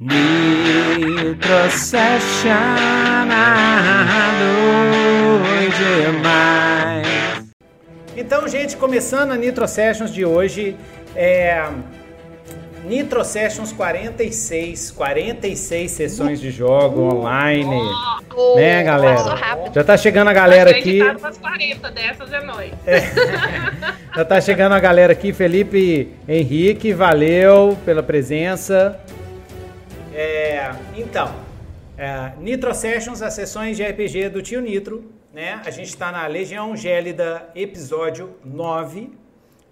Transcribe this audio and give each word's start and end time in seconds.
Nitrocession 0.00 1.36
demais. 5.76 7.44
Então, 8.16 8.48
gente, 8.48 8.78
começando 8.78 9.32
a 9.32 9.36
Nitro 9.36 9.68
Sessions 9.68 10.10
de 10.10 10.24
hoje, 10.24 10.74
é 11.14 11.68
Nitro 12.86 13.22
Sessions 13.22 13.72
46, 13.72 14.90
46 14.92 15.90
sessões 15.90 16.40
de 16.40 16.50
jogo 16.50 17.02
online. 17.14 17.66
Oh, 18.34 18.56
né, 18.56 18.82
galera? 18.82 19.70
Já 19.74 19.84
tá 19.84 19.98
chegando 19.98 20.28
a 20.28 20.32
galera 20.32 20.70
aqui. 20.70 21.00
40 21.40 21.90
dessas 21.90 22.32
é 22.32 22.42
nóis. 22.42 22.72
É. 22.86 23.00
Já 24.16 24.24
tá 24.24 24.40
chegando 24.40 24.72
a 24.72 24.80
galera 24.80 25.12
aqui, 25.12 25.30
Felipe 25.34 26.10
Henrique, 26.26 26.94
valeu 26.94 27.76
pela 27.84 28.02
presença. 28.02 28.98
É, 30.60 30.74
então, 30.94 31.34
é, 31.96 32.32
Nitro 32.38 32.74
Sessions, 32.74 33.22
as 33.22 33.32
sessões 33.32 33.78
de 33.78 33.82
RPG 33.82 34.28
do 34.28 34.42
Tio 34.42 34.60
Nitro, 34.60 35.10
né? 35.32 35.62
A 35.64 35.70
gente 35.70 35.88
está 35.88 36.12
na 36.12 36.26
Legião 36.26 36.76
Gélida, 36.76 37.48
episódio 37.54 38.36
9, 38.44 39.10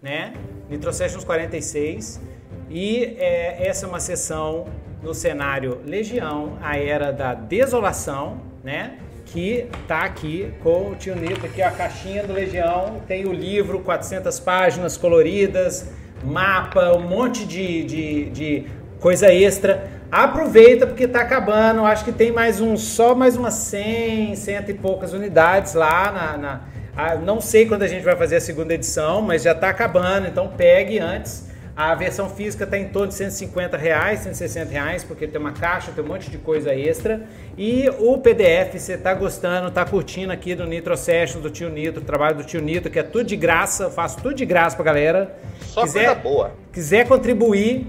né? 0.00 0.32
Nitro 0.70 0.90
Sessions 0.90 1.24
46. 1.24 2.22
E 2.70 3.16
é, 3.18 3.68
essa 3.68 3.84
é 3.84 3.88
uma 3.88 4.00
sessão 4.00 4.66
no 5.02 5.12
cenário 5.12 5.82
Legião, 5.84 6.58
a 6.62 6.78
Era 6.78 7.12
da 7.12 7.34
Desolação, 7.34 8.40
né? 8.64 8.98
Que 9.26 9.66
tá 9.86 10.04
aqui 10.04 10.54
com 10.62 10.92
o 10.92 10.96
Tio 10.96 11.14
Nitro, 11.14 11.44
aqui 11.44 11.60
a 11.60 11.70
caixinha 11.70 12.26
do 12.26 12.32
Legião, 12.32 13.02
tem 13.06 13.26
o 13.26 13.32
livro, 13.32 13.80
400 13.80 14.40
páginas 14.40 14.96
coloridas, 14.96 15.90
mapa, 16.24 16.96
um 16.96 17.06
monte 17.06 17.44
de, 17.44 17.84
de, 17.84 18.30
de 18.30 18.66
coisa 18.98 19.30
extra. 19.30 19.97
Aproveita 20.10 20.86
porque 20.86 21.04
está 21.04 21.20
acabando. 21.20 21.84
Acho 21.84 22.04
que 22.04 22.12
tem 22.12 22.32
mais 22.32 22.60
um, 22.60 22.76
só 22.76 23.14
mais 23.14 23.36
umas 23.36 23.54
100, 23.54 24.36
cento 24.36 24.70
e 24.70 24.74
poucas 24.74 25.12
unidades 25.12 25.74
lá 25.74 26.12
na, 26.12 26.36
na 26.36 26.60
a, 26.98 27.14
não 27.14 27.40
sei 27.40 27.64
quando 27.64 27.84
a 27.84 27.86
gente 27.86 28.02
vai 28.02 28.16
fazer 28.16 28.36
a 28.36 28.40
segunda 28.40 28.74
edição, 28.74 29.22
mas 29.22 29.44
já 29.44 29.52
está 29.52 29.68
acabando. 29.68 30.26
Então 30.26 30.48
pegue 30.48 30.98
antes. 30.98 31.46
A 31.76 31.94
versão 31.94 32.28
física 32.28 32.64
está 32.64 32.76
em 32.76 32.88
torno 32.88 33.06
de 33.06 33.14
150 33.14 33.76
reais, 33.76 34.18
160 34.20 34.68
reais, 34.68 35.04
porque 35.04 35.28
tem 35.28 35.40
uma 35.40 35.52
caixa, 35.52 35.92
tem 35.92 36.02
um 36.02 36.08
monte 36.08 36.28
de 36.28 36.36
coisa 36.36 36.74
extra. 36.74 37.20
E 37.56 37.88
o 38.00 38.18
PDF, 38.18 38.80
você 38.80 38.94
está 38.94 39.14
gostando, 39.14 39.68
está 39.68 39.84
curtindo 39.84 40.32
aqui 40.32 40.56
do 40.56 40.66
Nitro 40.66 40.96
Sessions, 40.96 41.40
do 41.40 41.50
Tio 41.50 41.68
Nitro, 41.70 42.00
trabalho 42.00 42.38
do 42.38 42.42
Tio 42.42 42.60
Nitro, 42.60 42.90
que 42.90 42.98
é 42.98 43.04
tudo 43.04 43.26
de 43.26 43.36
graça, 43.36 43.88
faço 43.90 44.16
tudo 44.16 44.34
de 44.34 44.44
graça 44.44 44.74
pra 44.74 44.86
galera. 44.86 45.36
Só 45.60 45.82
quiser, 45.82 46.06
coisa 46.06 46.20
boa. 46.20 46.52
Quiser 46.72 47.06
contribuir, 47.06 47.86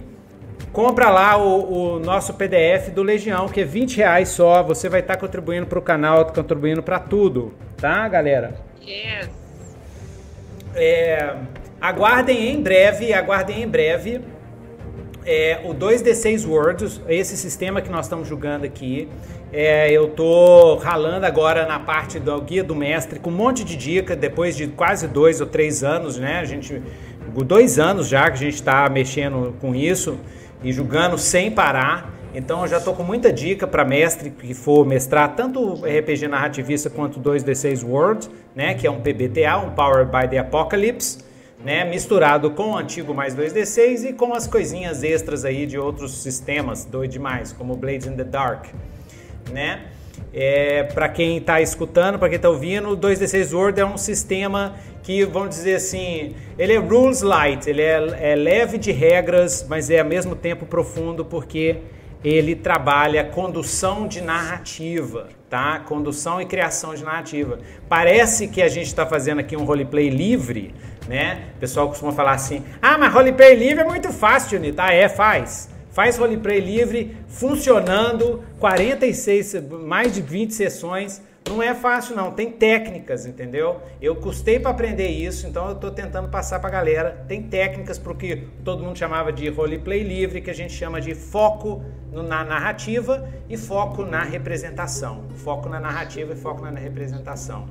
compra 0.72 1.10
lá 1.10 1.38
o, 1.38 1.96
o, 1.96 2.00
nosso 2.00 2.34
PDF 2.34 2.90
do 2.90 3.04
Legião, 3.04 3.48
que 3.48 3.62
é 3.62 3.66
20 3.66 3.98
reais 3.98 4.30
só. 4.30 4.64
Você 4.64 4.90
vai 4.90 5.00
estar 5.00 5.16
tá 5.16 5.20
contribuindo 5.20 5.66
para 5.66 5.80
o 5.80 5.82
canal, 5.82 6.26
contribuindo 6.26 6.82
para 6.84 7.00
tudo, 7.00 7.54
tá, 7.78 8.08
galera? 8.08 8.56
Yes. 8.82 9.30
É, 10.76 11.36
aguardem 11.82 12.52
em 12.52 12.62
breve, 12.62 13.14
aguardem 13.14 13.64
em 13.64 13.68
breve 13.68 14.22
é, 15.26 15.60
o 15.64 15.74
2D6 15.76 16.48
Words, 16.48 17.02
esse 17.08 17.38
sistema 17.38 17.82
que 17.82 17.90
nós 17.90 18.06
estamos 18.06 18.28
jogando 18.28 18.66
aqui. 18.66 19.08
É, 19.52 19.92
eu 19.92 20.10
tô 20.10 20.76
ralando 20.76 21.26
agora 21.26 21.66
na 21.66 21.80
parte 21.80 22.20
do 22.20 22.40
guia 22.42 22.64
do 22.64 22.76
mestre 22.76 23.20
com 23.20 23.32
um 23.32 23.34
monte 23.34 23.64
de 23.64 23.76
dica 23.76 24.16
depois 24.16 24.56
de 24.56 24.68
quase 24.68 25.08
dois 25.08 25.42
ou 25.42 25.48
três 25.48 25.84
anos, 25.84 26.18
né? 26.18 26.40
A 26.40 26.46
gente 26.46 26.82
dois 27.46 27.80
anos 27.80 28.08
já 28.08 28.26
que 28.26 28.34
a 28.34 28.38
gente 28.38 28.56
está 28.56 28.88
mexendo 28.90 29.56
com 29.60 29.73
isso 29.73 30.20
e 30.64 30.72
jogando 30.72 31.18
sem 31.18 31.52
parar. 31.52 32.14
Então 32.34 32.62
eu 32.62 32.68
já 32.68 32.78
estou 32.78 32.94
com 32.94 33.04
muita 33.04 33.34
dica 33.34 33.66
para 33.66 33.84
mestre 33.84 34.30
que 34.30 34.54
for 34.54 34.86
mestrar 34.86 35.36
tanto 35.36 35.76
RPG 35.86 36.28
narrativista 36.28 36.90
quanto 36.90 37.20
2D6 37.20 37.84
World, 37.84 38.30
né, 38.56 38.74
que 38.76 38.86
é 38.86 38.92
um 38.92 39.02
PBTA, 39.02 39.58
um 39.58 39.72
Powered 39.72 40.11
by 40.11 40.28
the 40.30 40.38
Apocalypse, 40.38 41.20
né, 41.64 41.83
misturado 41.83 42.52
com 42.52 42.72
o 42.72 42.78
antigo 42.78 43.14
mais 43.14 43.36
2D6 43.36 44.10
e 44.10 44.14
com 44.14 44.33
as 44.33 44.45
coisinhas 44.45 45.04
extras 45.04 45.44
aí 45.44 45.66
de 45.66 45.78
outros 45.78 46.22
sistemas, 46.22 46.86
doido 46.86 47.12
demais, 47.12 47.52
como 47.52 47.76
Blades 47.76 48.06
in 48.06 48.16
the 48.16 48.23
Dark, 48.23 48.67
né? 49.52 49.88
É, 50.34 50.84
para 50.84 51.10
quem 51.10 51.38
está 51.38 51.60
escutando, 51.60 52.20
para 52.20 52.30
quem 52.30 52.36
está 52.36 52.50
ouvindo, 52.50 52.90
o 52.90 52.98
2D6 52.98 53.54
World 53.54 53.80
é 53.80 53.86
um 53.86 53.98
sistema 53.98 54.76
que, 55.02 55.26
vamos 55.26 55.50
dizer 55.50 55.76
assim, 55.76 56.36
ele 56.58 56.73
é 56.73 56.78
rules 56.78 57.22
light, 57.22 57.67
ele 57.67 57.82
é, 57.82 58.34
é 58.34 58.36
leve 58.36 58.78
de 58.78 58.92
regras, 58.92 59.66
mas 59.68 59.89
é 59.89 60.00
ao 60.00 60.06
mesmo 60.06 60.36
tempo 60.36 60.66
profundo 60.66 61.26
porque 61.26 61.78
ele 62.23 62.56
trabalha 62.56 63.23
condução 63.23 64.08
de 64.08 64.22
narrativa, 64.22 65.30
tá? 65.50 65.80
Condução 65.80 66.42
e 66.42 66.45
criação 66.45 66.94
de 66.94 67.04
narrativa. 67.04 67.60
Parece 67.88 68.48
que 68.48 68.62
a 68.62 68.68
gente 68.68 68.88
está 68.88 69.06
fazendo 69.06 69.39
aqui 69.39 69.56
um 69.56 69.64
roleplay 69.64 70.10
livre, 70.10 70.76
né? 71.08 71.45
O 71.56 71.60
pessoal 71.60 71.88
costuma 71.88 72.12
falar 72.12 72.34
assim: 72.34 72.64
ah, 72.82 72.98
mas 72.98 73.14
roleplay 73.14 73.56
livre 73.56 73.82
é 73.82 73.86
muito 73.86 74.12
fácil, 74.12 74.60
Nita. 74.60 74.84
Ah, 74.84 74.94
é, 74.94 75.08
faz. 75.08 75.70
Faz 75.99 76.17
roleplay 76.17 76.61
livre, 76.61 77.17
funcionando, 77.27 78.42
46, 78.58 79.70
mais 79.86 80.15
de 80.15 80.21
20 80.21 80.54
sessões. 80.54 81.21
Não 81.45 81.61
é 81.61 81.76
fácil 81.76 82.15
não, 82.15 82.32
tem 82.32 82.49
técnicas, 82.49 83.26
entendeu? 83.26 83.82
Eu 84.02 84.15
custei 84.15 84.61
para 84.61 84.71
aprender 84.71 85.09
isso, 85.09 85.45
então 85.45 85.67
eu 85.67 85.73
estou 85.73 85.92
tentando 85.92 86.30
passar 86.30 86.61
para 86.61 86.70
a 86.70 86.71
galera. 86.71 87.26
Tem 87.27 87.43
técnicas 87.43 87.99
para 87.99 88.14
o 88.14 88.15
que 88.15 88.48
todo 88.64 88.82
mundo 88.82 88.98
chamava 88.98 89.33
de 89.33 89.49
roleplay 89.49 90.02
livre, 90.02 90.39
que 90.39 90.49
a 90.49 90.55
gente 90.55 90.71
chama 90.71 91.02
de 91.02 91.14
foco 91.14 91.83
na 92.14 92.45
narrativa 92.45 93.27
e 93.49 93.58
foco 93.58 94.05
na 94.05 94.23
representação. 94.23 95.26
Foco 95.36 95.67
na 95.67 95.82
narrativa 95.82 96.32
e 96.32 96.38
foco 96.38 96.61
na 96.64 96.80
representação, 96.80 97.67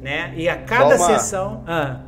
né? 0.00 0.32
E 0.36 0.48
a 0.48 0.56
cada 0.56 0.94
uma, 0.94 0.98
sessão, 0.98 1.64
ah, 1.66 2.02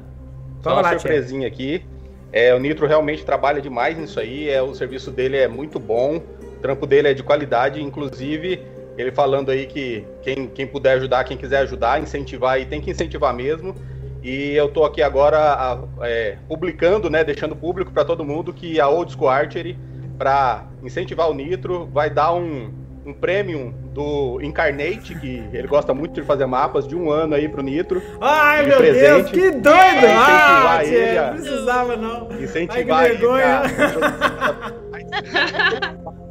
só 0.62 0.72
uma 0.72 0.82
lá, 0.82 0.90
surpresinha 0.92 1.50
tia. 1.50 1.78
aqui. 1.78 1.93
É, 2.36 2.52
o 2.52 2.58
Nitro 2.58 2.84
realmente 2.84 3.24
trabalha 3.24 3.62
demais 3.62 3.96
nisso 3.96 4.18
aí, 4.18 4.50
é, 4.50 4.60
o 4.60 4.74
serviço 4.74 5.12
dele 5.12 5.36
é 5.36 5.46
muito 5.46 5.78
bom, 5.78 6.16
o 6.16 6.60
trampo 6.60 6.84
dele 6.84 7.06
é 7.06 7.14
de 7.14 7.22
qualidade, 7.22 7.80
inclusive 7.80 8.60
ele 8.98 9.12
falando 9.12 9.52
aí 9.52 9.66
que 9.66 10.04
quem, 10.20 10.48
quem 10.48 10.66
puder 10.66 10.94
ajudar, 10.94 11.22
quem 11.22 11.36
quiser 11.36 11.58
ajudar, 11.58 12.02
incentivar 12.02 12.60
e 12.60 12.66
tem 12.66 12.80
que 12.80 12.90
incentivar 12.90 13.32
mesmo. 13.32 13.72
E 14.20 14.52
eu 14.56 14.68
tô 14.68 14.84
aqui 14.84 15.00
agora 15.00 15.78
é, 16.00 16.36
publicando, 16.48 17.08
né, 17.08 17.22
deixando 17.22 17.54
público 17.54 17.92
para 17.92 18.04
todo 18.04 18.24
mundo 18.24 18.52
que 18.52 18.80
a 18.80 18.88
Old 18.88 19.12
School 19.12 19.28
Archery, 19.28 19.78
para 20.18 20.66
incentivar 20.82 21.30
o 21.30 21.34
Nitro, 21.34 21.86
vai 21.86 22.10
dar 22.10 22.34
um, 22.34 22.72
um 23.04 23.12
premium 23.12 23.72
do 23.92 24.40
Incarnate, 24.42 25.14
que 25.18 25.44
ele 25.52 25.68
gosta 25.68 25.92
muito 25.92 26.14
de 26.14 26.26
fazer 26.26 26.46
mapas, 26.46 26.88
de 26.88 26.96
um 26.96 27.10
ano 27.10 27.34
aí 27.34 27.48
pro 27.48 27.62
Nitro. 27.62 28.02
Ai, 28.20 28.66
meu 28.66 28.78
presente, 28.78 29.06
Deus, 29.06 29.30
que 29.30 29.50
doido! 29.50 30.06
Ah, 30.08 30.84
ele, 30.84 31.20
não 31.20 31.34
precisava 31.34 31.96
não. 31.96 32.28
Incentivar 32.40 33.00
Ai, 33.00 33.10
que 33.10 33.16
vergonha. 33.16 33.62
Ele, 35.22 36.14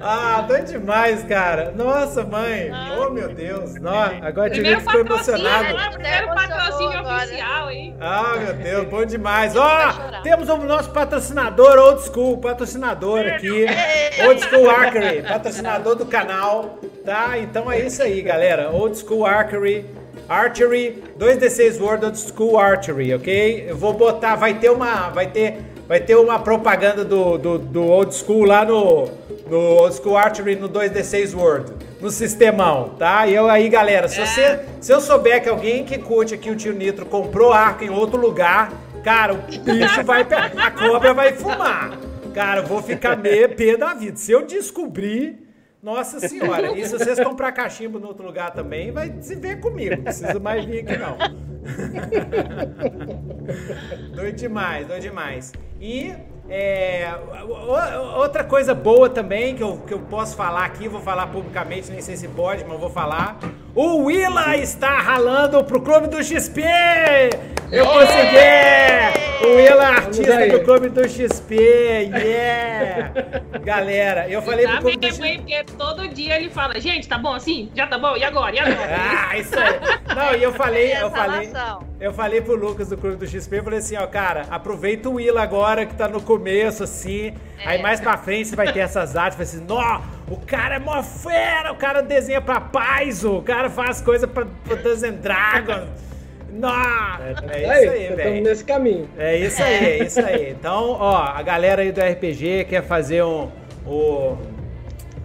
ah, 0.00 0.44
tô 0.46 0.58
demais, 0.58 1.22
cara. 1.24 1.72
Nossa, 1.72 2.24
mãe. 2.24 2.70
Ah, 2.72 2.96
oh, 2.98 3.10
meu 3.10 3.28
Deus. 3.32 3.74
Nossa, 3.80 4.16
agora 4.22 4.50
tive 4.50 4.76
ficou 4.80 5.00
emocionado. 5.00 5.74
Né? 5.74 5.90
Primeiro 5.92 6.26
patrocínio 6.28 7.00
oficial, 7.00 7.70
hein? 7.70 7.96
Ah, 8.00 8.34
meu 8.38 8.54
Deus, 8.54 8.88
bom 8.88 9.04
demais. 9.04 9.56
Ó, 9.56 9.64
oh, 9.64 10.22
temos 10.22 10.48
o 10.48 10.56
nosso 10.58 10.90
patrocinador 10.90 11.78
Old 11.78 12.02
School, 12.02 12.38
patrocinador 12.38 13.20
aqui. 13.20 13.66
Old 14.26 14.40
School 14.40 14.70
Archery, 14.70 15.22
patrocinador 15.22 15.96
do 15.96 16.06
canal, 16.06 16.78
tá? 17.04 17.38
Então 17.38 17.70
é 17.70 17.80
isso 17.80 18.02
aí, 18.02 18.22
galera. 18.22 18.70
Old 18.70 18.96
School 18.98 19.24
Archery. 19.26 19.86
Archery, 20.28 21.04
2D6 21.18 21.80
World 21.80 22.06
Old 22.06 22.18
School 22.18 22.58
Archery, 22.58 23.14
ok? 23.14 23.66
Eu 23.68 23.76
vou 23.76 23.92
botar, 23.92 24.34
vai 24.34 24.54
ter 24.54 24.70
uma, 24.70 25.08
vai 25.10 25.28
ter 25.28 25.58
Vai 25.88 26.00
ter 26.00 26.16
uma 26.16 26.40
propaganda 26.40 27.04
do, 27.04 27.38
do, 27.38 27.58
do 27.58 27.84
Old 27.84 28.12
School 28.12 28.44
lá 28.44 28.64
no, 28.64 29.08
no 29.48 29.58
Old 29.58 29.94
School 29.94 30.16
Archery 30.16 30.56
no 30.56 30.68
2D6 30.68 31.32
World, 31.32 31.72
no 32.00 32.10
sistemão, 32.10 32.94
tá? 32.98 33.28
E 33.28 33.34
eu 33.34 33.48
aí, 33.48 33.68
galera, 33.68 34.08
se, 34.08 34.20
você, 34.20 34.40
é. 34.40 34.64
se 34.80 34.92
eu 34.92 35.00
souber 35.00 35.40
que 35.42 35.48
alguém 35.48 35.84
que 35.84 35.96
curte 35.98 36.34
aqui 36.34 36.50
o 36.50 36.56
Tio 36.56 36.72
Nitro 36.72 37.06
comprou 37.06 37.52
arco 37.52 37.84
em 37.84 37.90
outro 37.90 38.20
lugar, 38.20 38.72
cara, 39.04 39.34
o 39.34 39.36
bicho 39.36 40.02
vai. 40.02 40.26
A 40.56 40.72
cobra 40.72 41.14
vai 41.14 41.34
fumar. 41.34 41.96
Cara, 42.34 42.62
eu 42.62 42.66
vou 42.66 42.82
ficar 42.82 43.16
meio 43.16 43.48
pé 43.54 43.76
da 43.76 43.94
vida. 43.94 44.16
Se 44.16 44.32
eu 44.32 44.44
descobrir. 44.44 45.46
Nossa 45.82 46.18
senhora, 46.18 46.76
e 46.76 46.84
se 46.84 46.98
vocês 46.98 47.20
comprar 47.20 47.52
cachimbo 47.52 48.00
em 48.00 48.04
outro 48.04 48.26
lugar 48.26 48.52
também, 48.52 48.90
vai 48.90 49.14
se 49.20 49.36
ver 49.36 49.60
comigo. 49.60 49.94
Não 49.94 50.02
precisa 50.02 50.40
mais 50.40 50.64
vir 50.64 50.80
aqui, 50.80 50.96
não. 50.96 51.16
doido 54.16 54.34
demais, 54.34 54.84
doido 54.84 55.02
demais. 55.02 55.52
E 55.80 56.14
é, 56.48 57.08
outra 58.16 58.44
coisa 58.44 58.74
boa 58.74 59.10
também 59.10 59.54
que 59.54 59.62
eu, 59.62 59.78
que 59.78 59.92
eu 59.92 59.98
posso 60.00 60.36
falar 60.36 60.64
aqui, 60.64 60.88
vou 60.88 61.00
falar 61.00 61.26
publicamente, 61.26 61.90
nem 61.90 62.00
sei 62.00 62.16
se 62.16 62.28
pode, 62.28 62.64
mas 62.64 62.78
vou 62.78 62.90
falar. 62.90 63.38
O 63.76 64.04
Willa 64.04 64.56
está 64.56 65.00
ralando 65.00 65.62
pro 65.62 65.82
Clube 65.82 66.06
do 66.08 66.24
XP! 66.24 66.62
Eu 67.70 67.84
consegui! 67.84 69.44
O 69.44 69.56
Willa 69.56 69.82
é 69.82 69.86
artista 69.86 70.48
do 70.48 70.64
Clube 70.64 70.88
do 70.88 71.06
XP, 71.06 71.54
yeah! 71.54 73.12
Galera, 73.62 74.30
eu 74.30 74.40
falei 74.40 74.66
pro 74.66 74.80
Clube 74.80 74.96
do 74.96 75.06
XP... 75.08 75.36
porque 75.36 75.64
todo 75.76 76.08
dia 76.08 76.36
ele 76.36 76.48
fala, 76.48 76.80
gente, 76.80 77.06
tá 77.06 77.18
bom 77.18 77.34
assim? 77.34 77.70
Já 77.74 77.86
tá 77.86 77.98
bom? 77.98 78.16
E 78.16 78.24
agora? 78.24 78.56
E 78.56 78.58
agora? 78.60 78.96
Ah, 78.98 79.36
isso 79.36 79.54
aí! 79.58 79.78
Não, 80.14 80.34
e 80.34 80.42
eu 80.42 80.54
falei, 80.54 80.94
eu 80.98 81.10
falei... 81.10 81.52
Eu 82.00 82.12
falei 82.14 82.40
pro 82.40 82.56
Lucas 82.56 82.88
do 82.88 82.96
Clube 82.96 83.16
do 83.16 83.26
XP, 83.26 83.58
eu 83.58 83.64
falei 83.64 83.80
assim, 83.80 83.96
ó, 83.96 84.06
cara, 84.06 84.46
aproveita 84.50 85.10
o 85.10 85.16
Willa 85.16 85.42
agora 85.42 85.84
que 85.84 85.94
tá 85.94 86.08
no 86.08 86.22
começo, 86.22 86.82
assim, 86.82 87.34
é. 87.58 87.68
aí 87.68 87.82
mais 87.82 88.00
pra 88.00 88.16
frente 88.16 88.48
você 88.48 88.56
vai 88.56 88.72
ter 88.72 88.80
essas 88.80 89.16
artes, 89.16 89.36
vai 89.36 89.44
assim, 89.44 89.62
nó, 89.68 90.00
o 90.28 90.36
cara 90.36 90.76
é 90.76 90.78
mó 90.78 91.02
fera, 91.02 91.72
o 91.72 91.76
cara 91.76 92.02
desenha 92.02 92.40
pra 92.40 92.60
paz, 92.60 93.24
o 93.24 93.40
cara 93.42 93.70
faz 93.70 94.00
coisa 94.00 94.26
pra, 94.26 94.46
pra 94.64 94.74
Dungeons 94.76 95.20
Dragons. 95.20 95.88
Nossa, 96.52 97.44
é, 97.48 97.62
é 97.62 97.82
isso 97.82 97.90
aí, 97.90 97.98
velho. 97.98 98.18
Estamos 98.18 98.42
nesse 98.42 98.64
caminho. 98.64 99.08
É 99.18 99.36
isso 99.36 99.62
aí, 99.62 99.84
é 99.84 100.04
isso 100.04 100.20
aí. 100.20 100.50
Então, 100.50 100.96
ó, 100.98 101.16
a 101.16 101.42
galera 101.42 101.82
aí 101.82 101.92
do 101.92 102.00
RPG 102.00 102.64
quer 102.64 102.82
fazer 102.82 103.22
um, 103.22 103.50
o 103.86 104.36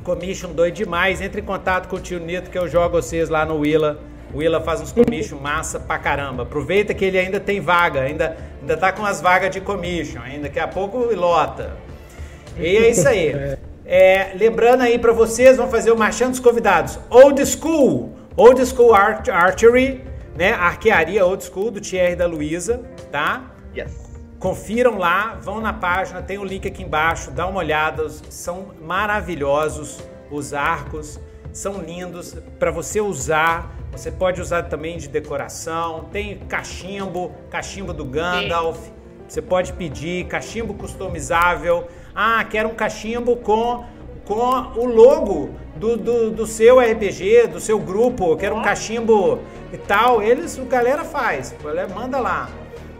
commission 0.03 0.51
doido 0.51 0.75
demais, 0.75 1.21
entre 1.21 1.41
em 1.41 1.43
contato 1.43 1.87
com 1.87 1.95
o 1.95 1.99
tio 1.99 2.19
Nito 2.19 2.49
que 2.49 2.57
eu 2.57 2.67
jogo 2.67 3.01
vocês 3.01 3.29
lá 3.29 3.45
no 3.45 3.59
Willa. 3.59 3.99
O 4.33 4.37
Willa 4.37 4.61
faz 4.61 4.81
uns 4.81 4.91
commission 4.91 5.37
massa 5.39 5.79
pra 5.79 5.97
caramba. 5.97 6.43
Aproveita 6.43 6.93
que 6.93 7.05
ele 7.05 7.17
ainda 7.17 7.39
tem 7.39 7.59
vaga, 7.59 8.01
ainda, 8.01 8.37
ainda 8.61 8.77
tá 8.77 8.91
com 8.91 9.05
as 9.05 9.21
vagas 9.21 9.51
de 9.51 9.61
commission, 9.61 10.21
ainda 10.21 10.43
daqui 10.43 10.59
a 10.59 10.67
pouco 10.67 10.97
lota. 11.15 11.77
E 12.57 12.77
é 12.77 12.89
isso 12.89 13.07
aí. 13.07 13.29
É, 13.29 13.57
lembrando 14.35 14.81
aí 14.81 14.97
para 14.97 15.11
vocês, 15.11 15.57
vamos 15.57 15.71
fazer 15.71 15.91
o 15.91 15.97
Marchando 15.97 16.31
dos 16.31 16.39
Convidados. 16.39 16.97
Old 17.09 17.45
School, 17.45 18.13
Old 18.37 18.65
School 18.65 18.93
Art 18.93 19.27
Archery, 19.27 20.05
né? 20.35 20.53
Arquearia 20.53 21.25
Old 21.25 21.43
School 21.43 21.71
do 21.71 21.81
Thierry 21.81 22.15
da 22.15 22.25
Luiza, 22.25 22.81
tá? 23.11 23.51
Yes. 23.75 23.91
Confiram 24.39 24.97
lá, 24.97 25.37
vão 25.41 25.59
na 25.59 25.73
página, 25.73 26.21
tem 26.21 26.37
o 26.37 26.43
link 26.45 26.67
aqui 26.67 26.83
embaixo, 26.83 27.31
dá 27.31 27.45
uma 27.45 27.59
olhada, 27.59 28.07
são 28.29 28.71
maravilhosos 28.81 29.99
os 30.31 30.53
arcos, 30.53 31.19
são 31.51 31.81
lindos 31.81 32.35
para 32.57 32.71
você 32.71 33.01
usar. 33.01 33.75
Você 33.91 34.09
pode 34.09 34.39
usar 34.39 34.63
também 34.63 34.97
de 34.97 35.09
decoração. 35.09 36.05
Tem 36.13 36.39
cachimbo, 36.39 37.33
cachimbo 37.49 37.93
do 37.93 38.05
Gandalf. 38.05 38.77
Sim. 38.77 38.93
Você 39.27 39.41
pode 39.41 39.73
pedir 39.73 40.27
cachimbo 40.27 40.73
customizável. 40.73 41.87
Ah, 42.15 42.43
quero 42.43 42.69
um 42.69 42.75
cachimbo 42.75 43.35
com 43.37 43.83
com 44.25 44.71
o 44.79 44.85
logo 44.85 45.49
do, 45.75 45.97
do, 45.97 46.31
do, 46.31 46.45
seu 46.45 46.79
RPG, 46.79 47.47
do 47.47 47.59
seu 47.59 47.79
grupo, 47.79 48.37
quero 48.37 48.55
um 48.55 48.61
cachimbo 48.61 49.39
e 49.73 49.77
tal. 49.77 50.21
Eles, 50.21 50.57
o 50.57 50.63
galera 50.63 51.03
faz, 51.03 51.53
manda 51.93 52.19
lá, 52.19 52.49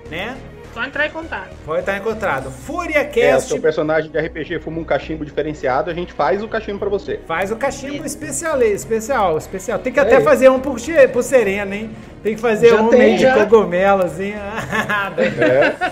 né? 0.10 0.36
Só 0.74 0.84
entrar 0.86 1.06
em 1.06 1.10
contato. 1.10 1.50
Pode 1.66 1.82
estar 1.82 1.98
em 1.98 2.02
contato. 2.02 2.50
Fúria 2.50 3.04
Cast. 3.04 3.20
É, 3.20 3.40
seu 3.40 3.62
personagem 3.62 4.10
de 4.10 4.18
RPG 4.18 4.60
fuma 4.60 4.80
um 4.80 4.86
cachimbo 4.86 5.26
diferenciado, 5.26 5.90
a 5.90 5.94
gente 5.94 6.14
faz 6.14 6.42
o 6.42 6.48
cachimbo 6.48 6.80
para 6.80 6.90
você. 6.90 7.20
Faz 7.28 7.52
o 7.52 7.58
cachimbo 7.58 8.06
especial, 8.06 8.62
especial, 8.62 9.38
especial. 9.38 9.80
Tem 9.80 9.92
que 9.92 10.00
é 10.00 10.04
até 10.04 10.18
aí. 10.18 10.24
fazer 10.24 10.50
um 10.50 10.60
por, 10.62 10.78
por 11.12 11.24
Serena, 11.24 11.76
hein? 11.76 11.92
Tem 12.24 12.36
que 12.36 12.42
fazer 12.42 12.70
já 12.70 12.82
um 12.82 12.90
meio 12.90 13.18
de 13.18 13.32
cogumelo, 13.34 14.06
assim. 14.06 14.32
é. 15.40 15.92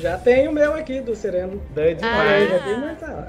Já 0.00 0.16
tem 0.16 0.46
o 0.46 0.52
meu 0.52 0.74
aqui 0.74 1.00
do 1.00 1.16
Sereno. 1.16 1.60
Demais. 1.74 3.02
Ah. 3.02 3.26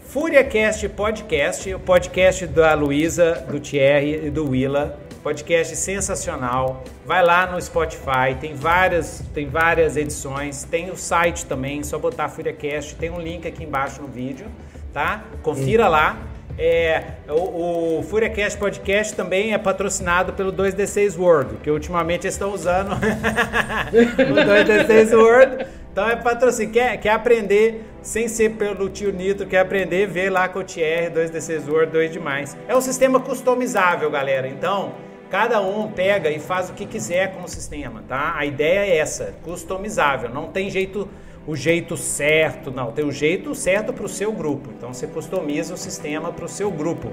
FúriaCast 0.02 0.88
Podcast, 0.88 1.74
o 1.74 1.78
podcast 1.78 2.46
da 2.46 2.72
Luísa, 2.72 3.44
do 3.50 3.60
Thierry 3.60 4.26
e 4.26 4.30
do 4.30 4.48
Willa. 4.48 4.98
Podcast 5.22 5.76
sensacional. 5.76 6.84
Vai 7.04 7.22
lá 7.22 7.46
no 7.52 7.60
Spotify, 7.60 8.34
tem 8.40 8.54
várias, 8.54 9.22
tem 9.34 9.46
várias 9.46 9.96
edições. 9.96 10.64
Tem 10.64 10.90
o 10.90 10.96
site 10.96 11.44
também, 11.44 11.82
só 11.82 11.98
botar 11.98 12.30
FúriaCast. 12.30 12.94
Tem 12.94 13.10
um 13.10 13.20
link 13.20 13.46
aqui 13.46 13.64
embaixo 13.64 14.00
no 14.00 14.08
vídeo, 14.08 14.46
tá? 14.92 15.22
Confira 15.42 15.86
lá. 15.86 16.16
É, 16.58 17.04
o, 17.28 17.98
o 17.98 18.02
FuriaCast 18.02 18.58
Podcast 18.58 19.14
também 19.14 19.54
é 19.54 19.58
patrocinado 19.58 20.32
pelo 20.32 20.52
2D6 20.52 21.16
World, 21.16 21.58
que 21.62 21.70
ultimamente 21.70 22.26
estão 22.26 22.52
usando 22.52 22.94
o 22.98 24.34
2D6 24.34 25.16
World. 25.16 25.66
Então 25.92 26.08
é 26.08 26.16
patrocínio. 26.16 26.72
Quer, 26.72 26.96
quer 26.96 27.10
aprender 27.10 27.84
sem 28.02 28.26
ser 28.26 28.56
pelo 28.56 28.88
tio 28.88 29.12
Nitro, 29.12 29.46
quer 29.46 29.60
aprender, 29.60 30.06
vê 30.08 30.28
lá 30.28 30.48
com 30.48 30.58
o 30.58 30.64
TR 30.64 31.12
2D6 31.14 31.68
World 31.68 31.92
2 31.92 32.12
demais. 32.12 32.56
É 32.66 32.76
um 32.76 32.80
sistema 32.80 33.20
customizável, 33.20 34.10
galera. 34.10 34.48
Então, 34.48 34.94
cada 35.30 35.60
um 35.60 35.90
pega 35.92 36.28
e 36.28 36.40
faz 36.40 36.70
o 36.70 36.72
que 36.72 36.86
quiser 36.86 37.34
com 37.34 37.44
o 37.44 37.48
sistema, 37.48 38.02
tá? 38.08 38.34
A 38.36 38.44
ideia 38.44 38.80
é 38.80 38.96
essa, 38.98 39.34
customizável. 39.44 40.28
Não 40.28 40.48
tem 40.48 40.68
jeito 40.70 41.08
o 41.48 41.56
jeito 41.56 41.96
certo, 41.96 42.70
não, 42.70 42.92
tem 42.92 43.06
o 43.06 43.10
jeito 43.10 43.54
certo 43.54 43.90
para 43.90 44.04
o 44.04 44.08
seu 44.08 44.30
grupo. 44.30 44.68
Então 44.76 44.92
você 44.92 45.06
customiza 45.06 45.72
o 45.72 45.78
sistema 45.78 46.30
para 46.30 46.44
o 46.44 46.48
seu 46.48 46.70
grupo, 46.70 47.10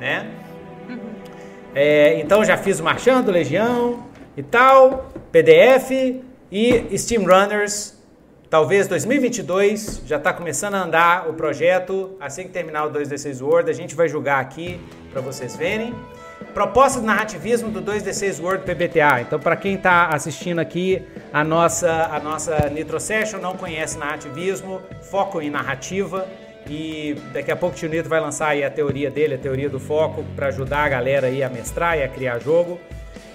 né? 0.00 0.28
Uhum. 0.88 0.98
É, 1.72 2.18
então 2.18 2.44
já 2.44 2.56
fiz 2.56 2.80
o 2.80 2.82
Marchando, 2.82 3.30
Legião 3.30 4.04
e 4.36 4.42
tal, 4.42 5.06
PDF 5.30 6.20
e 6.50 6.98
Steam 6.98 7.22
Runners. 7.22 7.96
Talvez 8.50 8.88
2022 8.88 10.02
já 10.04 10.16
está 10.16 10.32
começando 10.32 10.74
a 10.74 10.82
andar 10.82 11.30
o 11.30 11.34
projeto. 11.34 12.16
Assim 12.18 12.42
que 12.42 12.48
terminar 12.48 12.86
o 12.86 12.90
2D6 12.90 13.40
Word, 13.40 13.70
a 13.70 13.72
gente 13.72 13.94
vai 13.94 14.08
jogar 14.08 14.40
aqui 14.40 14.80
para 15.12 15.20
vocês 15.20 15.54
verem. 15.54 15.94
Proposta 16.52 17.00
de 17.00 17.06
narrativismo 17.06 17.70
do 17.70 17.80
2D6 17.80 18.42
World 18.42 18.64
PBTA. 18.64 19.22
Então, 19.22 19.38
para 19.38 19.56
quem 19.56 19.74
está 19.74 20.08
assistindo 20.08 20.58
aqui 20.58 21.02
a 21.32 21.42
nossa, 21.42 21.90
a 22.12 22.20
nossa 22.20 22.68
Nitro 22.68 23.00
Session, 23.00 23.38
não 23.38 23.56
conhece 23.56 23.96
narrativismo, 23.96 24.82
foco 25.02 25.40
em 25.40 25.48
narrativa. 25.48 26.26
E 26.68 27.14
daqui 27.32 27.50
a 27.50 27.56
pouco 27.56 27.74
o 27.74 27.78
Tio 27.78 27.88
Nitro 27.88 28.10
vai 28.10 28.20
lançar 28.20 28.48
aí 28.48 28.64
a 28.64 28.70
teoria 28.70 29.10
dele, 29.10 29.34
a 29.34 29.38
teoria 29.38 29.70
do 29.70 29.78
foco, 29.80 30.24
para 30.34 30.48
ajudar 30.48 30.84
a 30.84 30.88
galera 30.88 31.28
aí 31.28 31.42
a 31.42 31.48
mestrar 31.48 31.96
e 31.96 32.02
a 32.02 32.08
criar 32.08 32.38
jogo. 32.38 32.78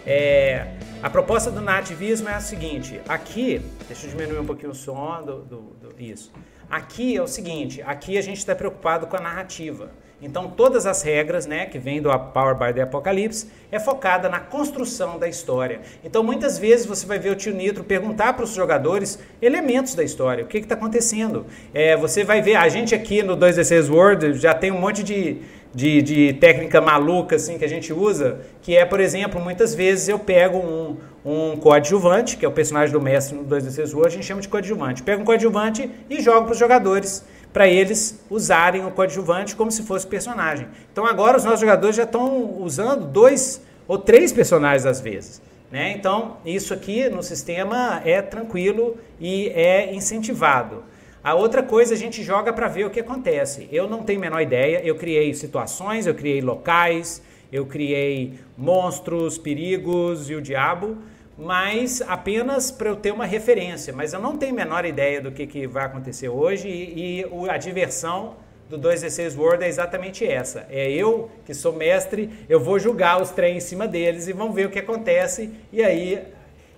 É, 0.06 0.68
a 1.02 1.10
proposta 1.10 1.50
do 1.50 1.62
narrativismo 1.62 2.30
é 2.30 2.34
a 2.34 2.40
seguinte: 2.40 3.02
aqui, 3.08 3.62
deixa 3.88 4.06
eu 4.06 4.12
diminuir 4.12 4.40
um 4.40 4.46
pouquinho 4.46 4.72
o 4.72 4.76
som 4.76 5.24
do, 5.24 5.42
do, 5.44 5.58
do 5.80 5.96
isso. 5.98 6.32
Aqui 6.70 7.18
é 7.18 7.22
o 7.22 7.28
seguinte: 7.28 7.82
aqui 7.82 8.18
a 8.18 8.22
gente 8.22 8.38
está 8.38 8.56
preocupado 8.56 9.08
com 9.08 9.16
a 9.16 9.22
narrativa. 9.22 9.92
Então, 10.22 10.48
todas 10.50 10.86
as 10.86 11.02
regras 11.02 11.48
né, 11.48 11.66
que 11.66 11.80
vêm 11.80 12.00
do 12.00 12.10
Power 12.32 12.56
by 12.56 12.72
the 12.74 12.82
Apocalypse 12.82 13.48
é 13.72 13.80
focada 13.80 14.30
na 14.30 14.40
construção 14.40 15.18
da 15.18 15.28
história. 15.28 15.82
Então, 16.04 16.24
muitas 16.24 16.60
vezes 16.60 16.86
você 16.86 17.08
vai 17.08 17.18
ver 17.18 17.32
o 17.32 17.36
tio 17.36 17.54
Nitro 17.54 17.84
perguntar 17.84 18.34
para 18.34 18.44
os 18.44 18.54
jogadores 18.54 19.18
elementos 19.42 19.96
da 19.96 20.04
história, 20.04 20.44
o 20.44 20.48
que 20.48 20.60
está 20.60 20.76
acontecendo. 20.76 21.46
É, 21.74 21.98
você 21.98 22.24
vai 22.24 22.42
ver, 22.42 22.56
a 22.56 22.70
gente 22.70 22.94
aqui 22.94 23.24
no 23.24 23.36
2D6 23.36 23.90
World 23.90 24.34
já 24.36 24.54
tem 24.54 24.72
um 24.72 24.80
monte 24.80 25.02
de, 25.02 25.38
de, 25.74 26.02
de, 26.04 26.34
técnica 26.34 26.80
maluca 26.80 27.36
assim, 27.36 27.58
que 27.58 27.66
a 27.66 27.70
gente 27.70 27.92
usa, 27.92 28.42
que 28.62 28.76
é, 28.78 28.86
por 28.86 29.00
exemplo, 29.00 29.42
muitas 29.42 29.74
vezes 29.74 30.08
eu 30.08 30.20
pego 30.20 30.60
um, 30.60 30.98
um 31.26 31.58
coadjuvante, 31.58 32.38
que 32.38 32.46
é 32.46 32.48
o 32.48 32.52
personagem 32.52 32.94
do 32.94 33.02
mestre 33.02 33.36
no 33.36 33.44
2D6 33.46 33.94
World, 33.94 34.08
a 34.08 34.12
gente 34.12 34.26
chama 34.26 34.42
de 34.42 34.48
coadjuvante. 34.48 35.02
Pego 35.02 35.24
um 35.24 35.26
coadjuvante 35.26 35.90
e 36.08 36.22
jogo 36.22 36.44
para 36.44 36.52
os 36.52 36.60
jogadores 36.60 37.24
para 37.54 37.68
eles 37.68 38.24
usarem 38.30 38.86
o 38.86 38.92
coadjuvante 38.92 39.56
como 39.56 39.72
se 39.72 39.84
fosse 39.84 40.08
personagem. 40.08 40.68
Então 40.92 41.06
agora 41.06 41.38
os 41.38 41.44
nossos 41.44 41.60
jogadores 41.60 41.96
já 41.96 42.04
estão 42.04 42.58
usando 42.60 43.06
dois 43.06 43.62
ou 43.88 43.98
três 43.98 44.32
personagens 44.32 44.86
às 44.86 45.02
vezes. 45.02 45.42
Né? 45.72 45.92
Então 45.92 46.38
isso 46.46 46.74
aqui 46.74 47.10
no 47.10 47.22
sistema 47.22 48.02
é 48.06 48.22
tranquilo 48.22 48.98
e 49.20 49.50
é 49.50 49.94
incentivado. 49.94 50.84
A 51.24 51.36
outra 51.36 51.62
coisa 51.62 51.94
a 51.94 51.98
gente 51.98 52.24
joga 52.24 52.52
para 52.52 52.68
ver 52.68 52.86
o 52.86 52.90
que 52.90 53.00
acontece. 53.00 53.68
Eu 53.72 53.88
não 53.88 54.02
tenho 54.02 54.20
a 54.20 54.22
menor 54.22 54.42
ideia, 54.42 54.82
eu 54.84 54.96
criei 54.96 55.34
situações, 55.34 56.08
eu 56.08 56.16
criei 56.16 56.42
locais, 56.42 57.22
eu 57.52 57.66
criei 57.66 58.40
monstros, 58.58 59.38
perigos 59.38 60.30
e 60.30 60.36
o 60.36 60.42
diabo 60.42 60.98
mas 61.42 62.04
apenas 62.08 62.70
para 62.70 62.88
eu 62.88 62.96
ter 62.96 63.12
uma 63.12 63.26
referência. 63.26 63.92
Mas 63.92 64.14
eu 64.14 64.22
não 64.22 64.38
tenho 64.38 64.54
a 64.54 64.56
menor 64.56 64.86
ideia 64.86 65.20
do 65.20 65.32
que, 65.32 65.48
que 65.48 65.66
vai 65.66 65.86
acontecer 65.86 66.30
hoje 66.30 66.68
e, 66.68 67.22
e 67.22 67.50
a 67.50 67.58
diversão 67.58 68.36
do 68.70 68.78
2D6 68.78 69.36
World 69.36 69.64
é 69.64 69.68
exatamente 69.68 70.24
essa. 70.24 70.68
É 70.70 70.92
eu, 70.92 71.32
que 71.44 71.54
sou 71.56 71.74
mestre, 71.74 72.30
eu 72.48 72.60
vou 72.60 72.78
julgar 72.78 73.20
os 73.20 73.32
trem 73.32 73.58
em 73.58 73.60
cima 73.60 73.88
deles 73.88 74.28
e 74.28 74.34
vamos 74.34 74.54
ver 74.54 74.68
o 74.68 74.70
que 74.70 74.78
acontece. 74.78 75.52
E 75.74 75.82
aí, 75.84 76.22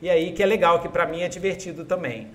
e 0.02 0.10
aí 0.10 0.32
que 0.32 0.42
é 0.42 0.46
legal, 0.46 0.80
que 0.80 0.88
para 0.88 1.06
mim 1.06 1.24
é 1.24 1.28
divertido 1.28 1.84
também. 1.84 2.30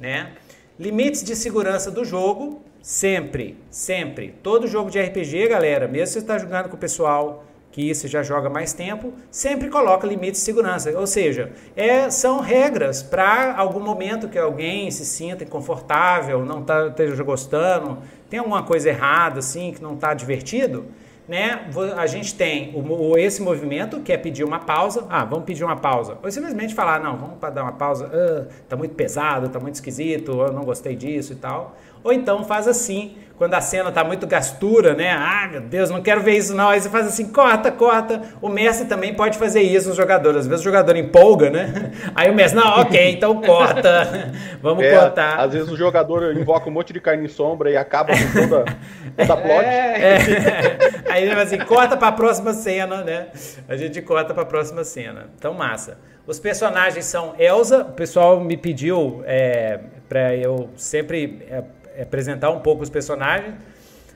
Né? 0.00 0.32
Limites 0.80 1.22
de 1.22 1.36
segurança 1.36 1.90
do 1.90 2.06
jogo, 2.06 2.62
sempre, 2.80 3.54
sempre. 3.70 4.34
Todo 4.42 4.66
jogo 4.66 4.90
de 4.90 4.98
RPG, 4.98 5.48
galera, 5.48 5.86
mesmo 5.86 6.06
se 6.06 6.12
você 6.14 6.18
está 6.20 6.38
jogando 6.38 6.70
com 6.70 6.76
o 6.76 6.80
pessoal 6.80 7.44
que 7.76 7.94
você 7.94 8.08
já 8.08 8.22
joga 8.22 8.48
mais 8.48 8.72
tempo, 8.72 9.12
sempre 9.30 9.68
coloca 9.68 10.06
limites 10.06 10.40
de 10.40 10.46
segurança. 10.46 10.98
Ou 10.98 11.06
seja, 11.06 11.52
é, 11.76 12.08
são 12.08 12.40
regras 12.40 13.02
para 13.02 13.54
algum 13.54 13.80
momento 13.80 14.30
que 14.30 14.38
alguém 14.38 14.90
se 14.90 15.04
sinta 15.04 15.44
inconfortável, 15.44 16.42
não 16.42 16.62
tá, 16.62 16.86
esteja 16.86 17.22
gostando, 17.22 17.98
tem 18.30 18.38
alguma 18.38 18.62
coisa 18.62 18.88
errada, 18.88 19.40
assim, 19.40 19.72
que 19.72 19.82
não 19.82 19.92
está 19.92 20.14
divertido, 20.14 20.86
né, 21.28 21.68
a 21.96 22.06
gente 22.06 22.34
tem 22.34 22.72
o, 22.74 23.18
esse 23.18 23.42
movimento 23.42 24.00
que 24.00 24.12
é 24.12 24.16
pedir 24.16 24.44
uma 24.44 24.60
pausa. 24.60 25.04
Ah, 25.10 25.24
vamos 25.24 25.44
pedir 25.44 25.64
uma 25.64 25.76
pausa. 25.76 26.16
Ou 26.22 26.30
simplesmente 26.30 26.74
falar, 26.74 27.00
não, 27.00 27.16
vamos 27.16 27.38
dar 27.40 27.62
uma 27.62 27.72
pausa. 27.72 28.08
Ah, 28.10 28.46
tá 28.68 28.76
muito 28.76 28.94
pesado, 28.94 29.48
tá 29.50 29.60
muito 29.60 29.74
esquisito, 29.74 30.30
eu 30.30 30.52
não 30.52 30.64
gostei 30.64 30.96
disso 30.96 31.32
e 31.32 31.36
tal. 31.36 31.76
Ou 32.06 32.12
então 32.12 32.44
faz 32.44 32.68
assim, 32.68 33.16
quando 33.36 33.54
a 33.54 33.60
cena 33.60 33.90
tá 33.90 34.04
muito 34.04 34.28
gastura, 34.28 34.94
né? 34.94 35.10
Ah, 35.10 35.48
meu 35.50 35.60
Deus, 35.60 35.90
não 35.90 36.00
quero 36.00 36.20
ver 36.22 36.36
isso 36.36 36.54
não. 36.54 36.68
Aí 36.68 36.80
você 36.80 36.88
faz 36.88 37.04
assim, 37.04 37.32
corta, 37.32 37.72
corta. 37.72 38.22
O 38.40 38.48
mestre 38.48 38.86
também 38.86 39.12
pode 39.12 39.36
fazer 39.36 39.60
isso 39.60 39.88
nos 39.88 39.96
jogadores. 39.96 40.42
Às 40.42 40.46
vezes 40.46 40.60
o 40.60 40.64
jogador 40.64 40.94
empolga, 40.94 41.50
né? 41.50 41.90
Aí 42.14 42.30
o 42.30 42.34
mestre, 42.34 42.60
não, 42.60 42.80
ok, 42.80 43.10
então 43.10 43.40
corta. 43.42 44.32
Vamos 44.62 44.84
é, 44.84 44.96
cortar. 44.96 45.40
Às 45.40 45.52
vezes 45.52 45.68
o 45.68 45.76
jogador 45.76 46.32
invoca 46.36 46.70
um 46.70 46.72
monte 46.72 46.92
de 46.92 47.00
carne 47.00 47.24
em 47.24 47.28
sombra 47.28 47.68
e 47.72 47.76
acaba 47.76 48.12
com 48.12 48.40
toda, 48.40 48.64
toda 49.18 49.32
a 49.32 49.36
plot. 49.36 49.64
É. 49.64 50.14
É. 50.14 50.78
Aí 51.10 51.24
ele 51.24 51.34
vai 51.34 51.42
assim, 51.42 51.58
corta 51.58 51.96
pra 51.96 52.12
próxima 52.12 52.52
cena, 52.52 53.02
né? 53.02 53.26
A 53.68 53.76
gente 53.76 54.00
corta 54.00 54.32
pra 54.32 54.44
próxima 54.44 54.84
cena. 54.84 55.26
Então, 55.36 55.52
massa. 55.52 55.98
Os 56.26 56.40
personagens 56.40 57.04
são 57.04 57.34
Elsa, 57.38 57.82
o 57.82 57.92
pessoal 57.92 58.40
me 58.40 58.56
pediu 58.56 59.22
é, 59.26 59.78
para 60.08 60.34
eu 60.34 60.70
sempre 60.76 61.46
é, 61.48 61.62
apresentar 62.00 62.50
um 62.50 62.60
pouco 62.60 62.82
os 62.82 62.90
personagens. 62.90 63.54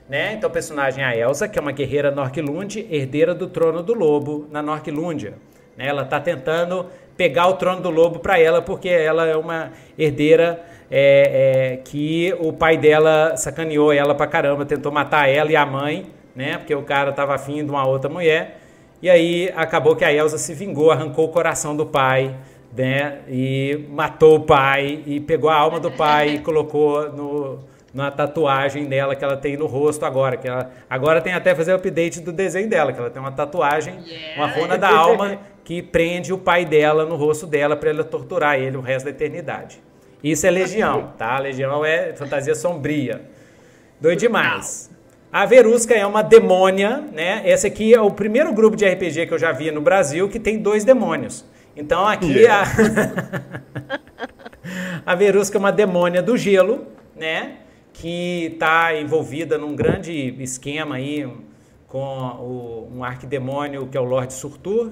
Né? 0.09 0.33
Então, 0.33 0.49
o 0.49 0.53
personagem 0.53 1.03
é 1.03 1.07
a 1.07 1.15
Elsa, 1.15 1.47
que 1.47 1.57
é 1.57 1.61
uma 1.61 1.71
guerreira 1.71 2.11
Norquilund, 2.11 2.85
herdeira 2.89 3.33
do 3.33 3.47
trono 3.47 3.81
do 3.81 3.93
lobo 3.93 4.47
na 4.51 4.61
Norquilúndia. 4.61 5.35
Né? 5.77 5.87
Ela 5.87 6.01
está 6.01 6.19
tentando 6.19 6.87
pegar 7.15 7.47
o 7.47 7.53
trono 7.53 7.81
do 7.81 7.89
lobo 7.89 8.19
para 8.19 8.39
ela, 8.39 8.61
porque 8.61 8.89
ela 8.89 9.25
é 9.25 9.37
uma 9.37 9.71
herdeira 9.97 10.61
é, 10.89 11.73
é, 11.73 11.77
que 11.77 12.35
o 12.39 12.51
pai 12.51 12.77
dela 12.77 13.37
sacaneou 13.37 13.93
ela 13.93 14.13
pra 14.13 14.27
caramba, 14.27 14.65
tentou 14.65 14.91
matar 14.91 15.29
ela 15.29 15.49
e 15.49 15.55
a 15.55 15.65
mãe, 15.65 16.07
né? 16.35 16.57
Porque 16.57 16.75
o 16.75 16.83
cara 16.83 17.11
estava 17.11 17.33
afim 17.33 17.63
de 17.63 17.71
uma 17.71 17.87
outra 17.87 18.09
mulher. 18.09 18.59
E 19.01 19.09
aí 19.09 19.51
acabou 19.55 19.95
que 19.95 20.03
a 20.03 20.13
Elsa 20.13 20.37
se 20.37 20.53
vingou, 20.53 20.91
arrancou 20.91 21.25
o 21.25 21.29
coração 21.29 21.75
do 21.75 21.85
pai, 21.85 22.35
né? 22.75 23.19
E 23.29 23.85
matou 23.89 24.35
o 24.35 24.39
pai 24.41 25.01
e 25.05 25.19
pegou 25.19 25.49
a 25.49 25.55
alma 25.55 25.79
do 25.79 25.91
pai 25.91 26.35
e 26.35 26.39
colocou 26.43 27.09
no, 27.11 27.59
na 27.93 28.09
tatuagem 28.09 28.85
dela 28.85 29.15
que 29.15 29.23
ela 29.23 29.35
tem 29.35 29.57
no 29.57 29.65
rosto 29.65 30.05
agora. 30.05 30.37
Que 30.37 30.47
ela, 30.47 30.71
agora 30.89 31.21
tem 31.21 31.33
até 31.33 31.53
fazer 31.53 31.73
o 31.73 31.75
update 31.75 32.21
do 32.21 32.31
desenho 32.31 32.69
dela, 32.69 32.93
que 32.93 32.99
ela 32.99 33.09
tem 33.09 33.21
uma 33.21 33.31
tatuagem, 33.31 33.99
yeah. 34.05 34.37
uma 34.37 34.47
runa 34.47 34.77
da 34.77 34.89
alma 34.89 35.39
que 35.63 35.81
prende 35.81 36.33
o 36.33 36.37
pai 36.37 36.65
dela 36.65 37.05
no 37.05 37.15
rosto 37.15 37.45
dela 37.45 37.75
para 37.75 37.89
ela 37.89 38.03
torturar 38.03 38.59
ele 38.59 38.77
o 38.77 38.81
resto 38.81 39.05
da 39.05 39.11
eternidade. 39.11 39.81
Isso 40.23 40.45
é 40.45 40.51
Legião, 40.51 41.13
tá? 41.17 41.39
Legião 41.39 41.83
é 41.83 42.13
fantasia 42.13 42.53
sombria. 42.55 43.21
Doido 43.99 44.19
demais. 44.19 44.89
A 45.31 45.45
Verusca 45.45 45.93
é 45.93 46.05
uma 46.05 46.21
demônia, 46.21 47.03
né? 47.11 47.41
Esse 47.45 47.65
aqui 47.65 47.93
é 47.93 48.01
o 48.01 48.11
primeiro 48.11 48.53
grupo 48.53 48.75
de 48.75 48.85
RPG 48.85 49.27
que 49.27 49.33
eu 49.33 49.39
já 49.39 49.51
vi 49.51 49.71
no 49.71 49.81
Brasil 49.81 50.27
que 50.27 50.39
tem 50.39 50.57
dois 50.57 50.83
demônios. 50.83 51.45
Então 51.75 52.05
aqui 52.05 52.39
yeah. 52.39 52.67
a, 55.05 55.11
a 55.13 55.15
Verusca 55.15 55.57
é 55.57 55.59
uma 55.59 55.71
demônia 55.71 56.21
do 56.21 56.35
gelo, 56.35 56.85
né? 57.15 57.53
Que 58.01 58.47
está 58.53 58.99
envolvida 58.99 59.57
num 59.57 59.75
grande 59.75 60.35
esquema 60.41 60.95
aí 60.95 61.31
com 61.87 61.99
o, 61.99 62.91
um 62.95 63.03
arquidemônio 63.03 63.87
que 63.87 63.97
é 63.97 64.01
o 64.01 64.03
Lorde 64.03 64.33
Surtur, 64.33 64.91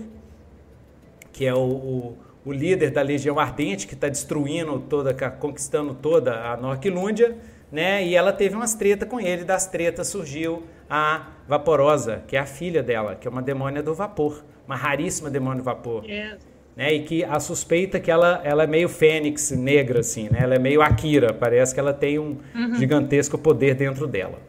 que 1.32 1.46
é 1.46 1.54
o, 1.54 1.58
o, 1.58 2.18
o 2.46 2.52
líder 2.52 2.92
da 2.92 3.02
Legião 3.02 3.40
Ardente, 3.40 3.88
que 3.88 3.94
está 3.96 4.08
destruindo 4.08 4.80
toda, 4.80 5.14
conquistando 5.14 5.94
toda 5.94 6.52
a 6.52 6.58
Norquilúndia 6.58 7.36
né? 7.72 8.06
E 8.06 8.16
ela 8.16 8.34
teve 8.34 8.56
umas 8.56 8.74
tretas 8.74 9.08
com 9.08 9.20
ele, 9.20 9.44
das 9.44 9.68
tretas 9.68 10.08
surgiu 10.08 10.64
a 10.90 11.28
Vaporosa, 11.48 12.24
que 12.28 12.36
é 12.36 12.40
a 12.40 12.46
filha 12.46 12.82
dela, 12.82 13.16
que 13.16 13.28
é 13.28 13.32
uma 13.32 13.42
demônia 13.42 13.84
do 13.84 13.94
vapor, 13.94 14.44
uma 14.66 14.76
raríssima 14.76 15.30
demônio 15.30 15.60
do 15.60 15.64
vapor. 15.64 16.04
Yes. 16.06 16.49
Né? 16.80 16.94
E 16.94 17.00
que 17.02 17.26
a 17.26 17.42
suspeita 17.42 18.00
que 18.00 18.10
ela, 18.10 18.40
ela 18.42 18.64
é 18.64 18.68
meio 18.68 18.88
fênix 18.88 19.52
negra, 19.52 20.00
assim, 20.00 20.30
né? 20.32 20.40
Ela 20.44 20.56
é 20.56 20.60
meio 20.60 20.82
Akira, 20.82 21.34
parece 21.34 21.74
que 21.74 21.80
ela 21.82 21.92
tem 21.92 22.18
um 22.18 22.38
uhum. 22.56 22.76
gigantesco 22.76 23.38
poder 23.38 23.76
dentro 23.76 24.08
dela, 24.08 24.40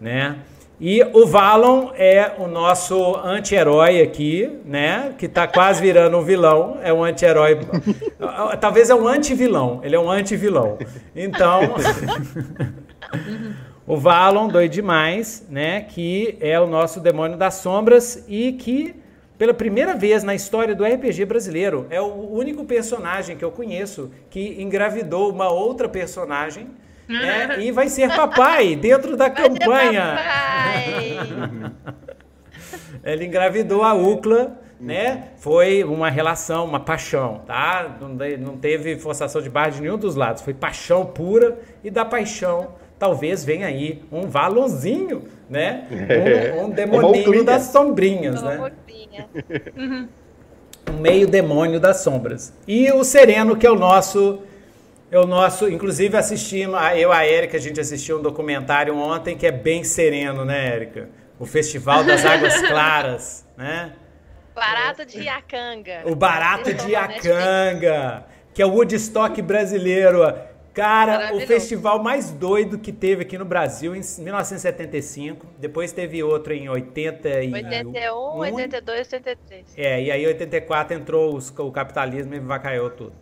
né? 0.00 0.38
E 0.80 1.02
o 1.12 1.26
Valon 1.26 1.90
é 1.98 2.32
o 2.38 2.46
nosso 2.46 3.14
anti-herói 3.16 4.00
aqui, 4.00 4.50
né? 4.64 5.12
Que 5.18 5.28
tá 5.28 5.46
quase 5.46 5.82
virando 5.82 6.16
um 6.16 6.22
vilão. 6.22 6.78
É 6.82 6.90
um 6.90 7.04
anti-herói. 7.04 7.58
Talvez 8.58 8.88
é 8.88 8.94
um 8.94 9.06
anti-vilão. 9.06 9.82
Ele 9.84 9.94
é 9.94 10.00
um 10.00 10.10
anti-vilão. 10.10 10.78
Então. 11.14 11.74
o 13.86 13.98
Valon, 13.98 14.48
doido 14.48 14.72
demais, 14.72 15.46
né? 15.50 15.82
Que 15.82 16.38
é 16.40 16.58
o 16.58 16.66
nosso 16.66 17.00
demônio 17.00 17.36
das 17.36 17.56
sombras 17.56 18.24
e 18.26 18.52
que, 18.52 18.94
pela 19.40 19.54
primeira 19.54 19.94
vez 19.94 20.22
na 20.22 20.34
história 20.34 20.74
do 20.74 20.84
RPG 20.84 21.24
brasileiro, 21.24 21.86
é 21.88 21.98
o 21.98 22.30
único 22.30 22.62
personagem 22.66 23.38
que 23.38 23.42
eu 23.42 23.50
conheço 23.50 24.10
que 24.28 24.60
engravidou 24.60 25.32
uma 25.32 25.48
outra 25.48 25.88
personagem 25.88 26.68
é, 27.08 27.58
e 27.64 27.72
vai 27.72 27.88
ser 27.88 28.14
papai 28.14 28.76
dentro 28.76 29.16
da 29.16 29.30
vai 29.30 29.48
campanha. 29.48 30.18
Ele 33.02 33.24
engravidou 33.24 33.82
a 33.82 33.94
Ucla, 33.94 34.60
né? 34.78 35.28
Foi 35.38 35.84
uma 35.84 36.10
relação, 36.10 36.66
uma 36.66 36.80
paixão, 36.80 37.40
tá? 37.46 37.96
Não 38.38 38.58
teve 38.58 38.98
forçação 38.98 39.40
de 39.40 39.48
barra 39.48 39.70
de 39.70 39.80
nenhum 39.80 39.96
dos 39.96 40.16
lados. 40.16 40.42
Foi 40.42 40.52
paixão 40.52 41.06
pura 41.06 41.58
e 41.82 41.90
da 41.90 42.04
paixão 42.04 42.74
talvez 43.00 43.42
venha 43.42 43.66
aí 43.66 44.02
um 44.12 44.28
valonzinho, 44.28 45.24
né? 45.48 45.86
Um, 46.60 46.66
um 46.66 46.70
demoninho 46.70 47.42
das 47.42 47.62
sombrinhas, 47.64 48.42
né? 48.42 48.70
Um 50.90 51.00
meio 51.00 51.26
demônio 51.26 51.78
das 51.78 51.98
sombras. 51.98 52.52
E 52.66 52.90
o 52.92 53.04
Sereno, 53.04 53.56
que 53.56 53.66
é 53.66 53.70
o 53.70 53.76
nosso 53.76 54.42
é 55.10 55.18
o 55.18 55.26
nosso, 55.26 55.68
inclusive 55.68 56.16
assistimos, 56.16 56.80
eu 56.94 57.10
e 57.10 57.12
a 57.12 57.26
Érica, 57.26 57.56
a 57.56 57.60
gente 57.60 57.80
assistiu 57.80 58.20
um 58.20 58.22
documentário 58.22 58.96
ontem 58.96 59.36
que 59.36 59.44
é 59.44 59.50
bem 59.50 59.82
sereno, 59.82 60.44
né, 60.44 60.72
Érica? 60.72 61.08
O 61.36 61.44
Festival 61.44 62.04
das 62.04 62.24
Águas 62.24 62.60
Claras, 62.62 63.44
né? 63.56 63.92
Barato 64.54 65.04
de 65.04 65.22
Iacanga. 65.22 66.02
O 66.04 66.14
Barato 66.14 66.72
de 66.72 66.90
Iacanga, 66.90 68.24
que 68.54 68.62
é 68.62 68.66
o 68.66 68.70
Woodstock 68.70 69.40
brasileiro. 69.42 70.22
Cara, 70.72 71.34
o 71.34 71.40
festival 71.40 72.02
mais 72.02 72.30
doido 72.30 72.78
que 72.78 72.92
teve 72.92 73.22
aqui 73.22 73.36
no 73.36 73.44
Brasil 73.44 73.94
em 73.94 74.00
1975. 74.00 75.46
Depois 75.58 75.92
teve 75.92 76.22
outro 76.22 76.52
em 76.52 76.68
80 76.68 77.28
81, 77.28 78.38
82, 78.38 79.12
83. 79.12 79.64
É, 79.76 80.02
e 80.02 80.10
aí 80.10 80.22
em 80.22 80.28
84 80.28 80.96
entrou 80.96 81.34
os, 81.34 81.52
o 81.58 81.70
capitalismo 81.72 82.34
e 82.34 82.38
vacaiou 82.38 82.88
tudo. 82.90 83.12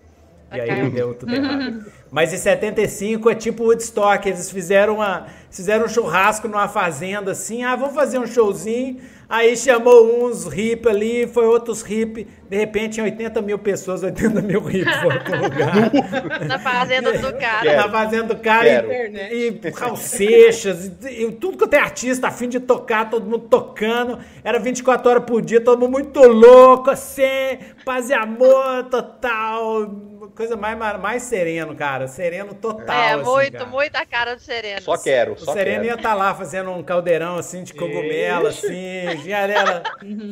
E 0.53 0.61
aí 0.61 0.91
deu 0.91 1.15
tudo 1.15 1.35
errado. 1.35 1.85
Mas 2.11 2.33
em 2.33 2.39
75 2.39 3.31
é 3.31 3.35
tipo 3.35 3.65
Woodstock, 3.65 4.27
eles 4.27 4.51
fizeram, 4.51 4.97
uma, 4.97 5.27
fizeram 5.51 5.85
um 5.85 5.89
churrasco 5.89 6.49
numa 6.49 6.69
fazenda 6.69 7.33
assim, 7.33 7.65
ah, 7.65 7.77
vamos 7.77 7.95
fazer 7.95 8.19
um 8.19 8.27
showzinho. 8.27 8.99
Aí 9.29 9.55
chamou 9.59 10.25
uns 10.25 10.47
hip 10.47 10.89
ali, 10.89 11.27
foi 11.27 11.45
outros 11.45 11.83
hip. 11.89 12.27
De 12.49 12.57
repente, 12.57 12.95
tinha 12.95 13.05
80 13.05 13.43
mil 13.43 13.59
pessoas, 13.59 14.03
80 14.03 14.41
mil 14.41 14.71
hip 14.71 14.87
foram 15.03 15.23
pro 15.23 15.43
lugar. 15.43 16.47
Na 16.47 16.59
fazenda 16.59 17.13
do 17.13 17.39
cara. 17.39 17.77
Na 17.77 17.91
fazenda 17.91 18.35
do 18.35 18.37
cara. 18.37 18.87
E, 19.31 19.61
e 19.63 19.97
Seixas, 19.99 20.91
e, 21.03 21.25
e, 21.25 21.33
tudo 21.33 21.59
que 21.59 21.69
tem 21.69 21.79
artista 21.79 22.29
a 22.29 22.31
fim 22.31 22.49
de 22.49 22.59
tocar, 22.59 23.11
todo 23.11 23.25
mundo 23.27 23.47
tocando. 23.51 24.19
Era 24.43 24.59
24 24.59 25.11
horas 25.11 25.25
por 25.25 25.43
dia, 25.43 25.61
todo 25.61 25.79
mundo 25.79 25.93
muito 25.93 26.21
louco, 26.21 26.89
assim, 26.89 27.59
paz 27.85 28.09
e 28.09 28.15
amor 28.15 28.85
total. 28.85 29.91
Coisa 30.35 30.57
mais, 30.57 30.79
mais 31.01 31.23
sereno, 31.23 31.75
cara. 31.75 32.09
Sereno 32.09 32.55
total. 32.55 32.97
É, 32.97 33.13
assim, 33.13 33.25
muito, 33.25 33.53
cara. 33.53 33.67
muito 33.67 33.97
a 33.97 34.07
cara 34.07 34.35
do 34.35 34.41
sereno. 34.41 34.83
Só 34.83 34.97
quero, 34.97 35.39
só 35.39 35.51
O 35.51 35.55
sereno 35.55 35.83
quero. 35.83 35.87
ia 35.87 35.95
estar 35.95 36.11
tá 36.11 36.15
lá 36.15 36.35
fazendo 36.35 36.71
um 36.71 36.83
caldeirão 36.83 37.37
assim 37.37 37.63
de 37.63 37.75
cogumelo, 37.75 38.47
assim 38.47 39.17
Ginharela, 39.23 39.83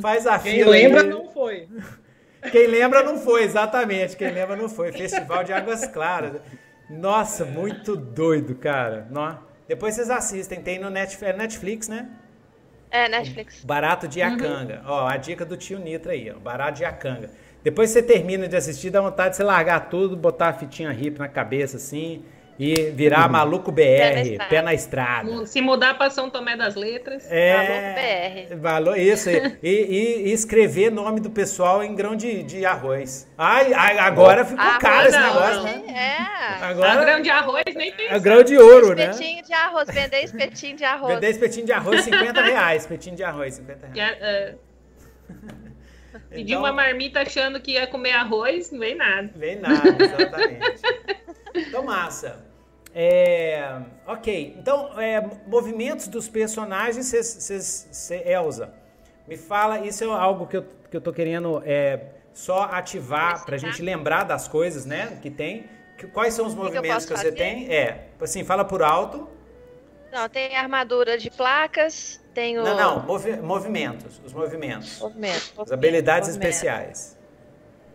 faz 0.00 0.26
a 0.26 0.38
Quem 0.38 0.54
fila. 0.54 0.72
Quem 0.72 0.82
lembra 0.82 1.02
aí. 1.02 1.08
não 1.08 1.28
foi. 1.28 1.68
Quem 2.50 2.66
lembra 2.66 3.02
não 3.02 3.18
foi, 3.18 3.42
exatamente. 3.42 4.16
Quem 4.16 4.30
lembra 4.30 4.56
não 4.56 4.68
foi. 4.68 4.92
Festival 4.92 5.42
de 5.42 5.52
Águas 5.52 5.86
Claras. 5.86 6.40
Nossa, 6.88 7.44
muito 7.44 7.96
doido, 7.96 8.54
cara. 8.54 9.08
Depois 9.66 9.94
vocês 9.94 10.10
assistem, 10.10 10.60
tem 10.60 10.78
no 10.78 10.90
Netflix, 10.90 11.34
é 11.34 11.36
Netflix 11.36 11.88
né? 11.88 12.08
É, 12.90 13.08
Netflix. 13.08 13.64
Barato 13.64 14.06
de 14.06 14.20
Iacanga. 14.20 14.82
Uhum. 14.84 14.90
Ó, 14.90 15.06
a 15.08 15.16
dica 15.16 15.44
do 15.44 15.56
tio 15.56 15.78
Nitra 15.78 16.12
aí, 16.12 16.30
ó. 16.30 16.38
Barato 16.38 16.78
de 16.78 16.82
Iacanga. 16.82 17.30
Depois 17.66 17.90
você 17.90 18.00
termina 18.00 18.46
de 18.46 18.54
assistir, 18.54 18.90
dá 18.90 19.00
vontade 19.00 19.30
de 19.30 19.36
você 19.38 19.42
largar 19.42 19.88
tudo, 19.90 20.16
botar 20.16 20.50
a 20.50 20.52
fitinha 20.52 20.92
hip 20.92 21.18
na 21.18 21.26
cabeça, 21.26 21.78
assim, 21.78 22.22
E 22.60 22.90
virar 22.94 23.28
maluco 23.28 23.72
BR, 23.72 23.82
Pé 23.82 24.12
na 24.14 24.22
estrada. 24.22 24.48
pé 24.48 24.62
na 24.62 24.72
estrada. 24.74 25.46
Se 25.46 25.60
mudar 25.60 25.98
pra 25.98 26.08
São 26.08 26.30
Tomé 26.30 26.56
das 26.56 26.74
Letras. 26.76 27.26
É, 27.28 28.46
BR. 28.48 28.56
valor, 28.56 28.96
isso. 28.96 29.28
E, 29.28 29.58
e- 29.64 30.28
e 30.28 30.32
escrever 30.32 30.90
nome 30.92 31.18
do 31.20 31.28
pessoal 31.28 31.82
em 31.82 31.92
grão 31.94 32.14
de, 32.14 32.44
de 32.44 32.64
arroz. 32.64 33.28
Ai, 33.36 33.74
ai, 33.74 33.98
agora 33.98 34.44
ficou 34.44 34.64
Ah, 34.64 34.78
caro 34.78 35.08
esse 35.08 35.18
negócio, 35.18 35.62
né? 35.64 35.82
É. 35.88 36.62
A 36.64 36.68
Agora 36.68 37.04
grão 37.04 37.20
de 37.20 37.30
arroz 37.30 37.64
nem 37.74 37.92
tem. 37.92 38.08
é 38.08 38.18
grão 38.20 38.42
de 38.44 38.56
ouro, 38.56 38.94
né? 38.94 39.10
Espetinho 39.10 39.42
de 39.44 39.52
arroz, 39.52 39.88
vender 39.92 40.22
espetinho 40.24 40.76
de 40.76 40.84
arroz. 40.84 41.14
Vender 41.14 41.30
espetinho 41.30 41.66
de 41.66 41.72
arroz, 41.72 42.00
50 42.04 42.40
reais. 42.42 42.82
Espetinho 42.84 43.16
de 43.16 43.24
arroz, 43.24 43.54
50 43.54 43.86
Que 43.88 43.98
reais. 43.98 44.16
é, 44.22 44.24
é, 44.24 44.54
Pedir 46.28 46.52
Então- 46.52 46.62
uma 46.62 46.72
marmita 46.72 47.20
achando 47.20 47.60
que 47.60 47.72
ia 47.72 47.86
comer 47.86 48.12
arroz, 48.12 48.70
não 48.70 48.78
vem 48.80 48.94
nada. 48.94 49.30
Vem 49.34 49.56
nada, 49.60 49.96
exatamente. 50.04 50.82
então, 51.54 51.82
massa. 51.84 52.44
É, 52.94 53.78
ok, 54.06 54.56
então, 54.58 54.98
é, 54.98 55.20
movimentos 55.46 56.08
dos 56.08 56.28
personagens, 56.28 57.04
cês, 57.06 57.26
cês- 57.26 57.88
cê- 57.92 58.22
Elza, 58.26 58.72
me 59.28 59.36
fala, 59.36 59.80
isso 59.86 60.02
é 60.02 60.06
algo 60.06 60.46
que 60.46 60.56
eu, 60.56 60.64
que 60.90 60.96
eu 60.96 61.00
tô 61.00 61.12
querendo 61.12 61.62
é, 61.66 62.00
só 62.32 62.62
ativar 62.64 63.44
pra 63.44 63.58
gente 63.58 63.82
lembrar 63.82 64.24
das 64.24 64.48
coisas, 64.48 64.86
né, 64.86 65.18
que 65.20 65.30
tem. 65.30 65.64
Que- 65.98 66.06
quais 66.06 66.32
são 66.34 66.46
os 66.46 66.52
que 66.54 66.58
movimentos 66.58 66.88
posso 67.04 67.08
que, 67.08 67.16
você 67.18 67.24
fazer? 67.24 67.36
tem? 67.36 67.70
É, 67.74 68.08
assim, 68.20 68.44
fala 68.44 68.64
por 68.64 68.82
alto. 68.82 69.28
Não, 70.10 70.26
tem 70.28 70.56
armadura 70.56 71.18
de 71.18 71.30
placas, 71.30 72.18
Não, 72.64 72.76
não, 72.76 73.02
movi- 73.06 73.36
movimentos, 73.36 74.20
os 74.24 74.32
movimentos. 74.32 74.98
Movimento, 75.00 75.62
As 75.62 75.72
habilidades 75.72 76.28
movimento. 76.30 76.50
especiais. 76.52 77.16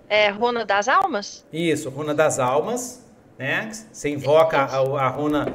É, 0.09 0.29
runa 0.29 0.65
das 0.65 0.87
almas? 0.87 1.45
Isso, 1.53 1.89
runa 1.89 2.13
das 2.13 2.37
almas, 2.39 3.05
né? 3.37 3.69
Você 3.91 4.09
invoca 4.09 4.57
a, 4.57 4.77
a 4.77 5.07
runa, 5.07 5.53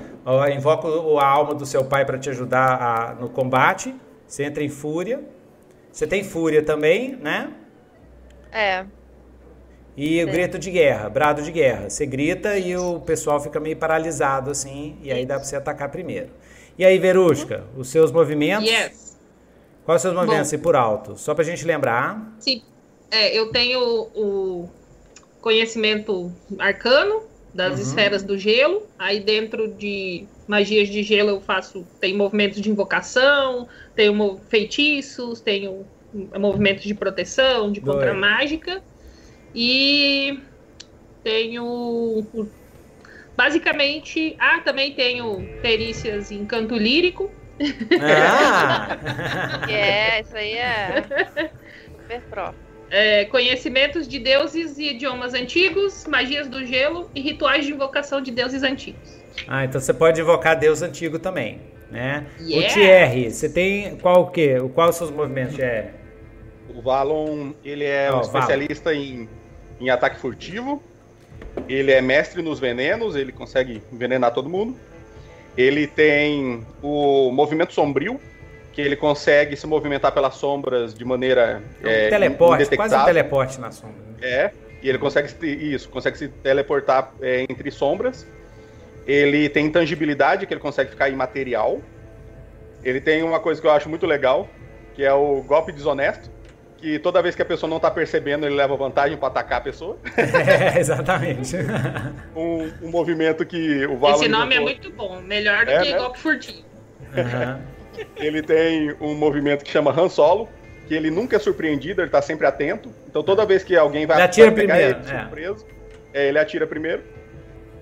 invoca 0.54 0.88
a 1.20 1.26
alma 1.26 1.54
do 1.54 1.66
seu 1.66 1.84
pai 1.84 2.04
para 2.04 2.18
te 2.18 2.30
ajudar 2.30 2.80
a- 2.80 3.14
no 3.14 3.28
combate. 3.28 3.94
Você 4.26 4.44
entra 4.44 4.62
em 4.64 4.68
fúria. 4.68 5.22
Você 5.92 6.06
tem 6.06 6.22
fúria 6.24 6.62
também, 6.62 7.16
né? 7.16 7.52
É. 8.52 8.84
E 9.96 10.22
o 10.22 10.26
grito 10.26 10.58
de 10.58 10.70
guerra, 10.70 11.08
brado 11.08 11.42
de 11.42 11.50
guerra. 11.50 11.88
Você 11.88 12.04
grita 12.04 12.58
e 12.58 12.76
o 12.76 13.00
pessoal 13.00 13.40
fica 13.40 13.58
meio 13.58 13.76
paralisado 13.76 14.50
assim, 14.50 14.98
e 15.02 15.10
aí 15.10 15.24
dá 15.24 15.36
para 15.36 15.44
você 15.44 15.56
atacar 15.56 15.88
primeiro. 15.90 16.28
E 16.78 16.84
aí, 16.84 16.98
Verusca, 16.98 17.64
os 17.76 17.88
seus 17.88 18.12
movimentos? 18.12 18.68
Yes. 18.68 19.16
Quais 19.84 20.00
os 20.00 20.02
seus 20.02 20.14
movimentos? 20.14 20.50
Bom. 20.50 20.56
E 20.56 20.58
por 20.58 20.76
alto, 20.76 21.16
só 21.16 21.34
pra 21.34 21.44
gente 21.44 21.64
lembrar. 21.64 22.34
Sim. 22.38 22.62
É, 23.10 23.36
eu 23.38 23.50
tenho 23.50 23.80
o 24.14 24.68
conhecimento 25.40 26.32
arcano 26.58 27.22
das 27.54 27.74
Uhum. 27.76 27.82
esferas 27.82 28.22
do 28.22 28.36
gelo. 28.36 28.82
Aí 28.98 29.20
dentro 29.20 29.68
de 29.68 30.26
magias 30.46 30.88
de 30.88 31.02
gelo 31.02 31.30
eu 31.30 31.40
faço 31.40 31.86
tem 32.00 32.14
movimentos 32.14 32.60
de 32.60 32.68
invocação, 32.70 33.66
tenho 33.94 34.40
feitiços, 34.48 35.40
tenho 35.40 35.86
movimentos 36.38 36.84
de 36.84 36.94
proteção, 36.94 37.70
de 37.72 37.80
contra 37.80 38.12
mágica 38.12 38.82
e 39.54 40.38
tenho 41.22 42.26
basicamente, 43.36 44.34
ah, 44.38 44.60
também 44.64 44.94
tenho 44.94 45.46
perícias 45.60 46.30
em 46.30 46.44
canto 46.46 46.74
lírico. 46.76 47.30
Ah! 48.00 48.98
É, 49.68 50.20
isso 50.20 50.36
aí 50.36 50.54
é 50.54 51.04
super 52.06 52.20
pro. 52.30 52.54
É, 52.88 53.24
conhecimentos 53.24 54.06
de 54.06 54.18
deuses 54.18 54.78
e 54.78 54.90
idiomas 54.90 55.34
antigos, 55.34 56.06
magias 56.06 56.48
do 56.48 56.64
gelo 56.64 57.10
e 57.14 57.20
rituais 57.20 57.64
de 57.64 57.72
invocação 57.72 58.20
de 58.20 58.30
deuses 58.30 58.62
antigos. 58.62 59.20
Ah, 59.48 59.64
então 59.64 59.80
você 59.80 59.92
pode 59.92 60.20
invocar 60.20 60.56
Deus 60.56 60.82
antigo 60.82 61.18
também, 61.18 61.60
né? 61.90 62.26
Yeah. 62.40 62.68
O 62.68 62.72
Thierry, 62.72 63.30
você 63.30 63.48
tem 63.48 63.96
qual 63.96 64.22
o 64.22 64.30
quê? 64.30 64.56
Quais 64.72 64.90
os 64.90 64.96
seus 64.96 65.10
movimentos, 65.10 65.56
Thierry? 65.56 65.90
O 66.74 66.80
Valon, 66.80 67.52
ele 67.64 67.84
é 67.84 68.08
Ó, 68.12 68.18
um 68.18 68.20
especialista 68.20 68.94
em, 68.94 69.28
em 69.80 69.90
ataque 69.90 70.20
furtivo. 70.20 70.80
Ele 71.68 71.90
é 71.92 72.00
mestre 72.00 72.42
nos 72.42 72.60
venenos, 72.60 73.16
ele 73.16 73.32
consegue 73.32 73.82
envenenar 73.92 74.32
todo 74.32 74.48
mundo. 74.48 74.76
Ele 75.56 75.86
tem 75.86 76.66
o 76.82 77.30
movimento 77.32 77.72
sombrio, 77.72 78.20
que 78.72 78.80
ele 78.80 78.94
consegue 78.94 79.56
se 79.56 79.66
movimentar 79.66 80.12
pelas 80.12 80.34
sombras 80.34 80.94
de 80.94 81.04
maneira 81.04 81.62
é, 81.82 82.06
um 82.06 82.10
teleporte, 82.10 82.76
quase 82.76 82.94
um 82.94 83.04
teleporte 83.04 83.58
na 83.60 83.70
sombra. 83.70 84.02
né? 84.02 84.16
É, 84.20 84.50
e 84.82 84.88
ele 84.88 84.98
consegue 84.98 85.28
se- 85.28 85.46
isso, 85.46 85.88
consegue 85.88 86.18
se 86.18 86.28
teleportar 86.28 87.14
é, 87.22 87.44
entre 87.48 87.70
sombras. 87.70 88.26
Ele 89.06 89.48
tem 89.48 89.66
intangibilidade, 89.66 90.46
que 90.46 90.52
ele 90.52 90.60
consegue 90.60 90.90
ficar 90.90 91.08
imaterial. 91.08 91.80
Ele 92.84 93.00
tem 93.00 93.22
uma 93.22 93.40
coisa 93.40 93.60
que 93.60 93.66
eu 93.66 93.70
acho 93.70 93.88
muito 93.88 94.06
legal, 94.06 94.48
que 94.94 95.04
é 95.04 95.12
o 95.12 95.42
golpe 95.42 95.72
desonesto, 95.72 96.30
que 96.86 97.00
toda 97.00 97.20
vez 97.20 97.34
que 97.34 97.42
a 97.42 97.44
pessoa 97.44 97.68
não 97.68 97.80
tá 97.80 97.90
percebendo, 97.90 98.46
ele 98.46 98.54
leva 98.54 98.76
vantagem 98.76 99.16
para 99.18 99.26
atacar 99.26 99.58
a 99.58 99.60
pessoa. 99.60 99.98
É, 100.16 100.78
exatamente. 100.78 101.56
Um, 102.36 102.70
um 102.82 102.90
movimento 102.90 103.44
que 103.44 103.84
o 103.86 103.96
Valor 103.96 104.16
Esse 104.20 104.28
nome 104.28 104.54
é 104.54 104.60
muito 104.60 104.92
bom, 104.92 105.20
melhor 105.20 105.64
do 105.64 105.72
É, 105.72 105.80
que 105.82 105.90
né? 105.92 105.98
golpe 105.98 106.18
furtivo. 106.20 106.64
Aham. 107.16 107.60
Ele 108.16 108.40
tem 108.42 108.94
um 109.00 109.14
movimento 109.14 109.64
que 109.64 109.70
chama 109.70 109.90
Han 109.90 110.08
Solo, 110.08 110.48
que 110.86 110.94
ele 110.94 111.10
nunca 111.10 111.34
é 111.36 111.38
surpreendido, 111.40 112.02
ele 112.02 112.10
tá 112.10 112.22
sempre 112.22 112.46
atento. 112.46 112.92
Então 113.08 113.22
toda 113.22 113.44
vez 113.44 113.64
que 113.64 113.74
alguém 113.76 114.06
vai, 114.06 114.18
Ele 114.18 114.24
atira 114.24 114.46
vai 114.50 114.54
pegar 114.60 114.74
primeiro, 114.74 114.98
ele 114.98 115.04
de 115.06 115.12
é. 115.14 115.20
surpreso, 115.22 115.66
é, 116.14 116.28
ele 116.28 116.38
atira 116.38 116.66
primeiro. 116.68 117.02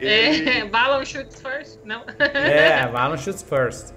Ele- 0.00 0.48
É, 0.48 0.64
Valor 0.70 1.04
shoots 1.04 1.42
first? 1.42 1.78
Não. 1.84 2.04
É, 2.18 2.86
Valon 2.86 3.18
shoots 3.18 3.42
first. 3.42 3.92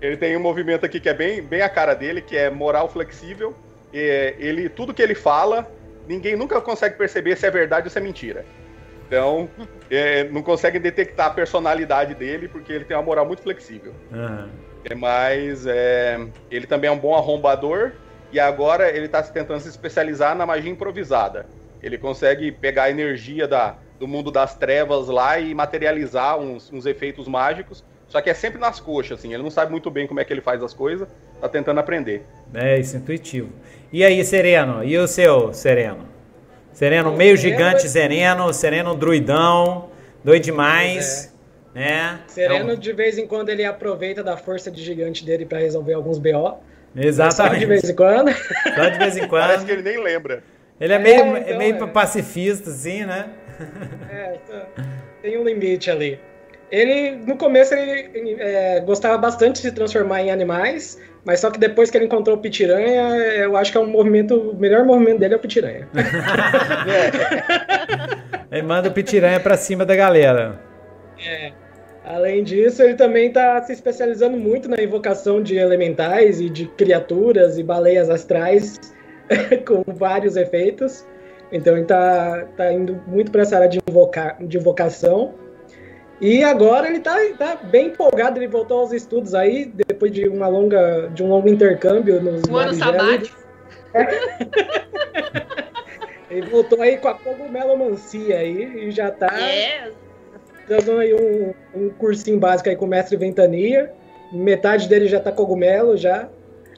Ele 0.00 0.16
tem 0.16 0.34
um 0.36 0.40
movimento 0.40 0.86
aqui 0.86 0.98
que 1.00 1.08
é 1.10 1.14
bem, 1.14 1.42
bem 1.42 1.60
a 1.60 1.68
cara 1.68 1.92
dele, 1.94 2.22
que 2.22 2.36
é 2.36 2.48
moral 2.48 2.88
flexível. 2.88 3.54
É, 3.98 4.34
ele, 4.38 4.68
tudo 4.68 4.92
que 4.92 5.02
ele 5.02 5.14
fala, 5.14 5.70
ninguém 6.06 6.36
nunca 6.36 6.60
consegue 6.60 6.96
perceber 6.96 7.36
se 7.36 7.46
é 7.46 7.50
verdade 7.50 7.86
ou 7.86 7.90
se 7.90 7.98
é 7.98 8.00
mentira. 8.00 8.44
Então, 9.06 9.48
é, 9.90 10.24
não 10.24 10.42
conseguem 10.42 10.80
detectar 10.80 11.28
a 11.28 11.30
personalidade 11.30 12.14
dele, 12.14 12.48
porque 12.48 12.72
ele 12.72 12.84
tem 12.84 12.96
uma 12.96 13.02
moral 13.02 13.26
muito 13.26 13.42
flexível. 13.42 13.94
Aham. 14.12 14.50
É, 14.84 14.94
mas 14.94 15.66
é, 15.66 16.20
ele 16.50 16.66
também 16.66 16.88
é 16.88 16.92
um 16.92 16.98
bom 16.98 17.14
arrombador, 17.14 17.92
e 18.32 18.38
agora 18.38 18.90
ele 18.94 19.06
está 19.06 19.22
tentando 19.22 19.60
se 19.60 19.68
especializar 19.68 20.36
na 20.36 20.46
magia 20.46 20.70
improvisada. 20.70 21.46
Ele 21.82 21.98
consegue 21.98 22.52
pegar 22.52 22.84
a 22.84 22.90
energia 22.90 23.48
da, 23.48 23.76
do 23.98 24.06
mundo 24.06 24.30
das 24.30 24.56
trevas 24.56 25.08
lá 25.08 25.38
e 25.38 25.54
materializar 25.54 26.38
uns, 26.38 26.72
uns 26.72 26.86
efeitos 26.86 27.26
mágicos, 27.26 27.84
só 28.08 28.20
que 28.20 28.30
é 28.30 28.34
sempre 28.34 28.60
nas 28.60 28.78
coxas, 28.78 29.18
assim, 29.18 29.34
ele 29.34 29.42
não 29.42 29.50
sabe 29.50 29.70
muito 29.72 29.90
bem 29.90 30.06
como 30.06 30.20
é 30.20 30.24
que 30.24 30.32
ele 30.32 30.40
faz 30.40 30.62
as 30.62 30.72
coisas, 30.72 31.08
tá 31.40 31.48
tentando 31.48 31.80
aprender. 31.80 32.24
É 32.54 32.78
isso, 32.78 32.96
intuitivo. 32.96 33.50
E 33.92 34.04
aí, 34.04 34.24
Sereno? 34.24 34.82
E 34.84 34.96
o 34.98 35.06
seu, 35.06 35.52
Sereno? 35.52 36.06
Sereno, 36.72 37.10
O 37.12 37.16
meio 37.16 37.36
Sereno 37.38 37.56
gigante 37.58 37.86
é- 37.86 37.88
Sereno, 37.88 38.52
Sereno 38.52 38.94
druidão, 38.94 39.88
doido 40.22 40.42
demais, 40.42 41.32
né? 41.74 42.20
Sereno, 42.26 42.64
Então, 42.72 42.76
de 42.76 42.92
vez 42.92 43.16
em 43.16 43.26
quando, 43.26 43.48
ele 43.48 43.64
aproveita 43.64 44.22
da 44.22 44.36
força 44.36 44.70
de 44.70 44.82
gigante 44.82 45.24
dele 45.24 45.46
pra 45.46 45.58
resolver 45.58 45.94
alguns 45.94 46.18
BO. 46.18 46.58
Só 46.94 47.00
exatamente. 47.02 47.60
de 47.60 47.66
vez 47.66 47.88
em 47.88 47.94
quando. 47.94 48.30
Só 48.32 48.88
de 48.88 48.98
vez 48.98 49.16
em 49.16 49.26
Parece 49.28 49.28
quando. 49.58 49.66
que 49.66 49.72
ele 49.72 49.82
nem 49.82 50.02
lembra. 50.02 50.42
Ele 50.80 50.92
é 50.92 50.98
meio, 50.98 51.20
É, 51.36 51.40
então, 51.40 51.58
meio 51.58 51.84
é. 51.84 51.86
pacifista, 51.86 52.70
assim, 52.70 53.04
né? 53.06 53.30
É, 54.10 54.38
tá- 54.46 54.66
tem 55.22 55.38
um 55.38 55.44
limite 55.44 55.90
ali. 55.90 56.18
Ele, 56.70 57.12
no 57.24 57.36
começo, 57.38 57.72
ele 57.74 58.36
é, 58.40 58.80
gostava 58.80 59.16
bastante 59.16 59.56
de 59.56 59.60
se 59.68 59.72
transformar 59.72 60.20
em 60.22 60.30
animais, 60.30 61.00
mas 61.26 61.40
só 61.40 61.50
que 61.50 61.58
depois 61.58 61.90
que 61.90 61.98
ele 61.98 62.04
encontrou 62.04 62.36
o 62.36 62.40
Pitiranha, 62.40 63.16
eu 63.34 63.56
acho 63.56 63.72
que 63.72 63.78
é 63.78 63.80
um 63.80 63.88
movimento, 63.88 64.52
o 64.52 64.56
melhor 64.56 64.84
movimento 64.84 65.18
dele 65.18 65.34
é 65.34 65.36
o 65.36 65.40
Pitiranha. 65.40 65.88
Ele 68.48 68.62
manda 68.62 68.88
o 68.88 68.92
pitiranha 68.92 69.40
pra 69.40 69.56
cima 69.56 69.84
da 69.84 69.96
galera. 69.96 70.60
Além 72.04 72.44
disso, 72.44 72.80
ele 72.80 72.94
também 72.94 73.26
está 73.26 73.60
se 73.62 73.72
especializando 73.72 74.36
muito 74.36 74.68
na 74.68 74.80
invocação 74.80 75.42
de 75.42 75.56
elementais 75.56 76.40
e 76.40 76.48
de 76.48 76.66
criaturas 76.68 77.58
e 77.58 77.64
baleias 77.64 78.08
astrais 78.08 78.78
com 79.66 79.82
vários 79.88 80.36
efeitos. 80.36 81.04
Então 81.50 81.72
ele 81.72 81.82
está 81.82 82.46
tá 82.56 82.72
indo 82.72 83.02
muito 83.08 83.32
para 83.32 83.42
essa 83.42 83.56
área 83.56 83.68
de, 83.68 83.80
invocar, 83.88 84.36
de 84.40 84.56
invocação. 84.56 85.34
E 86.20 86.42
agora 86.42 86.88
ele 86.88 86.98
está 86.98 87.16
tá 87.36 87.56
bem 87.56 87.88
empolgado, 87.88 88.38
ele 88.38 88.48
voltou 88.48 88.80
aos 88.80 88.92
estudos 88.92 89.34
aí, 89.34 89.66
depois 89.66 90.12
de, 90.12 90.28
uma 90.28 90.48
longa, 90.48 91.10
de 91.12 91.22
um 91.22 91.28
longo 91.28 91.48
intercâmbio 91.48 92.22
nos 92.22 92.42
Um 92.48 92.56
ano 92.56 92.74
sabático. 92.74 93.44
Ele 96.28 96.48
voltou 96.48 96.82
aí 96.82 96.98
com 96.98 97.08
a 97.08 97.14
cogumelomancia 97.14 98.38
aí 98.38 98.88
e 98.88 98.90
já 98.90 99.08
está 99.08 99.28
É, 99.40 99.90
dando 100.68 100.98
aí 100.98 101.14
um, 101.14 101.54
um 101.74 101.90
cursinho 101.90 102.38
básico 102.38 102.68
aí 102.68 102.76
com 102.76 102.84
o 102.84 102.88
mestre 102.88 103.16
Ventania. 103.16 103.92
Metade 104.32 104.88
dele 104.88 105.06
já 105.06 105.20
tá 105.20 105.30
cogumelo 105.30 105.96
já. 105.96 106.28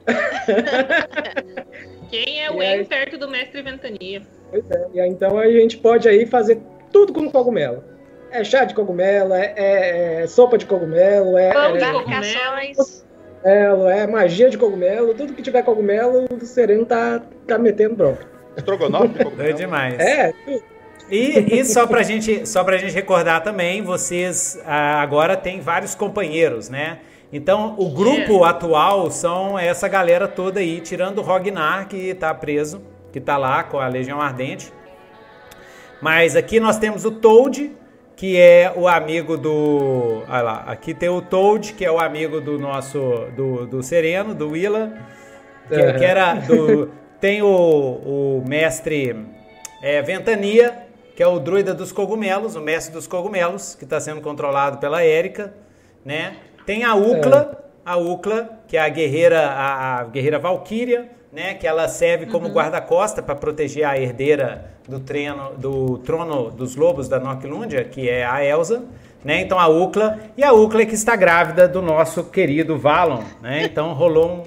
quem 2.09 2.43
é 2.43 2.51
o 2.51 2.59
aí? 2.59 2.85
Perto 2.85 3.17
do 3.17 3.27
mestre 3.27 3.61
Ventania? 3.61 4.21
Pois 4.51 4.63
é. 4.69 4.87
E 4.93 5.01
aí, 5.01 5.09
então 5.09 5.37
a 5.37 5.51
gente 5.51 5.77
pode 5.77 6.07
aí 6.07 6.25
fazer 6.25 6.61
tudo 6.91 7.11
com 7.11 7.29
cogumelo. 7.29 7.83
É 8.31 8.43
chá 8.43 8.63
de 8.63 8.73
cogumelo, 8.73 9.33
é, 9.33 9.53
é, 9.55 10.21
é 10.21 10.27
sopa 10.27 10.57
de 10.57 10.65
cogumelo, 10.65 11.37
é. 11.37 11.51
Pão 11.51 11.77
de 11.77 11.83
é, 11.83 11.91
cogumelos. 11.91 13.05
cogumelo, 13.41 13.89
é 13.89 14.07
magia 14.07 14.49
de 14.49 14.57
cogumelo, 14.57 15.13
tudo 15.13 15.33
que 15.33 15.41
tiver 15.41 15.63
cogumelo, 15.63 16.27
o 16.31 16.45
Sereno 16.45 16.85
tá, 16.85 17.21
tá 17.47 17.57
metendo 17.57 17.95
bronca. 17.95 18.27
Estrogonofe 18.55 19.09
de 19.09 19.23
cogumelo. 19.23 19.53
demais. 19.53 19.99
É, 19.99 20.33
tudo. 20.45 20.79
E, 21.09 21.59
e 21.59 21.65
só 21.65 21.87
pra 21.87 22.03
gente, 22.03 22.47
só 22.47 22.63
pra 22.63 22.77
gente 22.77 22.93
recordar 22.93 23.41
também, 23.41 23.81
vocês 23.81 24.59
ah, 24.63 25.01
agora 25.01 25.35
têm 25.35 25.59
vários 25.59 25.95
companheiros, 25.95 26.69
né? 26.69 26.99
Então, 27.33 27.75
o 27.77 27.89
grupo 27.89 28.43
atual 28.43 29.09
são 29.09 29.57
essa 29.57 29.87
galera 29.87 30.27
toda 30.27 30.59
aí, 30.59 30.79
tirando 30.81 31.19
o 31.19 31.21
Rognar, 31.21 31.87
que 31.87 32.13
tá 32.13 32.33
preso, 32.33 32.81
que 33.11 33.19
tá 33.19 33.37
lá 33.37 33.63
com 33.63 33.79
a 33.79 33.87
Legião 33.87 34.21
Ardente. 34.21 34.71
Mas 36.01 36.35
aqui 36.35 36.59
nós 36.59 36.77
temos 36.77 37.05
o 37.05 37.11
Toad, 37.11 37.71
que 38.19 38.37
é 38.37 38.73
o 38.75 38.85
amigo 38.85 39.37
do. 39.37 40.23
Olha 40.27 40.41
lá, 40.41 40.63
aqui 40.67 40.93
tem 40.93 41.07
o 41.07 41.21
Toad, 41.21 41.71
que 41.71 41.85
é 41.85 41.91
o 41.91 41.97
amigo 41.97 42.41
do 42.41 42.59
nosso. 42.59 42.99
do, 43.33 43.65
do 43.65 43.81
Sereno, 43.81 44.35
do 44.35 44.49
Willa. 44.49 44.91
Que, 45.69 45.75
Uhum. 45.75 45.97
que 45.97 46.03
era 46.03 46.33
do. 46.33 46.91
Tem 47.21 47.41
o, 47.41 47.47
o 47.47 48.43
mestre 48.45 49.25
é, 49.81 50.01
Ventania, 50.01 50.87
que 51.15 51.23
é 51.23 51.27
o 51.27 51.39
druida 51.39 51.73
dos 51.73 51.93
cogumelos, 51.93 52.57
o 52.57 52.61
mestre 52.61 52.93
dos 52.93 53.07
cogumelos, 53.07 53.73
que 53.73 53.85
está 53.85 54.01
sendo 54.01 54.19
controlado 54.19 54.79
pela 54.79 55.01
Érica, 55.01 55.53
né? 56.03 56.35
Tem 56.65 56.83
a 56.83 56.95
Ucla, 56.95 57.71
a 57.85 57.95
Ucla, 57.95 58.49
que 58.67 58.75
é 58.75 58.81
a 58.81 58.89
guerreira, 58.89 59.47
a, 59.47 59.99
a 59.99 60.03
guerreira 60.03 60.39
Valkyria, 60.39 61.09
né? 61.31 61.53
Que 61.53 61.65
ela 61.65 61.87
serve 61.87 62.25
como 62.25 62.49
guarda-costa 62.49 63.21
para 63.23 63.35
proteger 63.35 63.85
a 63.85 63.97
herdeira 63.97 64.77
do, 64.89 64.99
treno, 64.99 65.51
do 65.55 65.99
trono 65.99 66.49
dos 66.49 66.75
lobos 66.75 67.07
da 67.07 67.19
Noclundia, 67.19 67.83
que 67.83 68.09
é 68.09 68.25
a 68.25 68.43
Elsa. 68.43 68.83
Né? 69.23 69.41
Então 69.41 69.59
a 69.59 69.67
Ucla, 69.67 70.17
e 70.37 70.43
a 70.43 70.53
Ucla 70.53 70.85
que 70.85 70.95
está 70.95 71.15
grávida 71.15 71.67
do 71.67 71.81
nosso 71.81 72.23
querido 72.23 72.77
Valon, 72.77 73.23
né? 73.41 73.65
Então 73.65 73.91
rolou 73.93 74.45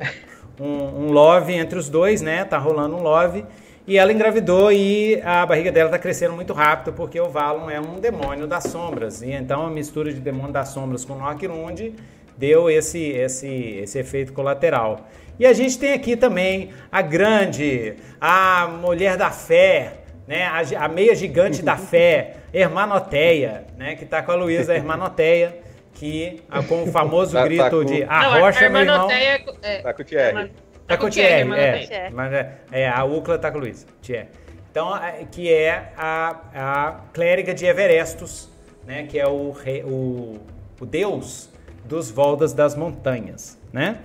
um, 0.58 0.64
um, 0.64 1.04
um 1.04 1.12
love 1.12 1.52
entre 1.52 1.78
os 1.78 1.90
dois, 1.90 2.22
né? 2.22 2.42
Tá 2.44 2.56
rolando 2.56 2.96
um 2.96 3.02
love. 3.02 3.44
E 3.86 3.98
ela 3.98 4.12
engravidou 4.12 4.72
e 4.72 5.20
a 5.22 5.44
barriga 5.44 5.70
dela 5.70 5.90
tá 5.90 5.98
crescendo 5.98 6.34
muito 6.34 6.52
rápido, 6.52 6.94
porque 6.94 7.20
o 7.20 7.28
Valon 7.28 7.68
é 7.68 7.80
um 7.80 8.00
demônio 8.00 8.46
das 8.46 8.64
sombras. 8.64 9.20
E 9.22 9.30
então 9.32 9.66
a 9.66 9.70
mistura 9.70 10.12
de 10.12 10.20
demônio 10.20 10.52
das 10.52 10.68
sombras 10.68 11.04
com 11.04 11.16
Noclund 11.16 11.94
deu 12.36 12.70
esse, 12.70 12.98
esse, 12.98 13.48
esse 13.82 13.98
efeito 13.98 14.32
colateral. 14.32 15.06
E 15.38 15.44
a 15.44 15.52
gente 15.52 15.78
tem 15.78 15.92
aqui 15.92 16.16
também 16.16 16.70
a 16.90 17.02
grande, 17.02 17.94
a 18.20 18.68
mulher 18.68 19.16
da 19.16 19.30
fé, 19.30 20.01
né? 20.26 20.44
A, 20.44 20.84
a 20.84 20.88
meia 20.88 21.14
gigante 21.14 21.62
da 21.62 21.76
fé, 21.78 22.36
Hermanoteia, 22.52 23.64
né? 23.76 23.96
Que 23.96 24.04
tá 24.04 24.22
com 24.22 24.32
a 24.32 24.34
Luísa 24.34 24.74
Hermanoteia, 24.74 25.58
que 25.94 26.42
com 26.68 26.84
o 26.84 26.86
famoso 26.86 27.32
Tá- 27.32 27.40
tá 27.42 27.48
grito 27.48 27.70
com- 27.70 27.84
de 27.84 28.04
Não, 28.04 28.10
arrocha, 28.12 28.68
meu 28.68 28.80
irmão. 28.80 29.10
Hermanoteia 29.10 29.44
é- 29.62 29.78
Tá 29.82 29.92
com 29.94 30.02
o 30.02 30.04
Thierry. 30.04 30.52
Tá 30.86 30.96
com 30.96 31.06
o 31.06 31.10
Thierry, 31.10 31.50
é. 31.54 32.10
Mas 32.10 32.32
é, 32.32 32.52
é, 32.72 32.88
a 32.88 33.04
Ucla 33.04 33.38
tá 33.38 33.50
com 33.50 33.58
o 33.58 33.60
Luiz, 33.60 33.86
Thierry. 34.02 34.28
Então, 34.70 34.96
é, 34.96 35.24
que 35.30 35.52
é 35.52 35.92
a, 35.96 36.36
a 36.54 36.92
clériga 37.12 37.52
de 37.54 37.64
Everestus, 37.66 38.48
né? 38.86 39.04
Que 39.08 39.18
é 39.18 39.26
o, 39.28 39.50
rei, 39.52 39.82
o, 39.84 40.38
o 40.80 40.86
deus 40.86 41.50
dos 41.84 42.10
Voldas 42.10 42.52
das 42.52 42.74
Montanhas, 42.74 43.58
né? 43.72 43.98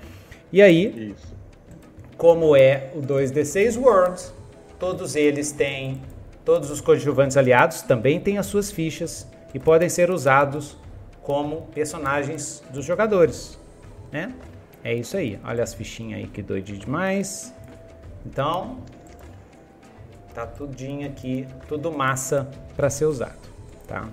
E 0.52 0.62
aí, 0.62 1.14
Isso. 1.16 1.36
como 2.18 2.56
é 2.56 2.90
o 2.96 3.02
2D6 3.02 3.78
Worlds, 3.82 4.34
todos 4.80 5.16
eles 5.16 5.52
têm, 5.52 6.02
todos 6.46 6.70
os 6.70 6.82
coadjuvantes 6.82 7.38
aliados 7.38 7.82
também 7.82 8.20
têm 8.20 8.38
as 8.38 8.46
suas 8.46 8.72
fichas 8.72 9.28
e 9.54 9.60
podem 9.60 9.90
ser 9.90 10.10
usados 10.12 10.78
como 11.22 11.64
personagens 11.74 12.64
dos 12.72 12.86
jogadores, 12.86 13.60
né? 14.12 14.34
É 14.84 14.94
isso 14.94 15.18
aí. 15.18 15.40
Olha 15.44 15.64
as 15.64 15.74
fichinhas 15.74 16.22
aí 16.22 16.28
que 16.28 16.42
doidinho 16.42 16.80
demais. 16.80 17.54
Então, 18.26 18.78
tá 20.34 20.46
tudinho 20.46 21.08
aqui, 21.08 21.48
tudo 21.68 21.92
massa 21.92 22.48
para 22.76 22.90
ser 22.90 23.06
usado, 23.06 23.50
tá? 23.88 24.08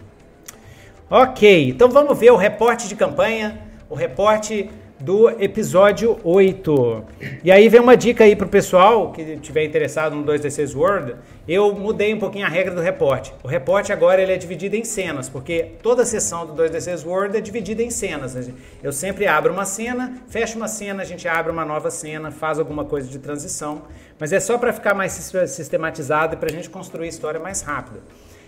Ok, 1.11 1.69
então 1.69 1.91
vamos 1.91 2.19
ver 2.19 2.31
o 2.33 2.37
reporte 2.37 2.89
de 2.89 2.97
campanha, 2.97 3.61
o 3.91 3.95
reporte 3.95 4.71
do 5.05 5.29
episódio 5.29 6.19
8. 6.25 7.05
E 7.45 7.53
aí 7.53 7.69
vem 7.69 7.79
uma 7.79 7.95
dica 7.95 8.25
aí 8.25 8.35
pro 8.35 8.49
pessoal 8.49 9.13
que 9.13 9.21
estiver 9.21 9.63
interessado 9.63 10.17
no 10.17 10.25
2D6 10.25 10.75
World, 10.75 11.17
eu 11.47 11.75
mudei 11.75 12.15
um 12.15 12.19
pouquinho 12.19 12.47
a 12.47 12.49
regra 12.49 12.75
do 12.75 12.81
reporte. 12.81 13.31
O 13.43 13.47
reporte 13.47 13.93
agora 13.93 14.23
ele 14.23 14.33
é 14.33 14.37
dividido 14.39 14.77
em 14.77 14.83
cenas, 14.83 15.29
porque 15.29 15.73
toda 15.83 16.07
sessão 16.07 16.47
do 16.47 16.55
2D6 16.55 17.05
World 17.07 17.37
é 17.37 17.41
dividida 17.43 17.83
em 17.83 17.91
cenas. 17.91 18.35
Eu 18.83 18.93
sempre 18.93 19.27
abro 19.27 19.53
uma 19.53 19.67
cena, 19.67 20.23
fecho 20.27 20.57
uma 20.57 20.69
cena, 20.69 21.03
a 21.03 21.05
gente 21.05 21.29
abre 21.29 21.53
uma 21.53 21.67
nova 21.67 21.91
cena, 21.91 22.31
faz 22.31 22.59
alguma 22.59 22.87
coisa 22.87 23.07
de 23.07 23.19
transição, 23.19 23.83
mas 24.19 24.33
é 24.33 24.41
só 24.41 24.57
para 24.57 24.73
ficar 24.73 24.95
mais 24.95 25.13
sis- 25.13 25.51
sistematizado 25.51 26.33
e 26.35 26.39
para 26.39 26.49
a 26.49 26.53
gente 26.53 26.71
construir 26.71 27.05
a 27.05 27.11
história 27.11 27.39
mais 27.39 27.61
rápido. 27.61 28.01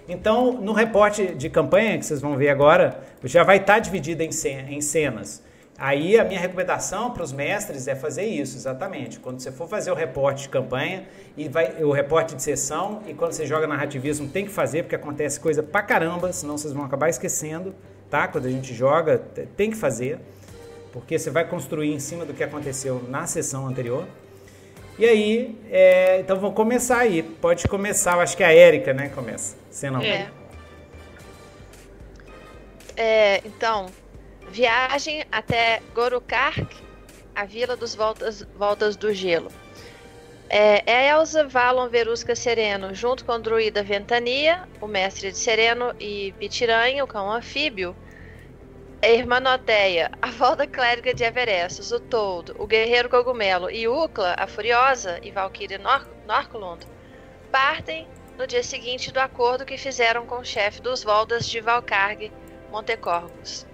Então, 0.09 0.53
no 0.53 0.73
reporte 0.73 1.35
de 1.35 1.51
campanha 1.51 1.99
que 1.99 2.07
vocês 2.07 2.21
vão 2.23 2.35
ver 2.35 2.49
agora, 2.49 2.99
já 3.25 3.42
vai 3.42 3.59
estar 3.59 3.79
dividido 3.79 4.23
em, 4.23 4.33
ce- 4.33 4.49
em 4.71 4.81
cenas. 4.81 5.45
Aí 5.79 6.19
a 6.19 6.25
minha 6.25 6.41
recomendação 6.41 7.11
para 7.11 7.23
os 7.23 7.33
mestres 7.33 7.87
é 7.87 7.95
fazer 7.95 8.25
isso, 8.25 8.57
exatamente. 8.57 9.21
Quando 9.21 9.41
você 9.41 9.53
for 9.53 9.69
fazer 9.69 9.91
o 9.91 9.95
reporte 9.95 10.45
de 10.45 10.49
campanha 10.49 11.07
e 11.37 11.49
vai 11.49 11.83
o 11.83 11.93
reporte 11.93 12.35
de 12.35 12.43
sessão 12.43 13.03
e 13.07 13.12
quando 13.12 13.33
você 13.33 13.45
joga 13.45 13.67
narrativismo 13.67 14.27
tem 14.27 14.47
que 14.47 14.51
fazer 14.51 14.85
porque 14.85 14.95
acontece 14.95 15.39
coisa 15.39 15.62
pra 15.62 15.83
caramba, 15.83 16.33
senão 16.33 16.57
vocês 16.57 16.73
vão 16.73 16.83
acabar 16.83 17.11
esquecendo, 17.11 17.75
tá? 18.09 18.27
Quando 18.27 18.47
a 18.47 18.51
gente 18.51 18.73
joga, 18.73 19.19
tem 19.55 19.71
que 19.71 19.77
fazer, 19.77 20.19
porque 20.93 21.19
você 21.19 21.29
vai 21.29 21.47
construir 21.47 21.93
em 21.93 22.01
cima 22.01 22.25
do 22.25 22.33
que 22.33 22.43
aconteceu 22.43 23.05
na 23.09 23.27
sessão 23.27 23.67
anterior. 23.67 24.07
E 24.99 25.05
aí, 25.05 25.59
é, 25.71 26.21
então 26.21 26.41
vamos 26.41 26.57
começar 26.57 27.01
aí. 27.01 27.23
Pode 27.23 27.69
começar, 27.69 28.15
eu 28.15 28.21
acho 28.21 28.35
que 28.35 28.43
a 28.43 28.51
Érica, 28.51 28.95
né, 28.95 29.11
começa. 29.11 29.55
Você 29.71 29.91
não. 29.91 30.01
É. 30.01 30.31
É, 32.97 33.43
então, 33.45 33.87
viagem 34.49 35.25
até 35.31 35.83
Gorukark, 35.95 36.75
a 37.35 37.45
vila 37.45 37.77
dos 37.77 37.95
voltas, 37.95 38.43
voltas 38.57 38.97
do 38.97 39.13
gelo. 39.13 39.51
É, 40.49 40.83
é 40.87 41.09
Elsa, 41.09 41.47
Valon, 41.47 41.89
Verusca, 41.89 42.37
Sereno, 42.37 42.95
junto 42.95 43.25
com 43.25 43.33
o 43.33 43.39
druida 43.39 43.83
Ventania, 43.83 44.69
o 44.81 44.87
mestre 44.87 45.33
de 45.33 45.39
Sereno, 45.39 45.95
e 45.99 46.33
Pitiranha, 46.39 47.03
o 47.03 47.07
cão 47.07 47.31
anfíbio, 47.31 47.97
a 49.03 49.09
Irmanoteia, 49.09 50.11
a 50.23 50.31
volta 50.31 50.67
clériga 50.67 51.13
de 51.13 51.25
Everestos, 51.25 51.91
o 51.91 51.99
Toad, 51.99 52.53
o 52.59 52.67
guerreiro 52.67 53.09
cogumelo 53.09 53.71
e 53.71 53.89
Ucla, 53.89 54.37
a 54.39 54.47
furiosa, 54.47 55.19
e 55.23 55.31
Valkyrie 55.31 55.79
Nor 55.79 56.09
Norculund, 56.27 56.87
partem 57.51 58.09
no 58.39 58.47
dia 58.47 58.63
seguinte 58.63 59.13
do 59.13 59.19
acordo 59.19 59.65
que 59.65 59.77
fizeram 59.77 60.27
com 60.27 60.37
o 60.37 60.45
chefe 60.45 60.81
dos 60.81 61.03
Voldas 61.03 61.47
de 61.47 61.61
Valcarg, 61.61 62.33
Montecorgos. 62.71 63.67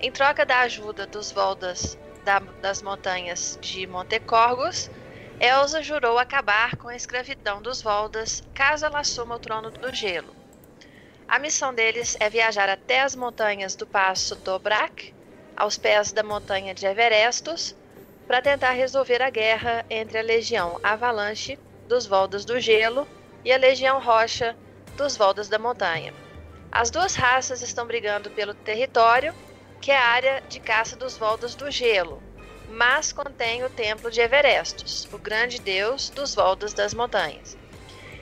Em 0.00 0.12
troca 0.12 0.46
da 0.46 0.60
ajuda 0.60 1.06
dos 1.06 1.32
Voldas 1.32 1.96
da- 2.24 2.38
das 2.62 2.80
montanhas 2.82 3.58
de 3.60 3.84
Montecorgos, 3.86 4.88
Elsa 5.40 5.82
jurou 5.82 6.18
acabar 6.18 6.76
com 6.76 6.88
a 6.88 6.94
escravidão 6.94 7.60
dos 7.60 7.82
Voldas 7.82 8.42
caso 8.54 8.86
ela 8.86 9.00
assuma 9.00 9.34
o 9.34 9.40
trono 9.40 9.70
do 9.72 9.92
gelo. 9.92 10.32
A 11.26 11.38
missão 11.40 11.74
deles 11.74 12.16
é 12.20 12.30
viajar 12.30 12.68
até 12.68 13.00
as 13.00 13.16
montanhas 13.16 13.74
do 13.74 13.86
Passo 13.86 14.36
Dobrak, 14.36 15.14
aos 15.56 15.76
pés 15.76 16.12
da 16.12 16.22
montanha 16.22 16.72
de 16.72 16.86
Everestos, 16.86 17.74
para 18.26 18.40
tentar 18.40 18.72
resolver 18.72 19.20
a 19.20 19.30
guerra 19.30 19.84
entre 19.90 20.18
a 20.18 20.22
Legião 20.22 20.78
Avalanche 20.82 21.58
dos 21.88 22.06
Voldas 22.06 22.44
do 22.44 22.60
Gelo 22.60 23.06
e 23.44 23.52
a 23.52 23.56
Legião 23.56 24.00
Rocha 24.00 24.56
dos 24.96 25.16
Voldas 25.16 25.48
da 25.48 25.58
Montanha. 25.58 26.14
As 26.70 26.90
duas 26.90 27.14
raças 27.14 27.62
estão 27.62 27.86
brigando 27.86 28.30
pelo 28.30 28.54
território, 28.54 29.34
que 29.80 29.90
é 29.90 29.96
a 29.96 30.06
área 30.06 30.42
de 30.48 30.60
caça 30.60 30.96
dos 30.96 31.16
Voldas 31.16 31.54
do 31.54 31.70
Gelo, 31.70 32.22
mas 32.70 33.12
contém 33.12 33.64
o 33.64 33.70
Templo 33.70 34.10
de 34.10 34.20
Everestos, 34.20 35.08
o 35.12 35.18
grande 35.18 35.58
deus 35.60 36.10
dos 36.10 36.34
Voldas 36.34 36.74
das 36.74 36.92
Montanhas. 36.92 37.56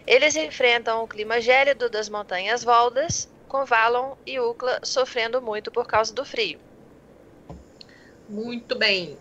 Eles 0.07 0.37
enfrentam 0.37 1.03
o 1.03 1.09
clima 1.09 1.41
gélido 1.41 1.91
das 1.91 2.09
Montanhas 2.09 2.63
Voldas, 2.63 3.29
com 3.49 3.65
Valon 3.65 4.17
e 4.25 4.39
Ucla 4.39 4.81
sofrendo 4.85 5.43
muito 5.43 5.71
por 5.71 5.87
causa 5.87 6.15
do 6.15 6.25
frio. 6.25 6.61
Muito 8.29 8.77
bem. 8.77 9.19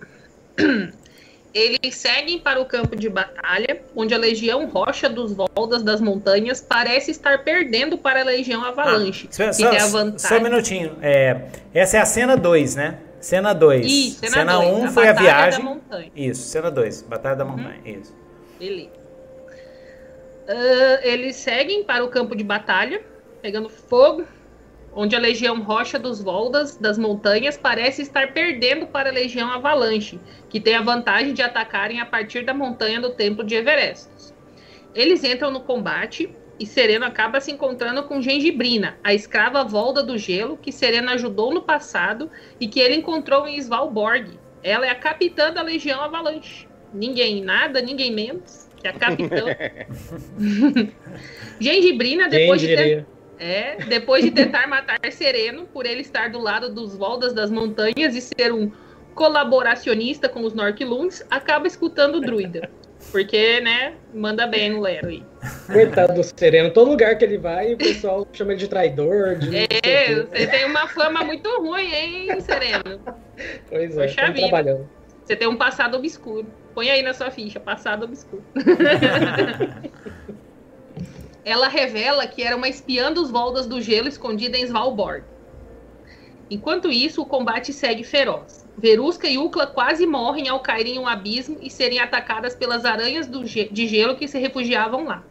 Eles 1.56 1.96
seguem 1.96 2.38
para 2.38 2.60
o 2.62 2.66
campo 2.66 2.98
de 2.98 3.08
batalha, 3.08 3.82
onde 3.96 4.14
a 4.14 4.18
Legião 4.18 4.68
Rocha 4.68 5.08
dos 5.08 5.32
Voldas 5.32 5.82
das 5.84 6.02
Montanhas 6.02 6.60
parece 6.60 7.12
estar 7.12 7.46
perdendo 7.46 7.98
para 7.98 8.20
a 8.20 8.24
Legião 8.26 8.62
Avalanche, 8.66 9.30
Ah, 9.32 9.34
só, 9.34 9.48
que 9.48 9.54
só- 9.54 9.70
a 9.70 9.80
só 9.80 9.88
um 9.88 9.92
vantagem. 9.92 10.44
minutinho. 10.44 10.98
É, 11.02 11.44
essa 11.74 11.96
é 11.96 12.02
a 12.02 12.06
cena 12.06 12.36
2, 12.36 12.76
né? 12.76 13.00
Cena 13.22 13.54
2. 13.54 13.86
Isso, 13.86 14.20
cena 14.20 14.32
cena 14.34 14.60
1 14.60 14.72
dois, 14.80 14.84
a 14.84 14.92
foi 14.92 15.08
a 15.08 15.14
viagem. 15.14 15.82
Isso, 16.14 16.44
cena 16.44 16.70
2, 16.70 17.02
Batalha 17.04 17.38
da 17.38 17.46
Uhum. 17.46 17.52
Montanha. 17.52 17.80
Isso. 17.86 18.14
Beleza. 18.60 18.90
Ah, 20.50 21.00
eles 21.04 21.38
seguem 21.38 21.86
para 21.86 22.04
o 22.04 22.10
campo 22.10 22.36
de 22.36 22.44
batalha, 22.44 23.02
pegando 23.42 23.70
fogo. 23.70 24.26
Onde 24.96 25.16
a 25.16 25.20
Legião 25.20 25.62
Rocha 25.62 26.00
dos 26.00 26.24
Voldas 26.24 26.78
das 26.78 26.98
Montanhas 26.98 27.58
parece 27.58 28.02
estar 28.02 28.32
perdendo 28.32 28.88
para 28.88 29.10
a 29.10 29.14
Legião 29.14 29.52
Avalanche, 29.52 30.20
que 30.50 30.60
tem 30.60 30.76
a 30.76 30.82
vantagem 30.82 31.34
de 31.34 31.42
atacarem 31.42 32.00
a 32.00 32.06
partir 32.06 32.46
da 32.46 32.54
montanha 32.54 33.02
do 33.02 33.10
Templo 33.12 33.44
de 33.44 33.56
Everest. 33.56 34.10
Eles 34.94 35.24
entram 35.26 35.52
no 35.52 35.60
combate 35.60 36.34
e 36.58 36.66
Sereno 36.66 37.06
acaba 37.06 37.42
se 37.42 37.52
encontrando 37.52 38.04
com 38.04 38.22
Gengibrina, 38.22 38.98
a 39.04 39.14
escrava 39.14 39.66
Volda 39.66 40.02
do 40.02 40.18
Gelo, 40.18 40.58
que 40.58 40.72
Sereno 40.72 41.10
ajudou 41.10 41.54
no 41.54 41.62
passado 41.62 42.32
e 42.58 42.66
que 42.66 42.80
ele 42.80 42.96
encontrou 42.96 43.46
em 43.46 43.58
Svalbard. 43.58 44.40
Ela 44.64 44.88
é 44.88 44.90
a 44.90 44.96
capitã 44.96 45.52
da 45.52 45.62
Legião 45.62 46.02
Avalanche. 46.02 46.66
Ninguém 46.94 47.44
nada, 47.44 47.82
ninguém 47.82 48.14
menos 48.14 48.70
que 48.78 48.88
a 48.88 48.94
capitã. 48.94 49.44
Gengibrina, 51.60 52.30
depois 52.30 52.62
de, 52.62 52.68
ter, 52.68 53.06
é, 53.40 53.78
depois 53.86 54.24
de 54.24 54.32
tentar 54.32 54.68
matar 54.68 55.00
Sereno, 55.12 55.66
por 55.66 55.86
ele 55.86 56.02
estar 56.02 56.30
do 56.30 56.40
lado 56.40 56.74
dos 56.74 56.96
Voldas 56.96 57.34
das 57.34 57.52
Montanhas 57.52 58.16
e 58.16 58.22
ser 58.22 58.52
um 58.54 58.72
colaboracionista 59.14 60.28
com 60.28 60.44
os 60.44 60.54
Norquilunds, 60.54 61.26
acaba 61.30 61.68
escutando 61.68 62.16
o 62.16 62.22
druida. 62.22 62.70
Porque, 63.12 63.62
né, 63.62 63.94
manda 64.14 64.48
bem 64.48 64.72
no 64.72 64.82
Lero 64.82 65.08
aí. 65.08 65.24
Coitado 65.72 66.14
do 66.14 66.24
Sereno. 66.24 66.72
Todo 66.72 66.90
lugar 66.90 67.18
que 67.18 67.24
ele 67.24 67.38
vai, 67.38 67.74
o 67.74 67.78
pessoal 67.78 68.28
chama 68.34 68.54
ele 68.54 68.60
de 68.60 68.68
traidor. 68.68 69.36
De 69.36 69.56
é, 69.56 70.16
você 70.16 70.48
tem 70.48 70.66
uma 70.66 70.88
fama 70.88 71.24
muito 71.24 71.48
ruim, 71.62 71.94
hein, 71.94 72.42
Sereno? 72.42 73.00
Pois 73.70 73.98
é, 73.98 74.08
Poxa 74.08 74.34
trabalhando. 74.34 74.90
Você 75.24 75.36
tem 75.36 75.48
um 75.48 75.56
passado 75.56 75.98
obscuro. 75.98 76.48
Põe 76.74 76.90
aí 76.90 77.02
na 77.02 77.14
sua 77.14 77.32
ficha, 77.32 77.60
passado 77.60 78.04
obscuro. 78.06 78.44
Ela 81.46 81.68
revela 81.68 82.26
que 82.26 82.42
era 82.42 82.58
uma 82.58 82.68
espiã 82.68 83.14
dos 83.14 83.30
Voldas 83.30 83.68
do 83.68 83.80
Gelo 83.80 84.08
escondida 84.08 84.58
em 84.58 84.64
Svalbard. 84.64 85.24
Enquanto 86.50 86.92
isso, 86.92 87.22
o 87.22 87.26
combate 87.26 87.72
segue 87.72 88.04
feroz. 88.04 88.68
Verusca 88.76 89.28
e 89.28 89.38
Ukla 89.38 89.68
quase 89.68 90.08
morrem 90.08 90.48
ao 90.50 90.60
caírem 90.60 90.96
em 90.96 91.00
um 91.00 91.08
abismo 91.08 91.58
e 91.62 91.70
serem 91.70 92.00
atacadas 92.00 92.56
pelas 92.56 92.84
aranhas 92.84 93.30
ge 93.44 93.70
de 93.72 93.88
gelo 93.88 94.16
que 94.16 94.28
se 94.28 94.40
refugiavam 94.40 95.06
lá. 95.06 95.24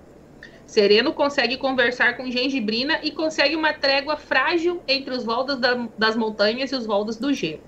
Sereno 0.64 1.12
consegue 1.12 1.56
conversar 1.56 2.16
com 2.16 2.30
Gengibrina 2.30 3.00
e 3.02 3.10
consegue 3.10 3.56
uma 3.56 3.72
trégua 3.72 4.16
frágil 4.16 4.80
entre 4.86 5.12
os 5.12 5.24
Voldas 5.24 5.58
da, 5.58 5.88
das 5.98 6.16
montanhas 6.16 6.70
e 6.70 6.76
os 6.76 6.86
Voldas 6.86 7.16
do 7.16 7.32
gelo. 7.34 7.60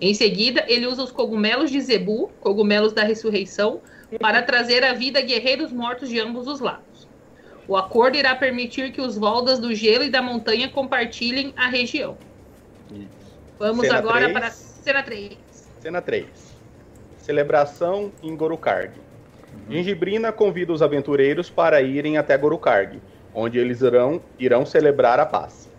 Em 0.00 0.12
seguida, 0.14 0.64
ele 0.66 0.86
usa 0.86 1.02
os 1.02 1.12
cogumelos 1.12 1.70
de 1.70 1.80
Zebu, 1.80 2.30
cogumelos 2.40 2.92
da 2.92 3.04
ressurreição, 3.04 3.80
para 4.20 4.42
trazer 4.42 4.84
à 4.84 4.92
vida 4.92 5.20
guerreiros 5.20 5.72
mortos 5.72 6.08
de 6.08 6.18
ambos 6.20 6.46
os 6.46 6.60
lados. 6.60 6.93
O 7.66 7.76
acordo 7.76 8.16
irá 8.16 8.34
permitir 8.34 8.92
que 8.92 9.00
os 9.00 9.16
Voldas 9.16 9.58
do 9.58 9.74
gelo 9.74 10.04
e 10.04 10.10
da 10.10 10.20
montanha 10.20 10.68
compartilhem 10.68 11.52
a 11.56 11.68
região. 11.68 12.16
Vamos 13.58 13.86
Cena 13.86 13.98
agora 13.98 14.28
3. 14.28 14.32
para 14.32 14.50
Cena 14.50 15.02
3. 15.02 15.38
Cena 15.80 16.02
3. 16.02 16.26
Celebração 17.18 18.12
em 18.22 18.36
Gorukarg. 18.36 18.92
Gengibrina 19.68 20.30
convida 20.32 20.72
os 20.72 20.82
aventureiros 20.82 21.48
para 21.48 21.80
irem 21.80 22.18
até 22.18 22.36
Gorukarg, 22.36 23.00
onde 23.34 23.58
eles 23.58 23.80
irão, 23.80 24.20
irão 24.38 24.66
celebrar 24.66 25.18
a 25.18 25.24
paz. 25.24 25.70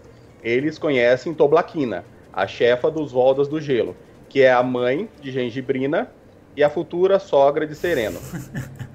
Eles 0.44 0.80
conhecem 0.80 1.34
Toblaquina, 1.34 2.04
a 2.34 2.48
chefa 2.48 2.90
dos 2.90 3.12
Voldas 3.12 3.48
do 3.48 3.62
Gelo, 3.62 3.96
que 4.28 4.42
é 4.42 4.52
a 4.52 4.64
mãe 4.64 5.10
de 5.22 5.32
Gengibrina 5.32 6.10
e 6.56 6.64
a 6.64 6.70
futura 6.70 7.20
sogra 7.20 7.68
de 7.68 7.76
Sereno. 7.76 8.20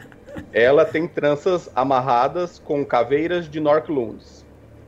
Ela 0.53 0.85
tem 0.85 1.07
tranças 1.07 1.71
amarradas 1.75 2.59
com 2.59 2.85
caveiras 2.85 3.49
de 3.49 3.61
Norklunds. 3.61 4.45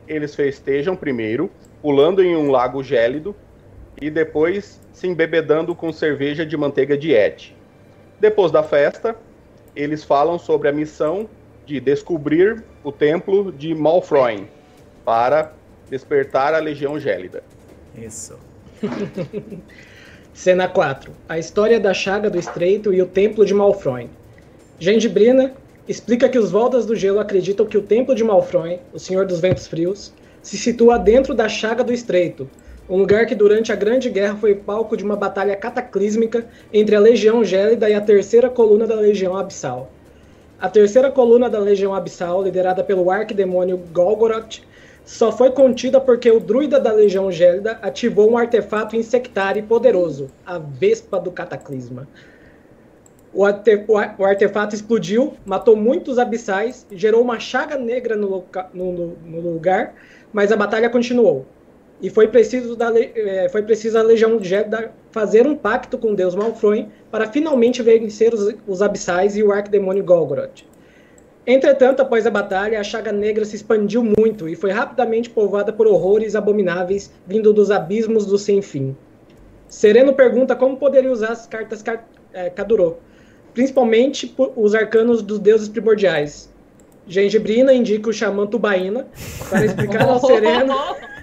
Eles 0.07 0.35
festejam 0.35 0.95
primeiro, 0.95 1.49
pulando 1.81 2.23
em 2.23 2.35
um 2.35 2.51
lago 2.51 2.83
gélido, 2.83 3.35
e 4.01 4.09
depois 4.09 4.81
se 4.91 5.07
embebedando 5.07 5.73
com 5.75 5.91
cerveja 5.91 6.45
de 6.45 6.57
manteiga 6.57 6.97
de 6.97 7.11
Et. 7.11 7.55
Depois 8.19 8.51
da 8.51 8.63
festa, 8.63 9.15
eles 9.75 10.03
falam 10.03 10.37
sobre 10.37 10.67
a 10.67 10.71
missão 10.71 11.29
de 11.65 11.79
descobrir 11.79 12.63
o 12.83 12.91
templo 12.91 13.51
de 13.51 13.73
Malfroin 13.73 14.47
para 15.05 15.53
despertar 15.89 16.53
a 16.53 16.59
Legião 16.59 16.99
Gélida. 16.99 17.43
Isso. 17.95 18.37
Cena 20.33 20.67
4. 20.67 21.11
A 21.29 21.37
história 21.37 21.79
da 21.79 21.93
Chaga 21.93 22.29
do 22.29 22.39
Estreito 22.39 22.93
e 22.93 23.01
o 23.01 23.05
Templo 23.05 23.45
de 23.45 23.53
Malfroin. 23.53 24.09
Gengibrina 24.83 25.53
explica 25.87 26.27
que 26.27 26.37
os 26.37 26.51
Voldas 26.51 26.85
do 26.85 26.93
Gelo 26.93 27.21
acreditam 27.21 27.65
que 27.65 27.77
o 27.77 27.81
Templo 27.81 28.13
de 28.13 28.21
Malfroin, 28.21 28.79
o 28.91 28.99
Senhor 28.99 29.25
dos 29.25 29.39
Ventos 29.39 29.65
Frios, 29.65 30.11
se 30.41 30.57
situa 30.57 30.97
dentro 30.97 31.33
da 31.33 31.47
Chaga 31.47 31.85
do 31.85 31.93
Estreito, 31.93 32.49
um 32.89 32.97
lugar 32.97 33.25
que 33.25 33.33
durante 33.33 33.71
a 33.71 33.77
Grande 33.77 34.09
Guerra 34.09 34.35
foi 34.35 34.55
palco 34.55 34.97
de 34.97 35.03
uma 35.05 35.15
batalha 35.15 35.55
cataclísmica 35.55 36.45
entre 36.73 36.97
a 36.97 36.99
Legião 36.99 37.45
Gélida 37.45 37.89
e 37.89 37.93
a 37.93 38.01
terceira 38.01 38.49
coluna 38.49 38.85
da 38.85 38.95
Legião 38.95 39.37
Abissal. 39.37 39.89
A 40.59 40.67
terceira 40.67 41.09
coluna 41.09 41.49
da 41.49 41.59
Legião 41.59 41.95
Abissal, 41.95 42.43
liderada 42.43 42.83
pelo 42.83 43.09
arquidemônio 43.09 43.77
Golgoroth, 43.93 44.59
só 45.05 45.31
foi 45.31 45.51
contida 45.51 46.01
porque 46.01 46.29
o 46.29 46.41
druida 46.41 46.77
da 46.77 46.91
Legião 46.91 47.31
Gélida 47.31 47.79
ativou 47.81 48.29
um 48.29 48.37
artefato 48.37 48.97
insectare 48.97 49.61
poderoso, 49.61 50.29
a 50.45 50.57
Vespa 50.57 51.21
do 51.21 51.31
Cataclisma. 51.31 52.05
O, 53.33 53.45
arte 53.45 53.83
o 53.87 54.25
artefato 54.25 54.75
explodiu, 54.75 55.33
matou 55.45 55.75
muitos 55.75 56.19
abissais, 56.19 56.85
gerou 56.91 57.21
uma 57.21 57.39
chaga 57.39 57.77
negra 57.77 58.15
no, 58.15 58.43
no, 58.73 59.17
no 59.25 59.41
lugar, 59.41 59.95
mas 60.31 60.51
a 60.51 60.55
batalha 60.55 60.89
continuou. 60.89 61.45
E 61.99 62.09
foi 62.09 62.27
preciso, 62.27 62.75
da, 62.75 62.91
é, 62.99 63.47
foi 63.49 63.63
preciso 63.63 63.97
a 63.97 64.01
Legião 64.01 64.37
Jeddah 64.43 64.91
fazer 65.11 65.47
um 65.47 65.55
pacto 65.55 65.97
com 65.97 66.13
Deus 66.13 66.35
Malfroin 66.35 66.89
para 67.09 67.27
finalmente 67.27 67.81
vencer 67.81 68.33
os, 68.33 68.53
os 68.67 68.81
abissais 68.81 69.37
e 69.37 69.43
o 69.43 69.51
arquidemônio 69.51 70.03
Golgoroth. 70.03 70.65
Entretanto, 71.45 72.01
após 72.01 72.25
a 72.25 72.31
batalha, 72.31 72.79
a 72.79 72.83
Chaga 72.83 73.11
Negra 73.11 73.43
se 73.43 73.55
expandiu 73.55 74.03
muito 74.17 74.47
e 74.47 74.55
foi 74.55 74.71
rapidamente 74.71 75.29
povoada 75.29 75.73
por 75.73 75.87
horrores 75.87 76.35
abomináveis 76.35 77.11
vindo 77.27 77.51
dos 77.51 77.69
abismos 77.69 78.25
do 78.25 78.37
Sem 78.37 78.61
Fim. 78.61 78.95
Sereno 79.67 80.13
pergunta 80.13 80.55
como 80.55 80.77
poderia 80.77 81.11
usar 81.11 81.31
as 81.31 81.47
cartas 81.47 81.83
é, 82.31 82.49
Principalmente 83.53 84.33
os 84.55 84.73
arcanos 84.73 85.21
dos 85.21 85.39
deuses 85.39 85.69
primordiais. 85.69 86.51
Gengibrina 87.07 87.73
indica 87.73 88.09
o 88.09 88.13
xamã 88.13 88.47
Tubaína 88.47 89.07
para 89.49 89.65
explicar 89.65 90.07
ao 90.07 90.19
Sereno 90.19 90.73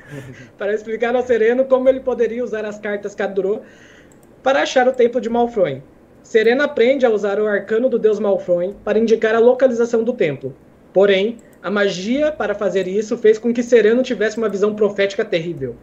para 0.58 0.74
explicar 0.74 1.16
ao 1.16 1.22
Sereno 1.22 1.64
como 1.64 1.88
ele 1.88 2.00
poderia 2.00 2.44
usar 2.44 2.64
as 2.64 2.78
cartas 2.78 3.14
Kaduro 3.14 3.62
para 4.42 4.62
achar 4.62 4.86
o 4.86 4.92
templo 4.92 5.20
de 5.20 5.28
Malfroin. 5.28 5.82
Sereno 6.22 6.62
aprende 6.62 7.06
a 7.06 7.10
usar 7.10 7.40
o 7.40 7.46
arcano 7.46 7.88
do 7.88 7.98
deus 7.98 8.20
Malfroin 8.20 8.74
para 8.84 8.98
indicar 8.98 9.34
a 9.34 9.38
localização 9.38 10.04
do 10.04 10.12
templo. 10.12 10.54
Porém, 10.92 11.38
a 11.62 11.70
magia 11.70 12.30
para 12.30 12.54
fazer 12.54 12.86
isso 12.86 13.16
fez 13.16 13.38
com 13.38 13.52
que 13.52 13.62
Sereno 13.62 14.02
tivesse 14.02 14.38
uma 14.38 14.48
visão 14.48 14.74
profética 14.74 15.24
terrível. 15.24 15.76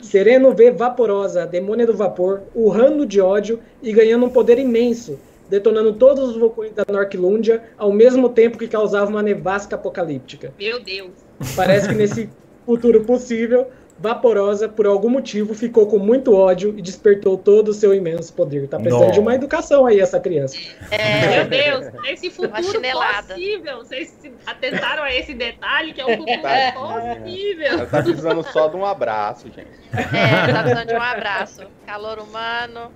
Sereno 0.00 0.54
vê 0.54 0.70
Vaporosa, 0.70 1.42
a 1.42 1.46
demônia 1.46 1.86
do 1.86 1.94
vapor, 1.94 2.42
urrando 2.54 3.04
de 3.04 3.20
ódio 3.20 3.60
e 3.82 3.92
ganhando 3.92 4.26
um 4.26 4.30
poder 4.30 4.58
imenso, 4.58 5.18
detonando 5.54 5.92
todos 5.92 6.30
os 6.30 6.36
vulcões 6.36 6.72
da 6.72 6.84
Norquilândia 6.90 7.62
ao 7.78 7.92
mesmo 7.92 8.28
tempo 8.28 8.58
que 8.58 8.66
causava 8.66 9.08
uma 9.08 9.22
nevasca 9.22 9.76
apocalíptica. 9.76 10.52
Meu 10.58 10.82
Deus! 10.82 11.12
Parece 11.54 11.88
que 11.88 11.94
nesse 11.94 12.28
futuro 12.66 13.04
possível, 13.04 13.68
Vaporosa, 13.96 14.68
por 14.68 14.86
algum 14.86 15.08
motivo, 15.08 15.54
ficou 15.54 15.86
com 15.86 15.98
muito 15.98 16.34
ódio 16.34 16.74
e 16.76 16.82
despertou 16.82 17.38
todo 17.38 17.68
o 17.68 17.72
seu 17.72 17.94
imenso 17.94 18.32
poder. 18.32 18.66
Tá 18.66 18.76
precisando 18.76 19.02
Nossa. 19.02 19.12
de 19.12 19.20
uma 19.20 19.34
educação 19.36 19.86
aí, 19.86 20.00
essa 20.00 20.18
criança. 20.18 20.56
É, 20.90 21.44
meu 21.44 21.48
Deus, 21.48 22.02
nesse 22.02 22.28
futuro 22.28 22.52
possível. 22.52 23.78
Vocês 23.78 24.12
atentaram 24.44 25.04
a 25.04 25.14
esse 25.14 25.32
detalhe 25.32 25.92
que 25.92 26.00
é 26.00 26.06
um 26.06 26.16
futuro 26.16 26.42
tá, 26.42 26.72
possível. 26.72 27.66
Ela 27.66 27.86
tá 27.86 28.02
precisando 28.02 28.42
só 28.42 28.66
de 28.66 28.76
um 28.76 28.84
abraço, 28.84 29.46
gente. 29.46 29.68
É, 29.92 30.52
tá 30.52 30.62
precisando 30.64 30.88
de 30.88 30.94
um 30.94 31.02
abraço. 31.02 31.62
Calor 31.86 32.18
humano, 32.18 32.90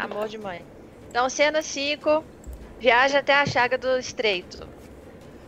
amor 0.00 0.28
de 0.28 0.38
mãe. 0.38 0.62
Então, 1.16 1.30
cena 1.30 1.62
5, 1.62 2.22
viaja 2.78 3.20
até 3.20 3.32
a 3.32 3.46
chaga 3.46 3.78
do 3.78 3.96
estreito. 3.96 4.68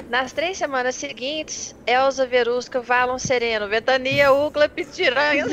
Nas 0.09 0.33
três 0.33 0.57
semanas 0.57 0.95
seguintes, 0.95 1.75
Elsa, 1.87 2.25
Verusca, 2.25 2.81
Valon, 2.81 3.19
Sereno, 3.19 3.69
Ventania, 3.69 4.33
Ugla, 4.33 4.67
Pitiranhas, 4.67 5.53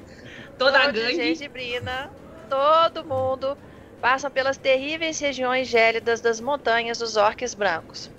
toda 0.58 0.78
a 0.78 0.90
gangue, 0.90 1.34
Gengibrina, 1.34 2.10
todo 2.48 3.04
mundo 3.04 3.54
passam 4.00 4.30
pelas 4.30 4.56
terríveis 4.56 5.20
regiões 5.20 5.68
gélidas 5.68 6.22
das 6.22 6.40
montanhas 6.40 6.96
dos 6.96 7.18
orques 7.18 7.52
brancos. 7.52 8.10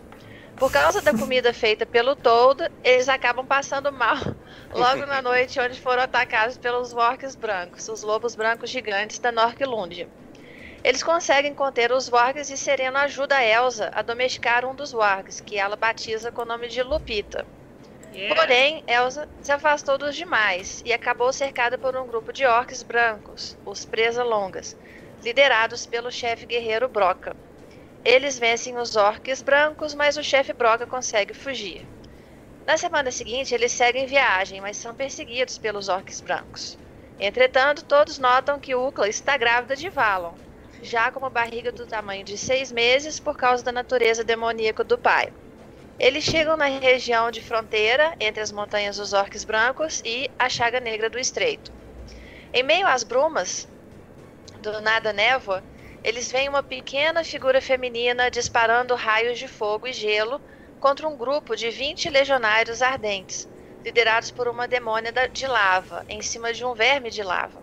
Por 0.55 0.71
causa 0.71 1.01
da 1.01 1.17
comida 1.17 1.51
feita 1.51 1.83
pelo 1.83 2.15
Toad, 2.15 2.69
eles 2.83 3.09
acabam 3.09 3.43
passando 3.43 3.91
mal 3.91 4.17
logo 4.71 5.03
na 5.07 5.19
noite 5.19 5.59
onde 5.59 5.81
foram 5.81 6.03
atacados 6.03 6.59
pelos 6.59 6.93
orques 6.93 7.33
brancos, 7.33 7.89
os 7.89 8.03
lobos 8.03 8.35
brancos 8.35 8.69
gigantes 8.69 9.17
da 9.17 9.31
Norquilândia. 9.31 10.07
Eles 10.83 11.01
conseguem 11.01 11.53
conter 11.53 11.93
os 11.93 12.09
wargs 12.09 12.49
e 12.49 12.57
Serena 12.57 13.03
ajuda 13.03 13.37
a 13.37 13.43
Elsa 13.43 13.89
a 13.93 14.01
domesticar 14.01 14.65
um 14.65 14.75
dos 14.75 14.93
wargs, 14.93 15.39
que 15.39 15.57
ela 15.57 15.77
batiza 15.77 16.29
com 16.29 16.41
o 16.41 16.45
nome 16.45 16.67
de 16.67 16.83
Lupita. 16.83 17.47
Yeah. 18.11 18.35
Porém, 18.35 18.83
Elsa 18.85 19.27
se 19.41 19.51
afastou 19.51 19.97
dos 19.97 20.15
demais 20.15 20.81
e 20.83 20.91
acabou 20.91 21.31
cercada 21.31 21.77
por 21.77 21.95
um 21.95 22.05
grupo 22.05 22.33
de 22.33 22.45
orcs 22.45 22.83
brancos, 22.83 23.57
os 23.65 23.85
Presa 23.85 24.23
Longas, 24.23 24.75
liderados 25.23 25.85
pelo 25.85 26.11
chefe 26.11 26.45
guerreiro 26.45 26.89
Broca. 26.89 27.33
Eles 28.03 28.37
vencem 28.37 28.77
os 28.77 28.97
orcs 28.97 29.41
brancos, 29.41 29.95
mas 29.95 30.17
o 30.17 30.23
chefe 30.23 30.51
Broca 30.51 30.85
consegue 30.85 31.33
fugir. 31.33 31.87
Na 32.67 32.77
semana 32.77 33.09
seguinte, 33.09 33.53
eles 33.53 33.71
seguem 33.71 34.05
viagem, 34.05 34.59
mas 34.59 34.77
são 34.77 34.93
perseguidos 34.93 35.57
pelos 35.57 35.87
orcs 35.87 36.19
brancos. 36.19 36.77
Entretanto, 37.17 37.85
todos 37.85 38.19
notam 38.19 38.59
que 38.59 38.75
Ukla 38.75 39.07
está 39.07 39.37
grávida 39.37 39.75
de 39.75 39.89
Valon, 39.89 40.35
já 40.83 41.11
com 41.11 41.19
uma 41.19 41.29
barriga 41.29 41.71
do 41.71 41.87
tamanho 41.87 42.23
de 42.25 42.37
seis 42.37 42.71
meses 42.71 43.19
por 43.19 43.37
causa 43.37 43.63
da 43.63 43.71
natureza 43.71 44.23
demoníaca 44.23 44.83
do 44.83 44.97
pai. 44.97 45.33
Eles 45.97 46.23
chegam 46.25 46.57
na 46.57 46.65
região 46.65 47.31
de 47.31 47.41
fronteira 47.41 48.13
entre 48.19 48.41
as 48.41 48.51
montanhas 48.51 48.97
dos 48.97 49.13
Orques 49.13 49.45
Brancos 49.45 50.01
e 50.03 50.29
a 50.37 50.49
Chaga 50.49 50.79
Negra 50.79 51.09
do 51.09 51.17
Estreito. 51.17 51.71
Em 52.51 52.63
meio 52.63 52.85
às 52.85 53.03
brumas, 53.03 53.67
do 54.59 54.81
nada 54.81 55.13
névoa, 55.13 55.63
eles 56.03 56.29
veem 56.29 56.49
uma 56.49 56.61
pequena 56.61 57.23
figura 57.23 57.61
feminina 57.61 58.29
disparando 58.29 58.93
raios 58.93 59.39
de 59.39 59.47
fogo 59.47 59.87
e 59.87 59.93
gelo 59.93 60.41
contra 60.77 61.07
um 61.07 61.15
grupo 61.15 61.55
de 61.55 61.69
20 61.69 62.09
legionários 62.09 62.81
ardentes, 62.81 63.47
liderados 63.85 64.31
por 64.31 64.49
uma 64.49 64.67
demônia 64.67 65.13
de 65.31 65.47
lava, 65.47 66.03
em 66.09 66.21
cima 66.21 66.51
de 66.51 66.65
um 66.65 66.73
verme 66.73 67.09
de 67.09 67.23
lava. 67.23 67.62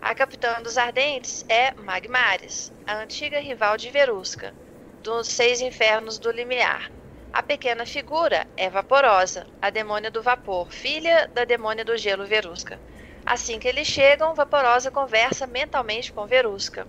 A 0.00 0.14
capitã 0.14 0.62
dos 0.62 0.78
ardentes 0.78 1.44
é 1.48 1.72
Magmares, 1.74 2.72
a 2.86 2.96
antiga 2.96 3.38
rival 3.38 3.76
de 3.76 3.90
Verusca, 3.90 4.54
dos 5.02 5.28
Seis 5.28 5.60
Infernos 5.60 6.18
do 6.18 6.30
Limiar 6.30 6.90
a 7.32 7.42
pequena 7.42 7.86
figura 7.86 8.46
é 8.56 8.68
Vaporosa, 8.68 9.46
a 9.62 9.70
demônia 9.70 10.10
do 10.10 10.20
vapor, 10.20 10.70
filha 10.70 11.30
da 11.32 11.44
demônia 11.44 11.84
do 11.84 11.96
gelo 11.96 12.26
Verusca. 12.26 12.78
Assim 13.24 13.58
que 13.58 13.68
eles 13.68 13.86
chegam, 13.86 14.34
Vaporosa 14.34 14.90
conversa 14.90 15.46
mentalmente 15.46 16.12
com 16.12 16.26
Verusca. 16.26 16.86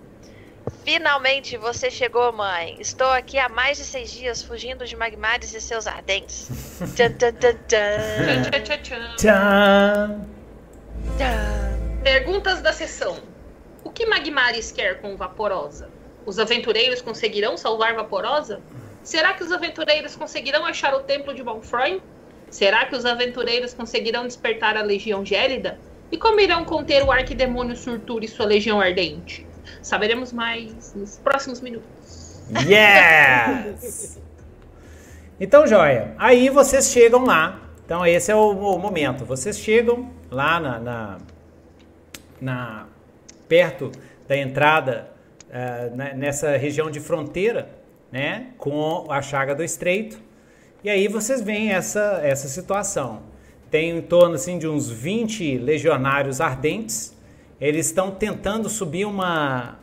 Finalmente 0.84 1.56
você 1.56 1.90
chegou, 1.90 2.32
mãe. 2.32 2.76
Estou 2.80 3.08
aqui 3.10 3.38
há 3.38 3.48
mais 3.48 3.78
de 3.78 3.84
seis 3.84 4.10
dias 4.10 4.42
fugindo 4.42 4.84
de 4.84 4.96
Magmares 4.96 5.54
e 5.54 5.60
seus 5.60 5.86
ardentes. 5.86 6.48
tchan, 6.96 7.12
tchan, 7.12 7.32
tchan, 7.34 7.58
tchan. 7.68 9.16
tchan. 9.16 10.26
tchan. 11.16 11.91
Perguntas 12.02 12.60
da 12.60 12.72
sessão. 12.72 13.16
O 13.84 13.90
que 13.90 14.06
Magmares 14.06 14.72
quer 14.72 15.00
com 15.00 15.16
Vaporosa? 15.16 15.88
Os 16.26 16.36
aventureiros 16.36 17.00
conseguirão 17.00 17.56
salvar 17.56 17.94
Vaporosa? 17.94 18.60
Será 19.04 19.34
que 19.34 19.44
os 19.44 19.52
aventureiros 19.52 20.16
conseguirão 20.16 20.66
achar 20.66 20.94
o 20.94 21.04
templo 21.04 21.32
de 21.32 21.44
Bonfroy? 21.44 22.02
Será 22.50 22.86
que 22.86 22.96
os 22.96 23.04
aventureiros 23.04 23.72
conseguirão 23.72 24.26
despertar 24.26 24.76
a 24.76 24.82
legião 24.82 25.24
gélida? 25.24 25.78
E 26.10 26.18
como 26.18 26.40
irão 26.40 26.64
conter 26.64 27.04
o 27.04 27.12
arquidemônio 27.12 27.76
Surtur 27.76 28.24
e 28.24 28.28
sua 28.28 28.46
legião 28.46 28.80
ardente? 28.80 29.46
Saberemos 29.80 30.32
mais 30.32 30.92
nos 30.94 31.18
próximos 31.18 31.60
minutos. 31.60 32.42
Yes! 32.66 34.20
então, 35.38 35.68
joia. 35.68 36.14
Aí 36.18 36.48
vocês 36.48 36.90
chegam 36.90 37.24
lá. 37.24 37.60
Então, 37.84 38.04
esse 38.04 38.32
é 38.32 38.34
o, 38.34 38.50
o 38.50 38.78
momento. 38.78 39.24
Vocês 39.24 39.56
chegam 39.56 40.10
lá 40.30 40.58
na, 40.58 40.78
na, 40.78 41.18
na 42.42 42.86
perto 43.48 43.92
da 44.26 44.36
entrada 44.36 45.08
uh, 45.48 46.16
nessa 46.16 46.56
região 46.56 46.90
de 46.90 46.98
fronteira 46.98 47.68
né, 48.10 48.48
com 48.58 49.06
a 49.08 49.22
chaga 49.22 49.54
do 49.54 49.62
estreito. 49.62 50.20
E 50.82 50.90
aí 50.90 51.06
vocês 51.06 51.40
veem 51.40 51.70
essa, 51.70 52.20
essa 52.22 52.48
situação. 52.48 53.22
Tem 53.70 53.96
em 53.96 54.02
torno 54.02 54.34
assim, 54.34 54.58
de 54.58 54.66
uns 54.66 54.90
20 54.90 55.58
legionários 55.58 56.40
ardentes. 56.40 57.16
Eles 57.60 57.86
estão 57.86 58.10
tentando 58.10 58.68
subir 58.68 59.04
uma, 59.04 59.78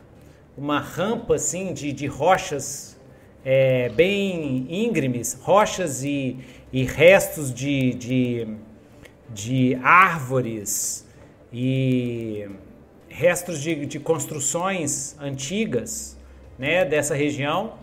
uma 0.56 0.78
rampa 0.78 1.36
assim, 1.36 1.72
de, 1.72 1.92
de 1.92 2.06
rochas 2.06 2.96
é, 3.42 3.88
bem 3.88 4.66
íngremes, 4.68 5.38
rochas 5.40 6.04
e, 6.04 6.36
e 6.70 6.84
restos 6.84 7.52
de, 7.52 7.94
de, 7.94 8.48
de 9.30 9.78
árvores 9.82 11.08
e 11.52 12.48
restos 13.08 13.60
de, 13.60 13.86
de 13.86 13.98
construções 13.98 15.16
antigas 15.20 16.16
né, 16.58 16.84
dessa 16.84 17.14
região 17.14 17.74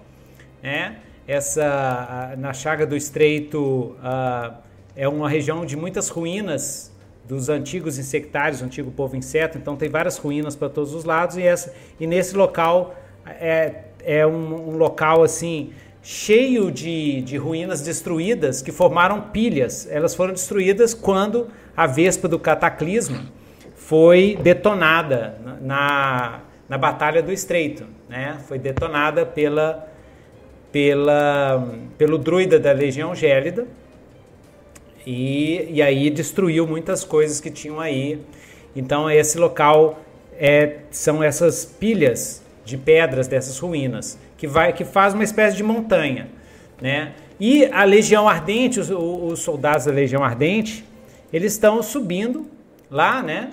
né? 0.62 0.98
Essa 1.28 2.36
na 2.38 2.54
Chaga 2.54 2.86
do 2.86 2.96
Estreito 2.96 3.60
uh, 3.60 4.56
é 4.96 5.08
uma 5.08 5.30
região 5.30 5.66
de 5.66 5.76
muitas 5.76 6.10
ruínas 6.10 6.92
dos 7.28 7.50
antigos 7.50 7.98
insectários, 7.98 8.62
antigo 8.62 8.90
povo 8.92 9.16
inseto. 9.16 9.58
Então 9.58 9.76
tem 9.76 9.90
várias 9.90 10.18
ruínas 10.18 10.56
para 10.56 10.70
todos 10.70 10.94
os 10.94 11.04
lados 11.04 11.38
e 11.38 11.44
essa 11.44 11.74
e 12.00 12.08
nesse 12.08 12.36
local 12.36 12.96
é, 13.26 13.84
é 14.04 14.26
um, 14.26 14.72
um 14.72 14.78
local 14.78 15.24
assim 15.24 15.74
cheio 16.02 16.72
de, 16.72 17.22
de 17.22 17.36
ruínas 17.36 17.82
destruídas 17.82 18.62
que 18.62 18.72
formaram 18.72 19.22
pilhas. 19.30 19.88
Elas 19.92 20.16
foram 20.16 20.34
destruídas 20.34 20.94
quando 20.94 21.50
a 21.76 21.86
Vespa 21.86 22.30
do 22.30 22.40
Cataclisma 22.40 23.26
foi 23.88 24.38
detonada 24.44 25.38
na, 25.62 26.42
na 26.68 26.78
Batalha 26.78 27.24
do 27.24 27.32
Estreito. 27.32 27.86
Né? 28.10 28.38
Foi 28.46 28.60
detonada 28.60 29.26
pela 29.26 29.88
pela, 30.70 31.74
pelo 31.98 32.18
druida 32.18 32.60
da 32.60 32.74
Legião 32.74 33.16
Gélida 33.16 33.66
e, 35.06 35.70
e 35.72 35.82
aí 35.82 36.10
destruiu 36.10 36.68
muitas 36.68 37.06
coisas 37.06 37.40
que 37.40 37.50
tinham 37.50 37.80
aí. 37.80 38.20
Então 38.76 39.10
esse 39.10 39.38
local 39.38 40.02
é, 40.38 40.80
são 40.92 41.24
essas 41.24 41.64
pilhas 41.64 42.44
de 42.66 42.78
pedras 42.78 43.30
dessas 43.30 43.58
ruínas 43.58 44.20
que 44.38 44.46
vai 44.46 44.74
que 44.74 44.84
faz 44.84 45.14
uma 45.14 45.24
espécie 45.24 45.56
de 45.56 45.64
montanha, 45.64 46.28
né? 46.82 47.14
E 47.40 47.66
a 47.68 47.86
Legião 47.86 48.28
Ardente, 48.28 48.82
os, 48.82 48.90
os 48.92 49.40
soldados 49.40 49.86
da 49.86 49.94
Legião 49.94 50.26
Ardente, 50.26 50.84
eles 51.32 51.54
estão 51.54 51.82
subindo 51.82 52.46
lá, 52.92 53.24
né? 53.24 53.52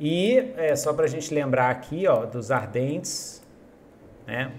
E 0.00 0.52
é 0.56 0.76
só 0.76 0.92
para 0.92 1.04
a 1.04 1.08
gente 1.08 1.32
lembrar 1.34 1.70
aqui, 1.70 2.06
ó, 2.06 2.24
dos 2.24 2.50
ardentes, 2.50 3.42
né? 4.26 4.52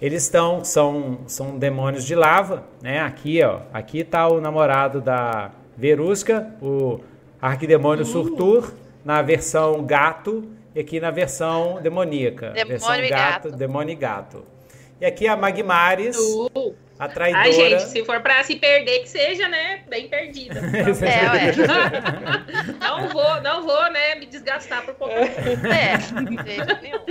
Eles 0.00 0.22
estão, 0.22 0.64
são, 0.64 1.18
são 1.26 1.58
demônios 1.58 2.04
de 2.04 2.14
lava, 2.14 2.64
né? 2.80 3.00
Aqui, 3.00 3.42
ó, 3.42 3.60
aqui 3.72 4.04
tá 4.04 4.28
o 4.28 4.40
namorado 4.40 5.00
da 5.00 5.50
Verusca, 5.76 6.54
o 6.62 7.00
arquidemônio 7.40 8.02
uh. 8.02 8.06
Surtur, 8.06 8.72
na 9.04 9.20
versão 9.20 9.84
gato, 9.84 10.44
e 10.74 10.80
aqui 10.80 11.00
na 11.00 11.10
versão 11.10 11.80
demoníaca. 11.82 12.50
Demônio 12.50 12.68
versão 12.68 12.96
gato, 13.08 13.10
gato, 13.10 13.50
demônio 13.56 13.92
e 13.92 13.96
gato. 13.96 14.44
E 15.00 15.06
aqui 15.06 15.26
a 15.26 15.36
Magmares. 15.36 16.16
Uh. 16.16 16.74
A 16.98 17.08
traidora. 17.08 17.44
Ai, 17.44 17.52
gente, 17.52 17.82
se 17.84 18.04
for 18.04 18.20
pra 18.20 18.42
se 18.42 18.56
perder, 18.56 19.00
que 19.00 19.08
seja, 19.08 19.48
né? 19.48 19.82
Bem 19.88 20.08
perdida. 20.08 20.58
é, 20.74 21.30
ué. 21.30 21.52
não 22.80 23.08
vou, 23.08 23.40
não 23.40 23.62
vou, 23.62 23.90
né, 23.92 24.16
me 24.16 24.26
desgastar 24.26 24.84
por 24.84 24.94
pouco. 24.94 25.14
É, 25.14 25.96
nenhum. 26.82 27.04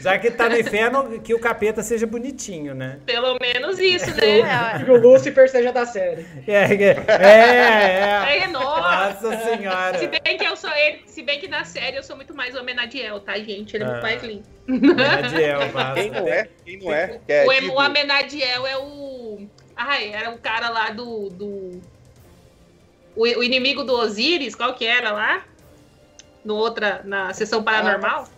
Já 0.00 0.16
que 0.18 0.30
tá 0.30 0.48
no 0.48 0.58
inferno, 0.58 1.20
que 1.20 1.34
o 1.34 1.40
capeta 1.40 1.82
seja 1.82 2.06
bonitinho, 2.06 2.74
né? 2.74 3.00
Pelo 3.04 3.36
menos 3.40 3.78
isso, 3.80 4.14
né? 4.14 4.40
É, 4.40 4.84
que 4.84 4.90
o 4.90 4.96
Lúcifer 4.96 5.48
seja 5.50 5.72
da 5.72 5.84
série. 5.84 6.24
É, 6.46 6.72
é, 6.72 6.96
é. 7.08 8.38
é 8.44 8.46
nossa. 8.46 9.28
nossa 9.30 9.44
senhora. 9.44 9.98
Se 9.98 10.06
bem 10.06 10.38
que 10.38 10.44
eu 10.44 10.56
sou 10.56 10.70
ele, 10.70 11.02
se 11.06 11.22
bem 11.22 11.40
que 11.40 11.48
na 11.48 11.64
série 11.64 11.96
eu 11.96 12.02
sou 12.02 12.14
muito 12.14 12.34
mais 12.34 12.54
o 12.54 12.58
Amenadiel, 12.58 13.18
tá, 13.20 13.36
gente? 13.38 13.76
Ele 13.76 13.84
é 13.84 13.86
muito 13.86 13.98
ah. 13.98 14.02
mais 14.02 14.22
lindo. 14.22 14.58
Amenadiel, 14.68 15.60
Quem 15.94 16.10
não 16.10 16.28
é? 16.28 16.48
Quem 16.64 16.78
não 16.78 16.92
é? 16.92 17.20
é 17.26 17.46
o, 17.46 17.52
tipo... 17.52 17.72
o 17.72 17.80
Amenadiel 17.88 18.66
é 18.66 18.76
o. 18.76 19.46
Ai, 19.76 20.12
era 20.12 20.30
um 20.30 20.38
cara 20.38 20.68
lá 20.68 20.90
do. 20.90 21.28
do... 21.30 21.80
O, 23.16 23.22
o, 23.22 23.42
inimigo 23.42 23.82
do 23.82 23.94
Osiris, 23.94 24.54
qual 24.54 24.74
que 24.74 24.86
era 24.86 25.12
lá? 25.12 25.44
No 26.44 26.54
outra, 26.54 27.02
na 27.04 27.32
sessão 27.34 27.62
paranormal? 27.62 28.28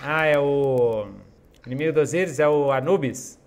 Ah, 0.00 0.20
ah 0.20 0.26
é 0.26 0.38
o. 0.38 1.08
Inimigo 1.66 1.92
do 1.92 2.00
Osiris 2.00 2.38
é 2.38 2.48
o 2.48 2.70
Anubis? 2.70 3.38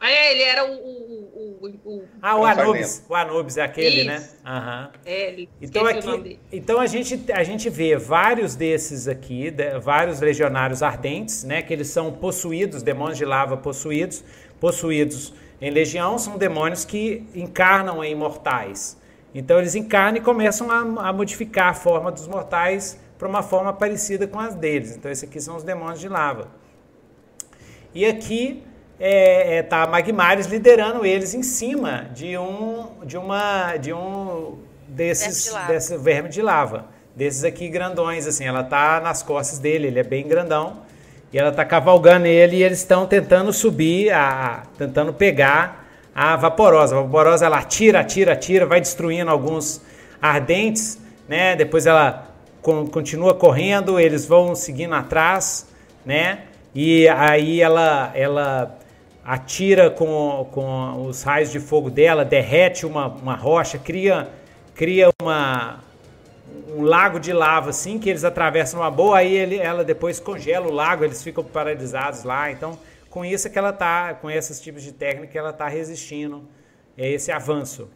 É, 0.00 0.32
ele 0.32 0.42
era 0.42 0.64
o. 0.64 0.74
o, 0.74 1.58
o, 1.60 1.68
o 1.84 2.04
ah, 2.22 2.36
o 2.36 2.44
Anubis. 2.44 3.04
O 3.08 3.14
Anubis 3.14 3.56
é 3.56 3.62
aquele, 3.62 4.04
né? 4.04 4.16
Isso. 4.16 4.36
né? 4.44 4.50
Uhum. 4.50 5.00
É, 5.04 5.28
ele. 5.28 5.48
Então, 5.60 5.86
aqui, 5.86 6.38
então 6.52 6.80
a, 6.80 6.86
gente, 6.86 7.32
a 7.32 7.42
gente 7.42 7.68
vê 7.68 7.96
vários 7.96 8.54
desses 8.54 9.08
aqui, 9.08 9.50
de, 9.50 9.78
vários 9.80 10.20
legionários 10.20 10.82
ardentes, 10.84 11.42
né? 11.42 11.62
Que 11.62 11.72
eles 11.72 11.88
são 11.88 12.12
possuídos, 12.12 12.82
demônios 12.82 13.18
de 13.18 13.24
lava 13.24 13.56
possuídos, 13.56 14.22
possuídos 14.60 15.32
em 15.60 15.70
legião, 15.70 16.18
são 16.18 16.38
demônios 16.38 16.84
que 16.84 17.26
encarnam 17.34 18.02
em 18.04 18.14
mortais. 18.14 18.96
Então 19.34 19.58
eles 19.58 19.74
encarnam 19.74 20.18
e 20.18 20.20
começam 20.20 20.70
a, 20.70 21.08
a 21.08 21.12
modificar 21.12 21.68
a 21.68 21.74
forma 21.74 22.10
dos 22.10 22.26
mortais 22.26 22.98
para 23.18 23.28
uma 23.28 23.42
forma 23.42 23.72
parecida 23.72 24.26
com 24.26 24.38
as 24.38 24.54
deles. 24.54 24.96
Então 24.96 25.10
esses 25.10 25.28
aqui 25.28 25.40
são 25.40 25.56
os 25.56 25.64
demônios 25.64 26.00
de 26.00 26.08
lava. 26.08 26.48
E 27.94 28.06
aqui 28.06 28.62
é, 29.00 29.56
é, 29.56 29.62
tá 29.62 29.86
Magmares 29.86 30.46
liderando 30.46 31.04
eles 31.04 31.34
em 31.34 31.42
cima 31.42 32.10
de 32.14 32.36
um 32.36 33.04
de 33.04 33.16
uma 33.16 33.76
de 33.76 33.92
um 33.92 34.58
desses 34.88 35.46
verme 35.46 35.66
de 35.66 35.72
desse 35.72 35.96
verme 35.96 36.28
de 36.28 36.42
lava, 36.42 36.86
desses 37.14 37.44
aqui 37.44 37.68
grandões 37.68 38.26
assim, 38.26 38.44
ela 38.44 38.64
tá 38.64 39.00
nas 39.00 39.22
costas 39.22 39.58
dele, 39.58 39.88
ele 39.88 39.98
é 39.98 40.04
bem 40.04 40.26
grandão. 40.26 40.87
E 41.32 41.38
ela 41.38 41.52
tá 41.52 41.64
cavalgando 41.64 42.26
ele 42.26 42.56
e 42.56 42.62
eles 42.62 42.78
estão 42.78 43.06
tentando 43.06 43.52
subir, 43.52 44.10
a, 44.10 44.62
tentando 44.78 45.12
pegar 45.12 45.86
a 46.14 46.36
vaporosa. 46.36 46.96
A 46.96 47.02
vaporosa 47.02 47.46
ela 47.46 47.58
atira, 47.58 48.00
atira, 48.00 48.32
atira, 48.32 48.66
vai 48.66 48.80
destruindo 48.80 49.30
alguns 49.30 49.82
ardentes, 50.20 50.98
né? 51.28 51.54
Depois 51.54 51.86
ela 51.86 52.28
continua 52.62 53.34
correndo, 53.34 54.00
eles 54.00 54.26
vão 54.26 54.54
seguindo 54.54 54.94
atrás, 54.94 55.68
né? 56.04 56.40
E 56.74 57.08
aí 57.08 57.60
ela 57.60 58.10
ela 58.14 58.78
atira 59.24 59.90
com, 59.90 60.48
com 60.50 61.06
os 61.06 61.22
raios 61.22 61.52
de 61.52 61.60
fogo 61.60 61.90
dela, 61.90 62.24
derrete 62.24 62.86
uma, 62.86 63.08
uma 63.08 63.34
rocha, 63.34 63.76
cria, 63.78 64.26
cria 64.74 65.10
uma, 65.20 65.80
um 66.68 66.82
lago 66.82 67.18
de 67.18 67.32
lava 67.32 67.70
assim, 67.70 67.98
que 67.98 68.08
eles 68.08 68.24
atravessam 68.24 68.80
uma 68.80 68.90
boa, 68.90 69.18
aí 69.18 69.34
ele, 69.34 69.56
ela 69.56 69.84
depois 69.84 70.20
congela 70.20 70.66
o 70.66 70.72
lago, 70.72 71.04
eles 71.04 71.22
ficam 71.22 71.42
paralisados 71.42 72.24
lá. 72.24 72.50
Então, 72.50 72.78
com 73.10 73.24
isso 73.24 73.48
é 73.48 73.50
que 73.50 73.58
ela 73.58 73.72
tá, 73.72 74.14
com 74.14 74.30
esses 74.30 74.60
tipos 74.60 74.82
de 74.82 74.92
técnica, 74.92 75.38
ela 75.38 75.50
está 75.50 75.66
resistindo 75.66 76.48
a 76.96 77.02
esse 77.02 77.32
avanço, 77.32 77.88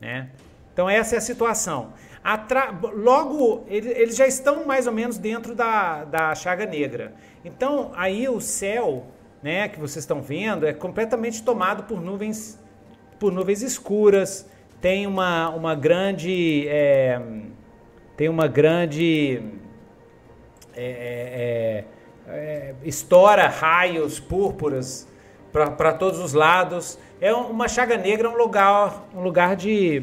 né? 0.00 0.30
Então 0.72 0.88
essa 0.88 1.16
é 1.16 1.18
a 1.18 1.20
situação. 1.20 1.92
Atra... 2.22 2.74
Logo, 2.94 3.64
eles 3.68 4.16
já 4.16 4.26
estão 4.26 4.64
mais 4.66 4.86
ou 4.86 4.92
menos 4.92 5.18
dentro 5.18 5.54
da, 5.54 6.04
da 6.04 6.34
chaga 6.34 6.66
negra. 6.66 7.12
Então 7.44 7.92
aí 7.94 8.28
o 8.28 8.40
céu 8.40 9.06
né, 9.42 9.68
que 9.68 9.78
vocês 9.78 10.02
estão 10.04 10.20
vendo 10.20 10.66
é 10.66 10.72
completamente 10.72 11.42
tomado 11.42 11.84
por 11.84 12.00
nuvens, 12.00 12.58
por 13.18 13.32
nuvens 13.32 13.62
escuras. 13.62 14.46
Tem 14.80 15.06
uma, 15.06 15.50
uma 15.50 15.74
grande, 15.74 16.66
é, 16.68 17.20
tem 18.20 18.28
uma 18.28 18.46
grande 18.46 19.40
é, 20.76 21.84
é, 22.28 22.30
é 22.30 22.74
estoura 22.84 23.48
raios 23.48 24.20
púrpuras 24.20 25.08
para 25.50 25.94
todos 25.94 26.18
os 26.18 26.34
lados. 26.34 26.98
É 27.18 27.32
uma 27.32 27.66
chaga 27.66 27.96
negra, 27.96 28.28
um 28.28 28.36
lugar, 28.36 29.08
um 29.14 29.22
lugar 29.22 29.56
de 29.56 30.02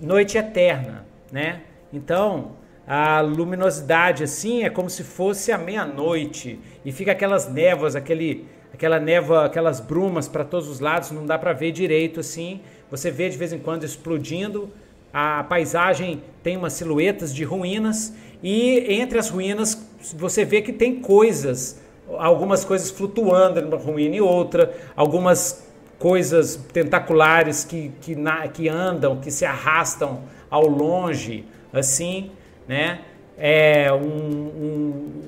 noite 0.00 0.38
eterna, 0.38 1.04
né? 1.32 1.62
Então 1.92 2.52
a 2.86 3.20
luminosidade 3.20 4.22
assim 4.22 4.62
é 4.62 4.70
como 4.70 4.88
se 4.88 5.02
fosse 5.02 5.50
a 5.50 5.58
meia-noite 5.58 6.60
e 6.84 6.92
fica 6.92 7.10
aquelas 7.10 7.52
névoas, 7.52 7.96
aquele 7.96 8.46
aquela 8.72 9.00
névoa, 9.00 9.46
aquelas 9.46 9.80
brumas 9.80 10.28
para 10.28 10.44
todos 10.44 10.68
os 10.68 10.78
lados, 10.78 11.10
não 11.10 11.26
dá 11.26 11.36
para 11.36 11.52
ver 11.52 11.72
direito 11.72 12.20
assim. 12.20 12.60
Você 12.92 13.10
vê 13.10 13.28
de 13.28 13.36
vez 13.36 13.52
em 13.52 13.58
quando 13.58 13.82
explodindo. 13.82 14.70
A 15.12 15.44
paisagem 15.44 16.22
tem 16.42 16.56
umas 16.56 16.72
silhuetas 16.74 17.34
de 17.34 17.44
ruínas 17.44 18.12
e 18.42 18.94
entre 19.00 19.18
as 19.18 19.28
ruínas 19.28 19.86
você 20.14 20.44
vê 20.44 20.62
que 20.62 20.72
tem 20.72 21.00
coisas, 21.00 21.80
algumas 22.18 22.64
coisas 22.64 22.90
flutuando 22.90 23.60
numa 23.60 23.76
ruína 23.76 24.16
e 24.16 24.20
outra, 24.20 24.74
algumas 24.96 25.66
coisas 25.98 26.56
tentaculares 26.72 27.64
que, 27.64 27.92
que, 28.00 28.16
na, 28.16 28.48
que 28.48 28.68
andam, 28.68 29.20
que 29.20 29.30
se 29.30 29.44
arrastam 29.44 30.22
ao 30.48 30.66
longe, 30.66 31.44
assim, 31.72 32.30
né? 32.66 33.00
É 33.36 33.92
um, 33.92 34.06
um 34.06 35.22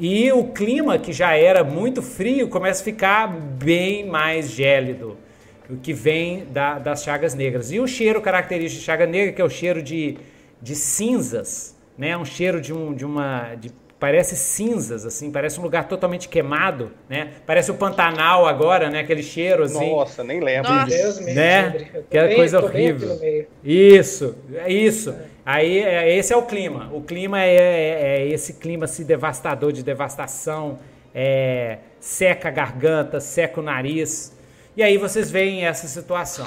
e 0.00 0.30
o 0.30 0.44
clima, 0.44 0.96
que 0.96 1.12
já 1.12 1.36
era 1.36 1.64
muito 1.64 2.02
frio, 2.02 2.48
começa 2.48 2.82
a 2.82 2.84
ficar 2.84 3.26
bem 3.26 4.06
mais 4.06 4.48
gélido, 4.48 5.16
que 5.76 5.92
vem 5.92 6.46
da, 6.46 6.78
das 6.78 7.02
chagas 7.02 7.34
negras. 7.34 7.70
E 7.70 7.78
o 7.78 7.86
cheiro 7.86 8.20
característico 8.20 8.80
de 8.80 8.86
chaga 8.86 9.06
negra, 9.06 9.32
que 9.32 9.40
é 9.40 9.44
o 9.44 9.50
cheiro 9.50 9.82
de, 9.82 10.16
de 10.60 10.74
cinzas, 10.74 11.76
né? 11.96 12.16
um 12.16 12.24
cheiro 12.24 12.60
de, 12.60 12.72
um, 12.72 12.94
de 12.94 13.04
uma. 13.04 13.54
De, 13.54 13.70
parece 13.98 14.36
cinzas, 14.36 15.04
assim, 15.04 15.30
parece 15.30 15.58
um 15.58 15.62
lugar 15.62 15.88
totalmente 15.88 16.28
queimado, 16.28 16.92
né? 17.08 17.32
Parece 17.44 17.70
o 17.70 17.74
Pantanal 17.74 18.46
agora, 18.46 18.88
né? 18.88 19.00
Aquele 19.00 19.22
cheiro 19.22 19.64
assim. 19.64 19.90
Nossa, 19.90 20.22
nem 20.22 20.40
lembro. 20.40 20.70
Nossa. 20.70 20.96
Deus 20.96 21.18
né? 21.18 21.88
Aquela 21.94 22.34
coisa 22.34 22.62
horrível. 22.62 23.18
Isso, 23.64 24.36
é 24.54 24.72
isso. 24.72 25.14
Aí 25.44 25.78
é, 25.78 26.16
esse 26.16 26.32
é 26.32 26.36
o 26.36 26.42
clima. 26.42 26.90
O 26.92 27.02
clima 27.02 27.42
é, 27.42 27.56
é, 27.56 28.20
é 28.20 28.28
esse 28.28 28.54
clima 28.54 28.84
assim, 28.84 29.04
devastador 29.04 29.72
de 29.72 29.82
devastação, 29.82 30.78
é, 31.14 31.78
seca 31.98 32.48
a 32.48 32.52
garganta, 32.52 33.18
seca 33.18 33.60
o 33.60 33.64
nariz. 33.64 34.37
E 34.78 34.82
aí 34.84 34.96
vocês 34.96 35.28
veem 35.28 35.66
essa 35.66 35.88
situação. 35.88 36.46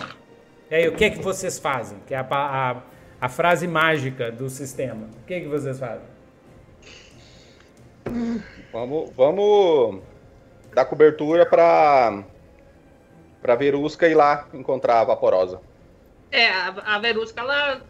E 0.69 0.75
aí 0.75 0.87
o 0.87 0.95
que 0.95 1.03
é 1.03 1.09
que 1.09 1.19
vocês 1.19 1.59
fazem? 1.59 1.99
Que 2.07 2.13
é 2.13 2.17
a, 2.17 2.25
a, 2.31 2.81
a 3.19 3.27
frase 3.27 3.67
mágica 3.67 4.31
do 4.31 4.49
sistema. 4.49 5.09
O 5.21 5.25
que 5.25 5.33
é 5.33 5.41
que 5.41 5.49
vocês 5.49 5.77
fazem? 5.77 6.07
Vamos, 8.71 9.11
vamos 9.17 10.01
dar 10.73 10.85
cobertura 10.85 11.45
para 11.45 12.23
para 13.41 13.55
Verusca 13.55 14.07
ir 14.07 14.15
lá 14.15 14.47
encontrar 14.53 15.01
a 15.01 15.03
Vaporosa. 15.03 15.59
É, 16.31 16.47
a, 16.47 16.67
a 16.85 16.99
Verusca 16.99 17.41
ela 17.41 17.81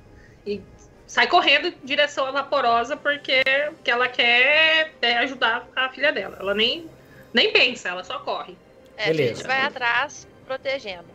sai 1.05 1.27
correndo 1.27 1.67
em 1.67 1.75
direção 1.83 2.25
à 2.25 2.31
Vaporosa 2.31 2.97
porque 2.97 3.43
que 3.83 3.91
ela 3.91 4.07
quer 4.07 4.91
é, 5.03 5.17
ajudar 5.19 5.67
a 5.75 5.89
filha 5.89 6.11
dela. 6.11 6.37
Ela 6.39 6.55
nem, 6.55 6.89
nem 7.31 7.53
pensa, 7.53 7.89
ela 7.89 8.03
só 8.03 8.17
corre. 8.21 8.57
É, 8.97 9.05
Beleza. 9.05 9.33
a 9.33 9.35
gente 9.35 9.47
vai 9.47 9.61
atrás 9.61 10.30
protegendo. 10.51 11.05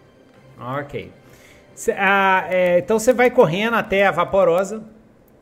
Ok. 0.59 1.13
Cê, 1.75 1.93
ah, 1.99 2.47
é, 2.49 2.79
então 2.79 2.99
você 2.99 3.13
vai 3.13 3.31
correndo 3.31 3.75
até 3.75 4.07
a 4.07 4.11
Vaporosa, 4.11 4.83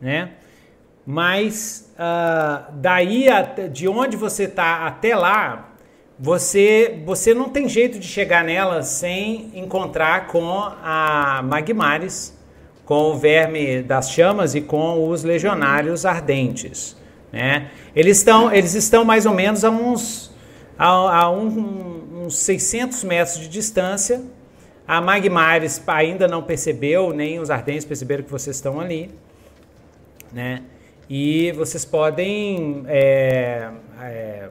né? 0.00 0.32
Mas 1.06 1.94
ah, 1.96 2.70
daí 2.72 3.28
de 3.70 3.86
onde 3.86 4.16
você 4.16 4.48
tá 4.48 4.84
até 4.88 5.14
lá, 5.14 5.68
você 6.18 7.00
você 7.06 7.32
não 7.32 7.48
tem 7.48 7.68
jeito 7.68 8.00
de 8.00 8.08
chegar 8.08 8.42
nela 8.42 8.82
sem 8.82 9.52
encontrar 9.54 10.26
com 10.26 10.50
a 10.82 11.40
Magmares 11.44 12.36
com 12.84 13.12
o 13.12 13.14
verme 13.16 13.80
das 13.80 14.10
chamas 14.10 14.56
e 14.56 14.60
com 14.60 15.08
os 15.08 15.22
legionários 15.22 16.04
ardentes. 16.04 16.96
Né? 17.32 17.70
Eles, 17.94 18.18
estão, 18.18 18.52
eles 18.52 18.74
estão 18.74 19.04
mais 19.04 19.24
ou 19.24 19.32
menos 19.32 19.64
a 19.64 19.70
uns, 19.70 20.30
a, 20.78 20.86
a 20.86 21.30
um, 21.30 22.03
uns 22.24 22.36
600 22.38 23.04
metros 23.04 23.38
de 23.38 23.48
distância. 23.48 24.22
A 24.86 25.00
Magmares 25.00 25.82
ainda 25.86 26.26
não 26.26 26.42
percebeu, 26.42 27.12
nem 27.12 27.38
os 27.38 27.50
ardentes 27.50 27.84
perceberam 27.84 28.24
que 28.24 28.30
vocês 28.30 28.56
estão 28.56 28.80
ali. 28.80 29.10
Né? 30.32 30.62
E 31.08 31.52
vocês 31.52 31.84
podem 31.84 32.84
é, 32.86 33.70
é, 34.00 34.48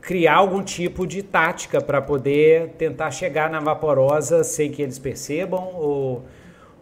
criar 0.00 0.36
algum 0.36 0.62
tipo 0.62 1.06
de 1.06 1.22
tática 1.22 1.80
para 1.80 2.02
poder 2.02 2.70
tentar 2.78 3.10
chegar 3.10 3.48
na 3.48 3.60
vaporosa 3.60 4.44
sem 4.44 4.70
que 4.70 4.82
eles 4.82 4.98
percebam 4.98 5.72
ou 5.74 6.24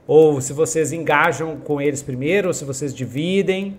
ou 0.09 0.41
se 0.41 0.55
vocês 0.55 0.91
engajam 0.91 1.59
com 1.59 1.83
eles 1.83 2.03
primeiro, 2.03 2.49
ou 2.49 2.55
se 2.55 2.65
vocês 2.65 2.95
dividem, 2.95 3.77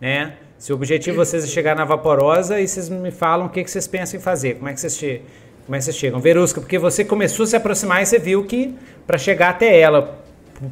né? 0.00 0.36
Se 0.58 0.72
o 0.72 0.76
objetivo 0.76 1.12
de 1.12 1.18
vocês 1.18 1.44
é 1.44 1.46
chegar 1.46 1.76
na 1.76 1.84
vaporosa 1.84 2.60
e 2.60 2.66
vocês 2.66 2.88
me 2.88 3.10
falam 3.10 3.46
o 3.46 3.48
que, 3.48 3.62
que 3.62 3.70
vocês 3.70 3.86
pensam 3.86 4.18
em 4.18 4.22
fazer, 4.22 4.54
como 4.54 4.68
é 4.68 4.72
que 4.72 4.80
vocês, 4.80 4.96
che 4.96 5.22
como 5.64 5.76
é 5.76 5.78
que 5.78 5.84
vocês 5.84 5.96
chegam. 5.96 6.20
Verusca, 6.20 6.60
porque 6.60 6.78
você 6.78 7.04
começou 7.04 7.44
a 7.44 7.46
se 7.46 7.56
aproximar 7.56 8.02
e 8.02 8.06
você 8.06 8.18
viu 8.18 8.44
que 8.44 8.74
para 9.06 9.18
chegar 9.18 9.50
até 9.50 9.78
ela, 9.78 10.18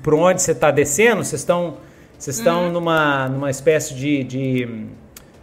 por 0.02 0.14
onde 0.14 0.40
você 0.40 0.52
está 0.52 0.70
descendo, 0.70 1.24
vocês 1.24 1.40
estão, 1.40 1.76
vocês 2.18 2.38
estão 2.38 2.66
uhum. 2.66 2.72
numa, 2.72 3.28
numa 3.28 3.50
espécie 3.50 3.94
de, 3.94 4.24
de 4.24 4.86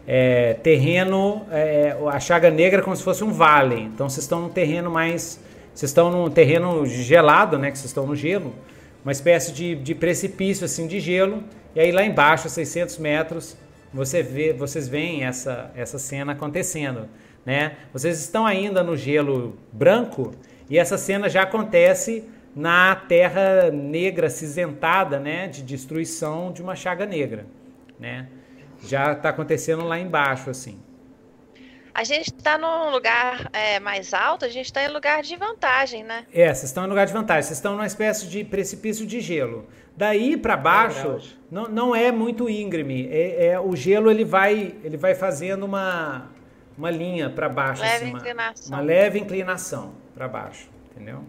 é, 0.07 0.53
terreno, 0.55 1.45
é, 1.51 1.95
a 2.07 2.19
chaga 2.19 2.49
negra 2.49 2.81
é 2.81 2.83
como 2.83 2.95
se 2.95 3.03
fosse 3.03 3.23
um 3.23 3.31
vale. 3.31 3.81
Então 3.81 4.09
vocês 4.09 4.23
estão 4.23 4.41
num 4.41 4.49
terreno 4.49 4.89
mais, 4.89 5.39
vocês 5.73 5.89
estão 5.89 6.09
num 6.09 6.29
terreno 6.29 6.85
gelado, 6.85 7.57
né? 7.57 7.69
Que 7.71 7.77
vocês 7.77 7.89
estão 7.89 8.05
no 8.05 8.15
gelo 8.15 8.53
uma 9.03 9.11
espécie 9.11 9.51
de, 9.51 9.75
de 9.75 9.95
precipício 9.95 10.65
assim 10.65 10.87
de 10.87 10.99
gelo, 10.99 11.43
e 11.75 11.79
aí 11.79 11.91
lá 11.91 12.03
embaixo, 12.03 12.47
a 12.47 12.49
600 12.49 12.97
metros, 12.97 13.55
você 13.93 14.21
vê, 14.21 14.53
vocês 14.53 14.87
veem 14.87 15.23
essa, 15.23 15.71
essa 15.75 15.97
cena 15.97 16.33
acontecendo. 16.33 17.09
Né? 17.45 17.77
Vocês 17.91 18.19
estão 18.19 18.45
ainda 18.45 18.83
no 18.83 18.95
gelo 18.95 19.57
branco 19.71 20.33
e 20.69 20.77
essa 20.77 20.97
cena 20.97 21.29
já 21.29 21.43
acontece 21.43 22.23
na 22.55 22.95
terra 22.95 23.71
negra 23.71 24.29
cinzentada, 24.29 25.19
né, 25.19 25.47
de 25.47 25.61
destruição 25.61 26.51
de 26.51 26.61
uma 26.61 26.75
chaga 26.75 27.05
negra, 27.05 27.45
né? 27.97 28.27
Já 28.83 29.13
está 29.13 29.29
acontecendo 29.29 29.83
lá 29.85 29.99
embaixo, 29.99 30.49
assim. 30.49 30.79
A 31.93 32.03
gente 32.03 32.27
está 32.27 32.57
num 32.57 32.91
lugar 32.91 33.49
é, 33.51 33.79
mais 33.79 34.13
alto, 34.13 34.45
a 34.45 34.49
gente 34.49 34.67
está 34.67 34.83
em 34.83 34.87
lugar 34.87 35.21
de 35.21 35.35
vantagem, 35.35 36.03
né? 36.03 36.25
É, 36.33 36.45
vocês 36.45 36.65
estão 36.65 36.85
em 36.85 36.87
lugar 36.87 37.05
de 37.05 37.11
vantagem. 37.11 37.43
Vocês 37.43 37.57
estão 37.57 37.73
numa 37.73 37.87
espécie 37.87 38.27
de 38.27 38.43
precipício 38.43 39.05
de 39.05 39.19
gelo. 39.19 39.67
Daí 39.99 40.37
para 40.37 40.55
baixo 40.55 41.37
não, 41.51 41.67
não 41.67 41.93
é 41.93 42.09
muito 42.09 42.49
íngreme. 42.49 43.05
É, 43.11 43.47
é, 43.47 43.59
o 43.59 43.75
gelo 43.75 44.09
ele 44.09 44.23
vai, 44.23 44.73
ele 44.81 44.95
vai 44.95 45.13
fazendo 45.13 45.63
uma, 45.65 46.29
uma 46.77 46.89
linha 46.89 47.29
para 47.29 47.49
baixo. 47.49 47.81
Leve 47.81 47.95
assim, 47.95 48.09
uma- 48.11 48.17
inclinação. 48.19 48.73
Uma 48.73 48.81
leve 48.81 49.19
inclinação 49.19 49.93
para 50.15 50.27
baixo, 50.29 50.69
entendeu? 50.89 51.21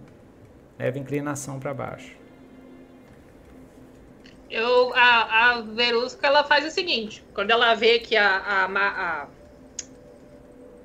Leve 0.78 1.00
inclinação 1.00 1.58
para 1.58 1.74
baixo. 1.74 2.12
Eu, 4.48 4.94
a, 4.94 5.50
a 5.50 5.60
Verusca, 5.62 6.24
ela 6.28 6.44
faz 6.44 6.64
o 6.64 6.70
seguinte. 6.70 7.24
Quando 7.34 7.50
ela 7.50 7.74
vê 7.74 7.98
que 7.98 8.16
a... 8.16 8.36
a, 8.36 8.64
a- 8.66 9.26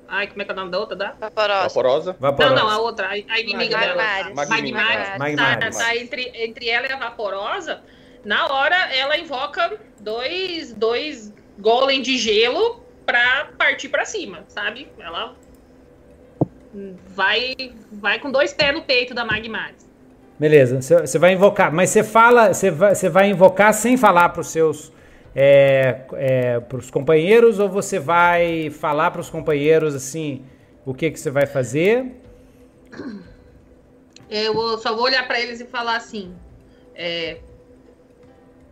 Ai, 0.08 0.26
como 0.28 0.42
é 0.42 0.44
que 0.44 0.50
é 0.50 0.54
o 0.54 0.56
nome 0.56 0.70
da 0.70 0.78
outra? 0.78 0.96
Da? 0.96 1.14
Vaporosa. 1.18 1.68
Vaporosa. 1.68 2.12
Não, 2.12 2.30
Vaporosa. 2.30 2.54
não, 2.54 2.68
a 2.68 2.78
outra, 2.78 3.06
a, 3.08 3.10
a 3.10 3.40
inimiga 3.40 3.78
dela. 3.78 3.96
Magmares. 3.96 4.34
Magmares. 4.34 5.18
Magmares. 5.18 5.76
Tá, 5.76 5.84
tá 5.84 5.96
entre, 5.96 6.32
entre 6.34 6.68
ela 6.68 6.86
e 6.86 6.92
a 6.92 6.96
Vaporosa. 6.96 7.82
Na 8.24 8.46
hora, 8.52 8.76
ela 8.94 9.16
invoca 9.16 9.78
dois, 10.00 10.72
dois 10.72 11.32
golem 11.58 12.02
de 12.02 12.18
gelo 12.18 12.84
pra 13.04 13.50
partir 13.56 13.88
pra 13.88 14.04
cima, 14.04 14.44
sabe? 14.48 14.88
Ela 14.98 15.34
vai, 17.08 17.54
vai 17.92 18.18
com 18.18 18.30
dois 18.30 18.52
pés 18.52 18.74
no 18.74 18.82
peito 18.82 19.14
da 19.14 19.24
Magmares. 19.24 19.86
Beleza, 20.38 20.82
você 20.82 21.18
vai 21.18 21.32
invocar, 21.32 21.72
mas 21.72 21.88
você 21.88 22.04
fala, 22.04 22.52
você 22.52 22.70
vai, 22.70 22.94
você 22.94 23.08
vai 23.08 23.30
invocar 23.30 23.72
sem 23.72 23.96
falar 23.96 24.28
para 24.28 24.42
os 24.42 24.48
seus, 24.48 24.92
é, 25.38 26.00
é, 26.14 26.60
para 26.60 26.78
os 26.78 26.90
companheiros 26.90 27.58
ou 27.58 27.68
você 27.68 27.98
vai 27.98 28.70
falar 28.70 29.10
para 29.10 29.20
os 29.20 29.28
companheiros 29.28 29.94
assim, 29.94 30.42
o 30.86 30.94
que 30.94 31.10
que 31.10 31.20
você 31.20 31.30
vai 31.30 31.44
fazer? 31.46 32.10
Eu 34.30 34.78
só 34.78 34.94
vou 34.94 35.04
olhar 35.04 35.26
pra 35.26 35.38
eles 35.40 35.60
e 35.60 35.66
falar 35.66 35.96
assim: 35.96 36.34
é, 36.94 37.38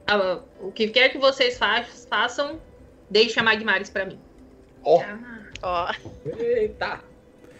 a- 0.07 0.41
o 0.61 0.73
que 0.73 0.89
quer 0.89 1.11
que 1.11 1.19
vocês 1.19 1.57
fa- 1.59 1.85
façam, 2.09 2.59
deixe 3.11 3.39
a 3.39 3.43
Magmares 3.43 3.91
pra 3.91 4.05
mim. 4.07 4.19
Ó, 4.83 5.03
Ó, 5.63 5.93
Eita! 6.39 7.01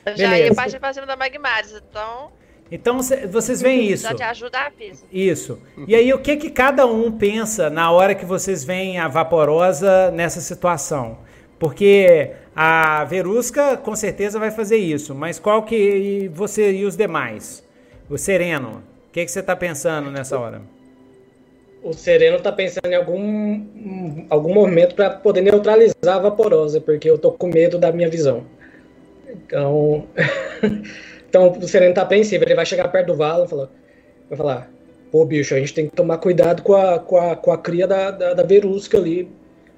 eu 0.07 0.17
já 0.17 0.29
Beleza. 0.31 0.49
ia 0.49 0.55
partir 0.55 0.79
pra 0.81 0.93
cima 0.93 1.07
da 1.07 1.17
Magmares, 1.17 1.73
então 1.73 2.33
Então 2.73 3.01
cê- 3.03 3.27
vocês 3.27 3.61
veem 3.61 3.89
isso, 3.91 4.03
já 4.05 4.15
te 4.15 4.23
ajuda 4.23 4.59
a 4.59 4.71
pista. 4.71 5.07
isso. 5.13 5.59
E 5.87 5.95
aí 5.95 6.13
o 6.13 6.19
que 6.19 6.37
que 6.37 6.51
cada 6.51 6.87
um 6.87 7.13
pensa 7.13 7.69
na 7.71 7.91
hora 7.91 8.15
que 8.15 8.25
vocês 8.25 8.65
veem 8.65 8.99
a 8.99 9.07
Vaporosa 9.07 10.11
nessa 10.11 10.41
situação? 10.41 11.19
Porque 11.59 12.33
a 12.57 13.05
Verusca 13.05 13.77
com 13.77 13.95
certeza 13.95 14.39
vai 14.39 14.51
fazer 14.51 14.77
isso, 14.77 15.15
mas 15.15 15.39
qual 15.39 15.63
que 15.63 15.77
e 15.77 16.29
você 16.29 16.73
e 16.73 16.85
os 16.85 16.97
demais? 16.97 17.63
O 18.11 18.19
Sereno, 18.19 18.83
o 19.09 19.13
que 19.13 19.25
que 19.25 19.31
você 19.31 19.41
está 19.41 19.55
pensando 19.55 20.11
nessa 20.11 20.39
hora? 20.39 20.61
O 21.83 21.93
Sereno 21.93 22.41
tá 22.41 22.51
pensando 22.51 22.87
em 22.91 22.95
algum, 22.95 24.25
algum 24.31 24.53
movimento 24.55 24.95
para 24.95 25.11
poder 25.11 25.43
neutralizar 25.43 25.95
a 26.17 26.19
vaporosa, 26.19 26.81
porque 26.81 27.09
eu 27.09 27.19
tô 27.19 27.31
com 27.31 27.47
medo 27.49 27.79
da 27.79 27.93
minha 27.93 28.09
visão. 28.09 28.45
Então, 29.31 30.07
então 31.35 31.51
o 31.51 31.67
Sereno 31.67 31.93
tá 31.93 32.03
apreensivo, 32.03 32.45
ele 32.45 32.55
vai 32.55 32.65
chegar 32.65 32.87
perto 32.87 33.09
do 33.09 33.17
Valon 33.17 33.45
e 33.45 33.49
falar, 33.49 33.69
vai 34.29 34.39
falar, 34.39 34.71
pô 35.11 35.25
bicho, 35.25 35.53
a 35.53 35.59
gente 35.59 35.75
tem 35.75 35.89
que 35.89 35.97
tomar 35.97 36.19
cuidado 36.19 36.63
com 36.63 36.75
a, 36.75 37.01
com 37.01 37.17
a, 37.17 37.35
com 37.35 37.51
a 37.51 37.59
cria 37.59 37.89
da, 37.89 38.13
da, 38.13 38.35
da 38.35 38.43
Verusca 38.45 38.99
ali. 38.99 39.29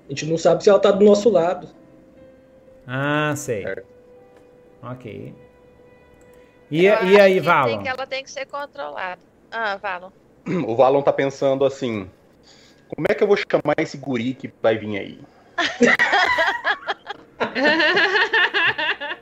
A 0.06 0.10
gente 0.10 0.26
não 0.26 0.36
sabe 0.36 0.62
se 0.62 0.68
ela 0.68 0.78
tá 0.78 0.90
do 0.90 1.02
nosso 1.02 1.30
lado. 1.30 1.68
Ah, 2.86 3.32
sei. 3.34 3.62
Certo. 3.62 3.86
Ok. 4.82 5.34
E, 6.70 6.82
e 6.82 7.20
aí, 7.20 7.40
Valon? 7.40 7.68
Tem 7.68 7.82
que 7.82 7.88
ela 7.88 8.06
tem 8.06 8.22
que 8.22 8.30
ser 8.30 8.44
controlada. 8.46 9.22
Ah, 9.50 9.76
Valon. 9.76 10.10
o 10.46 10.76
Valon 10.76 11.00
tá 11.00 11.12
pensando 11.12 11.64
assim: 11.64 12.08
como 12.94 13.06
é 13.08 13.14
que 13.14 13.22
eu 13.22 13.26
vou 13.26 13.36
chamar 13.36 13.74
esse 13.78 13.96
guri 13.96 14.34
que 14.34 14.52
vai 14.62 14.76
vir 14.76 14.98
aí? 14.98 15.18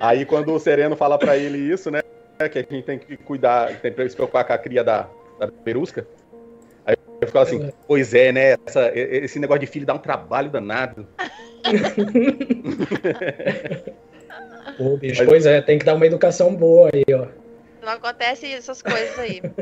Aí 0.01 0.26
quando 0.26 0.53
o 0.53 0.59
Sereno 0.59 0.97
fala 0.97 1.18
pra 1.18 1.37
ele 1.37 1.57
isso, 1.57 1.91
né? 1.91 2.03
Que 2.49 2.59
a 2.59 2.62
gente 2.62 2.82
tem 2.82 2.99
que 2.99 3.16
cuidar, 3.16 3.80
tem 3.80 3.92
que 3.92 4.09
se 4.09 4.16
preocupar 4.16 4.45
com 4.45 4.53
a 4.53 4.59
cria 4.59 4.84
da, 4.84 5.09
da 5.38 5.49
perusca. 5.49 6.07
Aí 6.86 6.97
eu 7.20 7.26
fico 7.26 7.38
assim, 7.38 7.72
pois 7.86 8.14
é, 8.14 8.32
né? 8.32 8.57
essa- 8.66 8.90
esse 8.95 9.38
negócio 9.38 9.61
de 9.61 9.66
filho 9.66 9.86
dá 9.86 9.95
um 9.95 9.99
trabalho 9.99 10.51
danado. 10.51 11.07
Pô, 14.76 14.97
bicho, 14.97 15.20
Mas- 15.20 15.28
pois 15.28 15.47
é, 15.47 15.61
tem 15.61 15.78
que 15.78 15.84
dar 15.84 15.95
uma 15.95 16.07
educação 16.07 16.55
boa 16.55 16.90
aí, 16.92 17.05
ó. 17.14 17.26
Não 17.84 17.92
acontece 17.92 18.51
essas 18.53 18.82
coisas 18.82 19.18
aí. 19.18 19.42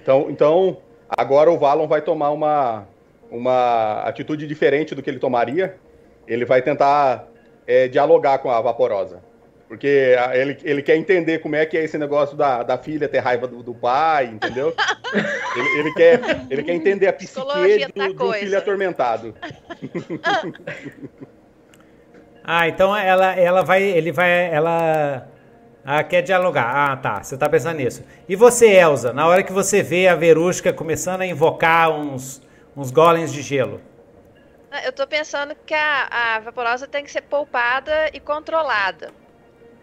Então, 0.00 0.30
então 0.30 0.78
agora 1.06 1.50
o 1.50 1.58
Valon 1.58 1.86
vai 1.86 2.00
tomar 2.00 2.30
uma, 2.30 2.88
uma 3.30 4.00
atitude 4.04 4.46
diferente 4.46 4.94
do 4.94 5.02
que 5.02 5.10
ele 5.10 5.18
tomaria. 5.18 5.76
Ele 6.26 6.46
vai 6.46 6.62
tentar 6.62 7.28
é, 7.66 7.88
dialogar 7.88 8.38
com 8.38 8.50
a 8.50 8.58
Vaporosa. 8.58 9.22
Porque 9.68 10.16
a- 10.18 10.34
ele, 10.36 10.58
ele 10.64 10.82
quer 10.82 10.96
entender 10.96 11.38
como 11.40 11.54
é 11.54 11.66
que 11.66 11.76
é 11.76 11.84
esse 11.84 11.98
negócio 11.98 12.36
da, 12.36 12.62
da 12.62 12.78
filha 12.78 13.08
ter 13.08 13.18
raiva 13.18 13.46
do, 13.46 13.62
do 13.62 13.74
pai, 13.74 14.26
entendeu? 14.26 14.74
ele, 15.54 15.78
ele 15.80 15.92
quer, 15.92 16.20
ele 16.50 16.62
quer 16.62 16.74
entender 16.74 17.06
a 17.06 17.12
psique 17.12 17.32
Psicologia 17.34 17.88
da 17.94 18.06
do, 18.08 18.14
do 18.14 18.32
filho 18.32 18.56
atormentado. 18.58 19.34
Ah, 22.50 22.66
então 22.66 22.96
ela, 22.96 23.34
ela 23.38 23.62
vai, 23.62 23.82
ele 23.82 24.10
vai, 24.10 24.50
ela 24.50 25.28
ah, 25.84 26.02
quer 26.02 26.22
dialogar. 26.22 26.70
Ah, 26.92 26.96
tá. 26.96 27.22
Você 27.22 27.36
tá 27.36 27.48
pensando 27.48 27.76
nisso. 27.76 28.02
E 28.28 28.34
você, 28.34 28.68
Elza, 28.68 29.12
na 29.12 29.26
hora 29.26 29.42
que 29.42 29.52
você 29.52 29.82
vê 29.82 30.08
a 30.08 30.14
Verusca 30.14 30.72
começando 30.72 31.20
a 31.22 31.26
invocar 31.26 31.90
uns, 31.90 32.40
uns 32.76 32.90
golems 32.90 33.32
de 33.32 33.42
gelo? 33.42 33.82
Ah, 34.70 34.82
Eu 34.84 34.92
tô 34.92 35.06
pensando 35.06 35.54
que 35.66 35.74
a, 35.74 36.36
a 36.36 36.40
vaporosa 36.40 36.86
tem 36.88 37.04
que 37.04 37.10
ser 37.10 37.22
poupada 37.22 38.10
e 38.14 38.20
controlada. 38.20 39.12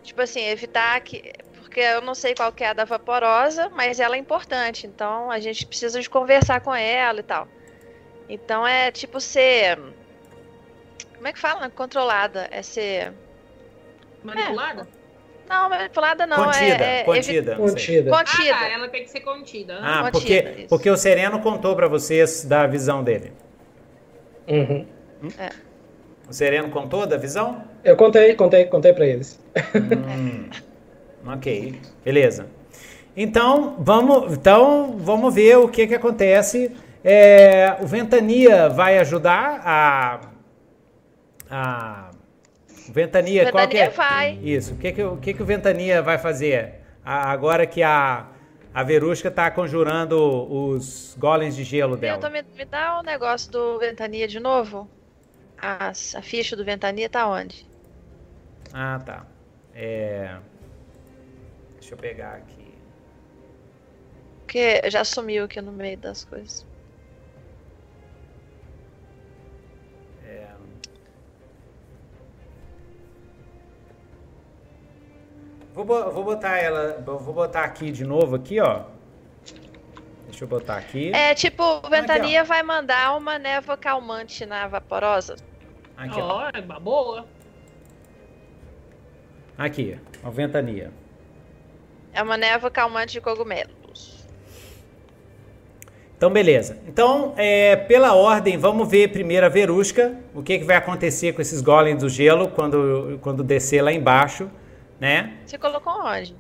Tipo 0.06 0.22
assim, 0.22 0.42
evitar 0.48 1.00
que. 1.02 1.34
Porque 1.60 1.80
eu 1.80 2.02
não 2.02 2.16
sei 2.16 2.34
qual 2.34 2.54
que 2.54 2.64
é 2.64 2.70
a 2.70 2.74
da 2.74 2.86
vaporosa, 2.86 3.70
mas 3.70 4.00
ela 4.00 4.16
é 4.16 4.20
importante. 4.20 4.88
Então 4.88 5.30
a 5.30 5.40
gente 5.40 5.66
precisa 5.66 6.00
de 6.00 6.10
conversar 6.10 6.62
com 6.62 6.74
ela 6.74 7.20
e 7.20 7.24
tal. 7.24 7.48
Então 8.30 8.66
é 8.66 8.92
tipo 8.92 9.20
ser. 9.20 9.80
Como 11.16 11.28
é 11.28 11.34
que 11.34 11.40
fala? 11.40 11.70
Controlada. 11.70 12.48
É 12.52 12.62
ser. 12.62 13.14
Manipulada? 14.24 14.88
Não, 15.50 15.70
manipulada 15.70 16.26
não. 16.26 16.46
contida, 16.46 16.84
é, 16.84 17.00
é 17.00 17.04
contida. 17.04 17.56
Contida. 17.56 18.12
Contida. 18.12 18.56
Ah, 18.56 18.70
ela 18.70 18.88
tem 18.88 19.04
que 19.04 19.10
ser 19.10 19.20
contida. 19.20 19.80
Ah, 19.82 20.04
Contida, 20.04 20.12
porque, 20.12 20.62
isso. 20.62 20.70
porque 20.70 20.90
o 20.90 20.98
Sereno 20.98 21.40
contou 21.40 21.76
pra 21.76 21.88
vocês 21.88 22.44
da 22.46 22.66
visão 22.66 23.04
dele. 23.04 23.32
Uhum. 24.48 24.88
O 26.30 26.34
Sereno 26.34 26.70
contou 26.70 27.06
da 27.06 27.18
visão? 27.18 27.64
Eu 27.84 27.96
contei, 27.96 28.34
contei, 28.36 28.66
contei 28.66 28.94
pra 28.94 29.06
eles. 29.06 29.40
Hum, 29.76 30.50
ok, 31.28 31.80
beleza. 32.04 32.48
Então 33.16 33.76
vamos, 33.80 34.34
então 34.34 34.96
vamos 34.98 35.34
ver 35.34 35.58
o 35.58 35.68
que 35.70 35.88
que 35.88 35.96
acontece. 35.96 36.76
É, 37.04 37.78
o 37.82 37.86
Ventania 37.86 38.68
vai 38.68 38.98
ajudar 38.98 39.62
a, 39.64 40.20
a 41.50 42.10
o 42.90 42.92
Ventania, 42.92 43.52
qual 43.52 43.68
que 43.68 43.78
é? 43.78 43.90
Ventania 43.90 43.90
vai. 43.96 44.40
Isso. 44.44 44.74
O 44.74 44.78
que 44.78 44.92
que, 44.92 45.04
o 45.04 45.18
que 45.18 45.34
que 45.34 45.42
o 45.42 45.46
Ventania 45.46 46.02
vai 46.02 46.18
fazer 46.18 46.82
A- 47.04 47.32
agora 47.32 47.66
que 47.66 47.82
a 47.84 48.28
a 48.74 48.84
Verusca 48.84 49.30
está 49.30 49.50
conjurando 49.50 50.18
os 50.20 51.16
golems 51.18 51.56
de 51.56 51.64
gelo 51.64 51.96
dela? 51.96 52.18
Milton, 52.18 52.30
me, 52.30 52.44
me 52.58 52.66
dá 52.66 53.00
o 53.00 53.04
negócio 53.04 53.50
do 53.50 53.80
Ventania 53.80 54.28
de 54.28 54.38
novo. 54.38 54.90
A, 55.58 55.90
a 55.90 56.22
ficha 56.22 56.56
do 56.56 56.64
Ventania 56.64 57.10
tá 57.10 57.28
onde? 57.28 57.68
Ah, 58.74 59.00
tá. 59.06 59.26
É, 59.74 60.40
Deixa 61.80 61.94
eu 61.94 61.98
pegar 62.00 62.34
aqui. 62.36 62.82
Porque 64.46 64.82
já 64.90 65.04
sumiu 65.06 65.44
aqui 65.46 65.62
no 65.62 65.72
meio 65.72 65.98
das 66.00 66.24
coisas. 66.26 66.66
Vou, 75.76 75.86
bo- 75.86 76.12
vou 76.12 76.24
botar 76.24 76.58
ela, 76.58 77.02
vou 77.04 77.34
botar 77.34 77.64
aqui 77.66 77.92
de 77.92 78.04
novo 78.04 78.36
aqui, 78.36 78.60
ó. 78.60 78.95
Deixa 80.36 80.44
eu 80.44 80.50
botar 80.50 80.76
aqui. 80.76 81.14
É, 81.16 81.34
tipo, 81.34 81.64
o 81.64 81.78
Aqui, 81.78 81.90
Ventania 81.90 82.44
vai 82.44 82.62
mandar 82.62 83.16
uma 83.16 83.40
névoa 83.40 83.78
calmante 83.78 84.46
na 84.46 84.68
vaporosa. 84.68 85.38
Aqui, 85.96 86.20
ó. 86.20 86.28
Ó, 86.28 86.50
é 86.54 86.60
uma 86.60 86.78
boa. 86.78 87.26
Aqui, 89.58 89.98
ó, 90.22 90.30
ventania. 90.30 90.92
É 92.12 92.22
uma 92.22 92.36
névoa 92.36 92.70
calmante 92.70 93.14
de 93.14 93.22
cogumelos. 93.22 94.26
Então, 96.18 96.30
beleza. 96.30 96.80
Então, 96.86 97.34
é, 97.38 97.78
pela 97.78 98.14
ordem, 98.14 98.58
vamos 98.58 98.90
ver 98.90 99.14
primeiro 99.14 99.46
a 99.46 99.50
Verusca, 99.50 100.18
o 100.34 100.44
que, 100.44 100.60
que 100.60 100.66
vai 100.66 100.76
acontecer 100.76 101.32
com 101.32 101.42
esses 101.42 101.62
golems 101.62 102.02
do 102.02 102.10
gelo 102.10 102.50
quando, 102.50 103.18
quando 103.22 103.42
descer 103.42 103.82
lá 103.82 103.94
embaixo, 103.94 104.52
né? 105.00 105.38
Você 105.46 105.58
colocou 105.58 105.94
onde? 105.94 106.36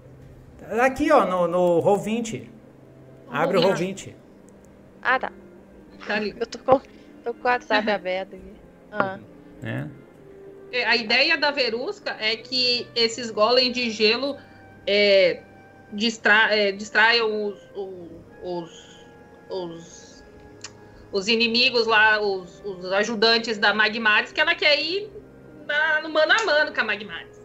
Aqui, 0.81 1.09
ó, 1.13 1.25
no, 1.25 1.47
no 1.47 1.81
Roll20. 1.81 2.54
Abre 3.29 3.57
o 3.57 3.61
Roll 3.61 3.73
Roll20. 3.73 4.13
Ah, 5.01 5.19
tá. 5.19 5.31
Tá 6.07 6.15
ali. 6.15 6.35
Eu 6.39 6.47
tô 6.47 6.59
com, 6.59 6.79
tô 7.23 7.33
com 7.33 7.47
o 7.47 7.51
WhatsApp 7.51 7.89
aberto 7.91 8.35
aqui. 8.35 8.53
Ah, 8.91 9.19
Né? 9.61 9.89
é, 10.71 10.85
a 10.85 10.95
ideia 10.95 11.37
da 11.37 11.51
Verusca 11.51 12.15
é 12.19 12.35
que 12.35 12.87
esses 12.95 13.29
golems 13.31 13.73
de 13.73 13.89
gelo 13.89 14.37
é, 14.87 15.41
distra, 15.91 16.55
é, 16.55 16.71
distraiam 16.71 17.47
os, 17.47 17.69
os, 18.43 19.05
os, 19.49 20.23
os, 21.11 21.27
inimigos 21.27 21.87
lá, 21.87 22.21
os, 22.21 22.63
os 22.63 22.85
ajudantes 22.91 23.57
da 23.57 23.73
Magmaris, 23.73 24.31
que 24.31 24.39
ela 24.39 24.55
quer 24.55 24.79
ir 24.79 25.09
na, 25.65 26.01
no 26.01 26.09
mano 26.09 26.31
a 26.31 26.45
mano 26.45 26.73
com 26.73 26.81
a 26.81 26.83
Magmaris. 26.83 27.41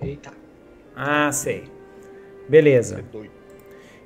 Eita. 0.00 0.32
Ah, 0.94 1.30
sei. 1.32 1.70
Beleza. 2.48 3.04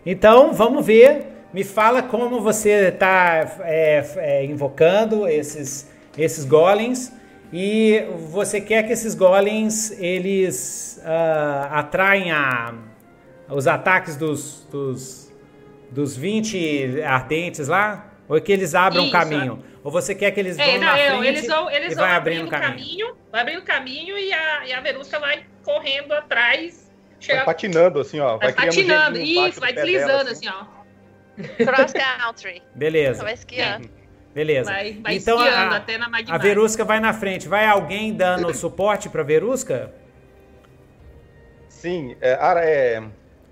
Então, 0.04 0.52
vamos 0.52 0.84
ver. 0.84 1.26
Me 1.52 1.64
fala 1.64 2.02
como 2.02 2.40
você 2.40 2.88
está 2.88 3.58
é, 3.60 4.04
é, 4.16 4.44
invocando 4.44 5.28
esses, 5.28 5.90
esses 6.16 6.44
golems. 6.44 7.12
E 7.52 8.06
você 8.30 8.60
quer 8.60 8.84
que 8.84 8.92
esses 8.92 9.14
golems 9.14 9.90
eles 10.00 10.98
uh, 11.04 11.68
atraem 11.70 12.32
a, 12.32 12.74
os 13.50 13.66
ataques 13.66 14.16
dos, 14.16 14.66
dos, 14.70 15.30
dos 15.90 16.16
20 16.16 17.02
ardentes 17.02 17.68
lá? 17.68 18.10
Ou 18.26 18.40
que 18.40 18.50
eles 18.50 18.74
abram 18.74 19.02
Isso. 19.02 19.12
caminho? 19.12 19.62
Ou 19.84 19.90
você 19.90 20.14
quer 20.14 20.30
que 20.30 20.40
eles 20.40 20.58
é, 20.58 20.64
vão 20.64 20.74
não, 20.74 20.80
na 20.80 20.96
frente 20.96 21.26
eles 21.26 21.46
vão, 21.46 21.70
eles 21.70 21.92
e 21.92 21.94
vão 21.94 22.04
vai 22.04 22.14
abrindo, 22.14 22.48
caminho. 22.48 22.70
caminho. 22.70 23.16
Vai 23.30 23.40
abrindo 23.42 23.62
caminho 23.62 24.16
e 24.16 24.32
a, 24.32 24.66
e 24.66 24.72
a 24.72 24.80
Verusca 24.80 25.18
vai 25.18 25.44
correndo 25.62 26.12
atrás. 26.12 26.81
Chega... 27.22 27.38
Vai 27.38 27.46
patinando 27.46 28.00
assim, 28.00 28.18
ó. 28.18 28.36
Vai, 28.36 28.52
vai 28.52 28.66
patinando, 28.66 29.18
isso, 29.18 29.60
vai 29.60 29.72
deslizando 29.72 30.06
dela, 30.08 30.30
assim. 30.30 30.48
assim, 30.48 30.66
ó. 30.68 31.64
Cross 31.64 31.92
country. 31.92 32.62
Beleza. 32.74 33.22
Vai 33.22 33.34
esquiando. 33.34 33.88
Beleza. 34.34 34.70
Vai, 34.70 34.92
vai 34.94 35.16
então 35.16 35.38
a, 35.38 35.76
até 35.76 35.96
na 35.98 36.08
A 36.28 36.38
Verusca 36.38 36.84
vai 36.84 36.98
na 36.98 37.12
frente. 37.12 37.46
Vai 37.46 37.66
alguém 37.66 38.12
dando 38.12 38.52
suporte 38.54 39.08
pra 39.08 39.22
Verusca? 39.22 39.94
Sim, 41.68 42.16
é, 42.20 42.34
Ara, 42.34 42.64
é. 42.64 43.02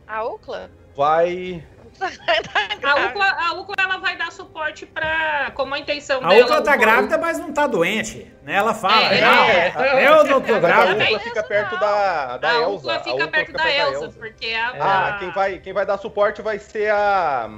A 0.07 0.25
Ucla? 0.25 0.71
Vai. 0.97 1.65
A 2.07 3.07
Ucla, 3.07 3.27
a 3.27 3.53
Ucla 3.55 3.75
ela 3.79 3.99
vai 3.99 4.17
dar 4.17 4.33
suporte 4.33 4.87
para 4.87 5.51
como 5.55 5.75
a 5.75 5.79
intenção 5.79 6.19
a 6.25 6.29
dela. 6.29 6.43
A 6.43 6.45
Ucla 6.45 6.63
tá 6.63 6.77
grávida, 6.77 7.19
mas 7.19 7.39
não 7.39 7.53
tá 7.53 7.67
doente, 7.67 8.31
né? 8.43 8.55
Ela 8.55 8.75
fala, 8.75 9.13
é, 9.13 9.21
não, 9.21 9.45
é, 9.45 10.05
é, 10.05 10.09
eu 10.09 10.25
não 10.25 10.41
tô 10.41 10.61
grávida. 10.61 11.03
A 11.03 11.07
Ucla 11.07 11.21
fica 11.21 11.43
perto 11.43 11.79
da, 11.79 12.39
da 12.39 12.51
a 12.51 12.55
Elsa. 12.63 12.99
Fica 12.99 13.11
a 13.11 13.15
Ucla 13.15 13.29
perto 13.29 13.47
fica 13.47 13.59
da, 13.59 13.65
da 13.65 13.75
Elsa, 13.75 14.05
Elsa, 14.05 14.19
porque 14.19 14.55
a, 14.55 14.69
ah, 14.81 15.19
quem 15.19 15.31
vai 15.33 15.59
quem 15.59 15.73
vai 15.73 15.87
dar 15.87 15.99
suporte 15.99 16.43
vai 16.43 16.59
ser 16.59 16.91
a 16.91 17.51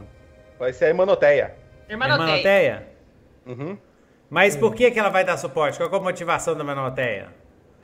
vai 0.59 0.73
ser 0.73 0.87
a 0.87 0.89
Hermanoteia. 0.89 1.55
Hermanoteia. 1.89 2.87
Uhum. 3.47 3.77
Mas 4.31 4.57
por 4.57 4.75
que, 4.75 4.91
que 4.91 4.99
ela 4.99 5.11
vai 5.11 5.25
dar 5.25 5.37
suporte? 5.37 5.77
Qual 5.77 5.93
é 5.93 5.97
a 5.97 6.01
motivação 6.01 6.55
da 6.55 6.61
Hermanoteia? 6.61 7.29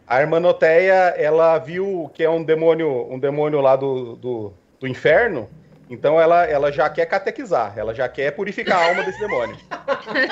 A 0.06 0.22
Hermanoteia, 0.22 1.14
ela 1.18 1.58
viu 1.58 2.10
que 2.14 2.24
é 2.24 2.30
um 2.30 2.42
demônio, 2.42 3.06
um 3.12 3.18
demônio 3.18 3.60
lá 3.60 3.76
do, 3.76 4.16
do, 4.16 4.54
do 4.80 4.88
inferno, 4.88 5.50
então 5.90 6.20
ela, 6.20 6.44
ela 6.44 6.70
já 6.70 6.88
quer 6.88 7.06
catequizar, 7.06 7.74
ela 7.76 7.94
já 7.94 8.08
quer 8.08 8.32
purificar 8.32 8.78
a 8.78 8.88
alma 8.88 9.02
desse 9.04 9.18
demônio. 9.18 9.56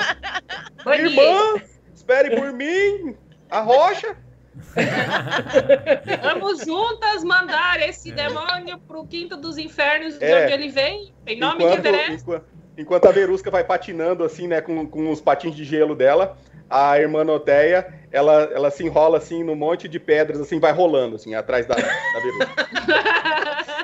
Irmã, 0.85 1.61
espere 1.93 2.35
por 2.35 2.53
mim, 2.53 3.15
a 3.49 3.59
rocha. 3.59 4.15
Vamos 6.21 6.65
juntas 6.65 7.23
mandar 7.23 7.79
esse 7.87 8.11
demônio 8.11 8.79
pro 8.79 9.05
quinto 9.05 9.37
dos 9.37 9.57
infernos 9.57 10.17
de 10.17 10.25
é, 10.25 10.43
onde 10.43 10.53
ele 10.53 10.69
vem, 10.69 11.13
em 11.25 11.39
nome 11.39 11.63
enquanto, 11.63 11.81
de 11.81 11.87
Everest. 11.87 12.21
Enquanto, 12.21 12.45
enquanto 12.77 13.05
a 13.05 13.11
Verusca 13.11 13.51
vai 13.51 13.63
patinando 13.63 14.23
assim, 14.23 14.47
né, 14.47 14.61
com, 14.61 14.87
com 14.87 15.11
os 15.11 15.21
patins 15.21 15.55
de 15.55 15.63
gelo 15.63 15.95
dela, 15.95 16.37
a 16.69 16.99
irmã 16.99 17.23
Noteia, 17.23 17.87
ela, 18.11 18.49
ela 18.53 18.71
se 18.71 18.83
enrola 18.83 19.17
assim 19.17 19.43
no 19.43 19.55
monte 19.55 19.87
de 19.87 19.99
pedras, 19.99 20.39
assim, 20.39 20.59
vai 20.59 20.71
rolando, 20.71 21.15
assim, 21.15 21.35
atrás 21.35 21.65
da, 21.65 21.75
da 21.75 22.19
Verusca. 22.19 22.47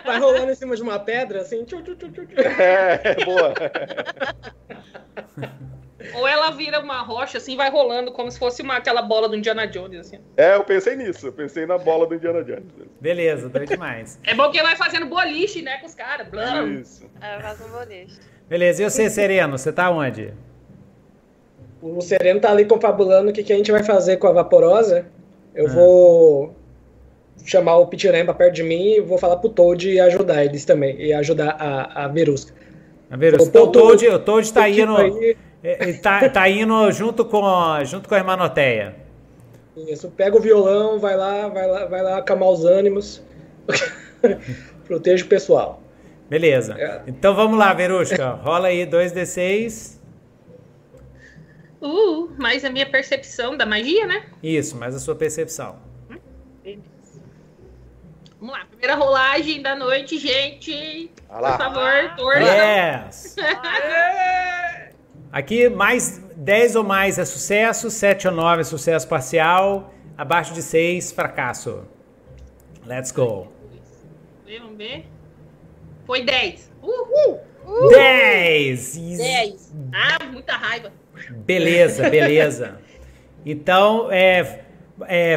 Vai 0.03 0.19
rolando 0.19 0.51
em 0.51 0.55
cima 0.55 0.75
de 0.75 0.81
uma 0.81 0.99
pedra, 0.99 1.39
assim. 1.39 1.63
Tchu, 1.63 1.81
tchu, 1.81 1.95
tchu, 1.95 2.09
é, 2.37 3.23
boa. 3.23 3.53
Ou 6.13 6.27
ela 6.27 6.51
vira 6.51 6.79
uma 6.79 7.01
rocha, 7.01 7.37
assim, 7.37 7.55
vai 7.55 7.69
rolando 7.69 8.11
como 8.11 8.29
se 8.29 8.37
fosse 8.37 8.61
uma, 8.61 8.77
aquela 8.77 9.01
bola 9.01 9.29
do 9.29 9.35
Indiana 9.35 9.65
Jones, 9.65 9.99
assim. 9.99 10.19
É, 10.35 10.55
eu 10.55 10.63
pensei 10.63 10.95
nisso. 10.95 11.27
Eu 11.27 11.33
pensei 11.33 11.65
na 11.65 11.77
bola 11.77 12.05
do 12.05 12.15
Indiana 12.15 12.43
Jones. 12.43 12.65
Beleza, 12.99 13.47
doido 13.47 13.69
demais. 13.69 14.19
é 14.23 14.35
bom 14.35 14.51
que 14.51 14.61
vai 14.61 14.75
fazendo 14.75 15.05
boliche, 15.05 15.61
né, 15.61 15.77
com 15.77 15.87
os 15.87 15.95
caras. 15.95 16.27
Isso. 16.81 17.09
É, 17.21 17.39
faz 17.39 17.61
um 17.61 17.69
boliche. 17.69 18.19
Beleza, 18.49 18.83
e 18.83 18.89
você, 18.89 19.09
Sereno, 19.09 19.57
você 19.57 19.71
tá 19.71 19.89
onde? 19.89 20.33
O 21.83 21.99
Sereno 21.99 22.39
tá 22.39 22.49
ali 22.49 22.63
confabulando 22.63 23.29
o 23.29 23.33
que, 23.33 23.43
que 23.43 23.51
a 23.51 23.57
gente 23.57 23.69
vai 23.69 23.83
fazer 23.83 24.15
com 24.15 24.27
a 24.27 24.31
Vaporosa. 24.31 25.05
Eu 25.53 25.67
ah. 25.67 25.69
vou 25.69 26.55
chamar 27.45 27.75
o 27.75 27.87
Pitiremba 27.87 28.33
perto 28.33 28.55
de 28.55 28.63
mim 28.63 28.93
e 28.93 29.01
vou 29.01 29.17
falar 29.17 29.35
pro 29.35 29.49
Toad 29.49 29.99
ajudar 29.99 30.45
eles 30.45 30.63
também, 30.63 30.95
e 30.97 31.11
ajudar 31.11 31.57
a, 31.59 32.05
a 32.05 32.07
Verusca. 32.07 32.53
A 33.11 33.17
Verusca. 33.17 33.49
Então, 33.49 33.63
o 33.63 33.67
Toad, 33.67 34.07
o 34.07 34.19
Toad 34.19 34.53
tá 34.53 34.69
indo, 34.69 34.95
aí... 34.95 35.35
É, 35.61 35.93
tá, 35.93 36.29
tá 36.29 36.49
indo 36.49 36.89
junto 36.91 37.25
com, 37.25 37.43
junto 37.83 38.07
com 38.07 38.15
a 38.15 38.17
Hermanoteia. 38.17 38.95
Isso, 39.75 40.09
pega 40.09 40.37
o 40.37 40.39
violão, 40.39 40.99
vai 40.99 41.17
lá, 41.17 41.49
vai 41.49 41.67
lá, 41.67 41.85
vai 41.85 42.01
lá 42.01 42.17
acalmar 42.17 42.49
os 42.49 42.63
ânimos. 42.63 43.21
Proteja 44.87 45.25
o 45.25 45.27
pessoal. 45.27 45.81
Beleza. 46.29 46.75
É. 46.79 47.01
Então 47.07 47.35
vamos 47.35 47.59
lá, 47.59 47.73
Verusca. 47.73 48.29
Rola 48.41 48.69
aí 48.69 48.85
2d6. 48.85 50.02
Uh, 51.83 52.31
mais 52.37 52.63
a 52.63 52.69
minha 52.69 52.89
percepção 52.89 53.57
da 53.57 53.65
magia, 53.65 54.07
né? 54.07 54.27
Isso, 54.41 54.77
mais 54.77 54.95
a 54.95 54.99
sua 54.99 55.15
percepção. 55.15 55.77
Vamos 58.39 58.57
lá, 58.57 58.65
primeira 58.65 58.95
rolagem 58.95 59.61
da 59.61 59.75
noite, 59.75 60.17
gente. 60.17 61.11
Por 61.27 61.57
favor, 61.57 62.15
torna. 62.15 62.45
Yes! 62.45 63.35
Aqui, 65.29 65.67
mais 65.67 66.19
10 66.37 66.77
ou 66.77 66.85
mais 66.85 67.19
é 67.19 67.25
sucesso, 67.25 67.91
7 67.91 68.29
ou 68.29 68.33
9 68.33 68.61
é 68.61 68.63
sucesso 68.63 69.05
parcial, 69.05 69.93
abaixo 70.17 70.53
de 70.53 70.61
6, 70.61 71.11
fracasso. 71.11 71.85
Let's 72.85 73.11
go. 73.11 73.51
Vamos 74.45 74.77
ver. 74.77 75.05
Foi 76.05 76.23
10. 76.23 76.71
Uhul! 76.81 77.41
Uhul. 77.65 77.89
10! 77.89 79.17
10. 79.17 79.73
Ah, 79.93 80.23
muita 80.31 80.53
raiva. 80.53 81.02
Beleza, 81.31 82.09
beleza. 82.09 82.79
Então, 83.45 84.11
é, 84.11 84.61
é, 85.07 85.33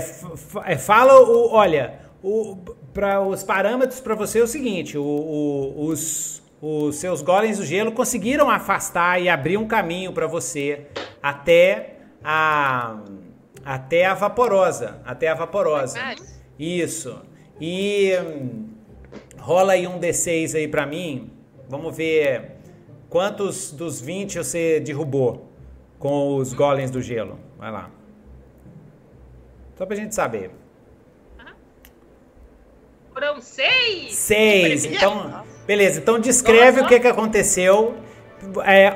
é 0.64 0.76
fala 0.76 1.20
o. 1.20 1.52
Olha, 1.52 2.00
o, 2.22 2.56
para 2.92 3.20
os 3.20 3.42
parâmetros 3.42 4.00
para 4.00 4.14
você 4.14 4.40
é 4.40 4.42
o 4.42 4.46
seguinte: 4.46 4.96
o, 4.96 5.02
o, 5.02 5.86
os, 5.86 6.42
os 6.60 6.96
seus 6.96 7.22
golems 7.22 7.58
do 7.58 7.64
gelo 7.64 7.92
conseguiram 7.92 8.50
afastar 8.50 9.20
e 9.20 9.28
abrir 9.28 9.56
um 9.56 9.66
caminho 9.66 10.12
para 10.12 10.26
você 10.26 10.86
até 11.22 11.96
a 12.22 13.00
até 13.64 14.06
a 14.06 14.14
vaporosa, 14.14 15.00
até 15.04 15.26
a 15.26 15.34
vaporosa. 15.34 15.98
Isso. 16.56 17.20
E 17.60 18.12
rola 19.38 19.72
aí 19.72 19.86
um 19.88 19.98
D6 19.98 20.54
aí 20.54 20.68
para 20.68 20.86
mim. 20.86 21.32
Vamos 21.68 21.96
ver 21.96 22.52
quantos 23.10 23.72
dos 23.72 24.00
20 24.00 24.38
você 24.38 24.78
derrubou 24.78 25.45
com 25.98 26.36
os 26.36 26.52
golems 26.52 26.90
do 26.90 27.00
gelo. 27.00 27.38
Vai 27.58 27.70
lá. 27.70 27.90
Só 29.76 29.84
pra 29.84 29.96
gente 29.96 30.14
saber. 30.14 30.50
Foram 33.12 33.40
seis! 33.40 34.14
Seis! 34.14 34.84
Então, 34.84 35.42
beleza. 35.66 36.00
Então 36.00 36.18
descreve 36.18 36.82
Nossa. 36.82 36.84
o 36.84 36.88
que, 36.88 37.00
que 37.00 37.06
aconteceu. 37.06 37.94
É, 38.64 38.94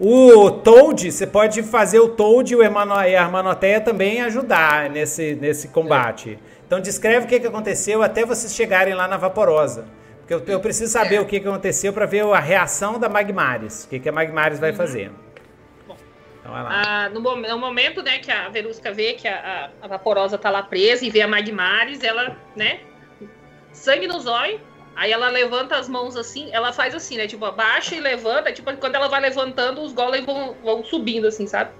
o 0.00 0.50
Toad, 0.50 1.10
você 1.10 1.26
pode 1.26 1.62
fazer 1.62 1.98
o 1.98 2.08
Toad 2.08 2.54
e, 2.54 2.58
a 2.62 3.06
Hermanoteia 3.06 3.80
também 3.80 4.22
ajudar 4.22 4.88
nesse, 4.88 5.34
nesse 5.34 5.68
combate. 5.68 6.38
Então 6.66 6.80
descreve 6.80 7.26
o 7.26 7.28
que, 7.28 7.40
que 7.40 7.46
aconteceu 7.46 8.02
até 8.02 8.24
vocês 8.24 8.54
chegarem 8.54 8.94
lá 8.94 9.08
na 9.08 9.16
Vaporosa. 9.16 9.86
Porque 10.18 10.34
eu, 10.34 10.54
eu 10.54 10.60
preciso 10.60 10.92
saber 10.92 11.16
é. 11.16 11.20
o 11.20 11.26
que, 11.26 11.40
que 11.40 11.48
aconteceu 11.48 11.92
para 11.92 12.06
ver 12.06 12.24
a 12.24 12.38
reação 12.38 12.98
da 12.98 13.08
Magmares. 13.08 13.84
O 13.84 13.88
que, 13.88 13.98
que 13.98 14.08
a 14.08 14.12
Magmares 14.12 14.58
vai 14.58 14.70
uhum. 14.70 14.76
fazer. 14.76 15.10
Então, 16.48 16.54
ah, 16.66 17.10
no, 17.10 17.20
no, 17.20 17.58
momento 17.58 18.02
né, 18.02 18.18
que 18.18 18.30
a 18.30 18.48
Verusca 18.48 18.90
vê 18.90 19.12
que 19.12 19.28
a, 19.28 19.70
a, 19.80 19.84
a 19.84 19.88
Vaporosa 19.88 20.38
tá 20.38 20.48
lá 20.48 20.62
presa 20.62 21.04
e 21.04 21.10
vê 21.10 21.20
a 21.20 21.28
Magmares, 21.28 22.02
ela, 22.02 22.36
né, 22.56 22.80
sangue 23.70 24.06
no 24.06 24.18
zóio. 24.18 24.58
Aí 24.96 25.12
ela 25.12 25.28
levanta 25.28 25.76
as 25.76 25.88
mãos 25.88 26.16
assim, 26.16 26.48
ela 26.50 26.72
faz 26.72 26.94
assim, 26.94 27.18
né? 27.18 27.28
Tipo, 27.28 27.44
abaixa 27.44 27.94
e 27.94 28.00
levanta. 28.00 28.50
Tipo, 28.50 28.74
quando 28.78 28.96
ela 28.96 29.08
vai 29.08 29.20
levantando, 29.20 29.80
os 29.82 29.92
golems 29.92 30.26
vão, 30.26 30.56
vão 30.64 30.82
subindo, 30.82 31.28
assim, 31.28 31.46
sabe? 31.46 31.70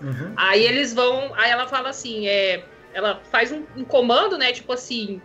Uhum. 0.00 0.32
Aí 0.36 0.64
eles 0.64 0.92
vão. 0.92 1.32
Aí 1.36 1.50
ela 1.50 1.68
fala 1.68 1.90
assim, 1.90 2.26
é. 2.26 2.64
Ela 2.92 3.20
faz 3.30 3.52
um, 3.52 3.64
um 3.76 3.84
comando, 3.84 4.36
né? 4.36 4.50
Tipo 4.50 4.72
assim. 4.72 5.22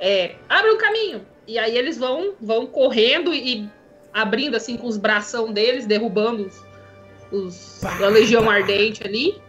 É, 0.00 0.34
abre 0.48 0.72
um 0.72 0.78
caminho. 0.78 1.24
E 1.46 1.60
aí 1.60 1.78
eles 1.78 1.96
vão, 1.96 2.34
vão 2.40 2.66
correndo 2.66 3.32
e 3.32 3.68
abrindo 4.12 4.56
assim 4.56 4.76
com 4.76 4.88
os 4.88 4.96
bração 4.96 5.52
deles, 5.52 5.86
derrubando 5.86 6.46
os, 6.46 6.60
os 7.32 7.78
pá, 7.80 7.96
a 8.04 8.08
Legião. 8.08 8.48
Ardente 8.48 9.04
ali. 9.04 9.40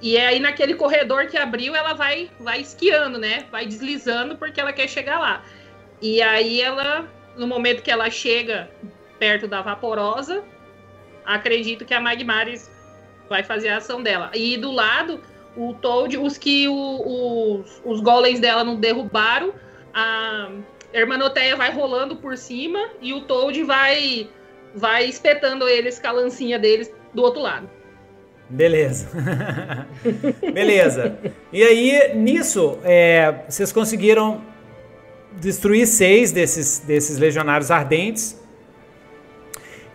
E 0.00 0.16
é 0.16 0.26
aí 0.26 0.40
naquele 0.40 0.74
corredor 0.74 1.26
que 1.26 1.36
abriu, 1.36 1.74
ela 1.74 1.92
vai, 1.92 2.30
vai 2.38 2.60
esquiando, 2.60 3.18
né? 3.18 3.46
Vai 3.50 3.66
deslizando 3.66 4.36
porque 4.36 4.60
ela 4.60 4.72
quer 4.72 4.88
chegar 4.88 5.18
lá. 5.18 5.44
E 6.00 6.22
aí 6.22 6.60
ela, 6.60 7.08
no 7.36 7.46
momento 7.46 7.82
que 7.82 7.90
ela 7.90 8.08
chega 8.10 8.70
perto 9.18 9.48
da 9.48 9.60
vaporosa, 9.60 10.44
acredito 11.24 11.84
que 11.84 11.94
a 11.94 12.00
Magmaris 12.00 12.70
vai 13.28 13.42
fazer 13.42 13.70
a 13.70 13.78
ação 13.78 14.02
dela. 14.02 14.30
E 14.34 14.56
do 14.56 14.70
lado, 14.70 15.20
o 15.56 15.74
Toad, 15.74 16.16
os 16.16 16.38
que 16.38 16.68
o, 16.68 17.60
os, 17.60 17.82
os 17.84 18.00
golems 18.00 18.38
dela 18.38 18.62
não 18.62 18.76
derrubaram, 18.76 19.52
a 19.92 20.50
Hermanoteia 20.92 21.56
vai 21.56 21.72
rolando 21.72 22.16
por 22.16 22.36
cima 22.36 22.88
e 23.02 23.12
o 23.12 23.22
Toad 23.22 23.62
vai 23.64 24.30
vai 24.74 25.06
espetando 25.06 25.66
eles 25.66 25.98
com 25.98 26.06
a 26.06 26.12
lancinha 26.12 26.58
deles 26.58 26.92
do 27.18 27.24
outro 27.24 27.42
lado. 27.42 27.68
Beleza. 28.48 29.08
Beleza. 30.54 31.18
E 31.52 31.62
aí, 31.62 32.14
nisso, 32.14 32.78
é, 32.84 33.42
vocês 33.48 33.72
conseguiram 33.72 34.40
destruir 35.32 35.86
seis 35.86 36.30
desses, 36.30 36.78
desses 36.78 37.18
legionários 37.18 37.70
ardentes. 37.70 38.40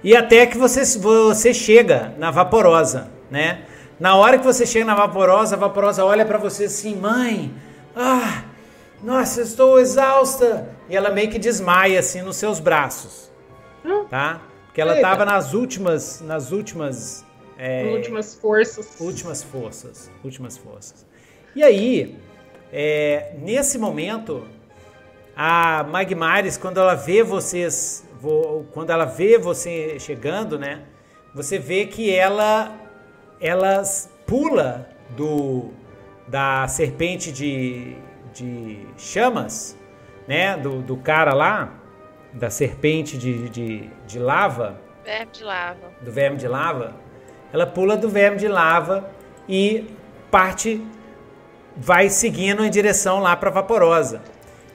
E 0.03 0.15
até 0.15 0.45
que 0.45 0.57
você, 0.57 0.84
você 0.99 1.53
chega 1.53 2.13
na 2.17 2.30
vaporosa, 2.30 3.09
né? 3.32 3.63
Na 3.97 4.15
hora 4.17 4.38
que 4.38 4.43
você 4.43 4.65
chega 4.65 4.84
na 4.84 4.95
vaporosa, 4.95 5.55
a 5.55 5.59
vaporosa 5.59 6.03
olha 6.03 6.26
para 6.26 6.38
você 6.38 6.65
assim, 6.65 6.95
mãe, 6.95 7.53
ah, 7.95 8.43
nossa, 9.01 9.41
estou 9.41 9.80
exausta. 9.80 10.67
E 10.89 10.95
ela 10.95 11.09
meio 11.09 11.30
que 11.30 11.39
desmaia 11.39 11.99
assim 11.99 12.21
nos 12.21 12.36
seus 12.36 12.59
braços, 12.59 13.32
tá? 14.09 14.41
Porque 14.74 14.82
ela 14.82 14.95
estava 14.95 15.24
nas 15.24 15.53
últimas, 15.53 16.19
nas 16.21 16.51
últimas, 16.51 17.24
é, 17.59 17.84
últimas 17.93 18.34
forças, 18.34 18.99
últimas 18.99 19.43
forças, 19.43 20.11
últimas 20.24 20.57
forças. 20.57 21.05
E 21.55 21.61
aí, 21.61 22.17
é, 22.71 23.36
nesse 23.38 23.78
momento, 23.78 24.47
a 25.38 25.84
Magmares, 25.84 26.57
quando 26.57 26.80
ela 26.80 26.95
vê 26.95 27.21
vocês, 27.21 28.03
quando 28.71 28.89
ela 28.89 29.05
vê 29.05 29.38
você 29.38 29.99
chegando, 29.99 30.57
né? 30.57 30.86
Você 31.36 31.59
vê 31.59 31.86
que 31.86 32.11
ela, 32.11 32.76
ela 33.39 33.84
pula 34.26 34.89
do 35.11 35.69
da 36.28 36.67
serpente 36.67 37.32
de, 37.32 37.95
de 38.34 38.88
chamas, 38.97 39.78
né? 40.28 40.57
Do, 40.57 40.82
do 40.82 40.97
cara 40.97 41.32
lá 41.36 41.82
da 42.34 42.49
serpente 42.49 43.17
de, 43.17 43.49
de, 43.49 43.89
de 44.07 44.19
lava. 44.19 44.79
Verme 45.03 45.31
de 45.31 45.43
lava. 45.43 45.91
Do 46.01 46.11
verme 46.11 46.38
de 46.38 46.47
lava. 46.47 46.95
Ela 47.51 47.67
pula 47.67 47.95
do 47.95 48.09
verme 48.09 48.38
de 48.38 48.47
lava 48.47 49.09
e 49.47 49.88
parte, 50.31 50.84
vai 51.77 52.09
seguindo 52.09 52.65
em 52.65 52.69
direção 52.69 53.19
lá 53.19 53.36
para 53.36 53.51
Vaporosa. 53.51 54.21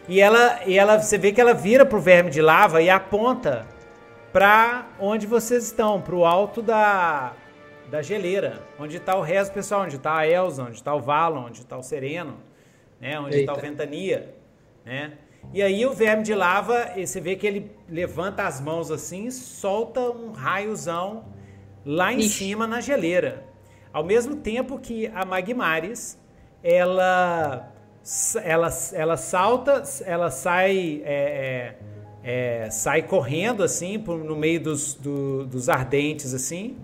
E 0.07 0.21
ela, 0.21 0.61
e 0.65 0.79
ela, 0.79 0.99
você 0.99 1.19
vê 1.19 1.33
que 1.33 1.41
ela 1.41 1.53
vira 1.53 1.85
pro 1.85 2.01
verme 2.01 2.31
de 2.31 2.41
lava 2.41 2.81
e 2.81 2.89
aponta 2.89 3.67
para 4.33 4.87
onde 5.01 5.27
vocês 5.27 5.65
estão, 5.65 6.01
para 6.01 6.15
o 6.15 6.25
alto 6.25 6.63
da, 6.63 7.33
da 7.91 8.01
geleira, 8.01 8.63
onde 8.79 8.97
está 8.97 9.17
o 9.17 9.21
resto 9.23 9.53
pessoal, 9.53 9.83
onde 9.83 9.97
está 9.97 10.17
a 10.17 10.27
Elsa, 10.27 10.63
onde 10.63 10.77
está 10.77 10.95
o 10.95 11.01
Valon, 11.01 11.47
onde 11.47 11.61
está 11.61 11.77
o 11.77 11.83
Sereno, 11.83 12.37
né, 13.01 13.19
onde 13.19 13.41
está 13.41 13.53
o 13.53 13.61
Ventania, 13.61 14.35
né? 14.85 15.13
E 15.53 15.63
aí 15.63 15.87
o 15.87 15.93
verme 15.93 16.23
de 16.23 16.35
lava, 16.35 16.91
você 16.97 17.21
vê 17.21 17.35
que 17.35 17.47
ele 17.47 17.71
levanta 17.89 18.47
as 18.47 18.61
mãos 18.61 18.91
assim 18.91 19.27
e 19.27 19.33
solta 19.33 20.01
um 20.01 20.33
raiozão 20.33 21.25
lá 21.85 22.13
em 22.13 22.19
Ixi. 22.19 22.29
cima 22.29 22.67
na 22.67 22.81
geleira. 22.81 23.45
Ao 23.93 24.05
mesmo 24.05 24.37
tempo 24.37 24.79
que 24.79 25.07
a 25.07 25.25
Magmaris, 25.25 26.19
ela, 26.63 27.73
ela, 28.45 28.69
ela 28.93 29.17
salta, 29.17 29.83
ela 30.05 30.31
sai, 30.31 31.03
é, 31.05 31.75
é, 32.23 32.65
é, 32.67 32.71
sai 32.71 33.03
correndo 33.03 33.63
assim 33.63 33.97
no 33.97 34.37
meio 34.37 34.61
dos, 34.61 34.95
do, 34.95 35.47
dos 35.47 35.71
ardentes 35.71 36.35
assim 36.35 36.77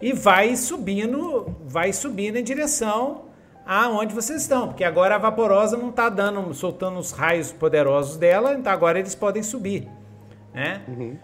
e 0.00 0.12
vai 0.12 0.56
subindo, 0.56 1.54
vai 1.66 1.92
subindo 1.92 2.36
em 2.36 2.42
direção 2.42 3.29
aonde 3.72 4.12
vocês 4.12 4.42
estão, 4.42 4.66
porque 4.66 4.82
agora 4.82 5.14
a 5.14 5.18
vaporosa 5.18 5.76
não 5.76 5.90
está 5.90 6.08
dando, 6.08 6.52
soltando 6.52 6.98
os 6.98 7.12
raios 7.12 7.52
poderosos 7.52 8.16
dela, 8.16 8.54
então 8.54 8.72
agora 8.72 8.98
eles 8.98 9.14
podem 9.14 9.44
subir, 9.44 9.88
né? 10.52 10.82
Uhum. 10.88 11.16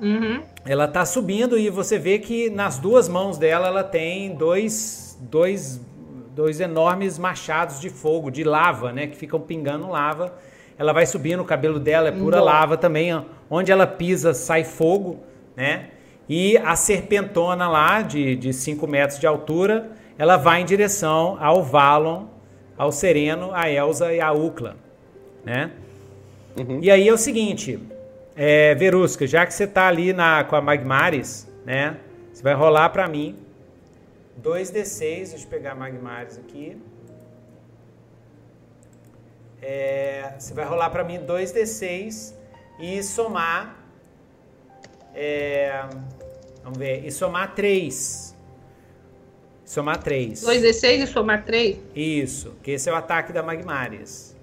Uhum. 0.00 0.42
Ela 0.64 0.86
está 0.86 1.04
subindo 1.04 1.58
e 1.58 1.68
você 1.68 1.98
vê 1.98 2.18
que 2.18 2.48
nas 2.48 2.78
duas 2.78 3.06
mãos 3.06 3.36
dela 3.36 3.66
ela 3.66 3.84
tem 3.84 4.34
dois, 4.34 5.18
dois, 5.20 5.78
dois 6.34 6.58
enormes 6.58 7.18
machados 7.18 7.78
de 7.78 7.90
fogo, 7.90 8.30
de 8.30 8.44
lava, 8.44 8.94
né? 8.94 9.06
Que 9.06 9.14
ficam 9.14 9.38
pingando 9.38 9.86
lava. 9.90 10.32
Ela 10.78 10.94
vai 10.94 11.04
subindo, 11.04 11.40
o 11.40 11.44
cabelo 11.44 11.78
dela 11.78 12.08
é 12.08 12.12
pura 12.12 12.40
lava 12.40 12.78
também. 12.78 13.10
Onde 13.50 13.70
ela 13.70 13.86
pisa 13.86 14.32
sai 14.32 14.64
fogo, 14.64 15.20
né? 15.54 15.90
E 16.26 16.56
a 16.56 16.74
serpentona 16.76 17.68
lá, 17.68 18.00
de 18.00 18.52
5 18.54 18.86
metros 18.86 19.20
de 19.20 19.26
altura, 19.26 19.99
ela 20.20 20.36
vai 20.36 20.60
em 20.60 20.66
direção 20.66 21.38
ao 21.40 21.62
Valon, 21.62 22.26
ao 22.76 22.92
Sereno, 22.92 23.54
a 23.54 23.70
Elsa 23.70 24.12
e 24.12 24.20
a 24.20 24.30
Ucla, 24.32 24.76
né? 25.42 25.70
Uhum. 26.58 26.78
E 26.82 26.90
aí 26.90 27.08
é 27.08 27.12
o 27.12 27.16
seguinte, 27.16 27.80
é, 28.36 28.74
Verusca, 28.74 29.26
já 29.26 29.46
que 29.46 29.54
você 29.54 29.66
tá 29.66 29.88
ali 29.88 30.12
na, 30.12 30.44
com 30.44 30.54
a 30.54 30.60
Magmares, 30.60 31.50
né? 31.64 31.96
Você 32.34 32.42
vai 32.42 32.52
rolar 32.52 32.90
para 32.90 33.08
mim 33.08 33.34
2d6, 34.42 35.30
deixa 35.30 35.46
eu 35.46 35.48
pegar 35.48 35.72
a 35.72 35.74
Magmares 35.74 36.36
aqui. 36.36 36.76
É, 39.62 40.34
você 40.38 40.52
vai 40.52 40.66
rolar 40.66 40.90
para 40.90 41.02
mim 41.02 41.18
2d6 41.20 42.34
e 42.78 43.02
somar. 43.02 43.74
É, 45.14 45.82
vamos 46.62 46.76
ver, 46.76 47.06
e 47.06 47.10
somar 47.10 47.54
3. 47.54 48.29
Somar 49.70 49.98
3. 49.98 50.42
2d6 50.42 51.04
e 51.04 51.06
somar 51.06 51.44
3? 51.44 51.78
Isso, 51.94 52.56
que 52.60 52.72
esse 52.72 52.90
é 52.90 52.92
o 52.92 52.96
ataque 52.96 53.32
da 53.32 53.40
Magmaris. 53.40 54.36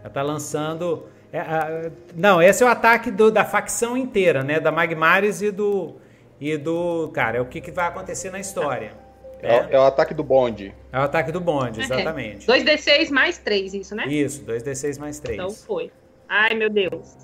Ela 0.00 0.08
tá 0.08 0.22
lançando. 0.22 1.06
É, 1.30 1.40
a, 1.40 1.90
não, 2.16 2.40
esse 2.40 2.62
é 2.62 2.66
o 2.66 2.70
ataque 2.70 3.10
do, 3.10 3.30
da 3.30 3.44
facção 3.44 3.98
inteira, 3.98 4.42
né? 4.42 4.58
Da 4.58 4.72
Magmaris 4.72 5.42
e 5.42 5.50
do. 5.50 5.96
E 6.40 6.56
do. 6.56 7.10
Cara, 7.12 7.36
é 7.36 7.40
o 7.42 7.44
que, 7.44 7.60
que 7.60 7.70
vai 7.70 7.86
acontecer 7.86 8.30
na 8.30 8.40
história. 8.40 8.94
É, 9.42 9.60
né? 9.60 9.68
é, 9.72 9.78
o 9.78 9.82
ataque 9.82 10.14
do 10.14 10.24
bonde. 10.24 10.74
É 10.90 10.98
o 10.98 11.02
ataque 11.02 11.30
do 11.30 11.38
bonde, 11.38 11.82
exatamente. 11.82 12.46
2d6 12.46 13.10
mais 13.10 13.36
3, 13.36 13.74
isso, 13.74 13.94
né? 13.94 14.06
Isso, 14.06 14.42
2d6 14.42 14.98
mais 14.98 15.20
3. 15.20 15.38
Então 15.38 15.50
foi. 15.50 15.92
Ai, 16.26 16.54
meu 16.54 16.70
Deus. 16.70 17.14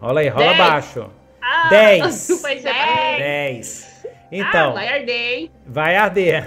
Rola 0.00 0.18
aí, 0.18 0.26
rola 0.26 0.46
Dez. 0.46 0.58
baixo. 0.58 1.10
Ah, 1.40 1.68
10. 1.68 2.42
10. 2.42 3.92
Então. 4.30 4.70
Ah, 4.70 4.74
vai 4.74 4.88
arder, 4.88 5.38
hein? 5.38 5.50
Vai 5.66 5.96
arder. 5.96 6.44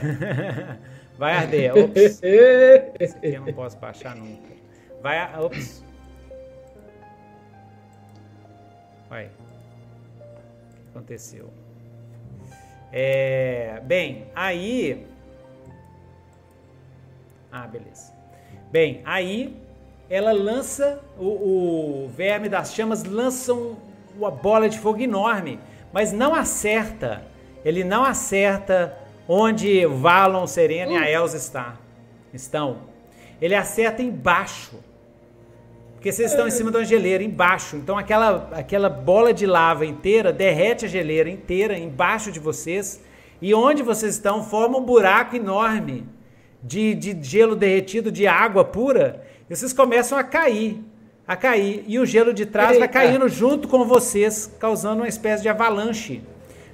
vai 1.17 1.33
arder. 1.33 1.77
Ops. 1.77 2.21
Esse 2.99 3.17
aqui 3.17 3.33
eu 3.33 3.45
não 3.45 3.53
posso 3.53 3.77
baixar 3.77 4.15
nunca. 4.15 4.49
Vai. 5.01 5.39
Ops. 5.39 5.83
Vai. 9.09 9.25
O 9.25 9.29
que 10.75 10.89
aconteceu? 10.91 11.49
É, 12.91 13.81
bem, 13.83 14.27
aí. 14.35 15.05
Ah, 17.51 17.67
beleza. 17.67 18.13
Bem, 18.71 19.01
aí 19.05 19.55
ela 20.09 20.31
lança 20.31 20.99
o, 21.17 22.05
o 22.05 22.09
verme 22.09 22.49
das 22.49 22.73
chamas 22.73 23.03
lança 23.03 23.53
uma 24.15 24.31
bola 24.31 24.67
de 24.67 24.77
fogo 24.77 24.99
enorme, 24.99 25.59
mas 25.93 26.11
não 26.11 26.33
acerta 26.35 27.23
ele 27.69 27.83
não 27.83 28.03
acerta 28.03 28.97
onde 29.27 29.85
Valon, 29.85 30.47
Serena 30.47 30.91
e 30.91 30.97
a 30.97 31.09
Elsa 31.09 31.37
está, 31.37 31.77
estão. 32.33 32.77
Ele 33.39 33.53
acerta 33.53 34.01
embaixo. 34.01 34.79
Porque 35.93 36.11
vocês 36.11 36.31
estão 36.31 36.47
em 36.47 36.51
cima 36.51 36.71
da 36.71 36.83
geleira, 36.83 37.23
embaixo. 37.23 37.75
Então 37.75 37.95
aquela, 37.95 38.49
aquela 38.53 38.89
bola 38.89 39.31
de 39.31 39.45
lava 39.45 39.85
inteira 39.85 40.33
derrete 40.33 40.85
a 40.85 40.87
geleira 40.87 41.29
inteira 41.29 41.77
embaixo 41.77 42.31
de 42.31 42.39
vocês. 42.39 43.03
E 43.39 43.53
onde 43.53 43.83
vocês 43.83 44.15
estão 44.15 44.43
forma 44.43 44.79
um 44.79 44.83
buraco 44.83 45.35
enorme 45.35 46.07
de, 46.63 46.95
de 46.95 47.23
gelo 47.23 47.55
derretido, 47.55 48.11
de 48.11 48.25
água 48.25 48.65
pura. 48.65 49.23
E 49.47 49.55
vocês 49.55 49.73
começam 49.73 50.17
a 50.17 50.23
cair. 50.23 50.83
A 51.27 51.35
cair. 51.35 51.83
E 51.87 51.99
o 51.99 52.05
gelo 52.05 52.33
de 52.33 52.47
trás 52.47 52.71
Eita. 52.71 52.79
vai 52.79 52.87
caindo 52.87 53.29
junto 53.29 53.67
com 53.67 53.85
vocês, 53.85 54.51
causando 54.59 55.01
uma 55.01 55.07
espécie 55.07 55.43
de 55.43 55.49
avalanche 55.49 56.23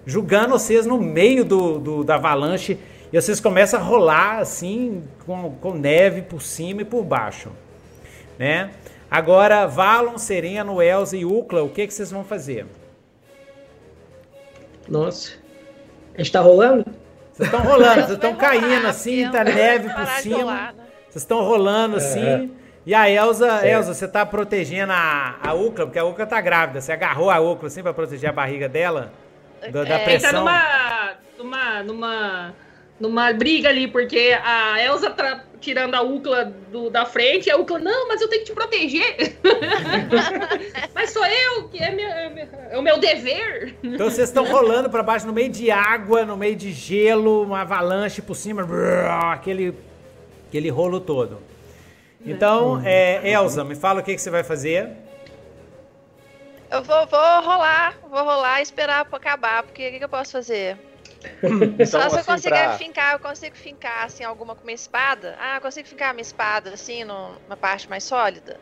julgando 0.06 0.50
vocês 0.50 0.86
no 0.86 1.00
meio 1.00 1.44
do, 1.44 1.80
do, 1.80 2.04
da 2.04 2.16
avalanche 2.16 2.78
e 3.12 3.20
vocês 3.20 3.40
começam 3.40 3.80
a 3.80 3.84
rolar 3.84 4.40
assim, 4.40 5.04
com, 5.26 5.52
com 5.62 5.74
neve 5.74 6.22
por 6.22 6.42
cima 6.42 6.82
e 6.82 6.86
por 6.86 7.04
baixo. 7.04 7.50
Né? 8.38 8.72
Agora, 9.10 9.66
Valon, 9.66 10.18
Sereno, 10.18 10.82
Elza 10.82 11.16
e 11.16 11.26
Ucla, 11.26 11.64
o 11.64 11.70
que, 11.70 11.88
que 11.88 11.94
vocês 11.94 12.12
vão 12.12 12.24
fazer? 12.24 12.66
Nossa. 14.88 15.34
A 16.14 16.18
gente 16.18 16.32
tá 16.32 16.42
rolando? 16.42 16.86
Vocês 17.32 17.48
estão 17.48 17.62
rolando, 17.62 17.96
vocês 17.96 18.12
estão 18.12 18.36
caindo 18.36 18.88
assim, 18.88 19.30
tá 19.30 19.44
neve 19.44 19.90
por 19.90 20.08
cima. 20.22 20.54
Né? 20.54 20.74
Vocês 21.10 21.24
estão 21.24 21.44
rolando 21.44 21.98
assim. 21.98 22.26
É. 22.26 22.50
E 22.86 22.94
a 22.94 23.10
Elza, 23.10 23.66
Elza, 23.68 23.94
você 23.94 24.08
tá 24.08 24.26
protegendo 24.26 24.94
a, 24.94 25.38
a 25.42 25.54
Ucla, 25.54 25.86
porque 25.86 26.00
a 26.00 26.06
Ucla 26.06 26.26
tá 26.26 26.40
grávida. 26.40 26.80
Você 26.80 26.92
agarrou 26.92 27.32
a 27.32 27.40
Ucla 27.40 27.68
assim 27.68 27.82
pra 27.82 27.94
proteger 27.94 28.30
a 28.30 28.34
barriga 28.34 28.70
dela? 28.70 29.12
Da, 29.72 29.84
da 29.84 29.96
é, 29.96 30.04
pressão. 30.04 30.46
Tá 30.46 31.18
numa, 31.38 31.84
numa, 31.84 31.84
numa, 31.84 32.56
numa 33.00 33.34
briga 33.34 33.70
ali, 33.70 33.88
porque 33.88 34.38
a 34.44 34.82
Elza 34.84 35.10
tá 35.10 35.44
tirando 35.60 35.96
a 35.96 36.02
Ucla 36.02 36.54
do, 36.72 36.90
da 36.92 37.06
frente 37.06 37.48
e 37.48 37.52
a 37.52 37.58
Ucla, 37.58 37.80
não, 37.80 38.08
mas 38.08 38.22
eu 38.22 38.28
tenho 38.28 38.44
que 38.44 38.52
te 38.52 38.54
proteger. 38.54 39.38
mas 40.94 41.10
sou 41.10 41.26
eu, 41.26 41.70
que 41.70 41.82
é, 41.82 41.92
minha, 41.92 42.08
é, 42.08 42.70
é 42.72 42.78
o 42.78 42.82
meu 42.84 43.00
dever. 43.00 43.76
Então 43.84 44.10
vocês 44.10 44.30
estão 44.30 44.46
rolando 44.46 44.90
para 44.90 45.02
baixo 45.02 45.26
no 45.26 45.34
meio 45.34 45.50
de 45.50 45.72
água, 45.72 46.24
no 46.24 46.38
meio 46.38 46.56
de 46.56 46.72
gelo, 46.72 47.44
uma 47.44 47.62
avalanche 47.62 48.22
por 48.22 48.36
cima, 48.36 48.68
aquele, 49.32 49.74
aquele 50.48 50.70
rolo 50.70 51.00
todo. 51.00 51.42
Então, 52.24 52.82
é, 52.84 53.30
Elza, 53.30 53.64
me 53.64 53.76
fala 53.76 54.02
o 54.02 54.04
que, 54.04 54.16
que 54.16 54.22
você 54.22 54.32
vai 54.32 54.44
fazer. 54.44 54.90
Eu 56.72 56.84
vou, 56.84 57.06
vou 57.08 57.42
rolar, 57.42 57.96
vou 58.10 58.24
rolar 58.24 58.60
e 58.60 58.64
esperar 58.64 59.08
acabar, 59.12 59.64
porque 59.64 59.88
o 59.88 59.92
que, 59.92 59.98
que 60.00 60.04
eu 60.04 60.10
posso 60.10 60.32
fazer? 60.32 60.78
Então, 61.44 61.86
Só 61.86 62.02
se 62.02 62.16
eu 62.16 62.20
assim, 62.20 62.32
conseguir 62.32 62.56
pra... 62.56 62.78
fincar, 62.78 63.14
eu 63.14 63.20
consigo 63.20 63.56
fincar 63.56 64.06
assim 64.06 64.24
alguma 64.24 64.56
com 64.56 64.64
minha 64.64 64.76
espada. 64.76 65.36
Ah, 65.40 65.58
eu 65.58 65.62
consigo 65.62 65.88
fincar 65.88 66.14
minha 66.14 66.22
espada 66.22 66.72
assim 66.72 67.04
numa 67.04 67.58
parte 67.60 67.90
mais 67.90 68.04
sólida. 68.04 68.60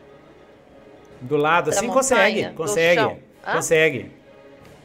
Do 1.20 1.36
lado, 1.36 1.70
assim 1.70 1.86
montanha, 1.86 2.52
consegue, 2.54 2.54
consegue, 2.54 3.20
consegue. 3.44 4.10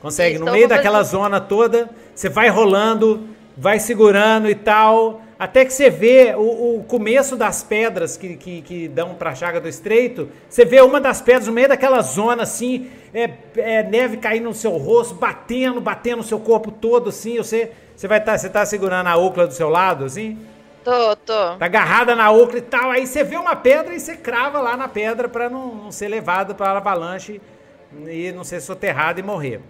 Consegue. 0.02 0.36
Isso, 0.36 0.40
no 0.40 0.46
então 0.46 0.54
meio 0.54 0.68
daquela 0.68 1.00
fazer... 1.00 1.12
zona 1.12 1.40
toda, 1.40 1.90
você 2.14 2.30
vai 2.30 2.50
rolando, 2.50 3.30
vai 3.56 3.80
segurando 3.80 4.50
e 4.50 4.56
tal. 4.56 5.22
Até 5.38 5.64
que 5.64 5.72
você 5.72 5.90
vê 5.90 6.34
o, 6.36 6.80
o 6.80 6.84
começo 6.84 7.38
das 7.38 7.64
pedras 7.64 8.18
que, 8.18 8.36
que, 8.36 8.62
que 8.62 8.88
dão 8.90 9.16
para 9.16 9.30
a 9.30 9.36
chaga 9.36 9.62
do 9.62 9.70
estreito, 9.70 10.30
você 10.50 10.66
vê 10.66 10.82
uma 10.82 11.00
das 11.00 11.22
pedras 11.22 11.48
no 11.48 11.54
meio 11.54 11.70
daquela 11.70 12.02
zona 12.02 12.44
assim, 12.44 12.90
é, 13.14 13.30
é 13.58 13.84
neve 13.84 14.18
caindo 14.18 14.46
no 14.46 14.54
seu 14.54 14.72
rosto, 14.72 15.16
batendo, 15.16 15.82
batendo 15.82 16.18
no 16.18 16.24
seu 16.24 16.40
corpo 16.40 16.72
todo 16.72 17.10
assim. 17.10 17.38
Você, 17.38 17.72
você 17.96 18.08
vai 18.08 18.20
estar, 18.20 18.34
tá, 18.34 18.38
você 18.38 18.50
tá 18.50 18.66
segurando 18.66 19.08
a 19.08 19.18
ocla 19.18 19.48
do 19.48 19.54
seu 19.54 19.70
lado 19.70 20.06
assim? 20.06 20.38
Tô, 20.84 21.16
tô. 21.16 21.56
Tá 21.56 21.66
agarrada 21.66 22.16
na 22.16 22.32
ocla 22.32 22.60
e 22.60 22.62
tal. 22.62 22.92
Aí 22.92 23.06
você 23.06 23.24
vê 23.24 23.38
uma 23.38 23.56
pedra 23.56 23.94
e 23.94 24.00
você 24.00 24.16
crava 24.16 24.60
lá 24.60 24.78
na 24.78 24.88
pedra 24.88 25.28
para 25.28 25.50
não, 25.50 25.76
não 25.76 25.92
ser 25.92 26.08
levado 26.08 26.56
para 26.56 26.72
a 26.72 26.78
avalanche 26.78 27.42
e 28.08 28.32
não 28.32 28.44
ser 28.44 28.62
soterrado 28.62 29.20
e 29.20 29.24
morrer. 29.24 29.62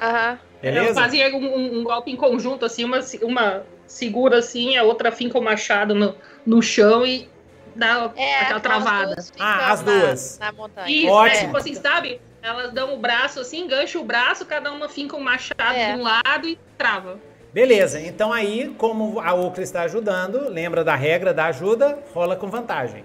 Aham. 0.00 0.38
Beleza? 0.62 0.88
Eu 0.88 0.94
fazia 0.94 1.36
um, 1.36 1.78
um, 1.80 1.84
golpe 1.84 2.10
em 2.10 2.16
conjunto, 2.16 2.66
assim, 2.66 2.84
uma, 2.84 3.00
uma 3.22 3.62
segura 3.86 4.38
assim, 4.38 4.76
a 4.76 4.82
outra 4.82 5.10
finca 5.10 5.38
o 5.38 5.42
machado 5.42 5.94
no, 5.94 6.14
no 6.44 6.60
chão 6.60 7.06
e 7.06 7.28
dá 7.74 8.10
é, 8.14 8.40
aquela 8.40 8.60
travada. 8.60 9.16
Ah, 9.38 9.72
as 9.72 9.80
duas. 9.80 10.38
Na, 10.38 10.46
na 10.46 10.52
montanha. 10.52 10.90
Isso, 10.90 11.08
Ótimo. 11.08 11.36
É, 11.36 11.44
tipo 11.46 11.56
assim, 11.56 11.74
sabe? 11.74 12.20
Elas 12.42 12.72
dão 12.72 12.94
o 12.94 12.98
braço 12.98 13.40
assim, 13.40 13.60
engancha 13.60 13.98
o 13.98 14.04
braço, 14.04 14.46
cada 14.46 14.72
uma 14.72 14.88
finca 14.88 15.16
um 15.16 15.20
machado 15.20 15.74
é. 15.74 15.92
de 15.92 16.00
um 16.00 16.02
lado 16.02 16.48
e 16.48 16.58
trava. 16.78 17.18
Beleza, 17.52 18.00
então 18.00 18.32
aí, 18.32 18.74
como 18.78 19.20
a 19.20 19.34
Ocra 19.34 19.62
está 19.62 19.82
ajudando, 19.82 20.48
lembra 20.48 20.84
da 20.84 20.94
regra 20.94 21.34
da 21.34 21.46
ajuda, 21.46 21.98
rola 22.14 22.36
com 22.36 22.48
vantagem. 22.48 23.04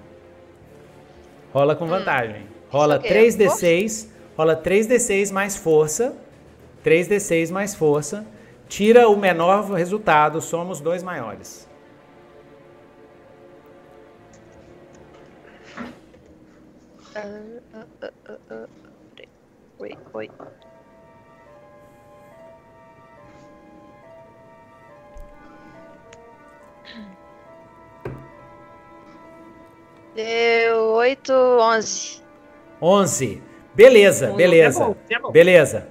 Rola 1.51 1.75
com 1.75 1.85
hum. 1.85 1.89
vantagem. 1.89 2.47
Rola 2.69 2.99
3d6, 2.99 4.07
rola 4.37 4.55
3d6 4.55 5.31
mais 5.31 5.55
força. 5.55 6.15
3d6 6.83 7.51
mais 7.51 7.73
força 7.73 8.25
Tira 8.67 9.07
o 9.07 9.15
menor 9.15 9.71
resultado, 9.71 10.41
somos 10.41 10.81
dois 10.81 11.03
maiores. 11.03 11.67
Uh, 17.15 17.61
uh, 17.73 18.63
uh, 18.65 18.84
oi, 19.79 19.97
oi. 20.13 20.31
Deu 30.15 30.77
8, 30.93 31.33
11. 31.33 32.23
11. 32.81 33.43
Beleza, 33.73 34.33
beleza. 34.33 34.83
É 34.83 34.85
bom, 34.85 34.95
é 35.09 35.19
bom. 35.19 35.31
Beleza. 35.31 35.87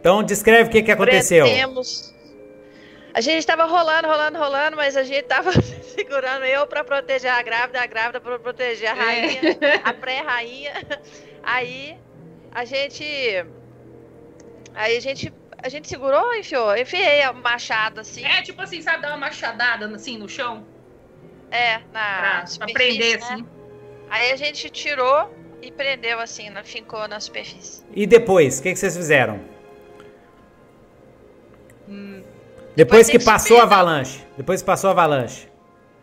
Então 0.00 0.22
descreve 0.22 0.68
o 0.68 0.72
que, 0.72 0.82
que 0.82 0.90
aconteceu. 0.90 1.44
Temos 1.44 2.08
a 3.18 3.20
gente 3.20 3.44
tava 3.44 3.64
rolando, 3.64 4.06
rolando, 4.06 4.38
rolando, 4.38 4.76
mas 4.76 4.96
a 4.96 5.02
gente 5.02 5.24
tava 5.24 5.50
segurando 5.82 6.44
eu 6.44 6.68
para 6.68 6.84
proteger 6.84 7.32
a 7.32 7.42
grávida, 7.42 7.80
a 7.80 7.86
grávida 7.86 8.20
para 8.20 8.38
proteger 8.38 8.88
a 8.88 8.92
é. 8.92 8.94
rainha, 8.94 9.58
é. 9.60 9.80
a 9.82 9.92
pré-rainha. 9.92 10.72
Aí 11.42 11.98
a 12.58 12.64
gente. 12.64 13.04
Aí 14.74 14.96
a 14.96 15.00
gente. 15.00 15.32
A 15.60 15.68
gente 15.68 15.88
segurou 15.88 16.34
enfiou. 16.34 16.76
Enfiei 16.76 17.22
a 17.22 17.32
machado 17.32 18.00
assim. 18.00 18.24
É, 18.24 18.42
tipo 18.42 18.60
assim, 18.62 18.80
sabe, 18.80 19.02
dar 19.02 19.08
uma 19.08 19.16
machadada 19.16 19.86
assim 19.94 20.18
no 20.18 20.28
chão? 20.28 20.64
É, 21.50 21.78
na. 21.92 22.18
Pra, 22.20 22.44
pra 22.58 22.66
prender, 22.72 23.18
né? 23.18 23.26
assim. 23.26 23.46
Aí 24.10 24.32
a 24.32 24.36
gente 24.36 24.70
tirou 24.70 25.34
e 25.60 25.70
prendeu 25.70 26.20
assim, 26.20 26.50
na, 26.50 26.64
fincou 26.64 27.06
na 27.08 27.20
superfície. 27.20 27.84
E 27.92 28.06
depois, 28.06 28.58
o 28.58 28.62
que, 28.62 28.72
que 28.72 28.78
vocês 28.78 28.96
fizeram? 28.96 29.40
Hum, 31.88 32.22
depois, 32.74 33.10
que 33.10 33.18
passou 33.18 33.58
a 33.58 33.64
avalanche. 33.64 34.24
Depois 34.36 34.62
que 34.62 34.66
passou 34.66 34.88
a 34.88 34.92
avalanche. 34.92 35.48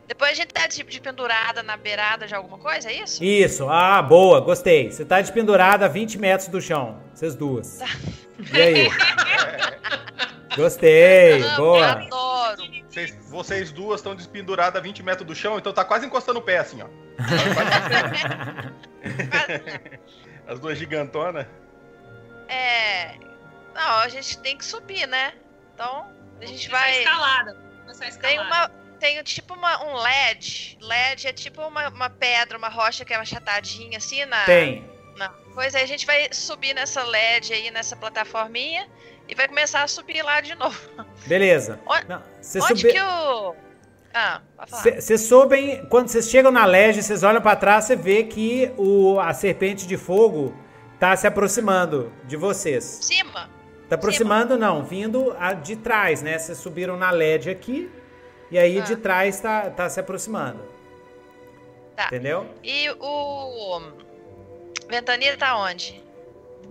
Depois 0.08 0.32
a 0.32 0.36
gente 0.36 0.54
tá 0.54 0.68
de, 0.68 0.84
de 0.84 1.02
pendurada 1.02 1.64
na 1.64 1.76
beirada 1.76 2.28
de 2.28 2.36
alguma 2.36 2.58
coisa, 2.58 2.90
é 2.90 3.02
isso? 3.02 3.24
Isso. 3.24 3.68
Ah, 3.68 4.02
boa. 4.02 4.40
Gostei. 4.40 4.92
Você 4.92 5.04
tá 5.04 5.22
de 5.22 5.32
pendurada 5.32 5.86
a 5.86 5.90
20 5.90 6.20
metros 6.20 6.48
do 6.48 6.62
chão. 6.62 7.02
Vocês 7.14 7.36
duas. 7.36 7.80
Tá. 7.80 7.88
E 8.54 8.62
aí? 8.62 8.90
Gostei. 10.56 11.40
Não, 11.40 11.56
boa. 11.58 11.80
Eu 11.80 11.86
adoro. 11.86 12.62
Vocês, 12.88 13.18
vocês 13.30 13.72
duas 13.72 14.00
estão 14.00 14.16
despenduradas 14.16 14.80
a 14.80 14.82
20 14.82 15.04
metros 15.04 15.28
do 15.28 15.36
chão, 15.36 15.58
então 15.58 15.74
tá 15.74 15.84
quase 15.84 16.06
encostando 16.06 16.40
o 16.40 16.42
pé 16.42 16.60
assim, 16.60 16.82
ó. 16.82 16.88
As 20.48 20.60
duas 20.60 20.78
gigantonas. 20.78 21.46
É. 22.48 23.16
Não, 23.74 23.98
a 23.98 24.08
gente 24.08 24.38
tem 24.40 24.58
que 24.58 24.64
subir, 24.64 25.06
né? 25.08 25.34
Então, 25.74 26.08
a 26.40 26.46
gente 26.46 26.70
vai. 26.70 27.00
Escalada. 27.00 27.58
escalada. 27.90 28.20
Tem 28.22 28.40
uma. 28.40 28.72
Tem 29.00 29.22
tipo 29.24 29.54
uma, 29.54 29.84
um 29.84 29.96
LED. 29.96 30.78
LED 30.82 31.28
é 31.28 31.34
tipo 31.34 31.62
uma, 31.62 31.90
uma 31.90 32.10
pedra, 32.10 32.58
uma 32.58 32.70
rocha 32.70 33.04
que 33.04 33.14
é 33.14 33.18
achatadinha 33.18 33.98
assim 33.98 34.26
na. 34.26 34.46
Tem. 34.46 34.90
Na, 35.18 35.30
pois 35.54 35.74
aí 35.76 35.84
a 35.84 35.88
gente 35.88 36.06
vai 36.06 36.28
subir 36.32 36.74
nessa 36.74 37.04
LED 37.04 37.54
aí, 37.54 37.72
nessa 37.72 37.96
plataforminha, 37.96 38.88
e 39.28 39.36
vai 39.36 39.48
começar 39.48 39.84
a 39.84 39.88
subir 39.88 40.22
lá 40.22 40.42
de 40.42 40.56
novo. 40.56 40.80
Beleza. 41.26 41.80
onde, 41.88 42.08
Não, 42.08 42.22
onde 42.64 42.82
sube... 42.82 42.94
que 42.94 43.02
o. 43.02 43.56
Ah, 44.18 44.42
Vocês 44.66 45.22
sobem, 45.22 45.86
quando 45.90 46.08
vocês 46.08 46.30
chegam 46.30 46.50
na 46.50 46.64
LED, 46.64 47.04
vocês 47.04 47.22
olham 47.22 47.42
para 47.42 47.54
trás, 47.58 47.84
você 47.84 47.98
vê 47.98 48.24
que 48.24 48.72
o, 48.78 49.20
a 49.20 49.34
serpente 49.34 49.86
de 49.86 49.98
fogo 49.98 50.56
tá 50.98 51.14
se 51.18 51.28
aproximando 51.28 52.14
de 52.24 52.38
vocês. 52.38 52.84
Cima. 53.02 53.50
Tá 53.90 53.96
aproximando, 53.96 54.58
não, 54.58 54.86
vindo 54.86 55.36
a, 55.38 55.54
de 55.54 55.76
trás, 55.76 56.22
né? 56.22 56.40
Vocês 56.40 56.58
subiram 56.58 56.96
na 56.96 57.12
LED 57.12 57.50
aqui 57.50 57.92
e 58.52 58.58
aí 58.58 58.80
ah. 58.80 58.82
de 58.82 58.96
trás 58.96 59.40
tá, 59.40 59.70
tá 59.70 59.90
se 59.90 60.00
aproximando. 60.00 60.60
Tá. 61.96 62.08
Entendeu? 62.08 62.46
E 62.64 62.90
o 63.00 63.82
Ventania 64.90 65.38
tá 65.38 65.58
onde? 65.58 66.04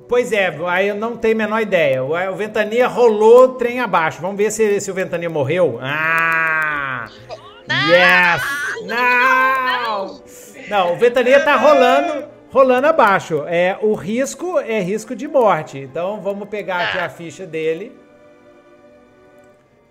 Pois 0.09 0.33
é, 0.33 0.55
aí 0.67 0.89
eu 0.89 0.95
não 0.95 1.17
tenho 1.17 1.35
a 1.35 1.39
menor 1.39 1.61
ideia. 1.61 2.05
O, 2.05 2.37
Ventania 2.37 2.87
rolou 2.87 3.45
o 3.45 3.49
trem 3.55 3.81
abaixo. 3.81 4.21
Vamos 4.21 4.37
ver 4.37 4.51
se, 4.51 4.81
se 4.81 4.91
o 4.91 4.95
Ventania 4.95 5.31
morreu. 5.31 5.79
Ah! 5.81 7.09
Não! 7.67 7.89
Yes! 7.89 8.43
Não! 8.83 10.07
Não! 10.07 10.25
Não, 10.69 10.93
o 10.95 10.97
Ventania 10.97 11.43
tá 11.43 11.57
rolando 11.57 12.35
rolando 12.55 12.87
abaixo. 12.87 13.45
É, 13.49 13.77
o 13.83 13.95
risco 13.95 14.61
é 14.61 14.79
risco 14.79 15.17
de 15.17 15.27
morte. 15.27 15.77
Então 15.79 16.21
vamos 16.21 16.49
pegar 16.49 16.89
aqui 16.89 16.99
a 16.99 17.09
ficha 17.09 17.45
dele. 17.45 17.99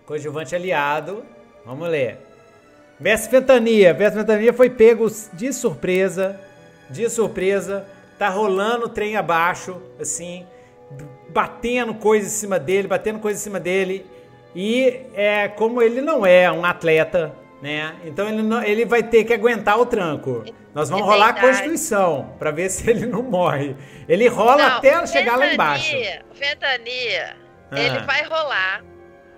Coadjuvante 0.06 0.56
aliado. 0.56 1.26
Vamos 1.66 1.88
ler. 1.90 2.18
Mestre 3.00 3.40
Ventania. 3.40 3.94
Mestre 3.94 4.20
Ventania 4.20 4.54
foi 4.54 4.70
pego 4.70 5.08
de 5.34 5.54
surpresa. 5.54 6.40
De 6.90 7.10
surpresa. 7.10 7.86
Tá 8.18 8.30
rolando 8.30 8.86
o 8.86 8.90
trem 8.90 9.18
abaixo, 9.18 9.82
assim, 10.00 10.46
batendo 11.30 11.94
coisa 11.96 12.28
em 12.28 12.30
cima 12.30 12.60
dele, 12.60 12.88
batendo 12.88 13.20
coisa 13.20 13.40
em 13.40 13.44
cima 13.44 13.60
dele. 13.60 14.06
E 14.56 15.02
é 15.16 15.48
como 15.48 15.82
ele 15.82 16.00
não 16.00 16.26
é 16.26 16.52
um 16.52 16.64
atleta 16.64 17.34
né? 17.64 17.96
Então 18.04 18.28
ele, 18.28 18.42
não, 18.44 18.62
ele 18.62 18.84
vai 18.84 19.02
ter 19.02 19.24
que 19.24 19.34
aguentar 19.34 19.80
o 19.80 19.86
tranco. 19.86 20.44
Nós 20.76 20.90
vamos 20.90 21.08
é 21.08 21.10
rolar 21.10 21.30
a 21.30 21.34
Constituição 21.40 22.36
para 22.38 22.52
ver 22.52 22.70
se 22.70 22.90
ele 22.90 23.06
não 23.06 23.24
morre. 23.24 23.74
Ele 24.06 24.28
rola 24.28 24.58
não, 24.58 24.76
até 24.76 25.08
chegar 25.08 25.38
lá 25.38 25.54
embaixo. 25.54 25.96
Ventania, 26.34 27.38
ah. 27.72 27.80
ele 27.80 28.00
vai 28.00 28.22
rolar. 28.26 28.84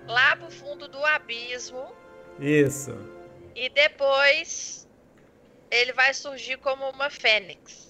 lá 0.08 0.34
pro 0.34 0.50
fundo 0.50 0.88
do 0.88 0.98
abismo. 1.04 1.84
Isso. 2.38 2.96
E 3.54 3.68
depois 3.68 4.86
ele 5.70 5.92
vai 5.92 6.12
surgir 6.14 6.58
como 6.58 6.88
uma 6.90 7.10
fênix. 7.10 7.86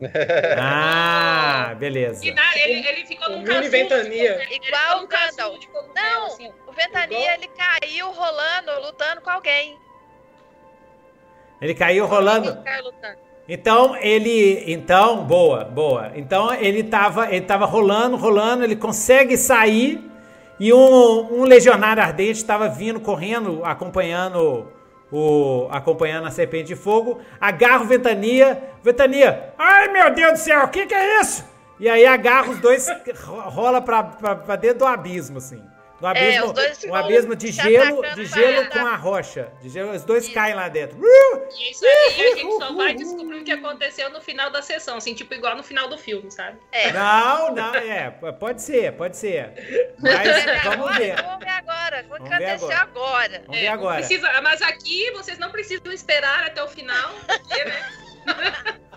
ah, 0.58 1.74
beleza. 1.78 2.24
E 2.24 2.32
na, 2.32 2.56
ele, 2.58 2.86
ele 2.86 3.06
ficou 3.06 3.30
num 3.30 3.42
mini 3.42 3.68
ventania. 3.68 4.38
Né? 4.38 4.46
Igual 4.50 5.04
o 5.04 5.06
Gandalf. 5.06 5.64
Não, 5.94 6.26
assim, 6.26 6.52
o 6.66 6.72
Ventania 6.72 7.34
ele 7.34 7.48
caiu 7.48 8.10
rolando, 8.10 8.86
lutando 8.86 9.20
com 9.20 9.30
alguém. 9.30 9.78
Ele 11.60 11.74
caiu 11.74 12.06
rolando. 12.06 12.50
Ele 12.50 12.62
caiu 12.62 12.84
lutando. 12.84 13.18
Então 13.46 13.96
ele, 13.96 14.64
então 14.72 15.24
boa, 15.24 15.64
boa. 15.64 16.12
Então 16.14 16.52
ele 16.54 16.82
tava, 16.82 17.30
ele 17.30 17.44
tava 17.44 17.64
rolando, 17.64 18.16
rolando. 18.16 18.64
Ele 18.64 18.76
consegue 18.76 19.36
sair 19.36 20.02
e 20.58 20.72
um, 20.72 21.40
um 21.40 21.44
legionário 21.44 22.02
ardente 22.02 22.38
estava 22.38 22.68
vindo 22.68 23.00
correndo, 23.00 23.64
acompanhando 23.64 24.68
o, 25.10 25.68
acompanhando 25.70 26.26
a 26.26 26.30
serpente 26.30 26.68
de 26.68 26.76
fogo. 26.76 27.20
Agarra 27.40 27.82
o 27.82 27.86
Ventania, 27.86 28.62
Ventania. 28.82 29.52
Ai 29.58 29.88
meu 29.88 30.12
Deus 30.14 30.32
do 30.32 30.38
céu, 30.38 30.64
o 30.64 30.68
que, 30.68 30.86
que 30.86 30.94
é 30.94 31.20
isso? 31.20 31.44
E 31.78 31.88
aí 31.88 32.06
agarra 32.06 32.50
os 32.50 32.58
dois, 32.60 32.86
rola 33.24 33.80
pra, 33.80 34.02
pra 34.02 34.56
dentro 34.56 34.80
do 34.80 34.86
abismo, 34.86 35.38
assim. 35.38 35.62
No 36.00 36.08
É, 36.08 36.10
abismo, 36.10 36.46
os 36.46 36.52
dois 36.52 36.84
um 36.84 36.94
abismo 36.94 37.36
de 37.36 37.52
gelo, 37.52 38.02
de 38.14 38.26
gelo 38.26 38.68
com 38.68 38.80
a 38.80 38.96
rocha. 38.96 39.52
De 39.62 39.68
gelo, 39.68 39.92
os 39.92 40.02
dois 40.04 40.24
Isso. 40.24 40.34
caem 40.34 40.54
lá 40.54 40.68
dentro. 40.68 40.98
E 41.56 41.70
isso 41.70 41.84
aí 41.84 42.32
a 42.32 42.36
gente 42.36 42.58
só 42.58 42.72
vai 42.74 42.94
descobrir 42.94 43.40
o 43.40 43.44
que 43.44 43.52
aconteceu 43.52 44.10
no 44.10 44.20
final 44.20 44.50
da 44.50 44.60
sessão, 44.60 44.96
assim, 44.96 45.14
tipo 45.14 45.32
igual 45.34 45.56
no 45.56 45.62
final 45.62 45.88
do 45.88 45.96
filme, 45.96 46.30
sabe? 46.30 46.58
É. 46.72 46.92
Não, 46.92 47.54
não, 47.54 47.74
é, 47.74 48.10
pode 48.10 48.60
ser, 48.60 48.92
pode 48.92 49.16
ser. 49.16 49.52
Mas 50.00 50.44
vamos 50.64 50.80
agora, 50.80 50.98
ver. 50.98 51.22
Vamos 51.22 51.38
ver 51.38 51.50
agora. 51.50 52.06
Vamos 52.08 52.28
ver 52.28 52.74
agora? 52.74 53.42
Vamos 53.46 53.58
ver 53.60 53.64
É, 53.64 53.68
agora. 53.68 53.96
Precisa, 53.98 54.40
mas 54.42 54.62
aqui 54.62 55.10
vocês 55.12 55.38
não 55.38 55.50
precisam 55.50 55.92
esperar 55.92 56.44
até 56.44 56.62
o 56.62 56.68
final, 56.68 57.14
porque, 57.26 57.64
né? 57.64 57.74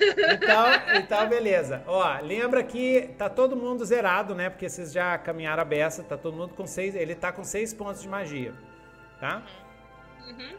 Então, 0.00 0.66
então, 0.96 1.28
beleza. 1.28 1.82
Ó, 1.86 2.20
lembra 2.22 2.62
que 2.62 3.10
tá 3.18 3.28
todo 3.28 3.56
mundo 3.56 3.84
zerado, 3.84 4.34
né? 4.34 4.50
Porque 4.50 4.68
vocês 4.68 4.92
já 4.92 5.16
caminharam 5.18 5.62
a 5.62 5.64
beça, 5.64 6.02
tá 6.02 6.16
todo 6.16 6.36
mundo 6.36 6.54
com 6.54 6.66
seis. 6.66 6.94
Ele 6.94 7.14
tá 7.14 7.32
com 7.32 7.44
seis 7.44 7.72
pontos 7.72 8.02
de 8.02 8.08
magia, 8.08 8.52
tá? 9.20 9.42
Uhum. 10.26 10.56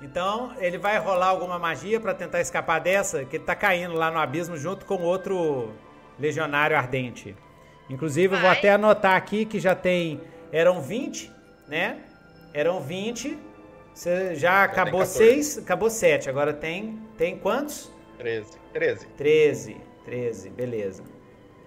Então, 0.00 0.52
ele 0.58 0.78
vai 0.78 0.98
rolar 0.98 1.26
alguma 1.26 1.58
magia 1.58 1.98
pra 1.98 2.14
tentar 2.14 2.40
escapar 2.40 2.78
dessa, 2.78 3.24
que 3.24 3.36
ele 3.36 3.44
tá 3.44 3.54
caindo 3.54 3.94
lá 3.94 4.10
no 4.10 4.18
abismo 4.18 4.56
junto 4.56 4.86
com 4.86 5.02
outro 5.02 5.72
legionário 6.18 6.76
ardente. 6.76 7.34
Inclusive, 7.90 8.34
eu 8.34 8.40
vou 8.40 8.48
Vai. 8.48 8.58
até 8.58 8.70
anotar 8.70 9.16
aqui 9.16 9.44
que 9.44 9.58
já 9.58 9.74
tem. 9.74 10.20
Eram 10.52 10.80
20, 10.80 11.32
né? 11.66 11.98
Eram 12.52 12.80
20. 12.80 13.38
Você 13.94 14.36
já 14.36 14.62
acabou 14.62 15.00
14. 15.00 15.18
6, 15.18 15.58
acabou 15.58 15.90
7. 15.90 16.30
Agora 16.30 16.52
tem. 16.52 16.98
Tem 17.16 17.36
quantos? 17.36 17.90
13. 18.18 18.56
13. 18.72 19.06
13. 19.16 19.76
13, 20.04 20.50
beleza. 20.50 21.02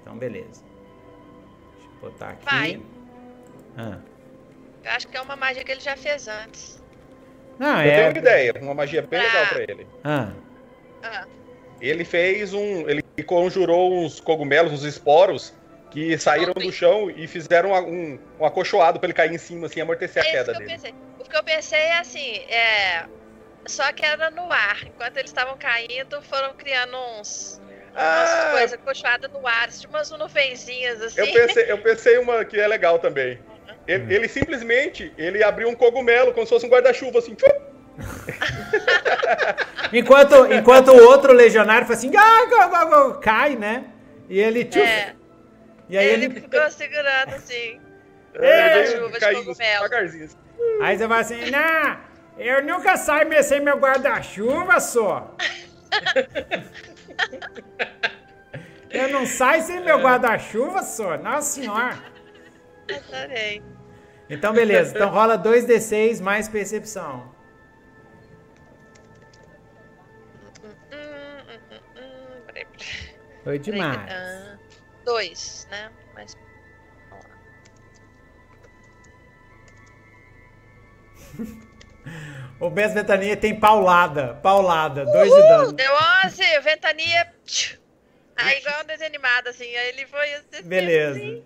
Então, 0.02 0.18
beleza. 0.18 0.64
Deixa 1.76 1.90
eu 1.90 2.10
botar 2.10 2.30
aqui. 2.30 2.46
Vai. 2.46 2.82
Ah. 3.78 3.98
Eu 4.84 4.92
acho 4.92 5.08
que 5.08 5.16
é 5.18 5.22
uma 5.22 5.36
magia 5.36 5.64
que 5.64 5.72
ele 5.72 5.80
já 5.82 5.96
fez 5.96 6.28
antes. 6.28 6.82
Não, 7.60 7.82
Eu 7.84 7.92
é. 7.92 7.96
tenho 7.96 8.10
uma 8.12 8.18
ideia, 8.18 8.54
uma 8.62 8.74
magia 8.74 9.02
bem 9.04 9.20
Ah. 9.20 9.24
legal 9.24 9.48
pra 9.48 9.62
ele. 9.64 9.88
Ah. 10.04 10.32
Ah, 11.04 11.26
Ele 11.80 12.04
fez 12.06 12.54
um. 12.54 12.88
Ele 12.90 13.04
conjurou 13.26 13.94
uns 14.04 14.20
cogumelos, 14.20 14.72
uns 14.72 14.84
esporos, 14.84 15.54
que 15.92 16.18
saíram 16.18 16.54
do 16.54 16.72
chão 16.72 17.10
e 17.12 17.28
fizeram 17.28 17.72
um, 17.74 18.20
um 18.40 18.46
acolchoado 18.46 19.00
pra 19.00 19.08
ele 19.08 19.14
cair 19.14 19.32
em 19.34 19.38
cima, 19.38 19.66
assim, 19.68 19.82
amortecer 19.82 20.24
a 20.24 20.26
é 20.26 20.30
isso 20.30 20.38
queda 20.38 20.54
dele. 20.58 20.72
pensei. 20.72 20.94
O 21.20 21.24
que 21.24 21.36
eu 21.38 21.44
pensei 21.44 21.80
é 21.80 21.98
assim, 22.00 22.36
é. 22.50 23.06
Só 23.66 23.92
que 23.94 24.06
era 24.06 24.30
no 24.32 24.52
ar. 24.52 24.84
Enquanto 24.86 25.18
eles 25.18 25.30
estavam 25.32 25.58
caindo, 25.58 26.22
foram 26.24 26.54
criando 26.54 26.96
uns. 27.20 27.62
Umas 27.92 28.30
Ah, 28.30 28.50
coisas 28.52 28.80
cochoadas 28.80 29.30
no 29.32 29.46
ar, 29.46 29.68
tipo 29.70 29.94
umas 29.94 30.10
nuvenzinhas 30.12 31.02
assim. 31.02 31.20
eu 31.20 31.28
pensei, 31.34 31.72
eu 31.72 31.78
pensei 31.78 32.18
uma 32.20 32.46
que 32.46 32.58
é 32.58 32.66
legal 32.66 33.00
também. 33.00 33.38
Ele, 33.86 34.16
ele 34.16 34.28
simplesmente 34.30 35.12
ele 35.18 35.44
abriu 35.44 35.68
um 35.68 35.76
cogumelo 35.76 36.34
como 36.34 36.46
se 36.46 36.54
fosse 36.54 36.66
um 36.66 36.70
guarda-chuva, 36.70 37.20
assim. 37.20 37.36
Enquanto, 39.94 40.46
enquanto 40.54 40.88
o 40.92 41.04
outro 41.04 41.34
legionário 41.34 41.86
faz 41.86 42.00
assim, 42.00 42.12
ah, 42.16 42.46
go, 42.46 42.70
go, 42.70 43.10
go, 43.14 43.20
cai, 43.20 43.58
né? 43.58 43.84
E 44.30 44.40
ele, 44.40 44.64
tchuf, 44.64 44.82
É, 44.82 45.14
e 45.90 45.98
aí 45.98 46.08
ele, 46.08 46.26
ele, 46.26 46.40
ficou 46.40 46.72
segurando 46.72 47.36
assim. 47.36 47.82
Veio 48.34 48.88
chuva 48.88 49.12
de 49.12 49.20
caindo 49.20 49.46
cogumelo. 49.46 49.86
assim. 49.94 50.30
aí 50.82 50.98
você 50.98 51.08
vai 51.08 51.20
assim, 51.20 51.52
não, 51.52 51.98
eu 52.38 52.64
nunca 52.64 52.98
saio 52.98 53.28
me- 53.30 53.44
sem 53.44 53.60
meu 53.60 53.78
guarda-chuva 53.78 54.80
só. 54.80 55.36
Eu 58.90 59.10
não 59.10 59.26
saio 59.26 59.62
sem 59.64 59.80
meu 59.82 60.00
guarda-chuva 60.02 60.84
só, 60.84 61.18
nossa 61.18 61.62
senhora. 61.62 61.98
Adorei. 62.94 63.62
Então, 64.30 64.54
beleza. 64.54 64.94
Então 64.96 65.10
rola 65.10 65.38
2d6 65.38 66.22
mais 66.22 66.48
percepção. 66.50 67.34
Foi 73.44 73.58
demais. 73.60 74.12
Ah, 74.12 74.58
dois, 75.06 75.68
né? 75.72 75.92
Mas. 76.14 76.36
vamos 77.10 77.26
lá. 81.66 81.71
O 82.60 82.70
Bess 82.70 82.94
Ventania 82.94 83.36
tem 83.36 83.56
paulada. 83.60 84.36
Paulada. 84.44 85.06
Dois 85.06 85.32
de 85.34 85.42
dano. 85.42 85.72
deu 85.72 85.92
11, 86.26 86.60
ventania. 86.62 87.28
tchiu. 87.46 87.80
Aí, 88.38 88.60
igual 88.60 88.82
um 88.84 88.86
desenho 88.86 89.10
animado, 89.10 89.48
assim. 89.48 89.66
Aí 89.66 89.90
ele 89.90 90.06
foi 90.08 90.34
assim. 90.34 90.68
Beleza. 90.68 91.20
assim. 91.20 91.44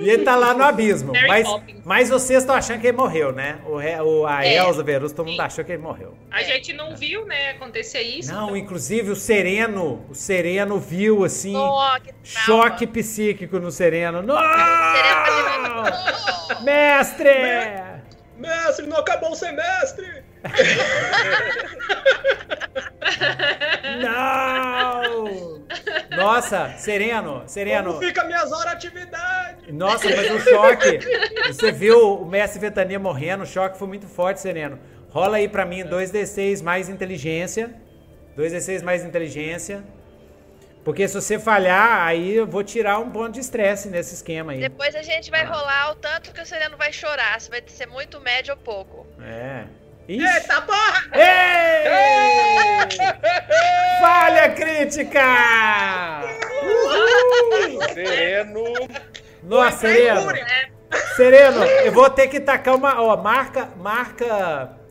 E 0.00 0.10
ele 0.10 0.24
tá 0.24 0.34
lá 0.34 0.52
no 0.54 0.64
abismo. 0.64 1.12
Mary 1.12 1.28
Mas, 1.28 1.46
Poppins. 1.48 1.80
mas 1.84 2.10
vocês 2.10 2.40
estão 2.42 2.54
achando 2.54 2.80
que 2.80 2.88
ele 2.88 2.96
morreu, 2.96 3.32
né? 3.32 3.60
O, 3.64 3.76
o, 4.04 4.26
a 4.26 4.44
É. 4.44 4.56
Elza 4.56 4.82
Verus, 4.82 5.12
todo 5.12 5.28
mundo 5.28 5.40
achou 5.40 5.64
que 5.64 5.70
ele 5.72 5.80
morreu. 5.82 6.18
A 6.32 6.42
gente 6.42 6.72
não 6.72 6.96
viu, 6.96 7.24
né, 7.24 7.50
acontecer 7.50 8.00
isso. 8.02 8.32
Não, 8.32 8.46
então- 8.46 8.56
inclusive 8.56 9.10
o 9.10 9.16
Sereno, 9.16 10.04
o 10.10 10.14
Sereno 10.14 10.78
viu 10.80 11.24
assim, 11.24 11.54
Oh, 11.56 11.80
choque 12.24 12.86
psíquico 12.88 13.60
no 13.60 13.70
Sereno. 13.70 14.20
Não! 14.20 14.36
Sereno 14.36 15.84
Mestre! 16.64 17.91
Mestre, 18.42 18.86
não 18.86 18.98
acabou 18.98 19.30
o 19.30 19.36
semestre! 19.36 20.24
Não! 24.02 25.62
Nossa, 26.16 26.74
Sereno, 26.76 27.42
Sereno. 27.46 27.94
Como 27.94 28.04
fica 28.04 28.24
minhas 28.24 28.50
horas 28.52 28.78
de 28.78 28.88
atividade? 28.88 29.72
Nossa, 29.72 30.08
mas 30.08 30.30
o 30.30 30.40
choque. 30.40 30.98
Você 31.46 31.72
viu 31.72 32.22
o 32.22 32.26
Mestre 32.26 32.60
Ventania 32.60 32.98
morrendo, 32.98 33.44
o 33.44 33.46
choque 33.46 33.78
foi 33.78 33.88
muito 33.88 34.06
forte, 34.06 34.40
Sereno. 34.40 34.78
Rola 35.10 35.36
aí 35.36 35.48
pra 35.48 35.64
mim 35.64 35.84
2d6 35.84 36.62
mais 36.62 36.88
inteligência. 36.88 37.74
2d6 38.36 38.82
mais 38.82 39.04
inteligência. 39.04 39.84
Porque 40.84 41.06
se 41.06 41.14
você 41.14 41.38
falhar, 41.38 42.00
aí 42.06 42.34
eu 42.34 42.46
vou 42.46 42.64
tirar 42.64 42.98
um 42.98 43.08
ponto 43.08 43.32
de 43.32 43.40
estresse 43.40 43.88
nesse 43.88 44.14
esquema 44.14 44.52
aí. 44.52 44.60
Depois 44.60 44.94
a 44.96 45.02
gente 45.02 45.30
vai 45.30 45.44
rolar 45.44 45.92
o 45.92 45.94
tanto 45.94 46.32
que 46.32 46.40
o 46.40 46.46
Sereno 46.46 46.76
vai 46.76 46.92
chorar. 46.92 47.40
Se 47.40 47.48
vai 47.48 47.62
ser 47.66 47.86
muito 47.86 48.20
médio 48.20 48.54
ou 48.54 48.60
pouco. 48.60 49.06
É. 49.22 49.64
Ixi. 50.08 50.26
Eita 50.26 50.60
porra! 50.62 51.04
Ei! 51.14 51.84
Falha 54.00 54.50
crítica! 54.50 55.22
Sereno. 57.94 58.64
Nossa, 59.44 59.78
Sereno. 59.78 60.32
Sereno, 61.16 61.64
eu 61.64 61.92
vou 61.92 62.10
ter 62.10 62.26
que 62.26 62.40
tacar 62.40 62.74
uma. 62.74 63.00
Ó, 63.00 63.16
marca. 63.16 63.68
Marca. 63.76 64.81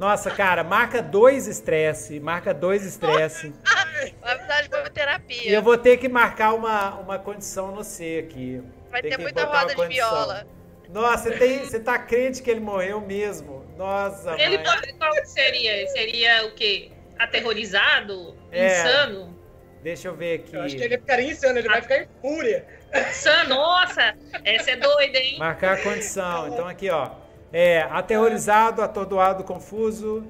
Nossa, 0.00 0.30
cara, 0.30 0.64
marca 0.64 1.02
dois 1.02 1.46
estresse. 1.46 2.18
Marca 2.20 2.54
dois 2.54 2.86
estresse. 2.86 3.52
Vai 4.22 4.34
precisar 4.34 4.62
de 4.62 4.68
boa 4.70 4.86
E 4.86 4.90
terapia. 4.90 5.52
eu 5.52 5.62
vou 5.62 5.76
ter 5.76 5.98
que 5.98 6.08
marcar 6.08 6.54
uma, 6.54 6.94
uma 7.00 7.18
condição 7.18 7.70
no 7.70 7.84
C 7.84 8.24
aqui. 8.26 8.62
Vai 8.90 9.02
Tem 9.02 9.10
ter 9.10 9.18
muita 9.18 9.44
roda 9.44 9.66
de 9.66 9.74
condição. 9.76 10.08
viola. 10.10 10.46
Nossa, 10.88 11.24
você, 11.30 11.38
tem, 11.38 11.58
você 11.58 11.78
tá 11.78 11.98
crente 11.98 12.42
que 12.42 12.50
ele 12.50 12.60
morreu 12.60 12.98
mesmo? 13.02 13.62
Nossa, 13.76 14.40
Ele 14.40 14.56
mãe. 14.56 14.64
pode, 14.64 14.92
qual 14.94 15.12
que 15.12 15.26
seria? 15.26 15.86
Seria 15.88 16.46
o 16.46 16.52
quê? 16.52 16.90
Aterrorizado? 17.18 18.34
É. 18.50 18.80
Insano? 18.80 19.38
Deixa 19.82 20.08
eu 20.08 20.14
ver 20.16 20.40
aqui. 20.40 20.56
Eu 20.56 20.62
acho 20.62 20.76
que 20.76 20.82
ele 20.82 20.96
ficaria 20.98 21.30
insano, 21.30 21.58
ele 21.58 21.68
vai 21.68 21.82
ficar 21.82 21.98
em 21.98 22.08
fúria. 22.22 22.66
Insano? 23.10 23.50
Nossa! 23.50 24.14
Essa 24.44 24.70
é 24.70 24.76
doida, 24.76 25.18
hein? 25.18 25.38
Marcar 25.38 25.74
a 25.74 25.82
condição. 25.82 26.48
Então 26.48 26.66
aqui, 26.66 26.88
ó. 26.88 27.10
É, 27.52 27.82
aterrorizado, 27.90 28.82
atordoado, 28.82 29.44
confuso, 29.44 30.24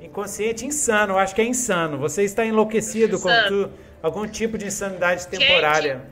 inconsciente, 0.00 0.66
insano. 0.66 1.14
Eu 1.14 1.18
acho 1.18 1.34
que 1.34 1.40
é 1.40 1.44
insano. 1.44 1.98
Você 1.98 2.22
está 2.24 2.44
enlouquecido 2.44 3.18
com 3.20 3.30
Insano. 3.30 3.72
algum 4.02 4.26
tipo 4.26 4.58
de 4.58 4.66
insanidade 4.66 5.26
temporária. 5.28 6.02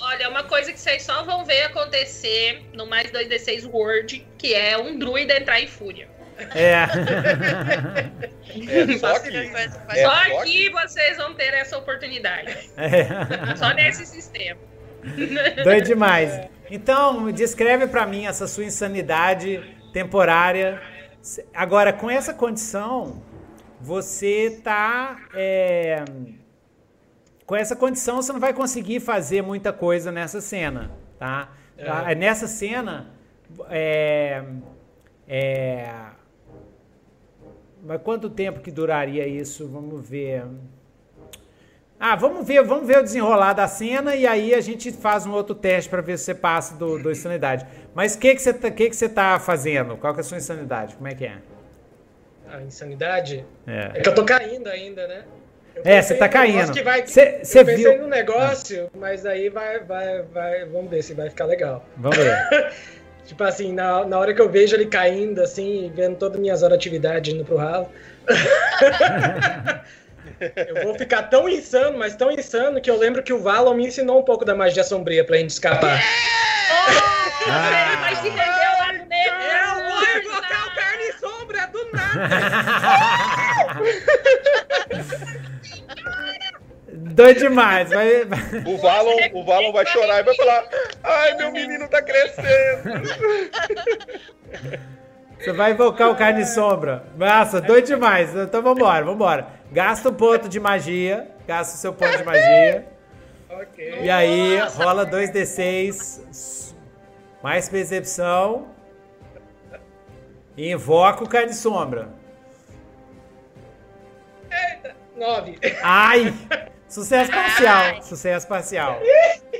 Olha, 0.00 0.30
uma 0.30 0.44
coisa 0.44 0.72
que 0.72 0.80
vocês 0.80 1.02
só 1.02 1.22
vão 1.24 1.44
ver 1.44 1.62
acontecer 1.62 2.62
no 2.72 2.86
mais 2.86 3.10
2D6 3.10 3.68
Word, 3.70 4.26
que 4.38 4.54
é 4.54 4.78
um 4.78 4.98
druida 4.98 5.36
entrar 5.36 5.60
em 5.60 5.66
fúria. 5.66 6.08
É. 6.54 6.86
é 8.94 8.98
só 8.98 9.16
aqui. 9.16 9.36
É, 9.36 9.68
só 10.02 10.40
aqui 10.40 10.70
vocês 10.70 11.18
vão 11.18 11.34
ter 11.34 11.52
essa 11.52 11.76
oportunidade. 11.76 12.56
É. 12.78 13.06
Só 13.56 13.74
nesse 13.74 14.06
sistema. 14.06 14.58
Doido 15.62 15.84
demais. 15.84 16.48
Então, 16.70 17.30
descreve 17.30 17.86
para 17.88 18.06
mim 18.06 18.26
essa 18.26 18.46
sua 18.46 18.64
insanidade 18.64 19.62
temporária. 19.92 20.80
Agora, 21.54 21.92
com 21.92 22.10
essa 22.10 22.32
condição, 22.32 23.22
você 23.80 24.60
tá. 24.62 25.18
É... 25.34 26.04
Com 27.46 27.56
essa 27.56 27.74
condição, 27.74 28.16
você 28.16 28.32
não 28.32 28.40
vai 28.40 28.52
conseguir 28.52 29.00
fazer 29.00 29.42
muita 29.42 29.72
coisa 29.72 30.12
nessa 30.12 30.40
cena, 30.40 30.90
tá? 31.18 31.50
É. 31.76 32.14
Nessa 32.14 32.46
cena, 32.46 33.10
é, 33.68 34.44
é, 35.26 35.90
mas 37.82 38.00
quanto 38.02 38.28
tempo 38.28 38.60
que 38.60 38.70
duraria 38.70 39.26
isso? 39.26 39.66
Vamos 39.66 40.08
ver. 40.08 40.44
Ah, 42.02 42.16
vamos 42.16 42.46
ver, 42.46 42.62
vamos 42.64 42.86
ver 42.86 42.96
o 42.96 43.02
desenrolar 43.02 43.52
da 43.52 43.68
cena 43.68 44.16
e 44.16 44.26
aí 44.26 44.54
a 44.54 44.60
gente 44.62 44.90
faz 44.90 45.26
um 45.26 45.32
outro 45.32 45.54
teste 45.54 45.90
para 45.90 46.00
ver 46.00 46.16
se 46.16 46.24
você 46.24 46.34
passa 46.34 46.74
do, 46.74 46.98
do 46.98 47.10
insanidade. 47.10 47.66
Mas 47.94 48.14
o 48.14 48.18
que 48.18 48.34
que 48.34 48.40
você 48.40 48.54
tá, 48.54 48.70
que 48.70 48.88
que 48.88 48.96
você 48.96 49.06
tá 49.06 49.38
fazendo? 49.38 49.98
Qual 49.98 50.14
que 50.14 50.20
é 50.20 50.22
a 50.22 50.24
sua 50.24 50.38
insanidade? 50.38 50.94
Como 50.94 51.06
é 51.06 51.14
que 51.14 51.26
é? 51.26 51.34
A 52.50 52.62
insanidade? 52.62 53.44
É, 53.66 53.98
é 53.98 54.00
que 54.00 54.08
eu 54.08 54.14
tô 54.14 54.24
caindo 54.24 54.66
ainda, 54.68 55.06
né? 55.06 55.24
é, 55.84 56.00
você 56.00 56.14
tá 56.14 56.26
caindo. 56.26 56.72
Que 56.72 56.82
vai, 56.82 57.06
cê, 57.06 57.44
cê 57.44 57.60
eu 57.60 57.66
pensei 57.66 57.92
viu? 57.92 58.02
no 58.02 58.08
negócio, 58.08 58.90
mas 58.98 59.26
aí 59.26 59.50
vai, 59.50 59.80
vai, 59.80 60.22
vai, 60.22 60.64
vamos 60.64 60.90
ver 60.90 61.02
se 61.02 61.12
vai 61.12 61.28
ficar 61.28 61.44
legal. 61.44 61.84
Vamos 61.98 62.16
ver. 62.16 62.72
tipo 63.26 63.44
assim, 63.44 63.74
na, 63.74 64.06
na 64.06 64.18
hora 64.18 64.32
que 64.32 64.40
eu 64.40 64.48
vejo 64.48 64.74
ele 64.74 64.86
caindo, 64.86 65.42
assim, 65.42 65.92
vendo 65.94 66.16
todas 66.16 66.36
as 66.36 66.40
minhas 66.40 66.62
horas 66.62 66.78
de 66.78 66.88
atividade 66.88 67.34
indo 67.34 67.44
pro 67.44 67.56
ralo. 67.56 67.90
Eu 70.40 70.82
vou 70.84 70.94
ficar 70.94 71.24
tão 71.24 71.48
insano, 71.48 71.98
mas 71.98 72.14
tão 72.16 72.30
insano, 72.30 72.80
que 72.80 72.90
eu 72.90 72.96
lembro 72.96 73.22
que 73.22 73.32
o 73.32 73.38
Valon 73.40 73.74
me 73.74 73.86
ensinou 73.86 74.18
um 74.18 74.24
pouco 74.24 74.44
da 74.44 74.54
magia 74.54 74.82
sombria 74.82 75.24
pra 75.24 75.36
gente 75.36 75.50
escapar. 75.50 76.00
Oh, 76.00 77.50
ah. 77.50 77.98
Mas 78.00 78.18
se 78.18 78.28
rendeu 78.28 78.72
lá 78.78 78.92
no 78.94 79.06
meio. 79.06 79.30
Eu 79.30 79.74
vou 79.88 80.02
invocar 80.18 80.66
o 80.66 80.74
carne 80.74 81.12
sombra 81.20 81.66
do 81.66 81.92
nada. 81.92 82.28
Doido 86.92 87.38
demais. 87.40 87.90
Vai, 87.90 88.22
O, 88.66 88.78
Valon, 88.78 89.16
o 89.34 89.44
Valon 89.44 89.72
vai 89.72 89.86
chorar 89.86 90.20
e 90.20 90.22
vai 90.22 90.34
falar: 90.34 90.64
Ai, 91.02 91.34
meu 91.34 91.52
menino 91.52 91.88
tá 91.88 92.00
crescendo. 92.00 93.02
Você 95.40 95.52
vai 95.52 95.72
invocar 95.72 96.10
o 96.10 96.16
carne 96.16 96.44
sombra. 96.44 97.02
Nossa, 97.16 97.62
doido 97.62 97.86
demais. 97.86 98.36
Então 98.36 98.62
vambora, 98.62 99.04
vambora. 99.04 99.46
Gasta 99.72 100.10
um 100.10 100.14
ponto 100.14 100.50
de 100.50 100.60
magia. 100.60 101.30
Gasta 101.46 101.76
o 101.76 101.78
seu 101.78 101.94
ponto 101.94 102.14
de 102.18 102.24
magia. 102.24 102.86
ok. 103.48 104.02
E 104.02 104.10
aí, 104.10 104.58
rola 104.76 105.06
2d6. 105.06 106.74
Mais 107.42 107.70
percepção. 107.70 108.68
E 110.58 110.70
invoca 110.70 111.24
o 111.24 111.28
carne 111.28 111.54
sombra. 111.54 112.08
Eita, 114.50 114.94
9. 115.16 115.58
Ai! 115.82 116.34
Sucesso 116.90 117.30
parcial. 117.30 118.02
Sucesso 118.02 118.48
parcial. 118.48 119.00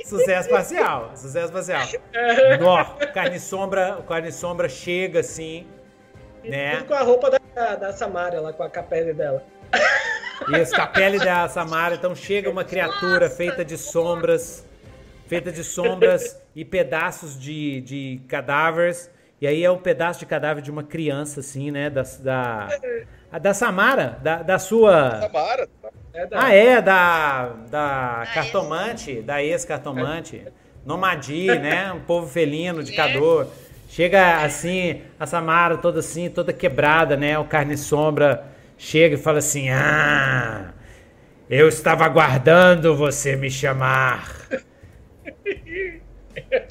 Sucesso 0.03 0.49
parcial. 0.49 1.11
Sucesso 1.15 1.53
parcial. 1.53 1.81
Nó, 2.59 2.83
carne 3.13 3.39
sombra, 3.39 4.03
carne 4.05 4.33
sombra 4.33 4.67
chega 4.67 5.21
assim, 5.21 5.65
né? 6.43 6.75
Tudo 6.75 6.87
com 6.87 6.93
a 6.93 7.01
roupa 7.01 7.31
da, 7.55 7.75
da 7.75 7.93
Samara 7.93 8.41
lá, 8.41 8.51
com 8.51 8.63
a 8.63 8.69
capela 8.69 9.13
dela. 9.13 9.43
Isso, 10.61 10.75
com 10.75 10.81
a 10.81 10.87
pele 10.87 11.19
da 11.19 11.47
Samara. 11.47 11.95
Então 11.95 12.13
chega 12.13 12.49
uma 12.49 12.65
criatura 12.65 13.29
feita 13.29 13.63
de 13.63 13.77
sombras, 13.77 14.67
feita 15.27 15.53
de 15.53 15.63
sombras 15.63 16.37
e 16.53 16.65
pedaços 16.65 17.39
de, 17.39 17.79
de 17.79 18.21
cadáveres. 18.27 19.09
E 19.39 19.47
aí 19.47 19.63
é 19.63 19.71
um 19.71 19.77
pedaço 19.77 20.19
de 20.19 20.25
cadáver 20.25 20.61
de 20.61 20.69
uma 20.69 20.83
criança, 20.83 21.39
assim, 21.39 21.71
né? 21.71 21.89
Da, 21.89 22.03
da, 22.19 22.67
da 23.39 23.53
Samara, 23.53 24.19
da, 24.21 24.43
da 24.43 24.59
sua. 24.59 25.21
Samara, 25.21 25.69
é 26.13 26.25
da... 26.25 26.43
Ah, 26.43 26.53
é, 26.53 26.81
da, 26.81 27.49
da 27.69 28.27
cartomante, 28.33 29.11
ex. 29.11 29.25
da 29.25 29.43
ex-cartomante. 29.43 30.43
Nomadi, 30.85 31.47
né? 31.47 31.93
Um 31.93 32.01
povo 32.01 32.27
felino, 32.27 32.83
de 32.83 32.93
cador. 32.93 33.47
Chega 33.87 34.43
assim, 34.43 35.01
a 35.19 35.25
Samara 35.25 35.77
toda 35.77 35.99
assim, 35.99 36.29
toda 36.29 36.51
quebrada, 36.53 37.15
né? 37.15 37.37
O 37.37 37.45
carne 37.45 37.77
sombra 37.77 38.45
chega 38.77 39.15
e 39.15 39.17
fala 39.17 39.39
assim: 39.39 39.69
Ah, 39.69 40.73
eu 41.49 41.67
estava 41.67 42.05
aguardando 42.05 42.95
você 42.95 43.35
me 43.35 43.51
chamar. 43.51 44.47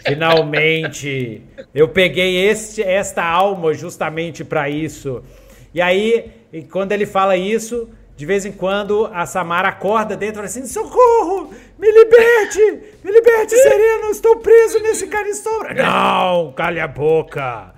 Finalmente, 0.04 1.42
eu 1.74 1.88
peguei 1.88 2.48
este, 2.48 2.82
esta 2.82 3.22
alma 3.22 3.74
justamente 3.74 4.42
para 4.42 4.68
isso. 4.68 5.22
E 5.72 5.80
aí, 5.80 6.32
e 6.52 6.62
quando 6.62 6.92
ele 6.92 7.06
fala 7.06 7.36
isso, 7.36 7.88
de 8.20 8.26
vez 8.26 8.44
em 8.44 8.52
quando 8.52 9.06
a 9.06 9.24
Samara 9.24 9.70
acorda 9.70 10.14
dentro 10.14 10.42
assim: 10.42 10.66
socorro! 10.66 11.54
Me 11.78 11.90
liberte! 11.90 12.98
Me 13.02 13.10
liberte, 13.10 13.56
Sereno! 13.56 14.10
Estou 14.10 14.36
preso 14.40 14.78
nesse 14.80 15.06
canistoura! 15.06 15.72
Não! 15.72 16.52
Cale 16.52 16.80
a 16.80 16.86
boca! 16.86 17.74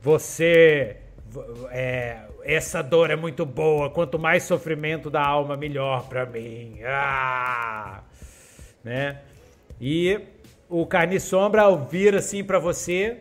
Você. 0.00 0.96
É, 1.72 2.18
essa 2.44 2.82
dor 2.82 3.10
é 3.10 3.16
muito 3.16 3.44
boa. 3.44 3.90
Quanto 3.90 4.16
mais 4.16 4.44
sofrimento 4.44 5.10
da 5.10 5.26
alma, 5.26 5.56
melhor 5.56 6.08
para 6.08 6.24
mim. 6.24 6.78
Ah! 6.86 8.04
Né? 8.84 9.22
E 9.80 10.20
o 10.68 10.86
Carne 10.86 11.18
Sombra, 11.18 11.62
ao 11.62 11.84
vir 11.84 12.14
assim 12.14 12.44
para 12.44 12.60
você, 12.60 13.16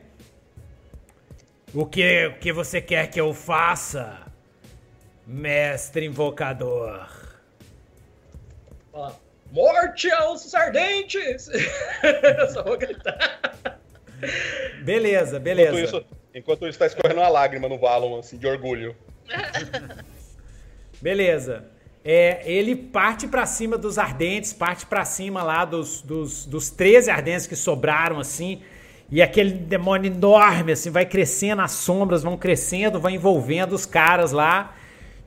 o 1.73 1.83
que, 1.83 2.27
o 2.27 2.33
que 2.33 2.53
você 2.53 2.79
quer 2.79 3.07
que 3.07 3.19
eu 3.19 3.33
faça? 3.33 4.30
Mestre 5.25 6.05
Invocador. 6.05 7.07
Morte 9.51 10.09
aos 10.11 10.53
ardentes! 10.55 11.49
Eu 12.39 12.49
só 12.49 12.63
vou 12.63 12.77
gritar. 12.77 13.79
Beleza, 14.83 15.39
beleza. 15.39 15.71
Enquanto 15.71 15.85
isso, 15.85 16.05
enquanto 16.33 16.67
isso 16.67 16.79
tá 16.79 16.85
escorrendo 16.85 17.19
uma 17.19 17.29
lágrima 17.29 17.67
no 17.67 17.77
Valon, 17.77 18.19
assim, 18.19 18.37
de 18.37 18.47
orgulho. 18.47 18.95
Beleza. 21.01 21.65
É, 22.03 22.41
ele 22.45 22.75
parte 22.75 23.27
para 23.27 23.45
cima 23.45 23.77
dos 23.77 23.97
ardentes, 23.97 24.53
parte 24.53 24.85
para 24.85 25.03
cima 25.05 25.43
lá 25.43 25.65
dos, 25.65 26.01
dos, 26.01 26.45
dos 26.45 26.69
13 26.69 27.11
ardentes 27.11 27.47
que 27.47 27.55
sobraram, 27.55 28.19
assim. 28.19 28.61
E 29.09 29.21
aquele 29.21 29.51
demônio 29.51 30.11
enorme, 30.11 30.71
assim, 30.71 30.89
vai 30.89 31.05
crescendo, 31.05 31.61
as 31.61 31.71
sombras 31.71 32.23
vão 32.23 32.37
crescendo, 32.37 32.99
vai 32.99 33.13
envolvendo 33.13 33.73
os 33.73 33.85
caras 33.85 34.31
lá 34.31 34.75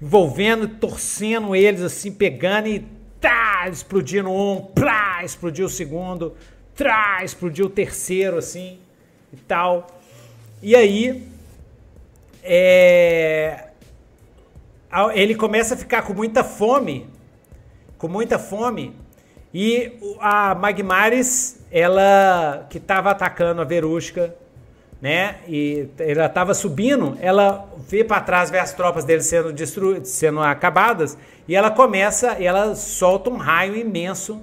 envolvendo, 0.05 0.69
torcendo 0.69 1.57
eles 1.57 1.81
assim, 1.81 2.13
pegando 2.13 2.69
e 2.69 2.87
tá, 3.19 3.67
explodindo 3.73 4.31
um, 4.31 4.61
plá, 4.61 5.25
explodiu 5.25 5.65
o 5.65 5.71
segundo, 5.71 6.37
trá, 6.75 7.25
explodiu 7.25 7.67
o 7.67 7.71
terceiro, 7.71 8.37
assim, 8.37 8.79
e 9.33 9.37
tal. 9.39 9.87
E 10.63 10.77
aí, 10.77 11.27
é, 12.43 13.69
ele 15.15 15.35
começa 15.35 15.73
a 15.73 15.79
ficar 15.79 16.03
com 16.03 16.13
muita 16.13 16.45
fome, 16.45 17.09
com 17.97 18.07
muita 18.07 18.39
fome, 18.39 18.95
e 19.55 19.91
a 20.21 20.55
Magmares, 20.55 21.65
ela 21.71 22.67
que 22.69 22.77
estava 22.77 23.11
atacando 23.11 23.63
a 23.63 23.65
Verusca, 23.65 24.37
né? 25.05 25.37
E 25.47 25.87
ela 25.99 26.25
estava 26.25 26.55
subindo, 26.55 27.19
ela 27.21 27.69
vê 27.87 28.03
para 28.03 28.23
trás, 28.23 28.49
vê 28.49 28.59
as 28.59 28.73
tropas 28.73 29.05
dele 29.05 29.21
sendo 29.21 29.53
destruídas, 29.53 30.09
sendo 30.09 30.41
acabadas, 30.41 31.19
e 31.47 31.55
ela 31.55 31.71
começa, 31.71 32.39
e 32.41 32.47
ela 32.47 32.75
solta 32.75 33.29
um 33.29 33.37
raio 33.37 33.77
imenso 33.77 34.41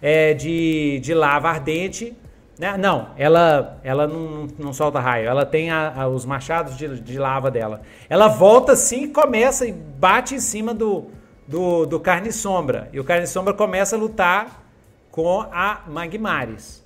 é, 0.00 0.32
de, 0.32 1.00
de 1.00 1.12
lava 1.12 1.48
ardente. 1.48 2.16
Né? 2.56 2.76
Não, 2.78 3.08
ela, 3.18 3.80
ela 3.82 4.06
não, 4.06 4.46
não 4.56 4.72
solta 4.72 5.00
raio, 5.00 5.26
ela 5.26 5.44
tem 5.44 5.72
a, 5.72 6.02
a, 6.02 6.06
os 6.06 6.24
machados 6.24 6.76
de, 6.76 7.00
de 7.00 7.18
lava 7.18 7.50
dela. 7.50 7.82
Ela 8.08 8.28
volta 8.28 8.70
assim, 8.74 9.08
começa 9.12 9.66
e 9.66 9.72
bate 9.72 10.36
em 10.36 10.40
cima 10.40 10.72
do, 10.72 11.06
do, 11.44 11.86
do 11.86 11.98
Carne 11.98 12.30
Sombra. 12.30 12.88
E 12.92 13.00
o 13.00 13.04
Carne 13.04 13.26
Sombra 13.26 13.52
começa 13.52 13.96
a 13.96 13.98
lutar 13.98 14.62
com 15.10 15.40
a 15.40 15.80
Magmares 15.88 16.83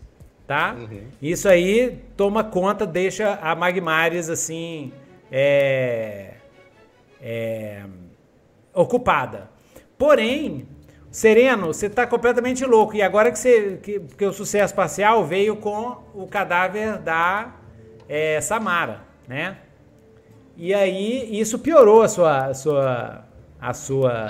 tá? 0.49 0.75
Uhum. 0.79 1.03
Isso 1.21 1.47
aí 1.47 2.03
toma 2.17 2.43
conta, 2.43 2.87
deixa 2.87 3.39
a 3.43 3.55
Magmares 3.55 4.31
assim 4.31 4.91
é, 5.31 6.33
é, 7.21 7.83
ocupada. 8.73 9.51
Porém, 9.99 10.67
Sereno, 11.11 11.67
você 11.67 11.91
tá 11.91 12.07
completamente 12.07 12.65
louco. 12.65 12.97
E 12.97 13.03
agora 13.03 13.31
que, 13.31 13.39
você, 13.39 13.79
que, 13.83 14.01
que 14.01 14.25
o 14.25 14.33
sucesso 14.33 14.73
espacial 14.73 15.23
veio 15.23 15.55
com 15.57 15.99
o 16.15 16.27
cadáver 16.27 16.97
da 16.97 17.55
é, 18.09 18.41
Samara, 18.41 19.03
né? 19.29 19.59
E 20.57 20.73
aí 20.73 21.39
isso 21.39 21.59
piorou 21.59 22.03
a 22.03 22.09
sua, 22.09 22.47
a 22.47 22.55
sua, 22.55 23.25
a 23.61 23.75
sua 23.75 24.29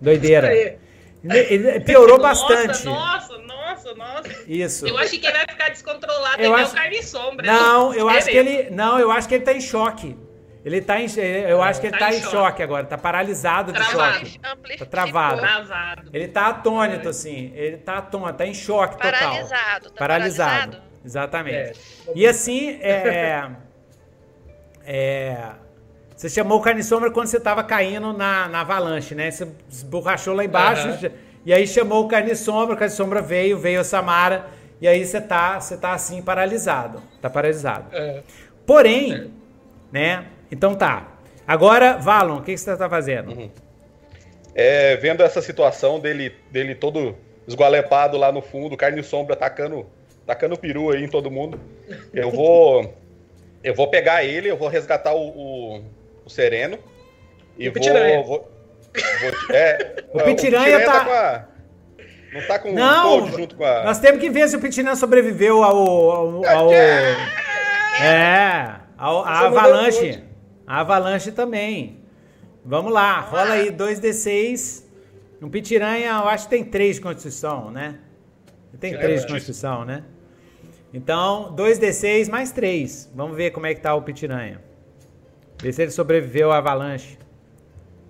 doideira. 0.00 0.78
Ele 1.22 1.80
piorou 1.80 2.18
nossa, 2.18 2.46
bastante. 2.48 2.86
Nossa, 2.86 3.38
nossa, 3.38 3.94
nossa. 3.94 4.28
Isso. 4.46 4.86
Eu 4.86 4.96
acho 4.98 5.10
que 5.18 5.26
ele 5.26 5.36
vai 5.36 5.46
ficar 5.48 5.68
descontrolado 5.68 6.40
Eu 6.42 6.56
e 6.56 6.62
acho- 6.62 6.72
o 6.72 6.74
carne 6.74 6.98
e 6.98 7.02
sombra. 7.02 7.46
Não, 7.46 7.90
né? 7.90 8.00
eu 8.00 8.08
acho 8.08 8.26
que 8.28 8.36
ele, 8.36 8.70
não, 8.70 8.98
eu 8.98 9.10
acho 9.10 9.28
que 9.28 9.34
ele 9.34 9.44
tá 9.44 9.52
em 9.52 9.60
choque. 9.60 10.16
Ele 10.64 10.80
tá 10.82 11.00
em, 11.00 11.06
eu 11.48 11.62
acho 11.62 11.80
que 11.80 11.86
ele 11.86 11.92
Tá 11.96 12.06
tá 12.08 12.14
em 12.14 12.20
choque. 12.20 12.30
choque 12.32 12.62
agora, 12.62 12.84
tá 12.84 12.98
paralisado 12.98 13.72
de 13.72 13.78
Travado. 13.78 14.14
choque. 14.26 14.40
Amplificou. 14.44 14.86
Tá 14.86 14.90
travado. 14.90 15.40
Travado. 15.40 16.10
Ele 16.12 16.28
tá 16.28 16.46
atônito 16.48 17.08
assim, 17.08 17.50
ele 17.54 17.78
tá 17.78 17.96
atônito, 17.98 18.34
tá 18.34 18.46
em 18.46 18.52
choque 18.54 18.96
total. 18.96 19.10
Paralisado. 19.10 19.90
Tá 19.90 19.98
paralisado. 19.98 20.50
paralisado? 20.70 20.82
Exatamente. 21.02 21.56
É. 21.56 21.72
E 22.14 22.26
assim, 22.26 22.78
é, 22.82 23.48
é, 24.84 25.52
você 26.20 26.28
chamou 26.28 26.58
o 26.58 26.60
carne 26.60 26.82
sombra 26.82 27.10
quando 27.10 27.28
você 27.28 27.40
tava 27.40 27.64
caindo 27.64 28.12
na, 28.12 28.46
na 28.46 28.60
avalanche, 28.60 29.14
né? 29.14 29.30
Você 29.30 29.48
esborrachou 29.70 30.34
lá 30.34 30.44
embaixo, 30.44 30.86
Aham. 30.86 31.12
e 31.46 31.50
aí 31.50 31.66
chamou 31.66 32.04
o 32.04 32.08
carne 32.08 32.36
sombra, 32.36 32.74
o 32.74 32.78
carne 32.78 32.94
sombra 32.94 33.22
veio, 33.22 33.58
veio 33.58 33.80
a 33.80 33.84
Samara, 33.84 34.44
e 34.82 34.86
aí 34.86 35.02
você 35.02 35.18
tá, 35.18 35.58
você 35.58 35.78
tá 35.78 35.94
assim 35.94 36.20
paralisado. 36.20 37.02
Tá 37.22 37.30
paralisado. 37.30 37.86
É. 37.96 38.20
Porém, 38.66 39.30
né? 39.90 40.26
Então 40.52 40.74
tá. 40.74 41.08
Agora, 41.48 41.96
Valon, 41.96 42.36
o 42.36 42.42
que, 42.42 42.52
que 42.52 42.60
você 42.60 42.76
tá 42.76 42.86
fazendo? 42.86 43.50
É, 44.54 44.96
vendo 44.96 45.22
essa 45.22 45.40
situação 45.40 45.98
dele, 45.98 46.34
dele 46.50 46.74
todo 46.74 47.16
esgualepado 47.48 48.18
lá 48.18 48.30
no 48.30 48.42
fundo, 48.42 48.76
carne 48.76 49.02
sombra 49.02 49.36
tacando, 49.36 49.86
tacando 50.26 50.54
peru 50.58 50.90
aí 50.90 51.02
em 51.02 51.08
todo 51.08 51.30
mundo. 51.30 51.58
Eu 52.12 52.30
vou. 52.30 52.94
Eu 53.64 53.74
vou 53.74 53.88
pegar 53.88 54.22
ele, 54.22 54.50
eu 54.50 54.56
vou 54.58 54.68
resgatar 54.68 55.14
o, 55.14 55.28
o 55.28 55.99
Sereno. 56.30 56.78
E 57.58 57.64
E 57.64 57.68
o 57.68 57.72
vou, 57.72 57.74
Pitiranha? 57.80 58.22
vou, 58.22 58.26
vou- 58.26 59.54
é, 59.54 60.04
O 60.14 60.20
Pitiranha 60.22 60.84
tá- 60.84 61.04
com 61.04 61.10
a- 61.10 61.44
não 62.32 62.46
tá 62.46 62.58
com 62.60 62.72
Não, 62.72 63.16
o 63.16 63.20
Cold 63.22 63.36
junto 63.36 63.56
com 63.56 63.64
a. 63.64 63.84
Nós 63.84 63.98
temos 63.98 64.20
que 64.20 64.30
ver 64.30 64.48
se 64.48 64.56
o 64.56 64.60
Pitinã 64.60 64.94
sobreviveu 64.94 65.62
ao. 65.64 65.76
ao, 66.10 66.46
ao- 66.46 66.70
é, 68.02 68.76
ao, 68.96 69.24
a 69.24 69.40
avalanche. 69.40 70.22
A 70.66 70.80
avalanche 70.80 71.32
também. 71.32 71.98
Vamos 72.64 72.92
lá, 72.92 73.20
rola 73.20 73.54
aí 73.54 73.70
2d6. 73.72 74.84
Um 75.42 75.48
pitiranha, 75.48 76.10
eu 76.22 76.28
acho 76.28 76.44
que 76.44 76.50
tem 76.50 76.62
3 76.64 76.96
de 76.96 77.00
constituição, 77.02 77.70
né? 77.70 77.96
Tem 78.78 78.94
É, 78.94 78.98
3 78.98 79.22
de 79.22 79.26
constituição, 79.32 79.84
né? 79.86 80.04
Então, 80.92 81.54
2d6 81.56 82.28
mais 82.28 82.52
3. 82.52 83.10
Vamos 83.14 83.36
ver 83.36 83.50
como 83.50 83.64
é 83.66 83.74
que 83.74 83.80
tá 83.80 83.94
o 83.94 84.02
pitiranha. 84.02 84.60
Ver 85.62 85.72
se 85.72 85.82
ele 85.82 85.90
sobreviveu 85.90 86.50
à 86.50 86.58
avalanche. 86.58 87.18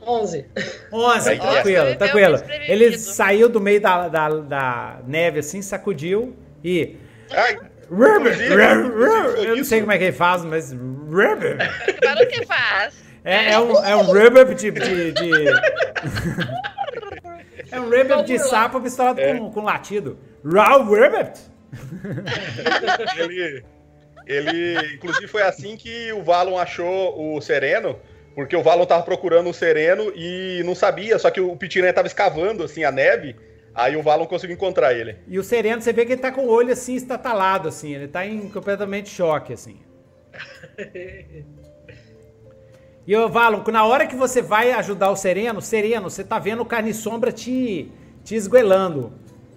11. 0.07 0.47
11, 0.93 1.31
Aí, 1.31 1.39
tranquilo, 1.39 1.97
tranquilo. 1.97 2.43
Ele 2.67 2.99
saiu 2.99 3.49
do 3.49 3.61
meio 3.61 3.81
da, 3.81 4.09
da, 4.09 4.29
da 4.29 4.99
neve 5.07 5.41
assim, 5.41 5.63
sacudiu 5.63 6.35
e. 6.65 6.97
Ai, 7.31 7.59
Eu 7.91 9.57
não 9.57 9.65
sei 9.65 9.81
como 9.81 9.93
é 9.93 9.99
que 9.99 10.05
ele 10.05 10.13
faz, 10.13 10.45
mas. 10.45 10.73
Barulho 10.73 11.59
que 12.29 12.47
faz? 12.47 12.95
É, 13.25 13.53
é 13.53 13.59
um, 13.59 13.85
é 13.85 13.97
um 13.97 14.03
rubber 14.03 14.55
de. 14.55 14.71
de, 14.71 15.13
de- 15.13 15.49
é 17.71 17.81
um 17.81 17.85
rubber 17.85 18.25
de 18.25 18.39
sapo 18.39 18.81
misturado 18.81 19.21
com, 19.21 19.51
com 19.53 19.61
latido. 19.63 20.19
Raw 20.45 20.83
rubber? 20.83 21.33
ele, 23.19 23.65
ele, 24.31 24.95
inclusive, 24.95 25.27
foi 25.27 25.43
assim 25.43 25.77
que 25.77 26.13
o 26.13 26.23
Valon 26.23 26.57
achou 26.57 27.37
o 27.37 27.41
Sereno, 27.41 27.99
porque 28.35 28.55
o 28.55 28.63
Valon 28.63 28.87
tava 28.87 29.03
procurando 29.03 29.51
o 29.51 29.55
Sereno 29.55 30.13
e 30.15 30.63
não 30.65 30.75
sabia, 30.75 31.19
só 31.19 31.31
que 31.31 31.41
o 31.41 31.57
Pitiranha 31.57 31.93
tava 31.93 32.07
escavando 32.07 32.63
assim 32.63 32.85
a 32.85 32.93
neve, 32.93 33.35
aí 33.75 33.97
o 33.97 34.03
Valon 34.03 34.27
conseguiu 34.27 34.55
encontrar 34.55 34.95
ele. 34.95 35.17
E 35.27 35.37
o 35.37 35.43
Sereno, 35.43 35.83
você 35.83 35.93
vê 35.93 36.07
que 36.07 36.13
ele 36.13 36.21
tá 36.21 36.31
com 36.31 36.43
o 36.43 36.49
olho 36.49 36.73
assim, 36.73 36.95
estatalado, 36.95 37.69
assim. 37.69 37.93
Ele 37.93 38.07
tá 38.07 38.25
em 38.25 38.49
completamente 38.49 39.09
choque, 39.09 39.53
assim. 39.53 39.81
E 43.07 43.17
ô, 43.17 43.29
Valon, 43.29 43.65
na 43.73 43.85
hora 43.85 44.07
que 44.07 44.15
você 44.15 44.41
vai 44.41 44.71
ajudar 44.71 45.11
o 45.11 45.17
Sereno, 45.17 45.61
Sereno, 45.61 46.09
você 46.09 46.23
tá 46.23 46.39
vendo 46.39 46.63
o 46.63 46.67
carne 46.67 46.95
sombra 46.95 47.33
te, 47.33 47.91
te 48.23 48.37
esguelando. 48.37 49.13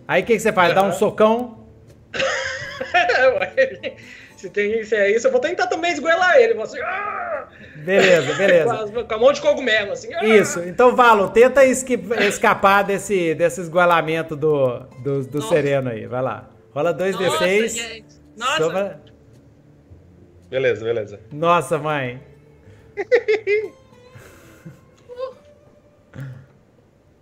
Aí 0.07 0.23
o 0.23 0.25
que, 0.25 0.33
que 0.33 0.39
você 0.39 0.51
faz? 0.51 0.73
Dá 0.73 0.81
um 0.81 0.91
socão? 0.91 1.67
se, 4.43 4.49
tem, 4.49 4.83
se 4.83 4.93
é 4.93 5.09
isso, 5.15 5.25
eu 5.27 5.31
vou 5.31 5.39
tentar 5.39 5.67
também 5.67 5.93
esgoelar 5.93 6.35
ele. 6.37 6.53
Vou 6.53 6.63
assim, 6.63 6.79
ah! 6.81 7.47
Beleza, 7.77 8.27
com, 8.33 8.37
beleza. 8.37 9.03
com 9.05 9.13
a 9.13 9.17
mão 9.17 9.31
de 9.31 9.39
cogumelo, 9.41 9.93
assim. 9.93 10.13
ah! 10.13 10.25
Isso. 10.25 10.59
Então, 10.61 10.93
Valon, 10.95 11.29
tenta 11.29 11.63
esqui- 11.65 11.99
escapar 12.27 12.83
desse, 12.83 13.33
desse 13.35 13.61
esguelamento 13.61 14.35
do, 14.35 14.79
do, 15.01 15.23
do 15.25 15.37
Nossa. 15.39 15.47
Sereno 15.49 15.89
aí. 15.89 16.05
Vai 16.07 16.21
lá. 16.21 16.49
Rola 16.73 16.91
Nossa, 16.91 17.05
2d6. 17.05 17.67
gente. 17.69 18.15
Nossa, 18.35 18.63
Soma- 18.63 19.01
Beleza, 20.49 20.83
beleza. 20.83 21.19
Nossa, 21.31 21.77
mãe. 21.77 22.21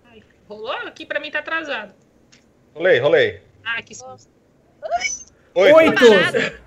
Ai, 0.06 0.24
rolou? 0.50 0.72
Aqui 0.88 1.06
pra 1.06 1.20
mim 1.20 1.30
tá 1.30 1.40
atrasado. 1.40 1.94
Rolei, 2.74 3.00
rolei. 3.00 3.42
Ah, 3.64 3.82
que 3.84 3.94
susto. 3.94 4.30
Oito. 5.54 5.76
Oito! 5.76 6.06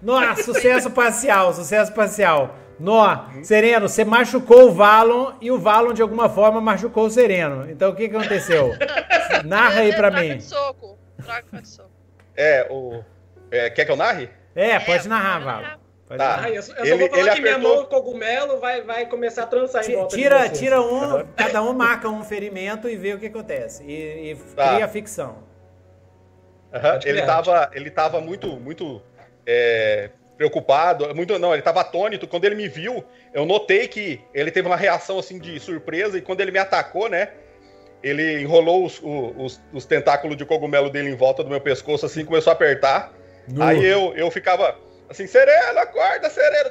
Nossa, 0.03 0.43
sucesso 0.43 0.91
parcial, 0.91 1.53
sucesso 1.55 1.93
parcial. 1.93 2.55
Nó, 2.79 3.27
Sereno, 3.43 3.89
você 3.89 4.05
machucou 4.05 4.69
o 4.69 4.73
Valon 4.73 5.33
e 5.41 5.51
o 5.51 5.59
Valon 5.59 5.93
de 5.93 6.03
alguma 6.03 6.29
forma 6.29 6.61
machucou 6.61 7.07
o 7.07 7.11
Sereno. 7.11 7.71
Então 7.71 7.91
o 7.93 7.95
que 7.95 8.09
que 8.09 8.17
aconteceu? 8.17 8.73
Narra 9.45 9.81
aí 9.81 9.93
pra 9.95 10.11
Troca 10.11 10.27
mim. 10.27 10.37
de 10.39 10.43
soco. 10.45 10.99
Troca 11.23 11.63
de 11.63 11.69
soco. 11.69 11.91
É, 12.37 12.67
o. 12.69 13.03
é, 13.51 13.71
quer 13.71 13.85
que 13.85 13.93
eu 13.93 13.97
narre? 13.97 14.29
É, 14.57 14.79
pode 14.81 15.07
É, 15.07 15.09
narrar, 15.09 15.39
Valon. 15.39 15.69
Pode 16.09 16.19
Tá. 16.19 16.29
narrar. 16.29 16.45
Ai, 16.45 16.59
eu 16.59 16.63
só, 16.63 16.73
eu 16.73 16.79
só 16.79 16.85
Ele- 16.85 16.97
vou 16.99 17.09
falar 17.11 17.21
ele 17.23 17.31
que 17.37 17.41
minha 17.41 17.53
apertou- 17.57 17.77
mão 17.77 17.85
cogumelo 17.87 18.59
vai, 18.61 18.83
vai 18.83 19.07
começar 19.07 19.45
a 19.45 19.47
trançar 19.47 19.83
em 19.85 19.87
Ti- 19.87 19.95
volta 19.95 20.17
Tira, 20.17 20.37
de 20.41 20.43
vocês. 20.49 20.59
tira 20.59 20.83
um, 20.83 21.25
cada 21.37 21.63
um 21.63 21.73
marca 21.73 22.09
um 22.09 22.23
ferimento 22.25 22.89
e 22.89 22.97
vê 22.97 23.15
o 23.15 23.19
que 23.21 23.27
acontece. 23.27 23.85
E, 23.85 24.33
e 24.33 24.37
Tá. 24.57 24.75
cria 24.75 24.89
ficção. 24.89 25.37
Pode 26.81 27.09
Ele 27.09 27.23
criar. 27.23 27.27
tava, 27.27 27.71
ele 27.73 27.91
tava 27.91 28.21
muito, 28.21 28.49
muito 28.57 29.03
é, 29.47 30.11
preocupado, 30.37 31.15
muito 31.15 31.39
não, 31.39 31.53
ele 31.53 31.63
tava 31.63 31.81
atônito. 31.81 32.27
Quando 32.27 32.45
ele 32.45 32.55
me 32.55 32.69
viu, 32.69 33.05
eu 33.33 33.45
notei 33.47 33.87
que 33.89 34.21
ele 34.33 34.51
teve 34.51 34.67
uma 34.67 34.77
reação 34.77 35.19
assim 35.19 35.39
de 35.39 35.59
surpresa 35.61 36.19
e 36.19 36.23
quando 36.23 36.41
ele 36.41 36.51
me 36.51 36.59
atacou, 36.59 37.09
né? 37.09 37.31
Ele 38.03 38.43
enrolou 38.43 38.85
os, 38.85 39.01
os, 39.03 39.63
os 39.73 39.87
tentáculos 39.87 40.37
de 40.37 40.45
cogumelo 40.45 40.91
dele 40.91 41.09
em 41.09 41.17
volta 41.17 41.43
do 41.43 41.49
meu 41.49 41.61
pescoço, 41.61 42.05
assim, 42.05 42.25
começou 42.25 42.51
a 42.51 42.55
apertar. 42.55 43.13
Nu. 43.49 43.63
Aí 43.63 43.85
eu, 43.85 44.13
eu 44.15 44.31
ficava 44.31 44.77
assim, 45.09 45.27
Sereno, 45.27 45.79
acorda, 45.79 46.29
Sereno. 46.29 46.71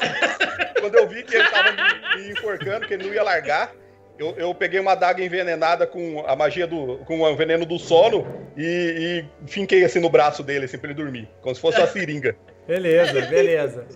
Quando 0.80 0.94
eu 0.96 1.08
vi 1.08 1.22
que 1.24 1.34
ele 1.34 1.48
tava 1.48 1.72
me, 1.72 2.22
me 2.22 2.30
enforcando, 2.30 2.86
que 2.86 2.94
ele 2.94 3.06
não 3.06 3.14
ia 3.14 3.22
largar, 3.22 3.72
eu, 4.18 4.34
eu 4.36 4.54
peguei 4.54 4.78
uma 4.80 4.92
adaga 4.92 5.22
envenenada 5.24 5.86
com 5.86 6.24
a 6.26 6.36
magia 6.36 6.66
do. 6.66 6.98
com 7.06 7.20
o 7.20 7.36
veneno 7.36 7.64
do 7.66 7.78
sono 7.78 8.26
e, 8.56 9.24
e 9.46 9.48
finquei 9.50 9.84
assim 9.84 10.00
no 10.00 10.08
braço 10.10 10.42
dele, 10.42 10.66
assim, 10.66 10.78
pra 10.78 10.90
ele 10.90 11.00
dormir. 11.00 11.28
Como 11.40 11.54
se 11.54 11.60
fosse 11.60 11.78
uma 11.78 11.86
seringa. 11.86 12.36
Beleza, 12.66 13.20
beleza. 13.26 13.86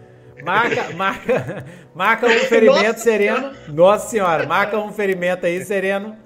Marca, 0.45 0.91
marca, 0.95 1.65
marca 1.95 2.27
um 2.27 2.31
ferimento 2.41 3.01
sereno. 3.01 3.53
Nossa 3.69 4.09
senhora, 4.09 4.47
marca 4.47 4.79
um 4.79 4.93
ferimento 4.93 5.47
aí, 5.47 5.65
sereno. 5.65 6.17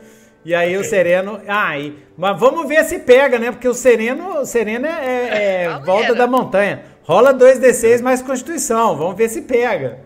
E 0.44 0.52
aí 0.54 0.76
o 0.76 0.82
sereno. 0.82 1.40
Ah, 1.46 1.78
e, 1.78 1.96
mas 2.16 2.38
vamos 2.40 2.66
ver 2.66 2.84
se 2.84 2.98
pega, 2.98 3.38
né? 3.38 3.52
Porque 3.52 3.68
o 3.68 3.74
sereno, 3.74 4.40
o 4.40 4.44
sereno 4.44 4.86
é, 4.86 4.90
é- 4.90 5.62
é 5.62 5.64
Galera. 5.66 5.78
volta 5.86 6.14
da 6.16 6.26
montanha. 6.26 6.82
Rola 7.04 7.32
2d6 7.32 8.02
mais 8.02 8.20
constituição. 8.20 8.96
Vamos 8.96 9.16
ver 9.16 9.28
se 9.28 9.42
pega. 9.42 10.00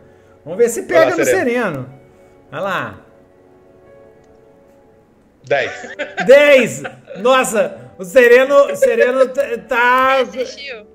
Vamos 0.45 0.59
ver 0.59 0.69
se 0.69 0.83
pega 0.83 1.11
lá, 1.13 1.17
no 1.17 1.25
Sereno. 1.25 1.45
sereno. 1.45 1.91
Vai 2.51 2.61
lá. 2.61 3.06
10. 5.47 5.97
10! 6.27 6.83
Nossa, 7.19 7.77
o 7.99 8.05
sereno, 8.05 8.55
o 8.73 8.77
sereno 8.77 9.29
tá- 9.29 9.43
tá. 9.69 10.17
Resistiu. 10.19 10.87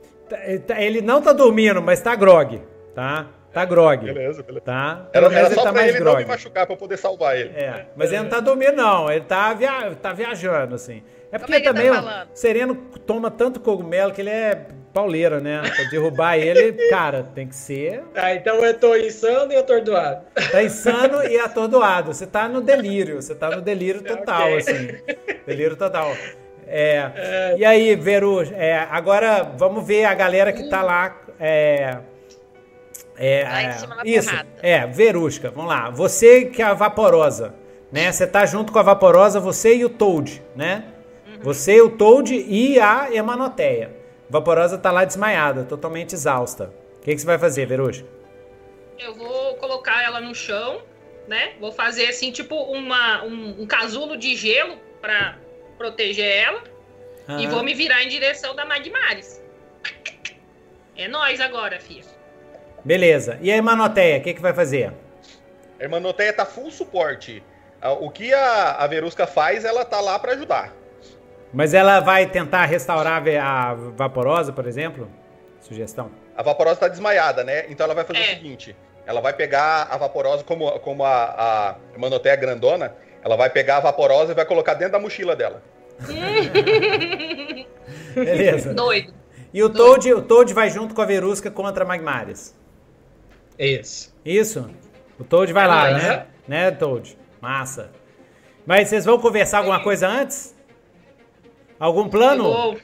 tá- 0.68 0.82
Ele 0.82 1.02
não 1.02 1.22
tá 1.22 1.34
dormindo, 1.34 1.82
mas 1.82 2.02
tá 2.02 2.15
grog. 2.15 2.61
Tá? 2.94 3.28
Tá 3.53 3.65
grog. 3.65 4.06
Beleza, 4.06 4.44
beleza. 4.44 4.65
Tá? 4.65 5.10
Era, 5.14 5.26
era 5.28 5.49
só 5.49 5.53
ele 5.53 5.64
tá 5.64 5.73
pra 5.73 5.84
ele 5.88 5.99
não 5.99 6.06
me 6.06 6.11
grog. 6.11 6.26
machucar, 6.28 6.65
pra 6.65 6.73
eu 6.73 6.78
poder 6.78 6.98
salvar 6.98 7.38
ele. 7.38 7.49
É, 7.49 7.86
mas 7.95 8.11
ele 8.11 8.22
não 8.23 8.30
tá 8.30 8.40
dormindo, 8.40 8.76
não. 8.76 9.11
Ele 9.11 9.26
tá, 9.26 9.53
via... 9.53 9.94
tá 10.02 10.14
viajando, 10.14 10.76
assim. 10.76 11.03
É 11.32 11.38
porque 11.38 11.56
é 11.56 11.60
tá 11.61 11.73
também 11.73 11.90
o 11.90 11.94
falando? 11.95 12.30
Sereno 12.34 12.76
toma 13.06 13.30
tanto 13.32 13.60
cogumelo 13.60 14.14
que 14.14 14.22
ele 14.22 14.30
é 14.30 14.68
pauleira, 14.93 15.39
né? 15.39 15.61
Pra 15.61 15.84
derrubar 15.85 16.38
ele, 16.38 16.73
cara, 16.89 17.23
tem 17.35 17.47
que 17.47 17.55
ser. 17.55 18.03
Ah, 18.15 18.34
então 18.34 18.55
eu 18.57 18.73
tô 18.77 18.95
insano 18.95 19.51
e 19.51 19.57
atordoado. 19.57 20.26
Tá 20.51 20.63
insano 20.63 21.23
e 21.23 21.39
atordoado. 21.39 22.13
Você 22.13 22.27
tá 22.27 22.47
no 22.47 22.61
delírio. 22.61 23.22
Você 23.22 23.34
tá 23.34 23.49
no 23.49 23.61
delírio 23.61 24.01
total, 24.01 24.47
okay. 24.47 24.57
assim. 24.57 24.88
Delírio 25.45 25.76
total. 25.76 26.15
É, 26.68 27.11
é. 27.15 27.55
E 27.57 27.65
aí, 27.65 27.95
Veru, 27.95 28.41
é, 28.53 28.88
agora 28.89 29.43
vamos 29.57 29.85
ver 29.85 30.05
a 30.05 30.13
galera 30.13 30.53
que 30.53 30.69
tá 30.69 30.81
lá. 30.81 31.22
É, 31.39 31.97
é, 33.18 33.43
lá 33.43 33.63
em 33.63 33.73
cima 33.73 33.97
isso, 34.03 34.30
porrada. 34.30 34.49
é, 34.61 34.88
Verusca, 34.88 35.51
vamos 35.51 35.69
lá. 35.69 35.89
Você 35.89 36.45
que 36.45 36.61
é 36.61 36.65
a 36.65 36.73
Vaporosa, 36.73 37.53
né? 37.91 38.11
Você 38.11 38.26
tá 38.26 38.45
junto 38.45 38.72
com 38.72 38.80
a 38.80 38.84
Vaporosa, 38.84 39.39
você 39.39 39.76
e 39.76 39.85
o 39.85 39.89
Toad, 39.89 40.41
né? 40.55 40.85
Uhum. 41.27 41.39
Você, 41.43 41.81
o 41.81 41.89
Toad 41.89 42.34
e 42.34 42.80
a 42.80 43.13
Emanoteia. 43.13 44.01
Vaporosa 44.32 44.78
tá 44.78 44.94
lá 44.94 45.03
desmaiada, 45.03 45.66
totalmente 45.66 46.16
exausta. 46.16 46.74
O 46.99 47.02
que, 47.02 47.14
que 47.14 47.20
você 47.20 47.28
vai 47.28 47.38
fazer, 47.38 47.66
Verusca? 47.66 48.08
Eu 48.98 49.14
vou 49.14 49.56
colocar 49.56 50.02
ela 50.03 50.22
no 50.22 50.34
chão, 50.34 50.82
né? 51.28 51.52
Vou 51.60 51.74
fazer 51.74 52.08
assim, 52.08 52.32
tipo 52.32 52.56
uma, 52.56 53.26
um, 53.26 53.64
um 53.64 53.68
casulo 53.68 54.16
de 54.16 54.34
gelo 54.38 54.78
para 55.02 55.38
proteger 55.78 56.26
ela. 56.26 56.64
Uhum. 57.28 57.40
E 57.40 57.48
vou 57.48 57.62
me 57.62 57.74
virar 57.74 58.03
em 58.03 58.08
direção 58.08 58.56
da 58.56 58.64
Magmares. 58.64 59.41
É 60.95 61.10
nós 61.10 61.41
agora, 61.41 61.78
filho. 61.82 62.06
Beleza. 62.86 63.38
E 63.41 63.52
a 63.52 63.58
Hermanoteia, 63.58 64.20
o 64.20 64.24
que, 64.24 64.34
que 64.34 64.41
vai 64.41 64.53
fazer? 64.53 64.94
A 65.78 65.84
Hermanoteia 65.84 66.32
tá 66.32 66.45
full 66.45 66.72
suporte. 66.72 67.44
O 67.99 68.10
que 68.10 68.34
a, 68.34 68.76
a 68.76 68.88
Verusca 68.88 69.28
faz, 69.28 69.66
ela 69.66 69.84
tá 69.84 69.99
lá 69.99 70.18
para 70.18 70.32
ajudar. 70.32 70.74
Mas 71.53 71.73
ela 71.73 71.99
vai 71.99 72.28
tentar 72.28 72.65
restaurar 72.65 73.23
a 73.41 73.73
Vaporosa, 73.73 74.53
por 74.53 74.65
exemplo? 74.65 75.10
Sugestão. 75.60 76.11
A 76.36 76.44
Vaporosa 76.44 76.80
tá 76.80 76.88
desmaiada, 76.88 77.44
né? 77.44 77.65
Então 77.69 77.84
ela 77.84 77.94
vai 77.94 78.03
fazer 78.03 78.19
é. 78.19 78.23
o 78.23 78.36
seguinte: 78.36 78.76
ela 79.06 79.22
vai 79.22 79.34
pegar 79.34 79.88
a 79.90 79.98
Vaporosa, 79.98 80.44
como, 80.44 80.72
como 80.80 81.03
a, 81.03 81.36
a 81.38 81.76
Hermanoteia 81.94 82.36
grandona, 82.36 82.95
ela 83.23 83.36
vai 83.36 83.49
pegar 83.49 83.78
a 83.78 83.82
Vaporosa 83.82 84.32
e 84.32 84.36
vai 84.36 84.45
colocar 84.45 84.76
dentro 84.76 84.94
da 84.94 84.99
mochila 84.99 85.36
dela. 85.36 85.61
Beleza. 88.15 88.73
Doido. 88.73 89.14
E 89.53 89.61
o 89.61 89.69
Toad, 89.69 90.14
o 90.14 90.22
Toad 90.22 90.53
vai 90.53 90.69
junto 90.69 90.95
com 90.95 91.02
a 91.02 91.06
Verusca 91.06 91.52
contra 91.52 91.84
a 91.84 91.88
Magmares. 91.88 92.56
Isso. 93.60 94.15
Isso. 94.23 94.69
O 95.19 95.23
Toad 95.23 95.52
vai 95.52 95.68
lá, 95.68 95.91
né? 95.91 96.26
Né, 96.48 96.72
Toad? 96.72 97.18
Massa. 97.41 97.91
Mas 98.65 98.88
vocês 98.88 99.06
vão 99.06 99.19
conversar 99.19 99.60
alguma 99.60 99.84
coisa 99.84 100.07
antes? 100.07 100.56
Algum 101.82 102.08
plano? 102.08 102.80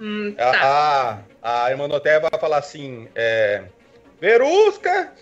Hum, 0.00 0.34
tá. 0.36 0.50
A, 0.50 1.18
a, 1.40 1.66
a 1.66 1.70
Hermanoteia 1.70 2.18
vai 2.18 2.32
falar 2.40 2.58
assim: 2.58 3.08
é, 3.14 3.62
Verusca, 4.20 5.12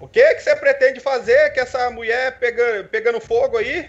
o 0.00 0.08
que 0.08 0.34
que 0.34 0.40
você 0.40 0.56
pretende 0.56 0.98
fazer 0.98 1.54
com 1.54 1.60
essa 1.60 1.88
mulher 1.88 2.36
pega, 2.40 2.82
pegando 2.90 3.20
fogo 3.20 3.58
aí? 3.58 3.88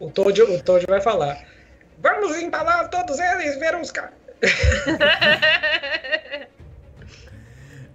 O 0.00 0.10
Toad, 0.10 0.42
o 0.42 0.60
Toad 0.60 0.84
vai 0.88 1.00
falar: 1.00 1.40
Vamos 1.98 2.36
embalar 2.36 2.90
todos 2.90 3.20
eles, 3.20 3.56
Verusca. 3.60 4.12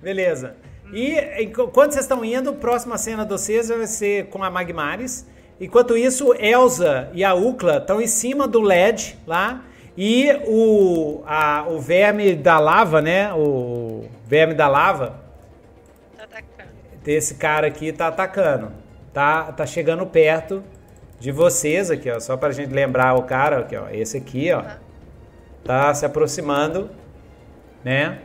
Beleza. 0.02 0.56
E 0.94 1.20
enquanto 1.44 1.92
vocês 1.92 2.06
estão 2.06 2.24
indo, 2.24 2.52
a 2.52 2.54
próxima 2.54 2.98
cena 2.98 3.26
de 3.26 3.32
vocês 3.32 3.68
vai 3.68 3.86
ser 3.86 4.28
com 4.28 4.42
a 4.42 4.50
Magmares. 4.50 5.28
Enquanto 5.60 5.96
isso, 5.96 6.34
Elsa 6.34 7.10
e 7.14 7.24
a 7.24 7.34
Ucla 7.34 7.78
estão 7.78 8.02
em 8.02 8.08
cima 8.08 8.48
do 8.48 8.62
LED 8.62 9.18
lá. 9.26 9.64
E 9.98 10.30
o, 10.46 11.24
a, 11.26 11.66
o 11.70 11.80
verme 11.80 12.36
da 12.36 12.60
lava, 12.60 13.02
né? 13.02 13.34
O 13.34 14.06
verme 14.26 14.54
da 14.54 14.68
lava. 14.68 15.22
Tá 16.18 16.26
atacando. 16.26 16.70
Esse 17.08 17.36
cara 17.36 17.68
aqui 17.68 17.94
tá 17.94 18.08
atacando. 18.08 18.72
Tá, 19.14 19.54
tá 19.54 19.66
chegando 19.66 20.06
perto 20.06 20.62
de 21.18 21.32
vocês 21.32 21.90
aqui, 21.90 22.12
ó. 22.12 22.20
Só 22.20 22.36
pra 22.36 22.52
gente 22.52 22.74
lembrar 22.74 23.14
o 23.14 23.24
cara, 23.24 23.60
aqui, 23.60 23.78
ó. 23.78 23.88
Esse 23.90 24.18
aqui, 24.18 24.52
ó. 24.52 24.64
Tá 25.64 25.94
se 25.94 26.06
aproximando, 26.06 26.90
né? 27.84 28.20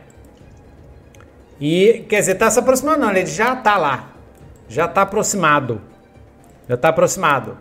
E, 1.61 2.05
quer 2.09 2.19
dizer, 2.19 2.35
tá 2.35 2.51
se 2.51 2.59
aproximando, 2.59 2.99
não, 2.99 3.11
ele 3.11 3.25
já 3.25 3.55
tá 3.55 3.77
lá. 3.77 4.11
Já 4.67 4.87
tá 4.87 5.03
aproximado. 5.03 5.81
Já 6.71 6.77
tá 6.77 6.87
aproximado. 6.87 7.57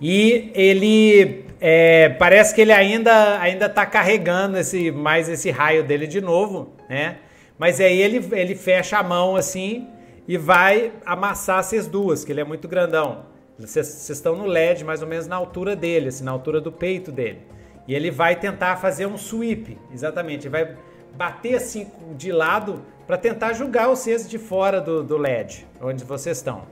E 0.00 0.52
ele 0.54 1.44
é, 1.60 2.08
parece 2.10 2.54
que 2.54 2.60
ele 2.60 2.70
ainda 2.70 3.40
ainda 3.40 3.68
tá 3.68 3.84
carregando 3.84 4.56
esse 4.56 4.92
mais 4.92 5.28
esse 5.28 5.50
raio 5.50 5.82
dele 5.82 6.06
de 6.06 6.20
novo, 6.20 6.70
né? 6.88 7.16
Mas 7.58 7.80
aí 7.80 8.00
ele, 8.00 8.24
ele 8.30 8.54
fecha 8.54 8.96
a 8.96 9.02
mão 9.02 9.34
assim 9.34 9.88
e 10.28 10.38
vai 10.38 10.92
amassar 11.04 11.58
essas 11.58 11.88
duas, 11.88 12.24
que 12.24 12.30
ele 12.30 12.40
é 12.40 12.44
muito 12.44 12.68
grandão. 12.68 13.24
Vocês 13.58 14.08
estão 14.08 14.36
no 14.36 14.46
LED 14.46 14.84
mais 14.84 15.02
ou 15.02 15.08
menos 15.08 15.26
na 15.26 15.34
altura 15.34 15.74
dele, 15.74 16.10
assim, 16.10 16.22
na 16.22 16.30
altura 16.30 16.60
do 16.60 16.70
peito 16.70 17.10
dele. 17.10 17.40
E 17.88 17.94
ele 17.96 18.12
vai 18.12 18.36
tentar 18.36 18.76
fazer 18.76 19.06
um 19.06 19.18
sweep, 19.18 19.76
exatamente. 19.92 20.46
Ele 20.46 20.50
vai 20.50 20.76
bater 21.12 21.56
assim 21.56 21.90
de 22.16 22.30
lado 22.30 22.84
para 23.04 23.18
tentar 23.18 23.52
julgar 23.52 23.88
vocês 23.88 24.30
de 24.30 24.38
fora 24.38 24.80
do, 24.80 25.02
do 25.02 25.16
LED, 25.16 25.66
onde 25.80 26.04
vocês 26.04 26.36
estão, 26.36 26.62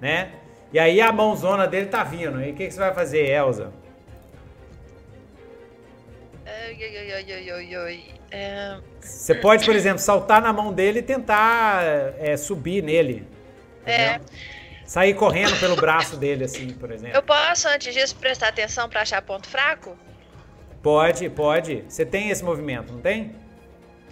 né? 0.00 0.30
E 0.74 0.78
aí 0.80 1.00
a 1.00 1.12
mãozona 1.12 1.68
dele 1.68 1.86
tá 1.86 2.02
vindo. 2.02 2.42
E 2.42 2.50
o 2.50 2.54
que, 2.54 2.66
que, 2.66 2.72
você 2.72 2.80
vai 2.80 2.92
fazer, 2.92 3.30
Elza? 3.30 3.72
É... 8.28 8.78
Você 9.00 9.36
pode, 9.36 9.64
por 9.64 9.76
exemplo, 9.76 10.00
saltar 10.00 10.42
na 10.42 10.52
mão 10.52 10.72
dele 10.72 10.98
e 10.98 11.02
tentar 11.02 11.84
é, 12.18 12.36
subir 12.36 12.82
nele. 12.82 13.24
É. 13.86 14.18
Sair 14.84 15.14
correndo 15.14 15.56
pelo 15.60 15.76
braço 15.76 16.16
dele, 16.16 16.42
assim, 16.42 16.70
por 16.70 16.90
exemplo. 16.90 17.16
Eu 17.16 17.22
posso, 17.22 17.68
antes 17.68 17.94
disso, 17.94 18.16
prestar 18.16 18.48
atenção 18.48 18.88
para 18.88 19.02
achar 19.02 19.22
ponto 19.22 19.46
fraco? 19.46 19.96
Pode, 20.82 21.30
pode. 21.30 21.84
Você 21.88 22.04
tem 22.04 22.30
esse 22.30 22.42
movimento, 22.42 22.92
não 22.92 23.00
tem? 23.00 23.36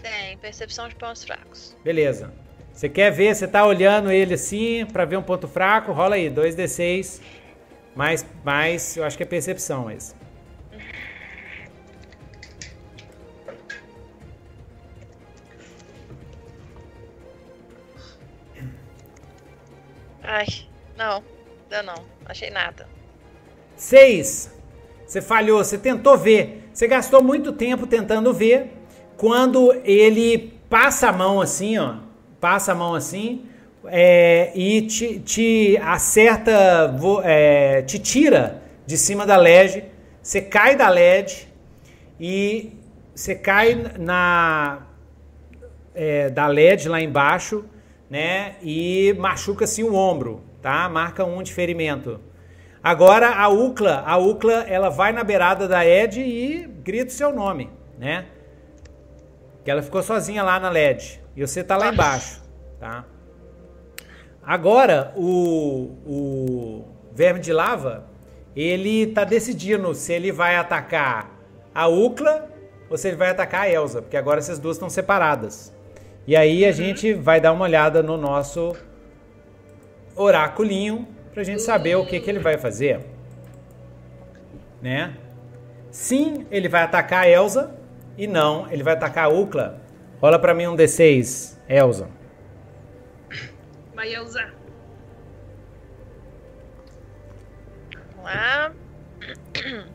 Tem, 0.01 0.39
percepção 0.39 0.89
de 0.89 0.95
pontos 0.95 1.25
fracos. 1.25 1.77
Beleza. 1.83 2.33
Você 2.73 2.89
quer 2.89 3.11
ver, 3.11 3.35
você 3.35 3.47
tá 3.47 3.65
olhando 3.65 4.11
ele 4.11 4.35
assim 4.35 4.87
para 4.87 5.05
ver 5.05 5.17
um 5.17 5.23
ponto 5.23 5.47
fraco, 5.47 5.93
rola 5.93 6.17
aí, 6.17 6.31
2d6. 6.31 7.21
Mais, 7.95 8.25
mais, 8.45 8.97
eu 8.97 9.05
acho 9.05 9.17
que 9.17 9.23
é 9.23 9.27
percepção 9.27 9.91
esse. 9.91 10.15
Ai, 20.23 20.47
não, 20.97 21.23
deu 21.69 21.83
não, 21.83 22.07
achei 22.25 22.49
nada. 22.49 22.89
Seis. 23.77 24.51
Você 25.07 25.21
falhou, 25.21 25.63
você 25.63 25.77
tentou 25.77 26.17
ver. 26.17 26.71
Você 26.73 26.87
gastou 26.87 27.23
muito 27.23 27.53
tempo 27.53 27.87
tentando 27.87 28.33
ver 28.33 28.73
quando 29.19 29.73
ele 29.85 30.59
passa 30.71 31.11
a 31.11 31.13
mão 31.13 31.41
assim, 31.41 31.77
ó, 31.77 31.97
passa 32.43 32.73
a 32.73 32.75
mão 32.75 32.93
assim 32.93 33.47
é, 33.87 34.51
e 34.53 34.83
te, 34.83 35.21
te 35.21 35.79
acerta, 35.81 36.93
é, 37.23 37.83
te 37.83 38.01
tira 38.01 38.61
de 38.85 38.99
cima 38.99 39.25
da 39.25 39.37
LED, 39.37 39.85
você 40.21 40.43
cai 40.43 40.75
da 40.75 40.89
LED 40.89 41.49
e 42.19 42.73
você 43.15 43.37
cai 43.37 43.81
na 43.97 44.89
é, 45.95 46.31
da 46.31 46.49
LED 46.49 46.89
lá 46.89 47.01
embaixo, 47.01 47.65
né? 48.11 48.57
E 48.61 49.15
machuca-se 49.21 49.85
o 49.85 49.95
ombro, 49.95 50.43
tá? 50.61 50.89
Marca 50.89 51.25
um 51.25 51.45
de 51.45 51.53
ferimento. 51.53 52.21
Agora 52.83 53.37
a 53.37 53.49
Ucla, 53.49 54.03
a 54.05 54.17
Ucla, 54.17 54.65
ela 54.69 54.89
vai 54.89 55.13
na 55.13 55.23
beirada 55.23 55.69
da 55.69 55.87
Ed 55.87 56.21
e 56.21 56.69
grita 56.83 57.07
o 57.07 57.15
seu 57.15 57.33
nome, 57.33 57.71
né? 57.97 58.27
Que 59.65 59.71
ela 59.71 59.83
ficou 59.83 60.03
sozinha 60.03 60.43
lá 60.43 60.59
na 60.59 60.69
LED. 60.69 61.23
E 61.37 61.47
você 61.47 61.63
tá 61.63 61.77
lá 61.77 61.89
embaixo, 61.93 62.43
tá? 62.79 63.05
Agora, 64.43 65.13
o, 65.17 65.97
o 66.05 66.85
verme 67.15 67.39
de 67.39 67.53
lava, 67.53 68.05
ele 68.57 69.07
tá 69.07 69.25
decidindo 69.25 69.95
se 69.95 70.13
ele 70.13 70.33
vai 70.33 70.57
atacar 70.57 71.31
a 71.75 71.87
Ucla 71.87 72.49
ou 72.91 72.99
se 72.99 73.09
ele 73.09 73.17
vai 73.17 73.31
atacar 73.31 73.63
a 73.63 73.71
Elsa, 73.71 74.03
porque 74.03 74.17
agora 74.17 74.41
essas 74.41 74.59
duas 74.59 74.77
estão 74.77 74.91
separadas. 74.91 75.73
E 76.27 76.37
aí 76.37 76.65
a 76.65 76.69
uhum. 76.69 76.73
gente 76.73 77.15
vai 77.15 77.41
dar 77.41 77.53
uma 77.53 77.65
olhada 77.65 78.03
no 78.03 78.17
nosso 78.17 78.77
oráculinho 80.15 81.09
pra 81.33 81.43
gente 81.43 81.63
saber 81.63 81.97
o 81.97 82.05
que, 82.05 82.21
que 82.21 82.29
ele 82.29 82.39
vai 82.39 82.59
fazer. 82.59 83.01
Né? 84.81 85.15
Sim, 85.91 86.47
ele 86.51 86.69
vai 86.69 86.83
atacar 86.83 87.25
a 87.25 87.29
Elsa. 87.29 87.75
E 88.17 88.27
não, 88.27 88.71
ele 88.71 88.83
vai 88.83 88.95
atacar 88.95 89.25
a 89.25 89.29
Ucla. 89.29 89.81
Rola 90.21 90.39
pra 90.39 90.55
mim 90.55 90.67
um 90.67 90.77
D6, 90.77 91.57
Elza. 91.69 92.09
Vai, 93.95 94.15
Elza. 94.15 94.53
Vamos 98.17 98.25
lá. 98.25 98.73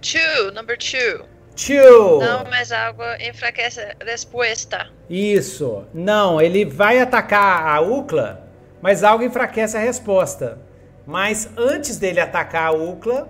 Two. 0.00 0.52
number 0.52 0.76
two. 0.76 1.24
Two. 1.56 2.18
Não, 2.20 2.44
mas 2.50 2.70
algo 2.70 3.02
enfraquece 3.20 3.80
a 3.80 4.04
resposta. 4.04 4.90
Isso. 5.08 5.86
Não, 5.94 6.40
ele 6.40 6.64
vai 6.64 7.00
atacar 7.00 7.66
a 7.66 7.80
Ucla, 7.80 8.46
mas 8.82 9.02
algo 9.02 9.24
enfraquece 9.24 9.76
a 9.76 9.80
resposta. 9.80 10.58
Mas 11.06 11.48
antes 11.56 11.98
dele 11.98 12.20
atacar 12.20 12.66
a 12.68 12.72
Ucla, 12.72 13.28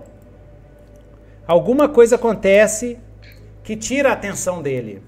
alguma 1.47 1.87
coisa 1.87 2.15
acontece 2.15 2.99
que 3.65 3.75
tira 3.75 4.09
a 4.09 4.13
atenção 4.13 4.61
dele. 4.61 5.03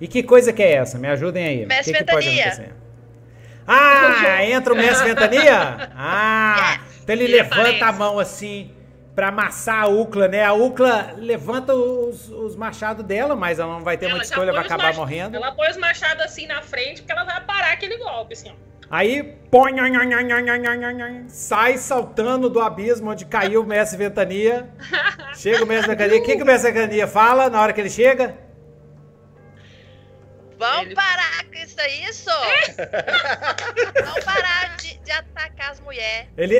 E 0.00 0.08
que 0.08 0.22
coisa 0.24 0.52
que 0.52 0.62
é 0.62 0.72
essa? 0.72 0.98
Me 0.98 1.06
ajudem 1.08 1.44
aí. 1.46 1.66
Mestre 1.66 1.92
que, 1.92 2.04
que 2.04 2.10
pode 2.10 2.26
Ventania. 2.28 2.46
acontecer? 2.52 2.74
Ah, 3.66 4.44
entra 4.44 4.72
o 4.72 4.76
Mestre 4.76 5.08
Ventania? 5.08 5.90
Ah, 5.96 6.80
então 7.02 7.14
ele 7.14 7.24
Ele 7.24 7.36
levanta 7.36 7.60
aparece. 7.60 7.82
a 7.84 7.92
mão 7.92 8.18
assim 8.18 8.70
pra 9.14 9.28
amassar 9.28 9.82
a 9.84 9.86
Ucla, 9.86 10.26
né? 10.28 10.42
A 10.44 10.52
Ucla 10.52 11.14
levanta 11.16 11.72
os, 11.74 12.28
os 12.30 12.56
machados 12.56 13.04
dela, 13.04 13.36
mas 13.36 13.58
ela 13.60 13.72
não 13.74 13.80
vai 13.84 13.96
ter 13.96 14.06
Ela 14.06 14.14
muita 14.16 14.26
escolha, 14.26 14.52
vai 14.52 14.64
acabar 14.64 14.86
mach- 14.88 14.96
morrendo. 14.96 15.36
Ela 15.36 15.52
põe 15.52 15.70
os 15.70 15.76
machados 15.76 16.24
assim 16.24 16.46
na 16.46 16.60
frente 16.62 17.00
porque 17.02 17.12
ela 17.12 17.24
vai 17.24 17.40
parar 17.44 17.72
aquele 17.72 17.96
golpe, 17.96 18.32
assim, 18.34 18.50
ó. 18.50 18.63
Aí 18.90 19.22
põe, 19.50 19.74
sai 21.28 21.78
saltando 21.78 22.50
do 22.50 22.60
abismo 22.60 23.10
onde 23.10 23.24
caiu 23.24 23.62
o 23.62 23.66
mestre 23.66 23.98
Ventania. 23.98 24.68
Chega 25.34 25.64
o 25.64 25.66
mestre 25.66 25.90
Ventania. 25.90 26.20
O 26.20 26.22
que, 26.22 26.36
que 26.36 26.42
o 26.42 26.46
mestre 26.46 26.72
Ventania 26.72 27.06
fala 27.06 27.48
na 27.48 27.60
hora 27.60 27.72
que 27.72 27.80
ele 27.80 27.90
chega? 27.90 28.36
Vão 30.58 30.82
ele... 30.82 30.94
parar 30.94 31.44
com 31.44 31.54
isso 31.54 31.80
aí, 31.80 32.04
parar 34.24 34.76
de, 34.76 34.98
de, 34.98 35.10
atacar 35.10 35.72
as 35.72 35.80
mulheres. 35.80 36.28
Ele, 36.36 36.56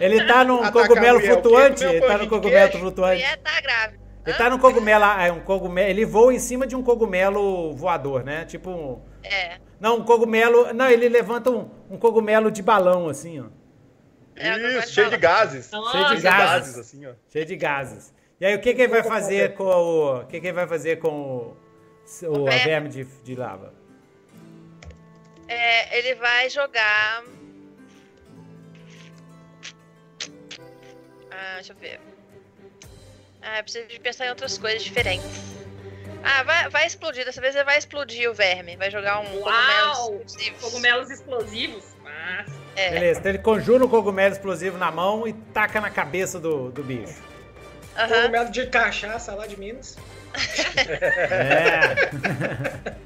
ele 0.00 0.26
tá 0.26 0.44
num 0.44 0.62
atacar 0.62 0.88
cogumelo 0.88 1.20
flutuante. 1.20 1.84
Tá 1.84 1.86
tá 1.86 1.94
ele 1.94 2.06
tá 2.06 2.18
num 2.18 2.28
cogumelo 2.28 2.72
flutuante. 2.72 3.22
Tá. 3.22 3.28
Ele 4.26 4.36
tá 4.36 4.50
num 4.50 4.58
cogumelo, 4.58 5.04
um 5.34 5.40
cogumelo. 5.40 5.88
Ele 5.88 6.04
voa 6.04 6.34
em 6.34 6.38
cima 6.38 6.66
de 6.66 6.74
um 6.74 6.82
cogumelo 6.82 7.72
voador, 7.74 8.24
né? 8.24 8.44
Tipo 8.44 8.70
um 8.70 9.00
é. 9.24 9.58
Não, 9.80 9.98
um 9.98 10.04
cogumelo. 10.04 10.72
Não, 10.72 10.88
ele 10.88 11.08
levanta 11.08 11.50
um, 11.50 11.70
um 11.90 11.96
cogumelo 11.96 12.50
de 12.50 12.62
balão, 12.62 13.08
assim, 13.08 13.40
ó. 13.40 13.46
É 14.36 14.54
o 14.54 14.78
Isso, 14.80 14.92
cheio 14.92 15.10
de 15.10 15.16
gases. 15.16 15.70
Cheio 15.70 15.82
de 15.82 15.90
Nossa, 15.90 16.20
gases. 16.20 16.78
assim, 16.78 17.06
ó. 17.06 17.12
Cheio 17.28 17.46
de 17.46 17.56
gases. 17.56 18.12
E 18.40 18.44
aí, 18.46 18.54
o 18.54 18.60
que, 18.60 18.74
que 18.74 18.82
ele 18.82 18.92
vai 18.92 19.02
fazer 19.02 19.54
com 19.54 19.64
o. 19.64 20.20
O 20.20 20.26
que, 20.26 20.40
que 20.40 20.46
ele 20.48 20.54
vai 20.54 20.66
fazer 20.66 20.98
com 20.98 21.08
o. 21.08 21.56
o 22.22 22.46
a 22.48 22.50
verme. 22.50 22.64
verme 22.64 22.88
de, 22.88 23.04
de 23.04 23.34
lava? 23.34 23.72
É, 25.46 25.98
ele 25.98 26.14
vai 26.16 26.50
jogar. 26.50 27.24
Ah, 31.30 31.54
deixa 31.56 31.72
eu 31.72 31.76
ver. 31.76 32.00
Ah, 33.42 33.58
eu 33.58 33.62
preciso 33.62 33.86
de 33.88 34.00
pensar 34.00 34.26
em 34.26 34.30
outras 34.30 34.56
coisas 34.58 34.82
diferentes. 34.82 35.26
Ah, 36.24 36.42
vai, 36.42 36.68
vai 36.70 36.86
explodir. 36.86 37.24
Dessa 37.24 37.40
vez 37.40 37.54
ele 37.54 37.64
vai 37.64 37.78
explodir 37.78 38.30
o 38.30 38.34
verme. 38.34 38.76
Vai 38.76 38.90
jogar 38.90 39.20
um 39.20 39.38
Uau! 39.40 39.44
cogumelo 39.44 40.22
explosivo. 40.24 40.56
Cogumelos 40.60 41.10
explosivos. 41.10 41.84
Mas... 42.02 42.50
É. 42.76 42.90
Beleza, 42.90 43.20
então 43.20 43.30
ele 43.30 43.38
conjura 43.38 43.84
o 43.84 43.88
cogumelo 43.88 44.32
explosivo 44.32 44.76
na 44.78 44.90
mão 44.90 45.28
e 45.28 45.32
taca 45.32 45.80
na 45.80 45.90
cabeça 45.90 46.40
do, 46.40 46.70
do 46.70 46.82
bicho. 46.82 47.22
Aham. 47.96 48.08
Cogumelo 48.22 48.50
de 48.50 48.66
cachaça 48.66 49.34
lá 49.34 49.46
de 49.46 49.56
Minas. 49.58 49.96
É. 51.30 52.94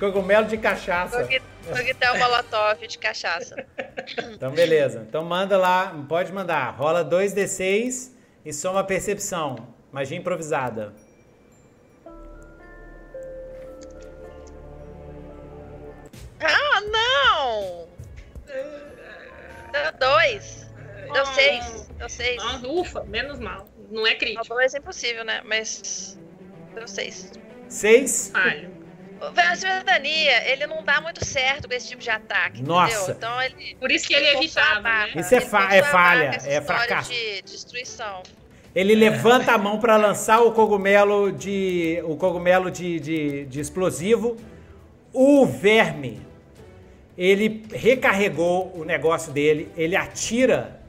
Cogumelo 0.00 0.46
de 0.46 0.58
cachaça. 0.58 1.22
Coque- 1.22 1.42
Coquetel 1.66 2.18
molotov 2.18 2.86
de 2.86 2.98
cachaça. 2.98 3.56
Então, 4.32 4.50
beleza. 4.50 5.04
Então, 5.08 5.24
manda 5.24 5.56
lá, 5.56 5.94
pode 6.08 6.32
mandar. 6.32 6.70
Rola 6.76 7.04
2d6 7.04 8.10
e 8.44 8.52
soma 8.52 8.80
a 8.80 8.84
percepção. 8.84 9.68
Magia 9.92 10.18
improvisada. 10.18 10.92
Ah, 16.46 16.80
não! 16.80 17.88
Deu 19.72 19.92
dois. 19.98 20.70
Deu 21.12 21.22
Ah. 21.22 21.26
seis. 21.26 21.88
Deu 21.98 22.08
seis. 22.08 22.42
Nossa, 22.42 22.68
ufa, 22.68 23.04
menos 23.04 23.38
mal. 23.38 23.66
Não 23.90 24.06
é 24.06 24.12
Não, 24.12 24.18
crítico. 24.18 24.48
dois 24.48 24.74
é 24.74 24.78
impossível, 24.78 25.24
né? 25.24 25.42
Mas. 25.44 26.18
Deu 26.74 26.88
seis. 26.88 27.32
6. 27.68 28.30
Falho. 28.32 28.70
O 29.20 29.56
Cidadania, 29.56 30.50
ele 30.50 30.66
não 30.66 30.84
dá 30.84 31.00
muito 31.00 31.24
certo 31.24 31.66
com 31.68 31.74
esse 31.74 31.88
tipo 31.88 32.02
de 32.02 32.10
ataque. 32.10 32.62
Nossa. 32.62 32.94
Entendeu? 33.12 33.14
Então 33.16 33.42
ele. 33.42 33.74
Por 33.76 33.90
isso 33.90 34.06
que 34.06 34.14
ele 34.14 34.28
a 34.28 34.34
evitava, 34.34 34.80
barra. 34.80 35.06
né? 35.14 35.20
Isso 35.20 35.34
é 35.34 35.38
Ele 35.38 35.46
fa- 35.46 35.74
é 35.74 35.80
a 35.80 35.84
falha, 35.84 36.30
barra 36.32 36.48
é 36.50 36.60
fracasso. 36.60 37.10
de 37.12 37.42
destruição. 37.42 38.22
Ele 38.74 38.94
levanta 38.94 39.52
a 39.52 39.58
mão 39.58 39.78
para 39.78 39.96
lançar 39.96 40.40
o 40.40 40.52
cogumelo 40.52 41.32
de 41.32 42.02
o 42.04 42.16
cogumelo 42.16 42.70
de, 42.70 42.98
de, 43.00 43.44
de 43.46 43.60
explosivo. 43.60 44.36
O 45.12 45.46
verme, 45.46 46.20
ele 47.16 47.64
recarregou 47.72 48.72
o 48.74 48.84
negócio 48.84 49.32
dele. 49.32 49.70
Ele 49.76 49.96
atira 49.96 50.80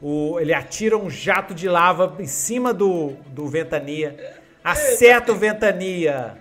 o, 0.00 0.38
ele 0.38 0.52
atira 0.52 0.96
um 0.96 1.08
jato 1.10 1.54
de 1.54 1.68
lava 1.68 2.14
em 2.18 2.26
cima 2.26 2.72
do, 2.72 3.14
do 3.28 3.46
ventania. 3.48 4.34
Acerta 4.62 5.32
o 5.32 5.36
ventania. 5.36 6.36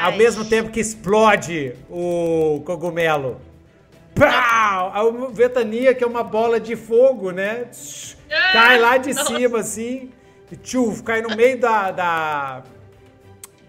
Ao 0.00 0.10
Ai, 0.12 0.16
mesmo 0.16 0.44
tempo 0.44 0.70
que 0.70 0.80
explode 0.80 1.74
o 1.90 2.62
cogumelo. 2.64 3.40
Pau! 4.14 4.92
A 4.94 5.28
ventania, 5.32 5.94
que 5.94 6.04
é 6.04 6.06
uma 6.06 6.22
bola 6.22 6.60
de 6.60 6.76
fogo, 6.76 7.30
né? 7.30 7.66
Cai 8.52 8.78
lá 8.78 8.96
de 8.96 9.12
Nossa. 9.14 9.34
cima, 9.36 9.58
assim. 9.60 10.10
E 10.50 10.56
tchuf, 10.56 11.02
cai 11.02 11.22
no 11.22 11.34
meio 11.34 11.58
da. 11.58 11.90
da- 11.90 12.62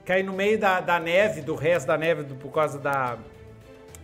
cai 0.05 0.21
no 0.21 0.33
meio 0.33 0.59
da, 0.59 0.81
da 0.81 0.99
neve, 0.99 1.41
do 1.41 1.55
resto 1.55 1.87
da 1.87 1.97
neve, 1.97 2.23
do- 2.23 2.35
por 2.35 2.51
causa 2.51 2.77
da, 2.77 3.17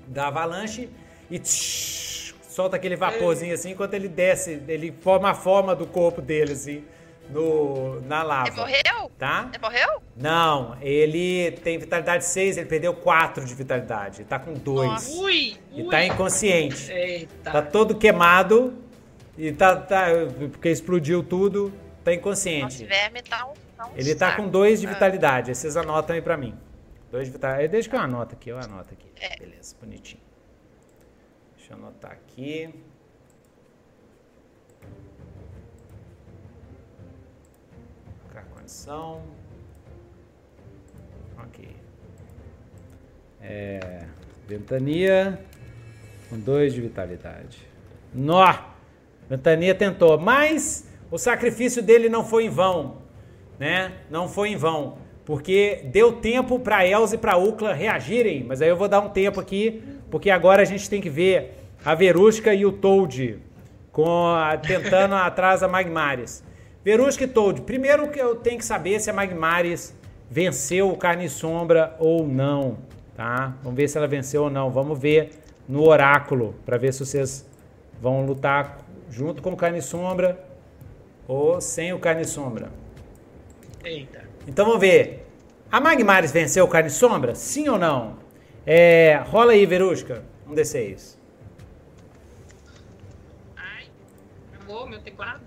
da 0.10 0.27
avalanche. 0.27 0.90
E 1.31 1.38
tsh, 1.40 2.34
solta 2.41 2.76
aquele 2.76 2.95
vaporzinho 2.95 3.53
assim, 3.53 3.72
enquanto 3.72 3.94
ele 3.94 4.07
desce, 4.07 4.61
ele 4.68 4.91
forma 5.02 5.30
a 5.30 5.34
forma 5.34 5.76
do 5.76 5.86
corpo 5.86 6.22
dele, 6.22 6.53
assim, 6.53 6.84
no, 7.30 8.02
na 8.02 8.23
lava. 8.23 8.48
Ele 8.49 8.56
morreu? 8.57 9.11
Tá? 9.18 9.49
Ele 9.53 9.61
morreu? 9.61 10.02
Não, 10.18 10.76
ele 10.81 11.52
tem 11.64 11.77
vitalidade 11.77 12.26
6, 12.26 12.57
ele 12.57 12.65
perdeu 12.65 12.94
4 12.94 13.45
de 13.45 13.53
vitalidade. 13.53 14.23
Tá 14.23 14.40
com 14.40 14.53
2. 14.53 14.90
Nossa. 14.90 15.22
Ui, 15.22 15.56
E 15.72 15.84
ui. 15.84 15.90
tá 15.90 16.03
inconsciente. 16.03 16.91
Eita. 16.91 17.52
Tá 17.52 17.61
todo 17.61 17.95
queimado. 17.95 18.73
E 19.38 19.52
tá, 19.52 19.76
tá. 19.76 20.07
Porque 20.52 20.69
explodiu 20.69 21.23
tudo. 21.23 21.69
Tá 22.03 22.11
Nossa, 22.11 22.14
inconsciente. 22.19 22.76
esse 22.76 22.86
verme 22.86 23.22
tá 23.22 23.45
um. 23.45 23.53
Tá 23.77 23.86
um 23.88 23.91
Ele 23.95 24.15
tá 24.15 24.31
saco. 24.31 24.41
com 24.44 24.49
2 24.49 24.81
de 24.81 24.88
Ah. 24.88 24.90
vitalidade. 24.94 25.56
Vocês 25.56 25.77
anotam 25.77 26.15
aí 26.15 26.22
pra 26.22 26.36
mim. 26.36 26.56
2 27.11 27.27
de 27.27 27.31
vitalidade. 27.34 27.68
Deixa 27.69 27.88
que 27.90 27.95
eu 27.95 27.99
anoto 27.99 28.36
aqui, 28.36 28.49
eu 28.49 28.57
anoto 28.57 28.94
aqui. 28.94 29.09
É. 29.19 29.37
Beleza, 29.37 29.75
bonitinho. 29.79 30.21
Deixa 31.57 31.73
eu 31.73 31.77
anotar 31.77 32.11
aqui. 32.11 32.73
Colocar 38.21 38.45
condição. 38.45 39.23
Ok. 41.37 41.75
É. 43.41 44.07
Ventania. 44.47 45.45
Com 46.29 46.39
2 46.39 46.73
de 46.73 46.81
vitalidade. 46.81 47.67
Nó! 48.13 48.69
Ventania 49.27 49.75
tentou, 49.75 50.19
mas 50.19 50.87
o 51.11 51.17
sacrifício 51.17 51.81
dele 51.81 52.09
não 52.09 52.23
foi 52.23 52.45
em 52.45 52.49
vão, 52.49 53.01
né? 53.59 54.01
Não 54.09 54.27
foi 54.27 54.49
em 54.49 54.55
vão, 54.55 54.97
porque 55.30 55.81
deu 55.84 56.14
tempo 56.14 56.57
para 56.57 56.84
Elza 56.88 57.14
e 57.14 57.18
para 57.19 57.38
Ucla 57.38 57.72
reagirem, 57.72 58.43
mas 58.47 58.64
aí 58.64 58.69
eu 58.69 58.76
vou 58.76 58.88
dar 58.88 58.99
um 58.99 59.10
tempo 59.10 59.39
aqui, 59.39 59.80
porque 60.10 60.31
agora 60.31 60.64
a 60.64 60.65
gente 60.65 60.89
tem 60.89 60.99
que 60.99 61.07
ver 61.07 61.53
a 61.85 61.93
Verusca 61.93 62.51
e 62.51 62.65
o 62.65 62.72
Toad 62.72 63.38
com 63.91 64.10
a- 64.26 64.57
tentando 64.57 65.14
atrás 65.14 65.61
da 65.61 65.68
Magmares. 65.68 66.43
Verusca 66.84 67.26
e 67.26 67.27
Toad, 67.27 67.61
primeiro 67.61 68.10
que 68.10 68.19
eu 68.19 68.38
tenho 68.38 68.57
que 68.57 68.65
saber 68.65 68.99
se 68.99 69.11
a 69.11 69.14
Magmares 69.14 69.95
venceu 70.27 70.89
o 70.89 70.97
Carne 70.97 71.26
e 71.26 71.30
Sombra 71.30 71.95
ou 71.99 72.27
não, 72.27 72.80
tá? 73.15 73.56
Vamos 73.61 73.77
ver 73.77 73.88
se 73.88 73.99
ela 73.99 74.07
venceu 74.07 74.45
ou 74.45 74.49
não. 74.49 74.72
Vamos 74.72 74.97
ver 74.97 75.30
no 75.68 75.88
oráculo 75.88 76.56
para 76.65 76.76
ver 76.76 76.91
se 76.91 77.06
vocês 77.06 77.47
vão 78.01 78.26
lutar 78.26 78.80
junto 79.11 79.43
com 79.43 79.51
o 79.51 79.56
Carne 79.56 79.77
e 79.77 79.84
Sombra 79.84 80.43
ou 81.27 81.61
sem 81.61 81.93
o 81.93 81.99
Carne 81.99 82.23
e 82.23 82.26
Sombra. 82.26 82.72
Eita. 83.85 84.23
Então 84.47 84.65
vamos 84.65 84.81
ver. 84.81 85.18
A 85.71 85.79
Magmares 85.79 86.31
venceu 86.31 86.65
o 86.65 86.67
Carne 86.67 86.89
e 86.89 86.91
Sombra? 86.91 87.35
Sim 87.35 87.69
ou 87.69 87.77
não? 87.77 88.17
É, 88.65 89.21
rola 89.27 89.51
aí, 89.51 89.65
Verusca. 89.65 90.23
Um 90.47 90.55
D6. 90.55 91.15
Ai, 93.55 93.83
acabou 94.53 94.87
meu 94.87 94.99
teclado? 94.99 95.41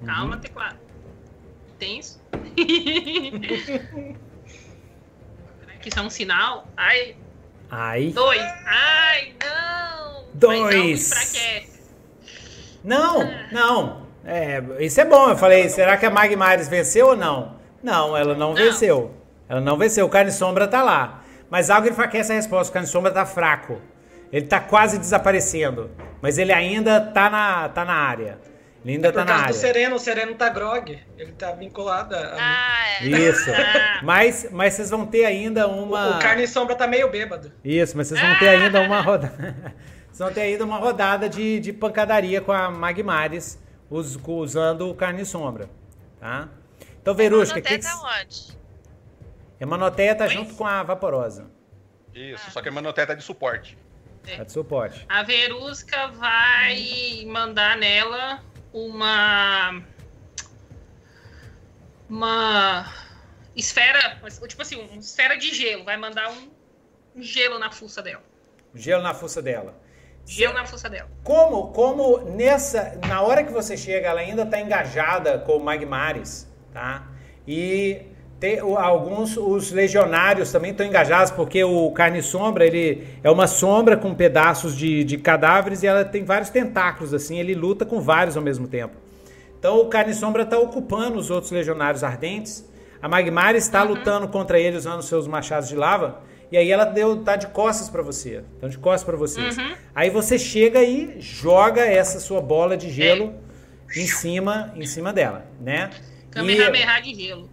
Uhum. 0.00 0.06
Calma, 0.06 0.36
teclado. 0.36 0.78
Tenso. 1.78 2.20
que 5.82 5.88
isso 5.88 5.98
é 5.98 6.02
um 6.02 6.10
sinal. 6.10 6.68
Ai, 6.76 7.16
Ai. 7.68 8.10
dois. 8.14 8.40
Ai, 8.64 9.34
não. 9.42 10.24
Dois. 10.34 11.10
Não. 12.84 13.18
Não, 13.18 13.30
não. 13.50 14.06
É, 14.24 14.62
isso 14.78 15.00
é 15.00 15.04
bom. 15.04 15.30
Eu 15.30 15.36
falei, 15.36 15.68
será 15.68 15.96
que 15.96 16.06
a 16.06 16.10
Magmares 16.10 16.68
venceu 16.68 17.08
ou 17.08 17.16
não? 17.16 17.56
Não, 17.82 18.16
ela 18.16 18.34
não, 18.34 18.50
não. 18.50 18.54
venceu. 18.54 19.21
Ela 19.48 19.60
não 19.60 19.76
venceu. 19.76 20.06
O 20.06 20.08
Carne 20.08 20.32
Sombra 20.32 20.66
tá 20.66 20.82
lá. 20.82 21.22
Mas 21.50 21.70
algo 21.70 21.88
enfraquece 21.88 22.32
a 22.32 22.34
resposta. 22.34 22.70
O 22.70 22.74
Carne 22.74 22.88
Sombra 22.88 23.10
tá 23.10 23.26
fraco. 23.26 23.80
Ele 24.32 24.46
tá 24.46 24.60
quase 24.60 24.98
desaparecendo. 24.98 25.90
Mas 26.20 26.38
ele 26.38 26.52
ainda 26.52 27.00
tá 27.00 27.28
na, 27.28 27.68
tá 27.68 27.84
na 27.84 27.94
área. 27.94 28.38
Ele 28.84 28.94
ainda 28.94 29.08
é 29.08 29.12
tá 29.12 29.24
na 29.24 29.34
área. 29.34 29.48
do 29.48 29.54
Sereno, 29.54 29.96
o 29.96 29.98
Sereno 29.98 30.34
tá 30.34 30.48
grog. 30.48 30.98
Ele 31.16 31.32
tá 31.32 31.52
vinculado 31.52 32.16
a. 32.16 32.34
Ah, 32.38 32.88
é. 33.00 33.06
Isso. 33.06 33.50
mas, 34.02 34.48
mas 34.50 34.74
vocês 34.74 34.90
vão 34.90 35.06
ter 35.06 35.24
ainda 35.24 35.68
uma. 35.68 36.16
O 36.16 36.18
Carne 36.18 36.46
Sombra 36.48 36.74
tá 36.74 36.86
meio 36.86 37.08
bêbado. 37.10 37.52
Isso, 37.64 37.96
mas 37.96 38.08
vocês 38.08 38.20
vão 38.20 38.38
ter 38.38 38.48
ainda 38.48 38.80
uma 38.80 39.00
rodada. 39.00 39.54
vocês 40.10 40.18
vão 40.18 40.32
ter 40.32 40.40
ainda 40.40 40.64
uma 40.64 40.78
rodada 40.78 41.28
de, 41.28 41.60
de 41.60 41.72
pancadaria 41.72 42.40
com 42.40 42.50
a 42.50 42.70
Magmares 42.70 43.60
us, 43.88 44.18
usando 44.26 44.88
o 44.88 44.94
Carne 44.94 45.24
Sombra. 45.24 45.68
Tá? 46.18 46.48
Então, 47.00 47.14
Verusca, 47.14 47.58
o 47.58 47.62
que. 47.62 47.78
que... 47.78 47.86
Onde? 47.86 48.61
Emanoteia 49.62 50.12
tá 50.12 50.26
junto 50.26 50.54
com 50.54 50.66
a 50.66 50.82
Vaporosa. 50.82 51.48
Isso, 52.12 52.50
só 52.50 52.60
que 52.60 52.68
a 52.68 52.72
Emanoteia 52.72 53.06
tá 53.06 53.14
de 53.14 53.22
suporte. 53.22 53.78
É. 54.26 54.38
Tá 54.38 54.42
de 54.42 54.50
suporte. 54.50 55.06
A 55.08 55.22
Verusca 55.22 56.08
vai 56.08 57.24
mandar 57.28 57.76
nela 57.76 58.42
uma. 58.72 59.80
Uma 62.10 62.92
esfera, 63.54 64.20
tipo 64.48 64.62
assim, 64.62 64.84
uma 64.84 64.98
esfera 64.98 65.38
de 65.38 65.54
gelo. 65.54 65.84
Vai 65.84 65.96
mandar 65.96 66.28
um, 66.32 66.50
um 67.14 67.22
gelo 67.22 67.56
na 67.60 67.70
fuça 67.70 68.02
dela. 68.02 68.24
Gelo 68.74 69.02
na 69.02 69.14
fuça 69.14 69.40
dela. 69.40 69.80
Gelo 70.26 70.54
na 70.54 70.66
fuça 70.66 70.90
dela. 70.90 71.08
Como, 71.22 71.68
como 71.72 72.18
nessa, 72.18 72.98
na 73.06 73.22
hora 73.22 73.44
que 73.44 73.52
você 73.52 73.76
chega, 73.76 74.08
ela 74.08 74.20
ainda 74.20 74.42
está 74.42 74.60
engajada 74.60 75.38
com 75.38 75.56
o 75.56 75.64
Magmares, 75.64 76.52
tá? 76.72 77.06
E 77.46 78.11
tem, 78.42 78.58
alguns, 78.58 79.36
os 79.36 79.70
legionários 79.70 80.50
também 80.50 80.72
estão 80.72 80.84
engajados, 80.84 81.30
porque 81.30 81.62
o 81.62 81.92
Carne 81.92 82.20
Sombra, 82.20 82.66
ele 82.66 83.06
é 83.22 83.30
uma 83.30 83.46
sombra 83.46 83.96
com 83.96 84.12
pedaços 84.12 84.76
de, 84.76 85.04
de 85.04 85.16
cadáveres 85.16 85.84
e 85.84 85.86
ela 85.86 86.04
tem 86.04 86.24
vários 86.24 86.50
tentáculos, 86.50 87.14
assim, 87.14 87.38
ele 87.38 87.54
luta 87.54 87.86
com 87.86 88.00
vários 88.00 88.36
ao 88.36 88.42
mesmo 88.42 88.66
tempo. 88.66 88.96
Então 89.56 89.78
o 89.78 89.86
Carne 89.86 90.12
Sombra 90.12 90.42
está 90.42 90.58
ocupando 90.58 91.20
os 91.20 91.30
outros 91.30 91.52
legionários 91.52 92.02
ardentes. 92.02 92.68
A 93.00 93.06
Magmar 93.06 93.54
está 93.54 93.84
uhum. 93.84 93.90
lutando 93.90 94.26
contra 94.26 94.58
ele 94.58 94.76
usando 94.76 95.02
seus 95.02 95.28
machados 95.28 95.68
de 95.68 95.76
lava. 95.76 96.20
E 96.50 96.56
aí 96.56 96.68
ela 96.68 96.84
deu, 96.84 97.22
tá 97.22 97.36
de 97.36 97.46
costas 97.46 97.88
para 97.88 98.02
você. 98.02 98.42
Então 98.58 98.68
de 98.68 98.76
costas 98.76 99.04
para 99.04 99.16
vocês. 99.16 99.56
Uhum. 99.56 99.72
Aí 99.94 100.10
você 100.10 100.36
chega 100.36 100.82
e 100.82 101.14
joga 101.20 101.82
essa 101.82 102.18
sua 102.18 102.40
bola 102.40 102.76
de 102.76 102.90
gelo 102.90 103.34
é. 103.94 104.00
em 104.00 104.06
cima, 104.08 104.72
em 104.74 104.84
cima 104.84 105.12
dela, 105.12 105.46
né? 105.60 105.90
Kamehameha 106.32 107.00
de 107.00 107.14
gelo. 107.14 107.51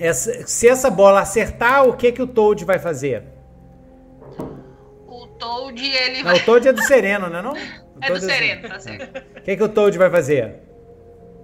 Essa, 0.00 0.46
se 0.46 0.68
essa 0.68 0.90
bola 0.90 1.20
acertar, 1.20 1.88
o 1.88 1.96
que 1.96 2.12
que 2.12 2.22
o 2.22 2.26
Toad 2.26 2.64
vai 2.64 2.78
fazer? 2.78 3.24
O 5.06 5.26
Toad, 5.38 5.84
ele 5.84 6.22
vai... 6.22 6.34
Não, 6.34 6.40
o 6.40 6.44
Toad 6.44 6.68
é 6.68 6.72
do 6.72 6.82
Sereno, 6.82 7.28
né 7.28 7.42
não? 7.42 7.54
é 8.00 8.10
do 8.10 8.20
Sereno, 8.20 8.68
tá 8.68 8.78
certo. 8.78 9.18
O 9.38 9.42
que 9.42 9.56
que 9.56 9.62
o 9.62 9.68
Toad 9.68 9.98
vai 9.98 10.10
fazer? 10.10 10.56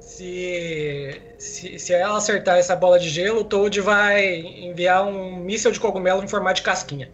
Se, 0.00 1.20
se, 1.38 1.78
se 1.78 1.92
ela 1.94 2.18
acertar 2.18 2.58
essa 2.58 2.76
bola 2.76 2.98
de 2.98 3.08
gelo, 3.08 3.40
o 3.40 3.44
Toad 3.44 3.80
vai 3.80 4.36
enviar 4.36 5.04
um 5.04 5.36
míssil 5.36 5.72
de 5.72 5.80
cogumelo 5.80 6.22
em 6.22 6.28
formato 6.28 6.56
de 6.56 6.62
casquinha. 6.62 7.10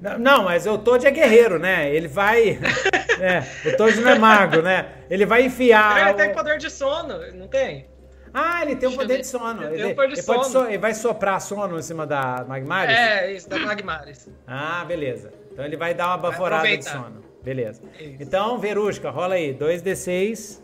Não, 0.00 0.18
não, 0.18 0.44
mas 0.44 0.66
o 0.66 0.78
Toad 0.78 1.06
é 1.06 1.10
guerreiro, 1.10 1.58
né? 1.58 1.94
Ele 1.94 2.08
vai. 2.08 2.58
é, 3.20 3.44
o 3.68 3.76
Toad 3.76 4.00
não 4.00 4.10
é 4.10 4.18
mago, 4.18 4.62
né? 4.62 4.86
Ele 5.10 5.26
vai 5.26 5.44
enfiar. 5.44 6.08
Ele 6.08 6.14
tem 6.14 6.32
poder 6.32 6.56
de 6.58 6.70
sono, 6.70 7.18
não 7.34 7.46
tem? 7.46 7.89
Ah, 8.32 8.62
ele 8.62 8.76
tem 8.76 8.88
um 8.88 8.96
poder 8.96 9.18
de 9.18 9.26
sono. 9.26 9.64
Ele, 9.64 9.82
ele, 9.82 10.00
ele, 10.00 10.22
sono. 10.22 10.44
So, 10.44 10.66
ele, 10.66 10.78
vai 10.78 10.94
soprar 10.94 11.40
sono 11.40 11.78
em 11.78 11.82
cima 11.82 12.06
da 12.06 12.44
Magmaris? 12.46 12.96
É, 12.96 13.32
isso, 13.32 13.48
da 13.48 13.58
Magmaris. 13.58 14.28
Ah, 14.46 14.84
beleza. 14.84 15.32
Então 15.52 15.64
ele 15.64 15.76
vai 15.76 15.94
dar 15.94 16.08
uma 16.08 16.18
baforada 16.18 16.76
de 16.76 16.84
sono. 16.84 17.22
Beleza. 17.42 17.82
Isso. 17.98 18.22
Então, 18.22 18.58
Verusca, 18.58 19.10
rola 19.10 19.34
aí. 19.34 19.54
2d6 19.54 20.60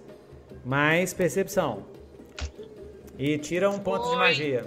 mais 0.64 1.14
percepção. 1.14 1.86
E 3.18 3.38
tira 3.38 3.70
um 3.70 3.78
ponto 3.78 4.02
Foi. 4.02 4.12
de 4.12 4.16
magia. 4.18 4.64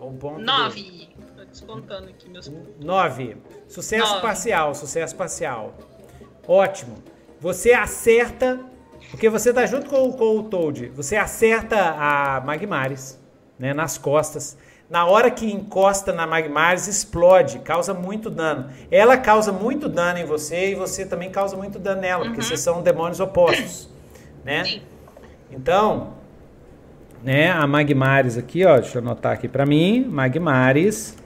Um 0.00 0.16
ponto 0.16 0.40
9. 0.40 1.08
Tô 1.36 1.44
descontando 1.44 2.08
aqui 2.08 2.28
meus 2.28 2.48
pontos. 2.48 2.84
9. 2.84 3.36
Sucesso 3.66 4.08
Nove. 4.08 4.22
parcial, 4.22 4.74
sucesso 4.74 5.16
parcial. 5.16 5.74
Ótimo. 6.46 7.02
Você 7.40 7.72
acerta 7.72 8.60
porque 9.12 9.28
você 9.28 9.52
tá 9.52 9.66
junto 9.66 9.90
com, 9.90 10.10
com 10.10 10.38
o 10.38 10.42
Toad, 10.44 10.90
você 10.96 11.16
acerta 11.16 11.76
a 11.76 12.40
Magmares, 12.40 13.20
né, 13.58 13.74
nas 13.74 13.98
costas. 13.98 14.56
Na 14.88 15.04
hora 15.04 15.30
que 15.30 15.52
encosta 15.52 16.14
na 16.14 16.26
Magmares, 16.26 16.88
explode, 16.88 17.58
causa 17.58 17.92
muito 17.92 18.30
dano. 18.30 18.70
Ela 18.90 19.18
causa 19.18 19.52
muito 19.52 19.86
dano 19.86 20.18
em 20.18 20.24
você 20.24 20.70
e 20.70 20.74
você 20.74 21.04
também 21.04 21.30
causa 21.30 21.54
muito 21.58 21.78
dano 21.78 22.00
nela, 22.00 22.22
uhum. 22.22 22.30
porque 22.30 22.42
vocês 22.42 22.60
são 22.60 22.82
demônios 22.82 23.20
opostos, 23.20 23.90
né? 24.42 24.64
Sim. 24.64 24.82
Então, 25.50 26.14
né, 27.22 27.50
a 27.50 27.66
Magmares 27.66 28.38
aqui, 28.38 28.64
ó, 28.64 28.78
deixa 28.78 28.96
eu 28.96 29.02
anotar 29.02 29.32
aqui 29.32 29.46
para 29.46 29.66
mim, 29.66 30.06
Magmares, 30.08 31.18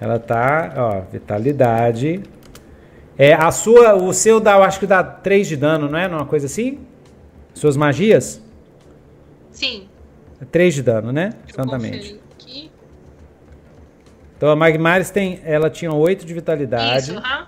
ela 0.00 0.18
tá, 0.18 0.72
ó, 0.78 1.00
vitalidade. 1.12 2.22
É, 3.18 3.34
a 3.34 3.50
sua, 3.50 3.94
o 3.96 4.14
seu 4.14 4.40
dá, 4.40 4.56
eu 4.56 4.62
acho 4.62 4.80
que 4.80 4.86
dá 4.86 5.04
3 5.04 5.46
de 5.46 5.56
dano, 5.56 5.90
não 5.90 5.98
é? 5.98 6.06
Uma 6.06 6.24
coisa 6.24 6.46
assim? 6.46 6.87
Suas 7.58 7.76
magias? 7.76 8.40
Sim. 9.50 9.88
É 10.40 10.44
3 10.44 10.74
de 10.74 10.82
dano, 10.84 11.10
né? 11.10 11.32
Exatamente. 11.48 12.20
Então 14.36 14.48
a 14.48 14.54
Magmaris 14.54 15.10
tem. 15.10 15.40
Ela 15.44 15.68
tinha 15.68 15.92
8 15.92 16.24
de 16.24 16.32
vitalidade. 16.32 17.10
Isso, 17.10 17.16
uhum. 17.16 17.46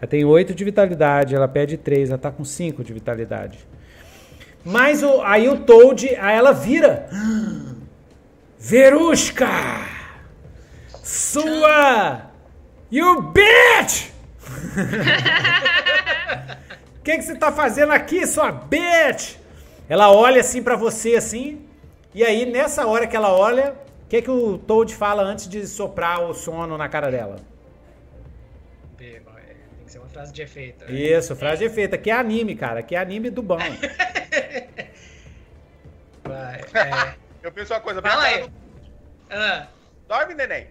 Ela 0.00 0.08
tem 0.08 0.24
8 0.24 0.54
de 0.54 0.64
vitalidade, 0.64 1.34
ela 1.34 1.46
pede 1.46 1.76
3, 1.76 2.08
ela 2.08 2.18
tá 2.18 2.30
com 2.30 2.44
5 2.44 2.82
de 2.82 2.94
vitalidade. 2.94 3.58
Mas 4.64 5.02
o, 5.02 5.20
aí 5.20 5.50
o 5.50 5.58
Toad, 5.58 6.16
aí 6.16 6.36
ela 6.36 6.52
vira. 6.52 7.06
Verusca! 8.58 9.86
Sua! 11.02 12.30
You 12.90 13.20
bitch! 13.20 14.10
que, 17.06 17.16
que 17.18 17.22
você 17.22 17.36
tá 17.36 17.52
fazendo 17.52 17.92
aqui, 17.92 18.26
sua 18.26 18.50
bitch? 18.50 19.36
Ela 19.88 20.10
olha 20.10 20.40
assim 20.40 20.60
para 20.60 20.74
você 20.74 21.14
assim, 21.14 21.64
e 22.12 22.24
aí 22.24 22.44
nessa 22.44 22.84
hora 22.84 23.06
que 23.06 23.14
ela 23.14 23.32
olha, 23.32 23.76
o 24.02 24.08
que, 24.08 24.20
que 24.20 24.30
o 24.30 24.58
Toad 24.58 24.92
fala 24.92 25.22
antes 25.22 25.48
de 25.48 25.64
soprar 25.68 26.20
o 26.20 26.34
sono 26.34 26.76
na 26.76 26.88
cara 26.88 27.08
dela? 27.08 27.36
Tem 28.98 29.22
que 29.84 29.92
ser 29.92 30.00
uma 30.00 30.08
frase 30.08 30.32
de 30.32 30.42
efeito. 30.42 30.84
Né? 30.84 30.90
Isso, 30.90 31.36
frase 31.36 31.58
de 31.58 31.66
efeito. 31.66 31.94
Aqui 31.94 32.10
é 32.10 32.14
anime, 32.14 32.56
cara. 32.56 32.80
Aqui 32.80 32.96
é 32.96 32.98
anime 32.98 33.30
do 33.30 33.40
bom. 33.40 33.58
Vai, 36.24 36.60
é... 36.74 37.14
Eu 37.40 37.52
penso 37.52 37.72
uma 37.72 37.80
coisa. 37.80 38.02
Fala 38.02 38.24
aí. 38.24 38.40
Do... 38.40 38.52
Ah. 39.30 39.68
Dorme, 40.08 40.34
neném. 40.34 40.66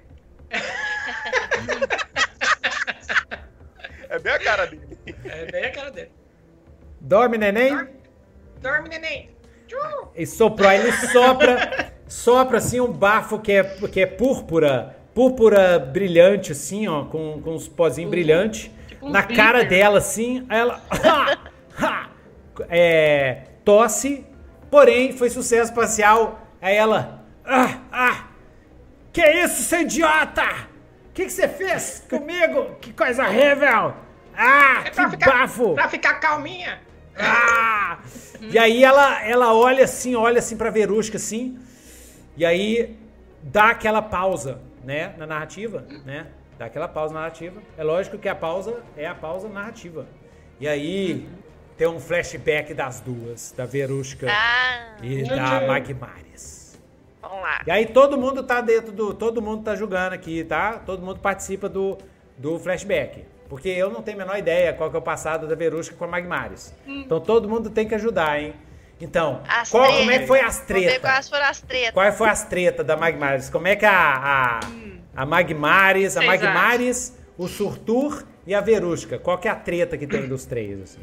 é 4.09 4.19
bem 4.19 4.33
a 4.33 4.39
cara 4.39 4.65
dele. 4.65 4.97
É 5.23 5.45
bem 5.49 5.63
a 5.63 5.71
cara 5.71 5.91
dele. 5.91 6.11
Dorme, 7.05 7.37
neném? 7.37 7.69
Dorme, 7.69 7.89
dorme 8.61 8.89
neném. 8.89 9.29
E 10.15 10.25
soprou, 10.25 10.71
ele 10.71 10.91
sopra, 10.91 11.93
sopra 12.07 12.57
assim 12.57 12.81
um 12.81 12.91
bafo 12.91 13.37
que 13.37 13.51
é, 13.51 13.63
que 13.63 14.01
é 14.01 14.07
púrpura, 14.07 14.97
púrpura 15.13 15.77
brilhante 15.77 16.51
assim, 16.51 16.87
ó, 16.87 17.05
com, 17.05 17.39
com 17.43 17.51
uns 17.51 17.67
pozinhos 17.67 18.09
brilhantes. 18.09 18.71
Tipo 18.87 19.05
um 19.05 19.09
na 19.11 19.21
glitter. 19.21 19.45
cara 19.45 19.63
dela 19.63 19.99
assim, 19.99 20.47
ela 20.49 20.81
é, 22.69 23.43
tosse, 23.63 24.25
porém 24.71 25.15
foi 25.15 25.29
sucesso 25.29 25.69
espacial. 25.69 26.47
Aí 26.59 26.75
ela, 26.75 27.23
ah, 27.45 27.81
ah, 27.91 28.27
que 29.13 29.21
isso, 29.21 29.61
seu 29.61 29.81
idiota? 29.81 30.43
O 31.09 31.13
que, 31.13 31.25
que 31.25 31.31
você 31.31 31.47
fez 31.47 32.03
comigo? 32.09 32.77
Que 32.81 32.91
coisa 32.91 33.27
horrível! 33.27 33.93
Ah, 34.35 34.83
é 34.85 34.89
que 34.89 35.09
ficar, 35.11 35.31
bafo! 35.31 35.75
Pra 35.75 35.87
ficar 35.87 36.15
calminha. 36.15 36.84
Ah! 37.17 37.99
E 38.41 38.57
aí 38.57 38.83
ela, 38.83 39.23
ela 39.23 39.53
olha 39.53 39.83
assim, 39.83 40.15
olha 40.15 40.39
assim 40.39 40.55
pra 40.55 40.69
Verusca 40.69 41.17
assim, 41.17 41.57
e 42.37 42.45
aí 42.45 42.95
dá 43.41 43.69
aquela 43.69 44.01
pausa, 44.01 44.61
né, 44.83 45.13
na 45.17 45.25
narrativa, 45.25 45.85
né? 46.05 46.27
Dá 46.57 46.65
aquela 46.65 46.87
pausa 46.87 47.13
narrativa. 47.13 47.61
É 47.77 47.83
lógico 47.83 48.17
que 48.17 48.29
a 48.29 48.35
pausa 48.35 48.81
é 48.95 49.05
a 49.05 49.15
pausa 49.15 49.49
narrativa. 49.49 50.07
E 50.59 50.67
aí 50.67 51.27
tem 51.77 51.87
um 51.87 51.99
flashback 51.99 52.73
das 52.73 53.01
duas, 53.01 53.53
da 53.57 53.65
Verusca 53.65 54.27
ah, 54.29 54.95
e 55.01 55.23
da 55.23 55.67
Magmares. 55.67 56.79
Vamos 57.21 57.41
lá. 57.41 57.61
E 57.67 57.71
aí 57.71 57.85
todo 57.87 58.17
mundo 58.17 58.43
tá 58.43 58.61
dentro 58.61 58.91
do, 58.91 59.13
todo 59.13 59.41
mundo 59.41 59.63
tá 59.63 59.75
jogando 59.75 60.13
aqui, 60.13 60.43
tá? 60.43 60.79
Todo 60.79 61.03
mundo 61.03 61.19
participa 61.19 61.67
do 61.67 61.97
do 62.37 62.59
flashback. 62.59 63.25
Porque 63.49 63.69
eu 63.69 63.89
não 63.89 64.01
tenho 64.01 64.17
a 64.17 64.25
menor 64.25 64.37
ideia 64.37 64.73
qual 64.73 64.89
que 64.89 64.95
é 64.95 64.99
o 64.99 65.01
passado 65.01 65.47
da 65.47 65.55
Verusca 65.55 65.95
com 65.95 66.05
a 66.05 66.07
Magmares. 66.07 66.73
Hum. 66.87 67.03
Então 67.05 67.19
todo 67.19 67.47
mundo 67.47 67.69
tem 67.69 67.87
que 67.87 67.95
ajudar, 67.95 68.41
hein? 68.41 68.53
Então, 68.99 69.41
As 69.47 69.69
qual, 69.69 69.91
como 69.91 70.09
é 70.09 70.19
que 70.19 70.27
foi 70.27 70.39
as 70.39 70.59
tretas? 70.61 70.97
quais 70.99 71.29
foram 71.29 71.45
as 71.45 71.61
tretas. 71.61 71.93
Quais 71.93 72.17
foi 72.17 72.29
as 72.29 72.43
tretas 72.45 72.85
da 72.85 72.95
Magmares? 72.95 73.49
Como 73.49 73.67
é 73.67 73.75
que 73.75 73.85
a, 73.85 73.91
a, 73.91 74.59
a 75.15 75.25
Magmares, 75.25 76.15
a 76.15 76.21
Magmares, 76.21 77.13
o 77.37 77.47
Surtur 77.47 78.23
e 78.47 78.55
a 78.55 78.61
Verusca, 78.61 79.19
qual 79.19 79.37
que 79.37 79.47
é 79.47 79.51
a 79.51 79.55
treta 79.55 79.97
que 79.97 80.07
tem 80.07 80.27
dos 80.27 80.45
três, 80.45 80.81
assim? 80.81 81.01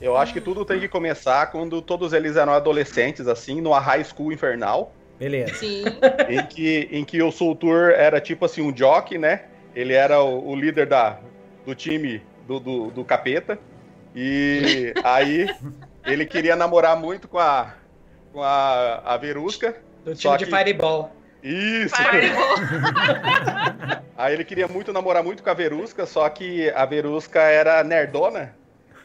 Eu 0.00 0.16
acho 0.16 0.32
que 0.32 0.40
tudo 0.40 0.64
tem 0.64 0.78
que 0.78 0.86
começar 0.86 1.46
quando 1.46 1.80
todos 1.80 2.12
eles 2.12 2.36
eram 2.36 2.52
adolescentes, 2.52 3.26
assim, 3.26 3.60
numa 3.60 3.80
high 3.80 4.04
school 4.04 4.32
infernal, 4.32 4.92
Beleza. 5.18 5.54
Sim. 5.54 5.84
em 6.28 6.46
que, 6.46 6.88
em 6.92 7.04
que 7.04 7.20
o 7.22 7.32
Sultur 7.32 7.90
era 7.90 8.20
tipo 8.20 8.44
assim 8.44 8.62
um 8.62 8.74
jockey, 8.76 9.18
né? 9.18 9.44
Ele 9.74 9.92
era 9.92 10.20
o, 10.22 10.50
o 10.50 10.54
líder 10.54 10.86
da, 10.86 11.18
do 11.68 11.74
time 11.74 12.22
do, 12.46 12.58
do, 12.58 12.90
do 12.90 13.04
capeta. 13.04 13.58
E 14.16 14.94
aí 15.04 15.54
ele 16.06 16.24
queria 16.24 16.56
namorar 16.56 16.96
muito 16.96 17.28
com 17.28 17.38
a, 17.38 17.74
com 18.32 18.42
a, 18.42 19.02
a 19.04 19.16
Verusca. 19.18 19.76
Do 20.02 20.14
time 20.14 20.38
de 20.38 20.46
que- 20.46 20.50
Fireball. 20.50 21.12
Isso! 21.42 21.94
Fireball. 21.94 22.56
Aí 24.16 24.32
ele 24.34 24.42
queria 24.44 24.66
muito 24.66 24.92
namorar 24.92 25.22
muito 25.22 25.40
com 25.44 25.50
a 25.50 25.54
Verusca, 25.54 26.04
só 26.04 26.28
que 26.28 26.68
a 26.70 26.84
Verusca 26.84 27.40
era 27.40 27.84
nerdona. 27.84 28.56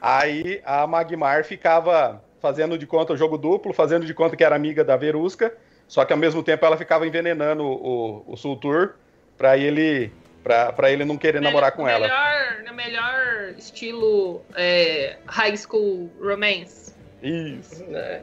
Aí 0.01 0.59
a 0.65 0.87
Magmar 0.87 1.43
ficava 1.43 2.23
fazendo 2.41 2.75
de 2.75 2.87
conta 2.87 3.13
o 3.13 3.17
jogo 3.17 3.37
duplo, 3.37 3.71
fazendo 3.71 4.07
de 4.07 4.13
conta 4.15 4.35
que 4.35 4.43
era 4.43 4.55
amiga 4.55 4.83
da 4.83 4.97
Verusca, 4.97 5.55
só 5.87 6.03
que 6.03 6.11
ao 6.11 6.17
mesmo 6.17 6.41
tempo 6.41 6.65
ela 6.65 6.75
ficava 6.75 7.05
envenenando 7.05 7.63
o, 7.63 8.23
o 8.25 8.35
Sultur 8.35 8.95
pra 9.37 9.55
ele, 9.55 10.11
pra, 10.43 10.73
pra 10.73 10.91
ele 10.91 11.05
não 11.05 11.17
querer 11.17 11.41
namorar 11.41 11.71
com 11.71 11.87
ela. 11.87 12.07
Melhor, 12.07 12.63
no 12.67 12.73
melhor 12.73 13.53
estilo 13.57 14.41
é, 14.55 15.17
high 15.25 15.55
school 15.57 16.11
romance. 16.21 16.93
Isso. 17.21 17.83
né? 17.85 18.21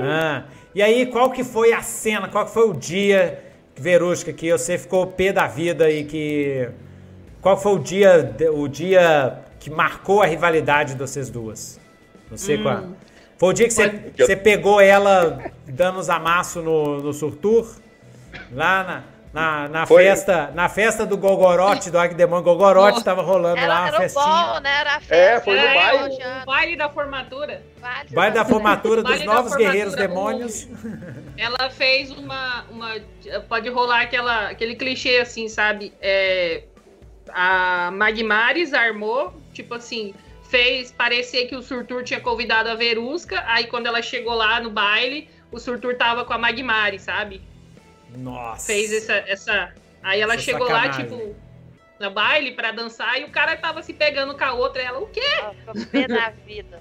Ah, 0.00 0.44
e 0.74 0.82
aí, 0.82 1.06
qual 1.06 1.30
que 1.30 1.44
foi 1.44 1.72
a 1.72 1.82
cena, 1.82 2.28
qual 2.28 2.44
que 2.46 2.52
foi 2.52 2.68
o 2.68 2.72
dia, 2.72 3.42
Verusca, 3.76 4.32
que 4.32 4.50
você 4.50 4.76
ficou 4.76 5.06
pé 5.06 5.32
da 5.32 5.46
vida 5.46 5.90
e 5.90 6.04
que... 6.04 6.68
Qual 7.40 7.56
foi 7.56 7.72
o 7.72 7.78
dia, 7.78 8.34
o 8.52 8.68
dia 8.68 9.38
que 9.58 9.70
marcou 9.70 10.20
a 10.20 10.26
rivalidade 10.26 10.92
de 10.94 10.98
vocês 10.98 11.30
duas? 11.30 11.80
Você 12.30 12.58
com 12.58 12.68
a... 12.68 12.84
Foi 13.38 13.48
o 13.48 13.52
dia 13.54 13.66
que 13.66 13.72
você, 13.72 13.88
Foi- 13.88 14.12
você 14.18 14.36
pegou 14.36 14.80
ela 14.80 15.50
dando 15.66 15.98
os 15.98 16.10
amassos 16.10 16.62
no, 16.62 17.00
no 17.00 17.12
Surtur? 17.14 17.74
Lá 18.52 18.84
na, 18.84 19.04
na, 19.32 19.68
na 19.68 19.86
Foi- 19.86 20.02
festa, 20.04 20.50
na 20.54 20.68
festa 20.68 21.06
do 21.06 21.16
Gogorote, 21.16 21.90
do 21.90 21.98
Agdemon 21.98 22.42
Gogorote, 22.42 23.04
tava 23.04 23.22
rolando 23.22 23.56
lá 23.56 23.62
Era, 23.62 23.74
uma 23.74 23.86
era 23.88 23.96
o 23.96 24.00
festinha. 24.00 24.24
bom, 24.24 24.60
né? 24.60 24.80
Era 24.80 24.90
a 24.96 25.00
festa. 25.00 25.14
É, 25.14 25.40
foi 25.40 25.54
no 25.54 25.60
É, 25.60 25.74
baile. 25.74 26.14
o, 26.42 26.46
baile 26.46 26.76
da 26.76 26.88
formatura. 26.88 27.62
Vale, 27.80 28.10
Baile 28.10 28.34
da 28.34 28.44
formatura 28.44 29.02
dos 29.02 29.10
Baile 29.10 29.24
novos 29.24 29.52
formatura, 29.52 29.64
guerreiros 29.70 29.94
demônios. 29.94 30.68
Ela 31.38 31.70
fez 31.70 32.10
uma, 32.10 32.64
uma. 32.70 32.94
Pode 33.48 33.68
rolar 33.68 34.00
aquela, 34.02 34.48
aquele 34.48 34.74
clichê 34.74 35.18
assim, 35.18 35.48
sabe? 35.48 35.92
É, 36.02 36.64
a 37.32 37.90
Magmares 37.92 38.74
armou, 38.74 39.32
tipo 39.54 39.74
assim, 39.74 40.12
fez 40.50 40.90
parecer 40.90 41.46
que 41.46 41.54
o 41.54 41.62
Surtur 41.62 42.02
tinha 42.02 42.20
convidado 42.20 42.68
a 42.68 42.74
Verusca. 42.74 43.42
Aí 43.46 43.68
quando 43.68 43.86
ela 43.86 44.02
chegou 44.02 44.34
lá 44.34 44.58
no 44.60 44.70
baile, 44.70 45.28
o 45.52 45.58
Surtur 45.60 45.96
tava 45.96 46.24
com 46.24 46.32
a 46.32 46.38
Magmares, 46.38 47.02
sabe? 47.02 47.40
Nossa. 48.16 48.66
Fez 48.66 48.92
essa. 48.92 49.14
essa... 49.26 49.72
Aí 50.02 50.20
ela 50.20 50.34
Essa 50.34 50.42
chegou 50.42 50.66
lá, 50.66 50.84
sacanagem. 50.84 51.04
tipo, 51.04 51.36
no 52.00 52.10
baile 52.10 52.52
pra 52.52 52.72
dançar 52.72 53.20
e 53.20 53.24
o 53.24 53.30
cara 53.30 53.56
tava 53.56 53.82
se 53.82 53.92
pegando 53.92 54.34
com 54.36 54.44
a 54.44 54.54
outra. 54.54 54.82
Ela, 54.82 54.98
o 54.98 55.06
quê? 55.06 55.20
Ficou 55.58 55.86
pé 55.86 56.08
da 56.08 56.32
vida. 56.46 56.80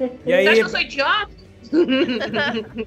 E 0.00 0.06
Você 0.24 0.32
acha 0.32 0.50
aí, 0.50 0.54
que 0.54 0.60
eu 0.60 0.68
sou 0.68 0.80
idiota? 0.80 1.30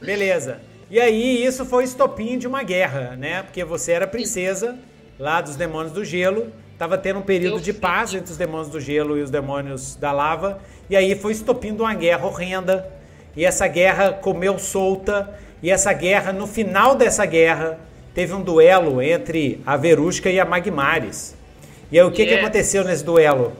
beleza. 0.00 0.60
E 0.90 1.00
aí, 1.00 1.44
isso 1.44 1.64
foi 1.66 1.84
estopim 1.84 2.38
de 2.38 2.46
uma 2.46 2.62
guerra, 2.62 3.16
né? 3.16 3.42
Porque 3.42 3.64
você 3.64 3.92
era 3.92 4.06
princesa 4.06 4.78
lá 5.18 5.40
dos 5.40 5.56
demônios 5.56 5.92
do 5.92 6.04
gelo. 6.04 6.52
Tava 6.78 6.96
tendo 6.96 7.20
um 7.20 7.22
período 7.22 7.60
de 7.60 7.72
paz 7.72 8.14
entre 8.14 8.30
os 8.30 8.36
demônios 8.36 8.68
do 8.68 8.80
gelo 8.80 9.18
e 9.18 9.22
os 9.22 9.30
demônios 9.30 9.96
da 9.96 10.12
lava. 10.12 10.60
E 10.88 10.96
aí 10.96 11.14
foi 11.14 11.32
estopim 11.32 11.74
de 11.74 11.80
uma 11.82 11.94
guerra 11.94 12.26
horrenda. 12.26 12.90
E 13.34 13.44
essa 13.44 13.66
guerra 13.66 14.12
comeu 14.12 14.58
solta. 14.58 15.38
E 15.62 15.70
essa 15.70 15.92
guerra, 15.92 16.32
no 16.32 16.46
final 16.46 16.94
dessa 16.94 17.24
guerra, 17.24 17.78
teve 18.14 18.32
um 18.34 18.42
duelo 18.42 19.00
entre 19.02 19.60
a 19.66 19.76
Verusca 19.76 20.30
e 20.30 20.38
a 20.38 20.44
Magmares. 20.44 21.36
E 21.90 21.98
aí, 21.98 22.04
o 22.04 22.10
que, 22.10 22.16
que 22.24 22.30
Yeah. 22.30 22.42
aconteceu 22.46 22.84
nesse 22.84 23.04
duelo? 23.04 23.52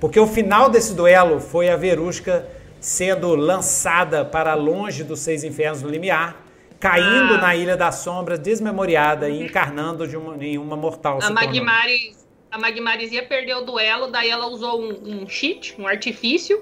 Porque 0.00 0.18
o 0.20 0.26
final 0.26 0.68
desse 0.68 0.94
duelo 0.94 1.40
foi 1.40 1.68
a 1.68 1.76
Verusca 1.76 2.46
sendo 2.80 3.34
lançada 3.34 4.24
para 4.24 4.54
longe 4.54 5.02
dos 5.04 5.20
seis 5.20 5.42
infernos 5.44 5.80
do 5.82 5.88
limiar, 5.88 6.36
caindo 6.78 7.34
Ah. 7.34 7.38
na 7.38 7.56
Ilha 7.56 7.76
das 7.76 7.96
Sombras, 7.96 8.38
desmemoriada 8.38 9.28
e 9.28 9.42
encarnando 9.42 10.06
de 10.06 10.16
uma, 10.16 10.36
em 10.44 10.58
uma 10.58 10.76
mortal. 10.76 11.18
A. 11.22 11.30
Magmares, 11.30 12.26
a 12.50 12.58
Magmares 12.58 13.10
ia 13.10 13.24
perder 13.24 13.56
o 13.56 13.62
duelo, 13.62 14.08
daí 14.10 14.28
ela 14.28 14.46
usou 14.46 14.80
um, 14.82 15.22
um 15.22 15.28
cheat, 15.28 15.74
um 15.78 15.86
artifício, 15.86 16.60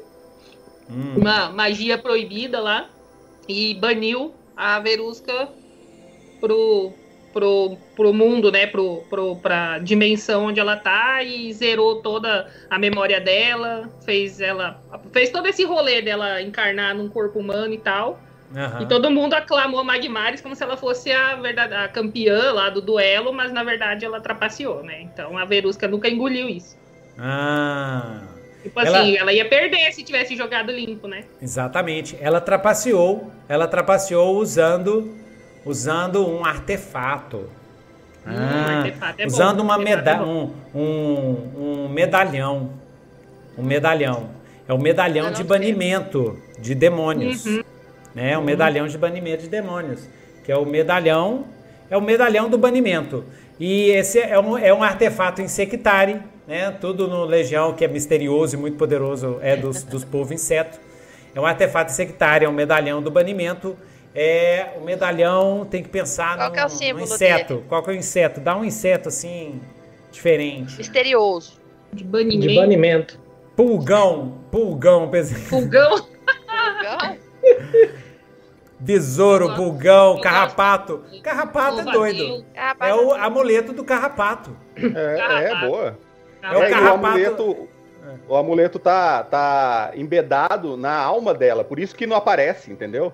Hum. 0.90 1.14
uma 1.16 1.50
magia 1.50 1.98
proibida 1.98 2.60
lá, 2.60 2.88
e 3.48 3.74
baniu 3.74 4.32
a 4.56 4.78
Verusca 4.80 5.48
pro, 6.40 6.92
pro, 7.32 7.76
pro 7.96 8.12
mundo, 8.12 8.50
né? 8.50 8.66
Pro, 8.66 9.02
pro, 9.08 9.36
pra 9.36 9.78
dimensão 9.78 10.46
onde 10.46 10.60
ela 10.60 10.76
tá 10.76 11.22
e 11.22 11.52
zerou 11.52 12.02
toda 12.02 12.48
a 12.68 12.78
memória 12.78 13.20
dela, 13.20 13.88
fez 14.04 14.40
ela. 14.40 14.80
fez 15.12 15.30
todo 15.30 15.46
esse 15.46 15.64
rolê 15.64 16.02
dela 16.02 16.42
encarnar 16.42 16.94
num 16.94 17.08
corpo 17.08 17.38
humano 17.38 17.72
e 17.72 17.78
tal. 17.78 18.20
Aham. 18.54 18.82
E 18.82 18.86
todo 18.86 19.10
mundo 19.10 19.32
aclamou 19.34 19.80
a 19.80 19.84
Magmares 19.84 20.42
como 20.42 20.54
se 20.54 20.62
ela 20.62 20.76
fosse 20.76 21.10
a, 21.10 21.36
verdade, 21.36 21.74
a 21.74 21.88
campeã 21.88 22.52
lá 22.52 22.68
do 22.68 22.82
duelo, 22.82 23.32
mas 23.32 23.52
na 23.52 23.64
verdade 23.64 24.04
ela 24.04 24.20
trapaceou, 24.20 24.82
né? 24.82 25.00
Então 25.02 25.38
a 25.38 25.44
Verusca 25.44 25.88
nunca 25.88 26.08
engoliu 26.08 26.48
isso. 26.48 26.76
Ah, 27.18 28.31
Tipo 28.62 28.80
Ela- 28.80 29.00
assim, 29.00 29.16
ela 29.16 29.32
ia 29.32 29.48
perder 29.48 29.92
se 29.92 30.02
tivesse 30.04 30.36
jogado 30.36 30.70
limpo, 30.70 31.08
né? 31.08 31.24
exatamente. 31.40 32.16
Ela 32.20 32.40
trapaceou, 32.40 33.30
ela 33.48 33.66
trapaceou 33.66 34.36
usando, 34.38 35.12
usando 35.64 36.26
um 36.28 36.44
artefato. 36.44 37.48
Hum, 38.24 38.30
Ah, 38.30 38.76
artefato 38.78 39.14
é 39.20 39.24
bom, 39.26 39.32
usando 39.32 39.60
uma 39.60 39.74
artefato 39.74 39.96
meda 39.98 40.10
é 40.12 40.16
bom. 40.18 40.50
um, 40.74 40.80
um, 40.80 41.84
um 41.84 41.88
medalhão. 41.88 42.70
Um 43.58 43.62
medalhão. 43.64 44.30
É 44.68 44.72
o 44.72 44.78
medalhão 44.78 45.30
de 45.30 45.38
sei. 45.38 45.46
banimento 45.46 46.38
de 46.58 46.74
demônios. 46.74 47.44
Uhum. 47.44 47.62
Né? 48.14 48.38
O 48.38 48.42
medalhão 48.42 48.86
de 48.86 48.96
banimento 48.96 49.42
de 49.42 49.48
demônios. 49.48 50.08
Que 50.44 50.52
é 50.52 50.56
o 50.56 50.64
medalhão. 50.64 51.46
É 51.90 51.96
o 51.96 52.00
medalhão 52.00 52.48
do 52.48 52.56
banimento. 52.56 53.24
E 53.58 53.90
esse 53.90 54.18
é 54.20 54.38
um, 54.38 54.56
é 54.56 54.72
um 54.72 54.82
artefato 54.82 55.42
insectare, 55.42 56.20
né? 56.46 56.70
Tudo 56.80 57.06
no 57.08 57.24
Legião, 57.24 57.72
que 57.74 57.84
é 57.84 57.88
misterioso 57.88 58.56
e 58.56 58.58
muito 58.58 58.76
poderoso, 58.76 59.38
é 59.42 59.56
dos, 59.56 59.82
dos 59.84 60.04
povos 60.04 60.32
inseto. 60.32 60.78
É 61.34 61.40
um 61.40 61.46
artefato 61.46 61.90
insectare, 61.90 62.44
é 62.44 62.48
um 62.48 62.52
medalhão 62.52 63.02
do 63.02 63.10
banimento. 63.10 63.76
É 64.14 64.74
o 64.78 64.84
medalhão 64.84 65.64
tem 65.64 65.82
que 65.82 65.88
pensar 65.88 66.36
Qual 66.36 66.48
no, 66.48 66.52
que 66.54 66.60
é 66.60 66.62
o 66.62 66.68
no 66.68 66.70
símbolo 66.70 67.04
inseto. 67.04 67.54
dele? 67.54 67.66
Qual 67.68 67.82
que 67.82 67.90
é 67.90 67.92
o 67.94 67.96
inseto? 67.96 68.40
Dá 68.40 68.54
um 68.56 68.64
inseto 68.64 69.08
assim 69.08 69.60
diferente. 70.10 70.76
Misterioso. 70.76 71.58
De 71.92 72.02
De 72.02 72.04
banimento. 72.04 72.54
banimento. 72.54 73.20
Pulgão, 73.56 74.38
pulgão, 74.50 75.08
pensei- 75.08 75.36
Fulgão. 75.38 75.90
Pulgão? 75.90 77.16
besouro, 78.78 79.54
pulgão, 79.54 80.20
carrapato. 80.20 81.02
Carrapato 81.22 81.80
é 81.80 81.84
doido. 81.84 82.44
É 82.80 82.94
o 82.94 83.12
amuleto 83.14 83.72
do 83.72 83.84
carrapato. 83.84 84.54
É, 84.76 85.50
é 85.52 85.66
boa. 85.66 85.98
É 86.42 86.56
o 86.56 86.62
É, 86.62 86.66
o 86.66 86.70
carrapato. 86.70 87.06
amuleto, 87.06 87.68
o 88.28 88.36
amuleto 88.36 88.78
tá, 88.78 89.22
tá 89.24 89.92
embedado 89.94 90.76
na 90.76 90.94
alma 90.94 91.32
dela, 91.32 91.62
por 91.64 91.78
isso 91.78 91.94
que 91.94 92.06
não 92.06 92.16
aparece, 92.16 92.70
entendeu? 92.72 93.12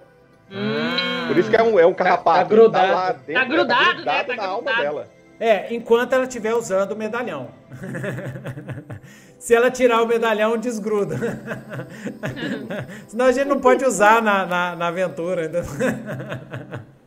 Hum. 0.50 1.26
Por 1.28 1.36
isso 1.36 1.50
que 1.50 1.56
é 1.56 1.62
um, 1.62 1.78
é 1.78 1.84
um 1.86 1.92
carrapato. 1.92 2.38
tá 2.38 2.44
grudado. 2.44 2.86
ele 2.86 2.94
lá 2.94 3.12
dentro, 3.12 3.34
Tá 3.34 3.44
grudado, 3.44 3.84
né? 3.84 3.94
grudado 3.94 4.28
Tá 4.28 4.36
na 4.36 4.46
alma 4.46 4.62
grudado. 4.72 4.82
dela. 4.82 5.08
É, 5.40 5.72
enquanto 5.72 6.12
ela 6.14 6.24
estiver 6.24 6.54
usando 6.54 6.92
o 6.92 6.96
medalhão. 6.96 7.48
Se 9.38 9.54
ela 9.54 9.70
tirar 9.70 10.02
o 10.02 10.06
medalhão, 10.06 10.56
desgruda. 10.58 11.16
Senão 13.06 13.26
a 13.26 13.30
gente 13.32 13.46
não 13.46 13.60
pode 13.60 13.84
usar 13.84 14.20
na, 14.20 14.44
na, 14.44 14.74
na 14.74 14.86
aventura. 14.88 15.44
entendeu? 15.44 15.62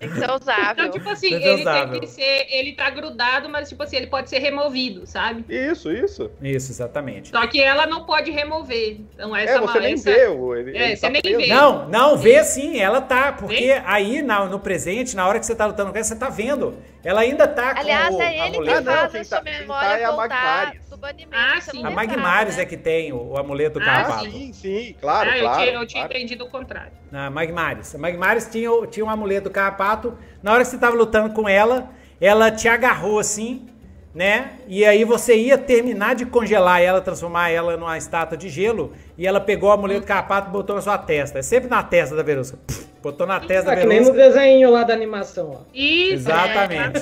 Tem 0.00 0.08
que 0.08 0.18
ser 0.18 0.30
usável. 0.30 0.86
Então, 0.86 0.90
tipo 0.90 1.10
assim, 1.10 1.34
é 1.34 1.36
ele 1.52 1.60
usável. 1.60 1.90
tem 1.92 2.00
que 2.00 2.06
ser. 2.06 2.46
Ele 2.50 2.72
tá 2.72 2.88
grudado, 2.88 3.48
mas, 3.50 3.68
tipo 3.68 3.82
assim, 3.82 3.96
ele 3.98 4.06
pode 4.06 4.30
ser 4.30 4.38
removido, 4.38 5.06
sabe? 5.06 5.44
Isso, 5.48 5.92
isso. 5.92 6.30
Isso, 6.42 6.72
exatamente. 6.72 7.28
Só 7.28 7.46
que 7.46 7.60
ela 7.60 7.86
não 7.86 8.04
pode 8.04 8.30
remover. 8.30 8.96
Então, 9.14 9.36
essa 9.36 9.52
É, 9.52 9.58
você 9.60 9.64
uma- 9.78 9.80
nem 9.80 9.92
essa- 9.94 10.10
vê. 10.10 10.24
Ele, 10.60 10.76
É, 10.78 10.86
ele 10.86 10.96
você 10.96 11.02
tá 11.02 11.10
nem 11.10 11.20
preso. 11.22 11.38
vê. 11.38 11.46
Não, 11.48 11.88
não, 11.88 12.16
vê 12.16 12.42
sim, 12.42 12.80
ela 12.80 13.00
tá. 13.02 13.30
Porque 13.32 13.54
Vê? 13.56 13.82
aí 13.84 14.22
na- 14.22 14.46
no 14.46 14.58
presente, 14.58 15.14
na 15.14 15.28
hora 15.28 15.38
que 15.38 15.44
você 15.44 15.54
tá 15.54 15.66
lutando 15.66 15.90
com 15.92 15.96
ela, 15.98 16.04
você 16.04 16.16
tá 16.16 16.30
vendo 16.30 16.74
Ela 17.02 17.20
ainda 17.22 17.48
tá 17.48 17.74
com 17.74 17.80
Aliás, 17.80 18.14
o 18.14 18.20
é 18.20 18.32
ele 18.32 18.40
amuleto. 18.56 18.78
que 18.78 18.84
faz 18.84 18.86
Ah, 18.86 18.92
não, 18.92 19.20
a 19.20 19.24
sua 19.24 19.38
tá- 19.38 19.44
tá 19.44 19.58
memória 19.60 19.86
é 19.88 20.04
a 20.04 20.10
voltar 20.10 20.28
Magmares. 20.28 20.88
do 20.90 20.96
banimento. 20.98 21.34
Ah, 21.34 21.60
sim. 21.60 21.84
A 21.86 21.90
Magmares 21.90 22.56
né? 22.56 22.62
é 22.62 22.66
que 22.66 22.76
tem 22.76 23.12
o, 23.12 23.22
o 23.32 23.38
amuleto 23.38 23.78
do 23.78 23.82
Ah, 23.82 23.86
carrapato. 23.86 24.24
Sim, 24.30 24.52
sim, 24.52 24.96
claro, 25.00 25.30
ah, 25.30 25.38
eu 25.38 25.44
claro. 25.44 25.62
tinha, 25.62 25.74
eu 25.74 25.86
tinha 25.86 26.02
claro. 26.04 26.16
entendido 26.18 26.44
o 26.44 26.50
contrário. 26.50 26.92
A 27.12 27.30
Magmares. 27.30 27.94
A 27.94 27.98
Magmares 27.98 28.48
tinha, 28.50 28.70
o- 28.70 28.86
tinha 28.86 29.04
um 29.04 29.08
amuleto 29.10 29.48
do 29.48 29.50
carrapato. 29.52 30.16
Na 30.42 30.52
hora 30.52 30.62
que 30.62 30.68
você 30.70 30.76
tava 30.78 30.94
lutando 30.94 31.32
com 31.32 31.48
ela, 31.48 31.88
ela 32.20 32.50
te 32.50 32.68
agarrou 32.68 33.18
assim, 33.18 33.66
né? 34.14 34.52
E 34.66 34.84
aí 34.84 35.04
você 35.04 35.36
ia 35.36 35.56
terminar 35.56 36.14
de 36.14 36.26
congelar 36.26 36.80
ela, 36.82 37.00
transformar 37.00 37.50
ela 37.50 37.76
numa 37.76 37.96
estátua 37.96 38.36
de 38.36 38.48
gelo. 38.48 38.92
E 39.16 39.26
ela 39.26 39.40
pegou 39.40 39.68
o 39.70 39.72
amuleto 39.72 40.00
do 40.00 40.06
carrapato 40.06 40.48
e 40.48 40.52
botou 40.52 40.74
na 40.76 40.82
sua 40.82 40.98
testa. 40.98 41.38
É 41.38 41.42
sempre 41.42 41.68
na 41.70 41.82
testa 41.82 42.16
da 42.16 42.22
Verusca. 42.22 42.58
Botou 43.02 43.26
na 43.26 43.40
testa 43.40 43.72
Ah, 43.72 43.74
da 43.74 43.80
que 43.80 43.86
nem 43.86 44.00
no 44.00 44.12
Verusca. 44.12 44.40
desenho 44.40 44.70
lá 44.70 44.82
da 44.84 44.92
animação, 44.92 45.50
ó. 45.52 45.60
Isso, 45.72 46.14
Exatamente. 46.14 47.00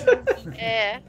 É. 0.59 1.01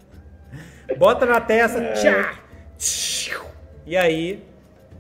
Bota 0.97 1.25
na 1.25 1.39
testa, 1.39 1.93
tchá, 1.93 2.33
tchiu. 2.77 3.41
e 3.85 3.95
aí 3.95 4.43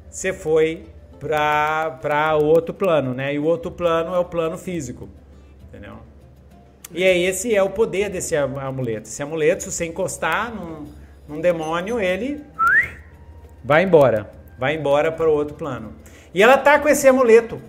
você 0.07 0.31
foi 0.31 0.85
pra, 1.19 1.97
pra 2.01 2.35
outro 2.35 2.73
plano, 2.75 3.13
né? 3.13 3.33
E 3.33 3.39
o 3.39 3.45
outro 3.45 3.71
plano 3.71 4.13
é 4.13 4.19
o 4.19 4.25
plano 4.25 4.55
físico, 4.57 5.09
entendeu? 5.67 5.95
E 6.91 7.03
aí 7.03 7.23
esse 7.25 7.53
é 7.53 7.61
o 7.61 7.69
poder 7.69 8.09
desse 8.09 8.35
am- 8.35 8.57
amuleto. 8.59 9.07
Esse 9.07 9.21
amuleto, 9.21 9.63
se 9.63 9.71
você 9.71 9.85
encostar 9.85 10.53
num, 10.53 10.85
num 11.27 11.39
demônio, 11.41 11.99
ele 11.99 12.41
vai 13.63 13.83
embora. 13.83 14.29
Vai 14.57 14.75
embora 14.75 15.11
para 15.11 15.29
o 15.29 15.33
outro 15.33 15.55
plano. 15.55 15.93
E 16.33 16.41
ela 16.41 16.57
tá 16.57 16.79
com 16.79 16.89
esse 16.89 17.07
amuleto. 17.07 17.61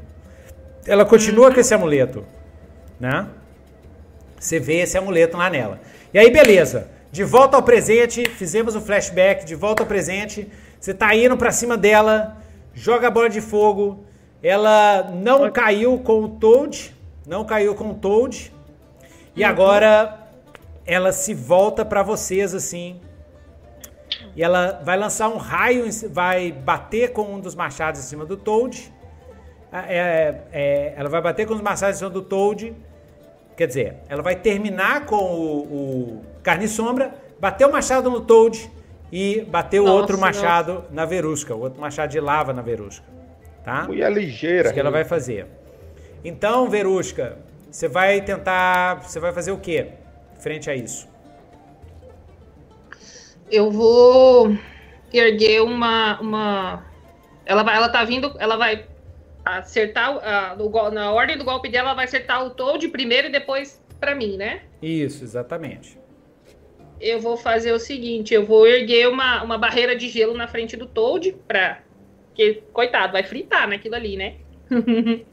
Ela 0.86 1.05
continua 1.05 1.52
com 1.52 1.60
esse 1.60 1.74
amuleto, 1.74 2.24
né? 2.98 3.26
Você 4.38 4.59
vê 4.59 4.80
esse 4.80 4.97
amuleto 4.97 5.36
lá 5.36 5.51
nela. 5.51 5.80
E 6.12 6.18
aí, 6.18 6.30
beleza. 6.30 6.88
De 7.12 7.22
volta 7.22 7.56
ao 7.56 7.62
presente, 7.62 8.24
fizemos 8.30 8.74
o 8.74 8.80
flashback, 8.80 9.44
de 9.44 9.55
volta 9.55 9.82
ao 9.82 9.86
presente. 9.86 10.48
Você 10.80 10.94
tá 10.94 11.14
indo 11.14 11.36
pra 11.36 11.52
cima 11.52 11.76
dela, 11.76 12.38
joga 12.72 13.09
a 13.09 13.10
bola 13.10 13.28
de 13.28 13.40
fogo. 13.40 14.05
Ela 14.42 15.10
não 15.12 15.51
caiu 15.51 15.98
com 15.98 16.22
o 16.22 16.28
Toad, 16.28 16.94
não 17.26 17.44
caiu 17.44 17.74
com 17.74 17.90
o 17.90 17.94
Toad. 17.94 18.51
E 19.40 19.44
agora 19.44 20.18
ela 20.84 21.12
se 21.12 21.32
volta 21.32 21.82
pra 21.84 22.02
vocês 22.02 22.54
assim. 22.54 23.00
E 24.36 24.42
ela 24.42 24.80
vai 24.84 24.98
lançar 24.98 25.28
um 25.28 25.38
raio, 25.38 25.86
vai 26.10 26.52
bater 26.52 27.12
com 27.12 27.22
um 27.22 27.40
dos 27.40 27.54
machados 27.54 28.00
em 28.00 28.02
cima 28.02 28.26
do 28.26 28.36
Toad. 28.36 28.92
Ah, 29.72 29.84
é- 29.88 30.42
é, 30.52 30.94
ela 30.96 31.08
vai 31.08 31.22
bater 31.22 31.46
com 31.46 31.54
os 31.54 31.60
machados 31.62 31.96
em 31.96 31.98
cima 32.00 32.10
do 32.10 32.20
Toad. 32.20 32.74
Quer 33.56 33.66
dizer, 33.66 33.96
ela 34.08 34.22
vai 34.22 34.36
terminar 34.36 35.06
com 35.06 35.16
o, 35.16 35.58
o 35.62 36.22
Carne 36.42 36.66
e 36.66 36.68
Sombra, 36.68 37.14
bater 37.38 37.66
o 37.66 37.72
machado 37.72 38.10
no 38.10 38.20
Toad 38.20 38.70
e 39.10 39.40
bater 39.42 39.80
o 39.80 39.84
Nossa, 39.84 39.96
outro 39.96 40.18
machado 40.18 40.84
na 40.90 41.04
Verusca, 41.06 41.54
o 41.54 41.60
outro 41.60 41.80
machado 41.80 42.10
de 42.10 42.20
lava 42.20 42.52
na 42.52 42.62
Verusca. 42.62 43.06
Tá? 43.64 43.84
Mulher 43.84 44.12
ligeira. 44.12 44.64
Isso 44.64 44.74
que 44.74 44.80
ela 44.80 44.90
vai 44.90 45.04
fazer. 45.04 45.46
Então, 46.24 46.68
Verusca, 46.68 47.38
você 47.70 47.88
vai 47.88 48.20
tentar. 48.20 48.97
Você 49.02 49.20
vai 49.20 49.32
fazer 49.32 49.52
o 49.52 49.59
quê? 49.59 49.88
Frente 50.38 50.68
a 50.68 50.74
isso. 50.74 51.09
Eu 53.51 53.70
vou 53.70 54.56
erguer 55.12 55.62
uma. 55.62 56.20
uma... 56.20 56.86
Ela, 57.44 57.62
vai, 57.62 57.76
ela 57.76 57.88
tá 57.88 58.05
vindo. 58.05 58.34
Ela 58.38 58.56
vai 58.56 58.86
acertar. 59.44 60.18
a- 60.22 60.56
no 60.56 60.70
na 60.90 61.12
ordem 61.12 61.36
do 61.38 61.44
golpe 61.44 61.68
dela, 61.68 61.88
ela 61.88 61.97
vai 61.97 62.05
acertar 62.05 62.44
o 62.44 62.51
Toad 62.51 62.86
primeiro 62.88 63.28
e 63.28 63.32
depois 63.32 63.82
pra 63.98 64.14
mim, 64.14 64.36
né? 64.36 64.62
Isso, 64.82 65.24
exatamente. 65.24 65.98
Eu 67.01 67.20
vou 67.20 67.36
fazer 67.36 67.72
o 67.72 67.78
seguinte: 67.78 68.34
eu 68.34 68.44
vou 68.44 68.66
erguer 68.66 69.09
uma, 69.09 69.42
uma 69.42 69.59
barreira 69.59 69.94
de 69.97 70.09
gelo 70.09 70.34
na 70.34 70.48
frente 70.48 70.76
do 70.76 70.86
Toad 70.86 71.32
pra. 71.47 71.80
Que, 72.34 72.62
coitado, 72.72 73.12
vai 73.12 73.22
fritar 73.22 73.68
naquilo 73.68 73.94
ali, 73.94 74.16
né? 74.16 74.36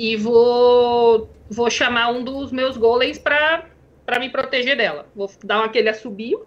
e 0.00 0.16
vou. 0.16 1.28
Vou 1.50 1.68
chamar 1.68 2.08
um 2.08 2.24
dos 2.24 2.50
meus 2.50 2.76
golems 2.78 3.18
pra, 3.18 3.66
pra 4.06 4.18
me 4.18 4.30
proteger 4.30 4.74
dela. 4.76 5.06
Vou 5.14 5.30
dar 5.44 5.64
aquele 5.64 5.90
assobio. 5.90 6.46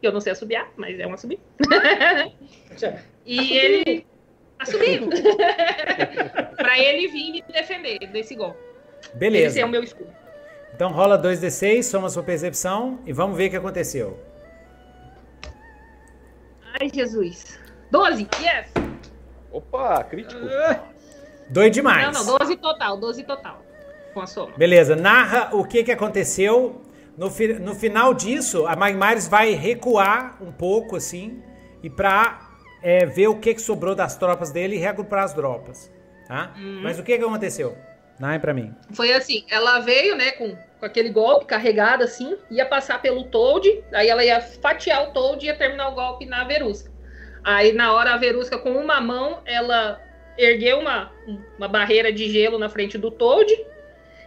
Que 0.00 0.06
eu 0.06 0.12
não 0.12 0.20
sei 0.20 0.32
assobiar, 0.32 0.72
mas 0.76 0.98
é 0.98 1.06
um 1.06 1.14
assobio. 1.14 1.38
E 3.26 3.56
ele. 3.56 4.06
Assobio. 4.58 5.08
pra 6.56 6.78
ele 6.78 7.06
vir 7.08 7.32
me 7.32 7.44
defender 7.52 7.98
desse 8.10 8.34
golpe. 8.34 8.58
Beleza. 9.14 9.46
Esse 9.46 9.60
é 9.60 9.64
o 9.64 9.68
meu 9.68 9.84
escudo. 9.84 10.10
Então 10.74 10.90
rola 10.90 11.20
2d6, 11.20 11.82
soma 11.82 12.08
sua 12.08 12.22
percepção 12.22 12.98
e 13.06 13.12
vamos 13.12 13.36
ver 13.36 13.48
o 13.48 13.50
que 13.50 13.56
aconteceu. 13.56 14.18
Ai, 16.80 16.90
Jesus. 16.92 17.60
12, 17.90 18.26
yes! 18.42 18.72
Opa, 19.52 20.02
crítico. 20.04 20.40
Dois 21.50 21.70
demais. 21.72 22.12
Não, 22.12 22.24
não, 22.24 22.38
12 22.38 22.56
total, 22.56 22.96
12 22.96 23.24
total. 23.24 23.62
Com 24.14 24.20
a 24.20 24.26
soma. 24.26 24.52
Beleza, 24.56 24.96
narra 24.96 25.50
o 25.52 25.64
que, 25.64 25.84
que 25.84 25.92
aconteceu. 25.92 26.80
No, 27.16 27.30
fi- 27.30 27.54
no 27.54 27.74
final 27.74 28.14
disso, 28.14 28.66
a 28.66 28.74
Magmares 28.74 29.28
vai 29.28 29.52
recuar 29.52 30.36
um 30.40 30.50
pouco, 30.50 30.96
assim, 30.96 31.42
e 31.82 31.90
pra 31.90 32.40
é, 32.82 33.04
ver 33.04 33.28
o 33.28 33.36
que, 33.38 33.54
que 33.54 33.60
sobrou 33.60 33.94
das 33.94 34.16
tropas 34.16 34.50
dele 34.50 34.76
e 34.76 34.78
reagrupar 34.78 35.24
as 35.24 35.34
tropas, 35.34 35.92
tá? 36.26 36.54
Mas 36.82 36.98
o 36.98 37.02
que, 37.02 37.18
que 37.18 37.24
aconteceu? 37.24 37.76
Narra 38.18 38.38
pra 38.38 38.54
mim. 38.54 38.74
Foi 38.92 39.12
assim, 39.12 39.44
ela 39.50 39.80
veio, 39.80 40.16
né, 40.16 40.30
com, 40.32 40.56
com 40.78 40.86
aquele 40.86 41.10
golpe 41.10 41.46
carregado 41.46 42.04
assim, 42.04 42.36
ia 42.50 42.64
passar 42.66 43.00
pelo 43.02 43.24
Toad, 43.24 43.82
aí 43.92 44.08
ela 44.08 44.24
ia 44.24 44.40
fatiar 44.40 45.08
o 45.08 45.12
Toad 45.12 45.44
e 45.44 45.48
ia 45.48 45.56
terminar 45.56 45.88
o 45.88 45.94
golpe 45.94 46.24
na 46.26 46.44
Verusca. 46.44 46.90
Aí 47.44 47.72
na 47.72 47.92
hora 47.92 48.12
a 48.14 48.16
Verusca 48.16 48.58
com 48.58 48.72
uma 48.72 49.00
mão, 49.00 49.40
ela 49.44 50.00
ergueu 50.36 50.78
uma, 50.78 51.12
uma 51.56 51.68
barreira 51.68 52.12
de 52.12 52.28
gelo 52.28 52.58
na 52.58 52.68
frente 52.68 52.96
do 52.96 53.10
Toad, 53.10 53.52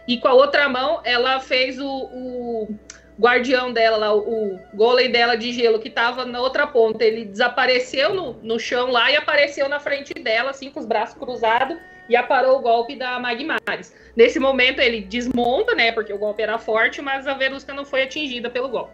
e 0.06 0.18
com 0.18 0.28
a 0.28 0.34
outra 0.34 0.68
mão 0.68 1.00
ela 1.04 1.40
fez 1.40 1.78
o, 1.80 1.86
o 1.86 2.78
guardião 3.18 3.72
dela, 3.72 4.14
o, 4.14 4.58
golem 4.74 5.10
dela 5.10 5.36
de 5.36 5.52
gelo 5.52 5.78
que 5.78 5.88
tava 5.88 6.24
na 6.24 6.40
outra 6.40 6.66
ponta. 6.66 7.04
Ele 7.04 7.24
desapareceu 7.24 8.14
no, 8.14 8.32
no 8.42 8.58
chão 8.58 8.90
lá 8.90 9.10
e 9.10 9.16
apareceu 9.16 9.68
na 9.68 9.80
frente 9.80 10.12
dela, 10.14 10.50
assim, 10.50 10.70
com 10.70 10.80
os 10.80 10.86
braços 10.86 11.16
cruzados, 11.16 11.78
e 12.08 12.16
aparou 12.16 12.58
o 12.58 12.60
golpe 12.60 12.96
da 12.96 13.18
Magmares. 13.18 13.94
Nesse 14.14 14.38
momento 14.38 14.80
ele 14.80 15.00
desmonta, 15.00 15.74
né? 15.74 15.92
Porque 15.92 16.12
o 16.12 16.18
golpe 16.18 16.42
era 16.42 16.58
forte, 16.58 17.00
mas 17.00 17.26
a 17.26 17.34
Verusca 17.34 17.72
não 17.72 17.84
foi 17.84 18.02
atingida 18.02 18.50
pelo 18.50 18.68
golpe. 18.68 18.92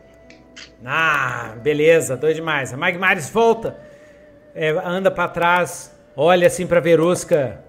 Ah, 0.85 1.57
beleza, 1.62 2.16
dois 2.16 2.37
demais. 2.37 2.73
A 2.73 2.77
Magmares 2.77 3.31
volta, 3.31 3.77
é, 4.55 4.70
anda 4.70 5.11
pra 5.11 5.28
trás, 5.28 5.99
olha 6.16 6.47
assim 6.47 6.66
pra 6.66 6.81
Verusca. 6.81 7.65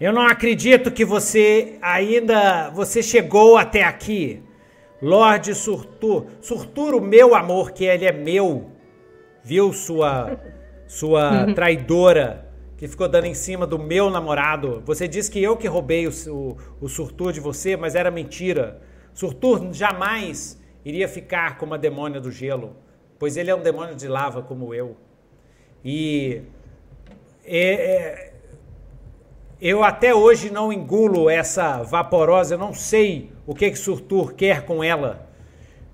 Eu 0.00 0.12
não 0.12 0.22
acredito 0.22 0.90
que 0.90 1.04
você 1.04 1.76
ainda. 1.82 2.70
Você 2.70 3.02
chegou 3.02 3.56
até 3.56 3.82
aqui. 3.82 4.42
Lorde 5.02 5.54
Surtur. 5.54 6.26
Surturo, 6.40 7.00
meu 7.00 7.34
amor, 7.34 7.72
que 7.72 7.84
ele 7.84 8.04
é 8.04 8.12
meu. 8.12 8.70
Viu 9.42 9.72
sua. 9.72 10.38
Sua 10.86 11.52
traidora 11.54 12.48
que 12.78 12.86
ficou 12.86 13.08
dando 13.08 13.26
em 13.26 13.34
cima 13.34 13.66
do 13.66 13.76
meu 13.76 14.08
namorado. 14.08 14.80
Você 14.86 15.08
disse 15.08 15.28
que 15.28 15.42
eu 15.42 15.56
que 15.56 15.66
roubei 15.66 16.06
o, 16.06 16.12
o, 16.28 16.56
o 16.80 16.88
Surtur 16.88 17.32
de 17.32 17.40
você, 17.40 17.76
mas 17.76 17.96
era 17.96 18.08
mentira. 18.08 18.80
Surtur 19.12 19.72
jamais 19.72 20.62
iria 20.84 21.08
ficar 21.08 21.58
como 21.58 21.74
a 21.74 21.76
demônia 21.76 22.20
do 22.20 22.30
gelo, 22.30 22.76
pois 23.18 23.36
ele 23.36 23.50
é 23.50 23.54
um 23.54 23.60
demônio 23.60 23.96
de 23.96 24.06
lava 24.06 24.42
como 24.42 24.72
eu. 24.72 24.96
E 25.84 26.42
é, 27.48 27.74
é, 27.74 28.32
eu 29.60 29.82
até 29.82 30.14
hoje 30.14 30.50
não 30.50 30.72
engulo 30.72 31.28
essa 31.28 31.82
vaporosa, 31.82 32.54
eu 32.54 32.58
não 32.58 32.72
sei 32.72 33.32
o 33.46 33.54
que, 33.54 33.70
que 33.70 33.78
Surtur 33.78 34.34
quer 34.34 34.64
com 34.64 34.84
ela. 34.84 35.28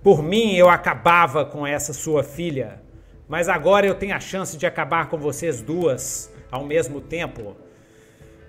Por 0.02 0.22
mim, 0.22 0.54
eu 0.54 0.68
acabava 0.68 1.46
com 1.46 1.66
essa 1.66 1.92
sua 1.94 2.22
filha, 2.22 2.82
mas 3.26 3.48
agora 3.48 3.86
eu 3.86 3.94
tenho 3.94 4.14
a 4.14 4.20
chance 4.20 4.56
de 4.56 4.66
acabar 4.66 5.08
com 5.08 5.16
vocês 5.16 5.62
duas 5.62 6.30
ao 6.50 6.64
mesmo 6.64 7.00
tempo. 7.00 7.56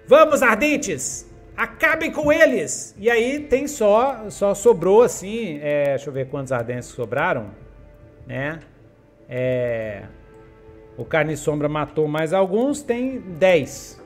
Vamos, 0.07 0.44
ardentes! 0.44 1.26
Acabem 1.56 2.11
com 2.11 2.34
eles! 2.34 2.94
E 2.98 3.10
aí 3.10 3.40
tem 3.40 3.68
só, 3.68 4.30
só 4.30 4.53
sobrou 4.53 5.02
assim, 5.02 5.60
é, 5.61 5.91
deixa 5.91 6.10
eu 6.10 6.14
ver 6.14 6.27
quantos 6.27 6.52
ardentes 6.52 6.90
sobraram, 6.90 7.52
né? 8.27 8.60
É, 9.30 10.03
o 10.97 11.03
Carne 11.03 11.35
Sombra 11.35 11.67
matou 11.67 12.07
mais 12.07 12.34
alguns, 12.34 12.81
tem 12.81 13.19
10. 13.19 14.01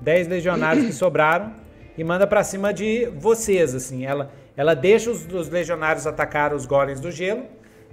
10 0.00 0.28
legionários 0.28 0.86
que 0.86 0.92
sobraram 0.94 1.52
e 1.96 2.04
manda 2.04 2.26
pra 2.26 2.44
cima 2.44 2.72
de 2.72 3.06
vocês, 3.16 3.74
assim. 3.74 4.04
Ela, 4.04 4.30
ela 4.56 4.74
deixa 4.74 5.10
os, 5.10 5.26
os 5.26 5.48
legionários 5.48 6.06
atacar 6.06 6.52
os 6.52 6.66
golems 6.66 7.00
do 7.00 7.10
gelo 7.10 7.44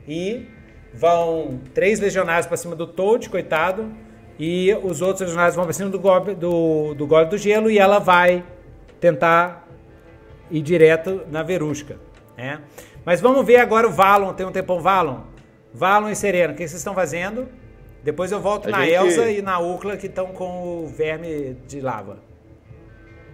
e 0.08 0.48
vão 0.94 1.60
três 1.74 2.00
legionários 2.00 2.48
pra 2.48 2.58
cima 2.58 2.76
do 2.76 2.86
Toad, 2.86 3.30
coitado, 3.30 3.90
e 4.38 4.74
os 4.84 5.02
outros 5.02 5.22
legionários 5.22 5.56
vão 5.56 5.66
pra 5.66 5.74
cima 5.74 5.90
do 5.90 6.00
golpe 6.00 6.34
do, 6.34 6.94
do 6.96 7.08
golem 7.08 7.30
do 7.30 7.38
gelo 7.38 7.70
e 7.70 7.78
ela 7.78 8.00
vai 8.00 8.44
tentar 9.00 9.68
ir 10.50 10.62
direto 10.62 11.22
na 11.30 11.44
Verusca, 11.44 11.98
né? 12.38 12.60
Mas 13.06 13.22
vamos 13.22 13.46
ver 13.46 13.58
agora 13.58 13.88
o 13.88 13.92
Valon. 13.92 14.34
Tem 14.34 14.46
um 14.46 14.52
tempão 14.52 14.80
Valon? 14.80 15.22
Valon 15.74 16.10
e 16.10 16.16
Sereno, 16.16 16.54
o 16.54 16.56
que 16.56 16.68
vocês 16.68 16.80
estão 16.80 16.94
fazendo? 16.94 17.48
Depois 18.04 18.32
eu 18.32 18.40
volto 18.40 18.68
a 18.68 18.72
na 18.72 18.82
gente... 18.82 18.94
Elsa 18.94 19.30
e 19.30 19.42
na 19.42 19.60
Ucla 19.60 19.98
que 19.98 20.08
estão 20.08 20.28
com 20.28 20.84
o 20.84 20.88
verme 20.88 21.56
de 21.68 21.80
lava. 21.80 22.18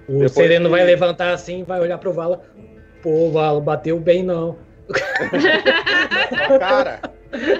O 0.07 0.13
Depois 0.13 0.31
Sereno 0.33 0.65
que... 0.65 0.71
vai 0.71 0.83
levantar 0.83 1.31
assim, 1.31 1.63
vai 1.63 1.79
olhar 1.79 1.97
pro 1.97 2.13
Vala. 2.13 2.41
Pô, 3.01 3.29
Vala, 3.31 3.61
bateu 3.61 3.99
bem 3.99 4.23
não. 4.23 4.57
cara, 6.59 7.01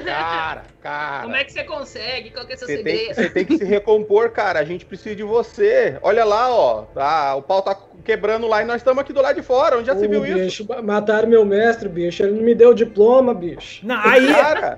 cara, 0.06 0.64
cara. 0.88 1.24
Como 1.24 1.36
é 1.36 1.44
que 1.44 1.52
você 1.52 1.64
consegue? 1.64 2.32
Qual 2.32 2.46
que 2.46 2.54
é 2.54 2.56
seu 2.56 2.68
você 2.68 2.78
segredo? 2.78 2.98
Tem, 2.98 3.14
você 3.14 3.30
tem 3.30 3.46
que 3.46 3.58
se 3.58 3.66
recompor, 3.66 4.30
cara. 4.32 4.60
A 4.60 4.64
gente 4.64 4.86
precisa 4.86 5.16
de 5.16 5.24
você. 5.24 5.98
Olha 6.02 6.24
lá, 6.24 6.50
ó. 6.50 6.84
Tá, 6.94 7.36
o 7.36 7.42
pau 7.42 7.62
tá 7.62 7.78
quebrando 8.06 8.48
lá 8.48 8.62
e 8.62 8.66
nós 8.66 8.78
estamos 8.78 9.02
aqui 9.02 9.12
do 9.12 9.22
lado 9.22 9.36
de 9.36 9.42
fora. 9.42 9.78
Onde 9.78 9.88
já 9.88 9.94
Ô, 9.94 10.00
se 10.00 10.08
viu 10.08 10.22
bicho, 10.22 10.38
isso? 10.38 10.68
Mataram 10.84 11.28
meu 11.28 11.44
mestre, 11.44 11.90
bicho. 11.90 12.24
Ele 12.24 12.38
não 12.38 12.44
me 12.44 12.56
deu 12.56 12.74
diploma, 12.74 13.34
bicho. 13.34 13.86
Não, 13.86 14.00
aí, 14.00 14.28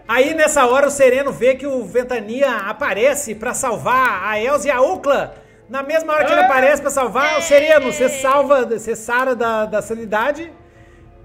aí 0.08 0.34
nessa 0.34 0.66
hora 0.66 0.88
o 0.88 0.92
Sereno 0.92 1.32
vê 1.32 1.56
que 1.56 1.68
o 1.68 1.86
Ventania 1.86 2.52
aparece 2.58 3.36
para 3.36 3.54
salvar 3.54 4.24
a 4.24 4.42
Elza 4.42 4.68
e 4.68 4.72
a 4.72 4.82
Ucla. 4.82 5.36
Na 5.70 5.84
mesma 5.84 6.14
hora 6.14 6.26
que 6.26 6.32
ele 6.32 6.42
aparece 6.42 6.82
para 6.82 6.90
salvar, 6.90 7.38
o 7.38 7.44
Sereno, 7.44 7.94
você 7.94 8.10
salva, 8.10 8.66
você 8.66 8.96
sara 8.96 9.36
da, 9.36 9.68
da 9.68 9.84
sanidade. 9.84 10.52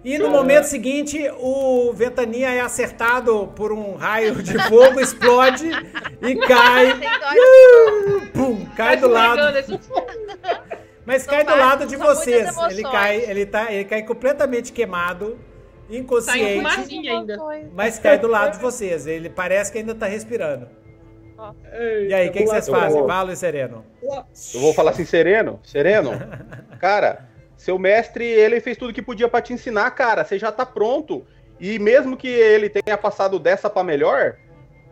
E 0.04 0.18
no 0.18 0.30
momento 0.30 0.64
seguinte, 0.64 1.18
o 1.38 1.90
Ventania 1.94 2.50
é 2.50 2.60
acertado 2.60 3.50
por 3.56 3.72
um 3.72 3.94
raio 3.94 4.42
de 4.42 4.58
fogo, 4.64 5.00
explode 5.00 5.70
e 6.20 6.36
cai. 6.46 7.00
Pum, 8.34 8.66
cai 8.76 8.98
do 8.98 9.08
lado. 9.08 9.40
Mas 11.06 11.26
cai 11.26 11.42
do 11.42 11.56
lado 11.56 11.86
de 11.86 11.96
vocês. 11.96 12.54
Ele 12.70 12.82
cai, 12.82 13.16
ele, 13.16 13.46
tá, 13.46 13.72
ele 13.72 13.84
cai 13.84 14.02
completamente 14.02 14.72
queimado, 14.72 15.38
inconsciente. 15.88 16.62
Mas 17.72 17.98
cai 17.98 18.18
do 18.18 18.28
lado 18.28 18.56
de 18.56 18.58
vocês. 18.58 19.06
Ele 19.06 19.30
parece 19.30 19.72
que 19.72 19.78
ainda 19.78 19.94
tá 19.94 20.04
respirando. 20.04 20.68
E 22.08 22.12
aí, 22.12 22.28
o 22.28 22.32
que, 22.32 22.40
que, 22.40 22.46
vocês 22.46 22.68
fazem? 22.68 23.02
Valo 23.06 23.32
e 23.32 23.36
Sereno? 23.36 23.84
Eu 24.02 24.60
vou 24.60 24.74
falar 24.74 24.90
assim, 24.90 25.04
Sereno, 25.04 25.60
Sereno, 25.62 26.12
cara, 26.78 27.28
seu 27.64 27.78
mestre, 27.78 28.24
ele 28.24 28.60
fez 28.60 28.76
tudo 28.76 28.92
que 28.92 29.00
podia 29.00 29.26
para 29.26 29.40
te 29.40 29.54
ensinar, 29.54 29.90
cara, 29.92 30.22
você 30.22 30.38
já 30.38 30.52
tá 30.52 30.66
pronto. 30.66 31.26
E 31.58 31.78
mesmo 31.78 32.14
que 32.14 32.28
ele 32.28 32.68
tenha 32.68 32.98
passado 32.98 33.38
dessa 33.38 33.70
para 33.70 33.82
melhor, 33.82 34.36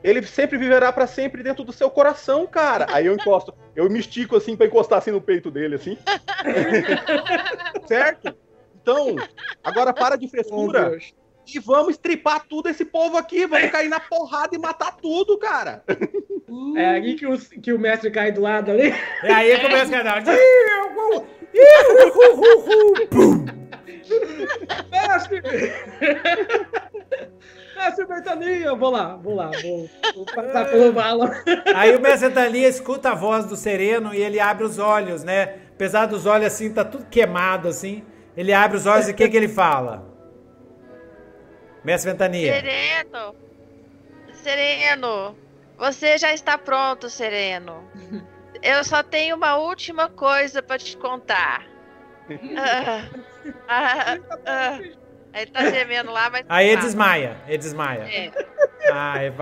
ele 0.02 0.22
sempre 0.22 0.56
viverá 0.56 0.90
para 0.90 1.06
sempre 1.06 1.42
dentro 1.42 1.64
do 1.64 1.72
seu 1.72 1.90
coração, 1.90 2.46
cara. 2.46 2.86
Aí 2.90 3.04
eu 3.04 3.12
encosto, 3.12 3.52
eu 3.76 3.90
me 3.90 3.98
estico 3.98 4.36
assim 4.36 4.56
para 4.56 4.66
encostar 4.66 4.98
assim 4.98 5.10
no 5.10 5.20
peito 5.20 5.50
dele, 5.50 5.74
assim. 5.74 5.98
certo? 7.86 8.34
Então, 8.80 9.16
agora 9.62 9.92
para 9.92 10.16
de 10.16 10.26
frescura. 10.26 10.96
Oh, 10.96 11.21
e 11.46 11.58
vamos 11.58 11.90
estripar 11.90 12.44
tudo 12.48 12.68
esse 12.68 12.84
povo 12.84 13.16
aqui, 13.16 13.46
vamos 13.46 13.70
cair 13.70 13.88
na 13.88 14.00
porrada 14.00 14.54
e 14.54 14.58
matar 14.58 14.96
tudo, 14.96 15.38
cara. 15.38 15.82
É 16.76 16.86
aí 16.86 17.14
que 17.14 17.26
o, 17.26 17.38
que 17.38 17.72
o 17.72 17.78
mestre 17.78 18.10
cai 18.10 18.30
do 18.30 18.42
lado 18.42 18.70
ali. 18.70 18.92
É 19.22 19.32
aí 19.32 19.56
que 19.56 19.62
começa 19.62 19.96
a 19.96 20.02
dar. 20.02 20.22
mestre! 24.90 25.42
Mestre 27.74 28.04
Bertania! 28.06 28.74
Vou 28.74 28.90
lá, 28.90 29.16
vou 29.16 29.34
lá, 29.34 29.50
vou, 29.62 29.88
vou 30.14 30.26
passar 30.26 30.70
pelo 30.70 30.92
bala. 30.92 31.30
Aí 31.74 31.96
o 31.96 32.00
mestre 32.00 32.28
Bertania 32.28 32.68
escuta 32.68 33.12
a 33.12 33.14
voz 33.14 33.46
do 33.46 33.56
sereno 33.56 34.14
e 34.14 34.20
ele 34.20 34.38
abre 34.38 34.64
os 34.64 34.78
olhos, 34.78 35.24
né? 35.24 35.54
Apesar 35.74 36.04
dos 36.04 36.26
olhos 36.26 36.48
assim, 36.48 36.70
tá 36.70 36.84
tudo 36.84 37.06
queimado 37.06 37.66
assim. 37.66 38.04
Ele 38.36 38.52
abre 38.52 38.76
os 38.76 38.84
olhos 38.84 39.08
e 39.08 39.12
o 39.12 39.14
que, 39.14 39.26
que 39.26 39.36
ele 39.36 39.48
fala? 39.48 40.11
Mestre 41.84 42.12
Ventania. 42.12 42.54
Sereno! 42.54 43.34
Sereno! 44.32 45.36
Você 45.78 46.16
já 46.18 46.32
está 46.32 46.56
pronto, 46.56 47.10
Sereno. 47.10 47.84
Eu 48.62 48.84
só 48.84 49.02
tenho 49.02 49.34
uma 49.36 49.56
última 49.56 50.08
coisa 50.08 50.62
para 50.62 50.78
te 50.78 50.96
contar. 50.96 51.66
Ah, 53.66 54.16
ah, 54.16 54.18
ah, 54.46 54.78
ele 55.34 55.50
tá 55.50 55.68
gemendo 55.68 56.12
lá, 56.12 56.30
mas. 56.30 56.44
Aí 56.48 56.68
ele 56.68 56.80
desmaia. 56.80 57.36
Ele 57.48 57.58
desmaia. 57.58 58.02
É. 58.02 58.30
Ah, 58.92 59.14
é... 59.20 59.32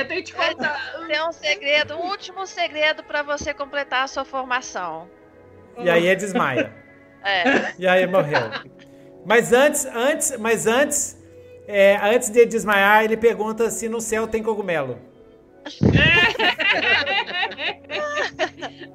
é, 0.00 0.04
tem 0.04 0.18
que 0.18 0.32
te 0.32 0.34
contar. 0.34 0.80
Tem 1.06 1.22
um 1.22 1.32
segredo, 1.32 1.96
um 1.96 2.08
último 2.08 2.46
segredo 2.46 3.02
para 3.04 3.22
você 3.22 3.52
completar 3.52 4.04
a 4.04 4.06
sua 4.06 4.24
formação. 4.24 5.06
E 5.78 5.90
aí 5.90 6.06
ele 6.06 6.16
desmaia. 6.16 6.72
É. 7.22 7.74
E 7.78 7.86
aí 7.86 8.06
morreu. 8.06 8.50
Mas 9.26 9.52
antes, 9.52 9.84
antes, 9.86 10.36
mas 10.38 10.66
antes, 10.66 11.18
é, 11.66 11.96
antes 11.96 12.30
de 12.30 12.44
desmaiar, 12.46 13.04
ele 13.04 13.16
pergunta 13.16 13.70
se 13.70 13.88
no 13.88 14.00
céu 14.00 14.26
tem 14.26 14.42
cogumelo. 14.42 14.98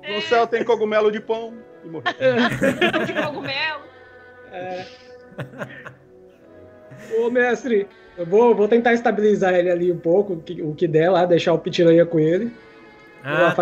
no 0.09 0.21
céu 0.21 0.47
tem 0.47 0.63
cogumelo 0.63 1.11
de 1.11 1.19
pão. 1.19 1.53
de 1.83 3.13
cogumelo. 3.13 3.81
É. 4.51 4.85
Ô, 7.17 7.29
mestre, 7.29 7.87
eu 8.17 8.25
vou, 8.25 8.55
vou 8.55 8.67
tentar 8.67 8.93
estabilizar 8.93 9.53
ele 9.53 9.69
ali 9.69 9.91
um 9.91 9.97
pouco, 9.97 10.33
o 10.33 10.41
que, 10.41 10.61
o 10.61 10.73
que 10.73 10.87
der 10.87 11.09
lá, 11.09 11.25
deixar 11.25 11.53
o 11.53 11.59
pitiranha 11.59 12.05
com 12.05 12.19
ele. 12.19 12.53
Ah, 13.23 13.53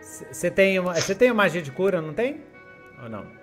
Você 0.00 0.50
tá. 0.50 0.56
tem, 0.56 0.78
uma, 0.78 0.94
tem 0.94 1.30
uma 1.30 1.34
magia 1.34 1.62
de 1.62 1.70
cura, 1.70 2.00
não 2.00 2.12
tem? 2.12 2.40
Ou 3.02 3.08
não? 3.08 3.37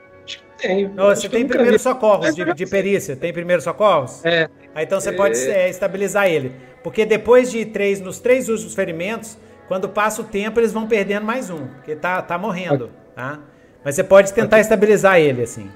Tenho. 0.57 0.93
você 0.95 1.27
tem 1.27 1.47
primeiro 1.47 1.77
socorros 1.77 2.33
de, 2.33 2.53
de, 2.53 2.65
perícia? 2.65 3.15
Tem 3.15 3.33
primeiro 3.33 3.61
socorros? 3.61 4.23
É. 4.25 4.49
Aí, 4.73 4.85
então 4.85 4.99
você 4.99 5.09
é. 5.09 5.13
pode 5.13 5.37
é, 5.49 5.69
estabilizar 5.69 6.27
ele. 6.27 6.53
Porque 6.83 7.05
depois 7.05 7.51
de 7.51 7.65
três, 7.65 7.99
nos 7.99 8.19
três 8.19 8.47
últimos 8.47 8.73
ferimentos, 8.73 9.37
quando 9.67 9.89
passa 9.89 10.21
o 10.21 10.25
tempo, 10.25 10.59
eles 10.59 10.71
vão 10.71 10.87
perdendo 10.87 11.25
mais 11.25 11.49
um. 11.49 11.67
Porque 11.67 11.95
tá, 11.95 12.21
tá 12.21 12.37
morrendo, 12.37 12.91
tá? 13.15 13.39
Mas 13.83 13.95
você 13.95 14.03
pode 14.03 14.33
tentar 14.33 14.59
estabilizar 14.59 15.19
ele, 15.19 15.43
assim. 15.43 15.69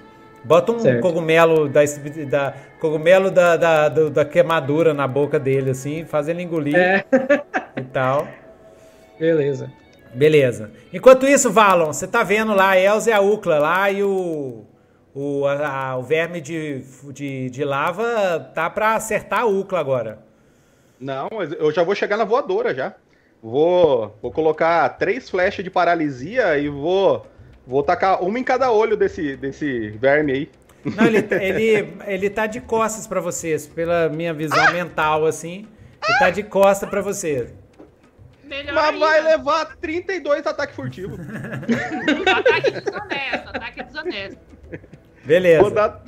Bota 0.44 0.72
um 0.72 0.80
certo. 0.80 1.02
cogumelo 1.02 1.68
da, 1.68 1.82
da 2.30 2.54
cogumelo 2.80 3.30
da, 3.30 3.58
da, 3.58 3.90
da, 3.90 4.26
queimadura 4.26 4.94
na 4.94 5.06
boca 5.06 5.38
dele, 5.38 5.72
assim, 5.72 6.06
faz 6.06 6.30
ele 6.30 6.42
engolir 6.42 6.76
é. 6.76 7.04
e 7.76 7.82
tal. 7.82 8.28
Beleza. 9.20 9.70
Beleza. 10.14 10.72
Enquanto 10.94 11.28
isso, 11.28 11.52
Valon, 11.52 11.92
você 11.92 12.08
tá 12.08 12.24
vendo 12.24 12.54
lá 12.54 12.70
a 12.70 12.80
Elza 12.80 13.10
e 13.10 13.14
a 13.14 13.20
Ucla 13.20 13.60
lá 13.60 13.92
e 13.92 14.02
o, 14.02 14.66
o, 15.14 15.46
a, 15.46 15.98
o 15.98 16.04
verme 16.04 16.40
de, 16.40 16.84
de, 17.12 17.50
de 17.50 17.64
lava 17.64 18.52
tá 18.54 18.70
para 18.70 18.96
acertar 18.96 19.42
a 19.42 19.46
Ucla 19.46 19.80
agora. 19.80 20.20
Não, 21.00 21.30
mas 21.32 21.52
eu 21.54 21.72
já 21.72 21.84
vou 21.84 21.96
chegar 21.96 22.18
na 22.18 22.26
voadora 22.26 22.74
já. 22.76 22.94
Vou, 23.42 24.18
vou 24.22 24.32
colocar 24.32 24.88
três 24.98 25.30
flechas 25.30 25.64
de 25.64 25.72
paralisia 25.72 26.58
e 26.58 26.68
vou, 26.68 27.26
vou 27.66 27.82
tacar 27.82 28.22
uma 28.22 28.38
em 28.38 28.44
cada 28.44 28.72
olho 28.72 28.98
desse, 28.98 29.38
desse 29.38 29.92
verme 29.92 30.32
aí. 30.34 30.52
Não, 30.84 31.06
ele, 31.06 31.26
ele, 31.42 31.94
ele 32.06 32.30
tá 32.30 32.48
de 32.48 32.60
costas 32.60 33.08
para 33.08 33.22
vocês, 33.22 33.66
pela 33.66 34.10
minha 34.10 34.34
visão 34.34 34.60
ah! 34.60 34.72
mental, 34.72 35.26
assim. 35.26 35.68
Ele 36.08 36.20
tá 36.20 36.30
de 36.30 36.44
costas 36.44 36.90
para 36.90 37.02
vocês. 37.02 37.54
Melhor 38.44 38.74
Mas 38.74 38.94
ainda. 38.94 39.06
vai 39.06 39.22
levar 39.22 39.78
32 39.78 40.46
ataques 40.48 40.76
furtivos. 40.76 41.20
ataque 41.20 42.72
desonesto, 42.72 43.50
ataque 43.50 43.84
desonesto. 43.84 44.49
Beleza. 45.24 45.62
Vou 45.62 45.72
dar, 45.72 46.04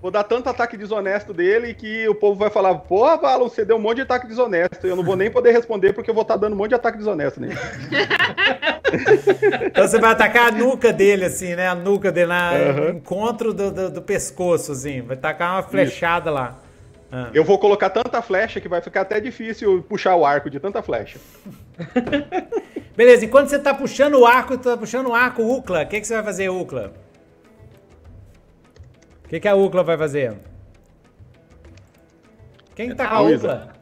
vou 0.00 0.10
dar 0.10 0.24
tanto 0.24 0.48
ataque 0.48 0.76
desonesto 0.76 1.32
dele 1.32 1.74
que 1.74 2.08
o 2.08 2.14
povo 2.14 2.38
vai 2.38 2.50
falar: 2.50 2.74
Porra, 2.74 3.16
Valon, 3.16 3.48
você 3.48 3.64
deu 3.64 3.76
um 3.76 3.80
monte 3.80 3.96
de 3.96 4.02
ataque 4.02 4.26
desonesto. 4.26 4.86
Eu 4.86 4.96
não 4.96 5.02
vou 5.02 5.16
nem 5.16 5.30
poder 5.30 5.52
responder 5.52 5.92
porque 5.92 6.10
eu 6.10 6.14
vou 6.14 6.22
estar 6.22 6.34
tá 6.34 6.40
dando 6.40 6.54
um 6.54 6.56
monte 6.56 6.70
de 6.70 6.76
ataque 6.76 6.98
desonesto 6.98 7.40
nele. 7.40 7.56
então 9.66 9.86
você 9.86 9.98
vai 9.98 10.12
atacar 10.12 10.48
a 10.48 10.56
nuca 10.56 10.92
dele, 10.92 11.24
assim, 11.24 11.54
né? 11.54 11.68
A 11.68 11.74
nuca 11.74 12.12
dele, 12.12 12.28
na 12.28 12.52
uhum. 12.52 12.88
encontro 12.90 13.52
do, 13.52 13.70
do, 13.70 13.90
do, 13.90 14.02
pescoço, 14.02 14.72
assim. 14.72 15.00
Vai 15.00 15.16
tacar 15.16 15.54
uma 15.54 15.62
flechada 15.62 16.30
Isso. 16.30 16.34
lá. 16.34 16.58
Ah. 17.12 17.28
Eu 17.34 17.44
vou 17.44 17.58
colocar 17.58 17.90
tanta 17.90 18.22
flecha 18.22 18.60
que 18.60 18.68
vai 18.68 18.80
ficar 18.80 19.00
até 19.00 19.18
difícil 19.18 19.84
puxar 19.88 20.14
o 20.14 20.24
arco 20.24 20.48
de 20.48 20.60
tanta 20.60 20.80
flecha. 20.80 21.18
Beleza, 22.96 23.24
enquanto 23.24 23.48
você 23.48 23.58
tá 23.58 23.74
puxando 23.74 24.14
o 24.14 24.26
arco, 24.26 24.56
tá 24.58 24.76
puxando 24.76 25.08
o 25.08 25.14
arco, 25.14 25.42
Ucla, 25.42 25.82
o 25.82 25.86
que, 25.86 26.00
que 26.00 26.06
você 26.06 26.14
vai 26.14 26.22
fazer, 26.22 26.48
Ucla? 26.50 26.92
O 29.30 29.32
que, 29.32 29.38
que 29.38 29.46
a 29.46 29.54
Ucla 29.54 29.84
vai 29.84 29.96
fazer? 29.96 30.36
Quem 32.74 32.92
tá 32.96 33.06
com 33.06 33.14
a 33.14 33.20
Ucla? 33.20 33.72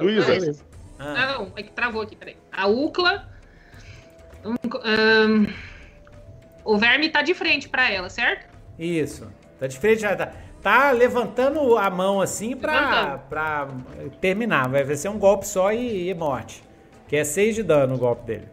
Luísa. 0.00 0.64
Ah. 1.00 1.14
Não, 1.14 1.52
é 1.56 1.64
que 1.64 1.72
travou 1.72 2.02
aqui, 2.02 2.14
peraí. 2.14 2.36
A 2.52 2.68
Ucla. 2.68 3.28
Um, 4.44 4.52
um, 4.52 5.52
o 6.64 6.78
verme 6.78 7.08
tá 7.08 7.22
de 7.22 7.34
frente 7.34 7.68
pra 7.68 7.90
ela, 7.90 8.08
certo? 8.08 8.46
Isso. 8.78 9.28
Tá 9.58 9.66
de 9.66 9.76
frente, 9.76 10.02
tá 10.02 10.32
tá 10.62 10.92
levantando 10.92 11.76
a 11.76 11.90
mão 11.90 12.20
assim 12.20 12.56
pra, 12.56 13.18
pra 13.18 13.66
terminar. 14.20 14.68
Vai 14.68 14.94
ser 14.94 15.08
um 15.08 15.18
golpe 15.18 15.44
só 15.44 15.72
e, 15.72 16.08
e 16.08 16.14
morte. 16.14 16.62
Que 17.08 17.16
é 17.16 17.24
6 17.24 17.56
de 17.56 17.62
dano 17.64 17.96
o 17.96 17.98
golpe 17.98 18.24
dele. 18.26 18.48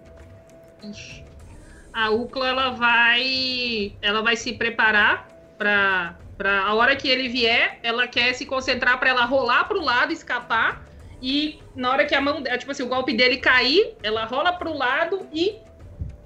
A 1.93 2.09
Ucla 2.09 2.47
ela 2.47 2.71
vai. 2.71 3.93
Ela 4.01 4.23
vai 4.23 4.35
se 4.35 4.53
preparar 4.53 5.34
pra, 5.57 6.15
Pra 6.37 6.63
a 6.63 6.73
hora 6.73 6.95
que 6.95 7.07
ele 7.07 7.29
vier, 7.29 7.79
ela 7.81 8.07
quer 8.07 8.33
se 8.33 8.45
concentrar 8.45 8.99
para 8.99 9.09
ela 9.09 9.25
rolar 9.25 9.65
pro 9.65 9.81
lado, 9.81 10.11
escapar. 10.11 10.83
E 11.21 11.59
na 11.75 11.91
hora 11.91 12.05
que 12.05 12.13
a 12.13 12.19
mão, 12.19 12.43
tipo 12.43 12.71
assim, 12.71 12.83
o 12.83 12.87
golpe 12.87 13.13
dele 13.15 13.37
cair, 13.37 13.95
ela 14.03 14.25
rola 14.25 14.51
pro 14.51 14.73
lado 14.73 15.27
e 15.33 15.55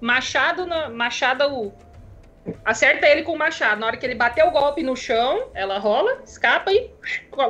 machado 0.02 0.66
na 0.66 0.90
machada 0.90 1.48
o 1.52 1.72
acerta 2.66 3.06
ele 3.06 3.22
com 3.22 3.34
o 3.34 3.38
machado. 3.38 3.80
Na 3.80 3.86
hora 3.86 3.98
que 3.98 4.06
ele 4.06 4.16
bater 4.16 4.44
o 4.46 4.52
golpe 4.52 4.82
no 4.82 4.96
chão, 4.96 5.50
ela 5.54 5.78
rola, 5.78 6.22
escapa 6.26 6.72
e 6.72 6.90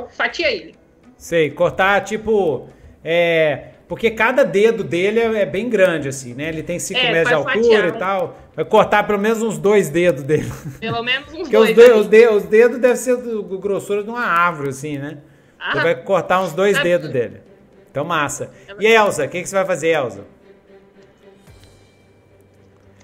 fatia 0.10 0.52
ele. 0.52 0.76
Sei, 1.16 1.50
cortar 1.50 2.02
tipo 2.02 2.68
é, 3.04 3.70
porque 3.90 4.12
cada 4.12 4.44
dedo 4.44 4.84
dele 4.84 5.20
é, 5.20 5.42
é, 5.42 5.46
bem 5.48 5.68
grande, 5.68 6.08
assim, 6.08 6.36
né? 6.36 6.50
Ele 6.50 6.62
tem 6.62 6.78
5 6.78 7.00
é, 7.00 7.12
metros 7.12 7.28
de 7.30 7.34
altura 7.34 7.56
fatiar, 7.56 7.88
e 7.88 7.92
tal. 7.94 8.38
Vai 8.60 8.65
cortar 8.65 9.07
pelo 9.07 9.18
menos 9.18 9.41
uns 9.41 9.57
dois 9.57 9.90
dedos 9.90 10.22
dele. 10.22 10.52
Pelo 10.81 11.02
menos 11.02 11.30
uns 11.30 11.44
Porque 11.44 11.56
dois. 11.56 11.69
Os, 11.69 11.76
dedos, 11.77 11.99
os, 12.02 12.07
dedos, 12.07 12.44
os 12.44 12.49
dedos 12.49 12.77
devem 12.77 12.98
ser 12.98 13.15
do, 13.15 13.41
do 13.41 13.57
grossura 13.57 14.03
de 14.03 14.10
uma 14.10 14.19
árvore, 14.19 14.68
assim, 14.68 14.98
né? 14.98 15.19
Ah, 15.57 15.72
você 15.72 15.80
vai 15.80 15.95
cortar 15.95 16.41
uns 16.41 16.52
dois 16.52 16.77
dedos 16.84 17.10
dele. 17.10 17.41
Então, 17.90 18.03
massa. 18.03 18.52
E 18.77 18.86
Elza, 18.86 19.23
o 19.23 19.30
que, 19.30 19.41
que 19.41 19.48
você 19.48 19.56
vai 19.56 19.65
fazer, 19.65 19.91
Elza? 19.91 20.26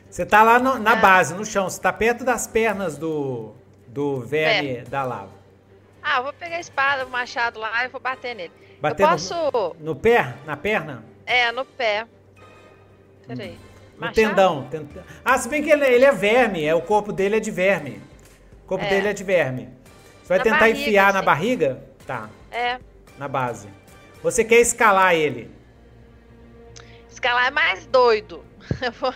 Você 0.10 0.26
tá 0.26 0.44
lá 0.44 0.60
no, 0.60 0.77
na 0.77 0.98
é. 0.98 0.99
base, 0.99 1.34
no 1.34 1.45
chão. 1.45 1.69
Você 1.69 1.80
tá 1.80 1.94
perto 1.94 2.26
das 2.26 2.45
pernas 2.45 2.98
do, 2.98 3.53
do 3.88 4.19
verme 4.19 4.82
da 4.82 5.03
lava. 5.03 5.32
Ah, 6.03 6.18
eu 6.18 6.23
vou 6.23 6.34
pegar 6.34 6.57
a 6.57 6.60
espada, 6.60 7.06
o 7.06 7.10
machado 7.10 7.61
lá 7.61 7.86
e 7.86 7.88
vou 7.88 8.02
bater 8.02 8.36
nele. 8.36 8.52
Bater 8.82 9.03
eu 9.03 9.07
posso... 9.07 9.34
no, 9.34 9.76
no 9.80 9.95
pé? 9.95 10.34
Na 10.45 10.57
perna? 10.57 11.06
É, 11.26 11.49
no 11.53 11.64
pé. 11.64 12.06
Peraí. 13.26 13.57
No 13.98 14.12
tendão, 14.12 14.68
Ah, 15.24 15.38
se 15.38 15.48
bem 15.48 15.64
que 15.64 15.70
ele, 15.70 15.86
ele, 15.86 16.04
é 16.04 16.12
verme, 16.12 16.66
é, 16.66 16.76
o 16.76 16.82
corpo 16.82 17.14
dele 17.14 17.38
é 17.38 17.40
de 17.40 17.52
verme. 17.52 18.02
O 18.64 18.68
corpo 18.68 18.84
é. 18.84 18.90
dele 18.90 19.08
é 19.08 19.14
de 19.14 19.24
verme. 19.24 19.70
Você 20.22 20.30
vai 20.30 20.38
na 20.40 20.44
tentar 20.44 20.60
barriga, 20.60 20.80
enfiar 20.80 21.14
na 21.14 21.22
barriga? 21.22 21.84
Tá. 22.06 22.30
É. 22.52 22.80
Na 23.18 23.28
base. 23.28 23.70
Você 24.22 24.44
quer 24.44 24.60
escalar 24.60 25.14
ele? 25.14 25.50
Escalar 27.10 27.48
é 27.48 27.52
mais 27.52 27.86
doido. 27.86 28.44
Eu 28.82 28.92
vou, 28.94 29.14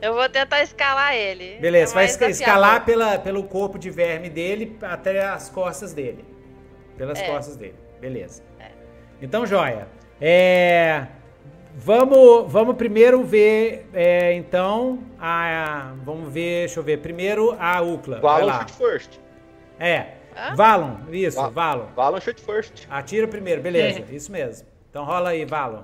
eu 0.00 0.14
vou 0.14 0.28
tentar 0.28 0.62
escalar 0.62 1.16
ele. 1.16 1.58
Beleza, 1.58 1.92
é 1.92 1.94
vai 1.94 2.04
escalar 2.04 2.84
pela, 2.84 3.18
pelo 3.18 3.42
corpo 3.42 3.76
de 3.76 3.90
verme 3.90 4.30
dele 4.30 4.78
até 4.82 5.24
as 5.24 5.48
costas 5.48 5.92
dele. 5.92 6.24
Pelas 6.96 7.18
é. 7.18 7.26
costas 7.26 7.56
dele. 7.56 7.74
Beleza. 8.00 8.40
É. 8.60 8.70
Então, 9.20 9.44
joia. 9.44 9.88
É, 10.20 11.06
vamos, 11.74 12.50
vamos 12.52 12.76
primeiro 12.76 13.22
ver, 13.22 13.86
é, 13.92 14.32
então, 14.34 15.00
a, 15.18 15.92
vamos 16.04 16.32
ver, 16.32 16.66
deixa 16.66 16.80
eu 16.80 16.84
ver. 16.84 16.98
Primeiro 16.98 17.56
a 17.58 17.80
Ucla. 17.80 18.20
Valon 18.20 18.52
shoot 18.52 18.72
first. 18.72 19.20
É. 19.78 20.14
Hã? 20.36 20.54
Valon, 20.54 20.96
isso, 21.10 21.36
Va 21.36 21.48
Valon. 21.48 21.86
Valon 21.94 22.20
shoot 22.20 22.40
first. 22.40 22.86
Atira 22.90 23.28
primeiro, 23.28 23.60
beleza, 23.60 24.04
isso 24.10 24.30
mesmo. 24.32 24.66
Então 24.90 25.04
rola 25.04 25.30
aí, 25.30 25.44
Valon. 25.44 25.82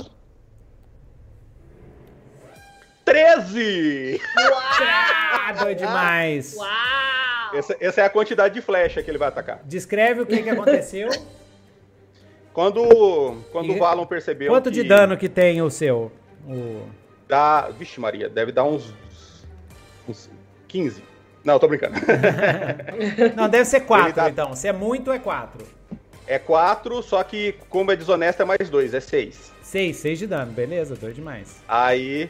13! 3.05 4.21
Uau! 4.51 5.65
Doido 5.65 5.79
demais! 5.79 6.55
Uau! 6.55 6.69
Essa, 7.55 7.77
essa, 7.81 8.01
é 8.03 8.05
a 8.05 8.11
quantidade 8.11 8.55
de 8.55 8.61
flecha 8.61 9.03
que 9.03 9.11
ele 9.11 9.17
vai 9.17 9.29
atacar. 9.29 9.61
Descreve 9.65 10.21
o 10.21 10.27
que, 10.27 10.43
que 10.43 10.51
aconteceu. 10.51 11.09
Quando 12.53 13.37
quando 13.53 13.73
e... 13.73 13.77
o 13.77 13.79
Valon 13.79 14.07
percebeu. 14.07 14.51
Quanto 14.51 14.71
de 14.71 14.83
dano 14.83 15.17
que 15.17 15.29
tem 15.29 15.63
o 15.63 15.71
seu? 15.71 16.13
O... 16.47 16.83
Dá. 17.27 17.69
Vixe, 17.71 18.01
Maria, 18.01 18.29
deve 18.29 18.53
dar 18.53 18.65
uns. 18.65 18.93
uns 20.09 20.31
15. 20.67 21.03
Não, 21.45 21.59
tô 21.59 21.69
brincando. 21.69 21.95
Não, 23.35 23.49
deve 23.49 23.65
ser 23.65 23.81
4 23.81 24.13
dá... 24.13 24.29
então. 24.29 24.55
Se 24.55 24.69
é 24.69 24.73
muito, 24.73 25.11
é 25.11 25.19
4. 25.19 25.67
É 26.27 26.39
4, 26.39 27.03
só 27.03 27.23
que 27.23 27.55
como 27.71 27.91
é 27.91 27.97
desonesto 27.97 28.43
é 28.43 28.45
mais 28.45 28.69
2, 28.69 28.93
é 28.93 29.01
6. 29.01 29.53
6, 29.63 29.97
6 29.97 30.19
de 30.19 30.27
dano, 30.27 30.53
beleza, 30.53 30.95
doido 30.95 31.15
demais. 31.15 31.63
Aí 31.67 32.29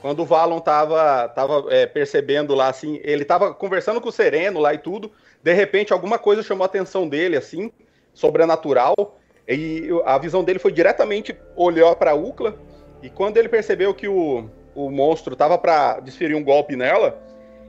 quando 0.00 0.20
o 0.20 0.24
Valon 0.24 0.60
tava, 0.60 1.28
tava 1.30 1.66
é, 1.68 1.86
percebendo 1.86 2.54
lá, 2.54 2.68
assim, 2.68 3.00
ele 3.02 3.24
tava 3.24 3.52
conversando 3.52 4.00
com 4.00 4.08
o 4.08 4.12
Sereno 4.12 4.60
lá 4.60 4.72
e 4.72 4.78
tudo, 4.78 5.10
de 5.42 5.52
repente 5.52 5.92
alguma 5.92 6.18
coisa 6.18 6.44
chamou 6.44 6.62
a 6.62 6.66
atenção 6.66 7.08
dele, 7.08 7.36
assim, 7.36 7.72
sobrenatural, 8.14 9.18
e 9.48 9.88
a 10.04 10.18
visão 10.18 10.42
dele 10.42 10.58
foi 10.58 10.72
diretamente 10.72 11.36
olhar 11.54 11.94
para 11.96 12.14
Ucla, 12.14 12.56
e 13.02 13.10
quando 13.10 13.36
ele 13.36 13.48
percebeu 13.48 13.94
que 13.94 14.08
o, 14.08 14.48
o 14.74 14.90
monstro 14.90 15.36
tava 15.36 15.56
para 15.56 16.00
desferir 16.00 16.34
um 16.34 16.42
golpe 16.42 16.74
nela, 16.74 17.22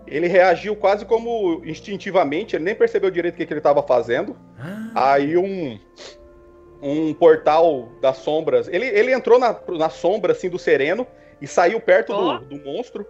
ele 0.07 0.27
reagiu 0.27 0.75
quase 0.75 1.05
como 1.05 1.61
instintivamente, 1.65 2.55
ele 2.55 2.63
nem 2.63 2.75
percebeu 2.75 3.11
direito 3.11 3.35
o 3.35 3.37
que, 3.37 3.45
que 3.45 3.53
ele 3.53 3.59
estava 3.59 3.83
fazendo. 3.83 4.37
Ah. 4.57 5.13
Aí 5.13 5.37
um, 5.37 5.77
um 6.81 7.13
portal 7.13 7.89
das 8.01 8.17
sombras, 8.17 8.67
ele, 8.69 8.85
ele 8.85 9.13
entrou 9.13 9.37
na, 9.37 9.55
na 9.77 9.89
sombra 9.89 10.31
assim 10.31 10.49
do 10.49 10.57
Sereno, 10.57 11.05
e 11.41 11.47
saiu 11.47 11.79
perto 11.79 12.13
oh. 12.13 12.39
do, 12.39 12.45
do, 12.45 12.65
monstro. 12.65 13.05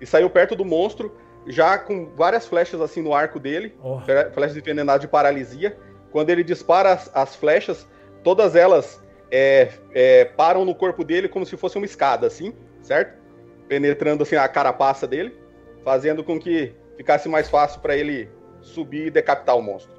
E 0.00 0.06
saiu 0.06 0.28
perto 0.28 0.54
do 0.56 0.64
monstro, 0.64 1.14
já 1.46 1.78
com 1.78 2.10
várias 2.14 2.46
flechas 2.46 2.80
assim 2.80 3.02
no 3.02 3.14
arco 3.14 3.38
dele, 3.38 3.74
oh. 3.82 4.00
flechas 4.32 4.56
envenenadas 4.56 5.00
de 5.00 5.08
paralisia. 5.08 5.76
Quando 6.12 6.30
ele 6.30 6.44
dispara 6.44 6.92
as, 6.92 7.10
as 7.14 7.34
flechas, 7.34 7.88
todas 8.22 8.54
elas 8.54 9.02
é, 9.30 9.70
é, 9.94 10.26
param 10.26 10.64
no 10.64 10.74
corpo 10.74 11.02
dele 11.02 11.26
como 11.26 11.46
se 11.46 11.56
fosse 11.56 11.78
uma 11.78 11.86
escada, 11.86 12.26
assim, 12.26 12.54
certo? 12.82 13.18
Penetrando 13.66 14.22
assim 14.22 14.36
a 14.36 14.46
carapaça 14.46 15.06
dele, 15.06 15.34
fazendo 15.82 16.22
com 16.22 16.38
que 16.38 16.74
ficasse 16.96 17.28
mais 17.28 17.48
fácil 17.48 17.80
para 17.80 17.96
ele 17.96 18.28
subir 18.60 19.06
e 19.06 19.10
decapitar 19.10 19.56
o 19.56 19.62
monstro. 19.62 19.92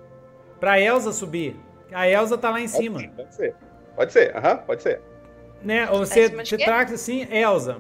Pra 0.60 0.80
Elsa 0.80 1.12
subir. 1.12 1.56
A 1.92 2.08
Elsa 2.08 2.38
tá 2.38 2.52
lá 2.52 2.62
em 2.62 2.70
pode 2.70 2.78
cima. 2.78 3.00
Ser, 3.00 3.10
pode 3.10 3.36
ser. 3.36 3.56
Pode 3.96 4.14
ser, 4.14 4.38
aham, 4.38 4.52
uhum, 4.52 4.58
pode 4.58 4.84
ser. 4.84 5.02
Né? 5.62 5.86
Você, 5.88 6.30
você 6.30 6.58
traz 6.58 6.92
assim, 6.92 7.28
Elsa. 7.32 7.78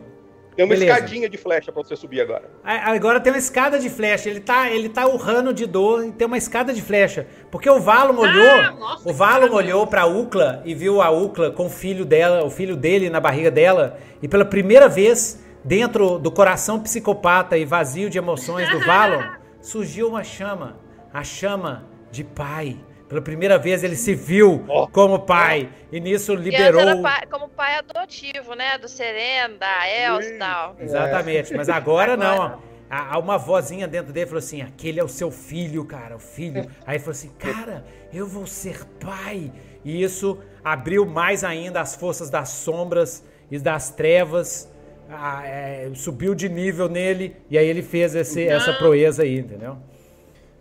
Tem 0.56 0.66
uma 0.66 0.74
Beleza. 0.76 0.94
escadinha 0.94 1.30
de 1.30 1.38
flecha 1.38 1.72
para 1.72 1.84
você 1.84 1.96
subir 1.96 2.22
agora. 2.22 2.50
Agora 2.64 3.20
tem 3.20 3.34
uma 3.34 3.40
escada 3.40 3.80
de 3.80 3.90
flecha. 3.90 4.30
Ele 4.30 4.40
tá, 4.40 4.70
ele 4.70 4.88
tá 4.88 5.08
urrando 5.08 5.54
de 5.54 5.66
dor 5.66 6.06
e 6.06 6.12
tem 6.12 6.28
uma 6.28 6.38
escada 6.38 6.74
de 6.74 6.82
flecha. 6.82 7.26
Porque 7.50 7.70
o 7.70 7.80
Valon 7.80 8.18
olhou, 8.18 8.52
ah, 8.52 8.72
nossa, 8.72 9.10
o 9.10 9.14
Valon 9.14 9.52
olhou 9.52 9.88
para 9.88 10.06
Ucla 10.06 10.62
e 10.64 10.76
viu 10.76 11.02
a 11.02 11.10
Ucla 11.10 11.52
com 11.52 11.66
o 11.66 11.70
filho 11.70 12.06
dela, 12.06 12.44
o 12.44 12.50
filho 12.50 12.76
dele 12.76 13.10
na 13.10 13.20
barriga 13.20 13.50
dela, 13.50 13.98
e 14.22 14.28
pela 14.28 14.46
primeira 14.46 14.88
vez 14.88 15.44
dentro 15.64 16.20
do 16.20 16.32
coração 16.32 16.80
psicopata 16.80 17.58
e 17.58 17.66
vazio 17.66 18.10
de 18.10 18.18
emoções 18.18 18.70
do 18.70 18.80
Valon, 18.80 19.24
surgiu 19.60 20.10
uma 20.10 20.24
chama, 20.24 20.78
a 21.12 21.24
chama 21.24 21.86
de 22.12 22.24
pai. 22.24 22.78
Pela 23.14 23.22
primeira 23.22 23.60
vez 23.60 23.84
ele 23.84 23.96
se 23.96 24.16
viu 24.16 24.66
oh. 24.68 24.88
como 24.88 25.20
pai. 25.20 25.70
E 25.92 26.00
nisso 26.00 26.34
liberou. 26.34 27.00
Pai, 27.04 27.22
como 27.30 27.48
pai 27.48 27.76
adotivo, 27.76 28.56
né? 28.56 28.76
Do 28.80 28.90
Sereno, 28.90 29.56
da 29.60 29.88
Elsa 29.88 30.30
e 30.30 30.38
tal. 30.40 30.76
Exatamente. 30.80 31.54
Mas 31.54 31.70
agora, 31.70 32.14
agora... 32.14 32.38
não. 32.38 32.74
Há 32.90 33.20
uma 33.20 33.38
vozinha 33.38 33.88
dentro 33.88 34.12
dele 34.12 34.26
falou 34.26 34.40
assim: 34.40 34.64
aquele 34.64 35.00
é 35.00 35.04
o 35.04 35.08
seu 35.08 35.30
filho, 35.30 35.86
cara, 35.86 36.16
o 36.16 36.20
filho. 36.20 36.68
Aí 36.88 36.96
ele 36.96 37.00
falou 37.00 37.12
assim: 37.12 37.30
cara, 37.38 37.86
eu 38.12 38.26
vou 38.26 38.48
ser 38.48 38.84
pai. 39.00 39.52
E 39.86 40.02
isso 40.02 40.40
abriu 40.64 41.06
mais 41.06 41.44
ainda 41.44 41.82
as 41.82 41.96
forças 41.96 42.32
das 42.32 42.50
sombras 42.50 43.24
e 43.52 43.60
das 43.60 43.92
trevas. 43.92 44.68
Ah, 45.08 45.46
é, 45.46 45.92
subiu 45.94 46.34
de 46.34 46.50
nível 46.50 46.90
nele. 46.90 47.38
E 47.48 47.60
aí 47.60 47.68
ele 47.68 47.84
fez 47.84 48.16
esse, 48.16 48.48
essa 48.48 48.74
proeza 48.74 49.22
aí, 49.22 49.38
entendeu? 49.38 49.78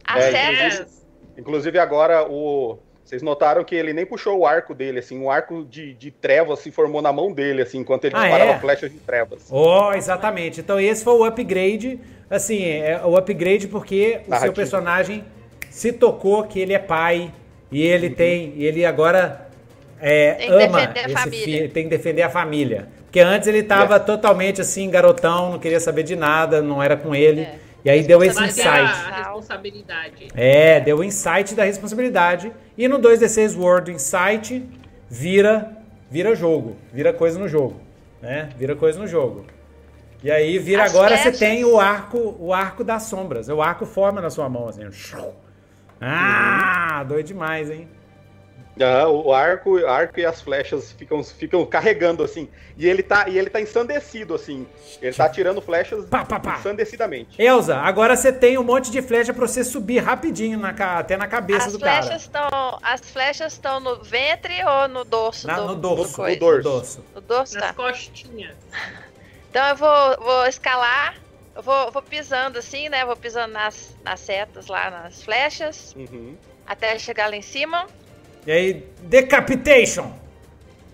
A 0.05 0.19
é, 0.19 0.31
sério? 0.31 1.02
Inclusive 1.36 1.78
agora 1.78 2.26
o 2.28 2.78
vocês 3.04 3.20
notaram 3.20 3.64
que 3.64 3.74
ele 3.74 3.92
nem 3.92 4.06
puxou 4.06 4.38
o 4.38 4.46
arco 4.46 4.74
dele, 4.74 5.00
assim, 5.00 5.20
o 5.20 5.30
arco 5.30 5.64
de, 5.64 5.92
de 5.94 6.10
trevas 6.10 6.60
se 6.60 6.70
formou 6.70 7.02
na 7.02 7.12
mão 7.12 7.32
dele, 7.32 7.62
assim, 7.62 7.78
enquanto 7.78 8.04
ele 8.04 8.14
ah, 8.16 8.20
disparava 8.20 8.52
é? 8.52 8.59
flechas 8.59 8.92
de 8.92 8.98
trevas. 8.98 9.48
Oh, 9.50 9.92
exatamente. 9.92 10.60
Então 10.60 10.80
esse 10.80 11.02
foi 11.02 11.14
o 11.14 11.24
upgrade, 11.24 11.98
assim, 12.30 12.64
é 12.64 13.00
o 13.04 13.16
upgrade 13.16 13.66
porque 13.66 14.20
Narrativo. 14.26 14.36
o 14.36 14.40
seu 14.40 14.52
personagem 14.52 15.24
se 15.68 15.92
tocou 15.92 16.44
que 16.44 16.60
ele 16.60 16.72
é 16.72 16.78
pai 16.78 17.32
e 17.70 17.82
ele 17.82 18.09
uhum. 18.09 18.14
tem, 18.14 18.54
e 18.56 18.64
ele 18.64 18.84
agora 18.84 19.48
é, 20.00 20.34
tem 20.34 20.48
ama 20.48 20.92
esse 20.94 21.30
filho, 21.30 21.68
tem 21.70 21.84
que 21.84 21.90
defender 21.90 22.22
a 22.22 22.30
família. 22.30 22.88
Porque 23.04 23.20
antes 23.20 23.46
ele 23.46 23.59
estava 23.59 24.00
totalmente 24.00 24.60
assim, 24.60 24.88
garotão, 24.88 25.52
não 25.52 25.59
queria 25.59 25.80
saber 25.80 26.02
de 26.02 26.16
nada, 26.16 26.62
não 26.62 26.82
era 26.82 26.96
com 26.96 27.14
ele. 27.14 27.42
É. 27.42 27.54
E 27.84 27.90
aí 27.90 28.02
deu 28.02 28.22
esse 28.22 28.42
insight. 28.42 28.68
A 28.68 29.16
responsabilidade. 29.18 30.28
É, 30.34 30.80
deu 30.80 30.98
o 30.98 31.04
insight 31.04 31.54
da 31.54 31.64
responsabilidade. 31.64 32.52
E 32.78 32.86
no 32.86 32.98
2D6 32.98 33.56
World, 33.59 33.90
o 33.90 33.94
insight 33.94 34.68
vira 35.09 35.76
vira 36.10 36.34
jogo, 36.34 36.76
vira 36.92 37.10
coisa 37.12 37.38
no 37.38 37.48
jogo, 37.48 37.80
né? 38.20 38.50
Vira 38.59 38.76
coisa 38.76 38.98
no 38.98 39.06
jogo. 39.06 39.46
E 40.22 40.30
aí 40.30 40.59
vira 40.59 40.84
As 40.84 40.94
agora 40.94 41.16
flechas. 41.16 41.38
você 41.38 41.44
tem 41.44 41.64
o 41.64 41.80
arco, 41.80 42.36
o 42.38 42.52
arco 42.52 42.84
das 42.84 43.04
sombras. 43.04 43.48
O 43.48 43.60
arco 43.60 43.84
forma 43.86 44.20
na 44.20 44.30
sua 44.30 44.48
mão 44.48 44.68
assim. 44.68 44.82
Ah, 46.04 47.04
doido 47.06 47.28
demais, 47.28 47.70
hein? 47.70 47.88
Uhum, 48.74 49.27
o 49.27 49.32
arco, 49.32 49.78
o 49.78 49.86
arco 49.86 50.19
e 50.19 50.24
as 50.24 50.40
flechas 50.40 50.93
ficam, 50.93 51.23
ficam 51.23 51.65
carregando 51.66 52.24
assim. 52.24 52.49
E 52.77 52.89
ele 52.89 53.03
tá, 53.03 53.28
e 53.28 53.39
ele 53.39 53.51
tá 53.51 53.61
ensandecido 53.61 54.35
assim. 54.35 54.66
Ele 55.01 55.15
tá 55.15 55.28
tirando 55.28 55.61
flechas 55.61 56.07
pá, 56.07 56.24
pá, 56.24 56.40
pá. 56.40 56.57
ensandecidamente. 56.59 57.40
Elza, 57.40 57.77
agora 57.77 58.16
você 58.16 58.32
tem 58.32 58.57
um 58.57 58.65
monte 58.65 58.90
de 58.90 59.03
flecha 59.03 59.35
para 59.35 59.47
você 59.47 59.62
subir 59.62 59.99
rapidinho 59.99 60.59
na, 60.59 60.70
até 60.99 61.16
na 61.16 61.27
cabeça 61.27 61.66
as 61.66 61.73
do 61.74 61.78
flechas 61.78 62.27
cara. 62.28 62.51
Tão, 62.51 62.78
as 62.82 63.01
flechas 63.01 63.53
estão 63.53 63.78
no 63.78 64.03
ventre 64.03 64.55
ou 64.65 64.89
no 64.89 65.05
dorso? 65.05 65.47
Na, 65.47 65.57
do, 65.57 65.66
no 65.69 65.74
dorso. 65.74 66.23
No 66.23 66.36
dorso. 66.36 67.05
No 67.15 67.20
dorso, 67.20 67.55
Nas 67.55 67.65
tá. 67.65 67.74
costinhas. 67.74 68.57
Então 69.51 69.69
eu 69.69 69.77
vou, 69.77 70.16
vou 70.19 70.47
escalar. 70.47 71.15
Eu 71.55 71.62
vou, 71.62 71.90
vou 71.90 72.01
pisando 72.01 72.59
assim, 72.59 72.89
né? 72.89 73.05
Vou 73.05 73.15
pisando 73.15 73.53
nas, 73.53 73.94
nas 74.03 74.20
setas 74.20 74.69
lá, 74.69 74.90
nas 74.90 75.23
flechas. 75.23 75.94
Uhum. 75.94 76.35
Até 76.66 76.99
chegar 76.99 77.28
lá 77.28 77.36
em 77.36 77.43
cima. 77.43 77.86
E 78.47 78.51
aí, 78.51 78.89
Decapitation! 79.02 80.12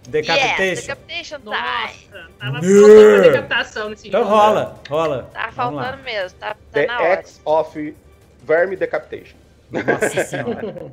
Decapitation. 0.08 0.62
Yes, 0.62 0.80
decapitation 0.86 1.38
Nossa, 1.44 2.30
tava 2.38 2.62
faltando 2.62 3.22
decapitação 3.22 3.90
nesse 3.90 4.08
então 4.08 4.20
jogo. 4.22 4.34
Então 4.34 4.46
rola, 4.46 4.80
rola. 4.88 5.30
Tá 5.34 5.52
faltando 5.52 6.02
mesmo, 6.02 6.38
tá, 6.38 6.54
tá 6.54 6.60
The 6.72 6.86
na 6.86 7.00
hora. 7.00 7.12
X 7.12 7.40
of 7.44 7.96
Verme 8.42 8.76
Decapitation. 8.76 9.36
Nossa 9.70 10.24
senhora. 10.24 10.92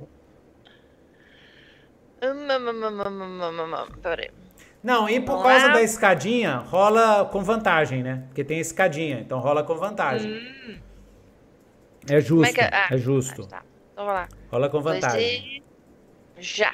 Peraí. 4.02 4.32
Não, 4.84 5.10
e 5.10 5.20
por 5.20 5.42
causa 5.42 5.70
da 5.70 5.82
escadinha, 5.82 6.58
rola 6.58 7.26
com 7.26 7.42
vantagem, 7.42 8.04
né? 8.04 8.24
Porque 8.28 8.44
tem 8.44 8.60
escadinha, 8.60 9.20
então 9.20 9.40
rola 9.40 9.64
com 9.64 9.76
vantagem. 9.76 10.32
Hum. 10.32 10.78
É 12.10 12.22
justo, 12.22 12.52
é, 12.52 12.54
que... 12.54 12.76
ah, 12.76 12.88
é, 12.92 12.98
justo. 12.98 13.48
Tá. 13.48 13.64
Então, 13.94 14.06
lá. 14.06 14.28
Rola 14.52 14.70
com 14.70 14.82
vantagem. 14.82 15.64
Já. 16.38 16.74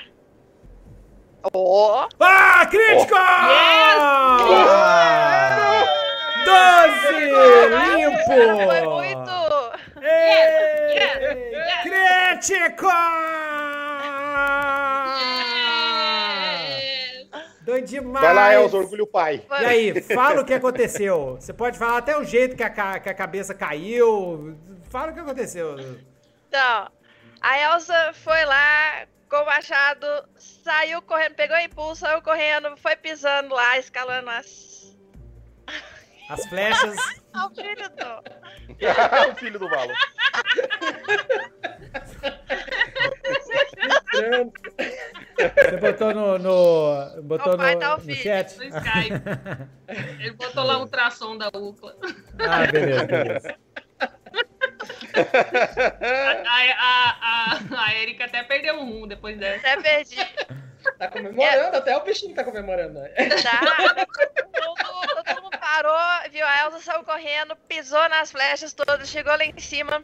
Oh. 1.54 2.08
Ah, 2.20 2.66
crítico! 2.70 3.16
Oh. 3.16 4.48
Yes! 4.52 5.90
Doze! 6.46 7.18
Limpo! 7.96 8.26
Foi 8.66 8.82
muito! 8.88 9.36
Yes, 10.02 10.94
yes, 10.96 11.38
yes. 11.52 11.82
Crítico! 11.84 12.88
Doido 17.62 17.88
demais! 17.88 18.26
Vai 18.26 18.34
lá, 18.34 18.54
Elza, 18.54 18.78
orgulho 18.78 19.08
pai. 19.08 19.44
E 19.62 19.66
aí, 19.66 20.02
fala 20.02 20.42
o 20.42 20.46
que 20.46 20.54
aconteceu. 20.54 21.38
Você 21.40 21.54
pode 21.54 21.78
falar 21.78 21.98
até 21.98 22.18
o 22.18 22.24
jeito 22.24 22.56
que 22.56 22.64
a, 22.64 23.00
que 23.00 23.10
a 23.10 23.14
cabeça 23.14 23.54
caiu. 23.54 24.58
Fala 24.90 25.12
o 25.12 25.14
que 25.14 25.20
aconteceu. 25.20 25.76
Então, 26.48 26.88
a 27.40 27.60
Elsa 27.60 28.12
foi 28.14 28.44
lá 28.46 29.06
com 29.32 29.38
o 29.38 29.46
machado, 29.46 30.06
saiu 30.38 31.02
correndo, 31.02 31.36
pegou 31.36 31.58
impulso, 31.58 32.02
saiu 32.02 32.22
correndo, 32.22 32.76
foi 32.76 32.98
pisando 32.98 33.56
lá, 33.56 33.80
escalando 33.80 34.30
as. 34.30 34.94
As 36.30 36.46
flechas. 36.48 36.98
o 37.34 37.56
filho 37.56 37.90
do. 37.90 39.32
o 39.32 39.36
filho 39.36 39.60
do 39.60 39.70
Valo. 39.70 39.94
Você 45.38 45.78
botou 45.78 46.14
no. 46.14 46.38
no 46.38 47.22
botou 47.24 47.58
no, 47.58 47.80
tá 47.80 47.98
no 47.98 48.16
chat? 48.16 48.58
No 48.58 48.64
Skype. 48.66 50.20
Ele 50.20 50.32
botou 50.32 50.66
lá 50.66 50.78
um 50.78 50.88
tração 50.88 51.38
da 51.38 51.48
UCLA. 51.48 51.96
Ah, 52.38 52.70
beleza, 52.70 53.06
beleza 53.06 53.71
a, 56.48 56.78
a, 56.78 57.18
a, 57.22 57.86
a 57.86 57.96
Erika 57.96 58.26
até 58.26 58.44
perdeu 58.44 58.76
um 58.76 58.86
rumo 58.86 59.08
depois 59.08 59.38
dessa. 59.38 59.68
Até 59.68 59.82
perdi. 59.82 60.18
Tá 60.98 61.08
comemorando, 61.08 61.76
é. 61.76 61.80
até 61.80 61.98
o 61.98 62.04
bichinho 62.04 62.36
tá 62.36 62.44
comemorando. 62.44 63.00
Tá. 63.44 64.06
todo, 64.64 65.26
todo 65.26 65.42
mundo 65.44 65.58
parou, 65.60 66.32
viu? 66.32 66.46
A 66.46 66.62
Elsa 66.66 66.80
saiu 66.80 67.04
correndo, 67.04 67.56
pisou 67.68 68.10
nas 68.10 68.32
flechas 68.32 68.74
todas, 68.74 69.10
chegou 69.10 69.36
lá 69.36 69.46
em 69.46 69.60
cima. 69.60 70.04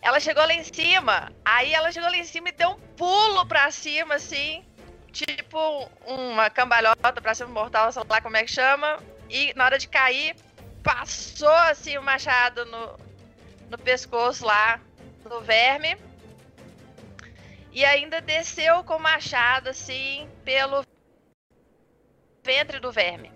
Ela 0.00 0.20
chegou 0.20 0.44
lá 0.44 0.52
em 0.52 0.62
cima, 0.62 1.32
aí 1.44 1.72
ela 1.72 1.90
chegou 1.90 2.10
lá 2.10 2.16
em 2.16 2.24
cima 2.24 2.50
e 2.50 2.52
deu 2.52 2.70
um 2.70 2.78
pulo 2.96 3.46
pra 3.46 3.70
cima, 3.70 4.16
assim. 4.16 4.64
Tipo 5.10 5.88
uma 6.06 6.50
cambalhota 6.50 7.20
pra 7.20 7.34
cima, 7.34 7.48
mortal, 7.48 7.90
sei 7.90 8.02
lá 8.08 8.20
como 8.20 8.36
é 8.36 8.44
que 8.44 8.52
chama. 8.52 8.98
E 9.30 9.54
na 9.54 9.64
hora 9.64 9.78
de 9.78 9.88
cair, 9.88 10.36
passou 10.82 11.48
assim 11.48 11.96
o 11.96 12.02
machado 12.02 12.64
no, 12.66 12.98
no 13.74 13.78
pescoço 13.78 14.46
lá 14.46 14.80
do 15.28 15.40
verme. 15.40 15.96
E 17.72 17.84
ainda 17.84 18.20
desceu 18.20 18.84
com 18.84 18.94
o 18.94 19.00
machado 19.00 19.68
assim 19.68 20.28
pelo 20.44 20.84
ventre 22.44 22.78
do 22.78 22.92
verme. 22.92 23.32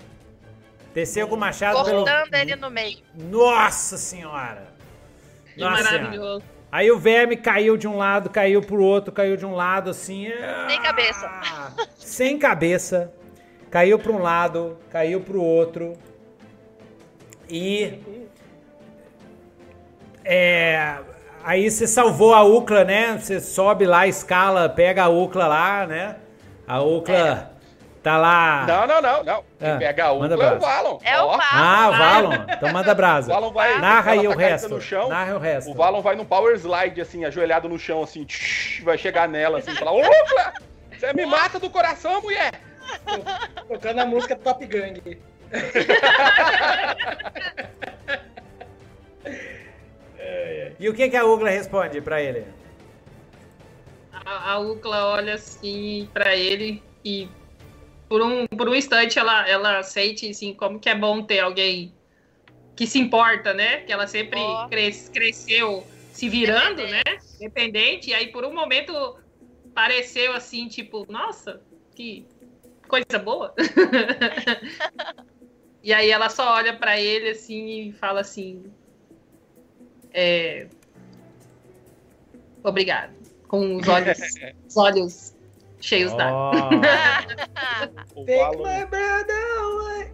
Desceu 0.94 1.26
com 1.26 1.34
o 1.34 1.38
machado 1.38 1.76
cortando 1.76 2.30
pelo... 2.30 2.42
ele 2.42 2.54
no 2.54 2.70
meio. 2.70 2.98
Nossa 3.14 3.98
senhora! 3.98 4.72
Que 5.52 5.60
Nossa 5.60 5.82
maravilhoso. 5.82 6.40
Senhora. 6.40 6.58
Aí 6.70 6.90
o 6.90 6.98
verme 6.98 7.36
caiu 7.36 7.76
de 7.76 7.88
um 7.88 7.96
lado, 7.96 8.30
caiu 8.30 8.60
pro 8.60 8.82
outro, 8.82 9.10
caiu 9.10 9.36
de 9.36 9.44
um 9.44 9.54
lado 9.54 9.90
assim. 9.90 10.28
Sem 10.68 10.82
cabeça. 10.82 11.40
Sem 11.98 12.38
cabeça. 12.38 13.12
Caiu 13.70 13.98
para 13.98 14.12
um 14.12 14.18
lado, 14.18 14.78
caiu 14.90 15.20
pro 15.20 15.42
outro. 15.42 15.98
E 17.48 17.98
é, 20.30 20.98
aí 21.42 21.70
você 21.70 21.86
salvou 21.86 22.34
a 22.34 22.44
UCLA, 22.44 22.84
né? 22.84 23.18
Você 23.18 23.40
sobe 23.40 23.86
lá, 23.86 24.06
escala, 24.06 24.68
pega 24.68 25.04
a 25.04 25.08
UCLA 25.08 25.46
lá, 25.46 25.86
né? 25.86 26.16
A 26.66 26.82
UCLA 26.82 27.16
é. 27.16 27.46
tá 28.02 28.18
lá. 28.18 28.66
Não, 28.66 28.86
não, 28.86 29.00
não, 29.00 29.24
não. 29.24 29.42
Quem 29.58 29.70
ah, 29.70 29.76
pega 29.78 30.04
a 30.04 30.12
UCLA 30.12 30.44
é 30.44 30.52
o 30.52 30.60
Valon. 30.60 30.98
É 31.02 31.22
o 31.22 31.28
Valon. 31.28 31.40
Ah, 31.40 31.88
o 31.88 31.96
Valon. 31.96 32.34
Então 32.46 32.72
manda 32.74 32.94
brasa. 32.94 33.30
O 33.30 33.34
Valon 33.34 33.52
vai, 33.52 33.78
Narra 33.78 34.12
aí 34.12 34.24
tá 34.24 34.28
o 34.28 34.36
resto. 34.36 34.68
No 34.68 34.82
chão, 34.82 35.08
Narra 35.08 35.34
o 35.34 35.38
resto. 35.38 35.70
O 35.70 35.74
Valon 35.74 36.02
vai 36.02 36.14
num 36.14 36.26
power 36.26 36.54
slide, 36.56 37.00
assim, 37.00 37.24
ajoelhado 37.24 37.66
no 37.66 37.78
chão, 37.78 38.02
assim, 38.02 38.26
tsh, 38.26 38.82
vai 38.84 38.98
chegar 38.98 39.26
nela, 39.26 39.60
assim, 39.60 39.70
e 39.70 39.76
falar: 39.76 39.92
UCLA! 39.92 40.52
Você 40.92 41.10
me 41.14 41.24
mata 41.24 41.58
do 41.58 41.70
coração, 41.70 42.20
mulher! 42.20 42.52
Tocando 43.66 44.00
a 44.00 44.04
música 44.04 44.36
Top 44.36 44.66
Gang. 44.66 45.18
E 50.78 50.88
o 50.88 50.94
que, 50.94 51.08
que 51.08 51.16
a 51.16 51.24
Ugla 51.24 51.50
responde 51.50 52.00
para 52.00 52.22
ele? 52.22 52.44
A, 54.12 54.52
a 54.52 54.58
Ugla 54.58 55.06
olha 55.06 55.34
assim 55.34 56.08
para 56.12 56.36
ele 56.36 56.82
e 57.04 57.28
por 58.08 58.22
um, 58.22 58.46
por 58.46 58.68
um 58.68 58.74
instante 58.74 59.18
ela, 59.18 59.48
ela 59.48 59.82
sente 59.82 60.30
assim, 60.30 60.54
como 60.54 60.78
que 60.78 60.88
é 60.88 60.94
bom 60.94 61.22
ter 61.22 61.40
alguém 61.40 61.92
que 62.76 62.86
se 62.86 62.98
importa, 62.98 63.52
né? 63.52 63.78
Que 63.78 63.92
ela 63.92 64.06
sempre 64.06 64.38
oh. 64.38 64.68
cres, 64.68 65.08
cresceu 65.08 65.84
se 66.12 66.28
virando, 66.28 66.86
né? 66.86 67.02
Dependente. 67.40 68.10
E 68.10 68.14
aí 68.14 68.28
por 68.28 68.44
um 68.44 68.54
momento 68.54 69.18
pareceu 69.74 70.32
assim, 70.32 70.68
tipo, 70.68 71.10
nossa, 71.10 71.60
que 71.94 72.24
coisa 72.86 73.18
boa. 73.18 73.52
e 75.82 75.92
aí 75.92 76.08
ela 76.08 76.28
só 76.28 76.54
olha 76.54 76.76
para 76.76 77.00
ele 77.00 77.30
assim 77.30 77.88
e 77.88 77.92
fala 77.92 78.20
assim: 78.20 78.62
é... 80.18 80.66
Obrigado. 82.64 83.12
Com 83.46 83.76
os 83.76 83.86
olhos, 83.86 84.18
os 84.68 84.76
olhos 84.76 85.34
cheios 85.80 86.12
oh. 86.12 86.16
d'água. 86.16 86.70
Take 88.26 88.56
my 88.58 88.84
brother 88.86 89.46
away. 89.60 90.12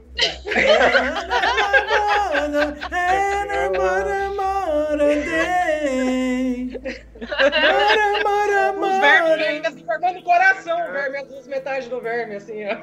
Os 8.77 8.99
vermes 9.01 9.47
ainda 9.47 9.71
se 9.71 9.85
formando 9.85 10.15
no 10.17 10.23
coração, 10.23 10.89
o 10.89 10.93
verme, 10.93 11.19
as 11.19 11.29
duas 11.29 11.47
metades 11.49 11.89
do 11.89 12.01
verme, 12.01 12.37
assim, 12.37 12.65
ó. 12.67 12.77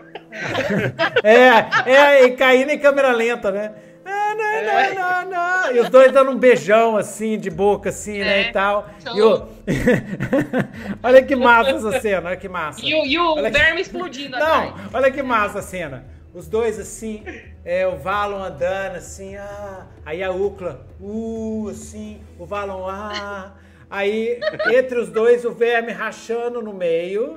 É, 1.23 1.91
é, 1.91 2.23
e 2.23 2.35
caindo 2.35 2.71
em 2.71 2.79
câmera 2.79 3.11
lenta, 3.11 3.51
né? 3.51 3.90
Não, 4.35 4.95
não, 4.95 5.29
não. 5.29 5.75
E 5.75 5.79
os 5.79 5.89
dois 5.89 6.11
dando 6.11 6.31
um 6.31 6.37
beijão 6.37 6.97
assim, 6.97 7.37
de 7.37 7.49
boca, 7.49 7.89
assim, 7.89 8.19
é. 8.19 8.23
né? 8.23 8.41
E 8.49 8.51
tal. 8.51 8.89
E 9.13 9.21
o... 9.21 9.47
olha 11.03 11.23
que 11.23 11.35
massa 11.35 11.71
essa 11.71 11.99
cena, 11.99 12.29
olha 12.29 12.37
que 12.37 12.49
massa. 12.49 12.79
E 12.83 12.93
o, 12.93 13.05
e 13.05 13.17
o 13.17 13.35
verme 13.51 13.75
que... 13.75 13.81
explodindo 13.81 14.37
Não, 14.37 14.69
atrás. 14.69 14.73
olha 14.93 15.11
que 15.11 15.23
massa 15.23 15.59
a 15.59 15.61
cena. 15.61 16.05
Os 16.33 16.47
dois 16.47 16.79
assim, 16.79 17.23
é, 17.65 17.85
o 17.85 17.97
Valon 17.97 18.41
andando 18.41 18.95
assim, 18.95 19.35
ah, 19.35 19.85
aí 20.05 20.23
a 20.23 20.31
Ucla, 20.31 20.85
uh, 20.99 21.67
assim, 21.69 22.21
o 22.39 22.45
Valon, 22.45 22.87
ah. 22.87 23.51
Aí, 23.91 24.39
entre 24.73 24.97
os 24.97 25.09
dois, 25.09 25.43
o 25.43 25.51
verme 25.51 25.91
rachando 25.91 26.61
no 26.61 26.73
meio. 26.73 27.35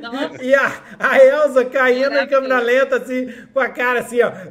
Nossa. 0.00 0.42
E 0.42 0.54
a, 0.54 0.72
a 0.98 1.18
Elsa 1.18 1.64
caindo 1.64 2.16
em 2.16 2.26
câmera 2.26 2.60
lenta, 2.60 2.96
assim, 2.96 3.32
com 3.52 3.60
a 3.60 3.68
cara 3.68 4.00
assim, 4.00 4.20
ó. 4.22 4.32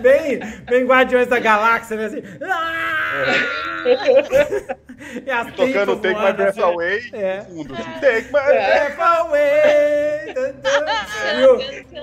Bem, 0.00 0.38
bem 0.64 0.86
Guardiões 0.86 1.26
da 1.26 1.38
Galáxia, 1.38 1.96
né? 1.96 2.06
Assim. 2.06 2.22
Ah! 5.00 5.44
e, 5.44 5.48
e 5.48 5.52
tocando 5.52 5.96
Take 5.96 6.20
My 6.20 6.32
Breath 6.32 6.48
assim. 6.50 6.62
Away 6.62 7.10
é. 7.12 7.40
fundo. 7.42 7.74
Assim, 7.74 8.00
take 8.00 8.32
My 8.32 8.38
é. 8.40 8.90
Breath 8.90 9.00
Away. 9.00 10.34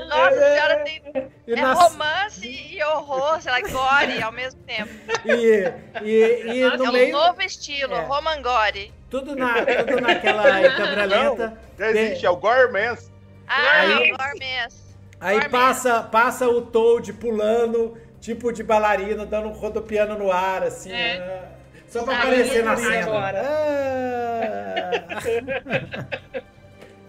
Nossa 0.10 0.36
senhora, 0.36 0.76
tem 0.84 1.02
e 1.52 1.54
é 1.54 1.62
nas... 1.62 1.78
romance 1.78 2.48
e 2.48 2.82
horror, 2.84 3.42
sei 3.42 3.52
lá, 3.52 3.62
gore 3.62 4.22
ao 4.22 4.32
mesmo 4.32 4.62
tempo. 4.62 4.90
E, 5.26 5.72
e, 6.02 6.60
e 6.60 6.64
Nossa, 6.64 6.78
no 6.78 6.86
é 6.86 6.92
meio... 6.92 7.18
um 7.18 7.20
novo 7.20 7.42
estilo, 7.42 7.94
é. 7.94 8.02
Roman 8.06 8.42
Gore. 8.42 8.94
Tudo, 9.10 9.36
na, 9.36 9.54
tudo 9.66 10.02
naquela 10.02 10.44
câmera 10.72 11.06
lenta. 11.06 11.58
Não, 11.78 11.88
existe, 11.88 12.26
é 12.26 12.30
o 12.30 12.38
Gormans. 12.38 13.12
Ah, 13.48 13.82
aí, 13.82 14.12
Gormans. 14.12 14.82
Aí 15.20 15.50
passa, 15.50 16.04
passa 16.04 16.48
o 16.48 16.62
Toad 16.62 17.12
pulando, 17.14 17.98
tipo 18.22 18.54
de 18.54 18.64
bailarina, 18.64 19.26
dando 19.26 19.50
um 19.50 19.54
rodopiano 19.54 20.18
no 20.18 20.32
ar, 20.32 20.64
assim. 20.64 20.92
É. 20.92 21.20
Né? 21.20 21.44
Só 21.92 22.04
pra 22.04 22.18
aparecer 22.18 22.64
na 22.64 22.78
cena. 22.78 23.12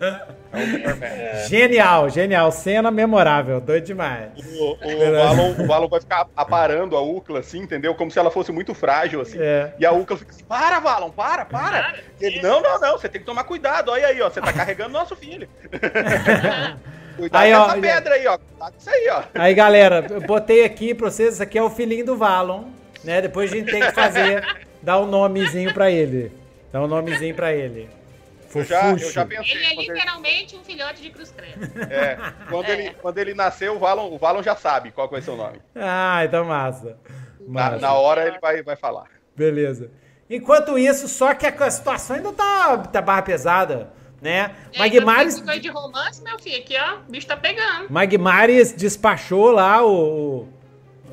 Ah. 0.01 0.27
É 0.53 1.47
genial, 1.49 2.11
genial. 2.11 2.51
Cena 2.51 2.91
memorável, 2.91 3.61
doido 3.61 3.85
demais. 3.85 4.31
O, 4.59 4.73
o, 4.73 5.13
Valon, 5.13 5.51
o 5.53 5.67
Valon 5.67 5.89
vai 5.89 6.01
ficar 6.01 6.27
aparando 6.37 6.97
a 6.97 7.01
Ucla, 7.01 7.39
assim, 7.39 7.61
entendeu? 7.61 7.95
Como 7.95 8.11
se 8.11 8.19
ela 8.19 8.31
fosse 8.31 8.51
muito 8.51 8.75
frágil, 8.75 9.21
assim. 9.21 9.39
É. 9.41 9.73
E 9.79 9.87
a 9.87 9.93
Ucla 9.93 10.17
fica 10.17 10.33
assim, 10.33 10.45
para, 10.45 10.81
Valon, 10.81 11.11
para, 11.11 11.45
para. 11.45 11.95
ele, 12.21 12.43
não, 12.43 12.61
não, 12.61 12.81
não, 12.81 12.99
você 12.99 13.09
tem 13.09 13.21
que 13.21 13.27
tomar 13.27 13.45
cuidado. 13.45 13.93
Olha 13.93 14.09
aí, 14.09 14.21
ó, 14.21 14.29
você 14.29 14.41
tá 14.41 14.53
carregando 14.53 14.91
nosso 14.91 15.15
filho. 15.15 15.49
Cuidado 17.15 17.43
aí, 17.43 17.53
com 17.53 17.63
essa 17.63 17.79
pedra 17.79 18.15
aí, 18.15 18.27
ó. 18.27 18.39
Cuidado 18.39 18.73
com 18.73 18.79
isso 18.79 18.91
aí, 18.91 19.09
ó. 19.11 19.23
Aí, 19.35 19.55
galera, 19.55 20.07
eu 20.11 20.21
botei 20.23 20.65
aqui 20.65 20.95
pra 20.95 21.11
vocês, 21.11 21.35
isso 21.35 21.43
aqui 21.43 21.59
é 21.59 21.63
o 21.63 21.71
filhinho 21.71 22.07
do 22.07 22.17
Valon, 22.17 22.65
né? 23.05 23.21
Depois 23.21 23.53
a 23.53 23.57
gente 23.57 23.71
tem 23.71 23.83
que 23.83 23.93
fazer, 23.93 24.43
dar 24.83 25.01
um 25.01 25.07
nomezinho 25.07 25.73
pra 25.73 25.91
ele. 25.91 26.33
Dar 26.73 26.83
um 26.83 26.87
nomezinho 26.87 27.35
pra 27.35 27.53
ele. 27.53 27.89
Eu 28.55 28.65
já, 28.65 28.91
eu 28.91 28.99
já 28.99 29.25
pensei. 29.25 29.55
Ele 29.55 29.65
é 29.65 29.75
literalmente 29.75 30.55
ele... 30.55 30.61
um 30.61 30.65
filhote 30.65 31.01
de 31.01 31.11
cruz 31.11 31.33
credo. 31.35 31.65
É, 31.91 32.19
quando, 32.51 32.67
é. 32.67 32.73
Ele, 32.73 32.95
quando 33.01 33.19
ele 33.19 33.35
nasceu, 33.35 33.77
o 33.77 33.79
Valon, 33.79 34.13
o 34.13 34.19
Valon 34.19 34.43
já 34.43 34.55
sabe 34.55 34.91
qual 34.91 35.09
vai 35.09 35.23
ser 35.23 35.31
o 35.31 35.37
nome. 35.37 35.59
Ah, 35.75 36.23
então 36.25 36.45
massa. 36.45 36.99
massa. 37.47 37.77
Na, 37.77 37.79
na 37.79 37.95
hora 37.95 38.27
ele 38.27 38.39
vai, 38.39 38.63
vai 38.63 38.77
falar. 38.77 39.07
Beleza. 39.35 39.91
Enquanto 40.29 40.79
isso, 40.79 41.09
só 41.09 41.35
que 41.35 41.47
a 41.47 41.71
situação 41.71 42.17
ainda 42.17 42.33
tá, 42.33 42.79
tá 42.79 43.01
barra 43.01 43.23
pesada, 43.23 43.91
né? 44.21 44.55
É, 44.73 44.79
Magmares... 44.79 45.39
Então 45.39 45.59
de 45.59 45.69
romance, 45.69 46.23
meu 46.23 46.39
filho, 46.39 46.59
aqui 46.59 46.75
ó, 46.79 46.99
o 47.07 47.11
bicho 47.11 47.27
tá 47.27 47.37
pegando. 47.37 47.91
Magmares 47.91 48.73
despachou 48.73 49.51
lá 49.51 49.85
o... 49.85 50.49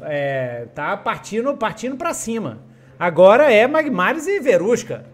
É, 0.04 0.68
tá 0.76 0.96
partindo, 0.96 1.56
partindo 1.58 1.98
pra 1.98 2.14
cima. 2.14 2.60
Agora 3.00 3.52
é 3.52 3.66
Magmares 3.66 4.28
e 4.28 4.40
Verusca 4.42 5.06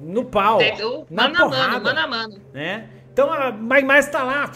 no 0.00 0.24
pau. 0.24 0.60
É, 0.60 0.74
na 1.08 1.28
mano 1.28 1.36
porrada, 1.36 1.62
a 1.62 1.68
mano, 1.68 1.84
mano 1.84 1.98
a 2.00 2.06
mano. 2.06 2.40
Né? 2.52 2.88
Então 3.12 3.32
a 3.32 3.52
Maimais 3.52 4.06
está 4.06 4.22
lá 4.22 4.50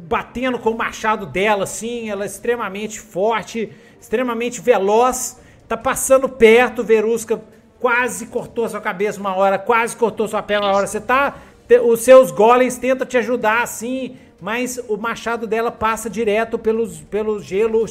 batendo 0.00 0.58
com 0.58 0.70
o 0.70 0.76
machado 0.76 1.26
dela, 1.26 1.64
assim, 1.64 2.10
ela 2.10 2.24
é 2.24 2.26
extremamente 2.26 2.98
forte, 2.98 3.70
extremamente 4.00 4.60
veloz, 4.60 5.40
tá 5.68 5.76
passando 5.76 6.28
perto, 6.28 6.82
Verusca 6.82 7.40
quase 7.78 8.26
cortou 8.26 8.68
sua 8.68 8.80
cabeça 8.80 9.20
uma 9.20 9.34
hora, 9.36 9.58
quase 9.58 9.96
cortou 9.96 10.26
sua 10.26 10.42
perna 10.42 10.66
uma 10.66 10.76
hora. 10.76 10.86
Você 10.86 11.00
tá. 11.00 11.36
Os 11.84 12.00
seus 12.00 12.30
golems 12.30 12.78
tentam 12.78 13.06
te 13.06 13.18
ajudar 13.18 13.62
assim, 13.62 14.16
mas 14.40 14.80
o 14.88 14.96
machado 14.96 15.46
dela 15.46 15.70
passa 15.70 16.08
direto 16.08 16.58
pelos, 16.58 17.00
pelo 17.02 17.38
gelo, 17.40 17.86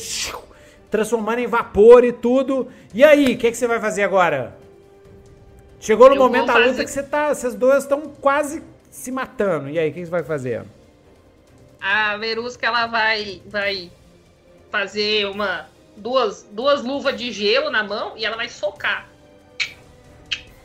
transformando 0.90 1.40
em 1.40 1.48
vapor 1.48 2.04
e 2.04 2.12
tudo. 2.12 2.68
E 2.94 3.04
aí, 3.04 3.34
o 3.34 3.38
que, 3.38 3.52
que 3.52 3.58
você 3.58 3.68
vai 3.68 3.80
fazer 3.80 4.04
agora? 4.04 4.56
Chegou 5.80 6.10
no 6.10 6.16
eu 6.16 6.20
momento 6.20 6.48
da 6.48 6.58
luta 6.58 6.84
que 6.84 6.92
você 6.92 7.04
tá, 7.04 7.34
vocês 7.34 7.54
dois 7.54 7.84
estão 7.84 8.02
quase 8.22 8.64
se 8.90 9.12
matando. 9.12 9.70
E 9.70 9.78
aí, 9.78 9.90
o 9.90 9.94
que 9.94 10.06
você 10.06 10.12
vai 10.12 10.24
fazer? 10.24 10.66
A 11.80 12.18
Verusca 12.18 12.66
ela 12.66 12.88
vai 12.88 13.42
vai 13.46 13.92
fazer 14.72 15.28
uma 15.28 15.68
duas 15.96 16.44
duas 16.52 16.84
luvas 16.84 17.16
de 17.16 17.32
gelo 17.32 17.70
na 17.70 17.84
mão 17.84 18.18
e 18.18 18.26
ela 18.26 18.36
vai 18.36 18.50
socar. 18.50 19.08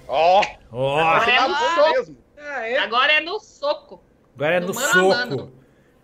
Ó, 0.08 0.40
oh, 0.40 0.76
oh. 0.76 0.98
agora, 0.98 1.30
é 1.30 1.48
no 1.48 1.54
soco. 1.54 2.16
Ah, 2.38 2.68
é? 2.68 2.78
agora 2.78 3.12
é 3.12 3.20
no 3.20 3.40
soco. 3.40 4.02
Agora 4.34 4.54
é 4.54 4.60
no, 4.60 4.66
no 4.68 4.74
soco. 4.74 5.61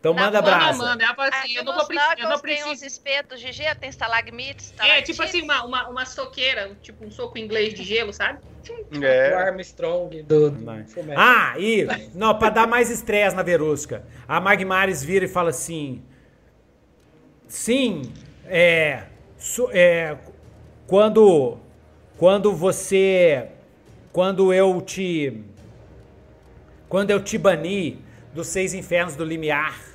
Então 0.08 0.14
na 0.14 0.22
manda 0.22 0.42
brasa. 0.42 0.78
Manda, 0.78 1.04
ela 1.04 1.14
fala 1.14 1.28
assim, 1.28 1.54
eu 1.54 1.64
não, 1.64 1.74
vou, 1.74 1.86
eu 2.16 2.28
não 2.28 2.38
preciso. 2.38 2.64
Tem 2.64 2.72
uns 2.72 2.82
espetos 2.82 3.40
de 3.40 3.52
gelo, 3.52 3.78
tem 3.78 3.90
estalagmites, 3.90 4.72
É, 4.78 5.02
tipo 5.02 5.22
assim, 5.22 5.42
uma, 5.42 5.64
uma, 5.64 5.88
uma 5.88 6.06
soqueira, 6.06 6.76
tipo 6.82 7.04
um 7.04 7.10
soco 7.10 7.38
inglês 7.38 7.74
de 7.74 7.82
gelo, 7.82 8.12
sabe? 8.12 8.38
É. 9.00 9.34
O 9.34 9.38
Armstrong 9.38 10.22
do, 10.22 10.50
do 10.50 10.70
Ah, 11.16 11.54
e 11.58 11.86
não, 12.14 12.38
para 12.38 12.50
dar 12.50 12.66
mais 12.66 12.90
estresse 12.90 13.34
na 13.34 13.42
Verusca. 13.42 14.04
A 14.26 14.40
Magmares 14.40 15.02
vira 15.02 15.24
e 15.24 15.28
fala 15.28 15.50
assim: 15.50 16.02
Sim, 17.46 18.12
é, 18.44 19.04
so, 19.38 19.70
é 19.72 20.18
quando 20.86 21.58
quando 22.18 22.54
você 22.54 23.48
quando 24.12 24.52
eu 24.52 24.80
te 24.82 25.42
quando 26.88 27.10
eu 27.10 27.22
te 27.22 27.38
bani 27.38 28.02
dos 28.34 28.48
seis 28.48 28.74
infernos 28.74 29.16
do 29.16 29.24
limiar, 29.24 29.87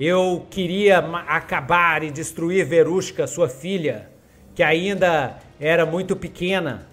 eu 0.00 0.46
queria 0.50 0.98
acabar 1.28 2.02
e 2.02 2.10
destruir 2.10 2.64
Verusca, 2.64 3.26
sua 3.26 3.48
filha, 3.48 4.10
que 4.54 4.62
ainda 4.62 5.38
era 5.60 5.84
muito 5.84 6.16
pequena 6.16 6.88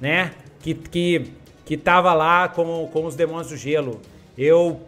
né? 0.00 0.32
Que, 0.60 0.74
que, 0.74 1.32
que 1.64 1.76
tava 1.76 2.12
lá 2.14 2.48
com, 2.48 2.88
com 2.92 3.04
os 3.04 3.14
demônios 3.14 3.48
do 3.48 3.56
gelo. 3.56 4.00
Eu 4.36 4.80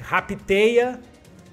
raptei-a, 0.00 0.98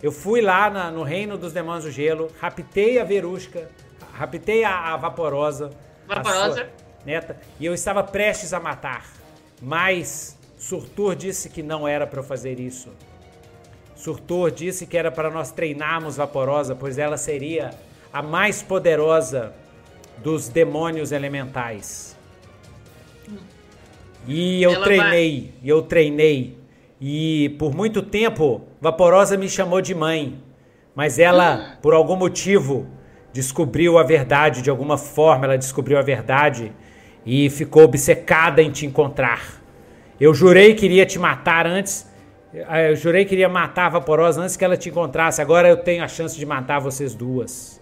eu 0.02 0.12
fui 0.12 0.42
lá 0.42 0.70
na, 0.70 0.90
no 0.90 1.04
reino 1.04 1.38
dos 1.38 1.52
demônios 1.54 1.84
do 1.84 1.92
gelo, 1.92 2.32
raptei 2.40 3.00
a 3.00 3.04
Verusca, 3.04 3.70
raptei 4.14 4.64
a, 4.64 4.94
a 4.94 4.98
Vaporosa. 4.98 5.72
Vaporosa. 6.08 6.64
A 6.64 7.06
neta, 7.06 7.38
e 7.60 7.66
eu 7.66 7.74
estava 7.74 8.04
prestes 8.04 8.54
a 8.54 8.60
matar. 8.60 9.06
Mas 9.62 10.38
Surtur 10.58 11.16
disse 11.16 11.50
que 11.50 11.62
não 11.62 11.88
era 11.88 12.08
para 12.08 12.20
eu 12.20 12.24
fazer 12.24 12.60
isso. 12.60 12.90
Surtur 14.02 14.50
disse 14.50 14.88
que 14.88 14.98
era 14.98 15.12
para 15.12 15.30
nós 15.30 15.52
treinarmos 15.52 16.18
Vaporosa, 16.18 16.76
pois 16.76 16.98
ela 16.98 17.18
seria 17.18 17.70
a 18.12 18.20
mais 18.24 18.64
poderosa 18.64 19.54
dos 20.24 20.50
demônios 20.50 21.12
elementais. 21.12 22.18
E 24.28 24.64
eu 24.64 24.72
Ela 24.72 24.86
treinei, 24.86 25.42
vai... 25.42 25.70
eu 25.70 25.84
treinei. 25.84 26.58
E 27.00 27.56
por 27.60 27.76
muito 27.76 28.02
tempo, 28.02 28.64
Vaporosa 28.82 29.38
me 29.38 29.48
chamou 29.48 29.82
de 29.82 29.94
mãe. 29.94 30.42
Mas 30.96 31.20
ela, 31.20 31.78
por 31.80 31.94
algum 31.94 32.16
motivo, 32.16 32.88
descobriu 33.32 34.00
a 34.00 34.04
verdade, 34.04 34.64
de 34.64 34.70
alguma 34.72 34.98
forma 34.98 35.46
ela 35.46 35.58
descobriu 35.60 36.00
a 36.00 36.02
verdade 36.02 36.72
e 37.24 37.52
ficou 37.52 37.84
obcecada 37.84 38.64
em 38.64 38.72
te 38.72 38.84
encontrar. 38.84 39.62
Eu 40.20 40.34
jurei 40.34 40.74
que 40.74 40.88
iria 40.88 41.06
te 41.06 41.20
matar 41.20 41.68
antes, 41.68 42.11
eu 42.54 42.96
jurei 42.96 43.26
que 43.26 43.34
iria 43.34 43.50
matar 43.50 43.86
a 43.86 43.90
Vaporosa 43.90 44.42
antes 44.42 44.58
que 44.58 44.66
ela 44.66 44.76
te 44.76 44.90
encontrasse. 44.90 45.42
Agora 45.42 45.70
eu 45.70 45.78
tenho 45.78 46.04
a 46.04 46.08
chance 46.08 46.38
de 46.38 46.46
matar 46.46 46.80
vocês 46.80 47.16
duas. 47.16 47.82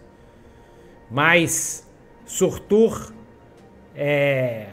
Mas 1.10 1.88
Surtur 2.26 3.12
é 3.96 4.68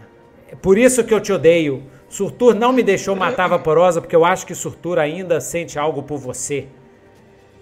por 0.63 0.79
isso 0.79 1.03
que 1.05 1.13
eu 1.13 1.21
te 1.21 1.33
odeio. 1.33 1.83
Surtur 2.09 2.55
não 2.55 2.73
me 2.73 2.83
deixou 2.83 3.17
matar 3.17 3.49
Vaporosa 3.49 4.01
porque 4.01 4.15
eu 4.15 4.25
acho 4.25 4.47
que 4.47 4.55
Surtur 4.55 4.99
ainda 4.99 5.41
sente 5.41 5.79
algo 5.79 6.03
por 6.03 6.19
você. 6.19 6.67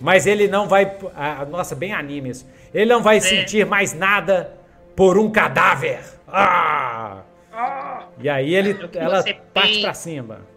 Mas 0.00 0.26
ele 0.26 0.48
não 0.48 0.68
vai. 0.68 0.96
Ah, 1.14 1.46
nossa, 1.46 1.74
bem 1.74 1.92
anime 1.92 2.30
isso. 2.30 2.46
Ele 2.72 2.92
não 2.92 3.02
vai 3.02 3.18
é. 3.18 3.20
sentir 3.20 3.64
mais 3.64 3.94
nada 3.94 4.58
por 4.94 5.16
um 5.16 5.30
cadáver. 5.30 6.00
Ah! 6.28 7.22
ah. 7.52 8.06
E 8.18 8.28
aí 8.28 8.54
ele, 8.54 8.72
é 8.92 8.98
ela 8.98 9.24
parte 9.52 9.72
tem. 9.72 9.82
pra 9.82 9.94
cima. 9.94 10.53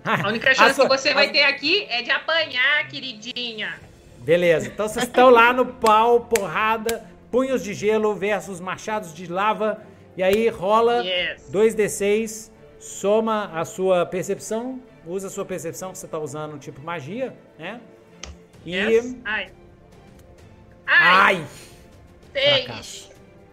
A 0.24 0.28
única 0.28 0.54
chance 0.54 0.70
a 0.70 0.74
sua, 0.74 0.88
que 0.88 0.96
você 0.96 1.14
vai 1.14 1.30
ter 1.30 1.44
aqui 1.44 1.86
é 1.90 2.02
de 2.02 2.10
apanhar, 2.10 2.86
queridinha. 2.88 3.78
Beleza, 4.18 4.68
então 4.68 4.88
vocês 4.88 5.04
estão 5.06 5.30
lá 5.30 5.52
no 5.52 5.66
pau, 5.66 6.20
porrada, 6.20 7.04
punhos 7.30 7.62
de 7.62 7.72
gelo 7.72 8.14
versus 8.14 8.60
machados 8.60 9.14
de 9.14 9.26
lava 9.26 9.82
e 10.16 10.22
aí 10.22 10.48
rola 10.48 11.04
yes. 11.04 11.50
2d6, 11.50 12.50
soma 12.78 13.50
a 13.54 13.64
sua 13.64 14.04
percepção, 14.04 14.80
usa 15.06 15.28
a 15.28 15.30
sua 15.30 15.44
percepção 15.44 15.92
que 15.92 15.98
você 15.98 16.06
está 16.06 16.18
usando, 16.18 16.58
tipo 16.58 16.82
magia, 16.82 17.34
né? 17.58 17.80
E. 18.64 18.74
Yes. 18.74 19.16
Ai. 19.24 19.50
Ai! 20.86 21.46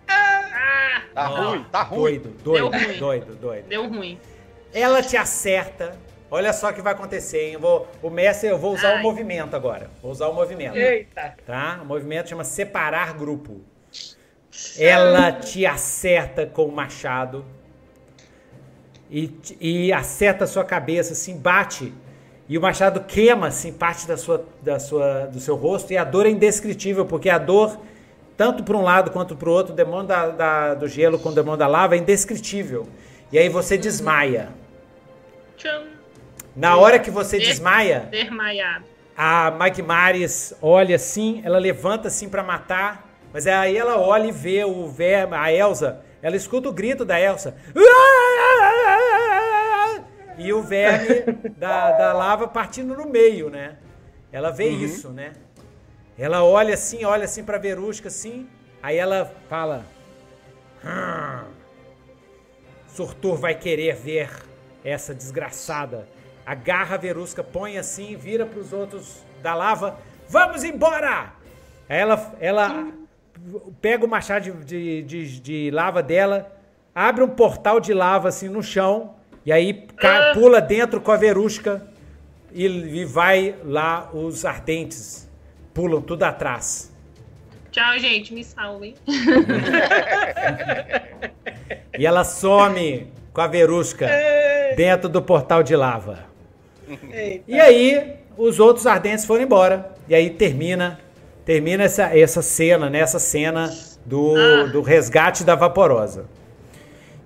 Ah. 0.07 1.01
Tá 1.13 1.31
oh, 1.31 1.35
ruim, 1.35 1.65
tá 1.71 1.83
ruim. 1.83 2.01
Doido, 2.01 2.29
doido, 2.43 2.69
Deu 2.69 2.69
ruim. 2.69 2.99
doido, 2.99 3.35
doido. 3.35 3.67
Deu 3.67 3.87
ruim. 3.87 4.19
Ela 4.73 5.01
te 5.01 5.15
acerta. 5.15 5.97
Olha 6.35 6.51
só 6.51 6.69
o 6.69 6.73
que 6.73 6.81
vai 6.81 6.91
acontecer, 6.91 7.51
hein? 7.51 7.57
Vou, 7.57 7.87
o 8.03 8.09
mestre, 8.09 8.49
eu 8.49 8.57
vou 8.57 8.73
usar 8.73 8.95
Ai. 8.95 8.99
o 8.99 9.03
movimento 9.03 9.55
agora. 9.55 9.89
Vou 10.01 10.11
usar 10.11 10.27
o 10.27 10.33
movimento. 10.33 10.75
Eita. 10.75 11.33
Tá? 11.47 11.79
O 11.81 11.85
movimento 11.85 12.27
chama 12.27 12.43
separar 12.43 13.13
grupo. 13.13 13.61
ela 14.77 15.31
te 15.31 15.65
acerta 15.65 16.45
com 16.45 16.65
o 16.65 16.71
machado 16.73 17.45
e, 19.09 19.33
e 19.61 19.93
acerta 19.93 20.43
a 20.43 20.47
sua 20.47 20.65
cabeça, 20.65 21.13
assim, 21.13 21.37
bate. 21.37 21.93
E 22.49 22.57
o 22.57 22.61
machado 22.61 22.99
queima, 23.05 23.47
assim, 23.47 23.71
parte 23.71 24.05
da 24.05 24.17
sua, 24.17 24.45
da 24.61 24.77
sua, 24.77 25.27
do 25.27 25.39
seu 25.39 25.55
rosto. 25.55 25.93
E 25.93 25.97
a 25.97 26.03
dor 26.03 26.25
é 26.25 26.29
indescritível, 26.29 27.05
porque 27.05 27.29
a 27.29 27.37
dor, 27.37 27.79
tanto 28.35 28.61
para 28.61 28.75
um 28.75 28.81
lado 28.81 29.09
quanto 29.09 29.37
para 29.37 29.47
o 29.47 29.53
outro, 29.53 29.71
o 29.71 29.75
demônio 29.75 30.07
da, 30.07 30.27
da, 30.27 30.73
do 30.73 30.85
gelo 30.85 31.17
com 31.17 31.29
o 31.29 31.33
demônio 31.33 31.59
da 31.59 31.67
lava 31.67 31.95
é 31.95 31.97
indescritível. 31.97 32.89
E 33.31 33.39
aí 33.39 33.47
você 33.47 33.77
desmaia. 33.77 34.49
Tcham. 35.55 35.94
Na 36.55 36.77
hora 36.77 36.97
que 36.99 37.11
você 37.11 37.37
Des- 37.37 37.49
desmaia, 37.49 38.07
Desmaiado. 38.11 38.85
a 39.17 39.51
Magmaris 39.51 40.53
olha 40.61 40.95
assim, 40.95 41.41
ela 41.43 41.57
levanta 41.57 42.07
assim 42.07 42.29
pra 42.29 42.41
matar, 42.43 43.09
mas 43.33 43.45
aí 43.45 43.75
ela 43.75 43.97
olha 43.99 44.27
e 44.27 44.31
vê 44.31 44.63
o 44.63 44.87
verme, 44.87 45.35
a 45.35 45.51
Elsa, 45.51 46.01
ela 46.21 46.35
escuta 46.35 46.69
o 46.69 46.73
grito 46.73 47.03
da 47.03 47.19
Elsa. 47.19 47.55
E 50.37 50.51
o 50.51 50.61
verme 50.61 51.23
da, 51.57 51.91
da 51.91 52.13
lava 52.13 52.47
partindo 52.47 52.95
no 52.95 53.05
meio, 53.07 53.49
né? 53.49 53.75
Ela 54.31 54.51
vê 54.51 54.67
isso, 54.69 55.09
né? 55.09 55.33
Ela 56.17 56.43
olha 56.43 56.73
assim, 56.73 57.03
olha 57.05 57.25
assim 57.25 57.43
pra 57.43 57.57
Verusca 57.57 58.07
assim, 58.09 58.47
aí 58.81 58.97
ela 58.97 59.31
fala: 59.49 59.85
"Hum, 60.83 61.45
Surtur 62.87 63.35
vai 63.37 63.55
querer 63.55 63.95
ver 63.95 64.29
essa 64.83 65.13
desgraçada. 65.13 66.07
Agarra 66.45 66.95
a 66.95 66.97
Verusca, 66.97 67.43
põe 67.43 67.77
assim, 67.77 68.15
vira 68.15 68.45
para 68.45 68.59
os 68.59 68.71
outros 68.71 69.23
da 69.41 69.55
lava. 69.55 69.97
Vamos 70.29 70.63
embora! 70.63 71.33
Aí 71.89 71.97
ela, 71.97 72.35
ela 72.39 72.87
pega 73.81 74.05
o 74.05 74.07
machado 74.07 74.51
de, 74.51 74.63
de, 74.63 75.01
de- 75.03 75.39
de 75.39 75.71
lava 75.71 76.01
dela, 76.03 76.51
abre 76.93 77.23
um 77.23 77.27
portal 77.29 77.79
de 77.79 77.93
lava 77.93 78.27
assim 78.29 78.47
no 78.49 78.61
chão, 78.63 79.15
e 79.45 79.51
aí 79.51 79.87
pula 80.33 80.59
dentro 80.61 80.99
com 81.01 81.11
a 81.11 81.17
Verusca 81.17 81.85
e, 82.51 82.65
e 82.65 83.05
vai 83.05 83.55
lá 83.63 84.09
os 84.13 84.45
ardentes. 84.45 85.29
Pulam 85.73 86.01
tudo 86.01 86.23
atrás. 86.23 86.91
Tchau, 87.71 87.99
gente. 87.99 88.33
Me 88.33 88.43
salvem. 88.43 88.95
E 91.97 92.05
ela 92.05 92.23
some 92.23 93.07
com 93.33 93.41
a 93.41 93.47
Verusca 93.47 94.07
dentro 94.75 95.07
do 95.07 95.21
portal 95.21 95.63
de 95.63 95.75
lava. 95.75 96.25
Eita. 97.11 97.43
E 97.47 97.59
aí, 97.59 98.15
os 98.37 98.59
outros 98.59 98.85
ardentes 98.87 99.25
foram 99.25 99.43
embora. 99.43 99.93
E 100.07 100.15
aí 100.15 100.29
termina 100.29 100.99
termina 101.45 101.83
essa, 101.83 102.17
essa 102.17 102.41
cena, 102.41 102.89
né? 102.89 102.99
Essa 102.99 103.19
cena 103.19 103.69
do, 104.03 104.33
do 104.71 104.81
resgate 104.81 105.43
da 105.43 105.53
Vaporosa. 105.55 106.25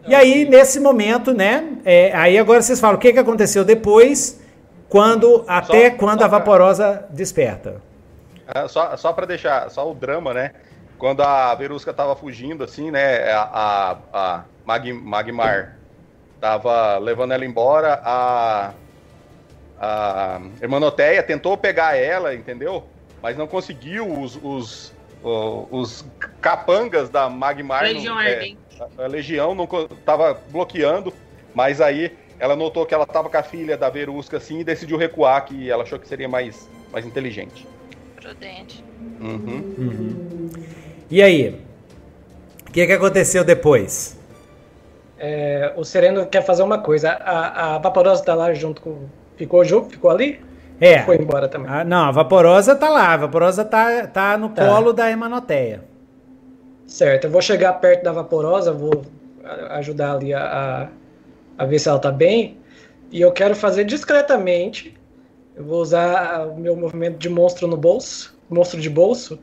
E 0.06 0.14
aí, 0.14 0.44
nesse 0.46 0.80
momento, 0.80 1.34
né? 1.34 1.78
é, 1.86 2.12
aí 2.16 2.38
agora 2.38 2.62
vocês 2.62 2.80
falam 2.80 2.98
o 2.98 3.00
que, 3.00 3.14
que 3.14 3.20
aconteceu 3.20 3.64
depois, 3.64 4.42
quando 4.90 5.46
até 5.48 5.92
Só- 5.92 5.98
quando 5.98 6.20
só 6.20 6.26
a 6.26 6.30
pra- 6.30 6.40
Vaporosa 6.40 7.06
desperta. 7.12 7.82
Ah, 8.48 8.68
Só, 8.68 8.98
só 8.98 9.14
para 9.14 9.26
deixar, 9.26 9.70
só 9.70 9.90
o 9.90 9.94
drama, 9.94 10.34
né? 10.34 10.52
Quando 10.98 11.22
a 11.22 11.54
Verusca 11.56 11.94
tava 11.94 12.16
fugindo, 12.16 12.64
assim, 12.64 12.92
né? 12.92 13.32
A, 13.32 13.42
a, 13.54 13.98
a 14.14 14.44
Mag, 14.66 14.92
Magmar 14.92 15.78
tava 16.42 16.98
levando 16.98 17.32
ela 17.32 17.46
embora, 17.46 18.02
a, 18.04 18.72
a 19.80 20.42
Hermanoteia 20.62 21.24
tentou 21.24 21.58
pegar 21.58 21.96
ela, 21.96 22.36
entendeu? 22.36 22.84
Mas 23.22 23.38
não 23.38 23.48
conseguiu. 23.48 24.08
Os, 24.12 24.38
os, 24.44 24.94
os 25.72 26.06
capangas 26.42 27.10
da 27.10 27.30
Magmar. 27.30 27.84
não- 27.84 27.94
Legião 27.94 28.20
é, 28.22 28.54
a, 28.98 29.04
a 29.04 29.08
Legião 29.08 29.56
não 29.56 29.68
tava 30.06 30.40
bloqueando, 30.50 31.14
mas 31.54 31.82
aí 31.82 32.12
ela 32.40 32.56
notou 32.56 32.86
que 32.86 32.94
ela 32.94 33.06
tava 33.06 33.30
com 33.30 33.38
a 33.38 33.44
filha 33.44 33.78
da 33.78 33.90
Verusca, 33.90 34.38
assim, 34.38 34.60
e 34.60 34.64
decidiu 34.64 34.98
recuar, 34.98 35.44
que 35.46 35.70
ela 35.70 35.84
achou 35.84 36.00
que 36.00 36.08
seria 36.08 36.28
mais, 36.30 36.70
mais 36.92 37.06
inteligente. 37.06 37.68
Prudente. 38.16 38.84
Uhum. 39.20 40.50
E 41.10 41.22
aí? 41.22 41.62
O 42.68 42.72
que, 42.72 42.86
que 42.86 42.94
aconteceu 42.94 43.44
depois? 43.44 44.18
É, 45.18 45.74
o 45.76 45.84
Sereno 45.84 46.26
quer 46.28 46.44
fazer 46.46 46.64
uma 46.64 46.78
coisa. 46.78 47.12
A, 47.12 47.76
a 47.76 47.78
Vaporosa 47.80 48.24
tá 48.24 48.34
lá 48.34 48.54
junto 48.54 48.82
com. 48.82 49.08
Ficou 49.40 49.64
junto? 49.66 49.90
Ficou 49.90 50.12
ali? 50.12 50.40
É. 50.82 51.00
Foi 51.04 51.16
embora 51.16 51.48
também. 51.48 51.72
a- 51.72 51.84
não, 51.84 52.04
a 52.06 52.12
Vaporosa 52.12 52.76
tá 52.76 52.90
lá. 52.90 53.14
A 53.14 53.18
Vaporosa 53.18 53.66
tá, 53.66 54.06
tá 54.06 54.38
no 54.38 54.50
Tá. 54.50 54.68
colo 54.68 54.94
da 54.94 55.10
Hermanoteia. 55.10 55.84
Certo, 56.86 57.26
eu 57.26 57.32
vou 57.32 57.42
chegar 57.42 57.74
perto 57.74 58.04
da 58.04 58.12
Vaporosa, 58.12 58.72
vou 58.74 59.02
ajudar 59.72 60.14
ali 60.16 60.34
a, 60.34 60.90
a, 61.58 61.64
a 61.64 61.66
ver 61.66 61.80
se 61.80 61.88
ela 61.90 62.00
tá 62.00 62.12
bem. 62.12 62.58
E 63.12 63.22
eu 63.22 63.32
quero 63.32 63.56
fazer 63.56 63.84
discretamente. 63.86 64.96
Eu 65.56 65.64
vou 65.64 65.82
usar 65.82 66.48
o 66.48 66.60
meu 66.60 66.76
movimento 66.76 67.18
de 67.18 67.30
monstro 67.30 67.68
no 67.68 67.76
bolso, 67.78 68.38
monstro 68.50 68.80
de 68.80 68.90
bolso. 68.90 69.40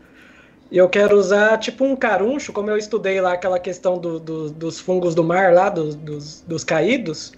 E 0.70 0.78
eu 0.78 0.89
quero 0.89 1.16
usar 1.16 1.59
tipo 1.59 1.85
um 1.85 1.94
caruncho, 1.97 2.52
como 2.52 2.70
eu 2.70 2.77
estudei 2.77 3.20
lá 3.20 3.32
aquela 3.32 3.59
questão 3.59 3.98
do- 3.98 4.18
do- 4.20 4.51
dos 4.51 4.78
fungos 4.81 5.14
do 5.14 5.23
mar 5.24 5.52
lá, 5.52 5.68
dos, 5.68 5.94
dos, 5.94 6.43
dos 6.47 6.64
caídos. 6.64 7.32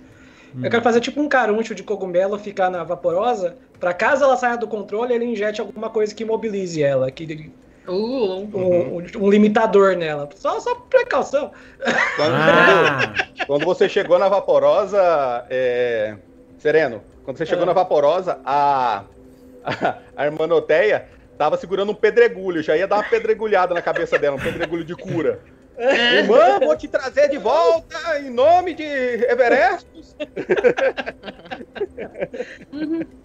Eu 0.62 0.70
quero 0.70 0.82
fazer 0.82 1.00
tipo 1.00 1.20
um 1.20 1.28
caruncho 1.28 1.74
de 1.74 1.82
cogumelo 1.82 2.38
ficar 2.38 2.70
na 2.70 2.82
vaporosa, 2.84 3.56
para 3.78 3.92
caso 3.94 4.24
ela 4.24 4.36
saia 4.36 4.56
do 4.56 4.66
controle, 4.66 5.12
ele 5.14 5.24
injete 5.24 5.60
alguma 5.60 5.90
coisa 5.90 6.14
que 6.14 6.22
imobilize 6.22 6.82
ela, 6.82 7.10
que 7.10 7.50
Uh, 7.86 7.92
um, 8.54 8.96
um- 8.98 9.02
um 9.24 9.30
limitador 9.30 9.96
nela. 9.96 10.28
Só, 10.36 10.60
só 10.60 10.74
precaução. 10.74 11.50
Quando, 12.16 12.34
Ah, 12.34 13.14
quando 13.46 13.64
você 13.64 13.88
chegou 13.88 14.18
na 14.18 14.28
Vaporosa, 14.28 15.46
é, 15.48 16.14
Sereno, 16.58 17.02
quando 17.24 17.38
você 17.38 17.46
chegou 17.46 17.62
Ah. 17.62 17.66
na 17.66 17.72
Vaporosa, 17.72 18.38
a, 18.44 19.04
a, 19.64 19.94
a 20.14 20.24
Hermanoteia 20.26 21.06
tava 21.38 21.56
segurando 21.56 21.92
um 21.92 21.94
pedregulho, 21.94 22.62
já 22.62 22.76
ia 22.76 22.86
dar 22.86 22.96
uma 22.96 23.04
pedregulhada 23.04 23.72
na 23.72 23.80
cabeça 23.80 24.18
dela, 24.18 24.36
um 24.36 24.40
pedregulho 24.40 24.84
de 24.84 24.94
cura. 24.94 25.40
Irmã, 25.78 26.58
vou 26.60 26.76
te 26.76 26.88
trazer 26.88 27.28
de 27.28 27.38
volta 27.38 28.18
em 28.20 28.30
nome 28.30 28.74
de 28.74 28.82
Everestos. 28.84 30.16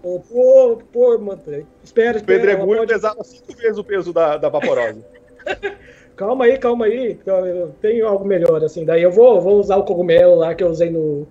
Pô, 0.02 0.20
pô, 0.20 0.82
pô 0.92 1.18
mano. 1.20 1.42
Espera, 1.48 1.66
O 1.74 1.84
espera. 1.84 2.10
ela 2.10 2.22
pedregulho 2.24 2.80
pode- 2.80 2.94
pesava 2.94 3.24
cinco 3.24 3.54
vezes 3.56 3.78
o 3.78 3.84
peso 3.84 4.14
da, 4.14 4.38
da 4.38 4.50
Vaporosa. 4.50 5.04
Calma 6.16 6.46
aí, 6.46 6.60
calma 6.60 6.86
aí. 6.86 7.18
Eu 7.26 7.74
tenho 7.82 8.08
algo 8.08 8.24
melhor, 8.24 8.64
assim. 8.64 8.86
Daí 8.86 9.02
eu 9.02 9.10
vou, 9.12 9.42
vou 9.42 9.60
usar 9.60 9.78
o 9.78 9.84
cogumelo 9.84 10.36
lá 10.36 10.54
que 10.54 10.64
eu 10.64 10.68
usei 10.70 10.92
no, 10.92 11.26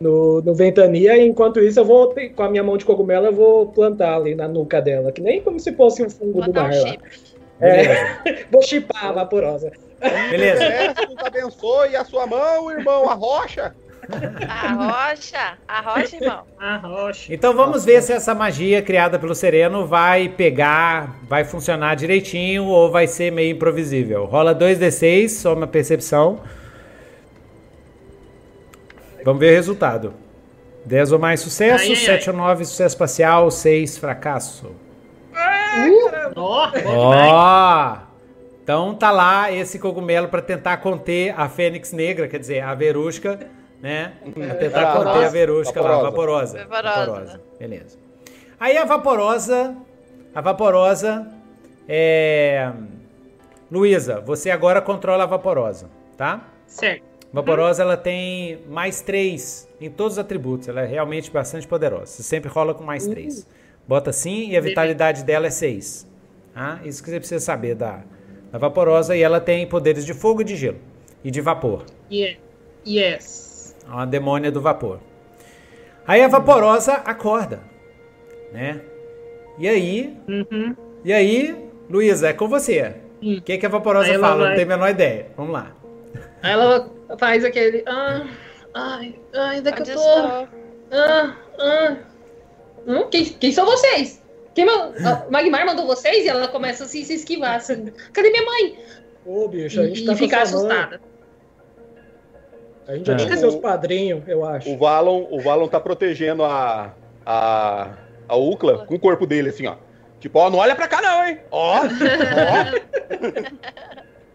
no, 0.00 0.40
no 0.40 0.54
Ventania. 0.54 1.18
E 1.18 1.26
enquanto 1.28 1.60
isso, 1.60 1.78
eu 1.80 1.84
vou, 1.84 2.14
com 2.34 2.42
a 2.42 2.48
minha 2.48 2.62
mão 2.64 2.78
de 2.78 2.84
cogumelo, 2.86 3.26
eu 3.26 3.32
vou 3.34 3.66
plantar 3.66 4.16
ali 4.16 4.34
na 4.34 4.48
nuca 4.48 4.80
dela. 4.80 5.12
Que 5.12 5.20
nem 5.20 5.42
como 5.42 5.60
se 5.60 5.72
fosse 5.74 6.02
um 6.02 6.08
fungo 6.08 6.40
do 6.40 6.46
Botar 6.46 6.60
um 6.60 6.68
mar 6.68 6.74
lá. 6.80 6.88
chip. 6.92 7.29
É, 7.60 8.44
vou 8.50 8.62
chipar 8.62 9.06
a 9.06 9.12
vaporosa. 9.12 9.70
beleza. 10.00 10.64
Everestos 10.64 11.16
abençoe 11.18 11.96
a 11.96 12.04
sua 12.04 12.26
mão, 12.26 12.70
irmão, 12.70 13.08
a 13.08 13.14
rocha. 13.14 13.74
A 14.48 14.72
rocha. 14.72 15.58
A 15.68 15.80
rocha, 15.80 16.16
irmão. 16.16 16.42
a 16.58 16.76
rocha. 16.78 17.32
Então 17.32 17.54
vamos 17.54 17.84
ver 17.84 18.02
se 18.02 18.12
essa 18.12 18.34
magia 18.34 18.82
criada 18.82 19.18
pelo 19.18 19.34
Sereno 19.34 19.86
vai 19.86 20.28
pegar, 20.28 21.16
vai 21.28 21.44
funcionar 21.44 21.94
direitinho 21.94 22.64
ou 22.64 22.90
vai 22.90 23.06
ser 23.06 23.30
meio 23.30 23.52
improvisível. 23.52 24.24
Rola 24.24 24.54
2d6, 24.54 25.28
só 25.28 25.54
uma 25.54 25.66
percepção. 25.66 26.40
Vamos 29.24 29.38
ver 29.38 29.52
o 29.52 29.54
resultado. 29.54 30.14
10 30.84 31.12
ou 31.12 31.18
mais 31.18 31.40
sucesso, 31.40 31.84
Ai, 31.84 31.90
ai, 31.90 31.96
7 31.96 32.30
ou 32.30 32.36
9 32.36 32.64
sucesso 32.64 32.96
parcial, 32.96 33.50
6 33.50 33.98
fracasso. 33.98 34.74
Ó, 36.36 36.66
demais. 36.70 37.32
Ó! 37.32 37.96
Então 38.62 38.94
tá 38.94 39.10
lá 39.10 39.50
esse 39.50 39.78
cogumelo 39.78 40.28
para 40.28 40.42
tentar 40.42 40.76
conter 40.78 41.34
a 41.36 41.48
Fênix 41.48 41.92
Negra, 41.92 42.28
quer 42.28 42.38
dizer, 42.38 42.60
a 42.60 42.74
Verusca, 42.74 43.38
né? 43.80 44.12
Pra 44.32 44.54
tentar 44.54 44.80
Ah, 44.80 44.92
conter 44.92 45.00
a 45.00 45.04
vaporosa. 45.04 45.30
Verusca 45.30 45.80
lá, 45.80 46.02
vaporosa. 46.02 46.66
Vaporosa. 46.66 47.40
Beleza. 47.58 47.98
Aí 48.58 48.76
a 48.76 48.84
vaporosa, 48.84 49.76
a 50.34 50.40
vaporosa 50.40 51.26
é 51.88 52.70
Luísa, 53.70 54.20
você 54.20 54.50
agora 54.50 54.80
controla 54.80 55.24
a 55.24 55.26
vaporosa, 55.26 55.88
tá? 56.16 56.42
Certo. 56.66 57.02
Vaporosa 57.32 57.82
ela 57.82 57.96
tem 57.96 58.58
mais 58.68 59.00
3 59.00 59.68
em 59.80 59.88
todos 59.88 60.14
os 60.14 60.18
atributos. 60.18 60.68
Ela 60.68 60.82
é 60.82 60.86
realmente 60.86 61.30
bastante 61.30 61.66
poderosa. 61.66 62.06
Você 62.06 62.22
sempre 62.24 62.50
rola 62.50 62.74
com 62.74 62.82
mais 62.82 63.06
3. 63.06 63.46
Bota 63.90 64.10
assim 64.10 64.50
e 64.50 64.56
a 64.56 64.60
vitalidade 64.60 65.24
dela 65.24 65.48
é 65.48 65.50
6. 65.50 66.08
Tá? 66.54 66.78
Isso 66.84 67.02
que 67.02 67.10
você 67.10 67.18
precisa 67.18 67.44
saber 67.44 67.74
da, 67.74 68.04
da 68.52 68.56
Vaporosa. 68.56 69.16
E 69.16 69.20
ela 69.20 69.40
tem 69.40 69.66
poderes 69.66 70.06
de 70.06 70.14
fogo 70.14 70.42
e 70.42 70.44
de 70.44 70.54
gelo. 70.54 70.78
E 71.24 71.30
de 71.30 71.40
vapor. 71.40 71.84
Yeah. 72.08 72.38
Yes. 72.86 73.74
É 73.84 73.90
uma 73.90 74.06
demônia 74.06 74.52
do 74.52 74.60
vapor. 74.60 75.00
Aí 76.06 76.22
a 76.22 76.28
Vaporosa 76.28 76.92
acorda. 77.04 77.64
Né? 78.52 78.80
E 79.58 79.68
aí. 79.68 80.16
Uhum. 80.28 80.76
E 81.04 81.12
aí, 81.12 81.68
Luísa, 81.90 82.28
é 82.28 82.32
com 82.32 82.46
você. 82.46 82.94
O 83.20 83.42
que, 83.42 83.58
que 83.58 83.66
a 83.66 83.68
Vaporosa 83.68 84.16
fala? 84.20 84.36
Vai... 84.36 84.48
Não 84.50 84.54
tenho 84.54 84.66
a 84.68 84.76
menor 84.76 84.90
ideia. 84.90 85.26
Vamos 85.36 85.52
lá. 85.52 85.72
Aí 86.44 86.52
ela 86.52 86.88
faz 87.18 87.44
aquele. 87.44 87.82
Ah, 87.88 88.24
ai, 88.72 89.16
ai, 89.34 89.56
ainda 89.56 89.72
que 89.72 89.82
eu 89.82 89.96
tô. 89.96 90.48
Ah, 90.92 91.36
ah. 91.58 91.96
Hum, 92.86 93.08
quem, 93.10 93.24
quem 93.24 93.50
são 93.52 93.64
vocês? 93.64 94.22
Quem. 94.54 94.66
Magmar 95.30 95.66
mandou 95.66 95.86
vocês? 95.86 96.24
E 96.24 96.28
ela 96.28 96.46
começa 96.48 96.84
assim, 96.84 97.04
se 97.04 97.14
esquivar. 97.14 97.56
Assim, 97.56 97.86
Cadê 98.12 98.30
minha 98.30 98.44
mãe? 98.44 98.78
Ô, 99.24 99.48
bicho, 99.48 99.80
a 99.80 99.86
gente 99.86 100.02
e, 100.02 100.06
tá 100.06 100.12
e 100.12 100.16
ficar 100.16 100.42
assustada. 100.42 101.00
A 102.88 102.96
gente 102.96 103.06
já 103.06 103.12
é. 103.12 103.16
tinha 103.16 103.36
seus 103.36 103.54
padrinhos, 103.56 104.26
eu 104.26 104.44
acho. 104.44 104.68
O 104.70 104.76
Valon, 104.76 105.28
o 105.30 105.40
Valon 105.40 105.68
tá 105.68 105.78
protegendo 105.78 106.42
a, 106.42 106.92
a, 107.24 107.92
a 108.26 108.36
Ucla 108.36 108.84
com 108.86 108.96
o 108.96 108.98
corpo 108.98 109.24
dele, 109.26 109.50
assim, 109.50 109.66
ó. 109.66 109.76
Tipo, 110.18 110.40
ó, 110.40 110.50
não 110.50 110.58
olha 110.58 110.74
pra 110.74 110.88
cá 110.88 111.00
não, 111.00 111.24
hein? 111.26 111.38
Ó, 111.50 111.76
ó. 111.76 111.82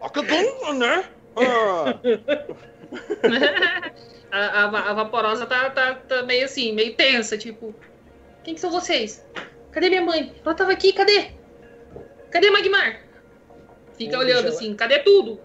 ó 0.00 0.08
que 0.08 0.20
eu 0.20 0.24
né? 0.74 1.04
a, 4.32 4.38
a, 4.38 4.90
a, 4.90 4.94
vaporosa 4.94 5.44
tá, 5.44 5.68
tá, 5.70 5.94
tá 5.94 6.22
meio 6.22 6.46
assim, 6.46 6.72
meio 6.72 6.94
tensa, 6.94 7.36
tipo, 7.36 7.74
quem 8.46 8.54
que 8.54 8.60
são 8.60 8.70
vocês? 8.70 9.26
Cadê 9.72 9.88
minha 9.88 10.02
mãe? 10.02 10.32
Ela 10.44 10.54
tava 10.54 10.70
aqui, 10.70 10.92
cadê? 10.92 11.32
Cadê 12.30 12.48
Magmar? 12.48 13.00
Fica 13.98 14.16
Ô, 14.16 14.20
olhando 14.20 14.46
assim, 14.46 14.72
cadê 14.72 15.00
tudo? 15.00 15.40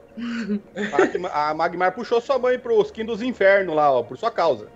A 1.33 1.51
Magmar 1.55 1.95
puxou 1.95 2.21
sua 2.21 2.37
mãe 2.37 2.59
pro 2.59 2.79
skin 2.83 3.03
dos 3.03 3.23
infernos 3.23 3.75
lá, 3.75 3.91
ó, 3.91 4.03
por 4.03 4.19
sua 4.19 4.29
causa. 4.29 4.69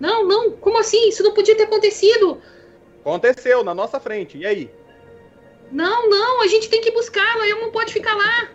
Não, 0.00 0.26
não, 0.26 0.52
como 0.52 0.78
assim? 0.78 1.10
Isso 1.10 1.22
não 1.22 1.34
podia 1.34 1.54
ter 1.54 1.64
acontecido. 1.64 2.40
Aconteceu, 3.02 3.62
na 3.62 3.74
nossa 3.74 4.00
frente, 4.00 4.38
e 4.38 4.46
aí? 4.46 4.70
Não, 5.70 6.08
não, 6.08 6.40
a 6.40 6.46
gente 6.46 6.70
tem 6.70 6.80
que 6.80 6.90
buscá-la, 6.90 7.46
eu 7.48 7.60
não 7.60 7.70
pode 7.70 7.92
ficar 7.92 8.14
lá. 8.14 8.48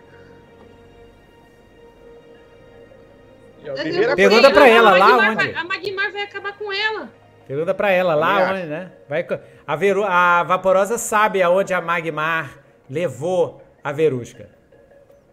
Pergunta 4.16 4.50
pra 4.50 4.66
ela 4.66 4.90
lá 4.98 5.08
Magmar 5.08 5.30
onde. 5.30 5.52
Vai, 5.52 5.54
a 5.54 5.64
Magmar 5.64 6.12
vai 6.12 6.22
acabar 6.22 6.58
com 6.58 6.72
ela. 6.72 7.16
Pergunta 7.48 7.72
pra 7.72 7.90
ela 7.90 8.14
lá 8.14 8.52
onde, 8.52 8.64
né? 8.64 8.92
Vai, 9.08 9.26
a, 9.66 9.74
Veru, 9.74 10.04
a 10.04 10.42
Vaporosa 10.42 10.98
sabe 10.98 11.42
aonde 11.42 11.72
a 11.72 11.80
Magmar 11.80 12.58
levou 12.90 13.62
a 13.82 13.90
Verusca. 13.90 14.50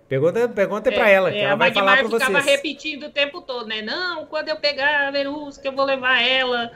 Pergunta, 0.08 0.48
pergunta 0.48 0.90
é, 0.90 0.94
pra 0.94 1.10
ela, 1.10 1.30
que 1.30 1.38
é, 1.38 1.44
ela 1.44 1.56
vai 1.56 1.74
falar 1.74 1.98
pra 1.98 2.08
vocês. 2.08 2.24
ficava 2.24 2.40
repetindo 2.40 3.08
o 3.08 3.12
tempo 3.12 3.42
todo, 3.42 3.68
né? 3.68 3.82
Não, 3.82 4.26
quando 4.28 4.48
eu 4.48 4.56
pegar 4.56 5.10
a 5.10 5.12
Verusca, 5.12 5.68
eu 5.68 5.74
vou 5.74 5.84
levar 5.84 6.22
ela 6.22 6.72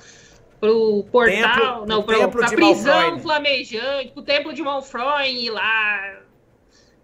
pro 0.60 1.06
portal, 1.10 1.32
templo, 1.32 1.86
não, 1.86 2.04
pro, 2.04 2.18
templo 2.18 2.40
pra 2.42 2.50
prisão 2.50 2.94
Malfroy, 2.94 3.22
flamejante, 3.22 4.12
pro 4.12 4.22
templo 4.22 4.54
de 4.54 4.62
Malfroy 4.62 5.46
e 5.46 5.50
lá 5.50 6.20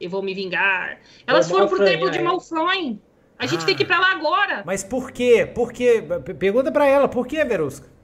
eu 0.01 0.09
vou 0.09 0.21
me 0.21 0.33
vingar. 0.33 0.99
Elas 1.25 1.47
foram 1.47 1.67
Malfroy, 1.67 1.79
pro 1.79 1.89
templo 1.89 2.09
é. 2.09 2.11
de 2.11 2.19
Malfroy. 2.19 2.99
A 3.39 3.45
gente 3.45 3.63
ah, 3.63 3.65
tem 3.65 3.75
que 3.77 3.83
ir 3.83 3.85
pra 3.85 3.99
lá 3.99 4.11
agora. 4.11 4.61
Mas 4.65 4.83
por 4.83 5.11
quê? 5.11 5.49
Por 5.55 5.71
quê? 5.71 6.03
Pergunta 6.37 6.69
pra 6.69 6.85
ela, 6.85 7.07
por 7.07 7.25
que, 7.25 7.41
Verusca? 7.45 7.94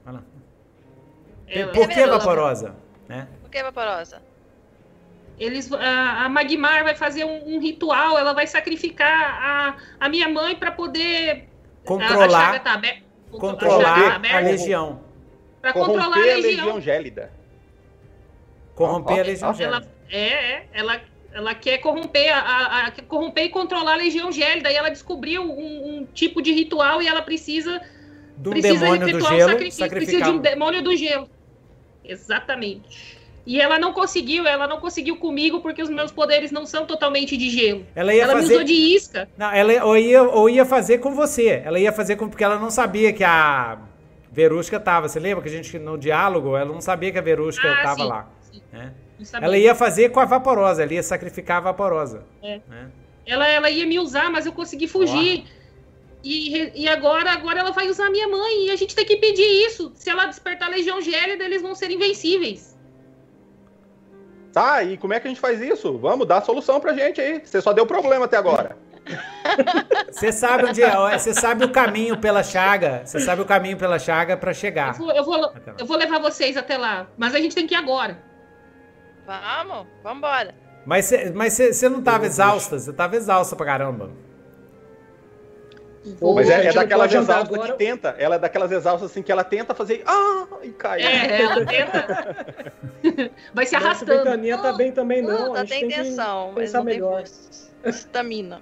Por 1.72 1.88
que 1.88 2.06
Vaporosa? 2.06 2.74
Né? 3.08 3.28
Por 3.42 3.50
que 3.50 3.62
Vaporosa? 3.62 4.22
Eles, 5.38 5.72
a, 5.72 6.24
a 6.24 6.28
Magmar 6.28 6.84
vai 6.84 6.94
fazer 6.94 7.24
um, 7.24 7.56
um, 7.56 7.60
ritual, 7.60 8.18
ela 8.18 8.32
vai 8.32 8.46
sacrificar 8.46 9.10
a, 9.10 9.76
a 9.98 10.08
minha 10.08 10.28
mãe 10.28 10.54
para 10.54 10.70
poder 10.70 11.48
controlar, 11.84 12.54
a, 12.54 12.58
tá 12.60 12.74
aberta, 12.74 13.02
controlar 13.30 14.22
a, 14.24 14.36
a 14.36 14.40
legião. 14.40 15.00
Para 15.60 15.72
controlar 15.72 16.16
a 16.16 16.20
legião. 16.20 16.42
legião 16.42 16.80
gélida. 16.80 17.32
Corromper 18.74 19.20
a 19.20 19.22
legião 19.22 19.54
gélida. 19.54 19.88
é, 20.10 20.18
é, 20.18 20.68
ela, 20.72 21.00
ela 21.32 21.54
quer 21.54 21.78
corromper, 21.78 22.32
a, 22.32 22.86
a, 22.86 22.92
corromper 23.02 23.44
e 23.44 23.48
controlar 23.48 23.94
a 23.94 23.96
legião 23.96 24.30
gélida. 24.30 24.70
E 24.70 24.74
ela 24.74 24.90
descobriu 24.90 25.42
um, 25.42 25.98
um 25.98 26.06
tipo 26.06 26.42
de 26.42 26.52
ritual 26.52 27.02
e 27.02 27.08
ela 27.08 27.22
precisa. 27.22 27.80
De 28.36 28.48
um 28.48 28.52
precisa 28.52 28.78
demônio 28.78 29.12
do 29.12 29.20
gelo. 29.20 29.56
Precisa 29.56 30.22
de 30.22 30.30
um 30.30 30.38
demônio 30.38 30.82
do 30.82 30.96
gelo. 30.96 31.28
Exatamente. 32.04 33.20
E 33.44 33.60
ela 33.60 33.78
não 33.78 33.92
conseguiu, 33.92 34.46
ela 34.46 34.68
não 34.68 34.78
conseguiu 34.78 35.16
comigo 35.16 35.60
porque 35.60 35.82
os 35.82 35.90
meus 35.90 36.12
poderes 36.12 36.52
não 36.52 36.64
são 36.64 36.86
totalmente 36.86 37.36
de 37.36 37.50
gelo. 37.50 37.84
Ela, 37.94 38.14
ia 38.14 38.22
ela 38.22 38.34
fazer... 38.34 38.48
me 38.48 38.54
usou 38.54 38.64
de 38.64 38.72
isca. 38.72 39.28
Não, 39.36 39.50
ela 39.50 39.84
ou 39.84 39.96
ia, 39.96 40.22
ou 40.22 40.48
ia 40.48 40.64
fazer 40.64 40.98
com 40.98 41.12
você. 41.14 41.60
Ela 41.64 41.78
ia 41.78 41.92
fazer 41.92 42.16
com 42.16 42.28
porque 42.28 42.44
ela 42.44 42.58
não 42.58 42.70
sabia 42.70 43.12
que 43.12 43.24
a 43.24 43.78
Verusca 44.30 44.78
tava. 44.78 45.08
Você 45.08 45.18
lembra 45.18 45.42
que 45.42 45.48
a 45.48 45.52
gente 45.52 45.76
no 45.78 45.98
diálogo, 45.98 46.56
ela 46.56 46.72
não 46.72 46.80
sabia 46.80 47.10
que 47.10 47.18
a 47.18 47.22
Verusca 47.22 47.68
ah, 47.68 47.82
tava 47.82 47.96
sim, 47.96 48.08
lá. 48.08 48.30
Sim. 48.40 48.62
Né? 48.72 48.92
Ela 49.40 49.58
ia 49.58 49.74
fazer 49.74 50.10
com 50.10 50.20
a 50.20 50.24
Vaporosa, 50.24 50.82
ela 50.82 50.94
ia 50.94 51.02
sacrificar 51.02 51.58
a 51.58 51.60
Vaporosa. 51.60 52.24
É. 52.42 52.60
Né? 52.68 52.90
Ela, 53.26 53.48
ela 53.48 53.70
ia 53.70 53.86
me 53.86 53.98
usar, 53.98 54.30
mas 54.30 54.46
eu 54.46 54.52
consegui 54.52 54.86
fugir. 54.86 55.44
E, 56.22 56.82
e 56.82 56.88
agora, 56.88 57.32
agora 57.32 57.60
ela 57.60 57.72
vai 57.72 57.88
usar 57.88 58.06
a 58.06 58.10
minha 58.10 58.28
mãe. 58.28 58.66
E 58.66 58.70
a 58.70 58.76
gente 58.76 58.94
tem 58.94 59.04
que 59.04 59.16
pedir 59.16 59.66
isso. 59.66 59.92
Se 59.94 60.08
ela 60.10 60.26
despertar 60.26 60.68
a 60.68 60.70
Legião 60.70 61.00
Gélida, 61.00 61.44
eles 61.44 61.62
vão 61.62 61.74
ser 61.74 61.90
invencíveis. 61.90 62.72
Tá, 64.52 64.82
e 64.84 64.98
como 64.98 65.14
é 65.14 65.20
que 65.20 65.26
a 65.26 65.30
gente 65.30 65.40
faz 65.40 65.60
isso? 65.60 65.96
Vamos, 65.96 66.26
dar 66.26 66.38
a 66.38 66.42
solução 66.42 66.78
pra 66.78 66.92
gente 66.92 67.20
aí. 67.20 67.40
Você 67.42 67.60
só 67.60 67.72
deu 67.72 67.86
problema 67.86 68.26
até 68.26 68.36
agora. 68.36 68.76
Você 70.10 70.30
sabe 70.30 70.66
onde 70.66 70.82
é, 70.82 71.18
você 71.18 71.34
sabe 71.34 71.64
o 71.64 71.72
caminho 71.72 72.16
pela 72.18 72.42
chaga, 72.42 73.02
você 73.04 73.18
sabe 73.18 73.42
o 73.42 73.44
caminho 73.44 73.76
pela 73.76 73.98
chaga 73.98 74.36
para 74.36 74.54
chegar. 74.54 74.94
Eu 74.94 74.94
vou, 74.94 75.12
eu 75.12 75.24
vou, 75.24 75.52
eu 75.78 75.86
vou 75.86 75.96
levar 75.96 76.20
vocês 76.20 76.56
até 76.56 76.76
lá, 76.76 77.08
mas 77.16 77.34
a 77.34 77.38
gente 77.38 77.54
tem 77.54 77.66
que 77.66 77.74
ir 77.74 77.78
agora. 77.78 78.22
Vamos, 79.26 79.86
vamos 80.02 80.18
embora. 80.18 80.54
Mas 80.86 81.06
você 81.06 81.32
mas 81.34 81.82
não 81.82 82.02
tava 82.02 82.26
exausta, 82.26 82.78
você 82.78 82.92
tava 82.92 83.16
exausta 83.16 83.56
pra 83.56 83.66
caramba. 83.66 84.10
Mas 86.34 86.50
é, 86.50 86.66
é 86.66 86.72
daquelas 86.72 87.12
exaustas 87.12 87.54
agora... 87.54 87.72
que 87.72 87.78
tenta. 87.78 88.14
Ela 88.18 88.34
é 88.34 88.38
daquelas 88.38 88.72
exaustas 88.72 89.10
assim 89.10 89.22
que 89.22 89.30
ela 89.30 89.44
tenta 89.44 89.74
fazer. 89.74 90.02
Ah! 90.04 90.46
E 90.62 90.70
cai. 90.70 91.00
É, 91.00 91.42
ela 91.42 91.64
tenta. 91.64 92.54
Vai 93.54 93.66
se 93.66 93.76
arrastando. 93.76 94.12
A 94.12 94.16
ventania 94.18 94.58
tá 94.58 94.72
bem 94.72 94.90
também, 94.90 95.22
não. 95.22 95.54
Não, 95.54 95.66
tem 95.66 95.84
intenção, 95.84 96.52
mas 96.54 96.72
não 96.72 96.84
melhor. 96.84 97.22
tem 97.22 97.90
estamina. 97.90 98.60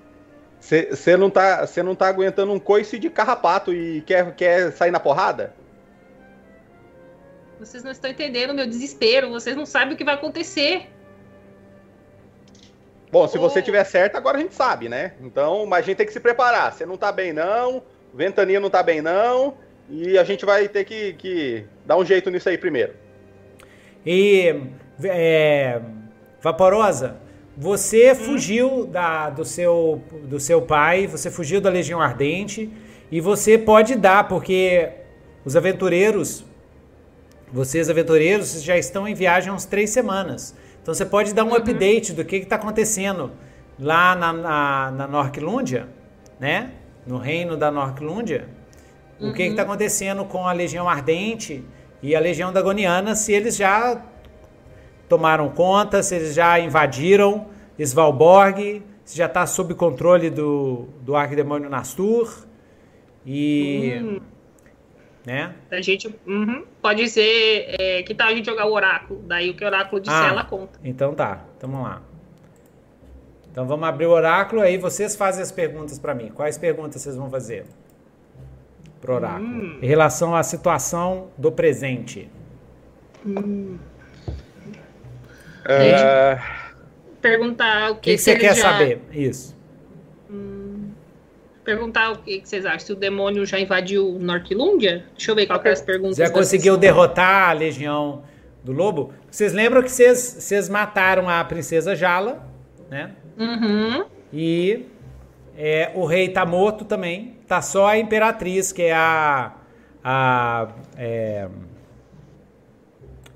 Você 0.61 1.17
não, 1.17 1.31
tá, 1.31 1.67
não 1.83 1.95
tá 1.95 2.09
aguentando 2.09 2.53
um 2.53 2.61
coice 2.61 2.99
de 2.99 3.09
carrapato 3.09 3.73
e 3.73 4.03
quer, 4.03 4.35
quer 4.35 4.73
sair 4.73 4.91
na 4.91 5.01
porrada? 5.01 5.55
Vocês 7.59 7.83
não 7.83 7.91
estão 7.91 8.11
entendendo 8.11 8.51
o 8.51 8.55
meu 8.55 8.67
desespero. 8.67 9.31
Vocês 9.31 9.57
não 9.57 9.65
sabem 9.65 9.95
o 9.95 9.97
que 9.97 10.05
vai 10.05 10.15
acontecer. 10.15 10.91
Bom, 13.13 13.27
se 13.27 13.39
você 13.39 13.61
tiver 13.61 13.83
certo, 13.85 14.17
agora 14.17 14.39
a 14.39 14.41
gente 14.41 14.55
sabe, 14.55 14.89
né? 14.89 15.13
Então, 15.21 15.67
mas 15.67 15.81
a 15.81 15.87
gente 15.87 15.97
tem 15.97 16.07
que 16.07 16.13
se 16.13 16.21
preparar. 16.21 16.73
Você 16.73 16.87
não 16.87 16.97
tá 16.97 17.11
bem, 17.11 17.33
não. 17.33 17.83
Ventania 18.15 18.61
não 18.61 18.71
tá 18.71 18.83
bem, 18.83 19.03
não. 19.03 19.55
E 19.89 20.17
a 20.17 20.23
gente 20.23 20.45
vai 20.45 20.69
ter 20.69 20.85
que, 20.85 21.15
que 21.15 21.65
dar 21.85 21.97
um 21.97 22.05
jeito 22.05 22.31
nisso 22.31 22.49
aí 22.49 22.57
primeiro. 22.57 22.95
E, 24.07 24.63
é, 25.03 25.81
Vaporosa, 26.41 27.17
você 27.57 28.13
hum. 28.13 28.15
fugiu 28.15 28.87
da, 28.87 29.29
do, 29.29 29.45
seu, 29.45 30.03
do 30.25 30.39
seu 30.39 30.63
pai, 30.63 31.09
você 31.09 31.31
fugiu 31.31 31.61
da 31.61 31.69
Legião 31.69 32.01
Ardente. 32.01 32.71
E 33.11 33.21
você 33.21 33.59
pode 33.59 33.97
dar, 33.97 34.29
porque 34.29 34.89
os 35.45 35.57
aventureiros, 35.57 36.45
vocês 37.53 37.91
aventureiros, 37.91 38.63
já 38.63 38.79
estão 38.79 39.09
em 39.09 39.15
viagem 39.15 39.51
há 39.51 39.53
uns 39.53 39.65
três 39.65 39.91
semanas. 39.91 40.55
Então 40.83 40.95
você 40.95 41.05
pode 41.05 41.35
dar 41.35 41.45
um 41.45 41.49
uhum. 41.49 41.57
update 41.57 42.13
do 42.13 42.25
que 42.25 42.37
está 42.37 42.57
acontecendo 42.57 43.31
lá 43.79 44.15
na, 44.15 44.33
na, 44.33 44.91
na 44.91 45.31
né? 46.39 46.73
No 47.07 47.19
reino 47.19 47.57
da 47.57 47.71
Norquilândia. 47.71 48.49
Uhum. 49.19 49.31
O 49.31 49.35
que 49.35 49.43
está 49.43 49.63
uhum. 49.63 49.69
acontecendo 49.69 50.25
com 50.25 50.47
a 50.47 50.53
Legião 50.53 50.89
Ardente 50.89 51.65
e 52.03 52.17
a 52.17 52.21
Legião 52.21 52.53
Dagoniana, 52.53 53.15
se 53.15 53.33
eles 53.33 53.57
já 53.57 54.03
tomaram 55.09 55.49
conta, 55.51 56.03
se 56.03 56.15
eles 56.15 56.35
já 56.35 56.59
invadiram 56.59 57.47
Svalborg, 57.79 58.83
se 59.05 59.19
já 59.19 59.27
está 59.27 59.47
sob 59.47 59.75
controle 59.75 60.31
do, 60.31 60.89
do 61.03 61.15
Arquidemônio 61.15 61.69
Nastur. 61.69 62.47
E. 63.27 64.01
Uhum 64.03 64.31
né? 65.25 65.55
A 65.71 65.81
gente 65.81 66.15
uhum, 66.27 66.65
pode 66.81 67.09
ser 67.09 67.75
é, 67.79 68.03
que 68.03 68.15
tal 68.15 68.29
a 68.29 68.35
gente 68.35 68.47
jogar 68.47 68.67
o 68.67 68.73
oráculo? 68.73 69.23
Daí 69.27 69.51
o 69.51 69.55
que 69.55 69.63
o 69.63 69.67
oráculo 69.67 70.01
disser, 70.01 70.17
ah, 70.17 70.29
ela 70.29 70.45
conta. 70.45 70.79
Então 70.83 71.15
tá, 71.15 71.45
então 71.57 71.71
vamos 71.71 71.87
lá. 71.87 72.03
Então 73.51 73.67
vamos 73.67 73.89
abrir 73.89 74.07
o 74.07 74.11
oráculo 74.11 74.63
aí 74.63 74.79
vocês 74.79 75.17
fazem 75.17 75.43
as 75.43 75.53
perguntas 75.53 75.99
para 75.99 76.15
mim. 76.15 76.31
Quais 76.31 76.57
perguntas 76.57 77.03
vocês 77.03 77.17
vão 77.17 77.29
fazer 77.29 77.67
pro 79.01 79.15
oráculo? 79.15 79.49
Hum. 79.49 79.79
Em 79.83 79.87
relação 79.87 80.35
à 80.35 80.43
situação 80.43 81.29
do 81.37 81.53
presente. 81.53 82.31
Hum. 83.27 83.79
Uh... 85.67 86.61
Perguntar 87.21 87.91
o 87.91 87.97
que, 87.97 88.13
que, 88.13 88.17
que 88.17 88.19
você 88.19 88.37
quer 88.37 88.55
já... 88.55 88.63
saber? 88.63 89.03
Isso 89.13 89.60
perguntar 91.71 92.11
o 92.11 92.19
que, 92.19 92.41
vocês 92.43 92.67
acham. 92.67 92.81
Se 92.81 92.93
o 92.93 92.97
demônio 92.97 93.47
já 93.47 93.59
invadiu 93.59 94.19
Norquilândia? 94.21 95.05
Deixa 95.17 95.31
eu 95.31 95.37
ver 95.37 95.47
qual 95.47 95.61
que 95.61 95.69
é 95.69 95.73
as 95.73 95.81
perguntas. 95.81 96.17
Já 96.17 96.29
conseguiu 96.29 96.77
derrotar 96.77 97.51
a 97.51 97.53
legião 97.53 98.25
do 98.65 98.73
lobo? 98.73 99.13
Vocês 99.31 99.53
lembram 99.53 99.83
que 99.83 99.91
vocês, 99.91 100.19
vocês 100.19 100.69
mataram 100.69 101.29
a 101.29 101.45
princesa 101.45 101.95
Jala, 101.95 102.45
né? 102.91 103.13
Uhum. 103.39 104.05
E 104.33 104.87
é, 105.57 105.93
o 105.95 106.05
rei 106.05 106.29
tá 106.29 106.45
morto 106.45 106.85
também. 106.85 107.37
Tá 107.47 107.63
só 107.63 107.87
a 107.87 107.99
imperatriz, 107.99 108.73
que 108.73 108.83
é 108.83 108.93
a. 108.93 109.53
A, 110.03 110.69
é, 110.97 111.49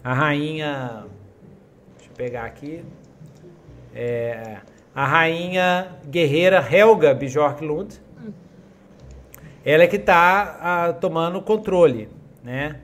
a 0.03 0.13
rainha. 0.13 1.05
Deixa 1.97 2.11
eu 2.11 2.17
pegar 2.17 2.45
aqui. 2.45 2.85
É, 3.95 4.57
a 4.93 5.07
rainha 5.07 5.89
guerreira 6.09 6.67
Helga 6.69 7.15
Bjorklund. 7.15 8.04
Ela 9.65 9.85
é 9.85 9.87
que 9.87 9.97
está 9.97 10.93
tomando 11.01 11.41
controle, 11.41 12.09
né? 12.43 12.81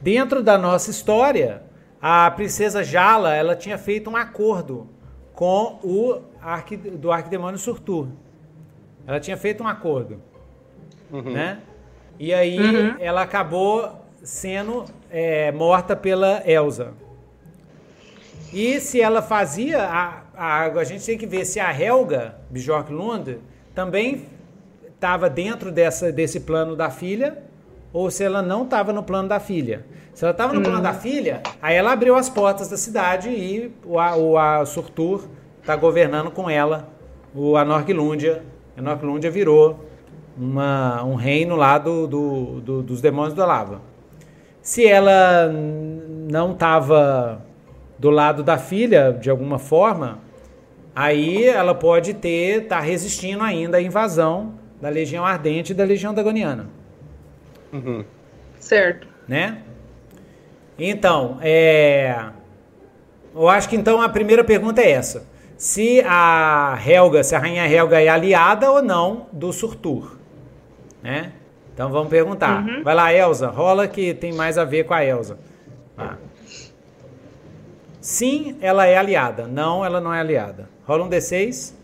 Dentro 0.00 0.42
da 0.42 0.56
nossa 0.56 0.90
história, 0.90 1.62
a 2.00 2.30
princesa 2.30 2.82
Jala 2.82 3.34
ela 3.34 3.54
tinha 3.54 3.78
feito 3.78 4.10
um 4.10 4.16
acordo 4.16 4.88
com 5.34 5.78
o 5.82 6.20
arqui, 6.40 6.76
do 6.76 7.12
arquidemônio 7.12 7.58
Surtur. 7.58 8.08
Ela 9.06 9.20
tinha 9.20 9.36
feito 9.36 9.62
um 9.62 9.68
acordo, 9.68 10.20
uhum. 11.10 11.32
né? 11.32 11.60
E 12.18 12.32
aí 12.32 12.58
uhum. 12.58 12.96
ela 12.98 13.22
acabou 13.22 14.00
sendo 14.22 14.84
é, 15.10 15.52
morta 15.52 15.94
pela 15.94 16.42
Elsa. 16.48 16.94
E 18.52 18.80
se 18.80 19.00
ela 19.00 19.22
fazia, 19.22 19.84
a, 19.84 20.22
a, 20.36 20.64
a 20.66 20.84
gente 20.84 21.04
tem 21.04 21.16
que 21.16 21.26
ver 21.26 21.44
se 21.44 21.58
a 21.58 21.72
Helga 21.72 22.36
Bjorklund 22.50 23.38
também 23.74 24.26
estava 25.02 25.28
dentro 25.28 25.72
dessa, 25.72 26.12
desse 26.12 26.38
plano 26.38 26.76
da 26.76 26.88
filha 26.88 27.38
ou 27.92 28.08
se 28.08 28.22
ela 28.22 28.40
não 28.40 28.62
estava 28.62 28.92
no 28.92 29.02
plano 29.02 29.28
da 29.28 29.40
filha. 29.40 29.84
Se 30.14 30.24
ela 30.24 30.30
estava 30.30 30.52
no 30.52 30.60
hum. 30.60 30.62
plano 30.62 30.80
da 30.80 30.92
filha, 30.92 31.42
aí 31.60 31.74
ela 31.74 31.92
abriu 31.92 32.14
as 32.14 32.30
portas 32.30 32.68
da 32.68 32.76
cidade 32.76 33.28
e 33.28 33.74
o, 33.84 33.96
o 33.96 34.38
a 34.38 34.64
Surtur 34.64 35.24
está 35.60 35.74
governando 35.74 36.30
com 36.30 36.48
ela 36.48 36.88
o 37.34 37.56
Anorquilúndia 37.56 38.42
a 38.76 38.80
Noclundia 38.80 39.30
virou 39.30 39.84
uma, 40.36 41.02
um 41.04 41.14
reino 41.14 41.56
lá 41.56 41.76
do, 41.76 42.06
do, 42.06 42.60
do, 42.60 42.82
dos 42.82 43.00
demônios 43.02 43.34
da 43.34 43.44
lava. 43.44 43.82
Se 44.62 44.86
ela 44.86 45.52
não 46.30 46.52
estava 46.52 47.44
do 47.98 48.08
lado 48.08 48.42
da 48.42 48.56
filha, 48.56 49.12
de 49.12 49.28
alguma 49.28 49.58
forma, 49.58 50.20
aí 50.94 51.44
ela 51.44 51.74
pode 51.74 52.14
ter 52.14 52.66
tá 52.66 52.80
resistindo 52.80 53.42
ainda 53.42 53.76
à 53.76 53.82
invasão 53.82 54.61
da 54.82 54.90
Legião 54.90 55.24
Ardente 55.24 55.72
e 55.72 55.74
da 55.74 55.84
Legião 55.84 56.12
Dagoniana. 56.12 56.68
Uhum. 57.72 58.04
Certo. 58.60 59.08
Né? 59.26 59.62
Então, 60.78 61.38
é... 61.40 62.26
eu 63.34 63.48
acho 63.48 63.68
que 63.68 63.76
então 63.76 64.02
a 64.02 64.08
primeira 64.10 64.44
pergunta 64.44 64.82
é 64.82 64.90
essa 64.90 65.32
se 65.62 66.02
a 66.04 66.76
Helga, 66.84 67.22
se 67.22 67.36
a 67.36 67.38
rainha 67.38 67.68
Helga 67.68 68.02
é 68.02 68.08
aliada 68.08 68.68
ou 68.68 68.82
não 68.82 69.28
do 69.32 69.52
Surtur, 69.52 70.18
né? 71.00 71.34
Então 71.72 71.88
vamos 71.88 72.08
perguntar. 72.08 72.66
Uhum. 72.66 72.82
Vai 72.82 72.94
lá, 72.96 73.14
Elsa, 73.14 73.46
rola 73.48 73.86
que 73.86 74.12
tem 74.12 74.32
mais 74.32 74.58
a 74.58 74.64
ver 74.64 74.84
com 74.84 74.92
a 74.92 75.04
Elsa. 75.04 75.38
Ah. 75.96 76.16
Sim, 78.00 78.58
ela 78.60 78.86
é 78.86 78.96
aliada. 78.96 79.46
Não, 79.46 79.84
ela 79.84 80.00
não 80.00 80.12
é 80.12 80.18
aliada. 80.18 80.68
Rola 80.84 81.04
um 81.04 81.08
D6. 81.08 81.74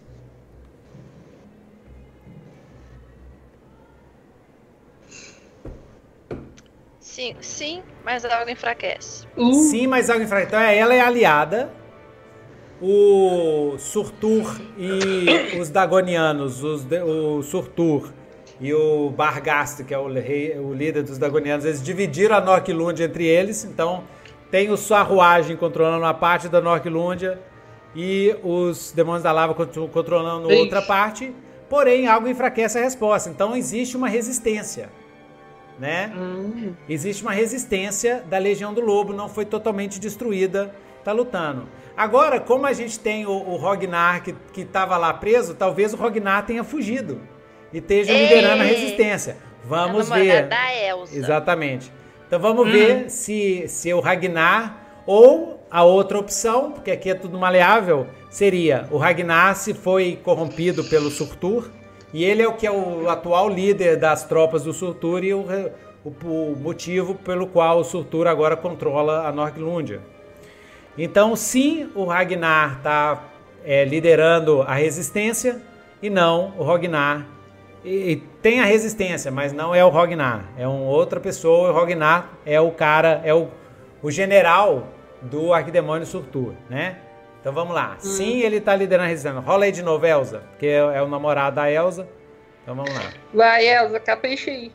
Sim, 7.19 7.35
sim, 7.41 7.83
mas 8.05 8.25
algo 8.25 8.49
enfraquece. 8.49 9.27
Uh. 9.37 9.53
Sim, 9.53 9.89
mas 9.89 10.09
algo 10.09 10.23
enfraquece. 10.23 10.51
Então 10.51 10.61
ela 10.61 10.95
é 10.95 11.01
aliada 11.01 11.69
o 12.81 13.75
Surtur 13.77 14.61
e 14.79 15.59
os 15.59 15.69
Dagonianos, 15.69 16.63
os, 16.63 16.87
o 16.87 17.43
Surtur 17.43 18.13
e 18.61 18.73
o 18.73 19.11
Bargast, 19.11 19.83
que 19.83 19.93
é 19.93 19.99
o, 19.99 20.07
rei, 20.07 20.57
o 20.61 20.73
líder 20.73 21.03
dos 21.03 21.19
Dagonianos, 21.19 21.65
eles 21.65 21.83
dividiram 21.83 22.37
a 22.37 22.41
Norquilundia 22.41 23.07
entre 23.07 23.27
eles, 23.27 23.65
então 23.65 24.05
tem 24.49 24.71
o 24.71 24.77
Sarruagem 24.77 25.57
controlando 25.57 26.05
uma 26.05 26.15
parte 26.15 26.49
da 26.49 26.61
Norquilundia 26.61 27.43
e 27.97 28.37
os 28.45 28.93
Demônios 28.93 29.25
da 29.25 29.33
Lava 29.33 29.57
controlando 29.57 30.53
Ixi. 30.53 30.61
outra 30.61 30.83
parte, 30.83 31.35
porém 31.69 32.07
algo 32.07 32.29
enfraquece 32.29 32.79
a 32.79 32.81
resposta, 32.81 33.29
então 33.29 33.57
existe 33.57 33.97
uma 33.97 34.09
resistência. 34.09 34.89
Né? 35.79 36.13
Hum. 36.17 36.73
Existe 36.89 37.23
uma 37.23 37.33
resistência 37.33 38.25
da 38.29 38.37
Legião 38.37 38.75
do 38.75 38.81
Lobo, 38.81 39.13
não 39.13 39.29
foi 39.29 39.45
totalmente 39.45 40.01
destruída, 40.01 40.75
tá 41.05 41.13
lutando. 41.13 41.69
Agora, 41.97 42.41
como 42.41 42.67
a 42.67 42.73
gente 42.73 42.99
tem 42.99 43.27
o, 43.27 43.31
o 43.31 43.57
Rognar 43.57 44.23
que 44.23 44.61
estava 44.61 44.97
lá 44.97 45.13
preso, 45.15 45.55
talvez 45.55 45.95
o 45.95 45.97
Rognar 45.97 46.45
tenha 46.47 46.65
fugido 46.65 47.21
e 47.73 47.79
esteja 47.79 48.13
Ei, 48.13 48.27
liderando 48.27 48.63
a 48.63 48.67
resistência. 48.67 49.37
Vamos 49.65 50.09
ver. 50.09 50.49
Da 50.49 50.75
Elsa. 50.75 51.17
Exatamente. 51.17 51.93
Então 52.27 52.39
vamos 52.39 52.67
hum. 52.67 52.71
ver 52.71 53.11
se, 53.11 53.67
se 53.69 53.93
o 53.93 54.01
Ragnar 54.01 55.03
ou 55.07 55.67
a 55.71 55.83
outra 55.85 56.19
opção, 56.19 56.73
porque 56.73 56.91
aqui 56.91 57.11
é 57.11 57.15
tudo 57.15 57.39
maleável, 57.39 58.07
seria 58.31 58.87
o 58.91 58.97
Ragnar 58.97 59.57
se 59.57 59.75
foi 59.75 60.19
corrompido 60.23 60.85
pelo 60.85 61.11
Surtur 61.11 61.71
e 62.13 62.25
ele 62.25 62.43
é 62.43 62.49
o 62.49 62.55
que 62.55 62.67
é 62.67 62.71
o 62.71 63.09
atual 63.09 63.49
líder 63.49 63.97
das 63.97 64.25
tropas 64.25 64.65
do 64.65 64.73
Surtur 64.73 65.23
e 65.23 65.35
o, 65.35 65.45
o, 66.05 66.09
o 66.09 66.57
motivo 66.57 67.15
pelo 67.15 67.47
qual 67.47 67.81
o 67.81 67.85
Surtur 67.85 68.27
agora 68.27 68.57
controla 68.57 69.27
a 69.27 69.33
Norglundia. 69.33 70.01
Então, 70.97 71.37
sim, 71.37 71.89
o 71.95 72.05
Ragnar 72.05 72.79
está 72.79 73.25
é, 73.65 73.85
liderando 73.85 74.63
a 74.63 74.75
resistência 74.75 75.61
e 76.03 76.09
não 76.09 76.55
o 76.59 76.65
Ragnar. 76.65 77.27
E, 77.85 78.13
e, 78.13 78.17
tem 78.43 78.61
a 78.61 78.65
resistência, 78.65 79.31
mas 79.31 79.53
não 79.53 79.75
é 79.75 79.85
o 79.85 79.91
Ragnar. 79.91 80.45
É 80.57 80.67
uma 80.67 80.91
outra 80.91 81.21
pessoa. 81.21 81.71
O 81.71 81.73
Ragnar 81.73 82.31
é 82.45 82.61
o 82.61 82.71
cara, 82.71 83.21
é 83.25 83.33
o, 83.33 83.49
o 84.03 84.11
general 84.11 84.89
do 85.23 85.53
Arquidemônio 85.53 86.07
Surtur, 86.07 86.55
né? 86.69 86.97
Então 87.41 87.53
vamos 87.53 87.75
lá. 87.75 87.95
Hum. 87.97 88.01
Sim, 88.01 88.41
ele 88.41 88.57
está 88.57 88.75
liderando 88.75 89.07
a 89.07 89.09
resistência. 89.09 89.41
Rola 89.41 89.65
aí 89.65 89.73
de 89.73 89.83
novo, 89.83 90.05
Elza, 90.05 90.43
porque 90.51 90.67
é, 90.67 90.79
é 90.79 91.03
o 91.03 91.09
namorado 91.09 91.57
da 91.57 91.71
Elza. 91.71 92.09
Então 92.63 92.75
vamos 92.75 92.93
lá. 92.93 93.13
Vai, 93.33 93.67
Elza, 93.67 94.01
capricha 94.01 94.51
aí. 94.51 94.73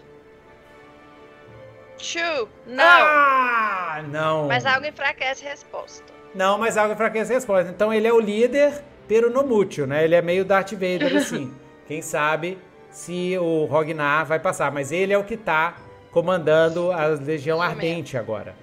Chu, 1.98 2.50
não. 2.66 2.84
Ah, 2.84 4.04
não. 4.10 4.48
Mas 4.48 4.66
algo 4.66 4.86
enfraquece 4.86 5.46
a 5.46 5.50
resposta. 5.50 6.04
Não, 6.36 6.58
mas 6.58 6.78
algo 6.78 6.94
enfraquece 6.94 7.32
a 7.32 7.36
resposta. 7.36 7.72
Então 7.72 7.94
ele 7.94 8.08
é 8.08 8.12
o 8.14 8.20
líder, 8.20 8.84
pero 9.08 9.30
no 9.30 9.44
mútil, 9.44 9.86
né? 9.88 10.04
Ele 10.04 10.16
é 10.16 10.22
meio 10.22 10.44
Darth 10.44 10.74
Vader, 10.74 11.16
assim. 11.16 11.54
Quem 11.88 12.02
sabe 12.02 12.58
se 12.90 13.38
o 13.38 13.66
Rognar 13.66 14.26
vai 14.26 14.40
passar. 14.40 14.72
Mas 14.72 14.92
ele 14.92 15.14
é 15.14 15.18
o 15.18 15.24
que 15.24 15.38
tá 15.38 15.78
comandando 16.12 16.92
a 16.92 17.06
Legião 17.08 17.62
Ardente 17.62 18.18
agora. 18.18 18.56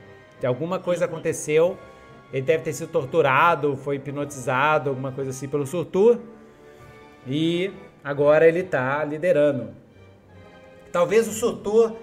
Alguma 0.45 0.79
coisa 0.79 1.05
aconteceu. 1.05 1.79
Ele 2.33 2.43
deve 2.43 2.63
ter 2.63 2.73
sido 2.73 2.91
torturado, 2.91 3.77
foi 3.77 3.97
hipnotizado, 3.97 4.91
alguma 4.91 5.13
coisa 5.13 5.31
assim 5.31 5.49
pelo 5.49 5.67
Surtur. 5.67 6.19
E 7.27 7.73
agora 8.05 8.47
ele 8.47 8.63
tá 8.63 9.05
liderando. 9.05 9.71
Talvez 10.93 11.29
o 11.29 11.33
Surtur 11.33 11.97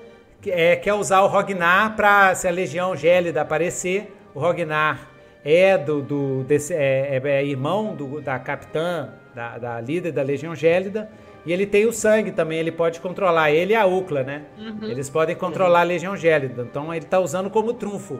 é, 0.46 0.76
quer 0.76 0.94
usar 0.94 1.22
o 1.22 1.28
Rognar 1.28 1.96
para 1.96 2.36
se 2.36 2.48
a 2.48 2.52
Legião 2.52 2.96
Gélida 2.96 3.42
aparecer, 3.42 4.14
o 4.34 4.40
Rognar 4.40 5.10
é 5.44 5.78
do, 5.78 6.02
do 6.02 6.44
desse, 6.44 6.74
é, 6.74 7.22
é, 7.24 7.30
é, 7.30 7.46
irmão 7.46 7.96
do, 7.96 8.22
da 8.22 8.38
capitã, 8.38 9.10
da, 9.34 9.58
da, 9.58 9.82
líder 9.82 10.12
da 10.12 10.22
Legião 10.22 10.54
Gélida, 10.56 11.10
e 11.46 11.54
ele 11.54 11.66
tem 11.66 11.86
o 11.86 11.94
sangue 11.94 12.32
também, 12.32 12.60
ele 12.60 12.72
pode 12.72 13.00
controlar, 13.00 13.52
ele 13.52 13.72
e 13.72 13.76
a 13.76 13.86
Ucla, 13.86 14.24
né? 14.24 14.44
Uhum. 14.58 14.90
Eles 14.90 15.10
podem 15.10 15.36
controlar 15.36 15.82
a 15.82 15.84
Legião 15.84 16.16
Gélida, 16.18 16.64
então 16.64 16.94
ele 16.94 17.06
está 17.06 17.20
usando 17.20 17.50
como 17.50 17.74
trunfo, 17.74 18.20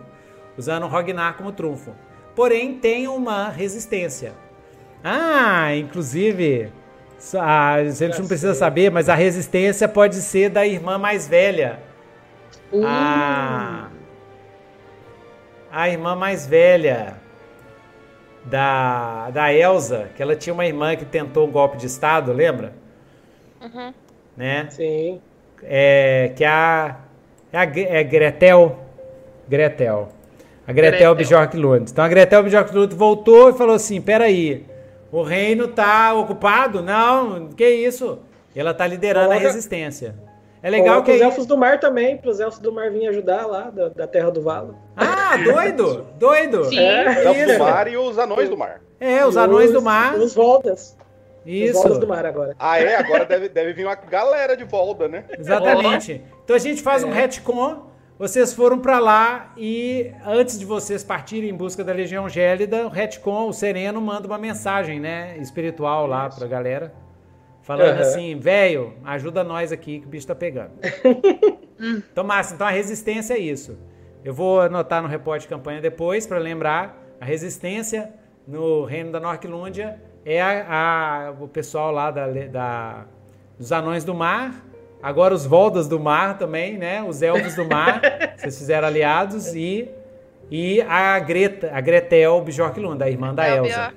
usando 0.58 0.84
o 0.84 0.88
Rognar 0.88 1.36
como 1.36 1.52
trunfo. 1.52 1.94
Porém, 2.36 2.78
tem 2.78 3.08
uma 3.08 3.50
resistência. 3.50 4.34
Ah, 5.04 5.76
inclusive, 5.76 6.72
a 7.40 7.84
gente 7.84 8.20
não 8.20 8.28
precisa 8.28 8.54
saber, 8.54 8.92
mas 8.92 9.10
a 9.10 9.16
resistência 9.16 9.88
pode 9.88 10.16
ser 10.16 10.50
da 10.50 10.66
irmã 10.66 10.98
mais 10.98 11.28
velha. 11.28 11.80
Uh. 12.72 12.84
Ah, 12.86 13.90
a 15.72 15.90
irmã 15.90 16.16
mais 16.16 16.48
velha 16.48 17.18
da, 18.46 19.30
da 19.30 19.54
Elsa, 19.54 20.10
que 20.16 20.22
ela 20.22 20.36
tinha 20.36 20.54
uma 20.54 20.66
irmã 20.66 20.96
que 20.96 21.06
tentou 21.06 21.48
um 21.48 21.52
golpe 21.52 21.78
de 21.78 21.86
Estado, 21.86 22.32
lembra? 22.32 22.74
Uhum. 23.62 23.94
Né? 24.36 24.68
Sim. 24.70 25.22
É, 25.64 26.32
que 26.36 26.44
é 26.44 26.48
a, 26.48 26.98
é 27.52 27.58
a 27.58 27.64
é 27.64 28.04
Gretel. 28.04 28.80
Gretel. 29.48 30.17
A 30.68 30.74
Gretel, 30.74 31.16
Gretel. 31.16 31.16
Bjork 31.16 31.58
Lund. 31.58 31.92
Então 31.92 32.04
a 32.04 32.08
Gretel 32.10 32.44
Bjork 32.44 32.76
Lund 32.76 32.94
voltou 32.94 33.50
e 33.50 33.54
falou 33.54 33.74
assim: 33.74 34.02
peraí, 34.02 34.66
o 35.12 35.24
reino 35.24 35.70
tá 35.70 36.14
ocupado? 36.14 36.82
Não, 36.82 37.48
que 37.50 37.66
isso? 37.66 38.20
E 38.54 38.60
ela 38.60 38.74
tá 38.74 38.86
liderando 38.86 39.28
Coloca, 39.28 39.46
a 39.46 39.48
resistência. 39.48 40.16
É 40.62 40.70
legal 40.70 41.04
que. 41.04 41.12
Os 41.14 41.22
elfos 41.22 41.46
do 41.46 41.56
mar 41.56 41.80
também, 41.80 42.18
para 42.18 42.30
os 42.30 42.40
elfos 42.42 42.60
do 42.60 42.74
mar 42.74 42.92
virem 42.92 43.08
ajudar 43.08 43.46
lá, 43.46 43.70
da, 43.70 43.88
da 43.90 44.08
Terra 44.08 44.30
do 44.30 44.42
Valo. 44.42 44.76
Ah, 44.98 45.38
doido! 45.38 46.06
Doido! 46.20 46.66
Sim. 46.66 46.80
É, 46.80 47.46
do 47.46 47.60
mar 47.60 47.88
e 47.88 47.96
os 47.96 48.18
anões 48.18 48.50
do 48.50 48.58
mar. 48.58 48.82
É, 49.00 49.26
os 49.26 49.38
anões 49.38 49.72
do 49.72 49.82
mar. 49.82 50.16
Os 50.16 50.36
voltas. 50.36 50.98
Isso. 51.46 51.78
Os 51.78 51.84
voltas 51.84 51.98
do 52.00 52.08
mar 52.08 52.26
agora. 52.26 52.56
Ah, 52.60 52.78
é? 52.78 52.96
Agora 52.96 53.26
deve, 53.26 53.48
deve 53.48 53.72
vir 53.72 53.86
uma 53.86 53.96
galera 53.96 54.58
de 54.58 54.66
volta, 54.66 55.08
né? 55.08 55.24
Exatamente. 55.40 56.22
Então 56.44 56.56
a 56.56 56.60
gente 56.60 56.82
faz 56.82 57.04
é. 57.04 57.06
um 57.06 57.12
retcon. 57.12 57.88
Vocês 58.20 58.52
foram 58.52 58.80
para 58.80 58.98
lá 58.98 59.54
e 59.56 60.12
antes 60.26 60.58
de 60.58 60.66
vocês 60.66 61.04
partirem 61.04 61.52
em 61.52 61.54
busca 61.54 61.84
da 61.84 61.94
Legião 61.94 62.28
Gélida, 62.28 62.88
o 62.88 62.90
retcon, 62.90 63.48
o 63.48 63.54
Sereno, 63.54 64.02
manda 64.02 64.26
uma 64.26 64.40
mensagem, 64.40 65.00
né, 65.00 65.38
espiritual 65.38 66.08
lá 66.08 66.28
pra 66.28 66.48
galera. 66.48 66.92
Falando 67.62 67.96
uhum. 67.96 68.02
assim, 68.02 68.40
velho, 68.40 68.96
ajuda 69.04 69.44
nós 69.44 69.72
aqui 69.72 70.00
que 70.00 70.08
o 70.08 70.10
bicho 70.10 70.26
tá 70.26 70.34
pegando. 70.34 70.72
então, 72.10 72.24
massa, 72.24 72.56
então 72.56 72.66
a 72.66 72.72
resistência 72.72 73.36
é 73.36 73.38
isso. 73.38 73.78
Eu 74.24 74.34
vou 74.34 74.62
anotar 74.62 75.02
no 75.02 75.08
repórter 75.08 75.42
de 75.42 75.48
campanha 75.50 75.80
depois 75.80 76.26
para 76.26 76.40
lembrar. 76.40 76.98
A 77.22 77.26
resistência 77.26 78.12
no 78.48 78.84
reino 78.84 79.12
da 79.12 79.20
Norquilândia 79.20 80.02
é 80.26 80.42
a, 80.42 81.28
a, 81.28 81.32
o 81.40 81.48
pessoal 81.48 81.92
lá 81.92 82.10
da, 82.10 82.28
da, 82.28 83.06
dos 83.60 83.72
anões 83.72 84.04
do 84.04 84.16
mar. 84.16 84.66
Agora 85.02 85.34
os 85.34 85.46
Voldas 85.46 85.88
do 85.88 86.00
mar 86.00 86.38
também, 86.38 86.78
né? 86.78 87.04
Os 87.04 87.22
elfos 87.22 87.56
do 87.56 87.66
mar. 87.66 88.02
vocês 88.38 88.58
fizeram 88.58 88.88
aliados. 88.88 89.54
E, 89.54 89.90
e 90.50 90.82
a 90.82 91.20
Greta, 91.20 91.72
a 91.74 91.82
Gretel 91.82 92.42
Bjorklund, 92.42 93.02
a 93.04 93.10
irmã 93.10 93.34
da 93.34 93.48
Elsa. 93.48 93.94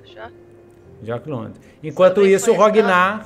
Bjorklund. 1.01 1.53
Enquanto 1.83 2.25
isso, 2.25 2.51
o 2.51 2.55
Rognar. 2.55 3.25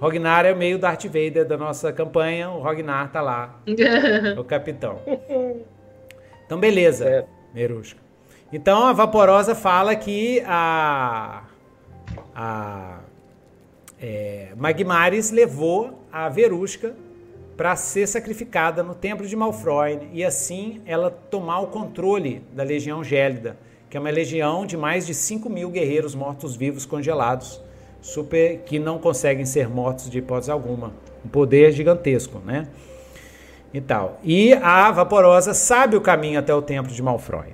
Rognar 0.00 0.46
é 0.46 0.54
meio 0.54 0.78
Darth 0.78 1.04
Vader 1.04 1.46
da 1.46 1.58
nossa 1.58 1.92
campanha. 1.92 2.50
O 2.50 2.60
Rognar 2.62 3.12
tá 3.12 3.20
lá. 3.20 3.60
o 4.38 4.44
capitão. 4.44 4.98
Então, 6.46 6.58
beleza, 6.58 7.04
é. 7.04 7.26
Merusca. 7.54 8.00
Então, 8.52 8.86
a 8.86 8.92
Vaporosa 8.92 9.54
fala 9.54 9.94
que 9.94 10.42
a. 10.46 11.42
A. 12.34 12.99
É, 14.00 14.48
Magmares 14.56 15.30
levou 15.30 16.06
a 16.10 16.28
Verusca 16.28 16.94
para 17.56 17.76
ser 17.76 18.06
sacrificada 18.06 18.82
no 18.82 18.94
templo 18.94 19.26
de 19.26 19.36
Malfroy 19.36 20.08
e 20.12 20.24
assim 20.24 20.80
ela 20.86 21.10
tomar 21.10 21.60
o 21.60 21.66
controle 21.66 22.42
da 22.52 22.62
Legião 22.62 23.04
Gélida 23.04 23.56
que 23.90 23.96
é 23.96 24.00
uma 24.00 24.10
legião 24.10 24.64
de 24.64 24.76
mais 24.76 25.04
de 25.04 25.12
5 25.12 25.50
mil 25.50 25.68
guerreiros 25.68 26.14
mortos-vivos 26.14 26.86
congelados, 26.86 27.60
super 28.00 28.60
que 28.60 28.78
não 28.78 29.00
conseguem 29.00 29.44
ser 29.44 29.68
mortos 29.68 30.08
de 30.08 30.18
hipótese 30.18 30.50
alguma. 30.50 30.92
Um 31.24 31.28
poder 31.28 31.72
gigantesco, 31.72 32.38
né? 32.38 32.68
E 33.74 33.80
tal. 33.80 34.20
E 34.22 34.54
a 34.54 34.92
Vaporosa 34.92 35.52
sabe 35.52 35.96
o 35.96 36.00
caminho 36.00 36.38
até 36.38 36.54
o 36.54 36.62
templo 36.62 36.92
de 36.92 37.02
Malfroy. 37.02 37.48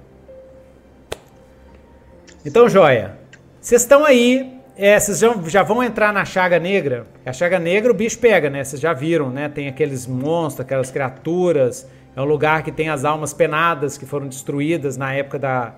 Então, 2.45 2.69
joia. 2.69 3.19
Vocês 3.61 3.83
estão 3.83 4.05
aí, 4.05 4.56
é, 4.77 4.99
vocês 4.99 5.19
já, 5.19 5.35
já, 5.47 5.63
vão 5.63 5.83
entrar 5.83 6.13
na 6.13 6.25
Chaga 6.25 6.59
Negra. 6.59 7.07
A 7.25 7.33
Chaga 7.33 7.59
Negra 7.59 7.91
o 7.91 7.95
bicho 7.95 8.19
pega, 8.19 8.51
né? 8.51 8.63
Vocês 8.63 8.81
já 8.81 8.93
viram, 8.93 9.31
né? 9.31 9.49
Tem 9.49 9.69
aqueles 9.69 10.07
monstros, 10.07 10.65
aquelas 10.65 10.91
criaturas. 10.91 11.87
É 12.15 12.21
um 12.21 12.25
lugar 12.25 12.63
que 12.63 12.71
tem 12.71 12.89
as 12.89 13.05
almas 13.05 13.33
penadas 13.33 13.97
que 13.99 14.07
foram 14.07 14.27
destruídas 14.29 14.97
na 14.97 15.13
época 15.13 15.39
da, 15.39 15.75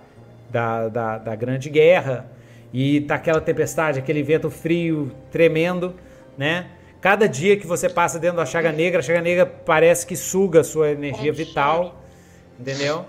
da, 0.51 0.89
da, 0.89 1.19
da 1.19 1.35
Grande 1.37 1.69
Guerra, 1.69 2.27
e 2.73 3.01
tá 3.03 3.15
aquela 3.15 3.41
tempestade, 3.41 3.99
aquele 3.99 4.23
vento 4.23 4.51
frio 4.51 5.11
tremendo, 5.31 5.95
né? 6.37 6.67
Cada 7.01 7.29
dia 7.29 7.57
que 7.57 7.67
você 7.67 7.89
passa 7.89 8.19
dentro 8.19 8.39
da 8.39 8.47
chaga 8.47 8.73
negra, 8.73 8.99
a 8.99 9.03
chaga 9.03 9.21
negra 9.21 9.47
parece 9.47 10.07
que 10.07 10.17
suga 10.17 10.61
a 10.61 10.65
sua 10.65 10.91
energia 10.91 11.33
vital, 11.33 12.03
entendeu? 12.59 13.05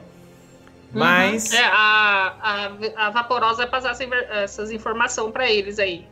Uhum. 0.93 0.99
Mas. 0.99 1.53
É, 1.53 1.63
a, 1.63 2.35
a, 2.41 3.07
a 3.07 3.09
Vaporosa 3.11 3.57
vai 3.57 3.67
passar 3.67 3.95
essas 4.43 4.71
informações 4.71 5.31
para 5.31 5.49
eles 5.49 5.79
aí. 5.79 6.07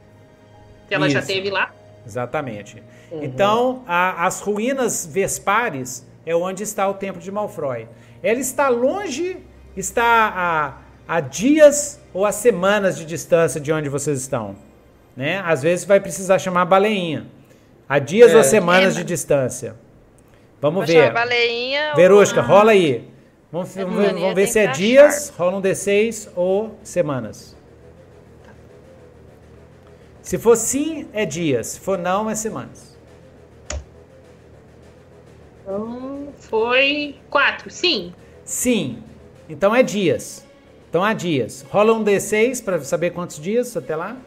Que 0.87 0.95
ela 0.95 1.07
Isso. 1.07 1.19
já 1.19 1.21
teve 1.21 1.49
lá. 1.49 1.71
Exatamente. 2.05 2.81
Uhum. 3.11 3.23
Então, 3.23 3.83
a, 3.87 4.25
as 4.25 4.39
ruínas 4.39 5.05
Vespares 5.05 6.07
é 6.25 6.35
onde 6.35 6.63
está 6.63 6.87
o 6.87 6.93
templo 6.93 7.21
de 7.21 7.31
Malfroy. 7.31 7.87
Ela 8.23 8.39
está 8.39 8.69
longe, 8.69 9.37
está 9.75 10.33
a 10.35 10.87
a 11.07 11.21
dias 11.21 11.99
ou 12.13 12.25
a 12.25 12.31
semanas 12.31 12.97
de 12.97 13.05
distância 13.05 13.61
de 13.61 13.71
onde 13.71 13.87
vocês 13.87 14.19
estão. 14.19 14.55
Né? 15.15 15.41
Às 15.45 15.63
vezes 15.63 15.85
vai 15.85 15.99
precisar 15.99 16.37
chamar 16.37 16.63
a 16.63 16.65
baleinha. 16.65 17.25
A 17.87 17.97
dias 17.97 18.33
é. 18.33 18.37
ou 18.37 18.43
semanas 18.43 18.95
é. 18.95 18.99
de 18.99 19.03
distância. 19.05 19.75
Vamos 20.61 20.85
Vou 20.85 20.93
ver. 20.93 21.13
Baleinha 21.13 21.93
Verusca, 21.95 22.41
ou... 22.41 22.47
rola 22.47 22.71
aí. 22.71 23.07
Vamos, 23.57 23.77
é, 23.77 23.85
vamos, 23.85 24.21
vamos 24.21 24.35
ver 24.35 24.47
se 24.47 24.59
é 24.59 24.67
dias, 24.67 25.33
rola 25.35 25.57
um 25.57 25.61
D6 25.61 26.29
ou 26.35 26.77
semanas. 26.83 27.57
Se 30.21 30.37
for 30.37 30.55
sim, 30.55 31.07
é 31.13 31.25
dias. 31.25 31.67
Se 31.67 31.79
for 31.79 31.97
não, 31.97 32.29
é 32.29 32.35
semanas. 32.35 32.97
Então, 35.61 36.27
foi 36.37 37.15
quatro, 37.29 37.71
sim. 37.71 38.13
Sim. 38.43 39.01
Então 39.49 39.73
é 39.73 39.81
dias. 39.81 40.45
Então 40.89 41.03
há 41.03 41.13
dias. 41.13 41.65
Rola 41.71 41.93
um 41.93 42.03
D6 42.03 42.63
para 42.63 42.79
saber 42.81 43.11
quantos 43.11 43.39
dias 43.39 43.75
até 43.75 43.95
lá. 43.95 44.17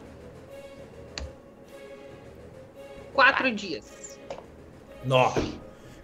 Quatro 3.13 3.51
dias. 3.53 4.19
Nove. 5.05 5.53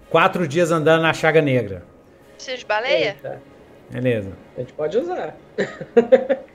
Quatro 0.09 0.47
dias 0.47 0.71
andando 0.71 1.01
na 1.01 1.13
chaga 1.13 1.41
negra. 1.41 1.96
Precisa 2.37 2.57
de 2.57 2.65
baleia? 2.65 3.09
Eita. 3.09 3.41
Beleza. 3.89 4.31
A 4.55 4.59
gente 4.61 4.73
pode 4.73 4.97
usar. 4.97 5.35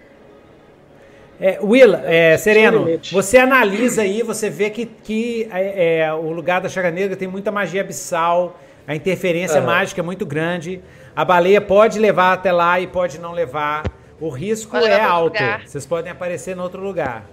É, 1.41 1.59
Will, 1.61 1.97
é, 2.05 2.37
Sereno, 2.37 2.87
você 3.11 3.37
analisa 3.37 4.03
aí, 4.03 4.23
você 4.23 4.49
vê 4.49 4.71
que, 4.71 4.87
que 4.87 5.49
é, 5.51 5.99
é, 5.99 6.13
o 6.13 6.31
lugar 6.31 6.61
da 6.61 6.69
Chaga 6.69 6.89
Negra 6.89 7.17
tem 7.17 7.27
muita 7.27 7.51
magia 7.51 7.81
abissal, 7.81 8.57
a 8.87 8.95
interferência 8.95 9.59
uhum. 9.59 9.67
mágica 9.67 10.01
é 10.01 10.05
muito 10.05 10.25
grande. 10.25 10.81
A 11.17 11.25
baleia 11.25 11.61
pode 11.61 11.99
levar 11.99 12.33
até 12.33 12.53
lá 12.53 12.79
e 12.79 12.87
pode 12.87 13.19
não 13.19 13.33
levar. 13.33 13.83
O 14.21 14.29
risco 14.29 14.77
é 14.77 15.01
alto. 15.01 15.35
Lugar. 15.35 15.67
Vocês 15.67 15.85
podem 15.85 16.13
aparecer 16.13 16.57
em 16.57 16.61
outro 16.61 16.81
lugar. 16.81 17.25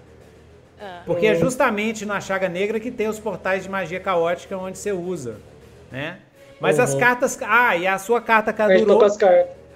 Ah. 0.82 1.02
Porque 1.06 1.28
é 1.28 1.36
justamente 1.36 2.06
na 2.06 2.20
Chaga 2.20 2.50
Negra 2.50 2.80
que 2.80 2.90
tem 2.90 3.08
os 3.08 3.20
portais 3.20 3.64
de 3.64 3.70
magia 3.70 4.00
caótica 4.00 4.58
onde 4.58 4.78
você 4.78 4.92
usa, 4.92 5.36
né? 5.92 6.18
Mas 6.60 6.78
uhum. 6.78 6.84
as 6.84 6.96
cartas... 6.96 7.40
Ah, 7.42 7.76
e 7.76 7.88
a 7.88 7.98
sua 7.98 8.22
carta 8.22 8.52
Kaduro... 8.54 9.00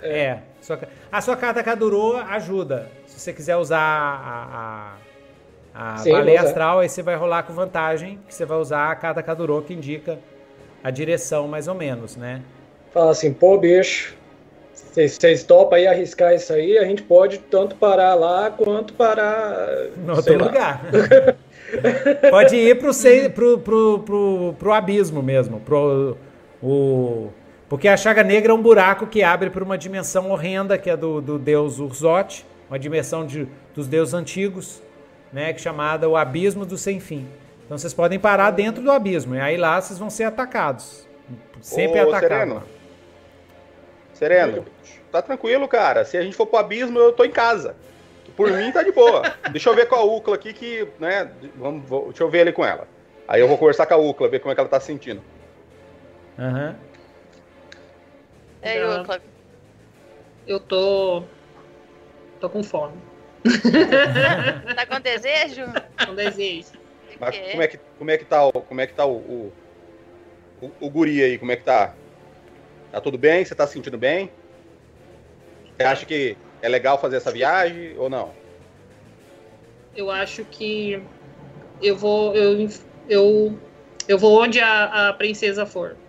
É. 0.01 0.09
é 0.09 0.39
sua, 0.63 0.79
a 1.11 1.21
sua 1.21 1.35
carta 1.35 1.61
Kaduro 1.61 2.15
ajuda. 2.15 2.89
Se 3.05 3.19
você 3.19 3.33
quiser 3.33 3.57
usar 3.57 3.79
a, 3.79 4.95
a, 5.75 5.93
a 5.93 5.97
Sim, 5.97 6.11
baleia 6.13 6.41
astral, 6.41 6.79
aí 6.79 6.89
você 6.89 7.01
vai 7.01 7.15
rolar 7.15 7.43
com 7.43 7.53
vantagem, 7.53 8.19
que 8.27 8.33
você 8.33 8.45
vai 8.45 8.57
usar 8.57 8.89
a 8.89 8.95
carta 8.95 9.21
Kaduro 9.21 9.61
que 9.61 9.73
indica 9.73 10.17
a 10.83 10.89
direção 10.89 11.47
mais 11.47 11.67
ou 11.67 11.75
menos, 11.75 12.15
né? 12.15 12.41
Fala 12.93 13.11
assim, 13.11 13.33
pô, 13.33 13.57
bicho, 13.57 14.15
vocês 14.73 15.43
topam 15.43 15.77
aí 15.77 15.87
arriscar 15.87 16.33
isso 16.33 16.53
aí, 16.53 16.77
a 16.77 16.85
gente 16.85 17.03
pode 17.03 17.39
tanto 17.39 17.75
parar 17.75 18.13
lá 18.13 18.49
quanto 18.51 18.93
parar. 18.93 19.67
No 19.97 20.15
outro 20.15 20.37
lugar. 20.37 20.81
pode 22.29 22.55
ir 22.55 22.77
pro, 22.77 22.93
pro, 23.33 23.59
pro, 23.59 23.99
pro, 23.99 24.55
pro 24.59 24.73
abismo 24.73 25.21
mesmo. 25.21 25.59
Pro, 25.59 26.17
o, 26.63 27.29
porque 27.67 27.87
a 27.87 27.97
Chaga 27.97 28.23
Negra 28.23 28.51
é 28.51 28.55
um 28.55 28.61
buraco 28.61 29.07
que 29.07 29.21
abre 29.21 29.49
para 29.49 29.63
uma 29.63 29.77
dimensão 29.77 30.29
horrenda, 30.29 30.77
que 30.77 30.89
é 30.89 30.95
do, 30.95 31.19
do 31.19 31.37
deus 31.39 31.79
Urzote, 31.79 32.45
uma 32.69 32.79
dimensão 32.79 33.25
de, 33.25 33.47
dos 33.75 33.87
deuses 33.87 34.13
antigos, 34.13 34.81
né, 35.31 35.51
que 35.51 35.59
é 35.59 35.63
chamada 35.63 36.07
o 36.07 36.15
Abismo 36.15 36.65
do 36.65 36.77
Sem 36.77 36.99
Fim. 36.99 37.27
Então 37.65 37.77
vocês 37.77 37.93
podem 37.93 38.19
parar 38.19 38.51
dentro 38.51 38.83
do 38.83 38.91
abismo, 38.91 39.35
e 39.35 39.39
aí 39.39 39.57
lá 39.57 39.81
vocês 39.81 39.97
vão 39.97 40.09
ser 40.09 40.25
atacados. 40.25 41.07
Sempre 41.61 41.99
Ô, 41.99 42.09
atacados. 42.09 42.29
Sereno. 42.29 42.63
Sereno, 44.13 44.65
tá 45.11 45.21
tranquilo, 45.21 45.67
cara. 45.67 46.05
Se 46.05 46.15
a 46.15 46.21
gente 46.21 46.35
for 46.35 46.45
pro 46.45 46.59
abismo, 46.59 46.99
eu 46.99 47.11
tô 47.11 47.25
em 47.25 47.31
casa. 47.31 47.75
Por 48.37 48.51
mim, 48.51 48.71
tá 48.71 48.83
de 48.83 48.91
boa. 48.91 49.23
Deixa 49.51 49.69
eu 49.69 49.75
ver 49.75 49.87
com 49.87 49.95
a 49.95 50.03
Ucla 50.03 50.35
aqui 50.35 50.53
que, 50.53 50.87
né, 50.99 51.31
vamos, 51.55 51.87
vou, 51.87 52.05
deixa 52.05 52.23
eu 52.23 52.29
ver 52.29 52.41
ali 52.41 52.53
com 52.53 52.65
ela. 52.65 52.87
Aí 53.27 53.41
eu 53.41 53.47
vou 53.47 53.57
conversar 53.57 53.85
com 53.85 53.93
a 53.93 53.97
Ucla, 53.97 54.29
ver 54.29 54.39
como 54.39 54.51
é 54.51 54.55
que 54.55 54.61
ela 54.61 54.69
tá 54.69 54.79
se 54.79 54.87
sentindo. 54.87 55.21
Aham. 56.37 56.69
Uhum. 56.69 56.93
É, 58.61 59.01
Ucla. 59.01 59.21
Eu 60.45 60.59
tô... 60.59 61.23
tô 62.39 62.49
com 62.49 62.63
fome. 62.63 63.01
tá 64.75 64.85
com 64.85 64.99
desejo? 65.01 65.63
Com 66.05 66.15
desejo. 66.15 66.71
Mas 67.19 67.37
como 67.37 67.61
é 67.61 67.67
que, 67.67 67.79
como 67.97 68.11
é 68.11 68.17
que 68.17 68.25
tá, 68.25 68.45
o, 68.45 68.51
como 68.51 68.81
é 68.81 68.87
que 68.87 68.95
tá 68.95 69.05
o, 69.05 69.17
o, 69.17 69.53
o, 70.61 70.87
o 70.87 70.89
guri 70.89 71.21
aí? 71.21 71.37
Como 71.37 71.51
é 71.51 71.57
que 71.57 71.63
tá? 71.63 71.95
Tá 72.91 73.01
tudo 73.01 73.17
bem? 73.17 73.43
Você 73.43 73.55
tá 73.55 73.67
se 73.67 73.73
sentindo 73.73 73.97
bem? 73.97 74.29
Você 75.75 75.83
acha 75.83 76.05
que 76.05 76.37
é 76.61 76.69
legal 76.69 76.97
fazer 76.99 77.17
essa 77.17 77.31
viagem 77.31 77.97
ou 77.97 78.09
não? 78.09 78.33
Eu 79.95 80.09
acho 80.09 80.43
que 80.45 81.01
eu 81.81 81.95
vou 81.97 82.35
eu, 82.35 82.67
eu, 83.07 83.59
eu 84.07 84.17
vou 84.17 84.41
onde 84.41 84.59
a, 84.59 85.09
a 85.09 85.13
princesa 85.13 85.65
for. 85.65 86.02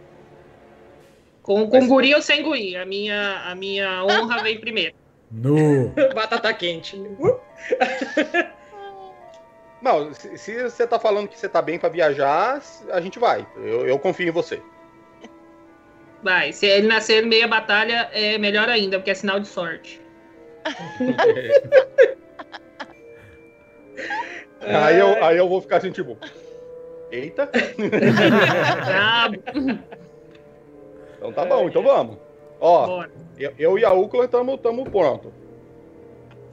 Com, 1.45 1.69
com 1.69 1.87
guri 1.87 2.15
ou 2.15 2.23
sem 2.23 2.43
guri? 2.43 2.75
A 2.75 2.87
minha, 2.87 3.43
a 3.45 3.55
minha 3.55 4.03
honra 4.03 4.43
vem 4.43 4.59
primeiro. 4.59 4.95
No. 5.31 5.89
Batata 6.15 6.53
quente. 6.55 6.97
Não, 9.83 10.15
se, 10.15 10.39
se, 10.39 10.63
você 10.63 10.87
tá 10.87 10.97
falando 10.97 11.27
que 11.27 11.37
você 11.37 11.49
tá 11.49 11.61
bem 11.61 11.77
para 11.77 11.89
viajar, 11.89 12.63
a 12.93 13.01
gente 13.01 13.19
vai. 13.19 13.45
Eu, 13.57 13.85
eu 13.85 13.99
confio 13.99 14.29
em 14.29 14.31
você. 14.31 14.63
Vai, 16.23 16.53
se 16.53 16.67
ele 16.67 16.87
nascer 16.87 17.21
no 17.23 17.29
meio 17.29 17.43
da 17.43 17.49
batalha, 17.49 18.09
é 18.13 18.39
melhor 18.39 18.69
ainda, 18.69 18.99
porque 18.99 19.11
é 19.11 19.15
sinal 19.15 19.41
de 19.41 19.49
sorte. 19.49 20.01
aí, 24.61 24.99
eu, 25.01 25.25
aí 25.25 25.37
eu 25.37 25.49
vou 25.49 25.61
ficar 25.61 25.79
assim, 25.79 25.91
tipo. 25.91 26.17
Eita! 27.11 27.51
Então 31.31 31.33
tá 31.33 31.45
bom, 31.47 31.67
então 31.67 31.83
vamos. 31.83 32.19
Ó, 32.61 33.05
eu, 33.39 33.53
eu, 33.59 33.79
e 33.79 33.85
a 33.85 33.93
Ucla 33.93 34.27
estamos 34.27 34.59
pronto. 34.91 35.33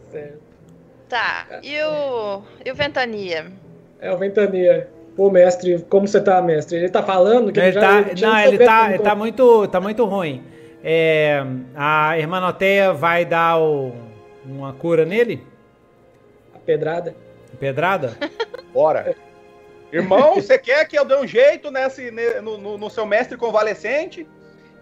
Certo. 0.09 0.40
Tá, 1.09 1.59
e 1.61 1.82
o, 1.83 2.41
e 2.66 2.72
o 2.72 2.75
Ventania? 2.75 3.51
É, 4.00 4.14
o 4.14 4.17
Ventania. 4.17 4.90
Pô, 5.16 5.30
mestre, 5.30 5.85
como 5.90 6.08
você 6.08 6.22
tá, 6.22 6.41
mestre? 6.41 6.77
Ele 6.77 6.90
tá 6.90 7.03
falando 7.03 7.51
que 7.51 7.59
ele, 7.59 7.67
ele 7.67 7.74
já, 7.74 7.82
tá, 7.82 8.27
Não, 8.27 8.40
ele 8.40 8.58
tá, 8.58 8.90
ele 8.90 9.00
tá 9.00 9.14
muito, 9.14 9.67
tá 9.67 9.82
muito 9.82 10.06
ruim. 10.06 10.41
É, 10.82 11.43
a 11.75 12.17
Hermanoteia 12.17 12.93
vai 12.93 13.25
dar 13.25 13.59
o, 13.59 13.91
uma 14.45 14.72
cura 14.72 15.06
nele? 15.06 15.45
A 16.56 16.59
pedrada. 16.59 17.14
Pedrada? 17.59 18.17
Bora. 18.74 19.14
Irmão, 19.91 20.35
você 20.35 20.58
quer 20.58 20.88
que 20.88 20.98
eu 20.98 21.03
dê 21.03 21.16
um 21.16 21.27
jeito 21.27 21.69
nesse, 21.69 22.09
no, 22.41 22.58
no, 22.58 22.77
no 22.77 22.90
seu 22.90 23.06
mestre 23.06 23.38
convalescente? 23.38 24.25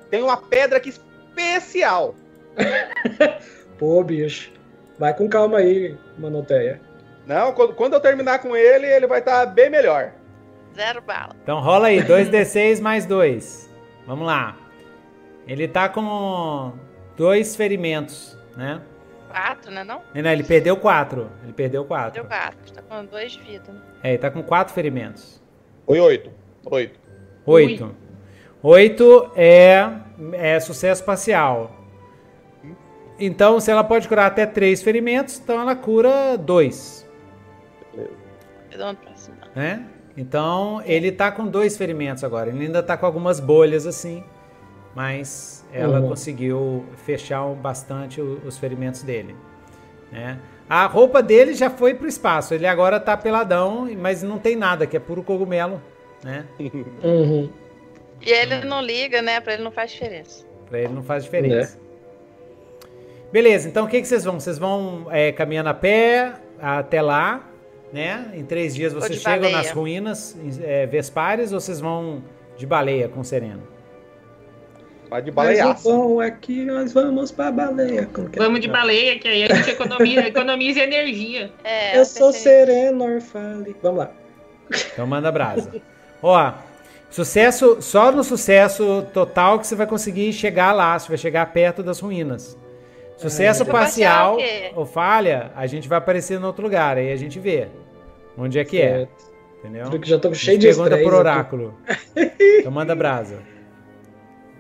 Tem 0.10 0.24
uma 0.24 0.38
pedra 0.38 0.78
aqui 0.78 0.90
especial. 0.90 2.16
Pô, 3.78 4.04
bicho. 4.04 4.52
Vai 4.98 5.14
com 5.14 5.30
calma 5.30 5.60
aí, 5.60 5.98
Manoteia. 6.18 6.82
Não, 7.26 7.54
quando, 7.54 7.74
quando 7.74 7.94
eu 7.94 8.00
terminar 8.00 8.40
com 8.40 8.56
ele, 8.56 8.88
ele 8.88 9.08
vai 9.08 9.20
estar 9.20 9.46
tá 9.46 9.52
bem 9.52 9.70
melhor. 9.70 10.12
Zero 10.76 11.02
bala. 11.02 11.36
Então 11.44 11.60
rola 11.60 11.88
aí, 11.88 12.02
2d6 12.02 12.82
mais 12.82 13.06
2. 13.06 13.70
Vamos 14.06 14.26
lá. 14.26 14.58
Ele 15.48 15.68
tá 15.68 15.88
com 15.88 16.74
dois 17.16 17.56
ferimentos, 17.56 18.38
né? 18.56 18.82
Quatro, 19.30 19.72
né 19.72 19.84
não? 19.84 20.02
Não, 20.14 20.32
ele 20.32 20.44
perdeu 20.44 20.76
quatro. 20.76 21.30
Ele 21.44 21.54
perdeu 21.54 21.86
quatro. 21.86 22.14
Perdeu 22.24 22.30
quatro. 22.30 22.74
Tá 22.74 22.82
com 22.82 23.06
dois 23.06 23.34
de 23.34 23.40
vida. 23.42 23.76
É, 24.04 24.10
ele 24.10 24.18
tá 24.18 24.32
com 24.32 24.42
quatro 24.42 24.74
ferimentos. 24.74 25.42
Foi 25.86 26.00
oito. 26.00 26.32
Oito. 26.66 27.00
Oito. 27.46 27.96
Oito 28.62 29.32
é, 29.36 29.90
é 30.34 30.60
sucesso 30.60 31.04
parcial. 31.04 31.72
Então, 33.18 33.60
se 33.60 33.72
ela 33.72 33.84
pode 33.84 34.08
curar 34.08 34.28
até 34.28 34.46
três 34.46 34.82
ferimentos, 34.82 35.40
então 35.40 35.60
ela 35.60 35.76
cura 35.76 36.38
dois. 36.38 37.08
Beleza. 38.70 38.98
Né? 39.56 39.86
Então, 40.16 40.82
ele 40.86 41.12
tá 41.12 41.32
com 41.32 41.48
dois 41.48 41.78
ferimentos 41.78 42.24
agora. 42.24 42.50
Ele 42.50 42.66
ainda 42.66 42.84
tá 42.84 42.98
com 42.98 43.06
algumas 43.06 43.40
bolhas 43.40 43.86
assim, 43.88 44.24
mas 44.96 45.66
ela 45.72 46.02
uhum. 46.02 46.10
conseguiu 46.10 46.86
fechar 47.06 47.46
bastante 47.56 48.22
os 48.22 48.58
ferimentos 48.58 49.04
dele. 49.04 49.36
Né? 50.12 50.38
A 50.70 50.86
roupa 50.86 51.24
dele 51.24 51.54
já 51.54 51.70
foi 51.70 51.94
pro 51.94 52.08
espaço. 52.08 52.54
Ele 52.54 52.68
agora 52.68 53.00
tá 53.00 53.16
peladão, 53.16 53.88
mas 53.98 54.22
não 54.22 54.38
tem 54.38 54.56
nada, 54.56 54.86
que 54.86 54.98
é 54.98 55.00
puro 55.00 55.24
cogumelo, 55.24 55.82
né? 56.24 56.46
Uhum. 57.04 57.50
E 58.22 58.32
ele 58.32 58.66
não 58.66 58.82
liga, 58.82 59.22
né? 59.22 59.40
Pra 59.40 59.54
ele 59.54 59.64
não 59.64 59.72
faz 59.72 59.92
diferença. 59.92 60.46
Pra 60.68 60.80
ele 60.80 60.94
não 60.94 61.04
faz 61.04 61.24
diferença. 61.24 61.78
Né? 61.78 61.90
Beleza, 63.32 63.68
então 63.68 63.86
o 63.86 63.88
que, 63.88 64.02
que 64.02 64.08
vocês 64.08 64.24
vão? 64.24 64.40
Vocês 64.40 64.58
vão 64.58 65.08
é, 65.12 65.32
caminhando 65.32 65.70
a 65.70 65.74
pé 65.74 66.34
até 66.60 67.02
lá, 67.02 67.48
né? 67.94 68.32
Em 68.34 68.44
três 68.44 68.74
dias 68.74 68.92
vocês 68.92 69.22
chegam 69.22 69.42
baleia. 69.42 69.58
nas 69.58 69.72
ruínas 69.72 70.38
é, 70.64 70.86
Vespares 70.88 71.54
ou 71.54 71.60
vocês 71.60 71.80
vão 71.80 72.24
de 72.58 72.66
baleia 72.66 73.08
com 73.08 73.20
o 73.20 73.26
Sereno? 73.26 73.68
Vai 75.10 75.22
de 75.22 75.32
baleia. 75.32 75.66
Mas 75.66 75.86
o 75.86 75.92
bom 75.92 76.22
é 76.22 76.30
que 76.30 76.66
nós 76.66 76.94
vamos 76.94 77.32
pra 77.32 77.52
baleia. 77.52 78.02
É? 78.02 78.38
Vamos 78.38 78.60
de 78.60 78.68
baleia, 78.68 79.18
que 79.18 79.28
aí 79.28 79.44
a 79.44 79.56
gente 79.56 79.72
economiza, 79.72 80.22
economiza 80.28 80.80
energia. 80.82 81.52
É, 81.64 81.98
eu 81.98 82.06
sou 82.06 82.32
Sereno, 82.32 83.16
Orfale. 83.16 83.76
Vamos 83.82 84.00
lá. 84.00 84.12
Então 84.94 85.08
manda 85.08 85.32
brasa. 85.32 85.72
Ó, 86.22 86.54
sucesso, 87.10 87.82
só 87.82 88.12
no 88.12 88.24
sucesso 88.24 89.06
total 89.14 89.60
que 89.60 89.68
você 89.68 89.76
vai 89.76 89.88
conseguir 89.88 90.32
chegar 90.34 90.72
lá, 90.72 90.98
você 90.98 91.08
vai 91.08 91.18
chegar 91.18 91.46
perto 91.52 91.84
das 91.84 92.00
ruínas. 92.00 92.58
Sucesso 93.18 93.66
parcial 93.66 94.38
ou 94.76 94.86
falha, 94.86 95.52
a 95.56 95.68
gente 95.68 95.90
vai 95.90 95.98
aparecer 95.98 96.40
em 96.40 96.44
outro 96.44 96.64
lugar, 96.64 96.98
aí 96.98 97.12
a 97.12 97.18
gente 97.18 97.38
vê 97.38 97.68
onde 98.38 98.58
é 98.58 98.64
que 98.64 98.78
certo. 98.78 99.26
é. 99.26 99.30
Entendeu? 99.60 99.90
Porque 99.90 100.10
já 100.10 100.18
tô 100.18 100.34
cheio 100.34 100.58
de 100.58 100.68
pergunta 100.68 100.98
por 100.98 101.14
oráculo. 101.14 101.78
então 102.16 102.72
manda 102.72 102.96
brasa. 102.96 103.40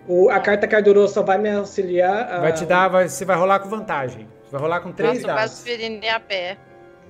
O, 0.05 0.29
a 0.29 0.39
carta 0.39 0.67
Cardurô 0.67 1.07
só 1.07 1.23
vai 1.23 1.37
me 1.37 1.49
auxiliar. 1.51 2.29
A... 2.29 2.39
Vai 2.39 2.53
te 2.53 2.65
dar, 2.65 2.89
vai, 2.89 3.07
você 3.07 3.23
vai 3.23 3.37
rolar 3.37 3.59
com 3.59 3.69
vantagem. 3.69 4.27
Você 4.43 4.51
vai 4.51 4.61
rolar 4.61 4.81
com 4.81 4.91
três 4.91 5.21
Nossa, 5.21 5.27
dados. 5.27 5.65
Nossa, 5.65 6.15
a 6.15 6.19
pé. 6.19 6.57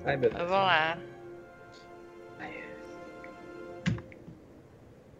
Ai, 0.04 0.16
meu 0.16 0.30
Deus. 0.30 0.42
Vamos 0.42 0.66
lá. 0.66 0.98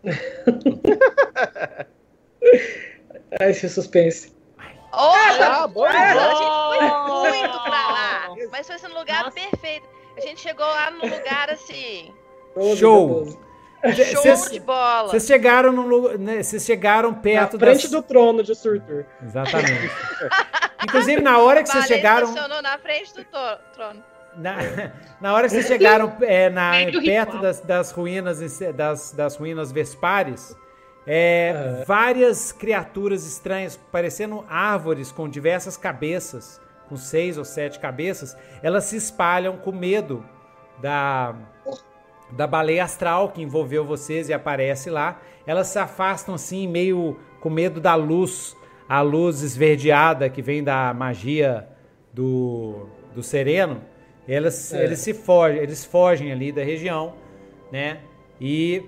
Ai, 3.40 3.50
esse 3.50 3.68
suspense. 3.68 4.34
Oh, 4.92 5.12
ah, 5.42 5.68
bom, 5.68 5.84
a 5.84 5.92
gente 5.92 6.14
foi 6.14 7.40
muito 7.40 7.62
pra 7.62 7.70
lá. 7.70 8.34
Mas 8.50 8.66
foi 8.66 8.76
no 8.88 8.98
lugar 8.98 9.24
Nossa. 9.24 9.36
perfeito. 9.36 9.88
A 10.16 10.20
gente 10.20 10.40
chegou 10.40 10.66
lá 10.66 10.90
num 10.90 11.08
lugar 11.08 11.48
assim. 11.50 12.12
Show! 12.76 13.26
Show 13.94 14.22
cês, 14.22 14.50
de 14.50 14.60
bola. 14.60 15.08
Vocês 15.08 15.26
chegaram 15.26 15.72
no 15.72 16.18
né, 16.18 16.42
vocês 16.42 16.64
chegaram 16.64 17.14
perto 17.14 17.56
na 17.56 17.66
frente 17.66 17.82
das... 17.82 17.90
do 17.90 18.02
trono 18.02 18.42
de 18.42 18.54
Surtur. 18.54 19.06
Exatamente. 19.22 19.90
Inclusive 20.84 21.22
na 21.22 21.38
hora 21.38 21.62
que 21.62 21.70
vocês 21.70 21.86
chegaram 21.86 22.26
funcionou 22.26 22.60
na 22.60 22.76
frente 22.78 23.14
do 23.14 23.24
trono. 23.24 24.04
Na, 24.36 24.56
na 25.20 25.34
hora 25.34 25.48
que 25.48 25.54
vocês 25.54 25.66
chegaram 25.66 26.12
é, 26.22 26.48
na, 26.50 26.72
perto 27.04 27.38
das, 27.38 27.60
das, 27.60 27.90
ruínas 27.90 28.38
das, 28.74 29.12
das 29.12 29.36
ruínas 29.36 29.72
Vespares, 29.72 30.56
é, 31.06 31.82
Várias 31.86 32.52
criaturas 32.52 33.26
estranhas, 33.26 33.76
parecendo 33.90 34.44
árvores 34.48 35.10
com 35.10 35.28
diversas 35.28 35.76
cabeças, 35.76 36.60
com 36.88 36.96
seis 36.96 37.38
ou 37.38 37.44
sete 37.44 37.78
cabeças, 37.78 38.36
elas 38.62 38.84
se 38.84 38.96
espalham 38.96 39.56
com 39.56 39.72
medo 39.72 40.24
da, 40.80 41.34
da 42.32 42.46
baleia 42.46 42.84
astral 42.84 43.30
que 43.30 43.42
envolveu 43.42 43.84
vocês 43.84 44.28
e 44.28 44.32
aparece 44.32 44.90
lá. 44.90 45.20
Elas 45.46 45.68
se 45.68 45.78
afastam 45.78 46.34
assim, 46.34 46.68
meio 46.68 47.18
com 47.40 47.48
medo 47.48 47.80
da 47.80 47.94
luz, 47.94 48.56
a 48.88 49.00
luz 49.00 49.42
esverdeada 49.42 50.28
que 50.28 50.42
vem 50.42 50.62
da 50.62 50.92
magia 50.92 51.68
do, 52.12 52.86
do 53.14 53.22
sereno. 53.22 53.80
Elas, 54.32 54.72
é. 54.72 54.84
eles 54.84 55.00
se 55.00 55.12
fogem, 55.12 55.58
eles 55.58 55.84
fogem 55.84 56.30
ali 56.30 56.52
da 56.52 56.62
região, 56.62 57.14
né? 57.72 58.00
E 58.40 58.84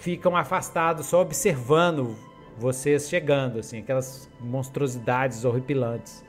ficam 0.00 0.36
afastados 0.36 1.06
só 1.06 1.22
observando 1.22 2.16
vocês 2.58 3.08
chegando, 3.08 3.58
assim, 3.60 3.78
aquelas 3.78 4.28
monstruosidades 4.40 5.44
horripilantes 5.44 6.24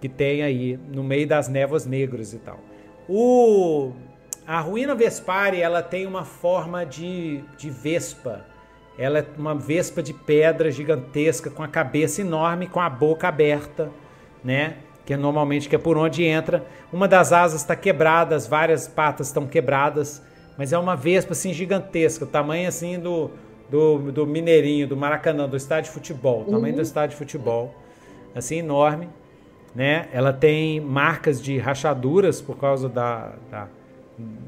que 0.00 0.08
tem 0.08 0.42
aí 0.42 0.78
no 0.88 1.04
meio 1.04 1.26
das 1.26 1.48
névoas 1.48 1.84
negras 1.84 2.32
e 2.32 2.38
tal. 2.38 2.58
O 3.08 3.92
a 4.46 4.58
ruína 4.60 4.94
Vespari, 4.94 5.60
ela 5.60 5.82
tem 5.82 6.06
uma 6.06 6.24
forma 6.24 6.84
de, 6.84 7.44
de 7.56 7.70
vespa. 7.70 8.44
Ela 8.98 9.20
é 9.20 9.26
uma 9.36 9.54
vespa 9.54 10.02
de 10.02 10.12
pedra 10.12 10.70
gigantesca 10.70 11.50
com 11.50 11.62
a 11.62 11.68
cabeça 11.68 12.20
enorme, 12.20 12.66
com 12.66 12.80
a 12.80 12.90
boca 12.90 13.28
aberta, 13.28 13.90
né? 14.42 14.78
Que 15.04 15.14
é 15.14 15.16
normalmente 15.16 15.68
que 15.68 15.74
é 15.74 15.78
por 15.78 15.96
onde 15.96 16.24
entra. 16.24 16.64
Uma 16.92 17.08
das 17.08 17.32
asas 17.32 17.60
está 17.62 17.74
quebrada, 17.74 18.34
as 18.36 18.46
várias 18.46 18.86
patas 18.86 19.28
estão 19.28 19.46
quebradas 19.46 20.22
mas 20.60 20.74
é 20.74 20.78
uma 20.78 20.94
vespa 20.94 21.32
assim 21.32 21.54
gigantesca, 21.54 22.26
o 22.26 22.28
tamanho 22.28 22.68
assim 22.68 22.98
do, 22.98 23.30
do, 23.70 24.12
do 24.12 24.26
Mineirinho, 24.26 24.86
do 24.86 24.94
Maracanã, 24.94 25.48
do 25.48 25.56
estádio 25.56 25.90
de 25.90 25.94
futebol, 25.94 26.42
o 26.42 26.50
tamanho 26.50 26.74
do 26.74 26.76
uhum. 26.76 26.82
estádio 26.82 27.10
de 27.10 27.16
futebol, 27.16 27.74
assim 28.34 28.58
enorme, 28.58 29.08
né? 29.74 30.10
Ela 30.12 30.34
tem 30.34 30.78
marcas 30.78 31.40
de 31.40 31.56
rachaduras 31.56 32.42
por 32.42 32.58
causa 32.58 32.90
da, 32.90 33.32
da, 33.50 33.68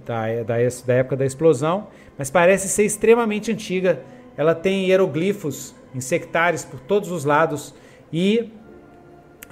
da, 0.05 0.43
da, 0.43 0.57
da 0.85 0.93
época 0.93 1.17
da 1.17 1.25
explosão, 1.25 1.87
mas 2.19 2.31
parece 2.31 2.69
ser 2.69 2.85
extremamente 2.85 3.51
antiga. 3.51 4.01
Ela 4.37 4.55
tem 4.55 4.89
hieroglifos 4.89 5.75
insectares 5.95 6.63
por 6.63 6.79
todos 6.79 7.11
os 7.11 7.25
lados 7.25 7.75
e 8.13 8.53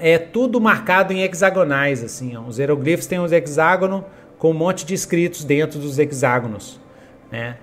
é 0.01 0.19
tudo 0.19 0.61
marcado 0.61 1.13
em 1.13 1.23
hexagonais, 1.23 2.03
assim. 2.03 2.37
Ó. 2.37 2.43
Os 2.43 2.59
hieroglifos 2.59 3.07
têm 3.07 3.19
os 3.19 3.33
hexágonos 3.33 4.03
com 4.39 4.51
um 4.51 4.55
monte 4.55 4.85
de 4.87 4.95
escritos 4.95 5.45
dentro 5.45 5.79
dos 5.79 5.99
hexágonos, 5.99 6.81
né? 7.31 7.57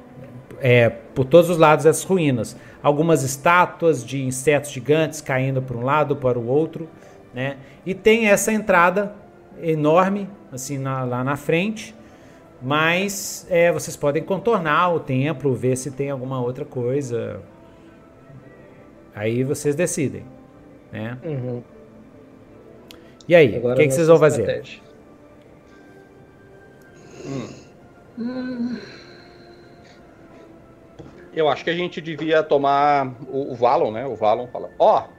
é, 0.60 0.90
por 0.90 1.26
todos 1.26 1.50
os 1.50 1.58
lados 1.58 1.86
dessas 1.86 2.04
ruínas. 2.04 2.56
Algumas 2.82 3.24
estátuas 3.24 4.06
de 4.06 4.24
insetos 4.24 4.72
gigantes 4.72 5.22
caindo 5.22 5.62
para 5.62 5.78
um 5.78 5.84
lado 5.84 6.16
para 6.16 6.38
o 6.38 6.48
outro, 6.48 6.88
né? 7.34 7.58
E 7.86 7.94
tem 7.94 8.28
essa 8.28 8.52
entrada 8.52 9.14
enorme, 9.62 10.30
assim, 10.52 10.78
na, 10.78 11.04
lá 11.04 11.24
na 11.24 11.36
frente, 11.36 11.96
mas 12.62 13.46
é, 13.50 13.72
vocês 13.72 13.96
podem 13.96 14.24
contornar 14.24 14.94
o 14.94 15.00
templo, 15.00 15.54
ver 15.54 15.76
se 15.76 15.92
tem 15.92 16.10
alguma 16.10 16.40
outra 16.40 16.66
coisa. 16.66 17.40
Aí 19.14 19.44
vocês 19.44 19.76
decidem, 19.76 20.24
né? 20.92 21.18
Uhum. 21.24 21.64
E 23.28 23.36
aí, 23.36 23.58
o 23.58 23.76
que, 23.76 23.88
que 23.88 23.92
vocês 23.92 24.08
vão 24.08 24.18
fazer? 24.18 24.64
Hum. 27.26 27.50
Hum. 28.18 28.80
Eu 31.34 31.48
acho 31.50 31.64
que 31.64 31.70
a 31.70 31.76
gente 31.76 32.02
devia 32.02 32.42
tomar 32.42 33.16
o, 33.28 33.52
o 33.52 33.56
Valon, 33.56 33.92
né? 33.92 34.06
O 34.08 34.16
Valon 34.16 34.48
fala, 34.48 34.72
ó, 34.80 35.04
oh, 35.04 35.18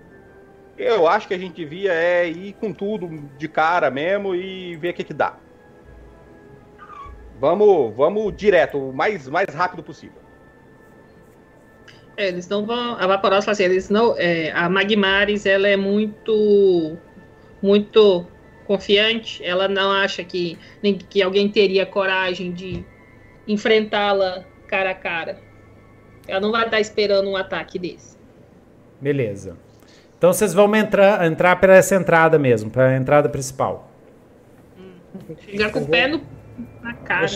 eu 0.78 1.06
acho 1.06 1.28
que 1.28 1.34
a 1.34 1.38
gente 1.38 1.54
devia 1.54 1.92
é 1.92 2.26
ir 2.28 2.54
com 2.54 2.72
tudo 2.72 3.08
de 3.36 3.46
cara 3.46 3.90
mesmo 3.90 4.34
e 4.34 4.76
ver 4.76 4.90
o 4.90 4.94
que 4.94 5.04
que 5.04 5.14
dá. 5.14 5.36
Vamos, 7.38 7.94
vamos 7.94 8.34
direto, 8.36 8.78
o 8.78 8.92
mais, 8.92 9.28
mais 9.28 9.54
rápido 9.54 9.82
possível. 9.82 10.20
É, 12.16 12.28
eles 12.28 12.48
não 12.48 12.66
vão. 12.66 12.96
A 12.98 13.06
Vaporos 13.06 13.44
fala 13.44 13.52
assim, 13.52 13.64
eles 13.64 13.88
não. 13.88 14.16
É, 14.18 14.50
a 14.50 14.68
Magmares 14.68 15.46
ela 15.46 15.68
é 15.68 15.76
muito. 15.76 16.96
Muito 17.62 18.26
confiante. 18.66 19.44
Ela 19.44 19.68
não 19.68 19.90
acha 19.90 20.22
que, 20.22 20.58
nem, 20.82 20.96
que 20.96 21.22
alguém 21.22 21.48
teria 21.48 21.86
coragem 21.86 22.52
de 22.52 22.84
enfrentá-la 23.46 24.44
cara 24.66 24.90
a 24.90 24.94
cara. 24.94 25.38
Ela 26.26 26.40
não 26.40 26.52
vai 26.52 26.66
estar 26.66 26.78
esperando 26.78 27.30
um 27.30 27.36
ataque 27.36 27.78
desse. 27.78 28.18
Beleza. 29.00 29.56
Então 30.18 30.32
vocês 30.32 30.52
vão 30.52 30.74
entrar, 30.74 31.24
entrar 31.24 31.56
para 31.56 31.76
essa 31.76 31.94
entrada 31.94 32.38
mesmo, 32.38 32.70
para 32.70 32.88
a 32.88 32.96
entrada 32.96 33.28
principal. 33.28 33.88
Hum. 34.78 34.92
Chegar 35.48 35.72
com 35.72 35.80
o 35.80 35.86
pé 35.86 36.08
no, 36.08 36.20
na 36.82 36.94
cara. 36.94 37.28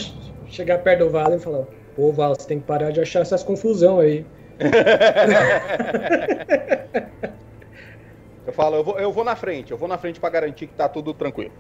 chegar 0.49 0.79
perto 0.79 1.05
do 1.05 1.11
Vale 1.11 1.37
e 1.37 1.39
falar: 1.39 1.65
Pô, 1.95 2.13
Val, 2.13 2.35
você 2.35 2.47
tem 2.47 2.59
que 2.59 2.67
parar 2.67 2.91
de 2.91 3.01
achar 3.01 3.21
essas 3.21 3.43
confusão 3.43 4.01
aí. 4.01 4.27
eu 8.47 8.53
falo, 8.53 8.77
eu 8.77 8.85
vou, 8.85 8.99
eu 8.99 9.13
vou 9.13 9.25
na 9.25 9.37
frente, 9.37 9.71
eu 9.71 9.79
vou 9.79 9.89
na 9.89 9.99
frente 9.99 10.19
para 10.19 10.31
garantir 10.31 10.67
que 10.67 10.75
tá 10.75 10.89
tudo 10.89 11.15
tranquilo. 11.15 11.53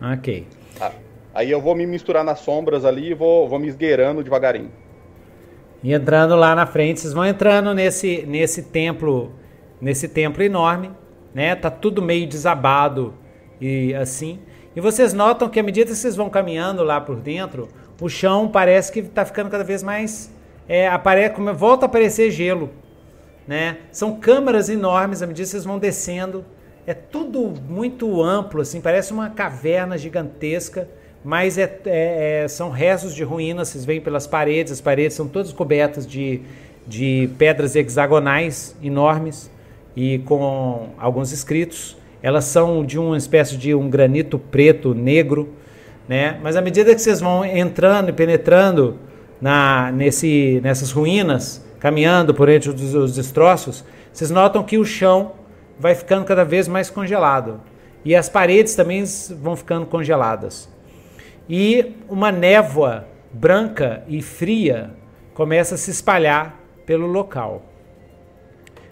Ok. 0.00 0.46
Ah, 0.80 0.92
aí 1.34 1.50
eu 1.50 1.60
vou 1.60 1.74
me 1.74 1.86
misturar 1.86 2.24
nas 2.24 2.40
sombras 2.40 2.84
ali 2.84 3.10
e 3.10 3.14
vou, 3.14 3.48
vou 3.48 3.58
me 3.58 3.68
esgueirando 3.68 4.22
devagarinho. 4.22 4.70
E 5.82 5.94
entrando 5.94 6.36
lá 6.36 6.54
na 6.54 6.66
frente, 6.66 7.00
vocês 7.00 7.12
vão 7.12 7.24
entrando 7.24 7.72
nesse, 7.74 8.24
nesse 8.26 8.64
templo, 8.64 9.32
nesse 9.80 10.08
templo 10.08 10.42
enorme, 10.42 10.90
né? 11.32 11.54
Tá 11.54 11.70
tudo 11.70 12.02
meio 12.02 12.26
desabado 12.26 13.14
e 13.60 13.94
assim. 13.94 14.40
E 14.76 14.80
vocês 14.80 15.14
notam 15.14 15.48
que 15.48 15.58
à 15.58 15.62
medida 15.62 15.90
que 15.90 15.96
vocês 15.96 16.14
vão 16.14 16.28
caminhando 16.28 16.84
lá 16.84 17.00
por 17.00 17.16
dentro, 17.16 17.68
o 18.00 18.08
chão 18.08 18.48
parece 18.48 18.92
que 18.92 19.00
está 19.00 19.24
ficando 19.24 19.50
cada 19.50 19.64
vez 19.64 19.82
mais 19.82 20.30
é, 20.68 20.86
aparece, 20.86 21.34
volta 21.54 21.86
a 21.86 21.88
aparecer 21.88 22.30
gelo, 22.30 22.70
né? 23.50 23.78
São 23.92 24.16
câmaras 24.18 24.70
enormes 24.70 25.20
à 25.20 25.26
medida 25.26 25.44
que 25.44 25.50
vocês 25.50 25.64
vão 25.64 25.78
descendo. 25.78 26.42
É 26.86 26.94
tudo 26.94 27.52
muito 27.68 28.22
amplo, 28.22 28.62
assim, 28.62 28.80
parece 28.80 29.12
uma 29.12 29.28
caverna 29.28 29.98
gigantesca 29.98 30.88
mas 31.22 31.58
é, 31.58 31.80
é, 31.84 32.42
é, 32.44 32.48
são 32.48 32.70
restos 32.70 33.14
de 33.14 33.22
ruínas, 33.22 33.68
vocês 33.68 33.84
veem 33.84 34.00
pelas 34.00 34.26
paredes, 34.26 34.72
as 34.72 34.80
paredes 34.80 35.14
são 35.14 35.28
todas 35.28 35.52
cobertas 35.52 36.06
de, 36.06 36.40
de 36.86 37.28
pedras 37.36 37.76
hexagonais 37.76 38.74
enormes 38.82 39.50
e 39.94 40.18
com 40.20 40.88
alguns 40.98 41.30
escritos. 41.30 41.96
Elas 42.22 42.44
são 42.44 42.84
de 42.84 42.98
uma 42.98 43.16
espécie 43.16 43.56
de 43.56 43.74
um 43.74 43.90
granito 43.90 44.38
preto, 44.38 44.94
negro, 44.94 45.54
né? 46.08 46.38
Mas 46.42 46.56
à 46.56 46.62
medida 46.62 46.94
que 46.94 47.00
vocês 47.00 47.20
vão 47.20 47.44
entrando 47.44 48.08
e 48.08 48.12
penetrando 48.12 48.96
na, 49.40 49.92
nesse, 49.92 50.60
nessas 50.62 50.90
ruínas, 50.90 51.64
caminhando 51.80 52.32
por 52.32 52.48
entre 52.48 52.70
os, 52.70 52.94
os 52.94 53.14
destroços, 53.16 53.84
vocês 54.12 54.30
notam 54.30 54.62
que 54.62 54.78
o 54.78 54.84
chão 54.84 55.32
vai 55.78 55.94
ficando 55.94 56.24
cada 56.24 56.44
vez 56.44 56.68
mais 56.68 56.88
congelado. 56.88 57.60
E 58.04 58.14
as 58.14 58.28
paredes 58.28 58.74
também 58.76 59.02
vão 59.42 59.56
ficando 59.56 59.86
congeladas 59.86 60.68
e 61.50 61.96
uma 62.08 62.30
névoa 62.30 63.08
branca 63.32 64.04
e 64.06 64.22
fria 64.22 64.94
começa 65.34 65.74
a 65.74 65.78
se 65.78 65.90
espalhar 65.90 66.56
pelo 66.86 67.08
local. 67.08 67.64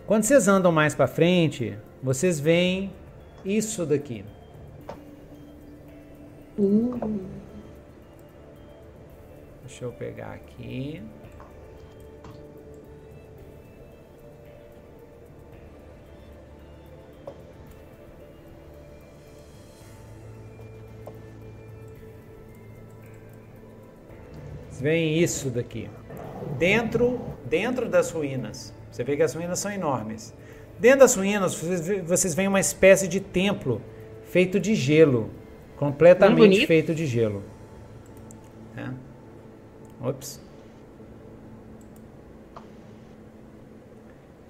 Quando 0.09 0.25
vocês 0.25 0.49
andam 0.49 0.73
mais 0.73 0.93
para 0.93 1.07
frente, 1.07 1.79
vocês 2.03 2.41
veem 2.41 2.93
isso 3.45 3.87
daqui. 3.87 4.25
Uh. 6.59 7.21
Deixa 9.65 9.85
eu 9.85 9.93
pegar 9.93 10.33
aqui. 10.33 11.01
Vem 24.81 25.19
isso 25.19 25.51
daqui. 25.51 25.89
Dentro, 26.59 27.21
dentro 27.45 27.89
das 27.89 28.11
ruínas. 28.11 28.73
Você 28.91 29.05
vê 29.05 29.17
que 29.17 29.23
as 29.23 29.35
ruínas 29.35 29.59
são 29.59 29.71
enormes. 29.71 30.35
Dentro 30.79 31.01
das 31.01 31.15
ruínas, 31.15 31.55
vocês, 31.55 32.03
vocês 32.05 32.35
veem 32.35 32.49
uma 32.49 32.61
espécie 32.61 33.09
de 33.09 33.21
templo 33.21 33.83
feito 34.25 34.61
de 34.61 34.75
gelo. 34.75 35.31
Completamente 35.77 36.67
feito 36.67 36.95
de 36.95 37.07
gelo. 37.07 37.43
É. 38.77 38.89
Ops. 40.01 40.41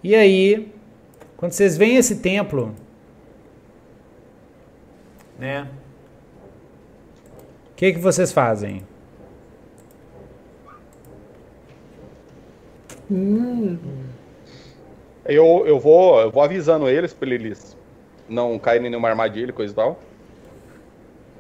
E 0.03 0.15
aí, 0.15 0.73
quando 1.37 1.53
vocês 1.53 1.77
veem 1.77 1.97
esse 1.97 2.17
templo, 2.17 2.75
né? 5.39 5.69
O 7.73 7.75
que, 7.77 7.93
que 7.93 7.99
vocês 7.99 8.33
fazem? 8.33 8.83
Hum. 13.11 13.79
Eu, 15.25 15.67
eu, 15.67 15.79
vou, 15.79 16.21
eu 16.21 16.31
vou 16.31 16.43
avisando 16.43 16.89
eles 16.89 17.13
para 17.13 17.29
eles 17.29 17.77
não 18.29 18.59
caírem 18.59 18.87
em 18.87 18.91
nenhuma 18.91 19.09
armadilha, 19.09 19.53
coisa 19.53 19.73
e 19.73 19.77
tal. 19.77 20.01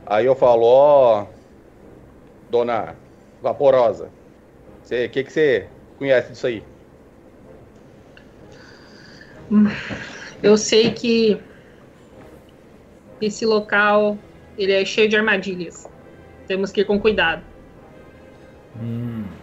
Aí 0.07 0.25
eu 0.25 0.35
falo, 0.35 0.63
ó, 0.65 1.27
dona 2.51 2.97
Vaporosa, 3.43 4.07
o 4.07 4.89
que, 4.89 5.25
que 5.25 5.31
você 5.31 5.69
conhece 5.99 6.33
disso 6.33 6.47
aí? 6.47 6.63
Eu 10.43 10.57
sei 10.57 10.93
que 10.93 11.39
esse 13.21 13.45
local 13.45 14.19
ele 14.57 14.73
é 14.73 14.85
cheio 14.85 15.09
de 15.09 15.17
armadilhas. 15.17 15.75
Temos 16.47 16.71
que 16.73 16.81
ir 16.81 16.85
com 16.85 17.01
cuidado. 17.01 17.45
Hum. 18.77 19.38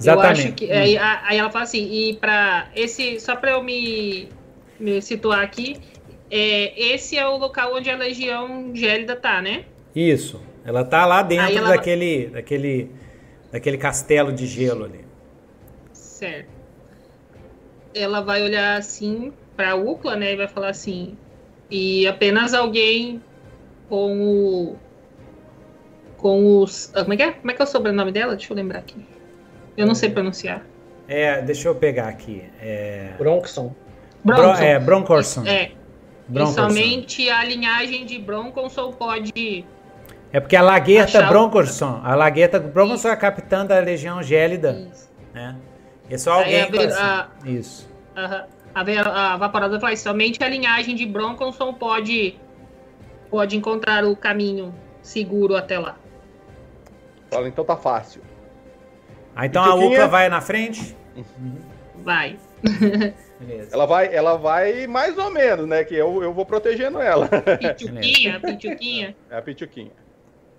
Exatamente. 0.00 0.40
Eu 0.40 0.46
acho 0.46 0.54
que. 0.54 0.66
Hum. 0.66 0.72
Aí, 0.72 0.98
aí, 0.98 1.38
ela 1.38 1.50
fala 1.50 1.64
assim, 1.64 1.92
e 1.92 2.14
para 2.14 2.68
esse. 2.74 3.20
Só 3.20 3.36
para 3.36 3.52
eu 3.52 3.62
me, 3.62 4.28
me 4.78 5.00
situar 5.02 5.40
aqui, 5.40 5.76
é, 6.30 6.92
esse 6.94 7.16
é 7.16 7.26
o 7.26 7.36
local 7.36 7.74
onde 7.74 7.90
a 7.90 7.96
Legião 7.96 8.74
Gélida 8.74 9.14
tá, 9.14 9.42
né? 9.42 9.64
Isso. 9.94 10.40
Ela 10.64 10.84
tá 10.84 11.04
lá 11.04 11.22
dentro 11.22 11.58
ela... 11.58 11.68
daquele, 11.70 12.26
daquele, 12.28 12.90
daquele 13.52 13.78
castelo 13.78 14.32
de 14.32 14.46
gelo 14.46 14.84
ali. 14.84 15.04
Certo. 15.92 16.48
Ela 17.94 18.20
vai 18.20 18.42
olhar 18.42 18.78
assim 18.78 19.32
pra 19.56 19.74
Ucla, 19.74 20.16
né? 20.16 20.32
E 20.32 20.36
vai 20.36 20.48
falar 20.48 20.68
assim. 20.68 21.16
E 21.70 22.06
apenas 22.06 22.54
alguém 22.54 23.22
com 23.88 24.22
o. 24.22 24.76
Com 26.16 26.58
os. 26.58 26.92
Ah, 26.94 27.02
como 27.02 27.14
é 27.14 27.16
que 27.16 27.22
é? 27.22 27.32
Como 27.32 27.50
é 27.50 27.54
que 27.54 27.62
é 27.62 27.64
o 27.64 27.68
sobrenome 27.68 28.12
dela? 28.12 28.36
Deixa 28.36 28.52
eu 28.52 28.56
lembrar 28.56 28.78
aqui. 28.78 29.04
Eu 29.80 29.86
não 29.86 29.94
sei 29.94 30.10
pronunciar. 30.10 30.62
É, 31.08 31.40
deixa 31.42 31.68
eu 31.68 31.74
pegar 31.74 32.08
aqui. 32.08 32.44
É... 32.60 33.14
Bronxon. 33.18 33.74
Bronson. 34.24 34.42
Bro, 34.42 34.62
é, 34.62 34.78
Broncorson. 34.78 35.46
É. 35.46 35.72
Broncorson. 36.28 36.66
E 36.66 36.68
somente 36.68 37.30
a 37.30 37.44
linhagem 37.44 38.04
de 38.04 38.18
Bronconson 38.18 38.92
pode. 38.92 39.64
É 40.32 40.38
porque 40.38 40.54
a 40.54 40.62
Lagueta 40.62 41.22
Broncorson, 41.22 42.00
a 42.04 42.14
Lagueta 42.14 42.60
Broncorson 42.60 43.08
é 43.08 43.12
a 43.12 43.16
capitã 43.16 43.66
da 43.66 43.80
Legião 43.80 44.22
Gélida. 44.22 44.88
Isso. 44.92 45.10
Né? 45.34 45.56
É 46.08 46.18
só 46.18 46.34
alguém. 46.34 46.62
Aí 46.62 46.92
a, 46.92 47.20
a, 47.20 47.48
Isso. 47.48 47.88
A, 48.14 48.46
a, 48.74 49.34
a 49.34 49.36
Vaporada 49.36 49.80
fala 49.80 49.96
somente 49.96 50.42
a 50.44 50.48
linhagem 50.48 50.94
de 50.94 51.06
Bronconson 51.06 51.72
pode, 51.72 52.36
pode 53.30 53.56
encontrar 53.56 54.04
o 54.04 54.14
caminho 54.14 54.74
seguro 55.02 55.56
até 55.56 55.78
lá. 55.78 55.96
Fala, 57.30 57.48
então 57.48 57.64
tá 57.64 57.76
fácil. 57.76 58.22
Ah, 59.40 59.46
então 59.46 59.64
a 59.64 59.74
Ucla 59.74 60.06
vai 60.06 60.28
na 60.28 60.42
frente? 60.42 60.94
Vai. 62.04 62.38
Beleza. 63.40 63.70
Ela 63.72 63.86
vai, 63.86 64.14
ela 64.14 64.36
vai 64.36 64.86
mais 64.86 65.16
ou 65.16 65.30
menos, 65.30 65.66
né? 65.66 65.82
Que 65.82 65.94
eu, 65.94 66.22
eu 66.22 66.30
vou 66.30 66.44
protegendo 66.44 67.00
ela. 67.00 67.26
Pichuquinha, 67.26 68.36
pichuquinha. 68.44 69.16
É 69.30 69.38
a 69.38 69.40
pichuquinha. 69.40 69.92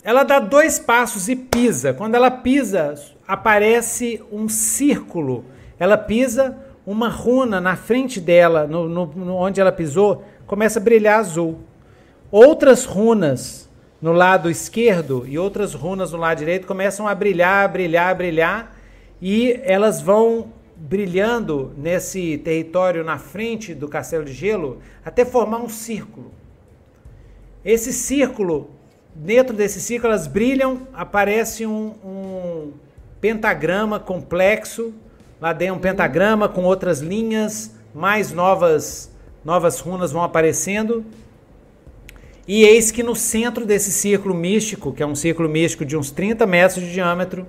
Ela 0.04 0.24
dá 0.24 0.40
dois 0.40 0.80
passos 0.80 1.30
e 1.30 1.36
pisa. 1.36 1.94
Quando 1.94 2.16
ela 2.16 2.32
pisa, 2.32 2.96
aparece 3.28 4.20
um 4.32 4.50
círculo. 4.50 5.46
Ela 5.78 5.96
pisa, 5.96 6.58
uma 6.84 7.08
runa 7.08 7.62
na 7.62 7.76
frente 7.76 8.20
dela, 8.20 8.66
no, 8.66 8.90
no, 8.90 9.06
no 9.06 9.36
onde 9.36 9.62
ela 9.62 9.72
pisou, 9.72 10.26
começa 10.48 10.80
a 10.80 10.82
brilhar 10.82 11.20
azul. 11.20 11.60
Outras 12.32 12.86
runas 12.86 13.61
no 14.02 14.12
lado 14.12 14.50
esquerdo 14.50 15.26
e 15.28 15.38
outras 15.38 15.74
runas 15.74 16.12
no 16.12 16.18
lado 16.18 16.40
direito 16.40 16.66
começam 16.66 17.08
a 17.08 17.14
brilhar, 17.14 17.72
brilhar, 17.72 18.16
brilhar 18.16 18.76
e 19.22 19.60
elas 19.64 20.02
vão 20.02 20.52
brilhando 20.76 21.72
nesse 21.78 22.40
território 22.40 23.04
na 23.04 23.20
frente 23.20 23.76
do 23.76 23.88
castelo 23.88 24.26
de 24.26 24.34
gelo 24.34 24.80
até 25.06 25.24
formar 25.24 25.60
um 25.60 25.70
círculo. 25.70 26.32
Esse 27.64 27.94
círculo, 27.94 28.72
dentro 29.14 29.56
desse 29.56 29.80
círculo, 29.80 30.14
elas 30.14 30.26
brilham, 30.26 30.88
aparece 30.92 31.68
um, 31.68 31.94
um 32.04 32.74
pentagrama 33.20 34.00
complexo, 34.00 34.92
lá 35.40 35.54
dentro 35.54 35.76
um 35.76 35.80
pentagrama 35.80 36.50
com 36.50 36.64
outras 36.64 37.00
linhas, 37.02 37.72
mais 37.94 38.32
novas, 38.32 39.12
novas 39.46 39.80
runas 39.80 40.12
vão 40.12 40.24
aparecendo. 40.24 41.06
E 42.54 42.66
eis 42.66 42.92
que 42.92 43.02
no 43.02 43.16
centro 43.16 43.66
desse 43.66 43.94
círculo 43.94 44.36
místico, 44.36 44.92
que 44.92 45.02
é 45.02 45.06
um 45.06 45.16
círculo 45.16 45.48
místico 45.48 45.86
de 45.86 45.96
uns 45.96 46.12
30 46.12 46.46
metros 46.46 46.84
de 46.84 46.92
diâmetro, 46.92 47.48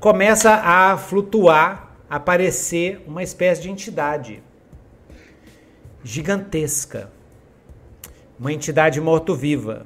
começa 0.00 0.54
a 0.54 0.96
flutuar, 0.96 1.94
aparecer 2.08 3.04
uma 3.06 3.22
espécie 3.22 3.60
de 3.60 3.70
entidade 3.70 4.42
gigantesca. 6.02 7.10
Uma 8.40 8.54
entidade 8.54 8.98
morto-viva. 9.02 9.84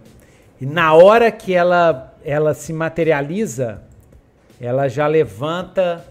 E 0.60 0.64
na 0.64 0.94
hora 0.94 1.32
que 1.32 1.52
ela, 1.52 2.16
ela 2.24 2.54
se 2.54 2.72
materializa, 2.72 3.82
ela 4.60 4.86
já 4.86 5.08
levanta 5.08 6.06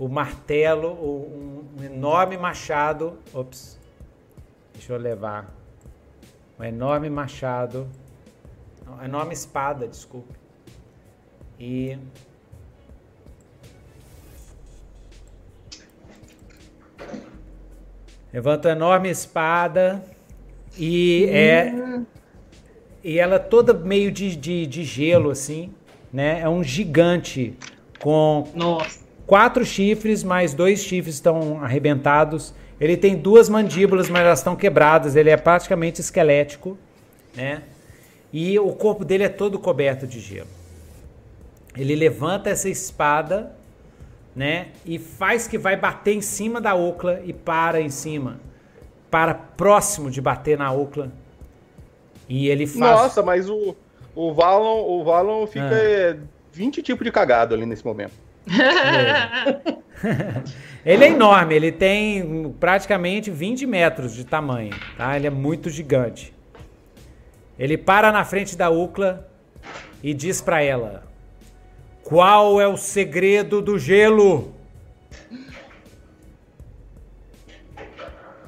o 0.00 0.08
martelo, 0.08 0.94
um, 0.94 1.78
um 1.78 1.84
enorme 1.84 2.36
machado. 2.36 3.16
Ops, 3.32 3.78
deixa 4.74 4.92
eu 4.92 4.98
levar. 4.98 5.59
Um 6.60 6.64
enorme 6.64 7.08
machado, 7.08 7.88
uma 8.86 9.06
enorme 9.06 9.32
espada, 9.32 9.88
desculpe. 9.88 10.34
E 11.58 11.96
Levanta 18.30 18.68
uma 18.68 18.74
enorme 18.74 19.08
espada 19.08 20.04
e 20.76 21.24
é. 21.30 22.02
E 23.02 23.18
ela 23.18 23.38
toda 23.38 23.72
meio 23.72 24.12
de, 24.12 24.36
de, 24.36 24.66
de 24.66 24.84
gelo, 24.84 25.30
assim, 25.30 25.72
né? 26.12 26.42
É 26.42 26.48
um 26.48 26.62
gigante 26.62 27.56
com 28.02 28.46
Nossa. 28.54 29.00
quatro 29.26 29.64
chifres, 29.64 30.22
mais 30.22 30.52
dois 30.52 30.84
chifres 30.84 31.14
estão 31.14 31.64
arrebentados. 31.64 32.52
Ele 32.80 32.96
tem 32.96 33.16
duas 33.16 33.48
mandíbulas, 33.48 34.08
mas 34.08 34.22
elas 34.22 34.38
estão 34.38 34.56
quebradas. 34.56 35.14
Ele 35.14 35.30
é 35.30 35.36
praticamente 35.36 36.00
esquelético, 36.00 36.78
né? 37.36 37.62
E 38.32 38.58
o 38.58 38.72
corpo 38.72 39.04
dele 39.04 39.24
é 39.24 39.28
todo 39.28 39.58
coberto 39.58 40.06
de 40.06 40.20
gelo. 40.20 40.48
Ele 41.76 41.94
levanta 41.94 42.48
essa 42.48 42.68
espada 42.68 43.54
né? 44.34 44.68
E 44.84 44.98
faz 44.98 45.46
que 45.46 45.58
vai 45.58 45.76
bater 45.76 46.14
em 46.14 46.20
cima 46.20 46.60
da 46.60 46.74
Ocla 46.74 47.20
e 47.24 47.32
para 47.32 47.80
em 47.80 47.90
cima. 47.90 48.40
Para 49.10 49.34
próximo 49.34 50.10
de 50.10 50.20
bater 50.20 50.56
na 50.56 50.70
Ocla. 50.72 51.10
E 52.28 52.48
ele 52.48 52.66
faz. 52.66 52.78
Nossa, 52.78 53.22
mas 53.22 53.48
o, 53.48 53.76
o 54.14 54.32
Valon, 54.32 54.88
o 54.88 55.04
Valon 55.04 55.46
fica 55.46 55.68
ah. 55.68 56.16
20 56.52 56.82
tipos 56.82 57.04
de 57.04 57.10
cagado 57.10 57.54
ali 57.54 57.66
nesse 57.66 57.84
momento. 57.84 58.12
ele 60.84 61.04
é 61.04 61.08
enorme, 61.08 61.54
ele 61.54 61.70
tem 61.70 62.54
praticamente 62.58 63.30
20 63.30 63.66
metros 63.66 64.14
de 64.14 64.24
tamanho, 64.24 64.74
tá? 64.96 65.16
Ele 65.16 65.26
é 65.26 65.30
muito 65.30 65.68
gigante. 65.68 66.32
Ele 67.58 67.76
para 67.76 68.10
na 68.10 68.24
frente 68.24 68.56
da 68.56 68.70
Ucla 68.70 69.28
e 70.02 70.14
diz 70.14 70.40
para 70.40 70.62
ela: 70.62 71.04
qual 72.02 72.60
é 72.60 72.66
o 72.66 72.76
segredo 72.76 73.60
do 73.60 73.78
gelo? 73.78 74.54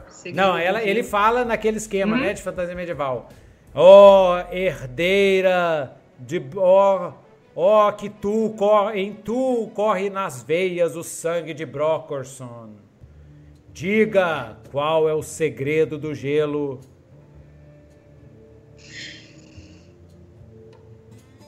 Segredo 0.08 0.36
Não, 0.36 0.56
ela, 0.56 0.82
ele 0.82 1.02
fala 1.02 1.44
naquele 1.44 1.76
esquema, 1.76 2.16
né, 2.16 2.32
de 2.32 2.42
fantasia 2.42 2.74
medieval. 2.74 3.28
Ó, 3.74 4.34
oh, 4.34 4.54
herdeira 4.54 5.92
de 6.18 6.42
ó, 6.56 7.08
oh, 7.08 7.21
oh, 7.54 7.92
que 7.92 8.08
tu 8.08 8.54
em 8.94 9.12
tu 9.12 9.70
corre 9.74 10.10
nas 10.10 10.42
veias 10.42 10.96
o 10.96 11.02
sangue 11.02 11.54
de 11.54 11.66
Brocorson. 11.66 12.70
Diga 13.72 14.58
qual 14.70 15.08
é 15.08 15.14
o 15.14 15.22
segredo 15.22 15.98
do 15.98 16.14
gelo 16.14 16.80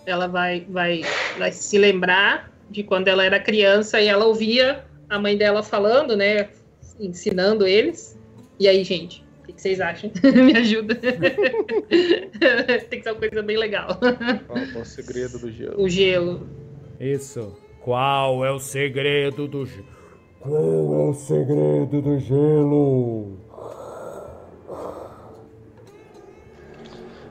ela 0.07 0.27
vai, 0.27 0.67
vai, 0.69 1.03
vai 1.39 1.53
se 1.53 1.79
lembrar 1.79 2.53
de 2.71 2.83
quando 2.83 3.09
ela 3.09 3.25
era 3.25 3.41
criança 3.41 4.01
e 4.01 4.07
ela 4.07 4.25
ouvia 4.25 4.85
a 5.09 5.19
mãe 5.19 5.37
dela 5.37 5.63
falando, 5.63 6.17
né? 6.17 6.49
Ensinando 6.99 7.67
eles. 7.67 8.19
E 8.59 8.69
aí, 8.69 8.85
gente, 8.85 9.24
que, 9.55 9.61
vocês 9.61 9.81
acham? 9.81 10.11
Me 10.23 10.57
ajuda. 10.57 10.95
Tem 12.91 12.99
que 12.99 13.03
ser 13.03 13.11
uma 13.11 13.19
coisa 13.19 13.43
bem 13.43 13.57
legal. 13.57 13.99
Qual 14.47 14.59
é 14.59 14.79
o 14.79 14.85
segredo 14.85 15.39
do 15.39 15.51
gelo? 15.51 15.83
O 15.83 15.89
gelo. 15.89 16.49
Isso. 17.01 17.57
Qual 17.81 18.45
é 18.45 18.51
o 18.51 18.59
segredo 18.59 19.47
do 19.49 19.67
gelo? 19.67 19.85
Qual 20.41 20.95
é 20.95 21.11
o 21.11 21.15
segredo 21.15 22.03
do 22.03 22.19
gelo? 22.19 23.39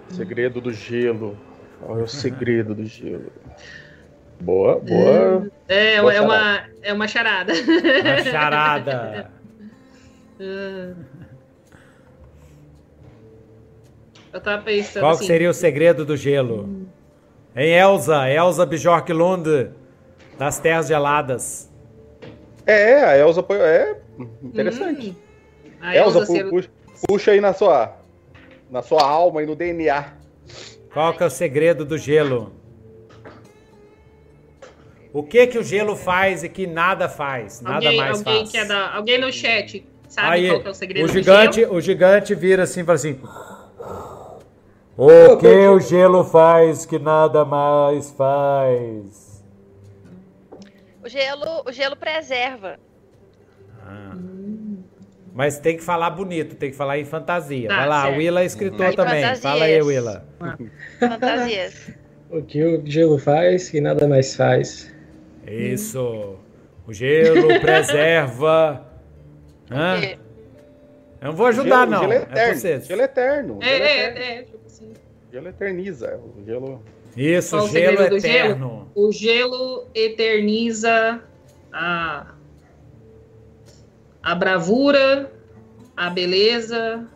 Segredo 0.10 0.62
do 0.62 0.72
gelo. 0.72 1.38
Qual 1.80 2.00
é 2.00 2.04
o 2.04 2.08
segredo 2.08 2.76
do 2.76 2.86
gelo? 2.86 3.32
Boa, 4.42 4.80
boa. 4.80 5.52
É, 5.68 6.02
boa 6.02 6.14
é, 6.14 6.22
uma, 6.22 6.64
é 6.82 6.94
uma 6.94 7.08
charada. 7.08 7.54
Uma 7.54 8.24
charada. 8.24 9.32
Eu 14.34 14.42
tava 14.42 14.64
pensando. 14.64 15.04
Qual 15.04 15.12
assim, 15.12 15.28
seria 15.28 15.50
o 15.50 15.54
segredo 15.54 16.04
do 16.04 16.18
gelo? 16.18 16.88
Em 17.56 17.72
Elsa, 17.72 18.28
Elsa 18.28 18.66
Bjorklund, 18.66 19.70
das 20.40 20.60
Terras 20.60 20.88
Geladas. 20.88 21.72
É, 22.66 23.04
a 23.04 23.18
Elsa 23.18 23.46
é 23.52 23.96
interessante. 24.42 25.16
Hum, 25.82 25.94
Elsa, 25.94 26.20
Elsa 26.20 26.26
ser... 26.26 26.50
puxa, 26.50 26.70
puxa 27.08 27.32
aí 27.32 27.40
na 27.40 27.54
sua, 27.54 27.96
na 28.72 28.82
sua 28.82 29.04
alma 29.04 29.44
e 29.44 29.46
no 29.46 29.56
DNA. 29.56 30.14
Qual 30.92 31.14
que 31.14 31.22
é 31.22 31.26
o 31.28 31.30
segredo 31.30 31.86
do 31.86 31.98
gelo? 31.98 32.52
O 35.12 35.22
que 35.22 35.46
que 35.46 35.60
o 35.60 35.64
gelo 35.64 35.96
faz 35.96 36.44
e 36.44 36.50
que 36.50 36.66
nada 36.66 37.08
faz? 37.08 37.62
Nada 37.62 37.76
alguém, 37.76 37.98
mais 37.98 38.18
alguém 38.18 38.40
faz. 38.40 38.52
Quer 38.52 38.66
dar, 38.66 38.96
alguém 38.96 39.22
no 39.22 39.32
chat 39.32 39.86
sabe 40.08 40.28
Aí, 40.28 40.48
qual 40.48 40.62
que 40.62 40.68
é 40.68 40.72
o 40.72 40.74
segredo 40.74 41.06
o 41.06 41.08
gigante, 41.08 41.50
do 41.50 41.66
gelo? 41.66 41.76
O 41.76 41.82
gigante 41.82 42.36
vira 42.36 42.64
assim 42.64 42.82
e 42.82 42.84
fala 42.84 42.96
assim... 42.96 43.20
O 44.96 45.38
que 45.38 45.68
o 45.68 45.80
gelo 45.80 46.24
faz 46.24 46.86
que 46.86 47.00
nada 47.00 47.44
mais 47.44 48.12
faz? 48.12 49.44
O 51.04 51.10
gelo, 51.10 51.64
o 51.66 51.72
gelo 51.72 51.96
preserva. 51.96 52.78
Ah. 53.82 54.16
Mas 55.34 55.58
tem 55.58 55.76
que 55.78 55.84
falar 55.84 56.12
bonito, 56.12 56.56
tem 56.56 56.70
que 56.70 56.78
falar 56.78 57.00
em 57.00 57.06
fantasia. 57.06 57.68
Tá, 57.68 57.78
Vai 57.78 57.88
lá, 57.88 58.02
certo. 58.04 58.18
Willa 58.18 58.42
é 58.42 58.46
escritor 58.46 58.86
uhum. 58.86 58.96
também. 58.96 59.24
Fantasias. 59.24 59.42
Fala 59.42 59.66
aí, 59.66 59.82
Willa. 59.82 60.26
Fantasias. 61.00 61.92
o 62.30 62.42
que 62.44 62.64
o 62.64 62.86
gelo 62.86 63.18
faz 63.18 63.70
que 63.70 63.82
nada 63.82 64.08
mais 64.08 64.36
faz. 64.36 64.94
Isso. 65.48 66.38
O 66.88 66.94
gelo 66.94 67.48
preserva. 67.60 68.86
Hã? 69.72 70.02
Eu 71.20 71.28
não 71.28 71.36
vou 71.36 71.48
ajudar, 71.48 71.88
gelo, 71.88 71.92
não. 71.92 72.02
Gelo 72.02 72.14
é 72.14 72.18
eterno. 72.18 72.68
É 72.68 72.80
gelo 72.82 73.02
eterno. 73.02 73.60
É, 73.62 73.66
gelo 73.66 73.84
é, 73.84 73.90
é, 73.90 74.36
é, 74.36 74.40
assim. 74.40 74.53
Gelo 75.34 75.50
eterniza. 75.50 76.20
O 76.38 76.46
gelo. 76.46 76.84
Isso, 77.18 77.58
Qual 77.58 77.68
gelo 77.68 77.98
o 78.02 78.18
eterno. 78.18 78.22
Gelo? 78.22 78.92
O 78.94 79.12
gelo 79.12 79.88
eterniza 79.96 81.24
a 81.74 82.36
a 84.22 84.36
bravura, 84.36 85.32
a 85.98 86.12
beleza, 86.12 87.08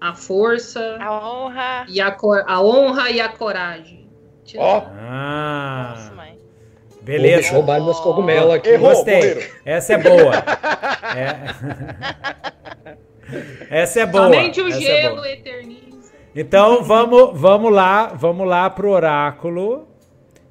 a 0.00 0.14
força, 0.14 0.96
a 0.98 1.12
honra 1.12 1.84
e 1.90 2.00
a, 2.00 2.16
a 2.46 2.62
honra 2.62 3.10
e 3.10 3.20
a 3.20 3.28
coragem. 3.28 4.08
Ó. 4.56 4.78
Oh. 4.78 4.82
Ah. 4.98 5.94
Nossa, 5.94 6.14
mãe. 6.14 6.38
Beleza. 7.02 7.52
Roubaram 7.52 7.84
meus 7.84 8.00
cogumelos 8.00 8.54
aqui. 8.54 8.70
Errou, 8.70 8.94
Gostei. 8.94 9.46
Essa 9.66 9.92
é 9.92 9.98
boa. 9.98 10.32
É. 11.18 11.36
Essa 13.82 14.00
é 14.00 14.06
boa. 14.06 14.24
Somente 14.24 14.58
o 14.58 14.68
Essa 14.68 14.78
é 14.78 14.80
gelo 14.80 15.22
é 15.22 15.32
eterniza. 15.34 15.87
Então 16.40 16.84
vamos, 16.84 17.32
vamos 17.34 17.72
lá, 17.72 18.14
vamos 18.14 18.46
lá 18.46 18.70
pro 18.70 18.90
oráculo. 18.90 19.88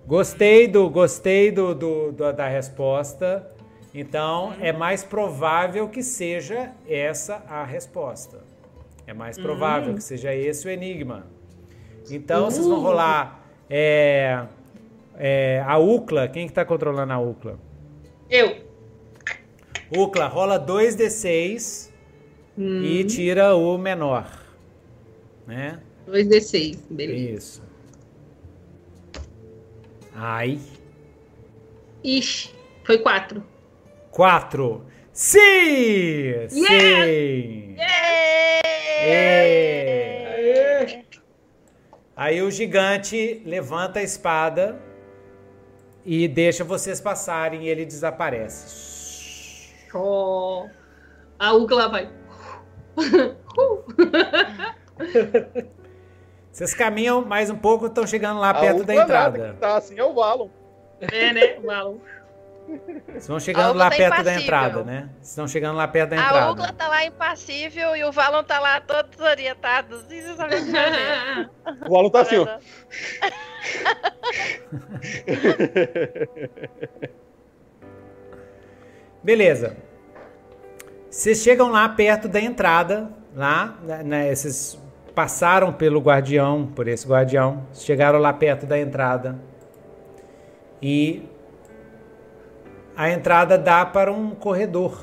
Gostei 0.06 0.68
do, 0.68 0.90
gostei 0.90 1.50
do, 1.50 1.74
do, 1.74 2.12
do 2.12 2.34
da 2.34 2.46
resposta. 2.46 3.50
Então 3.96 4.54
é 4.60 4.74
mais 4.74 5.06
provável 5.06 5.88
que 5.88 6.04
seja 6.04 6.72
essa 6.86 7.42
a 7.50 7.64
resposta. 7.64 8.44
É 9.08 9.14
mais 9.14 9.38
provável 9.38 9.94
que 9.94 10.04
seja 10.04 10.36
esse 10.36 10.68
o 10.68 10.70
enigma. 10.70 11.26
Então 12.12 12.52
vocês 12.52 12.68
vão 12.68 12.82
rolar 12.82 13.48
é, 13.70 14.44
é, 15.18 15.64
a 15.66 15.78
UCLA. 15.78 16.28
Quem 16.28 16.48
que 16.48 16.54
tá 16.54 16.66
controlando 16.66 17.14
a 17.14 17.20
UCLA? 17.22 17.58
Eu. 18.30 18.58
UCLA 19.90 20.28
rola 20.28 20.60
2d6 20.60 21.92
e 22.58 23.06
tira 23.06 23.56
o 23.56 23.78
menor. 23.78 24.47
Né? 25.48 25.80
2d6, 26.08 26.78
beleza. 26.90 27.34
Isso. 27.38 27.64
Ai. 30.14 30.60
Ixi, 32.04 32.54
foi 32.84 32.98
4. 32.98 33.42
4. 34.12 34.86
Sim! 35.14 36.48
Sim! 36.50 37.76
É. 37.80 39.38
Aí 42.16 42.42
o 42.42 42.52
gigante 42.52 43.42
levanta 43.46 44.00
a 44.00 44.04
espada 44.04 44.82
e 46.04 46.28
deixa 46.28 46.64
vocês 46.64 47.00
passarem 47.00 47.64
e 47.64 47.70
ele 47.70 47.86
desaparece. 47.86 49.72
Oh. 49.94 50.68
A 51.40 51.54
Ugla 51.54 51.90
vai. 51.90 52.10
Vocês 56.52 56.74
caminham 56.74 57.24
mais 57.24 57.50
um 57.50 57.58
pouco 57.58 57.86
estão 57.86 58.08
chegando 58.08 58.40
lá 58.40 58.50
A 58.50 58.54
perto 58.60 58.84
da 58.84 58.96
entrada. 58.96 59.38
nada, 59.38 59.54
que 59.54 59.60
tá 59.60 59.78
assim 59.78 59.98
é 60.00 60.04
o 60.04 60.14
Valon. 60.14 60.50
É, 61.00 61.32
né? 61.32 61.60
Valon. 61.64 61.98
Vocês 63.08 63.28
vão 63.28 63.40
chegando 63.40 63.70
A 63.70 63.74
lá 63.86 63.90
tá 63.90 63.96
perto 63.96 64.16
da 64.16 64.22
impassível. 64.22 64.44
entrada, 64.44 64.84
né? 64.84 65.10
Vocês 65.18 65.30
estão 65.30 65.48
chegando 65.48 65.78
lá 65.78 65.88
perto 65.88 66.10
da 66.10 66.16
A 66.16 66.20
entrada. 66.20 66.52
Ugla 66.52 66.74
tá 66.74 66.88
lá 66.88 67.06
impassível 67.06 67.96
e 67.96 68.04
o 68.04 68.12
Valon 68.12 68.44
tá 68.44 68.60
lá 68.60 68.82
todo 68.82 69.08
desorientado, 69.08 70.00
saber 70.36 70.64
o. 70.64 71.50
O 71.86 71.90
Valon 71.92 72.10
tá 72.10 72.22
assim, 72.22 72.38
ó. 72.40 72.48
Beleza. 79.24 79.78
Vocês 81.10 81.40
chegam 81.40 81.72
lá 81.72 81.88
perto 81.90 82.28
da 82.28 82.40
entrada, 82.40 83.12
lá, 83.34 83.78
né, 83.82 84.04
né, 84.04 84.36
vocês 84.36 84.78
passaram 85.18 85.74
pelo 85.74 86.00
guardião, 86.00 86.68
por 86.68 86.88
esse 86.88 87.08
guardião, 87.08 87.66
chegaram 87.74 88.20
lá 88.20 88.32
perto 88.32 88.68
da 88.68 88.78
entrada. 88.78 89.40
E 90.80 91.28
a 92.96 93.10
entrada 93.10 93.58
dá 93.58 93.84
para 93.84 94.14
um 94.14 94.36
corredor. 94.36 94.96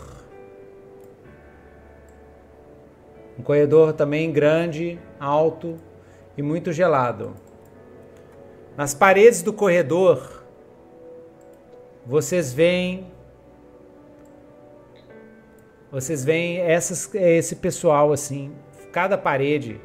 Um 3.37 3.43
corredor 3.43 3.93
também 3.93 4.31
grande, 4.31 5.01
alto 5.19 5.79
e 6.37 6.43
muito 6.43 6.73
gelado. 6.73 7.35
Nas 8.77 8.95
paredes 8.95 9.43
do 9.43 9.53
corredor, 9.53 10.45
vocês 12.07 12.55
veem 12.55 13.13
vocês 15.91 16.25
veem 16.25 16.59
essas, 16.59 17.13
esse 17.17 17.57
pessoal 17.57 18.13
assim, 18.13 18.53
cada 18.93 19.19
parede, 19.19 19.81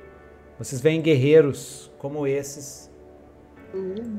vocês 0.60 0.82
veem 0.82 1.02
guerreiros 1.02 1.90
como 1.98 2.28
esses 2.28 2.92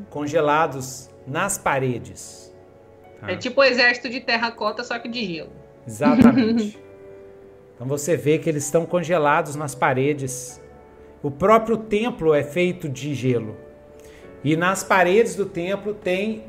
congelados 0.09 1.11
nas 1.27 1.59
paredes. 1.59 2.51
tá? 3.21 3.31
É 3.31 3.37
tipo 3.37 3.61
o 3.61 3.65
exército 3.65 4.09
de 4.09 4.21
terracota, 4.21 4.83
só 4.83 4.99
que 4.99 5.09
de 5.09 5.25
gelo. 5.27 5.53
Exatamente. 5.87 6.79
então 7.75 7.87
você 7.87 8.17
vê 8.17 8.39
que 8.39 8.49
eles 8.49 8.65
estão 8.65 8.87
congelados 8.87 9.55
nas 9.55 9.75
paredes. 9.75 10.61
O 11.23 11.31
próprio 11.31 11.77
templo 11.77 12.33
é 12.33 12.43
feito 12.43 12.89
de 12.89 13.15
gelo. 13.15 13.55
E 14.43 14.57
nas 14.57 14.83
paredes 14.83 15.35
do 15.35 15.45
templo 15.45 15.93
tem 15.93 16.45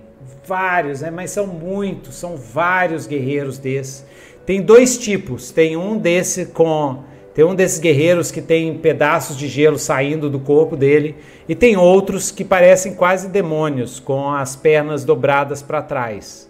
vários, 0.46 1.02
né? 1.02 1.12
mas 1.12 1.32
são 1.32 1.46
muitos, 1.46 2.16
são 2.16 2.38
vários 2.38 3.06
guerreiros 3.06 3.58
desses. 3.58 4.06
Tem 4.46 4.62
dois 4.62 4.98
tipos. 4.98 5.52
Tem 5.52 5.76
um 5.76 5.98
desse 5.98 6.46
com 6.46 7.04
tem 7.34 7.46
um 7.46 7.56
desses 7.56 7.80
guerreiros 7.80 8.30
que 8.30 8.42
tem 8.42 8.78
pedaços 8.78 9.38
de 9.38 9.48
gelo 9.48 9.80
saindo 9.80 10.30
do 10.30 10.40
corpo 10.40 10.76
dele 10.76 11.16
e 11.48 11.56
tem 11.56 11.78
outros 11.78 12.30
que 12.30 12.44
parecem 12.44 12.94
quase 12.94 13.30
demônios 13.30 14.00
com 14.00 14.30
as 14.30 14.56
pernas 14.56 15.06
dobradas 15.06 15.62
para 15.62 15.82
trás, 15.82 16.50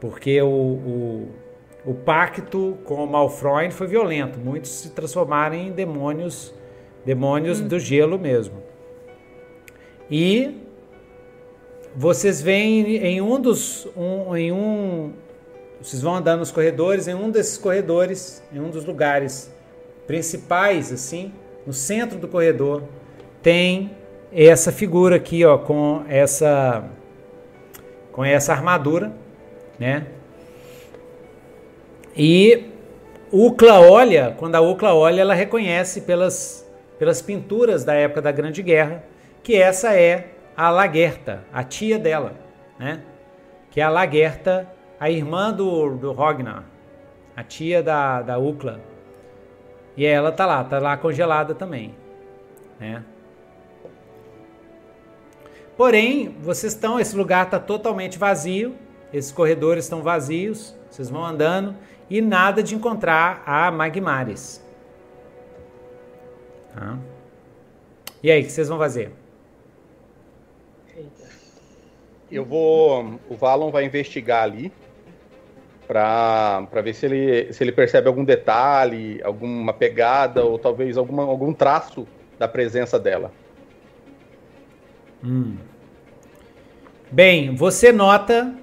porque 0.00 0.42
o, 0.42 0.48
o, 0.48 1.28
o 1.84 1.94
pacto 1.94 2.76
com 2.84 3.04
o 3.04 3.06
Malfroid 3.06 3.72
foi 3.72 3.86
violento. 3.86 4.38
Muitos 4.38 4.70
se 4.70 4.90
transformaram 4.90 5.54
em 5.54 5.70
demônios, 5.70 6.52
demônios 7.04 7.60
do 7.60 7.78
gelo 7.78 8.18
mesmo. 8.18 8.62
E 10.10 10.56
vocês 11.94 12.42
veem 12.42 12.96
em 12.96 13.20
um 13.20 13.40
dos 13.40 13.86
um, 13.96 14.36
em 14.36 14.50
um 14.50 15.12
vocês 15.80 16.02
vão 16.02 16.16
andando 16.16 16.40
nos 16.40 16.50
corredores, 16.50 17.08
em 17.08 17.14
um 17.14 17.30
desses 17.30 17.56
corredores, 17.56 18.42
em 18.52 18.58
um 18.58 18.68
dos 18.68 18.84
lugares 18.84 19.50
principais, 20.10 20.92
assim, 20.92 21.32
no 21.64 21.72
centro 21.72 22.18
do 22.18 22.26
corredor, 22.26 22.82
tem 23.40 23.96
essa 24.32 24.72
figura 24.72 25.14
aqui, 25.14 25.44
ó, 25.44 25.56
com 25.56 26.04
essa 26.08 26.82
com 28.10 28.24
essa 28.24 28.52
armadura, 28.52 29.12
né? 29.78 30.08
E 32.16 32.64
Ucla 33.30 33.78
olha, 33.78 34.34
quando 34.36 34.56
a 34.56 34.60
Ucla 34.60 34.92
olha, 34.92 35.20
ela 35.20 35.32
reconhece 35.32 36.00
pelas 36.00 36.68
pelas 36.98 37.22
pinturas 37.22 37.84
da 37.84 37.94
época 37.94 38.20
da 38.20 38.32
Grande 38.32 38.64
Guerra 38.64 39.04
que 39.44 39.54
essa 39.54 39.94
é 39.94 40.32
a 40.56 40.70
Lagerta, 40.70 41.44
a 41.52 41.62
tia 41.62 42.00
dela, 42.00 42.32
né? 42.76 43.02
Que 43.70 43.80
é 43.80 43.84
a 43.84 43.88
Lagerta 43.88 44.66
a 44.98 45.08
irmã 45.08 45.52
do, 45.52 45.94
do 45.94 46.10
Rognar, 46.10 46.64
a 47.36 47.44
tia 47.44 47.80
da, 47.80 48.22
da 48.22 48.38
Ucla. 48.38 48.89
E 49.96 50.06
ela 50.06 50.32
tá 50.32 50.46
lá, 50.46 50.62
tá 50.64 50.78
lá 50.78 50.96
congelada 50.96 51.54
também, 51.54 51.94
né? 52.78 53.04
Porém, 55.76 56.36
vocês 56.40 56.74
estão, 56.74 57.00
esse 57.00 57.16
lugar 57.16 57.46
está 57.46 57.58
totalmente 57.58 58.18
vazio, 58.18 58.76
esses 59.12 59.32
corredores 59.32 59.84
estão 59.84 60.02
vazios, 60.02 60.76
vocês 60.90 61.08
vão 61.08 61.24
andando 61.24 61.74
e 62.08 62.20
nada 62.20 62.62
de 62.62 62.74
encontrar 62.74 63.42
a 63.46 63.70
Magmares. 63.70 64.62
Tá? 66.74 66.98
E 68.22 68.30
aí, 68.30 68.42
o 68.42 68.44
que 68.44 68.52
vocês 68.52 68.68
vão 68.68 68.78
fazer? 68.78 69.12
Eu 72.30 72.44
vou. 72.44 73.18
O 73.28 73.34
Valon 73.34 73.70
vai 73.70 73.84
investigar 73.84 74.44
ali 74.44 74.72
para 75.90 76.82
ver 76.84 76.94
se 76.94 77.04
ele, 77.04 77.52
se 77.52 77.64
ele 77.64 77.72
percebe 77.72 78.06
algum 78.06 78.24
detalhe, 78.24 79.20
alguma 79.24 79.72
pegada 79.72 80.44
ou 80.44 80.56
talvez 80.56 80.96
alguma, 80.96 81.24
algum 81.24 81.52
traço 81.52 82.06
da 82.38 82.46
presença 82.46 82.96
dela. 82.96 83.32
Hum. 85.24 85.56
Bem, 87.10 87.56
você 87.56 87.90
nota, 87.90 88.54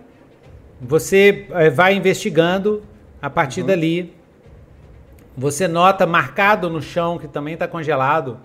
você 0.79 1.47
eh, 1.51 1.69
vai 1.69 1.95
investigando 1.95 2.81
a 3.21 3.29
partir 3.29 3.61
dali. 3.61 4.13
Você 5.35 5.67
nota 5.67 6.07
marcado 6.07 6.69
no 6.69 6.81
chão 6.81 7.17
que 7.17 7.27
também 7.27 7.55
está 7.55 7.67
congelado, 7.67 8.39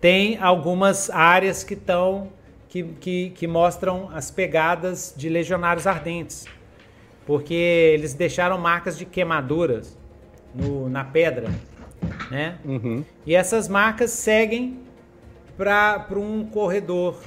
tem 0.00 0.38
algumas 0.38 1.10
áreas 1.10 1.64
que 1.64 1.74
estão 1.74 2.28
que, 2.68 2.84
que, 2.84 3.30
que 3.30 3.46
mostram 3.48 4.08
as 4.14 4.30
pegadas 4.30 5.12
de 5.16 5.28
legionários 5.28 5.88
ardentes, 5.88 6.46
porque 7.30 7.54
eles 7.54 8.12
deixaram 8.12 8.58
marcas 8.58 8.98
de 8.98 9.04
queimaduras 9.04 9.96
no, 10.52 10.88
na 10.88 11.04
pedra, 11.04 11.48
né? 12.28 12.58
Uhum. 12.64 13.04
E 13.24 13.36
essas 13.36 13.68
marcas 13.68 14.10
seguem 14.10 14.80
para 15.56 16.08
um 16.16 16.44
corredor 16.44 17.20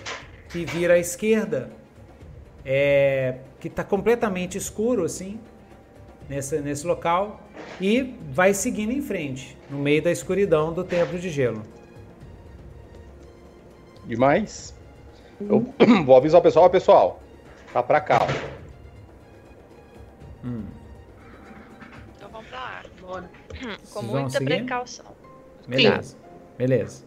que 0.49 0.65
vira 0.65 0.95
à 0.95 0.99
esquerda, 0.99 1.69
é, 2.65 3.35
que 3.61 3.69
está 3.69 3.81
completamente 3.81 4.57
escuro 4.57 5.05
assim, 5.05 5.39
nesse, 6.27 6.59
nesse 6.59 6.85
local, 6.85 7.41
e 7.79 8.13
vai 8.29 8.53
seguindo 8.53 8.91
em 8.91 9.01
frente, 9.01 9.57
no 9.69 9.79
meio 9.79 10.03
da 10.03 10.11
escuridão 10.11 10.73
do 10.73 10.83
Templo 10.83 11.17
de 11.17 11.29
Gelo. 11.29 11.63
Demais. 14.05 14.75
Eu 15.39 15.73
vou 16.05 16.17
avisar 16.17 16.41
o 16.41 16.43
pessoal, 16.43 16.69
pessoal, 16.69 17.21
tá 17.71 17.81
pra 17.81 18.01
cá, 18.01 18.19
ó. 18.21 18.62
Hum. 20.43 20.63
Então 22.15 22.29
vamos 22.29 22.47
pra 22.47 22.59
lá. 22.59 22.83
Bora. 23.01 23.29
Com 23.91 24.01
Vocês 24.01 24.21
muita 24.21 24.41
precaução. 24.41 25.05
Beleza. 25.67 26.03
Sim. 26.03 26.17
Beleza. 26.57 27.03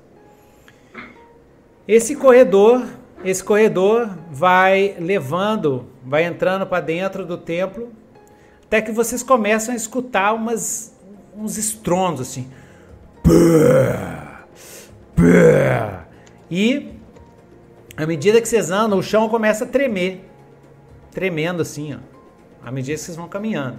Esse 1.87 2.17
corredor, 2.17 2.85
esse 3.25 3.45
corredor 3.45 4.19
vai 4.31 4.97
levando, 4.99 5.87
vai 6.05 6.25
entrando 6.25 6.67
para 6.67 6.81
dentro 6.81 7.25
do 7.25 7.39
templo, 7.39 7.93
até 8.65 8.83
que 8.83 8.91
vocês 8.91 9.23
começam 9.23 9.73
a 9.73 9.77
escutar 9.77 10.33
umas, 10.33 10.97
uns 11.37 11.57
estrondos 11.57 12.21
assim. 12.21 12.51
E 16.51 16.93
à 17.97 18.07
medida 18.07 18.41
que 18.41 18.49
vocês 18.49 18.71
andam, 18.71 18.99
o 18.99 19.03
chão 19.03 19.29
começa 19.29 19.65
a 19.65 19.67
tremer. 19.67 20.25
Tremendo 21.13 21.63
assim, 21.63 21.95
ó. 21.95 22.16
À 22.67 22.73
medida 22.73 22.99
que 22.99 23.01
vocês 23.05 23.17
vão 23.17 23.29
caminhando. 23.29 23.79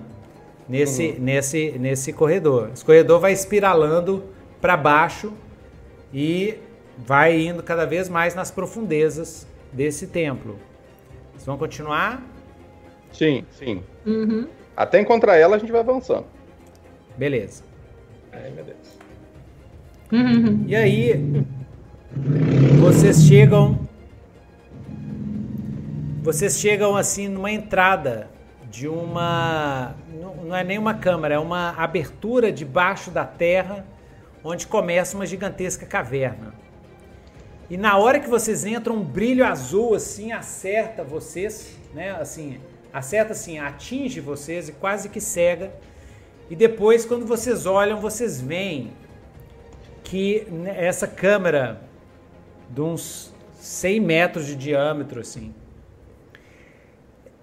Nesse, 0.69 1.07
uhum. 1.09 1.15
nesse, 1.19 1.71
nesse 1.77 2.13
corredor. 2.13 2.69
Esse 2.73 2.85
corredor 2.85 3.19
vai 3.19 3.33
espiralando 3.33 4.23
para 4.61 4.77
baixo 4.77 5.33
e 6.13 6.57
vai 6.97 7.37
indo 7.37 7.61
cada 7.61 7.85
vez 7.85 8.07
mais 8.07 8.33
nas 8.33 8.49
profundezas 8.49 9.45
desse 9.73 10.07
templo. 10.07 10.57
Vocês 11.33 11.45
vão 11.45 11.57
continuar? 11.57 12.23
Sim, 13.11 13.43
sim. 13.51 13.83
Uhum. 14.05 14.47
Até 14.75 15.01
encontrar 15.01 15.35
ela, 15.35 15.57
a 15.57 15.59
gente 15.59 15.71
vai 15.71 15.81
avançando. 15.81 16.25
Beleza. 17.17 17.63
Ai, 18.31 18.51
meu 18.51 18.63
Deus. 18.63 18.99
Uhum. 20.13 20.63
E 20.65 20.73
aí, 20.73 21.43
vocês 22.79 23.21
chegam. 23.25 23.85
Vocês 26.23 26.57
chegam 26.57 26.95
assim 26.95 27.27
numa 27.27 27.51
entrada 27.51 28.36
de 28.77 28.87
uma. 28.87 29.95
Não 30.45 30.55
é 30.55 30.63
nem 30.63 30.77
uma 30.77 30.93
câmara, 30.93 31.33
é 31.33 31.39
uma 31.39 31.71
abertura 31.71 32.51
debaixo 32.51 33.09
da 33.09 33.25
terra 33.25 33.83
onde 34.43 34.67
começa 34.67 35.15
uma 35.15 35.25
gigantesca 35.25 35.83
caverna. 35.83 36.53
E 37.71 37.75
na 37.75 37.97
hora 37.97 38.19
que 38.19 38.29
vocês 38.29 38.65
entram, 38.65 38.97
um 38.97 39.03
brilho 39.03 39.43
azul 39.43 39.95
assim 39.95 40.31
acerta 40.31 41.03
vocês, 41.03 41.75
né? 41.91 42.11
Assim, 42.11 42.59
acerta 42.93 43.31
assim, 43.31 43.57
atinge 43.57 44.21
vocês 44.21 44.69
e 44.69 44.73
quase 44.73 45.09
que 45.09 45.19
cega. 45.19 45.73
E 46.47 46.55
depois, 46.55 47.03
quando 47.03 47.25
vocês 47.25 47.65
olham, 47.65 47.99
vocês 47.99 48.39
veem 48.39 48.93
que 50.03 50.47
essa 50.67 51.07
câmera 51.07 51.81
de 52.69 52.81
uns 52.81 53.33
100 53.55 53.99
metros 54.01 54.45
de 54.45 54.55
diâmetro, 54.55 55.19
assim, 55.19 55.51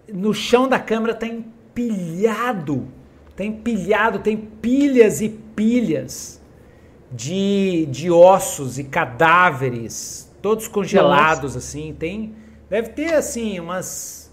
no 0.08 0.34
chão 0.34 0.68
da 0.68 0.78
câmera 0.78 1.14
tem 1.14 1.42
tá 1.42 1.48
empilhado, 1.80 2.88
tem 3.34 3.50
tá 3.50 3.58
empilhado, 3.58 4.18
tem 4.18 4.36
pilhas 4.36 5.20
e 5.20 5.28
pilhas 5.28 6.40
de, 7.10 7.86
de 7.90 8.10
ossos 8.10 8.78
e 8.78 8.84
cadáveres, 8.84 10.30
todos 10.42 10.68
congelados, 10.68 11.54
Nossa. 11.54 11.58
assim. 11.58 11.94
Tem. 11.98 12.34
Deve 12.68 12.90
ter, 12.90 13.14
assim, 13.14 13.58
umas 13.60 14.32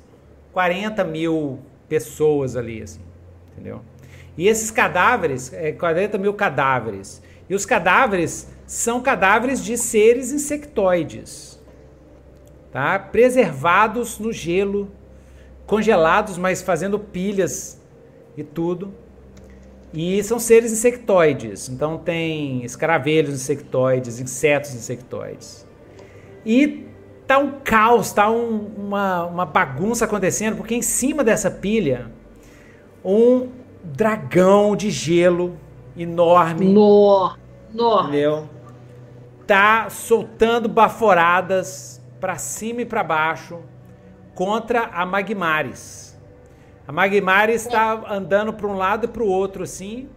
40 0.52 1.04
mil 1.04 1.60
pessoas 1.88 2.56
ali, 2.56 2.82
assim. 2.82 3.02
Entendeu? 3.52 3.82
E 4.38 4.48
esses 4.48 4.72
cadáveres, 4.72 5.54
é 5.54 5.72
40 5.72 6.18
mil 6.18 6.34
cadáveres. 6.34 7.22
E 7.50 7.54
os 7.54 7.66
cadáveres 7.66 8.48
são 8.66 9.02
cadáveres 9.02 9.64
de 9.64 9.78
seres 9.78 10.32
insectoides, 10.32 11.60
tá? 12.72 12.98
Preservados 12.98 14.18
no 14.18 14.32
gelo, 14.32 14.90
congelados, 15.72 16.38
mas 16.38 16.62
fazendo 16.62 17.00
pilhas 17.00 17.82
e 18.36 18.44
tudo. 18.44 18.94
E 19.94 20.22
são 20.22 20.38
seres 20.38 20.70
insectoides. 20.74 21.70
Então 21.70 21.98
tem 21.98 22.62
escaravelhos 22.66 23.34
insectoides, 23.34 24.20
insetos 24.20 24.76
insectoides. 24.76 25.66
E 26.46 26.88
tá 27.26 27.38
um 27.38 27.52
caos, 27.64 28.12
tá 28.12 28.30
um, 28.30 28.70
uma, 28.78 29.24
uma 29.24 29.46
bagunça 29.46 30.04
acontecendo, 30.04 30.58
porque 30.58 30.76
em 30.76 30.82
cima 30.82 31.24
dessa 31.24 31.50
pilha, 31.50 32.12
um 33.04 33.48
dragão 33.82 34.76
de 34.76 34.92
gelo 34.92 35.56
enorme. 35.96 36.66
No, 36.66 37.34
no. 37.74 38.02
Entendeu? 38.02 38.50
Tá 39.48 39.90
soltando 39.90 40.68
baforadas 40.68 42.02
para 42.20 42.36
cima 42.36 42.82
e 42.82 42.86
para 42.86 43.04
baixo 43.06 43.60
contra 44.42 44.86
a 44.86 45.06
Magmares. 45.06 46.20
A 46.88 46.92
Magmari 46.92 47.54
está 47.54 48.12
andando 48.12 48.52
para 48.52 48.66
um 48.66 48.74
lado 48.74 49.06
e 49.06 49.08
para 49.08 49.22
o 49.22 49.28
outro, 49.28 49.62
assim. 49.62 50.10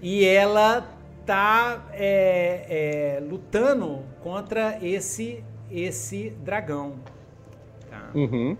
E 0.00 0.24
ela 0.24 0.88
está 1.20 1.88
é, 1.92 3.16
é, 3.18 3.20
lutando 3.28 4.04
contra 4.22 4.78
esse 4.80 5.44
esse 5.68 6.30
dragão. 6.30 7.00
Tá? 7.90 8.10
Uhum. 8.14 8.56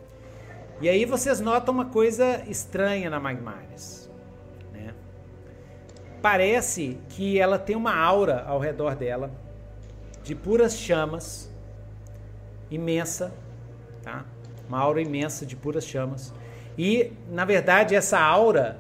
E 0.81 0.89
aí 0.89 1.05
vocês 1.05 1.39
notam 1.39 1.73
uma 1.73 1.85
coisa 1.85 2.43
estranha 2.49 3.09
na 3.09 3.21
Magmares. 3.21 4.11
Né? 4.73 4.93
Parece 6.21 6.99
que 7.11 7.39
ela 7.39 7.61
tem 7.61 7.77
uma 7.77 7.95
aura 7.95 8.43
ao 8.45 8.59
redor 8.59 8.97
dela 8.97 9.31
de 10.25 10.35
puras 10.35 10.77
chamas 10.77 11.49
imensa, 12.69 13.33
tá? 14.03 14.25
Uma 14.69 14.79
aura 14.79 15.01
imensa 15.01 15.45
de 15.45 15.57
puras 15.57 15.85
chamas. 15.85 16.33
E, 16.79 17.13
na 17.31 17.45
verdade, 17.45 17.95
essa 17.95 18.19
aura, 18.19 18.79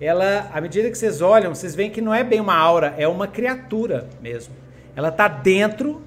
ela, 0.00 0.50
à 0.52 0.60
medida 0.60 0.90
que 0.90 0.98
vocês 0.98 1.20
olham, 1.20 1.54
vocês 1.54 1.74
veem 1.74 1.90
que 1.90 2.00
não 2.00 2.12
é 2.12 2.22
bem 2.22 2.40
uma 2.40 2.56
aura, 2.56 2.94
é 2.98 3.06
uma 3.06 3.26
criatura 3.26 4.08
mesmo. 4.20 4.54
Ela 4.94 5.08
está 5.08 5.28
dentro 5.28 6.02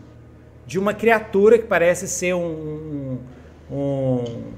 de 0.65 0.77
uma 0.77 0.93
criatura 0.93 1.57
que 1.57 1.65
parece 1.65 2.07
ser 2.07 2.33
um, 2.33 3.19
um, 3.71 3.75
um 3.75 4.53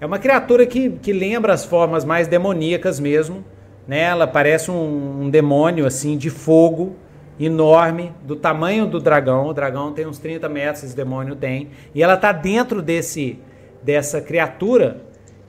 é 0.00 0.06
uma 0.06 0.18
criatura 0.18 0.66
que, 0.66 0.90
que 0.90 1.12
lembra 1.12 1.52
as 1.52 1.64
formas 1.64 2.04
mais 2.04 2.28
demoníacas 2.28 3.00
mesmo. 3.00 3.44
Né? 3.86 4.00
Ela 4.00 4.26
parece 4.26 4.70
um, 4.70 5.22
um, 5.22 5.30
demônio 5.30 5.86
assim 5.86 6.16
de 6.16 6.30
fogo 6.30 6.96
enorme, 7.38 8.12
do 8.22 8.36
tamanho 8.36 8.86
do 8.86 9.00
dragão. 9.00 9.46
O 9.46 9.54
dragão 9.54 9.92
tem 9.92 10.06
uns 10.06 10.18
30 10.18 10.48
metros, 10.48 10.84
esse 10.84 10.96
demônio 10.96 11.34
tem. 11.34 11.70
E 11.94 12.02
ela 12.02 12.14
está 12.14 12.32
dentro 12.32 12.80
desse 12.80 13.38
dessa 13.84 14.20
criatura 14.20 15.02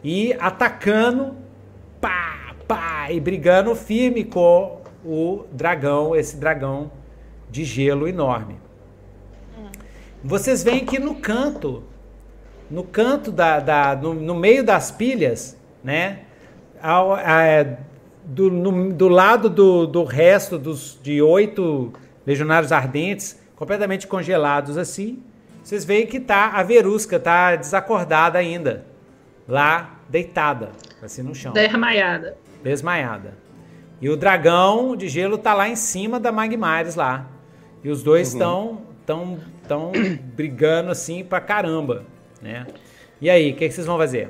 e 0.03 0.33
atacando, 0.33 1.35
pá, 2.01 2.53
pá, 2.67 3.07
e 3.09 3.19
brigando 3.19 3.73
firme 3.73 4.25
com 4.25 4.81
o 5.05 5.45
dragão, 5.51 6.15
esse 6.15 6.35
dragão 6.35 6.91
de 7.49 7.63
gelo 7.63 8.07
enorme. 8.07 8.57
Vocês 10.21 10.63
veem 10.63 10.85
que 10.85 10.99
no 10.99 11.15
canto, 11.15 11.83
no 12.69 12.83
canto 12.83 13.31
da, 13.31 13.59
da 13.59 13.95
no, 13.95 14.13
no 14.13 14.35
meio 14.35 14.63
das 14.63 14.91
pilhas, 14.91 15.57
né, 15.83 16.21
ao, 16.81 17.13
a, 17.13 17.19
do, 18.25 18.49
no, 18.49 18.93
do 18.93 19.07
lado 19.07 19.49
do, 19.49 19.85
do 19.85 20.03
resto 20.03 20.57
dos 20.57 20.99
de 21.01 21.21
oito 21.21 21.93
legionários 22.25 22.71
ardentes, 22.71 23.39
completamente 23.55 24.07
congelados 24.07 24.77
assim, 24.77 25.21
vocês 25.63 25.85
veem 25.85 26.05
que 26.05 26.19
tá 26.19 26.51
a 26.53 26.63
Verusca 26.63 27.19
tá 27.19 27.55
desacordada 27.55 28.37
ainda 28.37 28.85
lá 29.47 29.99
deitada, 30.09 30.71
assim 31.01 31.21
no 31.21 31.33
chão. 31.33 31.53
Desmaiada. 31.53 32.37
Desmaiada. 32.63 33.33
E 34.01 34.09
o 34.09 34.17
dragão 34.17 34.95
de 34.95 35.07
gelo 35.07 35.37
tá 35.37 35.53
lá 35.53 35.69
em 35.69 35.75
cima 35.75 36.19
da 36.19 36.31
Magmares 36.31 36.95
lá. 36.95 37.27
E 37.83 37.89
os 37.89 38.03
dois 38.03 38.29
estão 38.29 38.67
uhum. 38.67 38.81
tão, 39.05 39.39
tão 39.67 39.91
brigando 40.35 40.91
assim 40.91 41.23
pra 41.23 41.39
caramba, 41.39 42.03
né? 42.41 42.65
E 43.21 43.29
aí, 43.29 43.51
o 43.51 43.55
que, 43.55 43.67
que, 43.67 43.73
vocês 43.73 43.87
vão 43.87 43.97
fazer? 43.97 44.29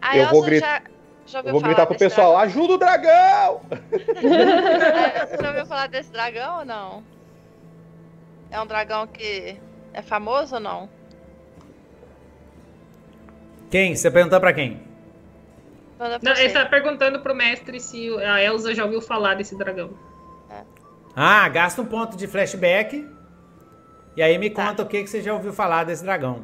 A 0.00 0.16
eu 0.16 0.28
vou 0.28 0.42
gritar. 0.42 0.82
Já, 0.82 0.90
já 1.30 1.40
eu 1.40 1.52
vou 1.52 1.60
gritar 1.60 1.86
pro 1.86 1.96
pessoal, 1.96 2.32
dragão? 2.32 2.46
ajuda 2.46 2.74
o 2.74 2.78
dragão! 2.78 3.62
Você 3.90 5.36
já 5.42 5.48
ouviu 5.48 5.66
falar 5.66 5.86
desse 5.86 6.10
dragão 6.10 6.58
ou 6.58 6.64
não? 6.64 7.04
É 8.50 8.60
um 8.60 8.66
dragão 8.66 9.06
que 9.06 9.56
é 9.92 10.02
famoso 10.02 10.56
ou 10.56 10.60
não? 10.60 10.88
Quem? 13.70 13.94
Você 13.94 14.10
perguntar 14.10 14.40
para 14.40 14.52
quem? 14.52 14.82
Não, 16.22 16.32
ele 16.32 16.52
tá 16.52 16.64
perguntando 16.64 17.20
pro 17.20 17.34
mestre 17.34 17.78
se 17.78 18.08
a 18.24 18.42
Elsa 18.42 18.74
já 18.74 18.84
ouviu 18.84 19.02
falar 19.02 19.34
desse 19.34 19.56
dragão. 19.56 19.90
É. 20.50 20.64
Ah, 21.14 21.46
gasta 21.48 21.82
um 21.82 21.86
ponto 21.86 22.16
de 22.16 22.26
flashback. 22.26 23.06
E 24.16 24.22
aí 24.22 24.38
me 24.38 24.48
tá. 24.48 24.66
conta 24.66 24.82
o 24.82 24.86
que, 24.86 25.02
que 25.02 25.10
você 25.10 25.22
já 25.22 25.34
ouviu 25.34 25.52
falar 25.52 25.84
desse 25.84 26.02
dragão. 26.02 26.42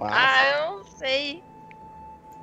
Ah, 0.00 0.46
eu 0.48 0.76
não 0.78 0.84
sei. 0.84 1.43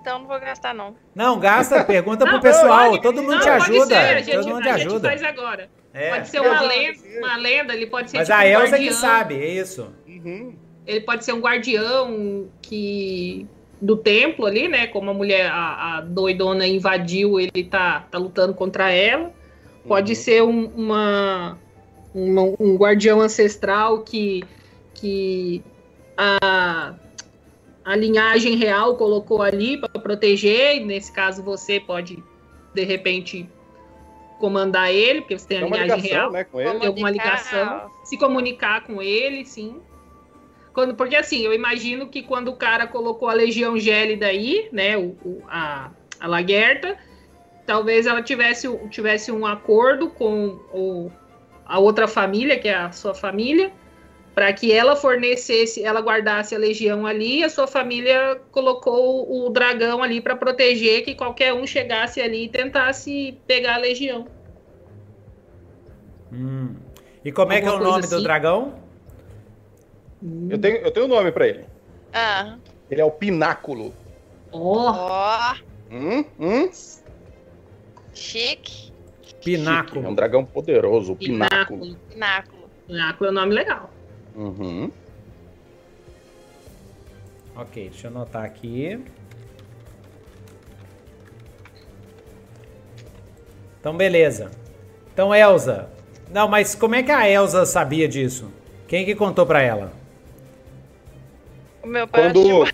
Então 0.02 0.18
não 0.18 0.28
vou 0.28 0.40
gastar, 0.40 0.74
não. 0.74 0.96
Não, 1.14 1.40
gasta, 1.40 1.84
pergunta 1.84 2.26
não, 2.26 2.34
pro 2.34 2.42
pessoal. 2.42 2.90
Pode, 2.90 3.04
todo 3.04 3.22
mundo 3.22 3.36
não, 3.36 3.40
te 3.40 3.50
ajuda. 3.50 3.96
Ser, 3.96 4.24
gente, 4.24 4.36
todo 4.36 4.50
mundo 4.50 4.62
te 4.64 4.70
ajuda. 4.70 5.10
faz 5.10 5.24
agora. 5.24 5.70
É. 5.94 6.10
Pode 6.10 6.28
ser 6.28 6.42
uma 6.42 6.62
lenda, 6.62 7.00
uma 7.20 7.38
lenda, 7.38 7.76
ele 7.76 7.86
pode 7.86 8.10
ser 8.10 8.18
Mas 8.18 8.28
tipo 8.28 8.40
a 8.40 8.48
Elsa 8.48 8.76
um 8.76 8.80
que 8.80 8.94
sabe, 8.94 9.36
é 9.36 9.48
isso. 9.48 9.94
Uhum. 10.08 10.56
Ele 10.88 11.02
pode 11.02 11.24
ser 11.24 11.34
um 11.34 11.40
guardião 11.40 12.48
que 12.62 13.46
do 13.80 13.96
templo 13.96 14.48
ali, 14.48 14.68
né? 14.68 14.88
Como 14.88 15.12
a 15.12 15.14
mulher, 15.14 15.52
a, 15.52 15.98
a 15.98 16.02
doidona 16.02 16.66
invadiu, 16.66 17.40
ele 17.40 17.64
tá, 17.64 18.08
tá 18.10 18.18
lutando 18.18 18.56
contra 18.56 18.90
ela. 18.92 19.32
Pode 19.88 20.14
uhum. 20.14 20.16
ser 20.16 20.42
um, 20.42 20.66
uma, 20.76 21.60
uma, 22.14 22.42
um 22.60 22.76
guardião 22.76 23.22
ancestral 23.22 24.02
que, 24.02 24.44
que 24.96 25.64
a, 26.18 26.96
a 27.84 27.96
linhagem 27.96 28.56
real 28.56 28.96
colocou 28.96 29.42
ali 29.42 29.78
para 29.78 30.00
proteger. 30.00 30.86
Nesse 30.86 31.12
caso, 31.12 31.44
você 31.44 31.80
pode, 31.80 32.24
de 32.74 32.84
repente, 32.84 33.50
comandar 34.40 34.92
ele, 34.92 35.22
porque 35.22 35.38
você 35.38 35.48
tem 35.48 35.58
a 35.60 35.66
linhagem 35.66 35.96
ligação, 35.96 36.10
real. 36.10 36.32
Né, 36.32 36.44
com 36.44 36.62
ele. 36.62 36.80
Tem 36.80 36.88
alguma 36.88 37.10
ligação. 37.10 37.92
Se 38.04 38.18
comunicar 38.18 38.82
com 38.82 39.02
ele, 39.02 39.46
sim. 39.46 39.82
Quando, 40.74 40.96
porque 40.96 41.16
assim, 41.16 41.42
eu 41.42 41.54
imagino 41.54 42.08
que 42.08 42.22
quando 42.22 42.48
o 42.48 42.56
cara 42.56 42.88
colocou 42.88 43.28
a 43.28 43.34
Legião 43.34 43.78
Gélida 43.78 44.28
aí, 44.28 44.70
né, 44.72 44.98
o, 44.98 45.18
o 45.24 45.44
a, 45.48 45.92
a 46.20 46.28
Laguerta, 46.28 46.98
talvez 47.66 48.06
ela 48.06 48.22
tivesse, 48.22 48.68
tivesse 48.90 49.32
um 49.32 49.46
acordo 49.46 50.10
com 50.10 50.60
o, 50.74 51.12
a 51.66 51.78
outra 51.78 52.08
família, 52.08 52.58
que 52.58 52.70
é 52.70 52.76
a 52.76 52.92
sua 52.92 53.14
família, 53.14 53.72
para 54.34 54.52
que 54.54 54.72
ela 54.72 54.96
fornecesse, 54.96 55.84
ela 55.84 56.00
guardasse 56.00 56.56
a 56.56 56.58
legião 56.58 57.06
ali, 57.06 57.40
e 57.40 57.44
a 57.44 57.50
sua 57.50 57.68
família 57.68 58.40
colocou 58.52 59.28
o, 59.30 59.48
o 59.48 59.50
dragão 59.50 60.02
ali 60.02 60.22
para 60.22 60.36
proteger 60.36 61.04
que 61.04 61.16
qualquer 61.16 61.54
um 61.54 61.68
chegasse 61.68 62.22
ali 62.22 62.46
e 62.46 62.50
tentasse 62.50 63.38
pegar 63.46 63.76
a 63.76 63.80
legião. 63.80 64.28
Hum. 66.32 66.76
E 67.24 67.32
como 67.32 67.52
Alguma 67.52 67.58
é 67.58 67.62
que 67.62 67.68
é 67.68 67.72
o 67.72 67.84
nome 67.84 68.00
assim? 68.06 68.16
do 68.16 68.24
dragão? 68.24 68.74
Eu 70.50 70.58
tenho, 70.60 70.78
eu 70.78 70.92
tenho 70.92 71.06
um 71.08 71.10
nome 71.10 71.32
para 71.32 71.48
ele. 71.48 71.66
Ah. 72.14 72.58
Ele 72.90 73.02
é 73.02 73.06
o 73.06 73.12
Pináculo. 73.12 73.94
Ó. 74.52 74.92
Oh. 74.92 75.94
Hum, 75.94 76.24
hum. 76.40 76.72
Chique. 78.14 78.94
Pináculo. 79.44 79.96
Chique. 79.96 80.06
É 80.06 80.10
um 80.10 80.16
dragão 80.16 80.46
poderoso, 80.46 81.16
Pináculo. 81.16 81.98
Pináculo. 82.10 82.70
Pináculo 82.88 83.30
é 83.30 83.32
um 83.32 83.36
nome 83.36 83.54
legal. 83.54 83.90
Uhum. 84.36 84.92
Ok, 87.56 87.90
deixa 87.90 88.08
eu 88.08 88.12
anotar 88.12 88.44
aqui. 88.44 89.00
Então, 93.80 93.96
beleza. 93.96 94.52
Então, 95.14 95.34
Elsa. 95.34 95.90
Não, 96.32 96.48
mas 96.48 96.76
como 96.76 96.96
é 96.96 97.04
que 97.04 97.12
a 97.12 97.30
Elsa 97.30 97.66
sabia 97.66 98.08
disso? 98.08 98.50
Quem 98.88 99.06
que 99.06 99.16
contou 99.16 99.46
para 99.46 99.62
ela? 99.62 99.92
O 101.84 101.88
meu 101.88 102.08
pai 102.08 102.32
quando... 102.32 102.66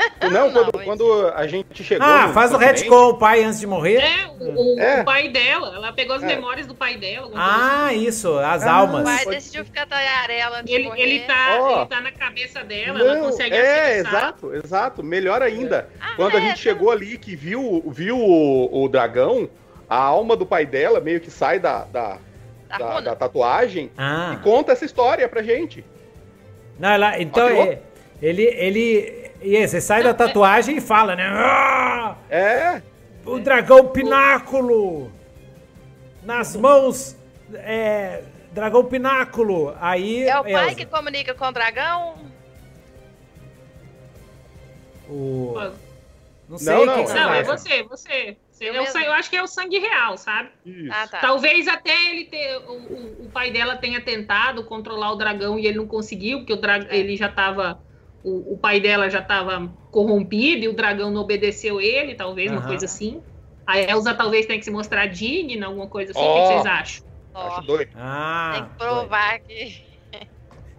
Não, 0.30 0.52
quando, 0.52 0.72
não, 0.72 0.84
quando 0.84 1.28
a 1.34 1.46
gente 1.46 1.82
chegou. 1.82 2.06
Ah, 2.06 2.28
faz 2.32 2.52
o 2.52 2.56
retcon 2.56 3.08
o 3.08 3.18
pai 3.18 3.42
antes 3.42 3.58
de 3.58 3.66
morrer. 3.66 3.96
É, 3.96 4.26
o, 4.38 4.78
é. 4.78 5.00
o 5.00 5.04
pai 5.04 5.28
dela. 5.28 5.74
Ela 5.74 5.92
pegou 5.92 6.14
as 6.14 6.22
é. 6.22 6.26
memórias 6.26 6.66
do 6.66 6.74
pai 6.74 6.96
dela. 6.96 7.30
Ah, 7.34 7.86
assim. 7.86 8.06
isso, 8.06 8.38
as 8.38 8.62
ah, 8.62 8.72
almas. 8.72 9.00
O 9.00 9.04
pai 9.04 9.26
decidiu 9.26 9.64
ficar 9.64 9.86
talharela 9.86 10.62
ele, 10.66 10.90
ele, 10.96 11.20
tá, 11.20 11.58
oh. 11.60 11.70
ele 11.70 11.86
tá 11.86 12.00
na 12.00 12.12
cabeça 12.12 12.62
dela, 12.62 12.98
não, 12.98 13.06
ela 13.06 13.20
consegue 13.20 13.54
É, 13.54 13.98
exato, 13.98 14.54
exato. 14.54 15.02
Melhor 15.02 15.42
ainda. 15.42 15.88
Ah, 16.00 16.12
quando 16.16 16.36
a 16.36 16.38
é, 16.38 16.42
gente 16.42 16.56
tá. 16.56 16.56
chegou 16.56 16.90
ali 16.90 17.18
que 17.18 17.34
viu, 17.34 17.82
viu 17.88 18.18
o, 18.18 18.84
o, 18.84 18.88
dragão, 18.88 19.48
a 19.88 19.96
alma 19.96 20.36
do 20.36 20.46
pai 20.46 20.66
dela 20.66 21.00
meio 21.00 21.20
que 21.20 21.30
sai 21.30 21.58
da, 21.58 21.84
da, 21.84 22.18
da, 22.78 23.00
da 23.00 23.16
tatuagem 23.16 23.90
ah. 23.96 24.32
e 24.34 24.42
conta 24.42 24.72
essa 24.72 24.84
história 24.84 25.28
pra 25.28 25.42
gente. 25.42 25.84
Não, 26.78 26.88
ela, 26.90 27.20
então 27.20 27.48
é, 27.48 27.80
ele, 28.22 28.42
ele, 28.42 29.19
e 29.42 29.66
você 29.66 29.80
sai 29.80 30.02
da 30.02 30.14
tatuagem 30.14 30.76
e 30.76 30.80
fala, 30.80 31.16
né? 31.16 31.26
Ah, 31.26 32.16
é. 32.28 32.82
O 33.24 33.38
dragão 33.38 33.88
pináculo! 33.88 35.12
Nas 36.22 36.56
mãos. 36.56 37.16
É, 37.54 38.22
dragão 38.52 38.84
pináculo! 38.84 39.74
Aí. 39.80 40.24
É 40.24 40.38
o 40.38 40.42
pai 40.42 40.52
Elza. 40.52 40.74
que 40.74 40.86
comunica 40.86 41.34
com 41.34 41.46
o 41.46 41.52
dragão? 41.52 42.14
O. 45.08 45.54
Não 46.48 46.58
sei 46.58 46.74
não, 46.74 46.86
não, 46.86 47.04
que 47.04 47.12
não 47.12 47.34
é 47.34 47.42
você, 47.44 47.82
você. 47.84 48.36
Eu, 48.60 48.74
eu, 48.74 48.84
eu, 48.84 49.12
acho 49.12 49.30
que 49.30 49.36
é 49.36 49.42
o 49.42 49.46
sangue 49.46 49.78
real, 49.78 50.18
sabe? 50.18 50.50
Ah, 50.90 51.08
tá. 51.08 51.18
Talvez 51.18 51.66
até 51.66 52.10
ele 52.10 52.26
ter. 52.26 52.58
O, 52.58 52.72
o, 52.72 53.24
o, 53.24 53.30
pai 53.30 53.50
dela 53.50 53.76
tenha 53.76 54.00
tentado 54.02 54.64
controlar 54.64 55.12
o 55.12 55.16
dragão 55.16 55.58
e 55.58 55.66
ele 55.66 55.78
não 55.78 55.86
conseguiu, 55.86 56.40
porque 56.40 56.52
o 56.52 56.60
dragão 56.60 56.88
é. 56.90 56.98
ele 56.98 57.16
já 57.16 57.28
estava 57.28 57.80
o, 58.22 58.54
o 58.54 58.58
pai 58.58 58.80
dela 58.80 59.08
já 59.08 59.20
estava 59.20 59.70
corrompido 59.90 60.64
e 60.64 60.68
o 60.68 60.74
dragão 60.74 61.10
não 61.10 61.22
obedeceu 61.22 61.80
ele, 61.80 62.14
talvez, 62.14 62.50
uhum. 62.50 62.58
uma 62.58 62.66
coisa 62.66 62.84
assim. 62.84 63.22
A 63.66 63.78
Elsa 63.78 64.14
talvez 64.14 64.46
tenha 64.46 64.58
que 64.58 64.64
se 64.64 64.70
mostrar 64.70 65.06
digna, 65.06 65.66
alguma 65.66 65.86
coisa 65.86 66.12
assim. 66.12 66.20
Oh. 66.20 66.30
O 66.30 66.34
que 66.34 66.52
vocês 66.54 66.66
acham? 66.66 67.06
Oh. 67.34 67.38
Acho 67.38 67.60
doido. 67.62 67.90
Ah, 67.96 68.50
Tem 68.54 68.64
que 68.64 68.70
provar 68.76 69.38
doido. 69.38 69.44
que. 69.46 69.90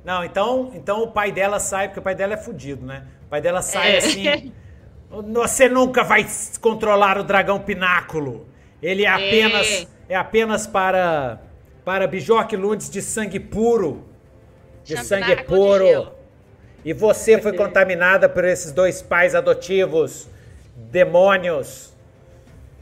Não, 0.04 0.24
então, 0.24 0.72
então 0.74 1.04
o 1.04 1.12
pai 1.12 1.32
dela 1.32 1.60
sai, 1.60 1.88
porque 1.88 2.00
o 2.00 2.04
pai 2.04 2.16
dela 2.16 2.34
é 2.34 2.38
fudido, 2.38 2.86
né? 2.86 3.06
O 3.28 3.30
pai 3.30 3.40
dela 3.40 3.62
sai 3.62 3.94
é. 3.94 3.98
assim. 3.98 4.54
Você 5.34 5.68
nunca 5.68 6.04
vai 6.04 6.26
controlar 6.62 7.18
o 7.18 7.24
dragão 7.24 7.60
pináculo. 7.60 8.48
Ele 8.82 9.06
é, 9.06 9.08
é. 9.08 9.10
apenas 9.10 9.68
é, 10.10 10.14
é 10.14 10.16
apenas 10.16 10.66
para 10.66 11.40
para 11.84 12.08
Bijork 12.08 12.56
Lundes 12.56 12.90
de 12.90 13.02
sangue 13.02 13.40
puro. 13.40 14.06
De 14.84 14.98
sangue 15.04 15.44
puro. 15.44 16.12
E 16.84 16.94
você 16.94 17.40
foi 17.40 17.54
contaminada 17.54 18.28
por 18.28 18.44
esses 18.44 18.72
dois 18.72 19.02
pais 19.02 19.36
adotivos, 19.36 20.28
demônios. 20.76 21.92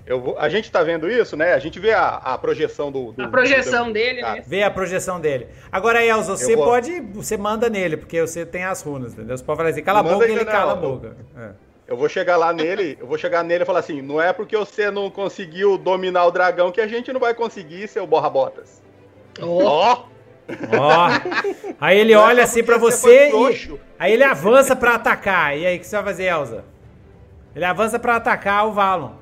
Eu 0.06 0.36
a 0.40 0.50
gente 0.50 0.72
tá 0.72 0.82
vendo 0.82 1.10
isso, 1.10 1.38
né? 1.38 1.54
A 1.54 1.60
gente 1.60 1.80
vê 1.80 1.94
a, 1.94 2.08
a 2.16 2.38
projeção 2.38 2.92
do, 2.92 3.12
do 3.12 3.22
A 3.22 3.28
projeção 3.28 3.88
do, 3.88 3.94
dele, 3.94 4.22
né? 4.22 4.44
Vê 4.48 4.64
a 4.64 4.72
projeção 4.72 5.20
dele. 5.20 5.48
Agora, 5.72 6.04
Elza, 6.04 6.36
você 6.36 6.56
vou... 6.56 6.66
pode. 6.66 7.00
Você 7.14 7.38
manda 7.38 7.70
nele, 7.70 7.96
porque 7.96 8.20
você 8.20 8.46
tem 8.46 8.64
as 8.64 8.82
runas, 8.82 9.14
entendeu? 9.14 9.38
Você 9.38 9.44
pode 9.44 9.58
falar 9.58 9.70
assim, 9.70 9.84
cala 9.84 10.00
a 10.00 10.04
boca 10.04 10.26
e 10.26 10.32
ele 10.32 10.44
não, 10.44 10.52
cala 10.52 10.72
a 10.72 10.76
boca. 10.76 11.16
É. 11.38 11.50
Eu 11.88 11.98
vou 11.98 12.10
chegar 12.10 12.38
lá 12.38 12.54
nele, 12.54 12.98
eu 13.00 13.06
vou 13.06 13.18
chegar 13.18 13.44
nele 13.44 13.64
e 13.64 13.66
falar 13.66 13.80
assim: 13.80 14.02
não 14.02 14.22
é 14.22 14.34
porque 14.34 14.58
você 14.58 14.90
não 14.90 15.12
conseguiu 15.12 15.78
dominar 15.78 16.26
o 16.26 16.32
dragão 16.32 16.72
que 16.72 16.82
a 16.82 16.88
gente 16.88 17.14
não 17.14 17.20
vai 17.20 17.34
conseguir, 17.36 17.88
seu 17.88 18.08
borra-botas. 18.08 18.82
Ó! 19.42 19.94
Oh. 19.94 20.19
Ó. 20.78 21.76
Aí 21.80 21.98
ele 21.98 22.16
olha 22.16 22.44
assim 22.44 22.64
para 22.64 22.78
você 22.78 23.30
e 23.30 23.80
aí 23.98 24.14
ele 24.14 24.24
avança 24.24 24.76
para 24.76 24.96
atacar. 24.96 25.58
E 25.58 25.66
aí 25.66 25.78
o 25.78 25.80
que 25.80 25.86
você 25.86 25.96
vai 25.96 26.06
fazer, 26.06 26.26
Elsa? 26.26 26.66
Ele 27.56 27.66
avança 27.66 28.00
para 28.00 28.16
atacar 28.16 28.68
o 28.68 28.72
Valon. 28.72 29.14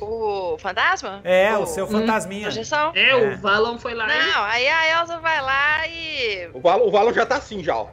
O 0.00 0.56
fantasma? 0.58 1.20
É, 1.24 1.56
o, 1.56 1.62
o 1.62 1.66
seu 1.66 1.86
fantasminha. 1.86 2.44
Projeção? 2.44 2.92
É, 2.94 3.10
é, 3.10 3.14
o 3.14 3.36
Valon 3.36 3.78
foi 3.78 3.94
lá. 3.94 4.06
Não, 4.06 4.44
aí 4.44 4.66
a 4.66 5.00
Elsa 5.00 5.18
vai 5.18 5.40
lá 5.42 5.86
e. 5.86 6.50
O 6.54 6.60
Valon, 6.60 6.86
o 6.86 6.90
Valon 6.90 7.12
já 7.12 7.26
tá 7.26 7.36
assim 7.36 7.62
já, 7.62 7.76
ó. 7.76 7.88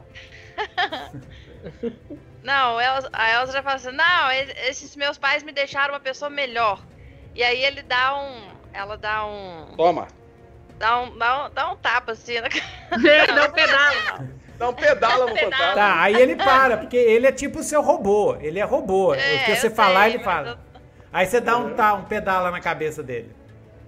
não, 2.42 2.78
a 2.78 3.32
Elsa 3.34 3.52
já 3.52 3.62
fala 3.62 3.76
assim: 3.76 3.92
não, 3.92 4.32
esses 4.68 4.96
meus 4.96 5.18
pais 5.18 5.44
me 5.44 5.52
deixaram 5.52 5.94
uma 5.94 6.00
pessoa 6.00 6.30
melhor. 6.30 6.82
E 7.36 7.44
aí 7.44 7.62
ele 7.64 7.82
dá 7.82 8.18
um. 8.18 8.48
Ela 8.72 8.98
dá 8.98 9.26
um. 9.26 9.76
Toma. 9.76 10.08
Dá 10.78 11.02
um, 11.02 11.18
dá 11.18 11.46
um, 11.46 11.50
dá 11.54 11.72
um 11.72 11.76
tapa 11.76 12.12
assim. 12.12 12.40
Na... 12.40 12.48
É, 12.48 13.28
dá 13.28 13.48
um 13.48 13.52
pedala. 13.52 14.30
Dá 14.58 14.70
um 14.70 14.74
pedala 14.74 15.26
no 15.28 15.38
fantasma. 15.38 15.74
Tá, 15.74 16.02
aí 16.02 16.16
ele 16.16 16.36
para, 16.36 16.78
porque 16.78 16.98
ele 16.98 17.28
é 17.28 17.32
tipo 17.32 17.60
o 17.60 17.64
seu 17.64 17.82
robô. 17.82 18.36
Ele 18.40 18.60
é 18.60 18.64
robô. 18.64 19.14
É, 19.14 19.36
o 19.36 19.46
que 19.46 19.56
você 19.56 19.70
falar, 19.70 20.06
sei, 20.06 20.14
ele 20.14 20.24
fala. 20.24 20.60
Aí 21.12 21.26
você 21.26 21.40
dá 21.40 21.58
um, 21.58 21.74
tá, 21.74 21.94
um 21.94 22.04
pedala 22.04 22.52
na 22.52 22.60
cabeça 22.60 23.04
dele. 23.04 23.32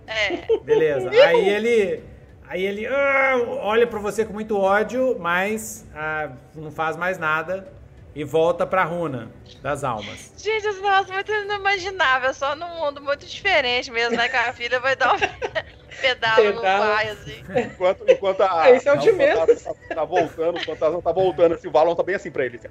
É. 0.08 0.58
Beleza. 0.64 1.10
Aí 1.10 1.50
ele. 1.50 2.04
Aí 2.48 2.66
ele 2.66 2.88
uh, 2.88 3.60
olha 3.62 3.86
para 3.86 4.00
você 4.00 4.26
com 4.26 4.34
muito 4.34 4.58
ódio, 4.60 5.16
mas 5.20 5.86
uh, 5.94 6.34
não 6.56 6.72
faz 6.72 6.98
mais 6.98 7.20
nada 7.20 7.79
e 8.16 8.24
volta 8.24 8.66
pra 8.66 8.84
runa 8.84 9.30
das 9.62 9.84
almas. 9.84 10.34
Gente, 10.38 10.66
esse 10.66 10.82
negócio 10.82 11.12
é 11.12 11.16
muito 11.16 11.32
inimaginável, 11.32 12.34
só 12.34 12.56
num 12.56 12.68
mundo 12.68 13.00
muito 13.02 13.26
diferente 13.26 13.92
mesmo, 13.92 14.18
né? 14.18 14.28
Que 14.28 14.36
a 14.36 14.54
filha 14.54 14.80
vai 14.80 14.96
dar 14.96 15.16
um 15.16 15.20
pedalo 16.02 16.54
no 16.54 16.62
pai, 16.62 17.10
assim. 17.10 17.44
Enquanto, 17.56 18.04
enquanto 18.10 18.42
a, 18.42 18.70
Esse 18.72 18.90
é 18.90 18.94
o 18.94 18.98
de 18.98 19.12
menos. 19.12 19.64
Tá, 19.64 19.74
tá, 19.96 20.06
voltando, 20.06 20.58
o 20.58 20.64
fantasma 20.64 21.02
tá 21.02 21.12
voltando, 21.12 21.56
assim, 21.56 21.68
o 21.68 21.72
balão 21.72 21.96
tá 21.96 22.04
bem 22.04 22.16
assim 22.16 22.32
pra 22.32 22.46
ele. 22.46 22.60
Assim. 22.60 22.70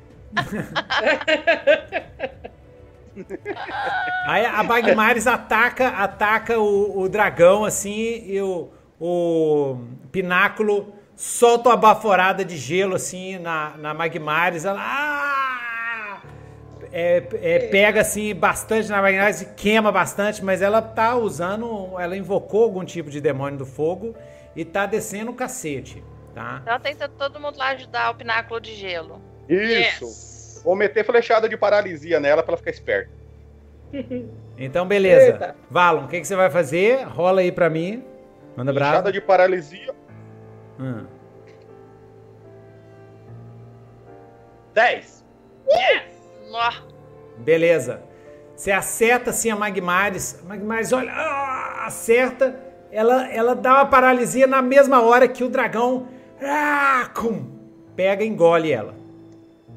Aí 4.26 4.46
a 4.46 4.62
Bagmares 4.62 5.26
ataca, 5.26 5.88
ataca 5.88 6.58
o, 6.58 7.00
o 7.00 7.08
dragão, 7.08 7.64
assim, 7.64 8.22
e 8.26 8.40
o, 8.40 8.70
o 9.00 9.78
pináculo 10.12 10.94
solta 11.18 11.70
uma 11.70 11.76
baforada 11.76 12.44
de 12.44 12.56
gelo 12.56 12.94
assim 12.94 13.38
na, 13.38 13.76
na 13.76 13.92
Magmares, 13.92 14.64
ela 14.64 14.80
ah! 14.80 16.20
é, 16.92 17.24
é, 17.42 17.58
pega 17.66 18.02
assim 18.02 18.32
bastante 18.32 18.88
na 18.88 19.02
Magmares 19.02 19.42
e 19.42 19.46
queima 19.46 19.90
bastante, 19.90 20.44
mas 20.44 20.62
ela 20.62 20.80
tá 20.80 21.16
usando, 21.16 21.98
ela 21.98 22.16
invocou 22.16 22.62
algum 22.62 22.84
tipo 22.84 23.10
de 23.10 23.20
demônio 23.20 23.58
do 23.58 23.66
fogo 23.66 24.14
e 24.54 24.64
tá 24.64 24.86
descendo 24.86 25.32
o 25.32 25.34
cacete, 25.34 26.04
tá? 26.32 26.62
Ela 26.64 26.78
tenta 26.78 27.08
todo 27.08 27.40
mundo 27.40 27.58
lá 27.58 27.70
ajudar 27.70 28.12
o 28.12 28.14
pináculo 28.14 28.60
de 28.60 28.76
gelo. 28.76 29.20
Isso! 29.48 30.04
Yes. 30.04 30.62
Vou 30.64 30.76
meter 30.76 31.04
flechada 31.04 31.48
de 31.48 31.56
paralisia 31.56 32.20
nela 32.20 32.44
pra 32.44 32.52
ela 32.52 32.58
ficar 32.58 32.70
esperta. 32.70 33.10
Então, 34.60 34.84
beleza. 34.84 35.26
Eita. 35.26 35.56
Valon, 35.70 36.06
o 36.06 36.08
que, 36.08 36.20
que 36.20 36.26
você 36.26 36.34
vai 36.34 36.50
fazer? 36.50 37.04
Rola 37.04 37.42
aí 37.42 37.52
pra 37.52 37.70
mim. 37.70 38.02
Manda 38.56 38.72
brasa. 38.72 38.90
Flechada 38.90 39.12
de 39.12 39.20
paralisia. 39.20 39.94
Hum. 40.78 41.06
10. 44.74 45.24
Yes! 45.68 46.18
Beleza. 47.38 48.02
Você 48.54 48.70
acerta 48.72 49.30
assim 49.30 49.50
a 49.50 49.56
Magmares. 49.56 50.40
A 50.42 50.48
Magmares, 50.48 50.92
olha, 50.92 51.12
ah, 51.12 51.86
acerta. 51.86 52.58
Ela, 52.90 53.28
ela 53.32 53.54
dá 53.54 53.74
uma 53.74 53.86
paralisia 53.86 54.46
na 54.46 54.62
mesma 54.62 55.02
hora 55.02 55.28
que 55.28 55.44
o 55.44 55.48
dragão 55.48 56.08
ah, 56.42 57.10
cum, 57.14 57.50
pega 57.96 58.24
e 58.24 58.28
engole 58.28 58.72
ela. 58.72 58.94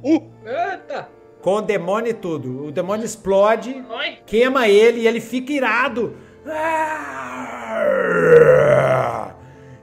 Uh! 0.04 0.32
Eita! 0.46 1.10
Com 1.42 1.56
o 1.56 1.62
demônio 1.62 2.12
e 2.12 2.14
tudo. 2.14 2.66
O 2.66 2.72
demônio 2.72 3.04
explode, 3.04 3.84
Oi? 3.90 4.20
queima 4.26 4.68
ele 4.68 5.02
e 5.02 5.08
ele 5.08 5.20
fica 5.20 5.52
irado. 5.52 6.16
Ah! 6.48 7.72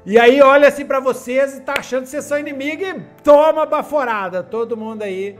E 0.09 0.19
aí 0.19 0.41
olha 0.41 0.69
assim 0.69 0.87
para 0.87 1.01
vocês 1.01 1.59
e 1.59 1.61
tá 1.61 1.75
achando 1.77 2.05
que 2.05 2.09
vocês 2.09 2.25
são 2.25 2.39
inimigos 2.39 2.89
e 2.89 2.95
toma 3.23 3.67
baforada. 3.67 4.43
Todo 4.43 4.75
mundo 4.75 5.03
aí. 5.03 5.39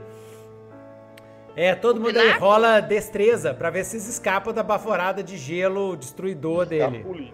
É, 1.55 1.73
todo 1.73 1.99
mundo 1.99 2.15
aí 2.15 2.29
rola 2.37 2.79
destreza 2.79 3.51
para 3.51 3.71
ver 3.71 3.83
se 3.83 3.93
vocês 3.93 4.07
escapam 4.07 4.53
da 4.53 4.61
baforada 4.61 5.23
de 5.23 5.37
gelo 5.37 5.97
destruidor 5.97 6.67
dele. 6.67 7.33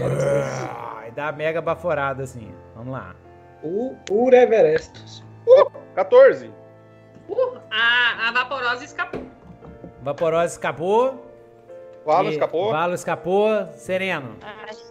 Ah, 0.00 1.08
e 1.08 1.10
dá 1.10 1.32
mega 1.32 1.60
baforada 1.60 2.22
assim. 2.22 2.54
Vamos 2.76 2.92
lá. 2.92 3.16
O 3.60 3.96
puro 4.06 4.36
Everest. 4.36 5.24
Uh, 5.48 5.72
14. 5.96 6.52
Uh, 7.28 7.58
a, 7.68 8.28
a 8.28 8.32
Vaporosa 8.32 8.84
escapou. 8.84 9.24
Vaporosa 10.00 10.52
escapou. 10.52 11.34
Valo 12.06 12.28
escapou. 12.28 12.70
Valo 12.70 12.94
escapou. 12.94 13.66
Sereno. 13.72 14.36
Ai. 14.40 14.83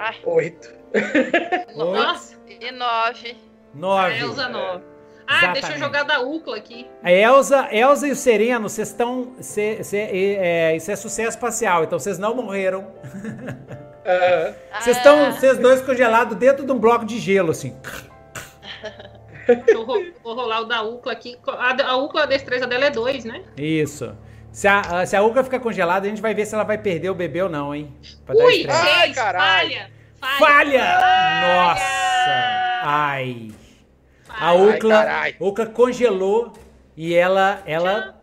Ai. 0.00 0.16
Oito. 0.24 0.74
Nossa. 1.76 2.34
E 2.48 2.70
nove. 2.72 3.36
Nove. 3.74 4.12
A 4.12 4.18
Elza, 4.18 4.48
nove. 4.48 4.82
Ah, 5.26 5.36
Exatamente. 5.36 5.60
deixa 5.60 5.76
eu 5.76 5.78
jogar 5.78 6.02
da 6.04 6.20
UCLA 6.22 6.56
aqui. 6.56 6.86
A 7.02 7.12
Elza, 7.12 7.68
Elza 7.70 8.08
e 8.08 8.12
o 8.12 8.16
Sereno, 8.16 8.68
vocês 8.68 8.88
estão. 8.88 9.34
É, 9.92 10.74
isso 10.74 10.90
é 10.90 10.96
sucesso 10.96 11.36
espacial, 11.36 11.84
então 11.84 11.98
vocês 11.98 12.18
não 12.18 12.34
morreram. 12.34 12.92
Vocês 14.80 14.96
estão, 14.96 15.26
ah. 15.26 15.32
vocês 15.32 15.58
dois 15.58 15.82
congelados 15.82 16.36
dentro 16.36 16.64
de 16.64 16.72
um 16.72 16.78
bloco 16.78 17.04
de 17.04 17.18
gelo, 17.18 17.50
assim. 17.50 17.76
Eu 19.68 19.84
vou 19.84 20.02
rolar 20.24 20.62
o 20.62 20.64
da 20.64 20.82
UCLA 20.82 21.12
aqui. 21.12 21.38
A, 21.46 21.90
a 21.90 21.96
UCLA, 21.98 22.22
a 22.22 22.26
destreza 22.26 22.66
dela 22.66 22.86
é 22.86 22.90
2, 22.90 23.24
né? 23.24 23.44
Isso. 23.56 24.16
Se 24.52 24.66
a, 24.66 25.06
se 25.06 25.16
a 25.16 25.44
ficar 25.44 25.60
congelada, 25.60 26.06
a 26.06 26.08
gente 26.08 26.20
vai 26.20 26.34
ver 26.34 26.44
se 26.44 26.54
ela 26.54 26.64
vai 26.64 26.76
perder 26.76 27.10
o 27.10 27.14
bebê 27.14 27.42
ou 27.42 27.48
não, 27.48 27.74
hein? 27.74 27.94
Pra 28.26 28.34
Ui, 28.34 28.66
Ai, 28.68 29.14
falha, 29.14 29.38
falha! 29.38 29.90
Falha! 30.38 30.84
Nossa! 31.40 32.80
Ai! 32.82 33.50
A 34.28 34.52
Ucla, 34.54 34.98
Ai, 35.00 35.36
Ucla 35.38 35.66
congelou 35.66 36.52
e 36.96 37.14
ela, 37.14 37.62
ela 37.64 38.20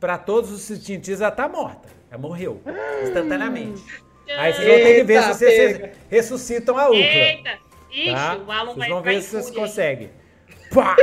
para 0.00 0.18
todos 0.18 0.50
os 0.50 0.62
cientistas, 0.62 1.20
ela 1.20 1.30
tá 1.30 1.48
morta. 1.48 1.88
Ela 2.10 2.20
morreu 2.20 2.60
instantaneamente. 3.02 3.82
Aí 4.36 4.52
vocês 4.52 4.66
vão 4.68 4.76
ter 4.76 4.94
que 4.96 5.04
ver 5.04 5.22
se 5.22 5.28
vocês 5.28 5.90
ressuscitam 6.10 6.78
a 6.78 6.88
Ucla. 6.88 6.98
Eita! 6.98 7.58
Ixi, 7.90 8.12
tá? 8.12 8.36
o 8.36 8.52
Alan 8.52 8.74
Vocês 8.74 8.88
vão 8.88 9.02
ver 9.02 9.22
se 9.22 9.30
vocês 9.30 9.50
conseguem. 9.50 10.10
Pá! 10.74 10.96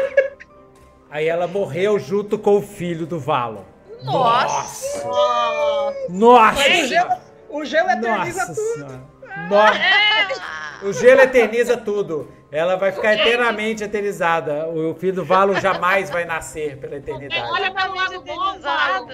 Aí 1.09 1.27
ela 1.27 1.47
morreu 1.47 1.97
junto 1.97 2.37
com 2.37 2.57
o 2.57 2.61
filho 2.61 3.05
do 3.05 3.19
Valon. 3.19 3.72
Nossa! 4.03 5.07
Nossa! 5.07 5.95
Nossa. 6.09 6.59
O, 6.59 6.85
gelo, 6.85 7.09
o 7.49 7.65
gelo 7.65 7.89
eterniza 7.89 8.45
Nossa 8.47 8.77
tudo. 8.77 9.01
Nossa. 9.49 9.79
É. 9.79 10.87
O 10.87 10.93
gelo 10.93 11.21
eterniza 11.21 11.77
tudo. 11.77 12.31
Ela 12.51 12.75
vai 12.75 12.91
ficar 12.91 13.13
eternamente 13.13 13.83
eternizada. 13.83 14.67
O 14.67 14.93
filho 14.95 15.13
do 15.13 15.25
Valo 15.25 15.59
jamais 15.59 16.09
vai 16.09 16.25
nascer 16.25 16.77
pela 16.77 16.97
eternidade. 16.97 17.41
Olha 17.51 17.71
para 17.71 17.91
o 17.91 17.95
lado 17.95 18.21
bom, 18.21 18.59
Valo. 18.59 19.11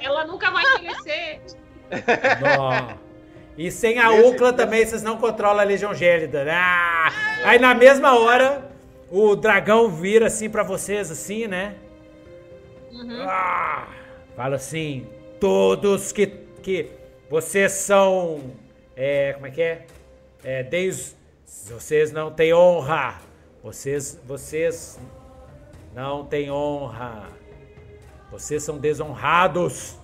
Ela 0.00 0.26
nunca 0.26 0.50
vai 0.50 0.64
envelhecer. 0.74 1.40
Nossa. 2.40 3.06
E 3.56 3.70
sem 3.70 3.98
a 3.98 4.10
Ucla 4.10 4.52
também 4.52 4.84
vocês 4.84 5.02
não 5.02 5.16
controlam 5.16 5.60
a 5.60 5.64
Legião 5.64 5.94
Gélida. 5.94 6.44
Ah! 6.50 7.10
Aí 7.44 7.58
na 7.58 7.74
mesma 7.74 8.18
hora, 8.18 8.70
o 9.10 9.34
dragão 9.34 9.88
vira 9.88 10.26
assim 10.26 10.50
para 10.50 10.62
vocês, 10.62 11.10
assim, 11.10 11.46
né? 11.46 11.76
Uhum. 12.92 13.24
Ah! 13.26 13.86
Fala 14.36 14.56
assim, 14.56 15.06
todos 15.40 16.12
que, 16.12 16.26
que 16.62 16.90
vocês 17.30 17.72
são. 17.72 18.52
É, 18.94 19.32
como 19.32 19.46
é 19.46 19.50
que 19.50 19.62
é? 19.62 19.86
é 20.44 20.62
Deus, 20.62 21.16
vocês 21.46 22.12
não 22.12 22.30
têm 22.30 22.52
honra. 22.52 23.18
Vocês, 23.64 24.20
vocês 24.26 25.00
não 25.94 26.26
têm 26.26 26.50
honra. 26.50 27.30
Vocês 28.30 28.62
são 28.62 28.76
desonrados. 28.76 29.96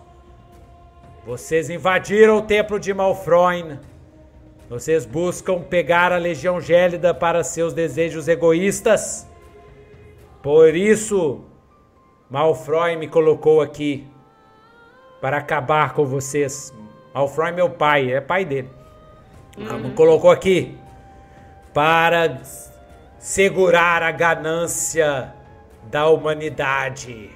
Vocês 1.26 1.68
invadiram 1.68 2.38
o 2.38 2.42
templo 2.42 2.80
de 2.80 2.94
Malfroin. 2.94 3.78
Vocês 4.66 5.04
buscam 5.04 5.60
pegar 5.60 6.10
a 6.10 6.16
Legião 6.16 6.58
Gélida 6.58 7.12
para 7.12 7.44
seus 7.44 7.74
desejos 7.74 8.28
egoístas. 8.28 9.26
Por 10.42 10.74
isso, 10.74 11.44
Malfroin 12.30 12.96
me 12.96 13.06
colocou 13.06 13.60
aqui 13.60 14.10
para 15.22 15.38
acabar 15.38 15.94
com 15.94 16.04
vocês. 16.04 16.74
Malfroin 17.14 17.50
é 17.50 17.52
meu 17.52 17.70
pai, 17.70 18.12
é 18.12 18.20
pai 18.20 18.44
dele. 18.44 18.68
Uhum. 19.56 19.94
Colocou 19.94 20.32
aqui 20.32 20.76
para 21.72 22.38
segurar 23.20 24.02
a 24.02 24.10
ganância 24.10 25.32
da 25.84 26.08
humanidade. 26.08 27.30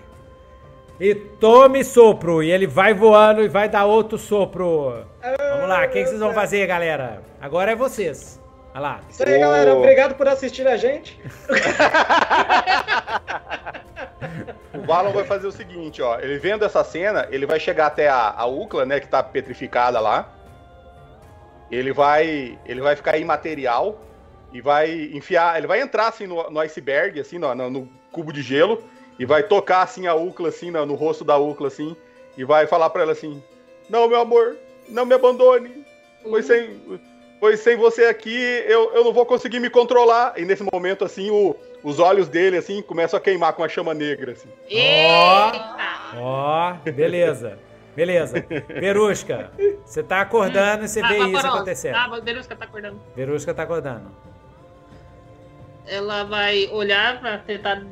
E 0.99 1.15
tome 1.15 1.85
sopro. 1.85 2.43
E 2.43 2.51
ele 2.51 2.67
vai 2.67 2.93
voando 2.93 3.43
e 3.43 3.49
vai 3.49 3.69
dar 3.69 3.85
outro 3.85 4.19
sopro. 4.19 5.07
Vamos 5.23 5.69
lá, 5.69 5.85
o 5.85 5.89
que, 5.89 6.03
que, 6.03 6.07
vocês 6.07 6.19
vão 6.19 6.35
fazer, 6.35 6.67
galera? 6.67 7.23
Agora 7.41 7.71
é 7.71 7.77
vocês. 7.77 8.43
Olha 8.75 8.81
lá. 8.81 9.01
Isso 9.09 9.23
aí, 9.23 9.39
galera. 9.39 9.77
Obrigado 9.77 10.17
por 10.17 10.27
assistir 10.27 10.67
a 10.67 10.77
gente. 10.77 11.21
o 14.75 14.87
Valon 14.87 15.13
vai 15.13 15.25
fazer 15.25 15.47
o 15.47 15.53
seguinte, 15.53 16.03
ó. 16.03 16.19
Ele 16.19 16.39
vendo 16.39 16.65
essa 16.65 16.83
cena, 16.85 17.27
ele 17.31 17.47
vai 17.47 17.61
chegar 17.61 17.87
até 17.87 18.09
a, 18.09 18.35
a 18.37 18.47
Ucla, 18.47 18.85
né, 18.85 19.01
que 19.01 19.09
tá 19.09 19.23
petrificada 19.23 20.01
lá. 20.01 20.33
Ele 21.71 21.93
vai, 21.93 22.59
ele 22.65 22.81
vai 22.81 22.95
ficar 22.95 23.19
imaterial 23.19 24.01
e 24.53 24.61
vai 24.61 25.11
enfiar, 25.13 25.59
ele 25.59 25.67
vai 25.67 25.81
entrar 25.81 26.09
assim 26.09 26.27
no, 26.27 26.49
no 26.51 26.61
iceberg, 26.61 27.21
assim, 27.21 27.39
no, 27.39 27.55
no 27.55 27.89
cubo 28.13 28.33
de 28.33 28.43
gelo 28.43 28.83
e 29.19 29.25
vai 29.25 29.43
tocar 29.43 29.83
assim 29.83 30.07
a 30.07 30.15
Ucla, 30.15 30.49
assim, 30.49 30.71
no, 30.71 30.87
no 30.87 30.95
rosto 30.95 31.25
da 31.25 31.37
Ucla, 31.37 31.69
assim, 31.69 31.97
e 32.37 32.45
vai 32.45 32.67
falar 32.67 32.91
para 32.91 33.03
ela 33.03 33.13
assim: 33.13 33.43
Não, 33.89 34.09
meu 34.09 34.21
amor, 34.21 34.57
não 34.89 35.05
me 35.05 35.15
abandone. 35.15 35.85
Pois 36.23 36.49
uhum. 36.49 36.57
sem, 36.57 37.01
pois 37.47 37.61
sem 37.61 37.77
você 37.77 38.07
aqui 38.07 38.37
eu, 38.67 38.93
eu 38.93 39.05
não 39.05 39.13
vou 39.13 39.25
conseguir 39.25 39.61
me 39.61 39.71
controlar. 39.71 40.35
E 40.37 40.45
nesse 40.45 40.65
momento, 40.73 41.05
assim, 41.05 41.31
o, 41.31 41.55
os 41.81 42.01
olhos 42.01 42.29
dele, 42.29 42.57
assim, 42.57 42.83
começam 42.83 43.17
a 43.17 43.21
queimar 43.21 43.53
com 43.53 43.63
a 43.63 43.69
chama 43.69 43.95
negra, 43.95 44.33
assim. 44.33 44.49
Ó, 45.07 45.53
ó, 46.17 46.73
beleza. 46.91 47.57
Beleza. 47.95 48.45
Verusca, 48.69 49.53
você 49.85 50.03
tá 50.03 50.23
acordando 50.23 50.85
e 50.85 50.89
você 50.89 51.01
ah, 51.01 51.07
vê 51.07 51.19
isso 51.19 51.47
acontecendo. 51.47 51.95
Ah, 51.95 52.21
Verusca 52.21 52.57
tá 52.57 52.65
acordando. 52.65 53.01
Verusca 53.15 53.55
tá 53.55 53.63
acordando. 53.63 54.11
Ela 55.87 56.25
vai 56.25 56.69
olhar 56.73 57.21
pra 57.21 57.39
tentar 57.39 57.85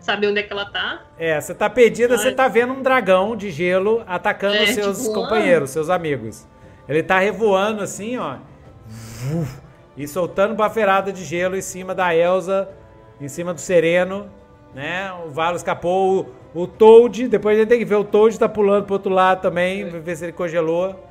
saber 0.00 0.26
onde 0.26 0.40
é 0.40 0.42
que 0.42 0.52
ela 0.52 0.66
tá. 0.66 1.04
É, 1.16 1.40
você 1.40 1.54
tá 1.54 1.70
perdida, 1.70 2.18
você 2.18 2.32
tá 2.32 2.48
vendo 2.48 2.72
um 2.72 2.82
dragão 2.82 3.36
de 3.36 3.52
gelo 3.52 4.02
atacando 4.04 4.56
é, 4.56 4.66
seus 4.66 4.98
tipo, 4.98 5.14
companheiros, 5.14 5.70
seus 5.70 5.88
amigos. 5.90 6.44
Ele 6.88 7.04
tá 7.04 7.20
revoando 7.20 7.82
assim, 7.82 8.18
ó. 8.18 8.38
E 9.96 10.06
soltando 10.06 10.54
baferada 10.54 11.12
de 11.12 11.24
gelo 11.24 11.56
em 11.56 11.62
cima 11.62 11.94
da 11.94 12.14
Elsa, 12.14 12.68
em 13.20 13.28
cima 13.28 13.54
do 13.54 13.60
Sereno, 13.60 14.30
né? 14.74 15.10
O 15.24 15.30
Valo 15.30 15.56
escapou. 15.56 16.34
O, 16.54 16.62
o 16.62 16.66
Toad, 16.66 17.28
depois 17.28 17.56
a 17.56 17.60
gente 17.60 17.68
tem 17.68 17.78
que 17.78 17.84
ver, 17.84 17.94
o 17.94 18.04
Toad 18.04 18.38
tá 18.38 18.48
pulando 18.48 18.84
pro 18.84 18.94
outro 18.94 19.10
lado 19.10 19.40
também, 19.40 19.82
é. 19.82 19.84
ver 19.84 20.16
se 20.16 20.24
ele 20.24 20.32
congelou. 20.32 21.02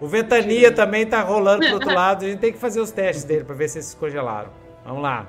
O 0.00 0.06
Ventania 0.08 0.72
também 0.72 1.06
tá 1.06 1.20
rolando 1.22 1.64
pro 1.64 1.74
outro 1.74 1.92
lado. 1.94 2.24
A 2.24 2.28
gente 2.28 2.40
tem 2.40 2.52
que 2.52 2.58
fazer 2.58 2.80
os 2.80 2.90
testes 2.90 3.24
dele 3.24 3.44
pra 3.44 3.54
ver 3.54 3.68
se 3.68 3.78
eles 3.78 3.94
congelaram. 3.94 4.50
Vamos 4.84 5.02
lá. 5.02 5.28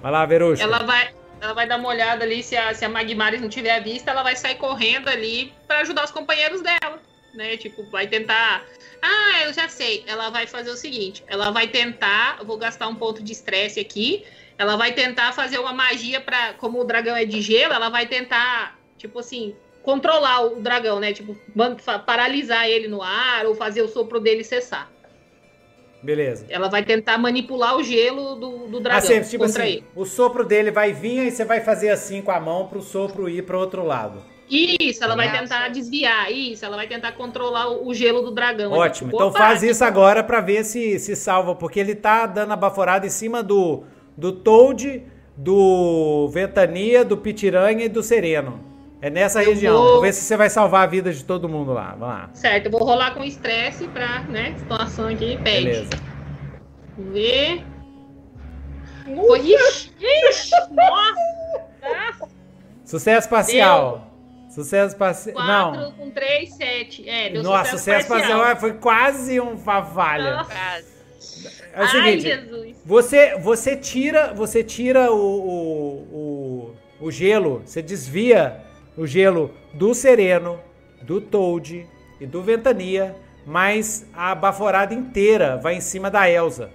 Vai 0.00 0.12
lá, 0.12 0.24
Verusca. 0.26 0.64
Ela 0.64 0.78
vai, 0.84 1.10
ela 1.40 1.54
vai 1.54 1.66
dar 1.66 1.76
uma 1.76 1.88
olhada 1.88 2.24
ali, 2.24 2.42
se 2.42 2.56
a, 2.56 2.72
se 2.72 2.84
a 2.84 2.88
Magmaris 2.88 3.40
não 3.40 3.48
tiver 3.48 3.80
vista, 3.82 4.10
ela 4.12 4.22
vai 4.22 4.36
sair 4.36 4.56
correndo 4.56 5.08
ali 5.08 5.52
para 5.66 5.80
ajudar 5.80 6.04
os 6.04 6.12
companheiros 6.12 6.60
dela, 6.60 7.00
né? 7.34 7.56
Tipo, 7.56 7.84
vai 7.90 8.06
tentar. 8.06 8.62
Ah, 9.02 9.42
eu 9.46 9.52
já 9.52 9.68
sei. 9.68 10.04
Ela 10.06 10.30
vai 10.30 10.46
fazer 10.46 10.70
o 10.70 10.76
seguinte: 10.76 11.24
ela 11.26 11.50
vai 11.50 11.66
tentar. 11.66 12.42
Vou 12.44 12.56
gastar 12.56 12.86
um 12.86 12.94
ponto 12.94 13.22
de 13.22 13.32
estresse 13.32 13.80
aqui. 13.80 14.24
ela 14.56 14.76
vai 14.76 14.92
tentar 14.92 15.32
fazer 15.32 15.58
uma 15.58 15.72
magia 15.72 16.20
para, 16.20 16.54
como 16.54 16.80
o 16.80 16.84
dragão 16.84 17.16
é 17.16 17.24
de 17.24 17.40
gelo, 17.42 17.72
ela 17.72 17.88
vai 17.88 18.06
tentar, 18.06 18.78
tipo 18.96 19.18
assim, 19.18 19.56
controlar 19.82 20.42
o 20.42 20.60
dragão, 20.60 21.00
né? 21.00 21.12
Tipo, 21.12 21.36
paralisar 22.06 22.68
ele 22.68 22.86
no 22.86 23.02
ar 23.02 23.46
ou 23.46 23.54
fazer 23.54 23.82
o 23.82 23.88
sopro 23.88 24.20
dele 24.20 24.44
cessar. 24.44 24.88
Beleza. 26.02 26.46
Ela 26.48 26.68
vai 26.68 26.84
tentar 26.84 27.16
manipular 27.18 27.76
o 27.76 27.82
gelo 27.82 28.34
do, 28.34 28.66
do 28.68 28.80
dragão 28.80 28.98
assim, 28.98 29.20
tipo 29.22 29.44
contra 29.44 29.62
assim, 29.62 29.72
ele. 29.72 29.84
O 29.94 30.04
sopro 30.04 30.44
dele 30.44 30.70
vai 30.70 30.92
vir 30.92 31.26
e 31.26 31.30
você 31.30 31.44
vai 31.44 31.60
fazer 31.60 31.90
assim 31.90 32.20
com 32.22 32.30
a 32.30 32.40
mão 32.40 32.66
para 32.66 32.78
o 32.78 32.82
sopro 32.82 33.28
ir 33.28 33.42
para 33.42 33.56
outro 33.56 33.84
lado. 33.84 34.22
Isso, 34.52 35.02
ela 35.02 35.16
vai 35.16 35.32
tentar 35.32 35.68
desviar. 35.68 36.30
Isso, 36.30 36.62
ela 36.62 36.76
vai 36.76 36.86
tentar 36.86 37.12
controlar 37.12 37.70
o 37.70 37.94
gelo 37.94 38.20
do 38.20 38.30
dragão. 38.30 38.72
Ótimo. 38.72 39.10
Então 39.12 39.32
faz 39.32 39.62
isso 39.62 39.82
agora 39.82 40.22
para 40.22 40.42
ver 40.42 40.62
se 40.64 40.98
se 40.98 41.16
salva, 41.16 41.54
porque 41.54 41.80
ele 41.80 41.94
tá 41.94 42.26
dando 42.26 42.52
a 42.52 42.56
baforada 42.56 43.06
em 43.06 43.10
cima 43.10 43.42
do 43.42 43.84
do 44.14 44.30
Toad, 44.30 45.02
do 45.34 46.28
Ventania, 46.28 47.02
do 47.02 47.16
Pitiranha 47.16 47.86
e 47.86 47.88
do 47.88 48.02
Sereno. 48.02 48.60
É 49.00 49.08
nessa 49.08 49.42
eu 49.42 49.48
região. 49.48 49.74
Vou... 49.74 49.86
Vamos 49.86 50.02
ver 50.02 50.12
se 50.12 50.20
você 50.20 50.36
vai 50.36 50.50
salvar 50.50 50.84
a 50.84 50.86
vida 50.86 51.10
de 51.10 51.24
todo 51.24 51.48
mundo 51.48 51.72
lá. 51.72 51.92
Vamos 51.98 52.08
lá. 52.14 52.30
Certo, 52.34 52.66
eu 52.66 52.70
vou 52.70 52.84
rolar 52.84 53.14
com 53.14 53.24
estresse 53.24 53.88
pra, 53.88 54.20
né, 54.24 54.54
situação 54.58 55.08
aqui. 55.08 55.38
Pede. 55.42 55.64
Beleza. 55.64 55.90
Vamos 56.98 57.12
ver. 57.14 57.64
Foi, 59.04 59.40
ixi, 59.40 59.90
ixi, 59.98 60.54
nossa. 60.70 62.28
Sucesso 62.84 63.28
parcial. 63.28 63.98
Deu. 63.98 64.11
Sucesso 64.54 64.94
parcial. 64.96 65.34
4 65.34 65.46
Não. 65.46 65.92
com 65.92 66.10
3, 66.10 66.54
7. 66.54 67.08
É, 67.08 67.30
deu 67.30 67.42
Nossa, 67.42 67.70
sucesso, 67.70 67.78
sucesso 67.78 68.08
parcial. 68.08 68.38
parcial 68.38 68.60
foi 68.60 68.72
quase 68.74 69.40
um 69.40 69.56
falha. 69.56 70.36
Nossa. 70.36 70.52
É 71.72 71.84
o 71.84 71.88
seguinte, 71.88 72.30
Ai, 72.30 72.38
Jesus. 72.38 72.76
Você, 72.84 73.38
você 73.38 73.76
tira, 73.76 74.34
você 74.34 74.62
tira 74.62 75.10
o, 75.10 75.16
o, 75.16 76.74
o, 77.00 77.06
o 77.06 77.10
gelo, 77.10 77.62
você 77.64 77.80
desvia 77.80 78.60
o 78.94 79.06
gelo 79.06 79.54
do 79.72 79.94
Sereno, 79.94 80.60
do 81.00 81.18
Toad 81.18 81.86
e 82.20 82.26
do 82.26 82.42
Ventania, 82.42 83.16
mas 83.46 84.06
a 84.12 84.34
baforada 84.34 84.92
inteira 84.92 85.56
vai 85.56 85.76
em 85.76 85.80
cima 85.80 86.10
da 86.10 86.28
Elsa. 86.28 86.68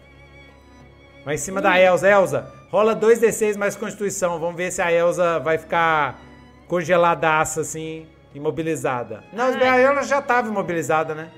Vai 1.23 1.35
em 1.35 1.37
cima 1.37 1.61
da 1.61 1.79
Elsa. 1.79 2.09
Elsa, 2.09 2.51
rola 2.71 2.95
2d6 2.95 3.55
mais 3.55 3.75
Constituição. 3.75 4.39
Vamos 4.39 4.55
ver 4.55 4.71
se 4.71 4.81
a 4.81 4.91
Elsa 4.91 5.37
vai 5.39 5.59
ficar 5.59 6.19
congeladaça 6.67 7.61
assim, 7.61 8.07
imobilizada. 8.33 9.23
Não, 9.33 9.45
Ai. 9.45 9.63
a 9.63 9.79
Elsa 9.79 10.03
já 10.03 10.19
estava 10.19 10.47
imobilizada, 10.47 11.15
né? 11.15 11.31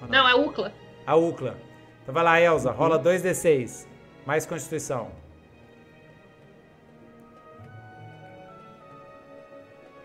Não, 0.00 0.08
não, 0.08 0.28
é 0.28 0.32
a 0.32 0.36
Ucla. 0.36 0.72
A 1.06 1.16
Ucla. 1.16 1.58
Então 2.02 2.14
vai 2.14 2.24
lá, 2.24 2.40
Elsa, 2.40 2.70
rola 2.70 2.98
2d6 2.98 3.86
mais 4.28 4.44
Constituição. 4.44 5.10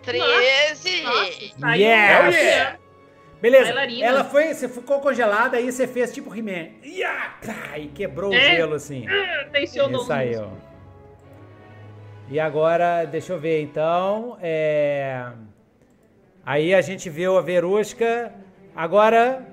13! 0.03 1.03
Nossa, 1.03 1.75
yes! 1.75 2.35
Yeah. 2.35 2.79
Beleza, 3.41 3.73
ela 4.01 4.23
foi, 4.23 4.53
você 4.53 4.69
ficou 4.69 5.01
congelada, 5.01 5.57
aí 5.57 5.69
você 5.69 5.85
fez 5.85 6.13
tipo 6.13 6.33
He-Man. 6.33 6.69
E 6.81 7.87
quebrou 7.93 8.33
é. 8.33 8.37
o 8.37 8.39
gelo 8.39 8.75
assim. 8.75 9.05
Ah, 9.09 9.45
tensionou. 9.51 10.03
E 10.03 10.05
saiu. 10.05 10.51
E 12.33 12.39
agora, 12.39 13.05
deixa 13.05 13.31
eu 13.31 13.39
ver 13.39 13.61
então. 13.61 14.39
É... 14.41 15.23
Aí 16.43 16.73
a 16.73 16.81
gente 16.81 17.07
viu 17.07 17.37
a 17.37 17.41
Verusca. 17.41 18.33
Agora, 18.75 19.45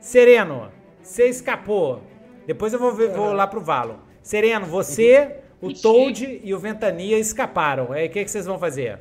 Sereno, 0.00 0.72
você 1.02 1.28
escapou. 1.28 2.00
Depois 2.46 2.72
eu 2.72 2.78
vou, 2.78 2.90
ver, 2.90 3.10
vou 3.10 3.34
lá 3.34 3.46
pro 3.46 3.60
Valo. 3.60 3.98
Sereno, 4.22 4.64
você, 4.64 5.40
o 5.60 5.74
Toad 5.74 6.40
e 6.42 6.54
o 6.54 6.58
Ventania 6.58 7.18
escaparam. 7.18 7.92
Aí 7.92 8.06
o 8.06 8.10
que, 8.10 8.24
que 8.24 8.30
vocês 8.30 8.46
vão 8.46 8.58
fazer? 8.58 8.98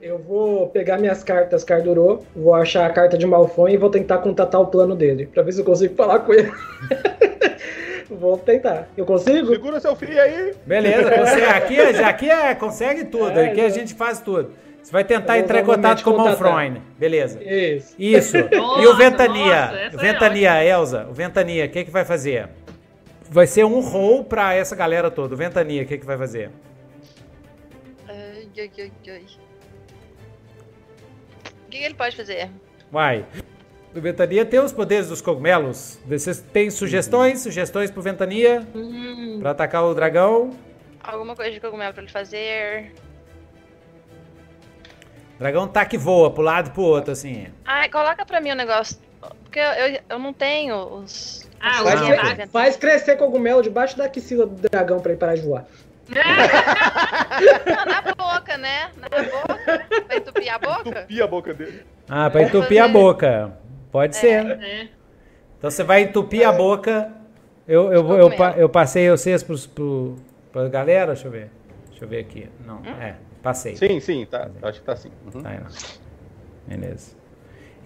Eu 0.00 0.16
vou 0.16 0.68
pegar 0.68 0.96
minhas 0.96 1.24
cartas 1.24 1.64
Cardurô, 1.64 2.20
vou 2.36 2.54
achar 2.54 2.88
a 2.88 2.92
carta 2.92 3.18
de 3.18 3.26
Malfoy 3.26 3.72
e 3.72 3.76
vou 3.76 3.90
tentar 3.90 4.18
contatar 4.18 4.60
o 4.60 4.68
plano 4.68 4.94
dele, 4.94 5.26
pra 5.26 5.42
ver 5.42 5.50
se 5.50 5.60
eu 5.60 5.64
consigo 5.64 5.96
falar 5.96 6.20
com 6.20 6.32
ele. 6.32 6.52
vou 8.10 8.38
tentar. 8.38 8.88
Eu 8.96 9.04
consigo? 9.04 9.48
Segura 9.48 9.80
seu 9.80 9.94
filho 9.96 10.20
aí. 10.20 10.54
Beleza, 10.66 11.10
você, 11.10 11.44
aqui, 11.46 11.80
aqui 11.80 12.30
é, 12.30 12.54
consegue 12.54 13.04
tudo, 13.04 13.38
é, 13.38 13.50
aqui 13.50 13.60
a 13.60 13.68
gente 13.68 13.94
faz 13.94 14.20
tudo. 14.20 14.52
Você 14.82 14.92
vai 14.92 15.04
tentar 15.04 15.38
entrar 15.38 15.60
em 15.60 15.64
contato 15.64 16.02
com 16.02 16.10
o 16.10 16.16
Malfroine. 16.16 16.80
Beleza. 16.98 17.42
Isso. 17.42 17.94
Isso. 17.98 18.38
Nossa, 18.38 18.80
e 18.82 18.86
o 18.86 18.96
Ventania? 18.96 19.66
Nossa, 19.66 19.96
o 19.96 20.00
Ventania, 20.00 20.62
é 20.62 20.68
Elza, 20.68 21.06
o 21.10 21.12
Ventania, 21.12 21.66
o 21.66 21.68
que, 21.68 21.84
que 21.84 21.90
vai 21.90 22.04
fazer? 22.04 22.48
Vai 23.30 23.46
ser 23.46 23.64
um 23.64 23.80
roll 23.80 24.24
pra 24.24 24.54
essa 24.54 24.74
galera 24.74 25.10
toda. 25.10 25.34
O 25.34 25.36
Ventania, 25.36 25.82
o 25.82 25.86
que, 25.86 25.98
que 25.98 26.06
vai 26.06 26.16
fazer? 26.16 26.50
Ai, 28.08 28.48
ai, 28.56 28.70
ai, 28.78 28.92
ai. 29.08 29.26
O 31.66 31.70
que, 31.70 31.76
ele 31.76 31.94
pode 31.94 32.16
fazer? 32.16 32.48
Vai. 32.90 33.26
O 33.94 34.00
Ventania 34.00 34.44
tem 34.44 34.60
os 34.60 34.72
poderes 34.72 35.08
dos 35.08 35.20
cogumelos. 35.20 35.98
Vocês 36.06 36.40
têm 36.40 36.70
sugestões? 36.70 37.40
Sugestões 37.40 37.90
pro 37.90 38.02
Ventania? 38.02 38.66
Hum. 38.74 39.38
Pra 39.40 39.52
atacar 39.52 39.84
o 39.84 39.94
dragão? 39.94 40.50
Alguma 41.02 41.34
coisa 41.34 41.50
de 41.50 41.60
cogumelo 41.60 41.92
pra 41.94 42.02
ele 42.02 42.12
fazer. 42.12 42.92
O 45.36 45.38
dragão 45.38 45.66
tá 45.66 45.84
que 45.86 45.96
voa 45.96 46.30
pro 46.30 46.42
lado 46.42 46.68
e 46.68 46.72
pro 46.72 46.82
outro, 46.82 47.12
assim. 47.12 47.46
Ah, 47.64 47.88
coloca 47.88 48.26
pra 48.26 48.40
mim 48.40 48.50
o 48.50 48.52
um 48.52 48.56
negócio. 48.56 48.98
Porque 49.42 49.58
eu, 49.58 49.64
eu, 49.64 50.00
eu, 50.10 50.18
não 50.18 50.32
tenho 50.32 50.76
os. 50.76 51.48
Ah, 51.58 51.82
faz, 51.82 52.00
cre 52.00 52.46
faz 52.46 52.76
crescer 52.76 53.16
cogumelo 53.16 53.62
debaixo 53.62 53.96
da 53.96 54.04
axila 54.04 54.46
do 54.46 54.68
dragão 54.68 55.00
pra 55.00 55.12
ele 55.12 55.18
parar 55.18 55.34
de 55.34 55.42
voar. 55.42 55.64
Não, 56.08 57.84
na 57.84 58.02
boca, 58.14 58.56
né? 58.56 58.90
Na 58.96 59.08
boca. 59.08 59.86
Pra 60.06 60.16
entupir 60.16 60.52
a 60.52 60.58
boca? 60.58 60.88
Entupir 60.88 61.22
a 61.22 61.26
boca 61.26 61.54
dele. 61.54 61.86
Ah, 62.08 62.30
pra 62.30 62.42
entupir 62.42 62.82
a 62.82 62.88
boca. 62.88 63.58
Pode 63.90 64.16
é, 64.16 64.20
ser. 64.20 64.46
É. 64.46 64.88
Então 65.58 65.70
você 65.70 65.82
vai 65.82 66.02
entupir 66.02 66.46
a 66.46 66.52
boca. 66.52 67.12
Eu, 67.66 67.92
eu, 67.92 68.08
eu, 68.08 68.30
eu, 68.30 68.32
eu 68.56 68.68
passei 68.68 69.10
vocês 69.10 69.42
pro, 69.42 70.16
pra 70.52 70.68
galera? 70.68 71.12
Deixa 71.12 71.28
eu 71.28 71.32
ver. 71.32 71.50
Deixa 71.88 72.04
eu 72.04 72.08
ver 72.08 72.20
aqui. 72.20 72.48
Não, 72.64 72.76
hum? 72.76 73.00
é. 73.00 73.16
Passei. 73.42 73.76
Sim, 73.76 74.00
sim, 74.00 74.26
tá. 74.26 74.50
Acho 74.62 74.80
que 74.80 74.86
tá 74.86 74.96
sim. 74.96 75.10
Uhum. 75.32 75.42
Tá 75.42 75.50
aí, 75.50 75.60
Beleza. 76.66 77.16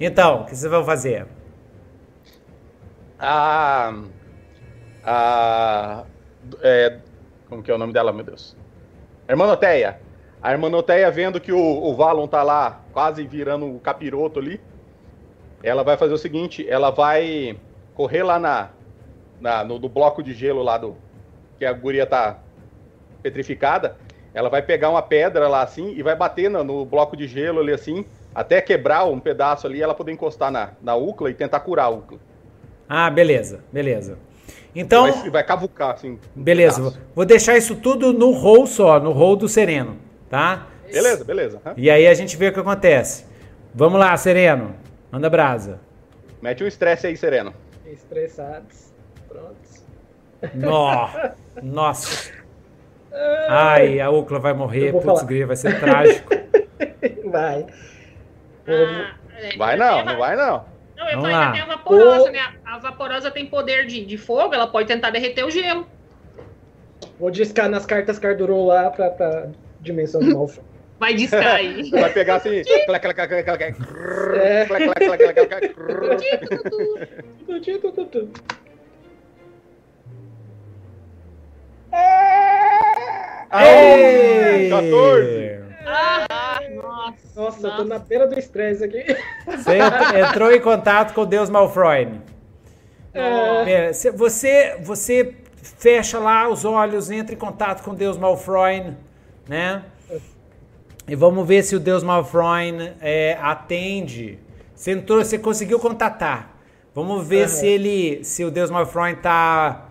Então, 0.01 0.43
o 0.43 0.45
que 0.45 0.57
vocês 0.57 0.71
vão 0.71 0.85
fazer? 0.85 1.27
A. 3.19 3.95
A. 5.05 6.05
É, 6.61 6.99
como 7.49 7.63
que 7.63 7.71
é 7.71 7.75
o 7.75 7.79
nome 7.79 7.93
dela, 7.93 8.13
meu 8.13 8.25
Deus? 8.25 8.57
Hermanoteia. 9.29 10.01
A 10.43 10.51
Hermanoteia 10.53 11.11
vendo 11.11 11.41
que 11.41 11.53
o, 11.53 11.59
o 11.59 11.95
Valon 11.95 12.27
tá 12.27 12.43
lá 12.43 12.81
quase 12.93 13.25
virando 13.25 13.73
o 13.73 13.79
capiroto 13.79 14.41
ali, 14.41 14.61
ela 15.63 15.83
vai 15.83 15.97
fazer 15.97 16.13
o 16.13 16.19
seguinte, 16.19 16.67
ela 16.69 16.91
vai 16.91 17.57
correr 17.95 18.23
lá 18.23 18.39
na, 18.39 18.71
na 19.41 19.65
no, 19.65 19.79
no, 19.79 19.89
bloco 19.89 20.23
de 20.23 20.33
gelo 20.33 20.63
lá 20.63 20.79
do 20.79 20.97
que 21.59 21.65
a 21.65 21.73
guria 21.73 22.07
tá 22.07 22.39
petrificada, 23.23 23.97
ela 24.35 24.49
vai 24.49 24.63
pegar 24.63 24.91
uma 24.91 25.03
pedra 25.03 25.49
lá 25.49 25.63
assim 25.63 25.93
e 25.97 26.03
vai 26.03 26.17
bater 26.17 26.51
no, 26.51 26.65
no 26.65 26.85
bloco 26.85 27.17
de 27.17 27.27
gelo 27.27 27.61
ali 27.61 27.73
assim, 27.73 28.05
até 28.35 28.61
quebrar 28.61 29.05
um 29.05 29.21
pedaço 29.21 29.67
ali, 29.67 29.83
ela 29.83 29.95
poder 29.95 30.13
encostar 30.13 30.51
na, 30.51 30.71
na 30.83 30.97
Ucla 30.97 31.31
e 31.31 31.35
tentar 31.35 31.61
curar 31.61 31.85
a 31.85 31.91
Ucla. 31.91 32.19
Ah, 32.89 33.11
beleza, 33.11 33.61
beleza. 33.73 34.19
Então. 34.75 35.11
Vai, 35.11 35.31
vai 35.31 35.45
cavucar, 35.45 35.93
assim. 35.93 36.19
Beleza. 36.35 36.99
Vou 37.15 37.25
deixar 37.25 37.57
isso 37.57 37.77
tudo 37.77 38.13
no 38.13 38.31
roll 38.33 38.67
só, 38.67 38.99
no 38.99 39.13
roll 39.13 39.37
do 39.37 39.49
Sereno, 39.49 39.97
tá? 40.29 40.67
Beleza, 40.91 41.25
beleza. 41.25 41.61
E 41.77 41.91
aí 41.91 42.07
a 42.07 42.15
gente 42.15 42.37
vê 42.37 42.49
o 42.49 42.53
que 42.53 42.61
acontece. 42.61 43.25
Vamos 43.75 43.99
lá, 43.99 44.15
Sereno. 44.17 44.75
Manda 45.13 45.29
brasa. 45.29 45.79
Mete 46.41 46.65
um 46.65 46.67
estresse 46.67 47.07
aí, 47.07 47.17
Sereno. 47.19 47.53
Estressados. 47.85 48.95
Prontos. 49.29 49.85
Nossa. 50.55 51.37
Nossa. 51.63 52.33
Ai, 53.47 54.01
a 54.01 54.09
Ucla 54.09 54.39
vai 54.39 54.55
morrer. 54.55 54.91
Putz, 54.91 55.23
grila, 55.23 55.49
vai 55.49 55.57
ser 55.57 55.79
trágico. 55.79 56.31
Vai. 57.25 57.67
Ah, 58.67 59.15
vai 59.57 59.77
não, 59.77 60.05
não 60.05 60.19
vai 60.19 60.37
não. 60.37 60.65
Não, 60.97 61.09
eu 61.09 61.17
Vamos 61.17 61.31
lá. 61.33 61.53
tem 61.53 61.61
a 61.63 61.67
vaporosa, 61.67 62.31
né? 62.31 62.39
A 62.65 62.79
vaporosa 62.79 63.31
tem 63.31 63.47
poder 63.47 63.87
de, 63.87 64.05
de 64.05 64.19
fogo, 64.19 64.55
ela 64.55 64.67
pode 64.67 64.87
tentar 64.87 65.11
derreter 65.11 65.45
o 65.45 65.51
gelo. 65.51 65.87
Vou 67.19 67.31
discar 67.31 67.69
nas 67.69 67.87
cartas 67.87 68.19
Cardurou 68.19 68.67
lá 68.67 68.91
pra, 68.91 69.11
pra 69.11 69.49
dimensão 69.81 70.21
do 70.21 70.35
mal. 70.35 70.51
Vai 71.03 71.15
discar 71.15 71.57
aí. 71.57 71.91
Vai 71.91 72.13
pegar 72.13 72.37
assim. 72.37 72.63
Ei! 83.53 84.71
14! 84.71 85.61
Ah, 85.85 86.61
nossa, 86.73 87.17
nossa, 87.35 87.67
eu 87.67 87.77
tô 87.79 87.85
na 87.85 87.99
beira 87.99 88.29
do 88.29 88.39
estresse 88.39 88.85
aqui. 88.85 89.05
Você 89.45 89.79
entrou 90.21 90.53
em 90.53 90.61
contato 90.61 91.15
com 91.15 91.27
Deus 91.27 91.51
Malfroy. 91.51 92.13
É. 93.13 93.91
Você, 93.93 94.77
você 94.79 95.35
fecha 95.61 96.21
lá 96.21 96.49
os 96.49 96.65
olhos, 96.65 97.11
entra 97.11 97.35
em 97.35 97.39
contato 97.39 97.83
com 97.83 97.93
Deus 97.93 98.17
Malfroin, 98.17 98.97
né? 99.49 99.83
E 101.07 101.15
vamos 101.15 101.47
ver 101.47 101.63
se 101.63 101.75
o 101.75 101.81
Deus 101.81 102.03
Malfroin 102.03 102.93
é, 103.01 103.37
atende. 103.41 104.39
Você, 104.75 104.93
entrou, 104.93 105.25
você 105.25 105.39
conseguiu 105.39 105.79
contatar. 105.79 106.57
Vamos 106.95 107.27
ver 107.27 107.43
uhum. 107.43 107.49
se 107.49 107.67
ele, 107.67 108.25
se 108.25 108.45
o 108.45 108.51
Deus 108.51 108.71
Malfroin 108.71 109.17
tá, 109.17 109.89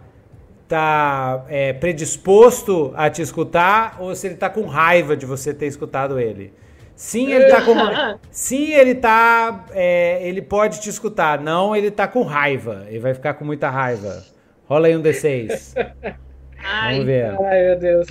tá 0.67 1.45
é, 1.49 1.73
predisposto 1.73 2.93
a 2.95 3.09
te 3.09 3.21
escutar 3.21 3.97
ou 3.99 4.15
se 4.15 4.27
ele 4.27 4.35
tá 4.35 4.49
com 4.49 4.65
raiva 4.65 5.17
de 5.17 5.25
você 5.25 5.53
ter 5.53 5.67
escutado 5.67 6.19
ele. 6.19 6.53
Sim, 6.95 7.31
ele 7.31 7.45
tá 7.45 7.61
com. 7.61 7.73
Sim, 8.29 8.73
ele 8.73 8.95
tá. 8.95 9.65
É, 9.71 10.19
ele 10.27 10.41
pode 10.41 10.81
te 10.81 10.89
escutar. 10.89 11.39
Não, 11.39 11.75
ele 11.75 11.89
tá 11.89 12.07
com 12.07 12.21
raiva. 12.21 12.85
Ele 12.87 12.99
vai 12.99 13.13
ficar 13.13 13.33
com 13.33 13.43
muita 13.43 13.69
raiva. 13.69 14.23
Rola 14.65 14.87
aí 14.87 14.95
um 14.95 15.01
D6. 15.01 15.73
Ai, 16.63 16.91
Vamos 16.91 17.05
ver. 17.05 17.35
Ai, 17.43 17.65
meu 17.65 17.79
Deus. 17.79 18.07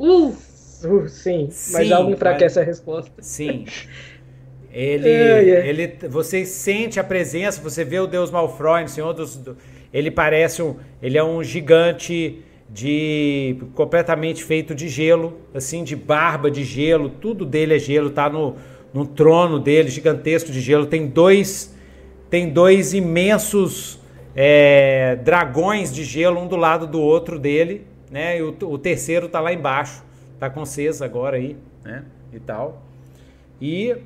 Uh! 0.00 0.28
uh 0.28 1.08
sim, 1.08 1.48
sim, 1.50 1.72
mas 1.74 1.92
algo 1.92 2.10
enfraquece 2.10 2.58
mas... 2.58 2.66
a 2.66 2.66
resposta. 2.66 3.12
Sim. 3.20 3.66
Ele, 4.72 5.06
é, 5.08 5.50
é. 5.50 5.68
ele, 5.68 5.98
você 6.08 6.46
sente 6.46 6.98
a 6.98 7.04
presença, 7.04 7.60
você 7.60 7.84
vê 7.84 8.00
o 8.00 8.06
Deus 8.06 8.30
Malfroy, 8.30 8.88
Senhor 8.88 9.12
dos, 9.12 9.36
do, 9.36 9.56
ele 9.92 10.10
parece 10.10 10.62
um, 10.62 10.76
ele 11.02 11.18
é 11.18 11.22
um 11.22 11.44
gigante 11.44 12.42
de 12.72 13.56
completamente 13.74 14.44
feito 14.44 14.74
de 14.74 14.88
gelo, 14.88 15.38
assim, 15.52 15.82
de 15.82 15.96
barba 15.96 16.50
de 16.50 16.62
gelo, 16.62 17.10
tudo 17.10 17.44
dele 17.44 17.74
é 17.74 17.78
gelo, 17.78 18.10
tá 18.10 18.30
no, 18.30 18.56
no 18.94 19.04
trono 19.04 19.58
dele, 19.58 19.90
gigantesco 19.90 20.50
de 20.52 20.60
gelo. 20.60 20.86
Tem 20.86 21.06
dois, 21.06 21.74
tem 22.30 22.48
dois 22.48 22.94
imensos 22.94 23.98
é, 24.36 25.16
dragões 25.16 25.92
de 25.92 26.04
gelo, 26.04 26.40
um 26.40 26.46
do 26.46 26.56
lado 26.56 26.86
do 26.86 27.00
outro 27.00 27.38
dele, 27.38 27.86
né? 28.10 28.38
E 28.38 28.42
o, 28.42 28.56
o 28.62 28.78
terceiro 28.78 29.28
tá 29.28 29.40
lá 29.40 29.52
embaixo, 29.52 30.02
tá 30.38 30.50
com 30.50 30.64
Cesa 30.64 31.04
agora 31.04 31.36
aí, 31.36 31.56
né? 31.84 32.04
E 32.32 32.40
tal. 32.40 32.82
E 33.60 33.96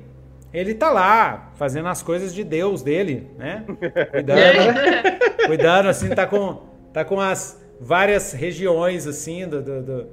ele 0.53 0.73
tá 0.73 0.89
lá 0.89 1.51
fazendo 1.55 1.87
as 1.87 2.01
coisas 2.01 2.33
de 2.33 2.43
Deus 2.43 2.81
dele, 2.81 3.27
né? 3.37 3.65
Cuidando, 4.11 5.47
cuidando 5.47 5.89
assim, 5.89 6.09
tá 6.09 6.25
com, 6.25 6.61
tá 6.93 7.03
com 7.03 7.19
as 7.19 7.61
várias 7.79 8.31
regiões 8.31 9.05
assim 9.05 9.47
do, 9.47 9.61
do, 9.61 9.81
do, 9.81 10.03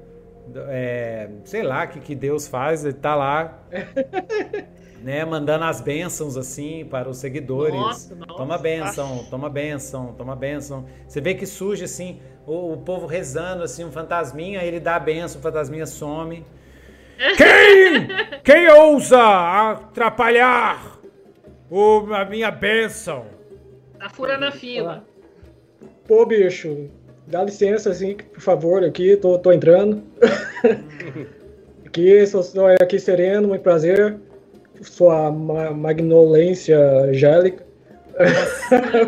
do 0.48 0.60
é, 0.68 1.28
sei 1.44 1.62
lá 1.62 1.86
que 1.86 2.00
que 2.00 2.14
Deus 2.14 2.48
faz, 2.48 2.84
ele 2.84 2.94
tá 2.94 3.14
lá, 3.14 3.62
né, 5.02 5.24
mandando 5.24 5.64
as 5.64 5.80
bênçãos 5.80 6.36
assim 6.36 6.84
para 6.84 7.08
os 7.08 7.18
seguidores. 7.18 7.74
Nossa, 7.74 8.14
nossa, 8.14 8.34
toma 8.34 8.58
bênção, 8.58 9.26
toma 9.30 9.50
bênção, 9.50 10.14
toma 10.14 10.36
bênção. 10.36 10.86
Você 11.06 11.20
vê 11.20 11.34
que 11.34 11.46
surge 11.46 11.84
assim 11.84 12.20
o, 12.46 12.72
o 12.72 12.76
povo 12.78 13.06
rezando 13.06 13.62
assim, 13.62 13.84
um 13.84 13.92
fantasminha, 13.92 14.62
ele 14.62 14.80
dá 14.80 14.96
a 14.96 15.00
bênção, 15.00 15.40
o 15.40 15.42
fantasminha 15.42 15.86
some. 15.86 16.44
Quem, 17.36 18.08
quem 18.42 18.68
ousa 18.70 19.70
atrapalhar 19.70 20.98
o, 21.70 22.12
a 22.12 22.24
minha 22.24 22.50
bênção? 22.50 23.26
Tá 23.98 24.08
furando 24.08 24.46
a 24.46 24.50
fila. 24.50 25.04
Pô, 26.08 26.26
bicho, 26.26 26.90
Dá 27.26 27.44
licença, 27.44 27.90
assim, 27.90 28.16
por 28.16 28.40
favor, 28.40 28.84
aqui, 28.84 29.16
tô, 29.16 29.38
tô 29.38 29.52
entrando. 29.52 30.02
aqui, 31.86 32.26
sou, 32.26 32.42
sou 32.42 32.66
aqui 32.66 32.98
sereno, 32.98 33.48
muito 33.48 33.62
prazer. 33.62 34.16
Sua 34.82 35.30
ma 35.30 35.70
magnolência 35.70 36.78
angélica. 36.78 37.64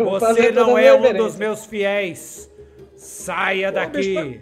Você 0.05 0.51
não 0.53 0.79
é 0.79 0.95
um 0.95 1.15
dos 1.15 1.37
meus 1.37 1.67
fiéis. 1.67 2.51
Saia 2.97 3.69
Pô, 3.69 3.75
daqui. 3.75 4.41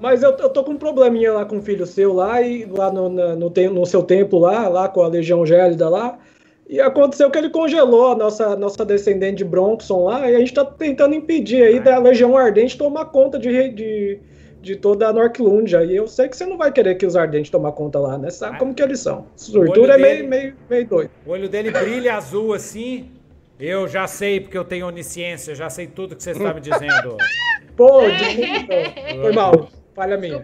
Mas 0.00 0.22
eu, 0.22 0.30
eu 0.30 0.48
tô 0.48 0.64
com 0.64 0.72
um 0.72 0.76
probleminha 0.76 1.32
lá 1.32 1.44
com 1.44 1.58
o 1.58 1.62
filho 1.62 1.86
seu 1.86 2.14
lá, 2.14 2.40
e 2.40 2.64
lá 2.64 2.90
no, 2.90 3.08
no, 3.08 3.36
no, 3.36 3.50
no 3.50 3.86
seu 3.86 4.02
templo 4.02 4.38
lá, 4.38 4.66
lá 4.66 4.88
com 4.88 5.02
a 5.02 5.08
Legião 5.08 5.44
Gélida 5.44 5.88
lá. 5.88 6.18
E 6.66 6.80
aconteceu 6.80 7.30
que 7.30 7.36
ele 7.36 7.50
congelou 7.50 8.12
a 8.12 8.14
nossa, 8.14 8.56
nossa 8.56 8.84
descendente 8.84 9.38
de 9.38 9.44
Bronxon 9.44 10.04
lá, 10.04 10.30
e 10.30 10.36
a 10.36 10.38
gente 10.38 10.48
está 10.50 10.64
tentando 10.64 11.14
impedir 11.14 11.62
aí 11.64 11.80
da 11.80 11.98
Legião 11.98 12.36
Ardente 12.36 12.78
tomar 12.78 13.06
conta 13.06 13.38
de, 13.38 13.70
de, 13.70 14.18
de 14.60 14.76
toda 14.76 15.08
a 15.08 15.12
Norklundia. 15.12 15.84
E 15.84 15.96
eu 15.96 16.06
sei 16.06 16.28
que 16.28 16.36
você 16.36 16.46
não 16.46 16.56
vai 16.56 16.72
querer 16.72 16.94
que 16.96 17.06
os 17.06 17.16
Ardentes 17.16 17.50
tomem 17.50 17.72
conta 17.72 17.98
lá, 17.98 18.18
né? 18.18 18.30
Sabe 18.30 18.58
como 18.58 18.74
que 18.74 18.82
eles 18.82 19.00
são. 19.00 19.26
Surtura 19.36 19.94
é 19.94 19.98
meio, 19.98 20.28
meio, 20.28 20.56
meio 20.68 20.86
doido. 20.86 21.10
O 21.26 21.30
olho 21.30 21.48
dele 21.48 21.70
brilha 21.70 22.16
azul 22.16 22.52
assim. 22.52 23.10
Eu 23.58 23.86
já 23.86 24.06
sei, 24.06 24.40
porque 24.40 24.56
eu 24.56 24.64
tenho 24.64 24.86
onisciência, 24.86 25.54
já 25.54 25.68
sei 25.68 25.86
tudo 25.86 26.16
que 26.16 26.22
você 26.22 26.30
está 26.30 26.54
me 26.54 26.60
dizendo. 26.60 27.18
Pô, 27.76 28.02
desculpa. 28.08 28.74
Foi 29.20 29.32
mal. 29.32 29.68
Falha 29.94 30.16
minha. 30.16 30.40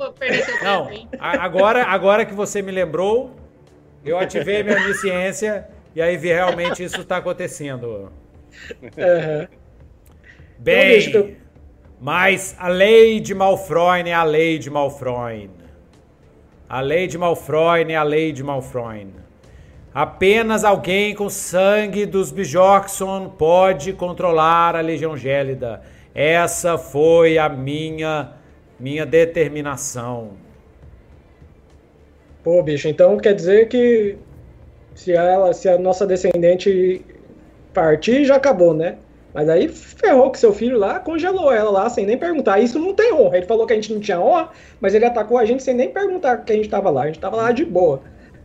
Não, 0.63 0.91
agora, 1.19 1.85
agora 1.85 2.27
que 2.27 2.35
você 2.35 2.61
me 2.61 2.71
lembrou, 2.71 3.31
eu 4.05 4.19
ativei 4.19 4.63
minha 4.63 4.77
onisciência 4.77 5.67
e 5.95 6.03
aí 6.03 6.17
realmente 6.17 6.85
isso 6.85 7.01
está 7.01 7.17
acontecendo. 7.17 8.13
Uhum. 8.83 9.47
Bem, 10.59 11.09
então, 11.09 11.31
mas 12.01 12.57
a 12.59 12.69
lei 12.69 13.21
de 13.21 13.35
Malfroin 13.35 14.09
é 14.09 14.15
a 14.15 14.25
lei 14.25 14.59
de 14.59 14.71
Malfroin. 14.71 15.51
A 16.69 16.81
lei 16.81 17.07
de 17.07 17.17
Malfroin 17.17 17.91
é 17.91 17.97
a 17.97 18.03
lei 18.03 18.33
de 18.33 18.43
Malfroin. 18.43 19.13
Apenas 19.95 20.63
alguém 20.63 21.15
com 21.15 21.31
sangue 21.31 22.05
dos 22.05 22.31
Bjorkson 22.31 23.31
pode 23.31 23.93
controlar 23.95 24.77
a 24.77 24.81
Legião 24.81 25.17
Gélida. 25.17 25.81
Essa 26.15 26.77
foi 26.77 27.39
a 27.39 27.49
minha 27.49 28.33
minha 28.79 29.07
determinação. 29.07 30.33
Pô, 32.45 32.63
bicho, 32.63 32.89
então 32.89 33.17
quer 33.17 33.35
dizer 33.35 33.69
que 33.69 34.19
se 34.95 35.13
ela, 35.13 35.53
se 35.53 35.69
a 35.69 35.79
nossa 35.79 36.07
descendente 36.07 37.05
partir, 37.73 38.25
já 38.25 38.37
acabou, 38.37 38.73
né? 38.73 38.99
Mas 39.37 39.51
aí 39.51 39.69
ferrou 39.69 40.31
que 40.31 40.39
seu 40.39 40.51
filho 40.51 40.79
lá 40.79 40.99
congelou 40.99 41.53
ela 41.53 41.71
lá 41.71 41.91
sem 41.91 42.07
nem 42.07 42.17
perguntar. 42.17 42.59
Isso 42.59 42.79
não 42.79 42.95
tem 42.95 43.13
honra. 43.13 43.37
Ele 43.37 43.45
falou 43.45 43.67
que 43.67 43.75
a 43.75 43.77
gente 43.77 43.93
não 43.93 44.01
tinha 44.01 44.19
honra, 44.19 44.49
mas 44.81 44.95
ele 44.95 45.05
atacou 45.05 45.37
a 45.37 45.45
gente 45.45 45.63
sem 45.63 45.75
nem 45.75 45.91
perguntar 45.91 46.39
que 46.39 46.55
a 46.55 46.57
gente 46.57 46.71
tava 46.71 46.89
lá. 46.89 47.03
A 47.03 47.07
gente 47.09 47.19
tava 47.19 47.37
lá 47.37 47.53
de 47.53 47.63
boa. 47.63 48.01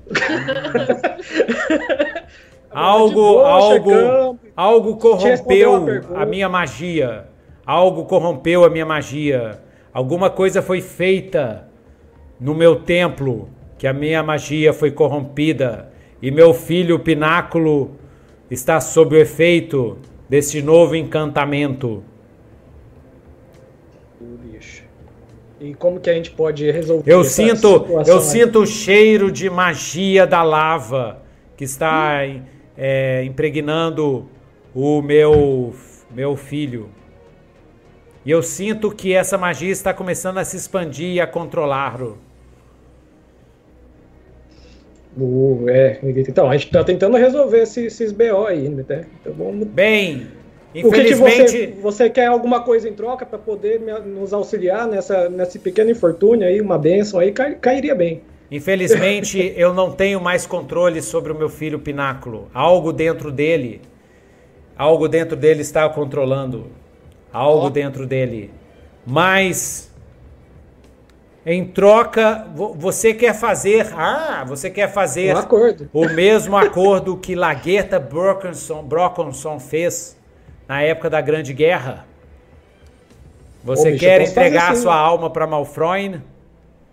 algo, 2.70 3.14
boa, 3.14 3.50
algo, 3.50 3.90
chegamos, 3.90 4.38
algo 4.54 4.98
corrompeu 4.98 6.04
a 6.14 6.26
minha 6.26 6.50
magia. 6.50 7.26
Algo 7.66 8.04
corrompeu 8.04 8.66
a 8.66 8.70
minha 8.70 8.86
magia. 8.86 9.62
Alguma 9.94 10.30
coisa 10.30 10.62
foi 10.62 10.82
feita 10.82 11.70
no 12.38 12.54
meu 12.54 12.76
templo 12.76 13.48
que 13.78 13.88
a 13.88 13.94
minha 13.94 14.22
magia 14.22 14.74
foi 14.74 14.92
corrompida 14.92 15.90
e 16.22 16.32
meu 16.32 16.54
filho 16.54 17.00
Pináculo 17.00 17.92
está 18.50 18.82
sob 18.82 19.16
o 19.16 19.18
efeito 19.18 19.98
deste 20.32 20.62
novo 20.62 20.96
encantamento. 20.96 22.02
E 25.60 25.74
como 25.76 26.00
que 26.00 26.10
a 26.10 26.14
gente 26.14 26.32
pode 26.32 26.72
resolver 26.72 27.12
Eu 27.12 27.26
sinto, 27.26 27.86
eu 28.08 28.16
aí? 28.16 28.22
sinto 28.22 28.60
o 28.60 28.66
cheiro 28.66 29.30
de 29.30 29.50
magia 29.50 30.26
da 30.26 30.42
lava 30.42 31.22
que 31.58 31.66
está 31.66 32.22
hum. 32.26 32.44
é, 32.78 33.26
impregnando 33.26 34.26
o 34.74 35.02
meu 35.02 35.76
meu 36.10 36.38
filho. 36.38 36.90
E 38.26 38.32
eu 38.32 38.42
sinto 38.42 38.90
que 38.90 39.14
essa 39.14 39.38
magia 39.38 39.70
está 39.70 39.94
começando 39.94 40.38
a 40.38 40.46
se 40.46 40.56
expandir 40.56 41.10
e 41.16 41.20
a 41.20 41.28
controlá-lo. 41.28 42.18
É, 45.68 46.00
então, 46.04 46.50
a 46.50 46.54
gente 46.54 46.68
está 46.68 46.84
tentando 46.84 47.18
resolver 47.18 47.64
esses, 47.64 47.86
esses 47.86 48.12
BO 48.12 48.46
aí, 48.48 48.70
né? 48.70 49.06
Então 49.20 49.34
vamos... 49.34 49.68
Bem, 49.68 50.28
infelizmente... 50.74 51.42
O 51.42 51.46
que, 51.46 51.68
que 51.68 51.74
você, 51.74 51.82
você, 51.82 52.10
quer 52.10 52.28
alguma 52.28 52.62
coisa 52.62 52.88
em 52.88 52.94
troca 52.94 53.26
para 53.26 53.38
poder 53.38 53.82
nos 53.82 54.32
auxiliar 54.32 54.88
nessa, 54.88 55.28
nesse 55.30 55.60
pequeno 55.60 55.92
infortúnio 55.92 56.48
aí, 56.48 56.62
uma 56.62 56.78
benção 56.78 57.20
aí, 57.20 57.32
cai, 57.32 57.56
cairia 57.56 57.94
bem. 57.94 58.22
Infelizmente, 58.50 59.52
eu 59.58 59.74
não 59.74 59.92
tenho 59.92 60.22
mais 60.22 60.46
controle 60.46 61.02
sobre 61.02 61.34
o 61.34 61.36
meu 61.36 61.50
filho 61.50 61.80
Pináculo. 61.80 62.50
Algo 62.54 62.94
dentro 62.94 63.32
dele, 63.32 63.82
algo 64.78 65.10
dentro 65.10 65.36
dele 65.36 65.62
está 65.62 65.90
controlando. 65.90 66.68
Algo 67.34 67.68
oh. 67.68 67.70
dentro 67.70 68.08
dele. 68.08 68.50
Mas 69.06 69.91
em 71.46 71.66
troca, 71.66 72.48
você 72.76 73.14
quer 73.14 73.34
fazer, 73.34 73.92
ah, 73.96 74.44
você 74.48 74.70
quer 74.70 74.92
fazer 74.92 75.36
um 75.36 76.02
o 76.02 76.10
mesmo 76.14 76.56
acordo 76.56 77.18
que 77.18 77.34
Laguerta 77.34 78.00
Brockenson, 78.00 79.60
fez 79.60 80.18
na 80.68 80.82
época 80.82 81.10
da 81.10 81.20
Grande 81.20 81.54
Guerra? 81.54 82.06
Você 83.64 83.90
Ô, 83.90 83.92
bicho, 83.92 84.06
quer 84.06 84.22
entregar 84.22 84.72
assim, 84.72 84.84
sua 84.84 84.96
alma 84.96 85.30
para 85.30 85.48
Malfroin? 85.48 86.22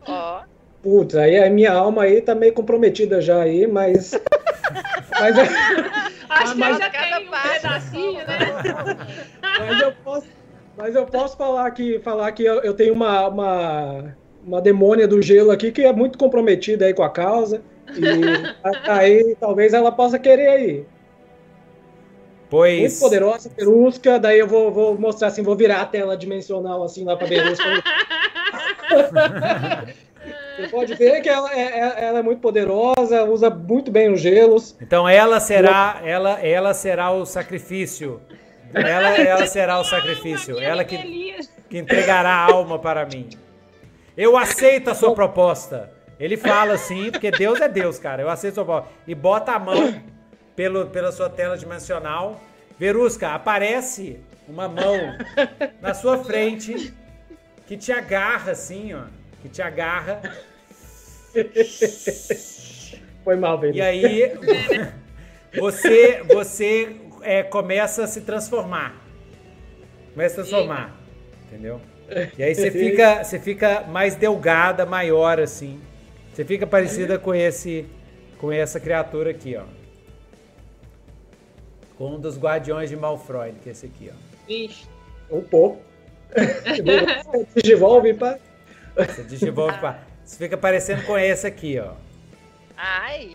Ó. 0.06 0.40
Oh. 0.42 0.48
Putz, 0.82 1.16
aí 1.16 1.36
a 1.36 1.50
minha 1.50 1.72
alma 1.72 2.04
aí 2.04 2.22
tá 2.22 2.34
meio 2.34 2.52
comprometida 2.52 3.20
já 3.20 3.42
aí, 3.42 3.66
mas. 3.66 4.12
mas 5.20 5.38
acho 6.28 6.54
que 6.54 6.60
já 6.60 6.90
tem 6.90 7.26
um 7.26 7.30
pedacinho, 7.30 8.26
né? 8.26 8.38
Mas 9.58 9.80
eu 9.80 9.92
posso, 10.04 10.26
mas 10.76 10.94
eu 10.94 11.04
posso 11.04 11.36
falar 11.36 11.66
aqui, 11.66 11.98
falar 11.98 12.30
que 12.30 12.44
eu, 12.44 12.60
eu 12.62 12.74
tenho 12.74 12.94
uma, 12.94 13.26
uma, 13.26 14.16
uma 14.48 14.62
demônia 14.62 15.06
do 15.06 15.20
gelo 15.20 15.50
aqui 15.50 15.70
que 15.70 15.82
é 15.82 15.92
muito 15.92 16.16
comprometida 16.16 16.86
aí 16.86 16.94
com 16.94 17.02
a 17.02 17.10
causa. 17.10 17.60
E 17.94 18.00
aí 18.90 19.36
talvez 19.38 19.74
ela 19.74 19.92
possa 19.92 20.18
querer 20.18 20.48
aí. 20.48 20.86
Pois. 22.50 22.80
Muito 22.80 22.98
poderosa, 22.98 23.50
Perusca. 23.50 24.18
Daí 24.18 24.38
eu 24.38 24.46
vou, 24.46 24.72
vou 24.72 24.98
mostrar 24.98 25.28
assim, 25.28 25.42
vou 25.42 25.54
virar 25.54 25.82
a 25.82 25.86
tela 25.86 26.16
dimensional 26.16 26.82
assim 26.82 27.04
lá 27.04 27.16
pra 27.16 27.28
Perusca. 27.28 27.64
Você 30.56 30.68
pode 30.68 30.94
ver 30.94 31.20
que 31.20 31.28
ela 31.28 31.54
é, 31.54 31.60
é, 31.60 32.04
ela 32.06 32.18
é, 32.18 32.22
muito 32.22 32.40
poderosa, 32.40 33.22
usa 33.24 33.48
muito 33.48 33.92
bem 33.92 34.12
os 34.12 34.20
gelos. 34.20 34.76
Então 34.80 35.08
ela 35.08 35.38
será, 35.38 36.00
ela, 36.04 36.44
ela 36.44 36.74
será 36.74 37.12
o 37.12 37.24
sacrifício. 37.24 38.20
Ela, 38.74 39.16
ela 39.16 39.46
será 39.46 39.78
o 39.78 39.84
sacrifício. 39.84 40.58
Ela 40.58 40.84
que, 40.84 41.38
que 41.68 41.78
entregará 41.78 42.30
a 42.30 42.52
alma 42.52 42.78
para 42.78 43.06
mim. 43.06 43.28
Eu 44.18 44.36
aceito 44.36 44.90
a 44.90 44.96
sua 44.96 45.14
proposta. 45.14 45.92
Ele 46.18 46.36
fala 46.36 46.74
assim, 46.74 47.12
porque 47.12 47.30
Deus 47.30 47.60
é 47.60 47.68
Deus, 47.68 48.00
cara. 48.00 48.20
Eu 48.20 48.28
aceito 48.28 48.54
a 48.54 48.56
sua 48.56 48.64
proposta. 48.64 48.92
E 49.06 49.14
bota 49.14 49.52
a 49.52 49.60
mão 49.60 50.02
pelo, 50.56 50.88
pela 50.88 51.12
sua 51.12 51.30
tela 51.30 51.56
dimensional. 51.56 52.40
Verusca, 52.76 53.28
aparece 53.28 54.18
uma 54.48 54.68
mão 54.68 55.16
na 55.80 55.94
sua 55.94 56.24
frente 56.24 56.92
que 57.68 57.76
te 57.76 57.92
agarra 57.92 58.50
assim, 58.50 58.92
ó. 58.92 59.02
Que 59.40 59.48
te 59.48 59.62
agarra. 59.62 60.20
Foi 63.22 63.36
mal, 63.36 63.56
velho. 63.60 63.76
E 63.76 63.80
aí 63.80 64.32
você, 65.56 66.24
você 66.24 66.96
é, 67.22 67.44
começa 67.44 68.02
a 68.02 68.06
se 68.08 68.22
transformar. 68.22 68.96
Começa 70.12 70.40
a 70.40 70.44
se 70.44 70.50
transformar. 70.50 70.96
Entendeu? 71.46 71.80
E 72.36 72.42
aí 72.42 72.54
você 72.54 72.70
fica, 72.70 73.22
você 73.22 73.38
fica 73.38 73.82
mais 73.82 74.14
delgada, 74.14 74.86
maior 74.86 75.38
assim. 75.40 75.80
Você 76.32 76.44
fica 76.44 76.66
parecida 76.66 77.18
com 77.18 77.34
esse 77.34 77.86
com 78.38 78.52
essa 78.52 78.78
criatura 78.78 79.30
aqui, 79.30 79.56
ó. 79.56 79.64
Com 81.96 82.14
um 82.14 82.20
dos 82.20 82.38
guardiões 82.38 82.88
de 82.88 82.96
Malfroid, 82.96 83.58
que 83.58 83.68
é 83.68 83.72
esse 83.72 83.86
aqui, 83.86 84.10
ó. 84.12 84.50
Ixi. 84.50 84.86
Um 85.30 85.42
pouco. 85.42 85.82
Você 86.34 87.46
digivolve 87.62 88.14
para. 88.14 88.38
Você 88.96 89.24
digivolve 89.24 89.78
para. 89.78 90.02
Você 90.24 90.36
fica 90.36 90.56
parecendo 90.56 91.02
com 91.02 91.18
esse 91.18 91.46
aqui, 91.46 91.78
ó. 91.78 91.92
Ai. 92.76 93.34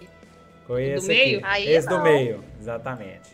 Com 0.65 0.79
esse 0.79 1.07
do 1.07 1.13
meio? 1.13 1.37
aqui. 1.39 1.45
Aí 1.47 1.69
esse 1.69 1.89
não. 1.89 1.97
do 1.97 2.03
meio, 2.03 2.43
exatamente. 2.59 3.29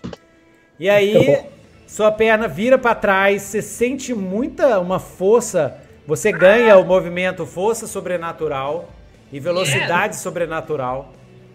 E 0.80 0.90
aí, 0.90 1.46
sua 1.90 2.12
perna 2.12 2.48
vira 2.48 2.78
para 2.78 2.94
trás, 2.94 3.42
você 3.42 3.64
sente 3.64 4.14
muita 4.14 4.80
uma 4.80 5.00
força, 5.00 5.76
você 6.06 6.32
ganha 6.32 6.78
o 6.78 6.86
movimento 6.86 7.48
força 7.48 7.88
sobrenatural 7.88 8.88
e 9.34 9.40
velocidade 9.40 10.16
sobrenatural, 10.16 11.12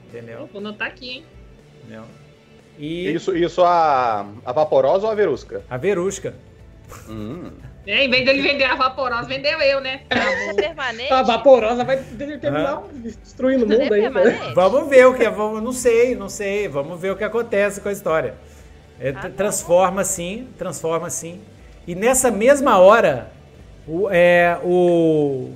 entendeu? 0.08 0.48
Vou 0.52 0.60
anotar 0.60 0.88
aqui, 0.88 1.08
hein? 1.08 1.24
entendeu? 1.78 2.02
E 2.76 3.14
Isso, 3.14 3.36
isso 3.36 3.62
a, 3.62 4.26
a 4.44 4.52
vaporosa 4.52 5.06
ou 5.06 5.12
a 5.12 5.14
verusca? 5.14 5.62
a 5.70 5.76
verusca. 5.76 6.34
Hum. 7.08 7.52
É, 7.86 8.04
em 8.04 8.10
vez 8.10 8.24
dele 8.24 8.42
vender 8.42 8.64
a 8.64 8.74
vaporosa, 8.74 9.28
vendeu 9.28 9.60
eu, 9.60 9.80
né? 9.80 10.00
É 10.10 10.52
permanente? 10.54 11.12
A 11.12 11.22
vaporosa 11.22 11.84
vai 11.84 11.98
terminar 11.98 12.82
destruindo 12.92 13.66
o 13.66 13.72
é 13.72 13.78
mundo 13.78 13.94
aí, 13.94 14.02
né? 14.02 14.10
permanente? 14.10 14.54
Vamos 14.54 14.88
ver 14.88 15.06
o 15.06 15.14
que 15.14 15.22
é, 15.22 15.30
vamos, 15.30 15.62
não 15.62 15.72
sei, 15.72 16.16
não 16.16 16.28
sei, 16.28 16.66
vamos 16.66 17.00
ver 17.00 17.12
o 17.12 17.16
que 17.16 17.22
acontece 17.22 17.80
com 17.80 17.88
a 17.88 17.92
história. 17.92 18.34
É, 19.05 19.12
tá 19.12 19.28
transforma 19.28 20.02
sim, 20.02 20.49
transforma 20.57 21.10
sim. 21.10 21.42
E 21.86 21.94
nessa 21.94 22.31
mesma 22.31 22.78
hora, 22.78 23.31
o, 23.86 24.08
é, 24.10 24.58
o, 24.65 25.50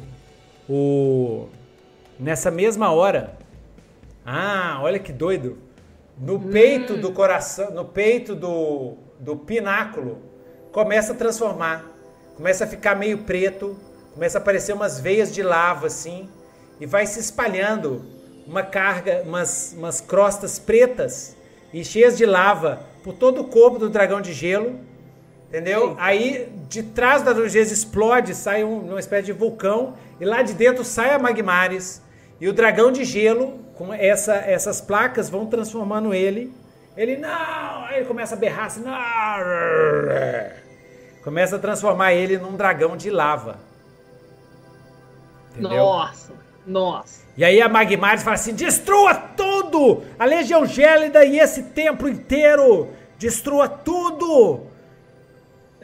o, 0.69 1.49
nessa 2.21 2.51
mesma 2.51 2.93
hora, 2.93 3.39
ah, 4.27 4.79
olha 4.83 4.99
que 4.99 5.15
doido, 5.15 5.57
no 6.19 6.39
peito 6.39 6.99
do 6.99 7.11
coração, 7.11 7.71
no 7.71 7.87
peito 7.87 8.35
do, 8.35 8.99
do 9.19 9.35
pináculo, 9.35 10.19
começa 10.71 11.15
a 11.15 11.17
transformar, 11.17 11.87
começa 12.37 12.65
a 12.65 12.67
ficar 12.67 12.97
meio 12.97 13.17
preto, 13.17 13.79
começa 14.13 14.37
a 14.37 14.43
aparecer 14.43 14.75
umas 14.75 15.01
veias 15.01 15.35
de 15.35 15.43
lava 15.43 15.87
assim, 15.87 16.29
e 16.79 16.85
vai 16.85 17.07
se 17.07 17.19
espalhando 17.19 18.05
uma 18.47 18.63
carga, 18.63 19.23
umas, 19.25 19.75
umas 19.75 20.03
crostas 20.03 20.59
pretas 20.59 21.35
e 21.73 21.83
cheias 21.83 22.15
de 22.15 22.27
lava 22.27 22.87
por 23.09 23.15
todo 23.15 23.41
o 23.41 23.45
corpo 23.45 23.79
do 23.79 23.89
dragão 23.89 24.21
de 24.21 24.35
gelo, 24.35 24.79
entendeu? 25.49 25.97
Aí 25.99 26.53
de 26.69 26.83
trás 26.83 27.23
da 27.23 27.33
dragão 27.33 27.47
de 27.47 27.53
gelo 27.55 27.65
explode, 27.73 28.35
sai 28.35 28.63
um- 28.63 28.81
uma 28.91 29.01
espécie 29.01 29.25
de 29.25 29.33
vulcão 29.33 29.95
e 30.21 30.27
lá 30.27 30.43
de 30.43 30.53
dentro 30.53 30.85
sai 30.85 31.15
a 31.15 31.19
Magmares 31.19 32.03
e 32.39 32.47
o 32.47 32.53
dragão 32.53 32.93
de 32.93 33.05
gelo 33.05 33.61
com 33.77 33.95
essa, 33.95 34.35
essas 34.35 34.83
placas 34.83 35.31
vão 35.31 35.47
transformando 35.47 36.13
ele. 36.13 36.53
Ele 36.99 37.17
não, 37.17 37.85
aí 37.87 37.97
ele 37.97 38.05
começa 38.05 38.35
a 38.35 38.39
berrar 38.39 38.67
assim, 38.67 38.83
não, 38.83 38.93
começa 41.25 41.57
a 41.57 41.59
transformar 41.59 42.13
ele 42.13 42.37
num 42.37 42.57
dragão 42.57 42.95
de 42.95 43.09
lava. 43.09 43.57
Entendeu? 45.53 45.79
Nossa, 45.79 46.33
nossa. 46.67 47.27
E 47.39 47.45
aí 47.45 47.63
a 47.63 47.69
Magmares 47.69 48.25
fala 48.25 48.35
assim: 48.35 48.53
destrua 48.53 49.15
tudo! 49.15 50.03
A 50.19 50.25
Legião 50.25 50.67
Gélida 50.67 51.25
e 51.25 51.39
esse 51.39 51.63
templo 51.63 52.09
inteiro! 52.09 52.89
Destrua 53.19 53.69
tudo! 53.69 54.67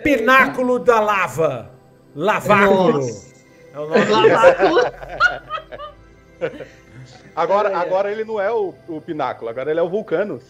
Pináculo 0.02 0.78
da 0.78 1.00
lava! 1.00 1.70
Laváculo! 2.14 2.98
Nossa. 3.00 3.34
É 3.74 3.78
o 3.78 3.88
nome 3.88 4.04
Lavar 4.04 4.56
tudo. 4.56 4.80
Agora, 7.36 7.76
agora 7.76 8.12
ele 8.12 8.24
não 8.24 8.40
é 8.40 8.48
o, 8.52 8.72
o 8.86 9.00
pináculo, 9.00 9.50
agora 9.50 9.68
ele 9.70 9.80
é 9.80 9.82
o 9.82 9.88
Vulcanus. 9.88 10.44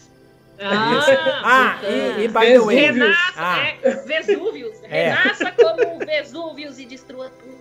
Ah, 0.59 1.01
Ah, 1.43 1.79
e, 1.83 2.25
e 2.25 2.27
by 2.27 2.45
the 2.45 2.59
way. 2.59 2.75
Renasça, 2.91 3.33
Ah, 3.35 3.67
é, 3.81 3.89
Vesúvios. 4.05 4.75
É. 4.83 5.09
Renasça 5.09 5.51
como 5.51 5.97
Vesúvios 6.05 6.77
e 6.77 6.85
destrua 6.85 7.31
tudo. 7.41 7.57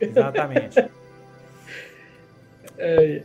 exatamente. 0.00 0.82
É, 2.82 3.22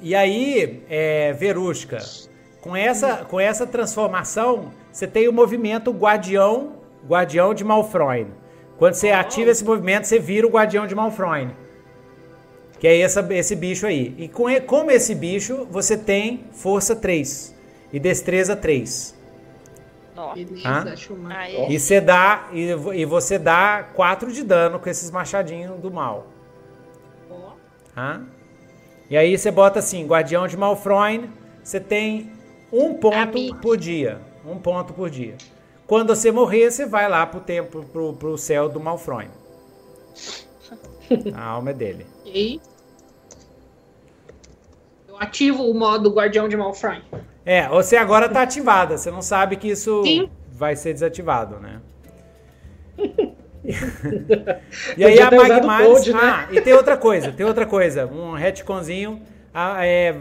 E 0.00 0.14
aí, 0.14 0.84
é, 0.88 1.32
Verusca, 1.32 1.98
com 2.66 2.74
essa, 2.74 3.18
com 3.18 3.38
essa 3.38 3.64
transformação, 3.64 4.72
você 4.90 5.06
tem 5.06 5.28
o 5.28 5.32
movimento 5.32 5.92
Guardião, 5.92 6.72
Guardião 7.06 7.54
de 7.54 7.62
Malfroin. 7.62 8.26
Quando 8.76 8.94
você 8.94 9.12
ativa 9.12 9.52
esse 9.52 9.64
movimento, 9.64 10.04
você 10.04 10.18
vira 10.18 10.44
o 10.44 10.50
Guardião 10.50 10.84
de 10.84 10.92
Malfroin. 10.92 11.52
Que 12.80 12.88
é 12.88 13.00
essa, 13.00 13.24
esse 13.30 13.54
bicho 13.54 13.86
aí. 13.86 14.16
E 14.18 14.28
com, 14.28 14.46
como 14.66 14.90
esse 14.90 15.14
bicho, 15.14 15.64
você 15.70 15.96
tem 15.96 16.46
força 16.50 16.96
3 16.96 17.54
e 17.92 18.00
destreza 18.00 18.56
3. 18.56 19.14
Nossa. 20.16 20.34
Beleza, 20.34 20.68
Ah. 20.68 20.84
Aí. 21.36 21.66
E 21.72 21.78
você 21.78 22.00
dá 22.00 22.48
e, 22.52 22.70
e 22.94 23.04
você 23.04 23.38
dá 23.38 23.86
4 23.94 24.32
de 24.32 24.42
dano 24.42 24.80
com 24.80 24.90
esses 24.90 25.08
machadinhos 25.12 25.78
do 25.78 25.90
mal. 25.90 26.26
Ó. 27.30 27.52
E 29.08 29.16
aí 29.16 29.38
você 29.38 29.52
bota 29.52 29.78
assim, 29.78 30.04
Guardião 30.04 30.48
de 30.48 30.56
Malfroin, 30.56 31.30
você 31.62 31.78
tem 31.78 32.35
um 32.72 32.94
ponto 32.94 33.16
Amigo. 33.16 33.56
por 33.58 33.76
dia. 33.76 34.20
Um 34.44 34.58
ponto 34.58 34.92
por 34.92 35.10
dia. 35.10 35.36
Quando 35.86 36.14
você 36.14 36.32
morrer, 36.32 36.70
você 36.70 36.84
vai 36.86 37.08
lá 37.08 37.24
pro 37.26 37.40
tempo, 37.40 37.84
pro, 37.84 38.12
pro 38.12 38.36
céu 38.36 38.68
do 38.68 38.80
Malfroin. 38.80 39.28
A 41.34 41.44
alma 41.44 41.70
é 41.70 41.74
dele. 41.74 42.06
Ok. 42.24 42.60
Eu 45.08 45.16
ativo 45.18 45.62
o 45.62 45.72
modo 45.72 46.10
Guardião 46.10 46.48
de 46.48 46.56
Malfry. 46.56 47.02
É, 47.44 47.68
você 47.68 47.96
agora 47.96 48.28
tá 48.28 48.42
ativada, 48.42 48.98
você 48.98 49.10
não 49.10 49.22
sabe 49.22 49.56
que 49.56 49.68
isso 49.68 50.02
Sim. 50.04 50.28
vai 50.50 50.74
ser 50.74 50.92
desativado, 50.92 51.60
né? 51.60 51.80
e 54.96 55.04
aí 55.04 55.18
a. 55.20 55.30
Code, 55.30 56.12
né? 56.12 56.18
Ah, 56.20 56.48
e 56.50 56.60
tem 56.60 56.74
outra 56.74 56.96
coisa, 56.96 57.32
tem 57.32 57.46
outra 57.46 57.64
coisa. 57.64 58.06
Um 58.06 58.32
retconzinho. 58.32 59.22
Ah, 59.54 59.78
Lu- 59.78 59.84
é, 59.84 60.14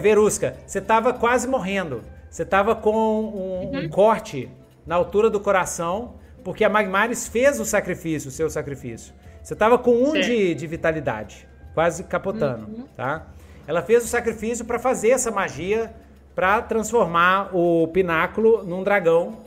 Verusca, 0.00 0.56
você 0.66 0.80
tava 0.80 1.12
quase 1.12 1.46
morrendo. 1.46 2.02
Você 2.30 2.44
tava 2.44 2.74
com 2.74 2.94
um, 2.94 3.78
um 3.78 3.88
corte 3.88 4.50
na 4.86 4.94
altura 4.94 5.30
do 5.30 5.40
coração, 5.40 6.14
porque 6.44 6.64
a 6.64 6.68
Magmares 6.68 7.26
fez 7.26 7.58
o 7.60 7.64
sacrifício, 7.64 8.28
o 8.28 8.32
seu 8.32 8.50
sacrifício. 8.50 9.14
Você 9.42 9.54
tava 9.54 9.78
com 9.78 9.92
um 9.92 10.12
de, 10.12 10.54
de 10.54 10.66
vitalidade, 10.66 11.48
quase 11.72 12.04
capotando, 12.04 12.88
tá? 12.96 13.26
Ela 13.66 13.82
fez 13.82 14.04
o 14.04 14.08
sacrifício 14.08 14.64
para 14.64 14.78
fazer 14.78 15.10
essa 15.10 15.30
magia 15.30 15.92
para 16.34 16.60
transformar 16.60 17.56
o 17.56 17.88
pináculo 17.88 18.62
num 18.62 18.82
dragão 18.82 19.38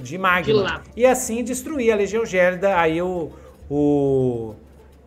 de 0.00 0.16
magma. 0.16 0.80
De. 0.80 1.00
E 1.02 1.06
assim 1.06 1.44
destruir 1.44 1.92
a 1.92 1.96
Legião 1.96 2.24
Gélida, 2.24 2.78
aí 2.78 3.02
o, 3.02 3.30
o, 3.68 4.54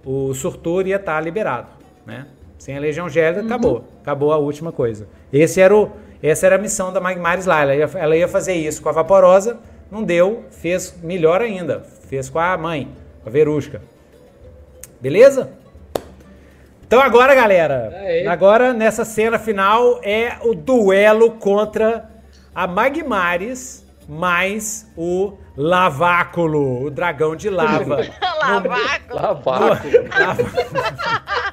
o 0.05 0.33
Surtur 0.35 0.85
ia 0.85 0.97
estar 0.97 1.19
liberado, 1.22 1.69
né? 2.05 2.27
Sem 2.58 2.77
a 2.77 2.80
Legião 2.80 3.09
Gélida, 3.09 3.42
acabou. 3.42 3.85
Acabou 4.01 4.32
a 4.32 4.38
última 4.38 4.72
coisa. 4.72 5.08
Esse 5.32 5.61
era 5.61 5.75
o, 5.75 5.92
Essa 6.22 6.45
era 6.45 6.56
a 6.56 6.59
missão 6.59 6.92
da 6.92 7.00
Magmares 7.00 7.45
lá. 7.45 7.61
Ela 7.61 7.75
ia, 7.75 7.90
ela 7.95 8.17
ia 8.17 8.27
fazer 8.27 8.53
isso 8.53 8.82
com 8.82 8.90
a 8.90 8.92
Vaporosa, 8.92 9.59
não 9.92 10.03
deu, 10.03 10.45
fez 10.51 10.95
melhor 11.03 11.42
ainda. 11.42 11.84
Fez 12.08 12.30
com 12.30 12.40
a 12.40 12.58
mãe, 12.58 12.90
com 13.24 13.30
a 13.30 13.32
Verusca. 13.32 13.82
Beleza? 15.00 15.51
Então 16.88 17.01
agora, 17.01 17.34
galera, 17.34 17.92
Aê. 17.95 18.27
agora 18.27 18.72
nessa 18.72 19.03
cena 19.03 19.40
final 19.40 20.00
é 20.03 20.38
o 20.43 20.53
duelo 20.53 21.32
contra 21.32 22.09
a 22.53 22.67
Magmares 22.67 23.85
mais 24.08 24.88
o 24.95 25.34
Laváculo, 25.58 26.84
o 26.85 26.92
dragão 26.92 27.35
de 27.35 27.50
lava. 27.50 27.98
Laváculo. 28.40 29.16
Laváculo. 29.16 29.93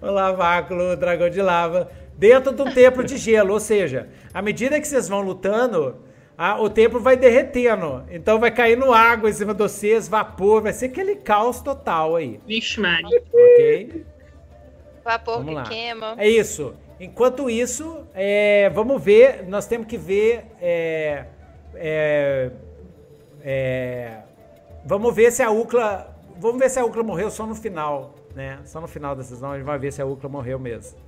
o 0.00 0.06
Laváculo, 0.06 0.92
o 0.92 0.96
dragão 0.96 1.28
de 1.28 1.42
lava, 1.42 1.90
dentro 2.16 2.52
de 2.52 2.62
um 2.62 2.72
templo 2.72 3.02
de 3.04 3.16
gelo. 3.16 3.52
Ou 3.54 3.60
seja, 3.60 4.08
à 4.32 4.40
medida 4.40 4.80
que 4.80 4.86
vocês 4.86 5.08
vão 5.08 5.20
lutando, 5.20 5.96
a, 6.36 6.60
o 6.60 6.70
templo 6.70 7.00
vai 7.00 7.16
derretendo. 7.16 8.04
Então 8.10 8.38
vai 8.38 8.50
caindo 8.50 8.92
água 8.92 9.28
em 9.28 9.32
cima 9.32 9.52
de 9.52 9.62
vocês, 9.62 10.08
vapor, 10.08 10.62
vai 10.62 10.72
ser 10.72 10.86
aquele 10.86 11.16
caos 11.16 11.60
total 11.60 12.16
aí. 12.16 12.40
Vixe, 12.46 12.80
Mari. 12.80 13.04
Ok? 13.04 14.06
Vapor 15.04 15.38
vamos 15.38 15.48
que 15.48 15.54
lá. 15.54 15.62
queima. 15.64 16.14
É 16.18 16.28
isso. 16.28 16.74
Enquanto 17.00 17.50
isso, 17.50 18.06
é, 18.14 18.70
vamos 18.70 19.02
ver, 19.02 19.44
nós 19.48 19.66
temos 19.66 19.88
que 19.88 19.96
ver. 19.96 20.44
É, 20.60 21.24
é, 21.74 22.50
é, 23.42 24.18
vamos 24.84 25.14
ver 25.14 25.32
se 25.32 25.42
a 25.42 25.50
Ucla. 25.50 26.11
Vamos 26.42 26.58
ver 26.58 26.68
se 26.68 26.80
a 26.80 26.84
Ucla 26.84 27.04
morreu 27.04 27.30
só 27.30 27.46
no 27.46 27.54
final, 27.54 28.16
né? 28.34 28.58
Só 28.64 28.80
no 28.80 28.88
final 28.88 29.14
da 29.14 29.22
sessão 29.22 29.52
a 29.52 29.56
gente 29.56 29.64
vai 29.64 29.78
ver 29.78 29.92
se 29.92 30.02
a 30.02 30.04
Ucla 30.04 30.28
morreu 30.28 30.58
mesmo. 30.58 30.98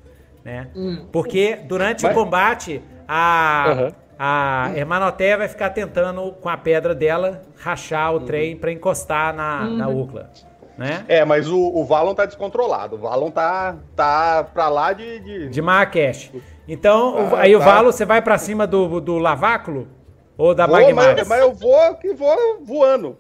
Né? 0.45 0.69
Hum. 0.77 1.07
Porque 1.11 1.57
durante 1.57 2.05
Mas... 2.05 2.13
o 2.13 2.15
combate, 2.15 2.81
a, 3.09 3.77
uhum. 3.77 3.93
a 4.17 4.71
Hermanoteia 4.77 5.37
vai 5.37 5.49
ficar 5.49 5.71
tentando, 5.71 6.31
com 6.41 6.49
a 6.49 6.57
pedra 6.57 6.95
dela, 6.95 7.43
rachar 7.59 8.13
o 8.13 8.19
uhum. 8.19 8.25
trem 8.25 8.57
para 8.57 8.71
encostar 8.71 9.35
na, 9.35 9.63
uhum. 9.63 9.77
na 9.77 9.89
Ucla 9.89 10.31
né? 10.79 11.05
É, 11.09 11.25
mas 11.25 11.49
o, 11.49 11.59
o 11.59 11.85
Valon 11.85 12.15
tá 12.15 12.27
descontrolado. 12.27 12.97
O 12.97 12.99
Valon 12.99 13.31
tá, 13.31 13.77
tá 13.97 14.45
pra 14.45 14.69
lá 14.69 14.93
de... 14.93 15.21
De, 15.21 15.49
de 15.49 15.63
Marrakech. 15.63 16.31
Então, 16.67 17.17
ah, 17.33 17.41
aí 17.41 17.53
tá. 17.53 17.59
o 17.59 17.61
Valon, 17.61 17.93
você 17.93 18.05
vai 18.05 18.23
pra 18.23 18.39
cima 18.39 18.67
do, 18.67 19.01
do 19.01 19.19
Laváculo? 19.19 19.89
Ou 20.37 20.55
da 20.55 20.67
Magmaris? 20.67 21.17
Mas, 21.17 21.29
mas 21.29 21.41
eu 21.41 21.55
vou 21.55 21.95
que 21.95 22.13
vou 22.13 22.37
voando. 22.65 23.17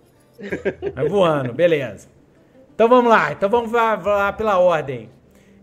Vai 0.94 1.08
voando, 1.08 1.52
beleza. 1.52 2.08
Então 2.74 2.88
vamos 2.88 3.10
lá. 3.10 3.32
Então 3.32 3.48
vamos 3.48 3.70
lá, 3.72 3.94
lá 3.94 4.32
pela 4.32 4.58
ordem. 4.58 5.10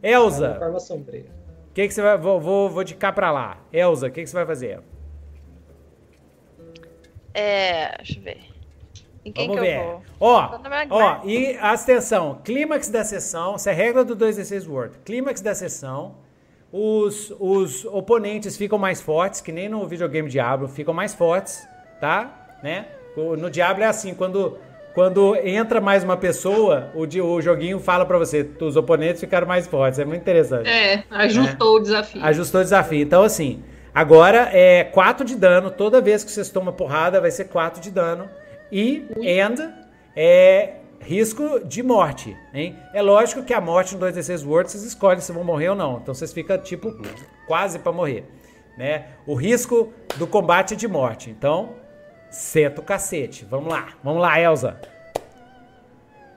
Elza. 0.02 0.60
O 0.60 1.74
que, 1.74 1.88
que 1.88 1.94
você 1.94 2.02
vai... 2.02 2.18
Vou, 2.18 2.40
vou, 2.40 2.70
vou 2.70 2.84
de 2.84 2.96
cá 2.96 3.12
pra 3.12 3.32
lá. 3.32 3.58
Elza, 3.72 4.08
o 4.08 4.12
que, 4.12 4.22
que 4.22 4.28
você 4.28 4.36
vai 4.36 4.46
fazer? 4.46 4.80
É... 7.34 7.98
Deixa 7.98 8.20
eu 8.20 8.24
ver. 8.24 8.52
Em 9.24 9.32
quem 9.32 9.48
Vamos 9.48 9.62
que 9.62 9.68
ver. 9.68 9.78
eu 9.80 9.84
vou? 9.84 10.02
Ó, 10.20 10.60
ó, 10.90 11.20
e 11.24 11.56
atenção, 11.58 12.42
clímax 12.44 12.90
da 12.90 13.04
sessão, 13.04 13.54
essa 13.54 13.70
é 13.70 13.74
a 13.74 13.76
regra 13.76 14.04
do 14.04 14.16
2d6 14.16 14.68
Word. 14.68 14.98
Clímax 15.06 15.42
da 15.42 15.54
sessão, 15.54 16.16
os, 16.72 17.32
os 17.40 17.86
oponentes 17.86 18.58
ficam 18.58 18.80
mais 18.80 19.00
fortes, 19.00 19.40
que 19.40 19.52
nem 19.52 19.70
no 19.70 19.88
videogame 19.88 20.28
Diablo, 20.28 20.68
ficam 20.68 20.92
mais 20.92 21.14
fortes, 21.14 21.68
tá? 22.00 22.58
Né? 22.64 22.88
No 23.16 23.50
Diablo 23.50 23.84
é 23.84 23.88
assim, 23.88 24.14
quando, 24.14 24.58
quando 24.94 25.36
entra 25.36 25.82
mais 25.82 26.04
uma 26.04 26.18
pessoa, 26.18 26.92
o, 26.96 27.02
o 27.04 27.42
joguinho 27.42 27.80
fala 27.80 28.06
para 28.06 28.18
você, 28.18 28.50
os 28.60 28.76
oponentes 28.76 29.20
ficaram 29.20 29.48
mais 29.48 29.68
fortes, 29.68 30.00
é 30.00 30.06
muito 30.06 30.22
interessante. 30.22 30.70
É, 30.70 31.04
ajustou 31.10 31.74
né? 31.74 31.80
o 31.80 31.84
desafio. 31.84 32.24
Ajustou 32.24 32.62
o 32.62 32.64
desafio. 32.64 33.02
Então, 33.02 33.24
assim, 33.24 33.64
agora 33.94 34.50
é 34.54 34.84
4 34.86 35.26
de 35.26 35.36
dano, 35.36 35.70
toda 35.70 36.02
vez 36.02 36.24
que 36.24 36.32
vocês 36.32 36.50
tomam 36.50 36.74
porrada 36.74 37.20
vai 37.20 37.32
ser 37.32 37.46
4 37.46 37.82
de 37.82 37.92
dano. 37.92 38.30
E 38.72 39.06
and 39.18 39.74
é 40.16 40.76
risco 41.02 41.60
de 41.66 41.84
morte, 41.84 42.38
hein? 42.54 42.78
É 42.94 43.02
lógico 43.02 43.44
que 43.44 43.54
a 43.54 43.60
morte 43.60 43.96
no 43.96 44.06
2d6 44.06 44.46
Words 44.46 44.72
vocês 44.72 44.84
escolhem 44.84 45.20
se 45.20 45.32
vão 45.32 45.44
morrer 45.44 45.70
ou 45.70 45.76
não. 45.76 45.98
Então 45.98 46.14
vocês 46.14 46.32
ficam 46.32 46.58
tipo 46.58 46.96
quase 47.48 47.80
para 47.80 47.92
morrer, 47.92 48.24
né? 48.78 49.08
O 49.26 49.34
risco 49.34 49.92
do 50.18 50.28
combate 50.28 50.74
é 50.74 50.78
de 50.78 50.88
morte. 50.88 51.30
Então, 51.30 51.81
senta 52.32 52.82
o 52.82 52.84
cacete. 52.84 53.46
Vamos 53.46 53.72
lá. 53.72 53.90
Vamos 54.04 54.22
lá, 54.22 54.40
Elsa. 54.40 54.80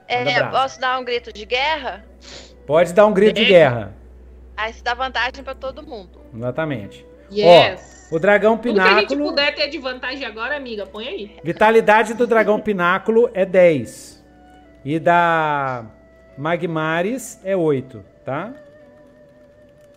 É, 0.07 0.43
posso 0.43 0.79
dar 0.79 0.99
um 0.99 1.03
grito 1.03 1.33
de 1.33 1.45
guerra? 1.45 2.05
Pode 2.67 2.93
dar 2.93 3.07
um 3.07 3.13
grito 3.13 3.35
de 3.35 3.45
guerra. 3.45 3.95
Aí 4.55 4.71
se 4.73 4.83
dá 4.83 4.93
vantagem 4.93 5.43
para 5.43 5.55
todo 5.55 5.81
mundo. 5.81 6.21
Exatamente. 6.33 7.05
Yes. 7.31 8.07
Ó, 8.11 8.15
o 8.15 8.19
dragão 8.19 8.57
pináculo. 8.57 8.95
Tudo 8.95 9.07
que 9.07 9.13
a 9.13 9.17
gente 9.17 9.29
puder 9.29 9.55
ter 9.55 9.69
de 9.69 9.77
vantagem 9.79 10.25
agora, 10.25 10.55
amiga, 10.55 10.85
põe 10.85 11.07
aí. 11.07 11.37
Vitalidade 11.43 12.13
do 12.13 12.27
dragão 12.27 12.59
pináculo 12.59 13.29
é 13.33 13.45
10. 13.45 14.23
E 14.83 14.99
da 14.99 15.85
Magmares 16.37 17.39
é 17.43 17.55
8, 17.55 18.05
tá? 18.23 18.53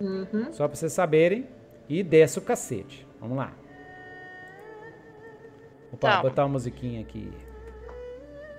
Uhum. 0.00 0.48
Só 0.52 0.66
pra 0.66 0.76
vocês 0.76 0.92
saberem. 0.92 1.46
E 1.88 2.02
desce 2.02 2.38
o 2.38 2.42
cacete. 2.42 3.06
Vamos 3.18 3.36
lá. 3.36 3.52
Opa, 5.92 6.22
botar 6.22 6.42
uma 6.44 6.52
musiquinha 6.52 7.00
aqui. 7.00 7.32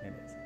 Beleza. 0.02 0.38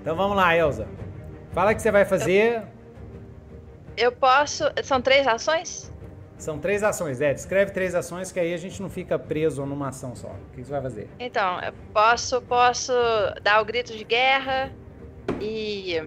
Então 0.00 0.16
vamos 0.16 0.36
lá, 0.36 0.56
Elza. 0.56 0.86
Fala 1.52 1.72
o 1.72 1.74
que 1.74 1.82
você 1.82 1.90
vai 1.90 2.04
fazer. 2.04 2.62
Eu 3.96 4.12
posso. 4.12 4.64
São 4.82 5.00
três 5.00 5.26
ações? 5.26 5.92
São 6.38 6.56
três 6.56 6.84
ações, 6.84 7.20
é. 7.20 7.34
Descreve 7.34 7.72
três 7.72 7.96
ações 7.96 8.30
que 8.30 8.38
aí 8.38 8.54
a 8.54 8.56
gente 8.56 8.80
não 8.80 8.88
fica 8.88 9.18
preso 9.18 9.66
numa 9.66 9.88
ação 9.88 10.14
só. 10.14 10.28
O 10.28 10.54
que 10.54 10.62
você 10.62 10.70
vai 10.70 10.82
fazer? 10.82 11.08
Então, 11.18 11.60
eu 11.60 11.72
posso, 11.92 12.40
posso 12.42 12.92
dar 13.42 13.60
o 13.60 13.64
grito 13.64 13.92
de 13.92 14.04
guerra 14.04 14.72
e 15.40 16.00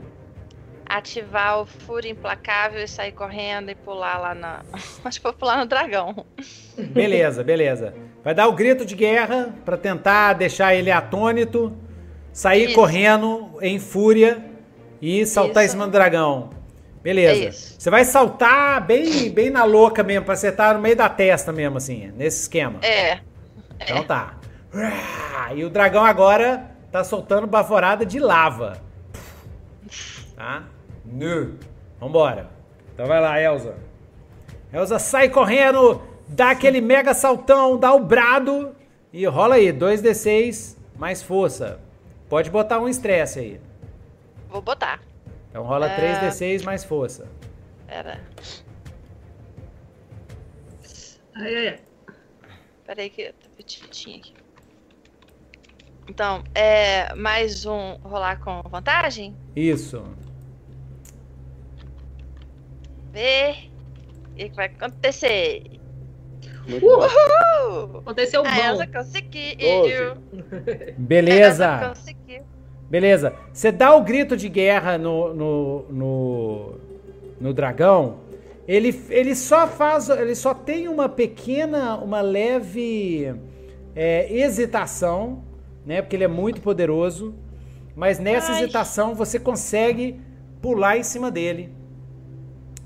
ativar 0.98 1.62
o 1.62 1.66
fúria 1.66 2.10
implacável 2.10 2.84
e 2.84 2.88
sair 2.88 3.12
correndo 3.12 3.72
e 3.72 3.76
pular 3.76 4.18
lá 4.18 4.36
na. 4.36 4.62
Acho 5.06 5.20
que 5.20 5.24
vou 5.24 5.34
pular 5.34 5.58
no 5.58 5.66
dragão. 5.66 6.26
Beleza, 6.78 7.44
beleza. 7.44 7.94
Vai 8.24 8.34
dar 8.34 8.48
o 8.48 8.54
grito 8.54 8.86
de 8.86 8.96
guerra 8.96 9.56
para 9.66 9.78
tentar 9.78 10.34
deixar 10.34 10.76
ele 10.76 10.92
atônito 10.92 11.76
sair 12.32 12.66
Isso. 12.66 12.76
correndo 12.76 13.58
em 13.62 13.80
fúria 13.80 14.46
e 15.02 15.26
saltar 15.26 15.64
Isso. 15.64 15.72
em 15.72 15.78
cima 15.78 15.86
do 15.86 15.92
dragão. 15.92 16.52
Beleza. 17.02 17.76
Você 17.80 17.90
vai 17.90 18.06
saltar 18.06 18.86
bem, 18.86 19.32
bem 19.32 19.50
na 19.50 19.64
louca 19.64 20.04
mesmo, 20.04 20.26
pra 20.26 20.36
acertar 20.36 20.76
no 20.76 20.82
meio 20.82 20.96
da 20.96 21.10
testa 21.10 21.52
mesmo, 21.52 21.78
assim, 21.78 22.12
nesse 22.16 22.42
esquema. 22.42 22.80
É. 22.84 23.20
Então 23.80 23.98
é. 23.98 24.04
tá. 24.04 24.38
E 25.56 25.64
o 25.64 25.70
dragão 25.70 26.06
agora 26.06 26.70
tá 26.92 27.04
soltando 27.04 27.48
baforada 27.48 28.06
de 28.06 28.20
lava. 28.20 28.80
Tá? 30.36 30.64
Nu. 31.12 31.58
Vambora. 32.00 32.50
Então 32.94 33.06
vai 33.06 33.20
lá, 33.20 33.40
Elza. 33.40 33.76
Elza 34.72 34.98
sai 34.98 35.30
correndo, 35.30 36.02
dá 36.28 36.52
aquele 36.52 36.80
mega 36.80 37.14
saltão, 37.14 37.78
dá 37.78 37.94
o 37.94 38.00
brado 38.00 38.74
e 39.12 39.26
rola 39.26 39.56
aí, 39.56 39.74
2d6 39.74 40.78
mais 40.96 41.22
força. 41.22 41.80
Pode 42.30 42.50
botar 42.50 42.80
um 42.80 42.88
estresse 42.88 43.40
aí. 43.40 43.62
Vou 44.50 44.62
botar. 44.62 45.02
Então 45.50 45.64
rola 45.64 45.90
é... 45.90 46.30
3d6 46.30 46.64
mais 46.64 46.86
força. 46.86 47.28
Pera. 47.86 48.22
Ai, 51.36 51.56
ai, 51.56 51.68
ai. 51.68 51.80
Pera 52.86 53.02
aí 53.02 53.10
que 53.10 53.22
eu 53.24 53.34
tô 53.34 53.50
petidinho 53.58 54.18
aqui. 54.18 54.34
Então, 56.08 56.44
é 56.56 57.14
mais 57.16 57.66
um 57.66 57.96
rolar 58.04 58.40
com 58.40 58.62
vantagem? 58.64 59.36
Isso. 59.56 60.04
Ver 63.12 63.70
o 64.34 64.36
que 64.36 64.56
vai 64.56 64.68
acontecer. 64.68 65.64
Uhul! 66.68 68.00
Aconteceu 68.00 68.44
ah, 68.46 68.76
bom. 68.76 68.92
Conseguiu. 68.92 70.16
Beleza. 70.98 71.66
Ela 71.66 71.90
conseguiu. 71.90 72.44
Beleza. 72.90 73.34
Você 73.52 73.72
dá 73.72 73.96
o 73.96 74.02
grito 74.04 74.38
de 74.38 74.48
guerra 74.48 74.98
no, 74.98 75.34
no, 75.34 75.86
no, 75.90 76.76
no 77.40 77.54
dragão. 77.54 78.20
Ele, 78.68 79.04
ele 79.10 79.36
só 79.36 79.68
faz. 79.68 80.10
Ele 80.10 80.36
só 80.36 80.54
tem 80.54 80.88
uma 80.88 81.10
pequena, 81.10 81.98
uma 81.98 82.22
leve 82.22 83.34
é, 83.96 84.32
hesitação, 84.32 85.44
né? 85.86 86.02
Porque 86.02 86.16
ele 86.16 86.24
é 86.24 86.30
muito 86.30 86.62
poderoso. 86.62 87.36
Mas 87.96 88.20
nessa 88.20 88.54
Ai. 88.54 88.64
hesitação 88.64 89.14
você 89.16 89.40
consegue 89.40 90.22
pular 90.62 90.98
em 90.98 91.04
cima 91.04 91.30
dele 91.30 91.81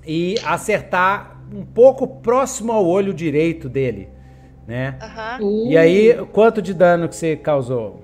e 0.05 0.35
acertar 0.43 1.41
um 1.53 1.63
pouco 1.65 2.07
próximo 2.07 2.71
ao 2.71 2.85
olho 2.85 3.13
direito 3.13 3.69
dele, 3.69 4.09
né? 4.67 4.97
Uhum. 5.39 5.67
E 5.71 5.77
aí, 5.77 6.15
quanto 6.31 6.61
de 6.61 6.73
dano 6.73 7.07
que 7.07 7.15
você 7.15 7.35
causou? 7.35 8.01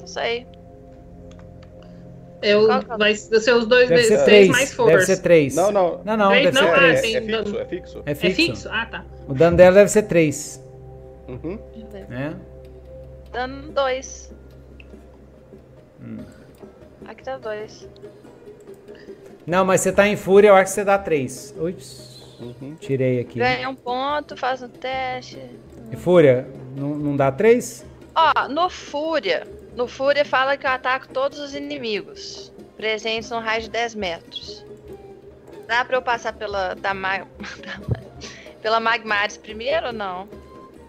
Não 0.00 0.06
sei. 0.06 0.46
Eu, 2.42 2.66
vai 2.98 3.14
ser 3.14 3.54
os 3.54 3.66
dois 3.66 3.88
Deve 3.88 4.02
ser 4.04 4.18
D6 4.18 4.24
três. 4.24 4.48
mais 4.48 4.74
força. 4.74 4.92
Deve 4.92 5.06
ser 5.06 5.16
três. 5.22 5.54
Não, 5.54 5.72
não. 5.72 6.00
Não, 6.04 6.16
não, 6.16 6.28
Três 6.30 6.44
deve 6.44 6.60
não, 6.60 6.62
ser 6.66 6.74
ah, 6.74 6.78
três. 6.78 6.98
É, 6.98 7.02
tem 7.02 7.16
é 7.16 7.20
fixo, 7.22 7.44
dano. 7.44 7.58
é 7.58 7.64
fixo. 7.64 8.02
É 8.04 8.10
É 8.10 8.14
fixo. 8.14 8.36
fixo? 8.36 8.68
Ah, 8.70 8.86
tá. 8.86 9.04
O 9.26 9.32
dano 9.34 9.56
dela 9.56 9.76
deve 9.76 9.90
ser 9.90 10.02
três, 10.02 10.62
Uhum. 11.26 11.58
né? 12.10 12.36
Dando 13.32 13.72
dois. 13.72 14.30
Hum. 16.04 16.18
Aqui 17.06 17.22
tá 17.22 17.36
dois. 17.38 17.88
Não, 19.46 19.64
mas 19.64 19.80
você 19.80 19.92
tá 19.92 20.06
em 20.08 20.16
fúria, 20.16 20.48
eu 20.48 20.54
acho 20.54 20.64
que 20.70 20.74
você 20.74 20.84
dá 20.84 20.98
três. 20.98 21.54
Ups, 21.58 22.36
Uhum. 22.40 22.74
tirei 22.80 23.20
aqui. 23.20 23.38
Ganha 23.38 23.68
um 23.68 23.74
ponto, 23.74 24.36
faz 24.36 24.62
um 24.62 24.68
teste. 24.68 25.38
E 25.90 25.96
fúria, 25.96 26.46
não, 26.76 26.88
não 26.90 27.16
dá 27.16 27.30
três? 27.30 27.84
Ó, 28.14 28.48
no 28.48 28.68
Fúria. 28.70 29.46
No 29.76 29.86
Fúria 29.88 30.24
fala 30.24 30.56
que 30.56 30.66
eu 30.66 30.70
ataco 30.70 31.08
todos 31.08 31.38
os 31.38 31.54
inimigos. 31.54 32.52
Presentes 32.76 33.28
no 33.30 33.38
raio 33.40 33.62
de 33.62 33.70
10 33.70 33.94
metros. 33.94 34.64
Dá 35.66 35.84
pra 35.84 35.96
eu 35.96 36.02
passar 36.02 36.32
pela. 36.32 36.74
Da, 36.74 36.94
ma... 36.94 37.26
pela 38.62 38.78
Magmares 38.80 39.36
primeiro 39.36 39.88
ou 39.88 39.92
não? 39.92 40.28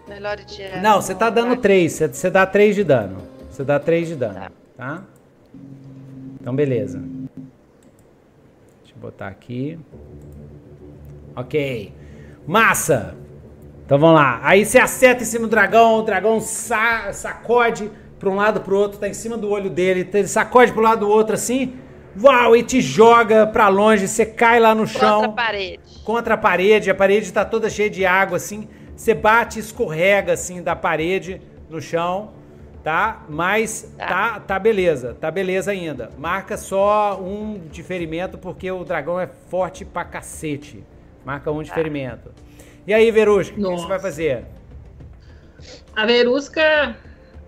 Melhor 0.08 0.38
ir 0.38 0.44
direto. 0.44 0.82
Não, 0.82 1.00
você 1.02 1.14
tá 1.14 1.28
dando 1.30 1.56
no- 1.56 1.60
três, 1.60 1.92
você, 1.94 2.06
você 2.08 2.30
dá 2.30 2.46
três 2.46 2.74
de 2.76 2.84
dano. 2.84 3.18
Você 3.50 3.64
dá 3.64 3.78
três 3.80 4.06
de 4.08 4.14
dano, 4.14 4.34
Tá. 4.34 4.52
Tá? 4.76 5.02
Então, 6.40 6.54
beleza. 6.54 6.98
Deixa 6.98 8.94
eu 8.94 9.00
botar 9.00 9.28
aqui. 9.28 9.78
Ok. 11.34 11.92
Massa! 12.46 13.16
Então 13.84 13.98
vamos 13.98 14.16
lá. 14.16 14.40
Aí 14.42 14.64
você 14.64 14.78
acerta 14.78 15.22
em 15.22 15.26
cima 15.26 15.46
do 15.46 15.50
dragão, 15.50 16.00
o 16.00 16.02
dragão 16.02 16.40
sa 16.40 17.12
sacode 17.12 17.90
para 18.18 18.28
um 18.28 18.34
lado 18.34 18.60
pro 18.60 18.76
outro, 18.76 18.98
tá 18.98 19.08
em 19.08 19.14
cima 19.14 19.36
do 19.36 19.50
olho 19.50 19.70
dele, 19.70 20.08
ele 20.12 20.26
sacode 20.26 20.72
pro 20.72 20.82
lado 20.82 21.00
do 21.00 21.08
outro 21.08 21.34
assim, 21.34 21.74
uau, 22.20 22.56
e 22.56 22.62
te 22.62 22.80
joga 22.80 23.46
pra 23.46 23.68
longe, 23.68 24.08
você 24.08 24.24
cai 24.24 24.58
lá 24.58 24.74
no 24.74 24.86
chão 24.86 25.20
Contra 25.20 25.30
a 25.30 25.34
parede. 25.34 25.80
contra 26.02 26.34
a 26.34 26.38
parede, 26.38 26.90
a 26.90 26.94
parede 26.94 27.32
tá 27.32 27.44
toda 27.44 27.68
cheia 27.68 27.90
de 27.90 28.06
água 28.06 28.38
assim, 28.38 28.66
você 28.96 29.12
bate, 29.14 29.58
escorrega 29.58 30.32
assim 30.32 30.62
da 30.62 30.74
parede 30.74 31.40
no 31.68 31.80
chão, 31.80 32.32
tá? 32.86 33.24
Mas 33.28 33.92
Tá. 33.98 34.06
tá, 34.06 34.40
tá 34.40 34.58
beleza, 34.60 35.16
tá 35.20 35.28
beleza 35.28 35.72
ainda. 35.72 36.08
Marca 36.16 36.56
só 36.56 37.20
um 37.20 37.58
de 37.68 37.82
ferimento 37.82 38.38
porque 38.38 38.70
o 38.70 38.84
dragão 38.84 39.18
é 39.18 39.26
forte 39.26 39.84
pra 39.84 40.04
cacete. 40.04 40.84
Marca 41.24 41.50
um 41.50 41.64
de 41.64 41.72
ferimento. 41.74 42.30
E 42.86 42.94
aí, 42.94 43.10
Verusca, 43.10 43.54
o 43.54 43.56
que 43.56 43.60
você 43.80 43.88
vai 43.88 43.98
fazer? 43.98 44.44
A 45.96 46.06
Verusca, 46.06 46.96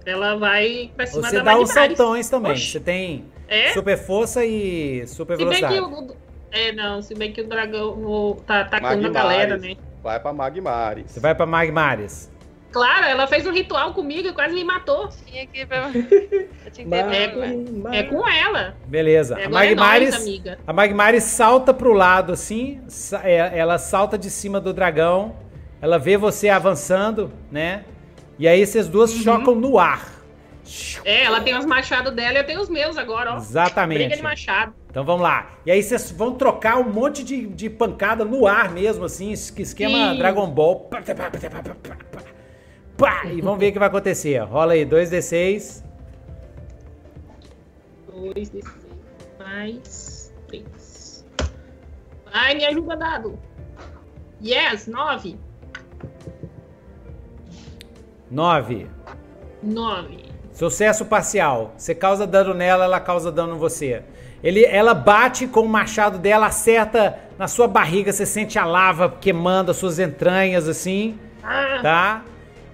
ela 0.04 0.36
vai 0.36 0.90
pra 0.96 1.06
cima 1.06 1.22
Você 1.28 1.36
da 1.36 1.42
dá 1.44 1.56
os 1.58 1.70
saltões 1.70 2.28
também. 2.28 2.50
Oxi. 2.50 2.72
Você 2.72 2.80
tem 2.80 3.24
É? 3.46 3.72
super 3.72 3.96
força 3.96 4.44
e 4.44 5.06
super 5.06 5.36
Se 5.36 5.44
bem 5.44 5.60
velocidade. 5.60 5.74
que 5.74 6.12
o. 6.12 6.16
É, 6.50 6.72
não, 6.72 7.00
se 7.00 7.14
bem 7.14 7.32
que 7.32 7.42
o 7.42 7.46
dragão 7.48 7.90
o- 7.90 8.42
tá 8.44 8.62
atacando 8.62 9.06
a 9.06 9.10
Magmares. 9.10 9.12
galera, 9.12 9.56
né? 9.56 9.76
Vai 10.02 10.18
pra 10.18 10.32
Magmares. 10.32 11.12
Você 11.12 11.20
vai 11.20 11.32
pra 11.32 11.46
Magmares. 11.46 12.28
Claro, 12.70 13.06
ela 13.06 13.26
fez 13.26 13.46
um 13.46 13.52
ritual 13.52 13.94
comigo 13.94 14.28
e 14.28 14.32
quase 14.32 14.54
me 14.54 14.62
matou. 14.62 15.08
Tinha 15.26 15.46
que. 15.46 15.60
Eu 15.60 16.70
tinha 16.70 16.84
que 16.84 16.90
ter. 16.90 16.94
É 17.14 17.28
com, 17.28 17.88
é 17.94 18.02
com 18.02 18.28
ela. 18.28 18.76
Beleza. 18.86 19.36
É, 19.38 19.42
a 19.42 19.44
é 19.44 19.48
Magmares, 19.48 20.10
nóis, 20.10 20.22
amiga. 20.22 20.58
a 20.66 20.72
Magmares 20.72 21.24
salta 21.24 21.72
pro 21.72 21.92
lado 21.92 22.32
assim, 22.32 22.80
é, 23.24 23.58
ela 23.58 23.78
salta 23.78 24.18
de 24.18 24.28
cima 24.30 24.60
do 24.60 24.72
dragão, 24.74 25.34
ela 25.80 25.98
vê 25.98 26.16
você 26.18 26.48
avançando, 26.50 27.32
né? 27.50 27.84
E 28.38 28.46
aí 28.46 28.60
essas 28.62 28.86
duas 28.86 29.12
Uhum. 29.14 29.22
chocam 29.22 29.54
no 29.54 29.78
ar. 29.78 30.16
É, 31.02 31.24
ela 31.24 31.40
tem 31.40 31.56
os 31.56 31.64
machados 31.64 32.12
dela 32.12 32.34
e 32.34 32.40
eu 32.42 32.44
tenho 32.46 32.60
os 32.60 32.68
meus 32.68 32.98
agora, 32.98 33.30
ó. 33.30 33.34
Briga 33.36 33.48
Exatamente. 33.50 34.16
de 34.16 34.22
machado. 34.22 34.74
Então 34.90 35.02
vamos 35.02 35.22
lá. 35.22 35.52
E 35.64 35.70
aí 35.70 35.82
vocês 35.82 36.10
vão 36.10 36.34
trocar 36.34 36.76
um 36.76 36.84
monte 36.92 37.24
de, 37.24 37.46
de 37.46 37.70
pancada 37.70 38.22
no 38.26 38.46
ar 38.46 38.70
mesmo, 38.70 39.06
assim, 39.06 39.32
es- 39.32 39.54
esquema 39.58 40.12
Sim. 40.12 40.18
Dragon 40.18 40.46
Ball. 40.50 40.90
Pá, 42.98 43.24
e 43.26 43.40
vamos 43.40 43.60
ver 43.60 43.68
o 43.68 43.72
que 43.72 43.78
vai 43.78 43.88
acontecer. 43.88 44.38
Rola 44.40 44.72
aí, 44.72 44.84
2d6. 44.84 45.84
2 48.12 48.50
d 48.50 48.60
mais 49.38 50.34
3. 50.48 51.24
Ai, 52.32 52.56
me 52.56 52.66
ajuda, 52.66 52.96
dado. 52.96 53.38
Yes, 54.44 54.88
9. 54.88 55.38
9. 58.30 58.90
9. 59.62 60.24
Sucesso 60.52 61.06
parcial. 61.06 61.72
Você 61.76 61.94
causa 61.94 62.26
dano 62.26 62.52
nela, 62.52 62.84
ela 62.84 63.00
causa 63.00 63.30
dano 63.30 63.54
em 63.54 63.58
você. 63.58 64.02
Ele, 64.42 64.64
ela 64.64 64.92
bate 64.92 65.46
com 65.46 65.60
o 65.60 65.68
machado 65.68 66.18
dela, 66.18 66.46
acerta 66.46 67.18
na 67.38 67.46
sua 67.48 67.68
barriga, 67.68 68.12
você 68.12 68.26
sente 68.26 68.58
a 68.58 68.64
lava 68.64 69.08
queimando 69.20 69.70
as 69.70 69.76
suas 69.76 69.98
entranhas 70.00 70.68
assim, 70.68 71.18
Ah, 71.42 71.78
tá? 71.82 72.24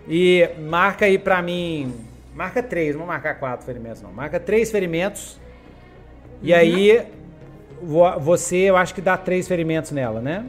E 0.09 0.49
marca 0.59 1.07
aí 1.07 1.19
pra 1.19 1.41
mim. 1.43 1.95
Marca 2.35 2.63
três, 2.63 2.93
não 2.95 3.01
vou 3.01 3.09
marcar 3.09 3.35
quatro 3.39 3.65
ferimentos, 3.65 4.03
não. 4.03 4.13
Marca 4.13 4.39
três 4.41 4.71
ferimentos. 4.71 5.39
E 6.43 6.53
aí, 6.53 7.07
vo- 7.81 8.19
você, 8.19 8.57
eu 8.57 8.77
acho 8.77 8.93
que 8.95 9.01
dá 9.01 9.17
três 9.17 9.47
ferimentos 9.49 9.91
nela, 9.93 10.21
né? 10.21 10.45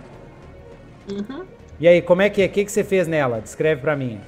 uhum. 1.09 1.45
E 1.79 1.87
aí, 1.87 2.01
como 2.01 2.21
é 2.21 2.29
que 2.29 2.41
é? 2.41 2.45
O 2.45 2.49
que, 2.49 2.65
que 2.65 2.71
você 2.71 2.83
fez 2.83 3.07
nela? 3.07 3.39
Descreve 3.41 3.81
pra 3.81 3.95
mim. 3.95 4.19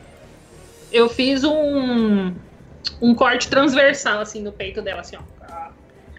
Eu 0.91 1.09
fiz 1.09 1.43
um 1.43 2.33
um 3.01 3.13
corte 3.13 3.49
transversal 3.49 4.21
assim 4.21 4.41
no 4.41 4.51
peito 4.51 4.81
dela, 4.81 5.01
assim, 5.01 5.17
ó. 5.17 5.67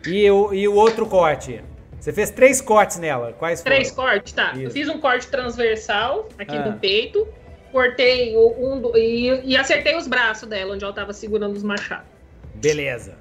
E 0.06 0.30
o, 0.30 0.52
e 0.52 0.66
o 0.68 0.74
outro 0.74 1.06
corte? 1.06 1.62
Você 2.00 2.12
fez 2.12 2.30
três 2.30 2.60
cortes 2.60 2.98
nela. 2.98 3.32
Quais 3.38 3.60
foram? 3.62 3.74
Três 3.76 3.90
cortes, 3.90 4.32
tá. 4.32 4.52
Eu 4.54 4.64
Isso. 4.64 4.70
fiz 4.72 4.88
um 4.88 4.98
corte 4.98 5.28
transversal 5.28 6.28
aqui 6.38 6.56
Ah. 6.56 6.66
no 6.70 6.78
peito, 6.78 7.26
cortei 7.72 8.36
um 8.36 8.80
do- 8.80 8.96
e, 8.96 9.40
e 9.44 9.56
acertei 9.56 9.96
os 9.96 10.06
braços 10.06 10.48
dela, 10.48 10.74
onde 10.74 10.84
ela 10.84 10.92
tava 10.92 11.12
segurando 11.12 11.54
os 11.56 11.62
machados. 11.62 12.06
Beleza. 12.54 13.14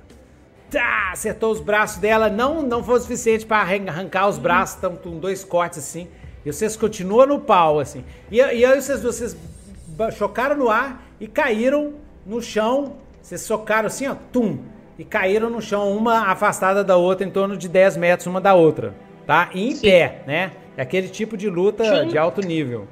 Tá, 0.69 1.11
acertou 1.14 1.51
os 1.51 1.59
braços 1.61 1.98
dela. 1.98 2.30
Não, 2.30 2.61
não 2.61 2.84
foi 2.84 2.95
o 2.98 3.00
suficiente 3.00 3.45
pra 3.45 3.58
arran- 3.59 3.88
arrancar 3.88 4.27
os 4.27 4.38
braços. 4.38 4.76
Estão 4.76 4.95
com 4.95 5.17
dois 5.17 5.43
cortes 5.43 5.80
assim. 5.80 6.08
E 6.45 6.51
vocês 6.51 6.76
continuam 6.76 7.26
no 7.27 7.40
pau, 7.40 7.80
assim. 7.80 8.03
E, 8.32 8.38
e 8.38 8.42
aí 8.66 8.82
vocês, 8.82 9.01
vocês 9.01 9.38
chocaram 10.17 10.56
no 10.58 10.69
ar 10.69 11.06
e 11.19 11.27
caíram 11.27 11.93
no 12.26 12.42
chão. 12.42 12.98
Vocês 13.22 13.42
socaram 13.42 13.88
assim, 13.88 14.08
ó, 14.08 14.16
tum. 14.32 14.59
E 15.00 15.03
caíram 15.06 15.50
no 15.50 15.61
chão, 15.61 15.95
uma 15.95 16.27
afastada 16.32 16.84
da 16.84 16.98
outra, 16.98 17.26
em 17.26 17.30
torno 17.30 17.56
de 17.56 17.69
10 17.69 17.95
metros 17.98 18.27
uma 18.27 18.42
da 18.42 18.53
outra. 18.53 18.93
Tá? 19.26 19.50
E 19.53 19.69
em 19.69 19.76
Sim. 19.76 19.82
pé, 19.82 20.24
né? 20.26 20.51
É 20.76 20.82
aquele 20.82 21.08
tipo 21.09 21.35
de 21.38 21.50
luta 21.50 21.84
Sim. 21.84 22.08
de 22.09 22.17
alto 22.17 22.42
nível. 22.42 22.88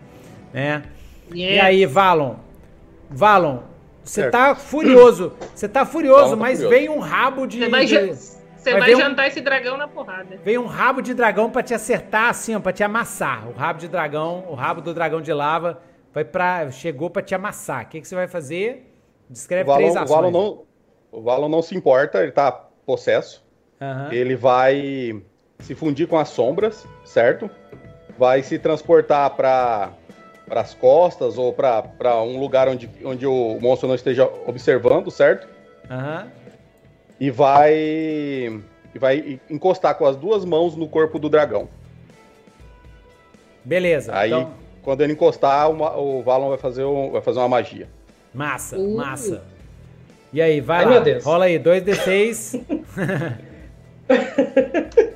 Né? 0.53 0.84
E 1.33 1.41
Yeah. 1.43 1.67
aí, 1.67 1.85
Valon? 1.85 2.35
Valon, 3.09 3.59
você 4.03 4.21
Certo. 4.21 4.31
tá 4.31 4.55
furioso. 4.55 5.33
Você 5.53 5.67
tá 5.67 5.85
furioso, 5.85 6.31
tá 6.31 6.35
mas 6.35 6.61
furioso. 6.61 6.69
vem 6.75 6.89
um 6.89 6.99
rabo 6.99 7.45
de. 7.47 7.59
Você 7.59 7.69
vai, 7.69 7.85
de- 7.85 8.13
você 8.15 8.71
vai 8.71 8.79
vai 8.79 8.89
ver 8.89 8.95
um- 8.95 8.99
jantar 8.99 9.27
esse 9.27 9.41
dragão 9.41 9.77
na 9.77 9.87
porrada. 9.87 10.37
Vem 10.43 10.57
um 10.57 10.65
rabo 10.65 11.01
de 11.01 11.13
dragão 11.13 11.49
pra 11.49 11.61
te 11.63 11.73
acertar 11.73 12.29
assim, 12.29 12.55
ó, 12.55 12.59
pra 12.59 12.71
te 12.73 12.83
amassar. 12.83 13.47
O 13.47 13.53
rabo 13.53 13.79
de 13.79 13.87
dragão, 13.87 14.45
o 14.49 14.53
rabo 14.55 14.81
do 14.81 14.93
dragão 14.93 15.21
de 15.21 15.31
lava 15.33 15.81
vai 16.13 16.23
para 16.25 16.69
chegou 16.71 17.09
pra 17.09 17.21
te 17.21 17.33
amassar. 17.35 17.83
O 17.85 17.87
que, 17.87 18.01
que 18.01 18.07
você 18.07 18.15
vai 18.15 18.27
fazer? 18.27 18.91
O 19.29 19.33
Descreve 19.33 19.71
três 19.73 19.93
Valon, 19.93 19.99
o, 19.99 20.03
ações. 20.03 20.09
Valon 20.15 20.31
não, 20.31 20.61
o 21.11 21.21
Valon 21.21 21.49
não 21.49 21.61
se 21.61 21.75
importa, 21.75 22.21
ele 22.23 22.31
tá 22.31 22.51
possesso. 22.85 23.43
Aham. 23.81 24.09
Ele 24.11 24.35
vai 24.35 25.21
se 25.59 25.75
fundir 25.75 26.07
com 26.07 26.17
as 26.17 26.29
sombras, 26.29 26.87
certo? 27.03 27.49
Vai 28.17 28.41
se 28.43 28.57
transportar 28.57 29.29
para 29.31 29.91
as 30.49 30.74
costas 30.74 31.38
ou 31.38 31.51
para 31.53 32.22
um 32.22 32.40
lugar 32.40 32.67
onde, 32.69 32.90
onde 33.03 33.25
o 33.25 33.57
monstro 33.59 33.88
não 33.88 33.95
esteja 33.95 34.30
observando, 34.45 35.09
certo? 35.09 35.48
Aham. 35.90 36.27
E 37.19 37.32
vai 37.32 37.74
e 37.74 38.99
vai 38.99 39.40
encostar 39.49 39.95
com 39.95 40.06
as 40.06 40.15
duas 40.15 40.45
mãos 40.45 40.75
no 40.75 40.88
corpo 40.88 41.17
do 41.19 41.30
dragão. 41.30 41.67
Beleza. 43.64 44.15
Aí, 44.15 44.30
Então, 44.32 44.51
quando 44.83 45.01
ele 45.01 45.14
encostar, 45.14 45.69
uma- 45.72 45.98
o 45.98 46.22
Valon 46.22 46.49
vai 46.49 46.57
fazer, 46.57 46.83
um- 46.85 47.11
vai 47.11 47.22
fazer 47.22 47.40
uma 47.40 47.49
magia. 47.49 47.88
massa, 48.33 48.77
Uh. 48.77 48.98
massa. 48.98 49.43
E 50.32 50.41
aí, 50.41 50.59
vai 50.61 50.80
Ai, 50.80 50.85
lá. 50.85 50.91
meu 50.91 51.01
Deus. 51.01 51.24
Rola 51.24 51.45
aí, 51.45 51.57
2d6. 51.57 52.56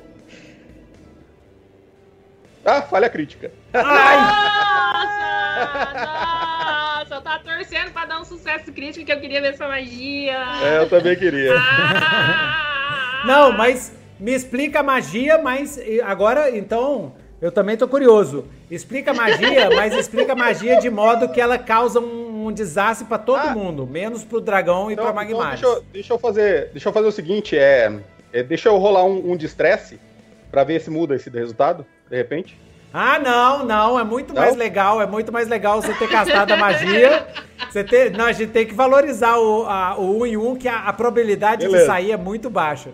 Ah, 2.64 2.82
falha 2.82 3.08
crítica. 3.08 3.50
Nossa! 4.80 5.94
Nossa! 5.94 7.14
Eu 7.14 7.20
tava 7.22 7.44
torcendo 7.44 7.92
pra 7.92 8.06
dar 8.06 8.20
um 8.20 8.24
sucesso 8.24 8.72
crítico 8.72 9.04
que 9.04 9.12
eu 9.12 9.20
queria 9.20 9.40
ver 9.40 9.48
essa 9.48 9.68
magia. 9.68 10.38
É, 10.62 10.78
eu 10.78 10.88
também 10.88 11.16
queria. 11.16 11.54
Ah! 11.56 13.22
Não, 13.26 13.52
mas 13.52 13.92
me 14.18 14.32
explica 14.32 14.80
a 14.80 14.82
magia, 14.82 15.38
mas 15.38 15.78
agora, 16.04 16.56
então, 16.56 17.14
eu 17.40 17.50
também 17.50 17.76
tô 17.76 17.88
curioso. 17.88 18.46
Explica 18.70 19.10
a 19.10 19.14
magia, 19.14 19.70
mas 19.74 19.94
explica 19.94 20.32
a 20.32 20.36
magia 20.36 20.78
de 20.78 20.90
modo 20.90 21.28
que 21.28 21.40
ela 21.40 21.58
causa 21.58 22.00
um, 22.00 22.46
um 22.46 22.52
desastre 22.52 23.06
para 23.06 23.18
todo 23.18 23.38
ah, 23.38 23.54
mundo, 23.54 23.86
menos 23.86 24.24
pro 24.24 24.40
dragão 24.40 24.90
então, 24.90 25.04
e 25.04 25.06
pra 25.06 25.14
Magmaris. 25.14 25.58
Então 25.58 25.72
deixa, 25.72 25.78
eu, 25.78 25.84
deixa, 25.92 26.12
eu 26.12 26.18
fazer, 26.18 26.70
deixa 26.72 26.88
eu 26.88 26.92
fazer 26.92 27.06
o 27.06 27.12
seguinte, 27.12 27.56
é, 27.56 27.92
é 28.32 28.42
deixa 28.42 28.68
eu 28.68 28.76
rolar 28.76 29.04
um, 29.04 29.32
um 29.32 29.36
de 29.36 29.46
estresse 29.46 29.98
para 30.50 30.64
ver 30.64 30.80
se 30.80 30.90
muda 30.90 31.14
esse 31.14 31.30
resultado, 31.30 31.86
de 32.08 32.16
repente. 32.16 32.58
Ah, 32.92 33.18
não, 33.18 33.64
não, 33.64 33.98
é 33.98 34.04
muito 34.04 34.34
não? 34.34 34.42
mais 34.42 34.56
legal, 34.56 35.00
é 35.00 35.06
muito 35.06 35.32
mais 35.32 35.48
legal 35.48 35.80
você 35.80 35.94
ter 35.94 36.08
castado 36.08 36.52
a 36.52 36.56
magia. 36.56 37.26
Você 37.70 37.84
ter, 37.84 38.10
não, 38.10 38.24
a 38.24 38.32
gente 38.32 38.50
tem 38.50 38.66
que 38.66 38.74
valorizar 38.74 39.38
o, 39.38 39.64
a, 39.64 39.96
o 39.96 40.22
1 40.22 40.26
em 40.26 40.36
1, 40.36 40.56
que 40.56 40.66
a, 40.66 40.88
a 40.88 40.92
probabilidade 40.92 41.66
Beleza. 41.66 41.84
de 41.84 41.86
sair 41.86 42.10
é 42.10 42.16
muito 42.16 42.50
baixa. 42.50 42.90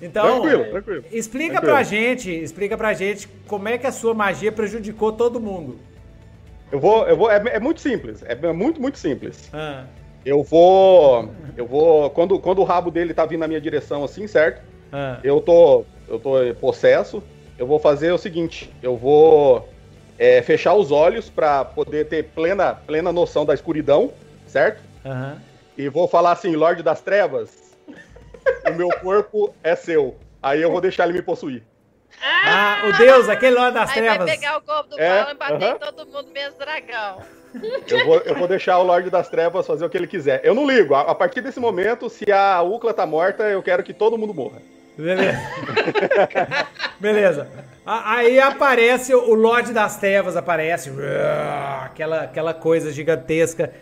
Então, 0.00 0.42
tranquilo, 0.42 0.70
tranquilo, 0.70 1.04
explica 1.10 1.52
tranquilo. 1.54 1.74
pra 1.74 1.82
gente, 1.82 2.30
explica 2.30 2.76
pra 2.76 2.92
gente 2.92 3.26
como 3.48 3.68
é 3.68 3.78
que 3.78 3.86
a 3.86 3.90
sua 3.90 4.14
magia 4.14 4.52
prejudicou 4.52 5.12
todo 5.12 5.40
mundo. 5.40 5.78
Eu 6.70 6.78
vou, 6.78 7.08
eu 7.08 7.16
vou, 7.16 7.30
é, 7.30 7.42
é 7.54 7.58
muito 7.58 7.80
simples, 7.80 8.22
é 8.22 8.34
muito, 8.52 8.80
muito 8.80 8.98
simples. 8.98 9.48
Ah. 9.52 9.84
Eu 10.24 10.42
vou, 10.44 11.30
eu 11.56 11.66
vou, 11.66 12.10
quando, 12.10 12.38
quando 12.38 12.60
o 12.60 12.64
rabo 12.64 12.90
dele 12.90 13.12
tá 13.12 13.26
vindo 13.26 13.40
na 13.40 13.48
minha 13.48 13.60
direção 13.60 14.04
assim, 14.04 14.26
certo? 14.28 14.62
Ah. 14.92 15.18
Eu 15.24 15.40
tô, 15.40 15.84
eu 16.08 16.20
tô 16.20 16.32
possesso, 16.60 17.22
eu 17.58 17.66
vou 17.66 17.78
fazer 17.78 18.12
o 18.12 18.18
seguinte, 18.18 18.72
eu 18.82 18.96
vou 18.96 19.68
é, 20.18 20.42
fechar 20.42 20.74
os 20.74 20.90
olhos 20.90 21.28
para 21.28 21.64
poder 21.64 22.06
ter 22.08 22.24
plena, 22.24 22.74
plena 22.74 23.12
noção 23.12 23.44
da 23.44 23.54
escuridão, 23.54 24.12
certo? 24.46 24.82
Uhum. 25.04 25.36
E 25.76 25.88
vou 25.88 26.06
falar 26.06 26.32
assim, 26.32 26.54
Lorde 26.54 26.82
das 26.82 27.00
Trevas, 27.00 27.76
o 28.68 28.72
meu 28.74 28.88
corpo 29.00 29.54
é 29.62 29.74
seu. 29.74 30.16
Aí 30.42 30.60
eu 30.60 30.70
vou 30.70 30.80
deixar 30.80 31.04
ele 31.04 31.14
me 31.14 31.22
possuir. 31.22 31.62
Ah, 32.20 32.82
ah 32.82 32.88
o 32.88 32.98
Deus, 32.98 33.28
aquele 33.28 33.56
lá 33.56 33.70
das 33.70 33.90
Aí 33.90 33.96
trevas. 33.96 34.18
vai 34.18 34.36
pegar 34.36 34.58
o 34.58 34.62
corpo 34.62 34.90
do 34.90 35.00
é, 35.00 35.30
e 35.30 35.34
bater 35.34 35.54
uh 35.54 35.58
-huh. 35.58 35.76
em 35.76 35.78
todo 35.78 36.06
mundo, 36.06 36.30
menos 36.32 36.54
dragão. 36.56 37.22
Eu 37.86 38.06
vou, 38.06 38.18
eu 38.18 38.34
vou 38.34 38.48
deixar 38.48 38.78
o 38.78 38.82
Lorde 38.82 39.10
das 39.10 39.28
Trevas 39.28 39.66
fazer 39.66 39.84
o 39.84 39.90
que 39.90 39.96
ele 39.96 40.06
quiser. 40.06 40.40
Eu 40.42 40.54
não 40.54 40.66
ligo. 40.66 40.94
A, 40.94 41.02
a 41.02 41.14
partir 41.14 41.40
desse 41.40 41.60
momento, 41.60 42.08
se 42.08 42.30
a 42.32 42.62
Ucla 42.62 42.94
tá 42.94 43.04
morta, 43.04 43.44
eu 43.44 43.62
quero 43.62 43.82
que 43.82 43.92
todo 43.92 44.16
mundo 44.16 44.32
morra. 44.32 44.62
Beleza. 44.96 45.40
Beleza. 47.00 47.48
Aí 47.84 48.38
aparece 48.38 49.14
o 49.14 49.34
Lorde 49.34 49.72
das 49.72 49.96
Trevas, 49.96 50.36
aparece. 50.36 50.90
Aquela, 51.84 52.22
aquela 52.22 52.54
coisa 52.54 52.92
gigantesca, 52.92 53.72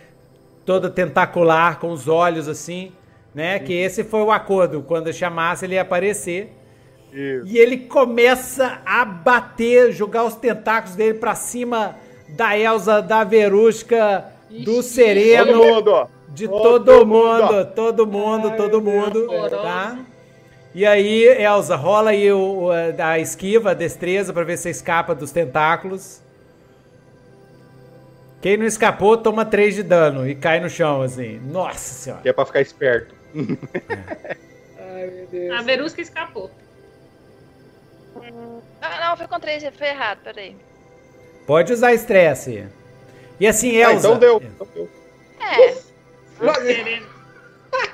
toda 0.65 0.89
tentacular, 0.89 1.79
com 1.79 1.91
os 1.91 2.09
olhos 2.09 2.49
assim 2.49 2.93
né? 3.35 3.59
Que 3.59 3.73
esse 3.73 4.05
foi 4.05 4.23
o 4.23 4.31
acordo. 4.31 4.83
Quando 4.83 5.13
chamasse, 5.13 5.65
ele 5.65 5.75
ia 5.75 5.83
aparecer. 5.83 6.53
Isso. 7.13 7.47
E 7.47 7.59
ele 7.59 7.79
começa 7.79 8.81
a 8.85 9.05
bater, 9.05 9.93
jogar 9.93 10.25
os 10.25 10.35
tentáculos 10.35 10.95
dele 10.97 11.15
pra 11.15 11.35
cima 11.35 11.97
da 12.29 12.57
Elsa, 12.57 13.03
da 13.03 13.25
Verusca, 13.25 14.27
do 14.65 14.83
Sereno. 14.83 15.53
Todo 15.53 15.65
mundo. 15.65 16.09
De 16.29 16.47
todo, 16.47 16.63
todo 16.63 17.07
mundo, 17.07 17.43
mundo, 17.43 17.73
todo 17.75 18.07
mundo, 18.07 18.49
Ai, 18.51 18.57
todo 18.57 18.81
mundo, 18.81 19.27
tá? 19.51 19.99
E 20.73 20.87
aí, 20.87 21.25
Elsa, 21.25 21.75
rola 21.75 22.11
aí 22.11 22.33
o, 22.33 22.69
a 22.71 23.19
esquiva, 23.19 23.73
a 23.73 23.75
destreza, 23.75 24.33
pra 24.33 24.45
ver 24.45 24.57
se 24.57 24.65
você 24.65 24.71
escapa 24.71 25.15
dos 25.15 25.33
tentáculos. 25.33 26.23
Quem 28.41 28.57
não 28.57 28.65
escapou, 28.65 29.17
toma 29.17 29.45
3 29.45 29.75
de 29.75 29.83
dano 29.83 30.29
e 30.29 30.35
cai 30.35 30.61
no 30.61 30.71
chão, 30.71 31.03
assim. 31.03 31.39
Nossa 31.41 31.79
senhora. 31.79 32.23
Que 32.23 32.29
é 32.29 32.33
pra 32.33 32.47
ficar 32.47 32.61
esperto. 32.61 33.15
Ai, 33.35 35.07
meu 35.07 35.27
Deus. 35.27 35.59
A 35.59 35.63
Verusca 35.63 36.01
escapou. 36.01 36.51
Ah, 38.81 39.09
não, 39.09 39.17
foi 39.17 39.27
com 39.27 39.41
três, 39.41 39.65
foi 39.77 39.89
errado, 39.89 40.21
peraí. 40.23 40.57
Pode 41.47 41.73
usar 41.73 41.93
estresse. 41.93 42.67
E 43.39 43.47
assim, 43.47 43.75
Elza... 43.75 43.91
Ah, 43.91 43.99
então 43.99 44.19
deu. 44.19 44.43
Então 44.43 44.69
deu. 44.75 44.89
É. 45.41 45.75
Sereno. 46.63 47.20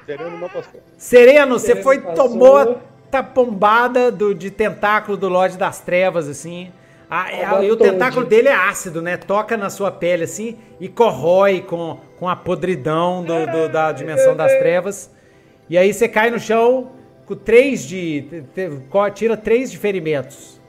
Sereno 0.06 0.38
não 0.38 0.48
passou. 0.48 0.80
Sereno, 0.96 1.58
você 1.58 1.76
foi, 1.76 2.00
passou. 2.00 2.28
tomou 2.28 2.80
a 3.12 3.22
pombada 3.22 4.10
do, 4.12 4.34
de 4.34 4.50
tentáculo 4.50 5.16
do 5.16 5.28
Lorde 5.28 5.56
das 5.56 5.80
Trevas, 5.80 6.28
assim. 6.28 6.70
A, 7.08 7.22
a, 7.56 7.64
e 7.64 7.70
o 7.70 7.76
tentáculo 7.76 8.26
dele 8.26 8.48
é 8.48 8.55
ácido, 8.55 9.00
né? 9.00 9.16
Toca 9.16 9.56
na 9.56 9.70
sua 9.70 9.92
pele, 9.92 10.24
assim, 10.24 10.58
e 10.80 10.88
corrói 10.88 11.60
com, 11.60 12.00
com 12.18 12.28
a 12.28 12.34
podridão 12.34 13.22
do, 13.22 13.46
do, 13.46 13.68
da 13.68 13.92
dimensão 13.92 14.36
das 14.36 14.52
trevas. 14.58 15.10
E 15.70 15.78
aí 15.78 15.92
você 15.92 16.08
cai 16.08 16.30
no 16.30 16.38
chão 16.38 16.92
com 17.24 17.36
três 17.36 17.84
de. 17.84 18.44
Tira 19.14 19.36
três 19.36 19.70
de 19.70 19.78
ferimentos. 19.78 20.60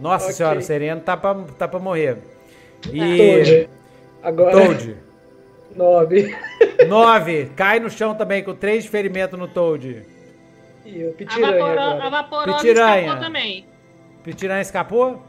Nossa 0.00 0.26
okay. 0.26 0.36
senhora, 0.36 0.58
o 0.58 0.62
Sereno 0.62 1.00
tá 1.00 1.16
pra, 1.16 1.34
tá 1.58 1.68
pra 1.68 1.78
morrer. 1.78 2.18
E. 2.90 3.16
Toad. 3.16 3.70
Agora. 4.22 4.52
Toad. 4.52 4.96
Nove. 5.76 6.36
Nove. 6.88 7.50
Cai 7.56 7.80
no 7.80 7.90
chão 7.90 8.14
também 8.14 8.42
com 8.42 8.54
três 8.54 8.84
de 8.84 8.90
ferimento 8.90 9.36
no 9.36 9.48
Toad. 9.48 10.04
E 10.84 11.04
o 11.04 11.12
Pitiranha. 11.12 11.80
A, 12.02 12.10
Vaporo, 12.10 12.54
Pitiranha. 12.54 13.00
escapou 13.02 13.24
também. 13.24 13.66
Pitiranha 14.22 14.60
escapou? 14.62 15.22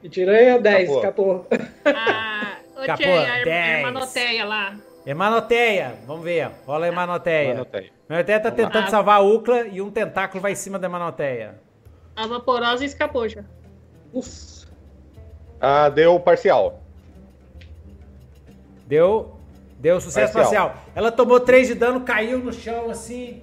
Pitiranha, 0.00 0.60
10, 0.60 0.90
escapou. 0.90 1.46
Ah, 1.84 2.58
escapou, 2.78 3.18
a 3.18 3.44
10. 3.44 3.82
Manoteia 3.82 4.44
lá. 4.44 4.76
Emanoteia, 5.04 5.94
vamos 6.06 6.24
ver. 6.24 6.50
Rola 6.66 6.86
a 6.86 6.88
Emanoteia. 6.88 7.50
Emanoteia. 7.50 7.90
Emanoteia 8.08 8.40
tá 8.40 8.50
tentando 8.50 8.84
ah. 8.84 8.90
salvar 8.90 9.16
a 9.16 9.20
Ucla 9.20 9.66
e 9.66 9.80
um 9.80 9.90
tentáculo 9.90 10.40
vai 10.40 10.52
em 10.52 10.54
cima 10.54 10.78
da 10.78 10.86
Emanoteia. 10.86 11.60
A 12.14 12.26
vaporosa 12.26 12.84
escapou 12.84 13.28
já. 13.28 13.42
Uff. 14.12 14.66
Ah, 15.60 15.88
deu 15.88 16.20
parcial. 16.20 16.82
Deu, 18.88 19.34
deu 19.78 20.00
sucesso 20.00 20.32
parcial. 20.32 20.70
parcial. 20.70 20.84
Ela 20.94 21.12
tomou 21.12 21.38
3 21.38 21.68
de 21.68 21.74
dano, 21.74 22.00
caiu 22.00 22.38
no 22.38 22.52
chão 22.54 22.90
assim 22.90 23.42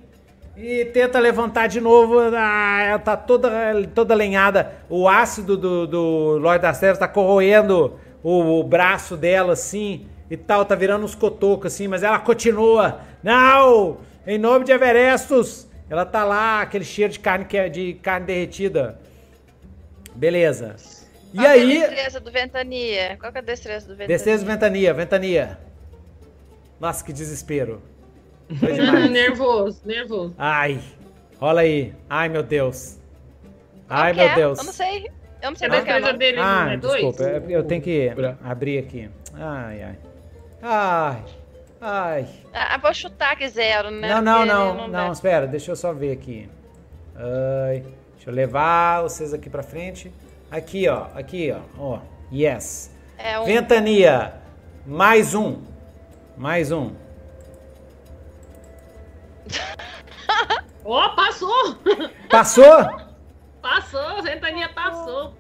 e 0.58 0.86
tenta 0.86 1.20
levantar 1.20 1.68
de 1.68 1.80
novo. 1.80 2.20
Ah, 2.36 2.82
ela 2.82 3.00
tá 3.00 3.16
toda, 3.16 3.50
toda 3.94 4.16
lenhada. 4.16 4.74
O 4.90 5.08
ácido 5.08 5.56
do, 5.56 5.86
do 5.86 6.38
Lorde 6.40 6.64
das 6.64 6.80
Trevas 6.80 6.98
tá 6.98 7.08
corroendo 7.08 7.94
o, 8.24 8.60
o 8.60 8.64
braço 8.64 9.16
dela 9.16 9.54
assim 9.54 10.08
e 10.32 10.36
tal, 10.36 10.66
tá 10.66 10.74
virando 10.74 11.06
uns 11.06 11.14
cotocos 11.14 11.72
assim, 11.72 11.88
mas 11.88 12.02
ela 12.02 12.18
continua. 12.18 13.02
Não! 13.22 13.98
Em 14.26 14.40
nome 14.40 14.66
de 14.66 14.72
Everestos! 14.72 15.68
Ela 15.88 16.04
tá 16.04 16.24
lá, 16.24 16.62
aquele 16.62 16.84
cheiro 16.84 17.14
de 17.14 17.20
carne, 17.20 17.46
que 17.46 17.56
é 17.56 17.70
de 17.70 17.94
carne 18.02 18.26
derretida. 18.26 18.98
Beleza. 20.16 20.76
E 21.36 21.38
Qual 21.38 21.50
aí. 21.50 21.82
É 21.82 21.84
a 21.84 21.88
destreza 21.90 22.20
do 22.22 22.32
Ventania? 22.32 23.18
Qual 23.20 23.32
é 23.36 23.38
a 23.38 23.42
destreza 23.42 23.88
do 23.88 23.90
Ventania? 23.90 24.08
Destreza 24.08 24.46
do 24.46 24.48
Ventania, 24.48 24.94
Ventania. 24.94 25.60
Nossa, 26.80 27.04
que 27.04 27.12
desespero. 27.12 27.82
nervoso, 29.12 29.82
nervoso. 29.86 30.34
Ai, 30.38 30.80
rola 31.38 31.60
aí. 31.62 31.94
Ai, 32.10 32.30
meu 32.30 32.42
Deus. 32.42 33.00
Ai, 33.90 34.14
meu 34.14 34.24
é? 34.24 34.36
Deus. 34.36 34.60
Eu 34.60 34.64
não 34.64 34.72
sei. 34.72 35.12
Eu 35.42 35.50
não 35.50 35.58
sei 35.58 35.68
a 35.68 35.72
destreza 35.72 36.14
dele 36.14 36.40
ah, 36.40 36.66
não 36.66 36.72
é 36.72 36.78
desculpa, 36.78 37.24
dois? 37.24 37.50
eu 37.50 37.64
tenho 37.66 37.82
que 37.82 38.12
abrir 38.42 38.80
aqui. 38.80 39.10
Ai, 39.34 39.84
ai. 39.84 39.96
Ai. 40.62 41.24
Ai. 41.82 42.28
Ah, 42.54 42.78
vou 42.78 42.94
chutar 42.94 43.36
que 43.36 43.48
zero, 43.50 43.92
né? 43.92 44.08
Não, 44.08 44.22
não, 44.22 44.46
não. 44.46 44.74
Não, 44.74 44.88
não 44.88 45.12
espera, 45.12 45.46
deixa 45.46 45.70
eu 45.70 45.76
só 45.76 45.92
ver 45.92 46.14
aqui. 46.14 46.50
Ai. 47.14 47.84
Deixa 48.16 48.30
eu 48.30 48.34
levar 48.34 49.02
vocês 49.02 49.34
aqui 49.34 49.50
pra 49.50 49.62
frente. 49.62 50.12
Aqui, 50.56 50.88
ó. 50.88 51.08
Aqui, 51.14 51.52
ó. 51.52 51.60
Ó. 51.78 52.00
Yes. 52.32 52.90
É 53.18 53.38
um... 53.38 53.44
Ventania. 53.44 54.36
Mais 54.86 55.36
um. 55.36 55.62
Mais 56.38 56.72
um. 56.72 56.96
Ó, 60.86 61.06
oh, 61.06 61.16
passou! 61.16 61.76
Passou? 62.32 63.06
Passou, 63.62 64.24
Ventania 64.24 64.70
passou. 64.70 65.34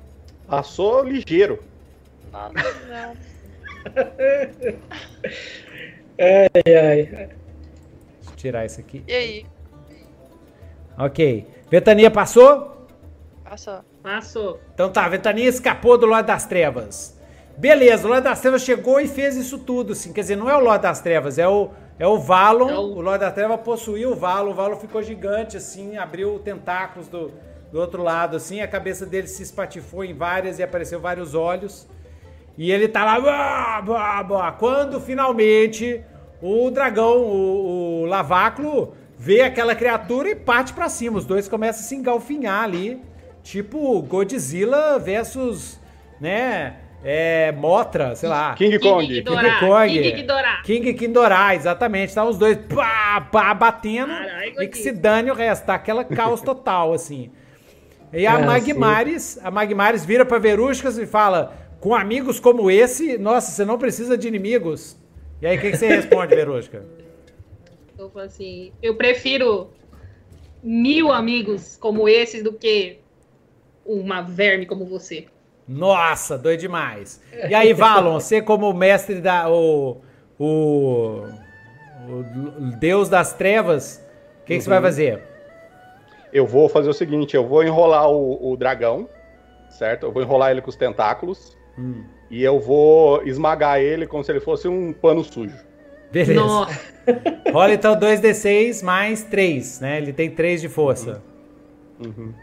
Passou 0.47 1.03
ligeiro. 1.03 1.63
Nossa, 2.31 2.53
não. 2.89 3.15
ai, 6.19 6.49
ai. 6.65 7.03
Deixa 7.05 8.31
eu 8.31 8.35
tirar 8.35 8.65
isso 8.65 8.81
aqui. 8.81 9.03
E 9.07 9.13
aí? 9.13 9.45
Ok. 10.97 11.47
Ventania 11.69 12.09
passou? 12.09 12.87
Passou. 13.43 13.83
Passou. 14.05 14.59
Então 14.71 14.87
tá, 14.91 15.09
Ventania 15.09 15.49
escapou 15.49 15.97
do 15.97 16.05
Lorde 16.05 16.27
das 16.27 16.45
Trevas. 16.45 17.19
Beleza, 17.57 18.05
o 18.05 18.09
Lorde 18.09 18.25
das 18.25 18.39
Trevas 18.39 18.61
chegou 18.61 19.01
e 19.01 19.07
fez 19.07 19.35
isso 19.35 19.57
tudo, 19.57 19.93
assim. 19.93 20.13
Quer 20.13 20.21
dizer, 20.21 20.35
não 20.35 20.47
é 20.47 20.55
o 20.55 20.59
Lorde 20.59 20.83
das 20.83 21.01
Trevas, 21.01 21.39
é 21.39 21.47
o, 21.47 21.71
é 21.97 22.05
o 22.05 22.19
Valon. 22.19 22.69
É 22.69 22.77
o... 22.77 22.81
o 22.81 23.01
Lorde 23.01 23.21
das 23.21 23.33
Trevas 23.33 23.59
possuiu 23.61 24.11
o 24.11 24.15
Valon. 24.15 24.51
O 24.51 24.53
Valon 24.53 24.75
ficou 24.75 25.01
gigante, 25.01 25.57
assim, 25.57 25.97
abriu 25.97 26.37
tentáculos 26.37 27.07
do, 27.07 27.31
do 27.71 27.79
outro 27.79 28.03
lado, 28.03 28.35
assim. 28.37 28.61
A 28.61 28.67
cabeça 28.67 29.07
dele 29.07 29.27
se 29.27 29.41
espatifou 29.41 30.03
em 30.03 30.13
várias 30.13 30.59
e 30.59 30.63
apareceu 30.63 30.99
vários 30.99 31.33
olhos. 31.33 31.87
E 32.55 32.71
ele 32.71 32.87
tá 32.87 33.03
lá. 33.03 33.19
Bah, 33.19 33.81
bah, 33.81 34.21
bah. 34.21 34.51
Quando 34.51 35.01
finalmente 35.01 36.03
o 36.43 36.69
dragão, 36.69 37.23
o, 37.23 38.03
o 38.03 38.05
Laváculo, 38.05 38.93
vê 39.17 39.41
aquela 39.41 39.73
criatura 39.73 40.29
e 40.29 40.35
parte 40.35 40.73
para 40.73 40.89
cima. 40.89 41.17
Os 41.17 41.25
dois 41.25 41.47
começam 41.47 41.83
a 41.83 41.87
se 41.87 41.95
engalfinhar 41.95 42.63
ali, 42.63 43.01
tipo 43.45 44.01
Godzilla 44.01 44.97
versus, 44.97 45.79
né, 46.19 46.77
é, 47.03 47.51
Motra, 47.51 48.15
sei 48.15 48.27
lá. 48.27 48.55
King 48.55 48.79
Kong. 48.79 49.05
King, 49.05 49.23
King 49.23 49.59
Kong. 49.59 49.93
King 49.93 50.11
Ghidorah. 50.11 50.61
King 50.63 50.93
Ghidorah, 50.93 51.55
exatamente. 51.55 52.15
Tá 52.15 52.25
os 52.25 52.37
dois 52.37 52.57
pá, 52.57 53.21
pá, 53.21 53.53
batendo 53.53 54.07
Carai, 54.07 54.53
e 54.59 54.67
que 54.67 54.77
se 54.79 54.91
dane 54.91 55.29
o 55.29 55.35
resto. 55.35 55.67
Tá 55.67 55.75
aquela 55.75 56.03
caos 56.03 56.41
total, 56.43 56.93
assim. 56.93 57.31
E 58.11 58.25
a 58.25 58.39
é, 58.39 58.45
Magmares, 58.45 59.39
a 59.43 59.51
Magmares 59.51 60.03
vira 60.03 60.25
pra 60.25 60.39
Veruscas 60.39 60.97
e 60.97 61.05
fala: 61.05 61.55
com 61.79 61.93
amigos 61.93 62.39
como 62.39 62.71
esse, 62.71 63.19
nossa, 63.19 63.51
você 63.51 63.63
não 63.63 63.77
precisa 63.77 64.17
de 64.17 64.27
inimigos. 64.27 64.97
E 65.39 65.45
aí, 65.45 65.57
o 65.57 65.61
que, 65.61 65.71
que, 65.71 65.77
você 65.77 65.87
responde, 65.87 66.33
Verusca? 66.35 66.83
Eu 67.99 68.09
falo 68.09 68.25
assim, 68.25 68.71
eu 68.81 68.95
prefiro 68.95 69.69
mil 70.63 71.11
amigos 71.11 71.77
como 71.77 72.09
esses 72.09 72.41
do 72.41 72.51
que 72.51 73.04
uma 73.85 74.21
verme 74.21 74.65
como 74.65 74.85
você. 74.85 75.25
Nossa, 75.67 76.37
doido 76.37 76.59
demais. 76.59 77.21
E 77.49 77.53
aí, 77.53 77.73
Valon, 77.73 78.19
você 78.19 78.41
como 78.41 78.71
mestre 78.73 79.19
da. 79.19 79.49
O, 79.49 79.97
o, 80.39 81.23
o 82.07 82.71
Deus 82.79 83.09
das 83.09 83.33
Trevas, 83.33 84.03
o 84.41 84.45
que, 84.45 84.53
uhum. 84.53 84.59
que, 84.59 84.63
você 84.63 84.69
vai 84.69 84.79
uhum. 84.79 84.83
fazer? 84.85 85.23
Eu 86.31 86.45
vou 86.45 86.69
fazer 86.69 86.89
o 86.89 86.93
seguinte: 86.93 87.35
eu 87.35 87.47
vou 87.47 87.63
enrolar 87.63 88.09
o, 88.09 88.51
o 88.51 88.55
dragão, 88.55 89.09
certo? 89.69 90.05
Eu 90.05 90.11
vou 90.11 90.21
enrolar 90.21 90.51
ele 90.51 90.61
com 90.61 90.69
os 90.69 90.75
tentáculos. 90.75 91.57
Hum. 91.77 92.03
E 92.29 92.43
eu 92.43 92.59
vou 92.59 93.23
esmagar 93.23 93.79
ele 93.79 94.07
como 94.07 94.23
se 94.23 94.31
ele 94.31 94.39
fosse 94.39 94.67
um 94.67 94.93
pano 94.93 95.23
sujo. 95.23 95.57
Beleza. 96.11 96.39
Nossa. 96.39 96.79
Rola 97.51 97.73
então 97.73 97.95
2d6 97.99 98.83
mais 98.83 99.23
3, 99.23 99.79
né? 99.81 99.97
Ele 99.97 100.13
tem 100.13 100.29
3 100.29 100.61
de 100.61 100.69
força. 100.69 101.21
Uhum. 101.99 102.33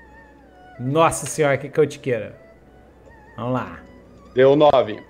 Nossa 0.79 1.27
senhora, 1.27 1.57
que 1.57 1.69
queira. 1.99 2.37
Vamos 3.37 3.53
lá. 3.53 3.81
Deu 4.35 4.57
9. 4.57 5.03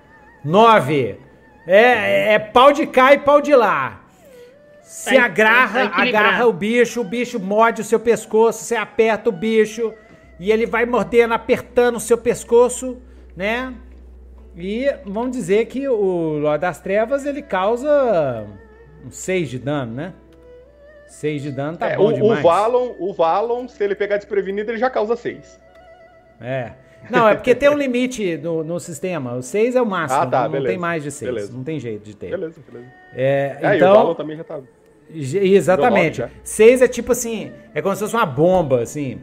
9. 0.44 1.18
É, 1.66 2.34
é 2.34 2.38
pau 2.38 2.72
de 2.72 2.86
cá 2.86 3.14
e 3.14 3.18
pau 3.18 3.40
de 3.40 3.54
lá. 3.54 4.00
Você 4.82 5.14
tá, 5.14 5.24
agarra, 5.24 5.88
tá 5.88 6.02
agarra 6.02 6.46
o 6.46 6.52
bicho, 6.52 7.00
o 7.00 7.04
bicho 7.04 7.40
morde 7.40 7.80
o 7.80 7.84
seu 7.84 7.98
pescoço, 7.98 8.64
você 8.64 8.76
aperta 8.76 9.30
o 9.30 9.32
bicho 9.32 9.94
e 10.38 10.50
ele 10.50 10.66
vai 10.66 10.84
mordendo, 10.84 11.32
apertando 11.32 11.96
o 11.96 12.00
seu 12.00 12.18
pescoço, 12.18 13.00
né? 13.36 13.72
E 14.56 14.86
vamos 15.06 15.32
dizer 15.32 15.66
que 15.66 15.88
o 15.88 16.38
Lorde 16.38 16.62
das 16.62 16.80
Trevas 16.80 17.24
ele 17.24 17.40
causa 17.40 18.46
um 19.06 19.10
6 19.10 19.48
de 19.48 19.58
dano, 19.58 19.94
né? 19.94 20.12
6 21.12 21.42
de 21.42 21.52
dano 21.52 21.76
tá 21.76 21.90
é, 21.90 21.96
bom 21.96 22.08
o, 22.08 22.12
demais. 22.12 22.40
O 22.40 22.42
Valon, 22.42 22.94
o 22.98 23.12
Valon, 23.12 23.68
se 23.68 23.84
ele 23.84 23.94
pegar 23.94 24.16
desprevenido, 24.16 24.70
ele 24.70 24.78
já 24.78 24.88
causa 24.88 25.14
6. 25.14 25.60
É. 26.40 26.72
Não, 27.10 27.28
é 27.28 27.34
porque 27.34 27.54
tem 27.54 27.68
um 27.68 27.76
limite 27.76 28.38
no, 28.38 28.64
no 28.64 28.80
sistema. 28.80 29.34
O 29.34 29.42
6 29.42 29.76
é 29.76 29.82
o 29.82 29.86
máximo. 29.86 30.22
Ah, 30.22 30.26
tá, 30.26 30.48
não, 30.48 30.58
não 30.58 30.66
tem 30.66 30.78
mais 30.78 31.02
de 31.02 31.10
6. 31.10 31.50
Não 31.50 31.62
tem 31.62 31.78
jeito 31.78 32.02
de 32.02 32.16
ter. 32.16 32.30
Beleza, 32.30 32.60
beleza. 32.66 32.90
É, 33.14 33.58
é 33.60 33.76
então, 33.76 33.88
e 33.88 33.90
o 33.90 33.94
Valon 33.94 34.14
também 34.14 34.36
já 34.38 34.44
tá. 34.44 34.60
Exatamente. 35.12 36.24
6 36.42 36.80
é 36.80 36.88
tipo 36.88 37.12
assim, 37.12 37.52
é 37.74 37.82
como 37.82 37.94
se 37.94 38.00
fosse 38.00 38.14
uma 38.14 38.24
bomba, 38.24 38.80
assim. 38.80 39.20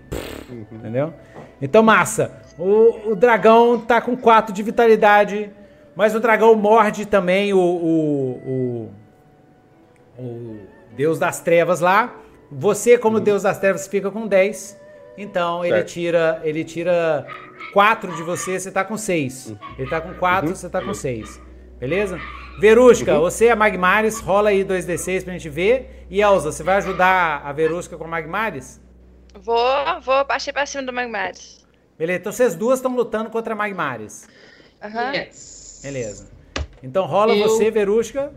Uhum. 0.48 0.66
Entendeu? 0.72 1.14
Então, 1.60 1.82
massa. 1.82 2.40
O, 2.58 3.14
o 3.14 3.16
dragão 3.16 3.80
tá 3.80 4.00
com 4.00 4.16
4 4.16 4.54
de 4.54 4.62
vitalidade, 4.62 5.50
mas 5.96 6.14
o 6.14 6.20
dragão 6.20 6.54
morde 6.54 7.08
também 7.08 7.52
o, 7.52 7.60
o, 7.60 8.90
o, 10.20 10.22
o 10.22 10.60
Deus 11.00 11.18
das 11.18 11.40
Trevas 11.40 11.80
lá. 11.80 12.14
Você, 12.52 12.98
como 12.98 13.20
uhum. 13.20 13.24
Deus 13.24 13.44
das 13.44 13.58
Trevas, 13.58 13.88
fica 13.88 14.12
com 14.12 14.28
10. 14.28 14.78
Então 15.18 15.64
ele 15.64 15.82
tira, 15.86 16.42
ele 16.44 16.62
tira 16.66 17.26
4 17.72 18.14
de 18.18 18.22
você, 18.22 18.60
você 18.60 18.70
tá 18.70 18.84
com 18.84 18.98
6. 18.98 19.48
Uhum. 19.48 19.58
Ele 19.78 19.90
tá 19.90 20.02
com 20.02 20.14
4, 20.16 20.50
uhum. 20.50 20.56
você 20.56 20.70
tá 20.70 20.82
com 20.82 20.94
6. 20.94 21.42
Beleza? 21.80 22.20
Verusca, 22.60 23.14
uhum. 23.14 23.22
você 23.22 23.46
é 23.46 23.52
a 23.52 23.56
Magmares, 23.56 24.20
rola 24.20 24.50
aí 24.50 24.66
2d6 24.66 25.24
pra 25.24 25.32
gente 25.32 25.48
ver. 25.48 26.06
E 26.10 26.22
Elza, 26.22 26.52
você 26.52 26.64
vai 26.64 26.76
ajudar 26.76 27.44
a 27.46 27.54
Verusca 27.54 27.96
com 27.96 28.04
a 28.04 28.08
Magmares? 28.08 28.82
Vou, 29.36 30.02
vou 30.02 30.26
baixar 30.26 30.52
pra 30.52 30.66
cima 30.66 30.84
do 30.84 30.92
Magmares. 30.92 31.66
Beleza, 31.98 32.20
então 32.20 32.34
vocês 32.34 32.56
duas 32.56 32.80
estão 32.80 32.94
lutando 32.94 33.30
contra 33.30 33.56
Magmares. 33.56 34.28
Aham. 34.84 35.06
Uhum. 35.06 35.14
Yes. 35.14 35.80
Beleza. 35.82 36.30
Então 36.84 37.06
rola 37.06 37.34
Eu... 37.34 37.48
você, 37.48 37.72
Verusca. 37.72 38.34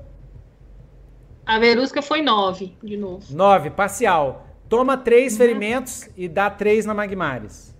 A 1.44 1.58
Verusca 1.58 2.00
foi 2.00 2.22
9, 2.22 2.76
de 2.82 2.96
novo. 2.96 3.24
9, 3.30 3.70
parcial. 3.70 4.46
Toma 4.68 4.96
3 4.96 5.32
uhum. 5.32 5.38
ferimentos 5.38 6.08
e 6.16 6.28
dá 6.28 6.48
3 6.48 6.86
na 6.86 6.94
Magmares. 6.94 7.74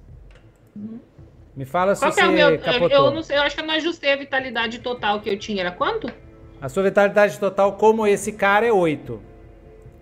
Uhum. 0.76 0.99
Me 1.55 1.65
fala 1.65 1.94
Qual 1.94 2.10
se 2.12 2.20
é 2.20 2.24
você 2.24 2.31
é 2.31 2.50
meu... 2.50 2.58
capotou. 2.58 3.07
Eu, 3.07 3.10
não 3.10 3.23
sei, 3.23 3.36
eu 3.36 3.42
acho 3.42 3.55
que 3.55 3.62
eu 3.62 3.66
não 3.66 3.74
ajustei 3.74 4.12
a 4.12 4.16
vitalidade 4.16 4.78
total 4.81 5.20
que 5.20 5.28
eu 5.28 5.39
tinha. 5.39 5.62
Era 5.62 5.70
quanto? 5.70 6.10
A 6.60 6.68
sua 6.68 6.82
vitalidade 6.82 7.39
total, 7.39 7.74
como 7.74 8.07
esse 8.07 8.32
cara, 8.32 8.66
é 8.66 8.73
8. 8.73 9.20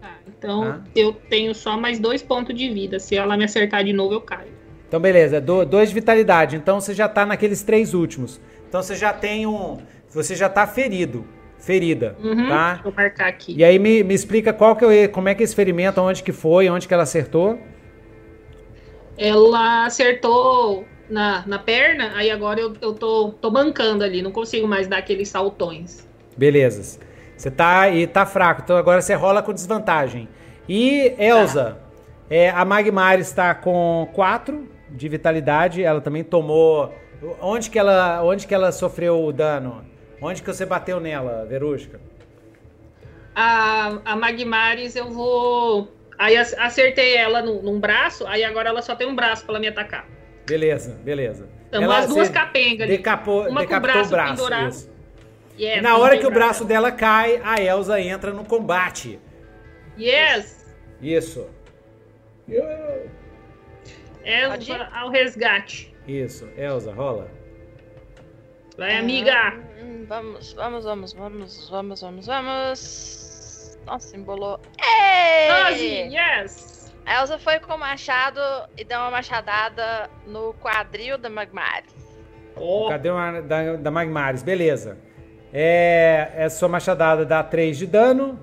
Tá, 0.01 0.19
então 0.29 0.63
ah. 0.63 0.81
eu 0.95 1.13
tenho 1.13 1.55
só 1.55 1.77
mais 1.77 1.99
2 1.99 2.23
pontos 2.23 2.55
de 2.55 2.69
vida. 2.69 2.99
Se 2.99 3.17
ela 3.17 3.37
me 3.37 3.45
acertar 3.45 3.85
de 3.85 3.93
novo, 3.93 4.15
eu 4.15 4.21
caio. 4.21 4.61
Então, 4.87 4.99
beleza, 4.99 5.41
do, 5.41 5.65
dois 5.65 5.91
de 5.91 5.95
vitalidade. 5.95 6.57
Então 6.57 6.81
você 6.81 6.93
já 6.93 7.09
tá 7.09 7.25
naqueles 7.25 7.63
três 7.63 7.95
últimos. 7.95 8.41
Então 8.69 8.83
você 8.83 8.97
já 8.97 9.13
tem 9.13 9.47
um. 9.47 9.79
Você 10.09 10.35
já 10.35 10.49
tá 10.49 10.67
ferido. 10.67 11.25
Ferida. 11.61 12.17
Uhum, 12.23 12.49
tá? 12.49 12.81
Vou 12.83 12.93
marcar 12.93 13.29
aqui. 13.29 13.55
E 13.57 13.63
aí 13.63 13.79
me, 13.79 14.03
me 14.03 14.15
explica 14.15 14.53
qual 14.53 14.75
que 14.75 14.85
é, 14.85 15.09
como 15.09 15.29
é 15.29 15.35
que 15.35 15.43
é 15.43 15.45
esse 15.45 15.55
ferimento, 15.55 16.01
onde 16.01 16.23
que 16.23 16.33
foi, 16.33 16.69
onde 16.69 16.89
que 16.89 16.95
ela 16.95 17.03
acertou. 17.03 17.59
Ela 19.17 19.85
acertou 19.85 20.87
na, 21.09 21.45
na 21.47 21.59
perna, 21.59 22.13
aí 22.15 22.31
agora 22.31 22.59
eu, 22.61 22.73
eu 22.81 22.95
tô, 22.95 23.35
tô 23.41 23.51
bancando 23.51 24.03
ali, 24.03 24.23
não 24.23 24.33
consigo 24.33 24.67
mais 24.67 24.89
dar 24.89 24.99
aqueles 24.99 25.29
saltões. 25.29 26.09
Beleza. 26.37 26.99
Você 27.37 27.51
tá 27.51 27.89
e 27.91 28.07
tá 28.07 28.25
fraco, 28.25 28.63
então 28.65 28.77
agora 28.77 29.03
você 29.03 29.15
rola 29.15 29.43
com 29.43 29.53
desvantagem. 29.53 30.29
E 30.69 31.15
Elza, 31.19 31.79
tá. 32.29 32.35
é, 32.35 32.51
a 32.51 32.65
Magmar 32.65 33.19
está 33.19 33.55
com 33.55 34.09
4 34.15 34.69
de 34.91 35.09
vitalidade, 35.09 35.83
ela 35.83 36.01
também 36.01 36.25
tomou. 36.25 36.95
Onde 37.41 37.69
que 37.69 37.79
ela, 37.79 38.23
onde 38.23 38.47
que 38.47 38.55
ela 38.55 38.73
sofreu 38.73 39.23
o 39.23 39.33
dano? 39.33 39.90
Onde 40.21 40.43
que 40.43 40.53
você 40.53 40.67
bateu 40.67 41.01
nela, 41.01 41.47
Verusca? 41.47 42.01
A, 43.35 43.99
a 44.05 44.17
Magmares, 44.17 44.95
eu 44.97 45.11
vou. 45.11 45.89
Aí 46.19 46.37
acertei 46.37 47.17
ela 47.17 47.41
no, 47.41 47.63
num 47.63 47.81
braço, 47.81 48.27
aí 48.27 48.45
agora 48.45 48.69
ela 48.69 48.83
só 48.83 48.95
tem 48.95 49.07
um 49.07 49.15
braço 49.15 49.47
para 49.47 49.59
me 49.59 49.69
atacar. 49.69 50.07
Beleza, 50.47 50.99
beleza. 51.03 51.49
Então, 51.69 51.83
ela, 51.83 51.99
as 51.99 52.09
duas 52.09 52.29
capengas 52.29 52.83
ali. 52.83 52.99
Decapou, 52.99 53.49
uma 53.49 53.65
com 53.65 53.75
o 53.75 53.81
braço, 53.81 54.09
o 54.09 54.11
braço 54.11 54.37
pendurado. 54.37 54.91
Yes, 55.59 55.79
e 55.79 55.81
na 55.81 55.97
hora 55.97 56.19
que 56.19 56.27
o 56.27 56.31
braço 56.31 56.65
dela 56.65 56.91
cai, 56.93 57.41
a 57.43 57.61
Elsa 57.61 58.01
entra 58.01 58.33
no 58.33 58.45
combate. 58.45 59.19
Yes! 59.99 60.75
Isso. 61.01 61.47
Elsa 64.25 64.89
ao 64.93 65.11
resgate. 65.11 65.95
Isso, 66.07 66.49
Elsa, 66.57 66.93
rola. 66.93 67.31
Vai, 68.77 68.97
amiga! 68.97 69.55
Hum, 69.81 70.05
vamos, 70.09 70.53
vamos, 70.53 70.85
vamos, 70.85 71.13
vamos, 71.13 71.69
vamos, 71.71 72.01
vamos, 72.01 72.27
vamos. 72.27 73.79
Nossa, 73.87 74.17
embolou. 74.17 74.61
Ei! 74.81 76.15
yes! 76.15 76.93
A 77.05 77.21
Elsa 77.21 77.39
foi 77.39 77.59
com 77.59 77.75
o 77.75 77.79
machado 77.79 78.41
e 78.77 78.85
deu 78.85 78.99
uma 78.99 79.11
machadada 79.11 80.09
no 80.27 80.55
quadril 80.55 81.19
da 81.19 81.29
Magmares. 81.29 81.93
Oh. 82.57 82.89
Cadê 82.89 83.11
uma 83.11 83.41
da, 83.41 83.77
da 83.77 83.91
Magmares? 83.91 84.43
Beleza. 84.43 84.99
É, 85.53 86.31
essa 86.37 86.59
sua 86.59 86.69
machadada 86.69 87.25
dá 87.25 87.43
3 87.43 87.79
de 87.79 87.87
dano. 87.87 88.39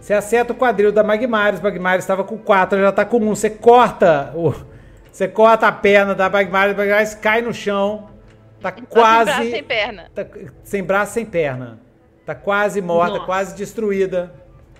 Você 0.00 0.14
acerta 0.14 0.52
o 0.52 0.56
quadril 0.56 0.90
da 0.90 1.04
Magmares. 1.04 1.60
Magmares 1.60 2.04
estava 2.04 2.24
com 2.24 2.36
4, 2.36 2.80
já 2.80 2.88
está 2.88 3.04
com 3.04 3.18
1. 3.18 3.34
Você 3.34 3.50
corta 3.50 4.32
o, 4.34 4.52
você 5.12 5.28
corta 5.28 5.68
a 5.68 5.72
perna 5.72 6.14
da 6.14 6.30
Magmar, 6.30 6.74
Magmar 6.74 7.20
cai 7.20 7.42
no 7.42 7.52
chão. 7.52 8.08
Tá 8.62 8.72
quase. 8.72 9.30
Sem 9.30 9.34
braço, 9.34 9.50
sem 9.50 9.64
perna. 9.64 10.10
Tá, 10.14 10.26
sem 10.62 10.82
braço, 10.82 11.12
sem 11.14 11.26
perna. 11.26 11.80
Tá 12.24 12.34
quase 12.34 12.80
morta, 12.80 13.14
Nossa. 13.14 13.26
quase 13.26 13.56
destruída, 13.56 14.32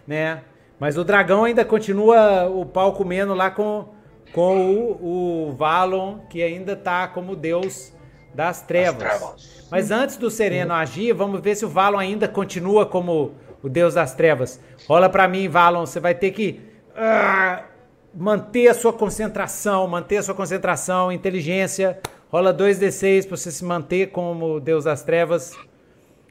né? 0.06 0.42
Mas 0.78 0.96
o 0.96 1.04
dragão 1.04 1.44
ainda 1.44 1.64
continua 1.64 2.48
o 2.48 2.64
pau 2.64 2.92
comendo 2.92 3.34
lá 3.34 3.50
com, 3.50 3.88
com 4.32 4.70
o, 4.70 5.48
o 5.48 5.52
Valon, 5.52 6.20
que 6.30 6.42
ainda 6.42 6.76
tá 6.76 7.08
como 7.08 7.34
deus 7.34 7.92
das 8.34 8.62
trevas. 8.62 8.98
trevas. 8.98 9.68
Mas 9.70 9.90
antes 9.90 10.16
do 10.16 10.30
Sereno 10.30 10.72
agir, 10.72 11.12
vamos 11.12 11.40
ver 11.40 11.56
se 11.56 11.64
o 11.64 11.68
Valon 11.68 11.98
ainda 11.98 12.28
continua 12.28 12.86
como 12.86 13.32
o 13.62 13.68
deus 13.68 13.94
das 13.94 14.14
trevas. 14.14 14.60
Rola 14.88 15.08
para 15.08 15.26
mim, 15.26 15.48
Valon, 15.48 15.86
você 15.86 15.98
vai 15.98 16.14
ter 16.14 16.30
que. 16.30 16.60
Uh, 16.92 17.72
manter 18.14 18.68
a 18.68 18.74
sua 18.74 18.92
concentração, 18.92 19.86
manter 19.88 20.18
a 20.18 20.22
sua 20.22 20.34
concentração, 20.34 21.10
inteligência. 21.10 21.98
Rola 22.32 22.54
2d6 22.54 23.28
pra 23.28 23.36
você 23.36 23.50
se 23.50 23.62
manter 23.62 24.10
como 24.10 24.58
Deus 24.58 24.84
das 24.84 25.02
Trevas. 25.02 25.54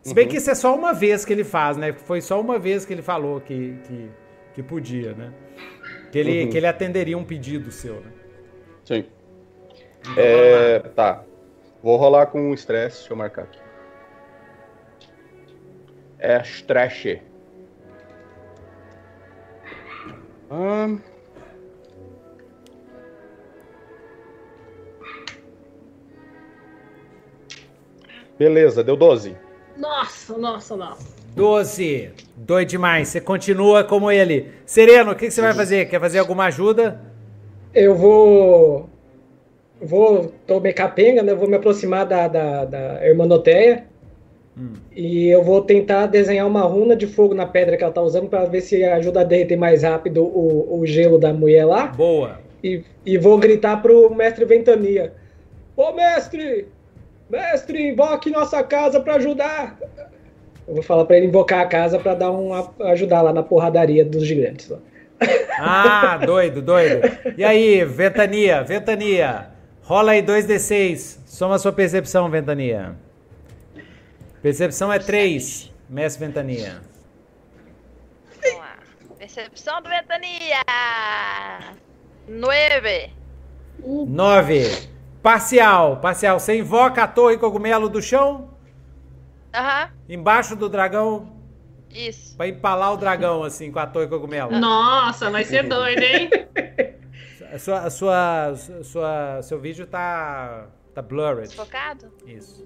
Se 0.01 0.15
bem 0.15 0.25
uhum. 0.25 0.31
que 0.31 0.37
isso 0.37 0.49
é 0.49 0.55
só 0.55 0.75
uma 0.75 0.93
vez 0.93 1.23
que 1.23 1.31
ele 1.31 1.43
faz, 1.43 1.77
né? 1.77 1.93
Foi 1.93 2.21
só 2.21 2.41
uma 2.41 2.57
vez 2.57 2.83
que 2.83 2.91
ele 2.91 3.03
falou 3.03 3.39
que, 3.39 3.77
que, 3.83 4.09
que 4.55 4.63
podia, 4.63 5.13
né? 5.13 5.31
Que 6.11 6.17
ele, 6.17 6.43
uhum. 6.43 6.49
que 6.49 6.57
ele 6.57 6.65
atenderia 6.65 7.15
um 7.15 7.23
pedido 7.23 7.71
seu, 7.71 8.01
né? 8.01 8.11
Sim. 8.83 9.05
É, 10.17 10.79
tá. 10.79 11.23
Vou 11.83 11.97
rolar 11.97 12.25
com 12.25 12.51
estresse, 12.51 12.97
deixa 12.97 13.13
eu 13.13 13.17
marcar 13.17 13.43
aqui. 13.43 13.59
É 16.17 16.41
estresse. 16.41 17.21
Hum. 20.49 20.99
Beleza, 28.41 28.83
deu 28.83 28.97
12. 28.97 29.35
Nossa, 29.77 30.35
nossa, 30.35 30.75
nossa. 30.75 31.15
12. 31.35 32.09
Doido 32.35 32.69
demais. 32.69 33.09
Você 33.09 33.21
continua 33.21 33.83
como 33.83 34.09
ele. 34.09 34.47
Sereno, 34.65 35.11
o 35.11 35.15
que, 35.15 35.27
que 35.27 35.31
você 35.31 35.41
vai 35.41 35.53
fazer? 35.53 35.87
Quer 35.87 35.99
fazer 35.99 36.17
alguma 36.17 36.45
ajuda? 36.45 36.99
Eu 37.71 37.93
vou. 37.93 38.89
Vou. 39.79 40.33
Tô 40.47 40.59
meio 40.59 40.73
capenga, 40.73 41.21
né? 41.21 41.35
Vou 41.35 41.47
me 41.47 41.55
aproximar 41.55 42.03
da, 42.07 42.27
da, 42.27 42.65
da 42.65 43.05
Hermanoteia. 43.05 43.85
Hum. 44.57 44.73
E 44.91 45.27
eu 45.27 45.43
vou 45.43 45.61
tentar 45.61 46.07
desenhar 46.07 46.47
uma 46.47 46.63
runa 46.63 46.95
de 46.95 47.05
fogo 47.05 47.35
na 47.35 47.45
pedra 47.45 47.77
que 47.77 47.83
ela 47.83 47.93
tá 47.93 48.01
usando 48.01 48.27
para 48.27 48.45
ver 48.45 48.61
se 48.61 48.83
ajuda 48.83 49.21
a 49.21 49.23
derreter 49.23 49.55
mais 49.55 49.83
rápido 49.83 50.23
o, 50.23 50.79
o 50.79 50.85
gelo 50.87 51.19
da 51.19 51.31
mulher 51.31 51.65
lá. 51.65 51.85
Boa. 51.85 52.39
E, 52.63 52.83
e 53.05 53.19
vou 53.19 53.37
gritar 53.37 53.83
pro 53.83 54.09
mestre 54.15 54.45
Ventania: 54.45 55.13
Ô 55.77 55.93
mestre! 55.93 56.65
Mestre, 57.31 57.87
invoque 57.87 58.29
nossa 58.29 58.61
casa 58.61 58.99
para 58.99 59.15
ajudar! 59.15 59.77
Eu 60.67 60.75
vou 60.75 60.83
falar 60.83 61.05
para 61.05 61.15
ele 61.15 61.27
invocar 61.27 61.61
a 61.61 61.65
casa 61.65 61.97
para 61.97 62.13
dar 62.13 62.29
um 62.29 62.51
ajudar 62.87 63.21
lá 63.21 63.31
na 63.31 63.41
porradaria 63.41 64.03
dos 64.03 64.25
gigantes. 64.25 64.69
Lá. 64.69 64.79
Ah, 65.57 66.17
doido, 66.17 66.61
doido. 66.61 67.01
E 67.37 67.43
aí, 67.43 67.85
Ventania, 67.85 68.63
Ventania. 68.63 69.49
Rola 69.83 70.11
aí 70.11 70.21
2d6. 70.21 71.19
Soma 71.25 71.55
a 71.55 71.59
sua 71.59 71.71
percepção, 71.71 72.29
Ventania. 72.29 72.95
Percepção 74.41 74.91
é 74.91 74.99
3, 74.99 75.71
mestre 75.89 76.25
Ventania. 76.25 76.81
Vamos 78.41 78.59
lá. 78.59 78.75
Percepção 79.17 79.81
do 79.81 79.89
Ventania. 79.89 80.61
9. 82.27 83.09
9. 83.79 84.90
Parcial, 85.21 85.97
parcial. 85.97 86.39
Você 86.39 86.57
invoca 86.57 87.03
a 87.03 87.07
torre 87.07 87.37
cogumelo 87.37 87.87
do 87.87 88.01
chão? 88.01 88.49
Aham. 89.53 89.91
Embaixo 90.09 90.55
do 90.55 90.67
dragão. 90.67 91.31
Isso. 91.89 92.35
Pra 92.37 92.47
empalar 92.47 92.93
o 92.93 92.97
dragão, 92.97 93.43
assim, 93.43 93.71
com 93.71 93.79
a 93.79 93.85
torre 93.85 94.07
cogumelo. 94.07 94.51
Nossa, 94.57 95.29
vai 95.29 95.43
ser 95.43 95.63
doido, 95.63 96.01
hein? 96.01 96.29
A 97.51 97.59
sua, 97.59 97.79
a 97.79 97.89
sua, 97.89 98.45
a 98.47 98.83
sua, 98.83 99.41
seu 99.41 99.59
vídeo 99.59 99.85
tá, 99.85 100.67
tá 100.93 101.01
blurred. 101.01 101.53
Focado? 101.53 102.09
Isso. 102.25 102.65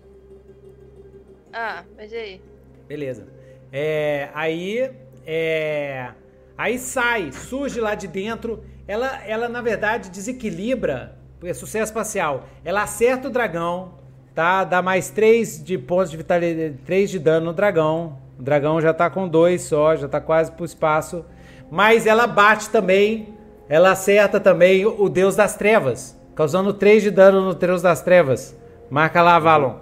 Ah, 1.51 1.83
mas 1.97 2.11
e 2.11 2.15
aí? 2.15 2.41
Beleza. 2.87 3.27
É, 3.71 4.29
aí, 4.33 4.91
é, 5.25 6.11
aí 6.55 6.77
sai, 6.77 7.31
surge 7.31 7.81
lá 7.81 7.95
de 7.95 8.07
dentro. 8.07 8.63
Ela, 8.87 9.25
ela 9.25 9.49
na 9.49 9.61
verdade 9.61 10.11
desequilibra, 10.11 11.14
porque 11.45 11.51
é 11.51 11.53
sucesso 11.53 11.91
espacial. 11.91 12.45
Ela 12.63 12.81
acerta 12.83 13.27
o 13.27 13.31
dragão, 13.31 13.93
tá? 14.33 14.63
Dá 14.63 14.81
mais 14.81 15.11
3 15.11 15.63
de 15.63 15.77
pontos 15.77 16.09
de 16.09 16.17
vitalidade, 16.17 16.79
3 16.83 17.09
de 17.11 17.19
dano 17.19 17.47
no 17.47 17.53
dragão. 17.53 18.17
O 18.39 18.41
dragão 18.41 18.81
já 18.81 18.91
tá 18.93 19.11
com 19.11 19.27
2 19.27 19.61
só, 19.61 19.95
já 19.95 20.07
tá 20.07 20.19
quase 20.19 20.51
pro 20.51 20.65
espaço. 20.65 21.23
Mas 21.69 22.07
ela 22.07 22.25
bate 22.25 22.69
também, 22.69 23.35
ela 23.69 23.91
acerta 23.91 24.39
também 24.39 24.85
o 24.87 25.07
Deus 25.07 25.35
das 25.35 25.55
Trevas, 25.55 26.19
causando 26.33 26.73
3 26.73 27.03
de 27.03 27.11
dano 27.11 27.41
no 27.41 27.53
Deus 27.53 27.81
das 27.83 28.01
Trevas. 28.01 28.55
Marca 28.89 29.21
lá, 29.21 29.37
Valon. 29.37 29.75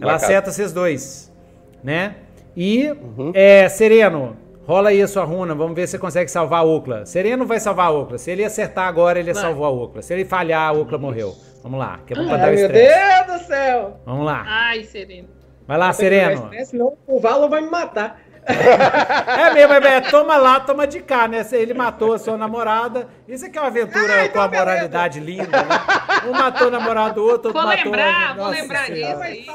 Ela 0.00 0.12
Marcado. 0.12 0.24
acerta 0.24 0.50
esses 0.50 0.72
dois, 0.72 1.32
né? 1.82 2.14
E, 2.56 2.90
uhum. 2.90 3.32
é, 3.34 3.68
Sereno, 3.68 4.36
rola 4.68 4.90
aí 4.90 5.00
a 5.00 5.08
sua 5.08 5.24
runa, 5.24 5.54
vamos 5.54 5.74
ver 5.74 5.86
se 5.86 5.92
você 5.92 5.98
consegue 5.98 6.30
salvar 6.30 6.60
a 6.60 6.62
Ocla. 6.62 7.06
Sereno 7.06 7.46
vai 7.46 7.58
salvar 7.58 7.86
a 7.86 7.90
Ocla. 7.90 8.18
Se 8.18 8.30
ele 8.30 8.44
acertar 8.44 8.86
agora, 8.86 9.18
ele 9.18 9.32
vai. 9.32 9.42
salvou 9.42 9.64
a 9.64 9.70
Ocla. 9.70 10.02
Se 10.02 10.12
ele 10.12 10.26
falhar, 10.26 10.68
a 10.68 10.72
Ocla 10.72 10.98
morreu. 10.98 11.34
Vamos 11.62 11.80
lá, 11.80 11.98
que 12.06 12.12
é 12.12 12.16
bom 12.16 12.28
pra 12.28 12.36
dar 12.36 12.50
o 12.50 12.54
estresse. 12.54 12.98
Meu 12.98 13.26
Deus 13.26 13.40
do 13.40 13.46
céu! 13.46 14.00
Vamos 14.04 14.26
lá. 14.26 14.44
Ai, 14.46 14.84
Sereno. 14.84 15.28
Vai 15.66 15.78
lá, 15.78 15.90
Sereno. 15.94 16.50
Senão 16.66 16.98
o 17.06 17.18
Valo 17.18 17.48
vai 17.48 17.62
me 17.62 17.70
matar. 17.70 18.20
é 18.48 19.52
mesmo, 19.52 19.74
é, 19.74 19.96
é, 19.96 20.00
toma 20.02 20.36
lá, 20.36 20.60
toma 20.60 20.86
de 20.86 21.00
cá, 21.00 21.28
né? 21.28 21.46
Ele 21.52 21.74
matou 21.74 22.12
a 22.14 22.18
sua 22.18 22.36
namorada. 22.36 23.08
Isso 23.26 23.46
aqui 23.46 23.58
é 23.58 23.60
uma 23.60 23.68
aventura 23.68 24.20
Ai, 24.20 24.28
com 24.28 24.40
a 24.40 24.48
moralidade 24.48 25.20
linda, 25.20 25.64
né? 25.64 25.76
Um 26.26 26.32
matou 26.32 26.68
o 26.68 26.70
namorado 26.70 27.16
do 27.16 27.22
outro, 27.22 27.48
outro 27.48 27.52
vou 27.52 27.62
matou... 27.62 27.84
Lembrar, 27.84 28.36
vou 28.36 28.48
lembrar 28.48 28.90
disso 28.90 29.22
aí. 29.22 29.46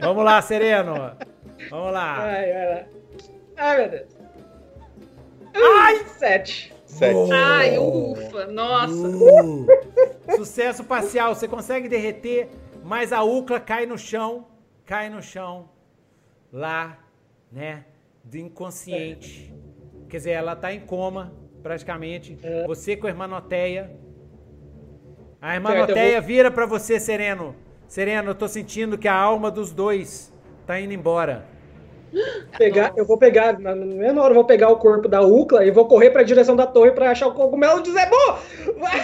Vamos 0.00 0.24
lá, 0.24 0.42
Sereno. 0.42 1.16
Vamos 1.72 1.92
lá. 1.94 2.22
Ai, 2.22 2.52
vai 2.52 2.68
lá. 2.68 2.84
Ai, 3.56 3.78
meu 3.78 3.90
Deus. 3.90 4.08
Ai! 5.54 6.04
Sete. 6.18 6.74
Sete. 6.84 7.32
Ai, 7.32 7.78
ufa, 7.78 8.44
nossa. 8.48 8.92
Uh. 8.92 9.66
Sucesso 10.36 10.84
parcial. 10.84 11.34
Você 11.34 11.48
consegue 11.48 11.88
derreter, 11.88 12.50
mas 12.84 13.10
a 13.10 13.22
Ucla 13.22 13.58
cai 13.58 13.86
no 13.86 13.96
chão, 13.96 14.46
cai 14.84 15.08
no 15.08 15.22
chão, 15.22 15.70
lá, 16.52 16.98
né, 17.50 17.86
do 18.22 18.36
inconsciente. 18.36 19.50
Quer 20.10 20.18
dizer, 20.18 20.32
ela 20.32 20.54
tá 20.54 20.74
em 20.74 20.80
coma, 20.80 21.32
praticamente. 21.62 22.38
É. 22.42 22.66
Você 22.66 22.98
com 22.98 23.06
a 23.06 23.10
Hermanoteia. 23.10 23.96
A 25.40 25.54
Hermanoteia 25.54 26.20
vou... 26.20 26.28
vira 26.28 26.50
para 26.50 26.66
você, 26.66 27.00
Sereno. 27.00 27.56
Sereno, 27.88 28.32
eu 28.32 28.34
tô 28.34 28.46
sentindo 28.46 28.98
que 28.98 29.08
a 29.08 29.14
alma 29.14 29.50
dos 29.50 29.72
dois 29.72 30.30
tá 30.66 30.78
indo 30.78 30.92
embora. 30.92 31.50
Pegar, 32.58 32.92
eu 32.96 33.06
vou 33.06 33.16
pegar, 33.16 33.58
na 33.58 33.74
mesma 33.74 34.22
hora 34.22 34.32
eu 34.32 34.34
vou 34.34 34.44
pegar 34.44 34.68
o 34.68 34.76
corpo 34.76 35.08
da 35.08 35.22
Ucla 35.22 35.64
e 35.64 35.70
vou 35.70 35.86
correr 35.86 36.10
para 36.10 36.20
a 36.20 36.24
direção 36.24 36.54
da 36.54 36.66
torre 36.66 36.90
para 36.92 37.10
achar 37.10 37.26
o 37.26 37.32
cogumelo 37.32 37.82
de 37.82 37.90
Zebu! 37.90 38.16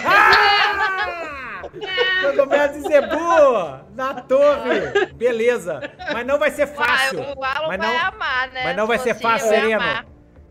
Ah! 0.05 1.61
cogumelo 2.35 2.73
de 2.73 2.81
Zebu! 2.81 3.79
Na 3.95 4.13
torre! 4.21 5.07
Beleza! 5.15 5.81
Mas 6.13 6.25
não 6.25 6.37
vai 6.37 6.51
ser 6.51 6.67
fácil. 6.67 7.19
O 7.19 7.43
Alan 7.43 7.67
mas 7.67 7.79
não, 7.79 7.87
vai 7.87 7.97
amar, 7.97 8.51
né? 8.51 8.63
Mas 8.63 8.77
não 8.77 8.87
vai 8.87 8.99
ser 8.99 9.15
fácil, 9.15 9.49
Sereno. 9.49 9.83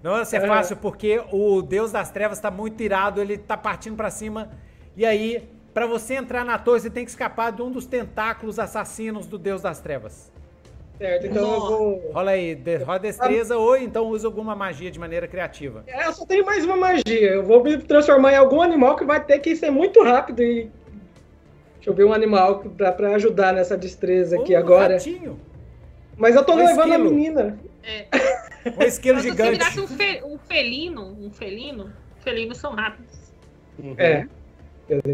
Não 0.02 0.12
vai 0.12 0.24
ser 0.24 0.46
fácil 0.46 0.76
porque 0.76 1.22
o 1.32 1.62
Deus 1.62 1.92
das 1.92 2.10
Trevas 2.10 2.38
está 2.38 2.50
muito 2.50 2.82
irado, 2.82 3.20
ele 3.20 3.34
está 3.34 3.56
partindo 3.56 3.96
para 3.96 4.10
cima. 4.10 4.50
E 4.96 5.06
aí, 5.06 5.48
para 5.72 5.86
você 5.86 6.14
entrar 6.14 6.44
na 6.44 6.58
torre, 6.58 6.80
você 6.80 6.90
tem 6.90 7.04
que 7.04 7.10
escapar 7.10 7.52
de 7.52 7.62
um 7.62 7.70
dos 7.70 7.86
tentáculos 7.86 8.58
assassinos 8.58 9.26
do 9.26 9.38
Deus 9.38 9.62
das 9.62 9.80
Trevas. 9.80 10.32
Certo, 10.98 11.26
então 11.26 11.42
Nossa. 11.42 11.72
eu 11.72 11.78
vou. 11.78 12.12
Rola 12.12 12.32
aí, 12.32 12.56
de, 12.56 12.76
rola 12.78 12.98
destreza 12.98 13.54
ah. 13.54 13.58
ou 13.58 13.76
então 13.76 14.08
usa 14.08 14.26
alguma 14.26 14.56
magia 14.56 14.90
de 14.90 14.98
maneira 14.98 15.28
criativa. 15.28 15.84
É, 15.86 16.06
eu 16.06 16.12
só 16.12 16.26
tenho 16.26 16.44
mais 16.44 16.64
uma 16.64 16.76
magia. 16.76 17.30
Eu 17.30 17.44
vou 17.44 17.62
me 17.62 17.78
transformar 17.78 18.32
em 18.32 18.36
algum 18.36 18.60
animal 18.60 18.96
que 18.96 19.04
vai 19.04 19.24
ter 19.24 19.38
que 19.38 19.54
ser 19.54 19.70
muito 19.70 20.02
rápido 20.02 20.42
e. 20.42 20.68
Deixa 21.76 21.90
eu 21.90 21.94
ver 21.94 22.04
um 22.04 22.12
animal 22.12 22.58
pra, 22.76 22.90
pra 22.90 23.14
ajudar 23.14 23.52
nessa 23.52 23.76
destreza 23.76 24.40
aqui 24.40 24.56
um 24.56 24.58
agora. 24.58 24.94
Ratinho. 24.94 25.38
Mas 26.16 26.34
eu 26.34 26.44
tô 26.44 26.54
um 26.54 26.56
levando 26.56 26.92
esquilo. 26.92 26.94
a 26.94 26.98
menina. 26.98 27.58
É. 27.84 28.06
Um 28.76 28.82
esquilo 28.82 29.20
gigante. 29.20 29.42
Se 29.42 29.50
virasse 29.50 29.80
um, 29.80 29.86
fe, 29.86 30.20
um 30.24 30.36
felino, 30.36 31.16
um 31.20 31.30
felino, 31.30 31.92
felinos 32.20 32.58
são 32.58 32.72
rápidos. 32.72 33.32
Uhum. 33.78 33.94
É. 33.96 34.26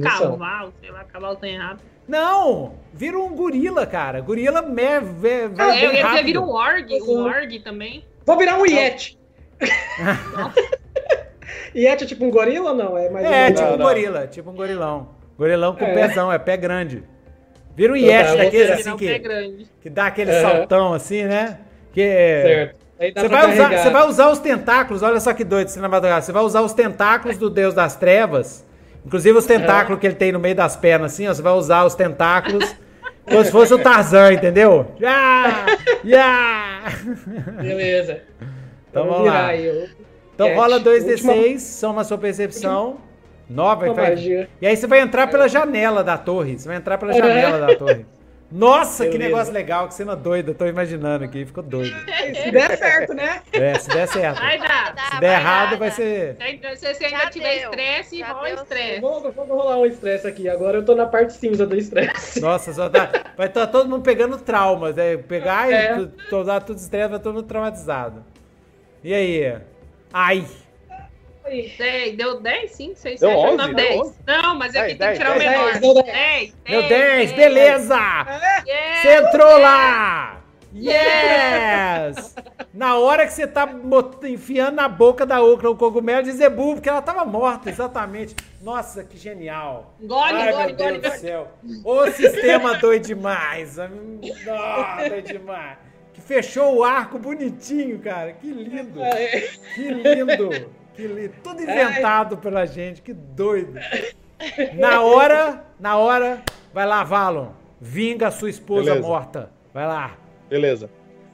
Cavalo, 0.02 0.72
sei 0.80 0.90
lá, 0.90 1.04
cavalo 1.04 1.36
tem 1.36 1.58
rápido. 1.58 1.93
Não! 2.06 2.74
Vira 2.92 3.18
um 3.18 3.34
gorila, 3.34 3.86
cara. 3.86 4.20
Gorila 4.20 4.62
me, 4.62 4.70
me, 4.70 5.48
me, 5.48 5.54
ah, 5.58 5.82
eu 5.82 5.92
ia 5.92 6.22
virar 6.22 6.40
um 6.40 6.50
org, 6.50 7.02
um 7.02 7.24
org 7.24 7.58
também. 7.60 8.04
Vou 8.24 8.38
virar 8.38 8.56
um 8.56 8.64
Yeti. 8.64 9.18
Yeti 11.74 12.04
é 12.04 12.06
tipo 12.06 12.24
um 12.24 12.30
gorila 12.30 12.70
ou 12.70 12.76
não? 12.76 12.96
É, 12.96 13.10
mais 13.10 13.26
é 13.26 13.48
um 13.48 13.54
tipo 13.54 13.72
um 13.72 13.78
gorila, 13.78 14.26
tipo 14.26 14.50
um 14.50 14.54
gorilão. 14.54 15.08
Gorilão 15.36 15.74
com 15.74 15.84
é. 15.84 15.92
pezão, 15.92 16.30
é 16.30 16.38
pé 16.38 16.56
grande. 16.56 17.02
Vira 17.74 17.92
um 17.92 17.96
Yeti 17.96 18.30
tá, 18.30 18.36
daqueles 18.36 18.70
assim 18.70 18.96
que, 18.96 19.66
que 19.82 19.90
dá 19.90 20.06
aquele 20.06 20.30
uhum. 20.30 20.42
saltão 20.42 20.94
assim, 20.94 21.24
né? 21.24 21.58
Que 21.92 22.02
é- 22.02 22.42
certo. 22.42 22.84
Você 22.96 23.28
vai, 23.28 23.52
usar, 23.52 23.76
você 23.76 23.90
vai 23.90 24.08
usar 24.08 24.30
os 24.30 24.38
tentáculos, 24.38 25.02
olha 25.02 25.18
só 25.18 25.34
que 25.34 25.42
doido, 25.42 25.68
Você 25.68 26.32
vai 26.32 26.42
usar 26.44 26.62
os 26.62 26.72
tentáculos 26.72 27.36
do 27.36 27.50
Deus 27.50 27.74
das 27.74 27.96
Trevas 27.96 28.64
Inclusive 29.04 29.38
os 29.38 29.46
tentáculos 29.46 29.98
é. 29.98 30.00
que 30.00 30.06
ele 30.06 30.14
tem 30.14 30.32
no 30.32 30.38
meio 30.38 30.54
das 30.54 30.76
pernas, 30.76 31.12
assim, 31.12 31.28
ó, 31.28 31.34
você 31.34 31.42
vai 31.42 31.52
usar 31.52 31.84
os 31.84 31.94
tentáculos 31.94 32.74
como 33.24 33.44
se 33.44 33.50
fosse 33.50 33.74
o 33.74 33.78
Tarzan, 33.78 34.34
entendeu? 34.34 34.86
Já! 34.98 35.66
Já! 36.04 36.82
Beleza. 37.60 38.22
Então 38.90 39.06
vamos 39.06 39.26
lá. 39.26 39.46
Aí, 39.46 39.88
então 40.34 40.48
Cat. 40.48 40.58
rola 40.58 40.80
2d6, 40.80 41.10
Última... 41.10 41.58
soma 41.58 42.00
a 42.02 42.04
sua 42.04 42.18
percepção. 42.18 42.98
Nova, 43.48 43.92
vai... 43.92 44.14
E 44.60 44.66
aí 44.66 44.76
você 44.76 44.86
vai 44.86 45.00
entrar 45.00 45.26
pela 45.26 45.48
janela 45.48 46.02
da 46.02 46.16
torre. 46.16 46.58
Você 46.58 46.66
vai 46.66 46.78
entrar 46.78 46.96
pela 46.96 47.12
janela 47.12 47.58
da 47.58 47.76
torre. 47.76 48.06
Nossa, 48.54 49.08
que 49.08 49.18
negócio 49.18 49.52
legal, 49.52 49.88
que 49.88 49.94
cena 49.94 50.14
doida. 50.14 50.54
Tô 50.54 50.64
imaginando 50.64 51.24
aqui, 51.24 51.44
ficou 51.44 51.60
doido. 51.60 51.92
Se 52.40 52.52
der 52.52 52.78
certo, 52.78 53.12
né? 53.12 53.42
É, 53.52 53.74
se 53.74 53.88
der 53.88 54.06
certo. 54.06 54.38
Vai 54.38 54.58
dar. 54.58 54.94
Se 55.10 55.20
der 55.20 55.40
errado, 55.40 55.76
vai 55.76 55.90
ser. 55.90 56.36
Se 56.76 56.94
você 56.94 57.06
ainda 57.06 57.30
tiver 57.30 57.64
estresse, 57.64 58.22
rola 58.22 58.50
estresse. 58.50 59.00
Vamos, 59.00 59.34
vamos 59.34 59.56
rolar 59.56 59.78
um 59.78 59.86
estresse 59.86 60.26
aqui. 60.28 60.48
Agora 60.48 60.78
eu 60.78 60.84
tô 60.84 60.94
na 60.94 61.06
parte 61.06 61.32
cinza 61.32 61.66
do 61.66 61.76
estresse. 61.76 62.40
Nossa, 62.40 62.72
só 62.72 62.88
tá, 62.88 63.10
vai 63.36 63.48
estar 63.48 63.66
tá 63.66 63.66
todo 63.66 63.88
mundo 63.88 64.02
pegando 64.02 64.38
traumas. 64.38 64.94
Né? 64.94 65.16
Pegar 65.16 65.72
é. 65.72 65.98
e 65.98 66.44
dar 66.44 66.60
tudo 66.60 66.78
estresse, 66.78 67.08
vai 67.08 67.18
todo 67.18 67.34
mundo 67.34 67.46
traumatizado. 67.46 68.24
E 69.02 69.12
aí? 69.12 69.58
Ai! 70.12 70.46
10, 71.44 72.16
deu 72.16 72.40
10, 72.40 72.70
sim, 72.70 72.94
6, 72.94 73.20
7, 73.20 73.34
8, 73.34 73.56
9, 73.56 73.74
10. 73.74 74.20
Não, 74.26 74.54
mas 74.54 74.74
aqui 74.74 74.94
tem 74.94 75.08
que 75.12 75.18
tirar 75.18 75.36
o 75.36 75.38
menor. 75.38 75.72
10, 75.72 75.80
deu 75.80 76.02
10. 76.02 76.54
Deu 76.68 76.82
10, 76.88 77.32
beleza! 77.32 77.98
Você 79.02 79.16
entrou 79.16 79.58
lá! 79.58 80.40
Yes! 80.76 82.34
Na 82.72 82.98
hora 82.98 83.24
que 83.26 83.32
você 83.32 83.46
tá 83.46 83.68
enfiando 84.24 84.74
na 84.74 84.88
boca 84.88 85.24
da 85.24 85.40
Ocra 85.40 85.70
o 85.70 85.76
cogumelo 85.76 86.24
de 86.24 86.32
Zebu, 86.32 86.74
porque 86.74 86.88
ela 86.88 87.00
tava 87.00 87.24
morta, 87.24 87.70
exatamente. 87.70 88.34
Nossa, 88.60 89.04
que 89.04 89.16
genial. 89.16 89.94
Gole, 90.00 90.32
Ai, 90.32 90.52
gole, 90.52 90.72
meu 90.72 90.76
Deus 90.76 91.02
do 91.02 91.20
céu. 91.20 91.48
O 91.84 92.10
sistema 92.10 92.76
doido 92.78 93.06
demais. 93.06 93.76
Nossa, 93.76 95.08
doido 95.08 95.26
demais. 95.28 95.78
Que 96.12 96.20
fechou 96.20 96.78
o 96.78 96.82
arco 96.82 97.18
bonitinho, 97.18 98.00
cara. 98.00 98.32
Que 98.32 98.48
lindo. 98.48 99.00
Que 99.74 99.88
lindo. 99.90 100.83
Tudo 101.42 101.62
inventado 101.62 102.36
pela 102.38 102.66
gente. 102.66 103.02
Que 103.02 103.12
doido. 103.12 103.74
Na 104.74 105.02
hora, 105.02 105.64
na 105.78 105.96
hora, 105.96 106.42
vai 106.72 106.86
lá, 106.86 107.02
Valon. 107.02 107.48
Vinga 107.80 108.28
a 108.28 108.30
sua 108.30 108.50
esposa 108.50 108.90
Beleza. 108.90 109.06
morta. 109.06 109.50
Vai 109.72 109.86
lá. 109.86 110.16
Beleza. 110.48 110.90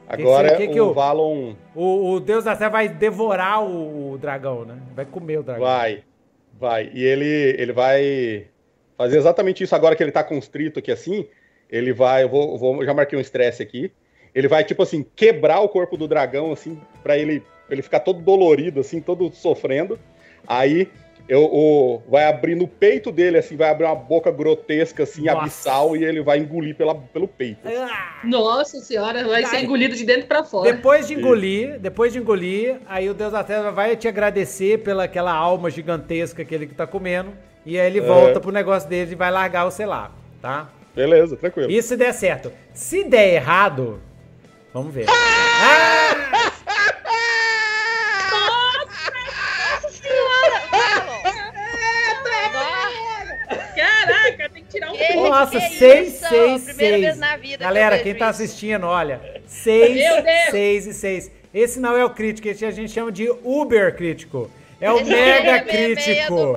Agora 0.09 0.57
que 0.57 0.69
que 0.69 0.81
o, 0.81 0.89
o 0.89 0.95
Valon. 0.95 1.55
O, 1.75 2.13
o, 2.13 2.21
Deus 2.21 2.45
da 2.45 2.57
Terra 2.57 2.71
vai 2.71 2.89
devorar 2.89 3.63
o, 3.63 4.13
o, 4.13 4.19
dragão, 4.19 4.65
né? 4.65 4.79
Vai 4.95 5.05
comer 5.05 5.39
o 5.39 5.43
dragão. 5.43 5.65
Vai. 5.65 6.03
Vai. 6.59 6.91
E 6.93 7.05
ele, 7.05 7.55
ele 7.59 7.73
vai 7.73 8.47
fazer 8.97 9.19
exatamente 9.19 9.63
isso 9.63 9.75
agora 9.75 9.95
que 9.95 10.03
ele 10.03 10.11
tá 10.11 10.25
constrito 10.25 10.79
aqui 10.81 10.91
assim. 10.91 11.29
Ele 11.71 11.93
vai. 11.93 12.25
Eu 12.25 12.29
vou, 12.29 12.59
vou 12.59 12.85
já 12.85 12.93
marquei 12.93 13.17
um 13.17 13.23
estresse 13.23 13.63
aqui. 13.63 13.93
Ele 14.35 14.49
vai, 14.49 14.65
tipo 14.65 14.83
assim, 14.83 15.05
quebrar 15.15 15.61
o 15.61 15.69
corpo 15.69 15.97
do 15.97 16.07
dragão, 16.07 16.53
assim, 16.53 16.81
para 17.03 17.19
ele, 17.19 17.43
ele 17.75 17.83
ficar 17.83 18.01
todo 18.01 18.21
dolorido, 18.21 18.81
assim, 18.81 19.01
todo 19.01 19.33
sofrendo. 19.33 19.99
Aí 20.47 20.89
eu, 21.31 21.45
o, 21.45 22.03
vai 22.09 22.25
abrir 22.25 22.57
no 22.57 22.67
peito 22.67 23.13
dele, 23.13 23.39
assim, 23.39 23.57
vai 23.57 23.71
abrir 23.71 23.85
uma 23.85 23.95
boca 23.95 24.33
grotesca, 24.33 25.05
assim, 25.05 25.27
Nossa. 25.27 25.39
abissal, 25.39 25.97
e 25.97 26.05
ele 26.05 26.21
vai 26.23 26.39
engolir 26.39 26.75
pela, 26.75 26.93
pelo 26.93 27.29
peito. 27.29 27.61
Ah. 27.69 28.19
Nossa 28.25 28.81
senhora, 28.81 29.23
vai 29.23 29.47
ser 29.47 29.61
engolido 29.61 29.95
de 29.95 30.05
dentro 30.05 30.27
para 30.27 30.43
fora. 30.43 30.73
Depois 30.73 31.07
de 31.07 31.15
engolir, 31.15 31.79
depois 31.79 32.13
de 32.13 32.19
engolir, 32.19 32.81
aí 32.85 33.09
o 33.09 33.15
Deus 33.15 33.31
da 33.31 33.45
Terra 33.45 33.71
vai 33.71 33.97
te 33.97 34.09
agradecer 34.09 34.79
pela 34.79 35.05
aquela 35.05 35.33
alma 35.33 35.71
gigantesca 35.71 36.45
que 36.45 36.53
ele 36.53 36.67
que 36.67 36.75
tá 36.75 36.85
comendo, 36.85 37.31
e 37.65 37.79
aí 37.79 37.87
ele 37.87 38.01
é. 38.01 38.03
volta 38.03 38.41
pro 38.41 38.51
negócio 38.51 38.89
dele 38.89 39.13
e 39.13 39.15
vai 39.15 39.31
largar 39.31 39.67
o 39.67 39.71
selar, 39.71 40.11
tá? 40.43 40.69
Beleza, 40.97 41.37
tranquilo. 41.37 41.71
Isso 41.71 41.89
se 41.89 41.97
der 41.97 42.13
certo. 42.13 42.51
Se 42.75 43.05
der 43.05 43.35
errado, 43.35 44.01
vamos 44.75 44.93
ver. 44.93 45.07
ah! 45.09 46.51
Um 55.03 55.07
que, 55.07 55.15
Nossa, 55.15 55.61
6, 55.61 56.13
6, 56.13 56.63
6. 56.63 57.19
Galera, 57.59 57.99
quem 57.99 58.15
tá 58.15 58.29
assistindo, 58.29 58.87
olha. 58.87 59.21
6, 59.47 60.01
6 60.51 60.87
e 60.87 60.95
6. 60.95 61.33
Esse 61.53 61.81
não 61.81 61.97
é 61.97 62.05
o 62.05 62.11
crítico, 62.11 62.49
esse 62.49 62.65
a 62.65 62.71
gente 62.71 62.93
chama 62.93 63.11
de 63.11 63.29
Uber 63.43 63.97
crítico. 63.97 64.51
É 64.81 64.91
o 64.91 65.05
mega 65.05 65.57
é 65.57 65.61
crítico. 65.61 66.57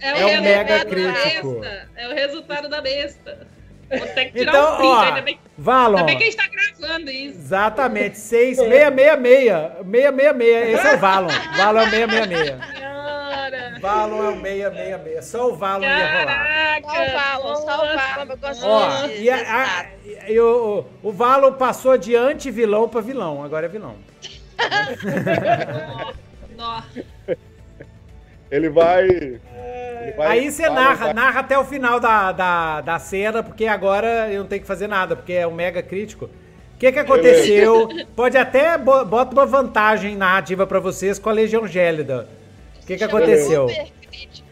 É 0.00 0.14
o, 0.14 0.20
é 0.20 0.38
o 0.38 0.42
mega 0.42 0.84
crítico. 0.84 1.60
É 1.96 2.08
o 2.08 2.14
resultado 2.14 2.68
da 2.68 2.80
besta. 2.80 3.46
Vou 3.90 4.06
ter 4.08 4.24
que 4.26 4.38
tirar 4.38 4.52
então, 4.52 4.74
um 4.74 4.76
print, 4.76 4.88
ó, 4.88 5.00
ainda 5.00 5.22
bem, 5.22 5.38
Valon, 5.58 5.98
ainda 5.98 6.06
bem 6.06 6.16
que 6.16 6.22
a 6.22 6.26
gente 6.26 6.36
tá 6.36 6.48
gravando 6.48 7.10
isso. 7.10 7.38
Exatamente, 7.38 8.18
6, 8.18 8.56
666. 8.56 9.52
666, 9.90 10.74
esse 10.74 10.86
é 10.86 10.94
o 10.94 10.98
Valon. 10.98 11.28
Valon 11.56 11.80
é 11.80 11.84
o 11.84 11.90
666. 11.90 12.93
Valon 13.84 14.24
é 14.24 14.28
o 14.30 14.40
666. 14.40 15.24
Só 15.26 15.50
o 15.50 15.56
Valon 15.56 15.84
ia 15.84 16.20
rolar. 16.20 16.80
Só 16.82 16.88
o 16.88 17.12
Valon, 17.12 17.56
só 17.56 17.62
o 17.62 17.96
Valon. 17.96 18.30
Eu 18.30 18.36
gosto 18.38 18.66
Ó, 18.66 19.06
e, 19.08 19.30
a, 19.30 19.36
a, 19.36 19.86
e 20.30 20.40
o, 20.40 20.84
o 21.02 21.12
Valon 21.12 21.52
passou 21.52 21.98
de 21.98 22.16
anti-vilão 22.16 22.88
pra 22.88 23.02
vilão. 23.02 23.44
Agora 23.44 23.66
é 23.66 23.68
vilão. 23.68 23.96
Ele 28.50 28.70
vai. 28.70 29.40
Aí 30.18 30.50
você 30.50 30.68
narra, 30.70 31.06
vai... 31.06 31.14
narra 31.14 31.40
até 31.40 31.58
o 31.58 31.64
final 31.64 32.00
da, 32.00 32.32
da, 32.32 32.80
da 32.80 32.98
cena, 32.98 33.42
porque 33.42 33.66
agora 33.66 34.32
eu 34.32 34.40
não 34.40 34.46
tenho 34.48 34.62
que 34.62 34.66
fazer 34.66 34.86
nada, 34.86 35.14
porque 35.16 35.32
é 35.32 35.46
um 35.46 35.52
mega 35.52 35.82
crítico. 35.82 36.26
O 36.26 36.78
que, 36.78 36.90
que 36.90 36.98
aconteceu? 36.98 37.88
Pode 38.16 38.36
até 38.38 38.78
bota 38.78 39.32
uma 39.32 39.46
vantagem 39.46 40.16
narrativa 40.16 40.66
para 40.66 40.80
vocês 40.80 41.18
com 41.18 41.28
a 41.28 41.32
Legião 41.32 41.66
Gélida. 41.66 42.28
O 42.84 42.86
que, 42.86 42.98
que 42.98 43.04
aconteceu? 43.04 43.66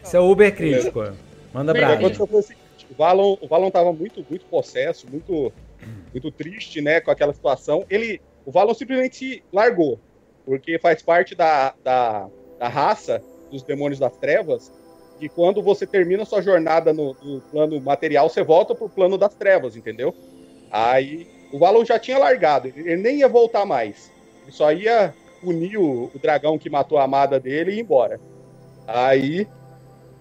Seu 0.03 0.25
Uber 0.25 0.55
crítico. 0.55 1.13
Manda 1.53 1.71
brava. 1.71 2.01
O 2.89 2.95
Valon, 2.97 3.37
o 3.39 3.47
Valon 3.47 3.69
tava 3.69 3.93
muito, 3.93 4.25
muito 4.27 4.45
possesso, 4.47 5.05
muito, 5.09 5.53
muito 6.11 6.31
triste, 6.31 6.81
né, 6.81 6.99
com 6.99 7.11
aquela 7.11 7.31
situação. 7.31 7.85
Ele, 7.89 8.19
o 8.43 8.51
Valon 8.51 8.73
simplesmente 8.73 9.43
largou, 9.53 9.99
porque 10.45 10.79
faz 10.79 11.03
parte 11.03 11.35
da, 11.35 11.75
da, 11.83 12.27
da 12.57 12.67
raça 12.67 13.23
dos 13.51 13.61
demônios 13.61 13.99
das 13.99 14.17
trevas, 14.17 14.71
que 15.19 15.29
quando 15.29 15.61
você 15.61 15.85
termina 15.85 16.25
sua 16.25 16.41
jornada 16.41 16.91
no, 16.91 17.15
no 17.21 17.39
plano 17.39 17.79
material, 17.79 18.27
você 18.29 18.43
volta 18.43 18.73
pro 18.73 18.89
plano 18.89 19.15
das 19.15 19.35
trevas, 19.35 19.75
entendeu? 19.75 20.13
Aí 20.71 21.27
o 21.51 21.59
Valon 21.59 21.85
já 21.85 21.99
tinha 21.99 22.17
largado, 22.17 22.67
ele 22.67 22.97
nem 22.97 23.19
ia 23.19 23.27
voltar 23.27 23.63
mais. 23.63 24.11
Ele 24.41 24.51
só 24.51 24.71
ia 24.71 25.13
punir 25.43 25.77
o, 25.77 26.11
o 26.13 26.19
dragão 26.19 26.57
que 26.57 26.69
matou 26.69 26.97
a 26.97 27.03
amada 27.03 27.39
dele 27.39 27.71
e 27.71 27.75
ir 27.75 27.81
embora. 27.81 28.19
Aí, 28.87 29.47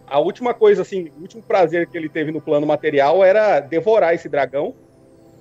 a 0.07 0.19
última 0.19 0.53
coisa, 0.53 0.83
assim, 0.83 1.11
o 1.17 1.23
último 1.23 1.43
prazer 1.43 1.87
que 1.87 1.97
ele 1.97 2.09
teve 2.09 2.33
no 2.33 2.41
plano 2.41 2.67
material 2.67 3.25
era 3.25 3.61
devorar 3.61 4.15
esse 4.15 4.29
dragão. 4.29 4.75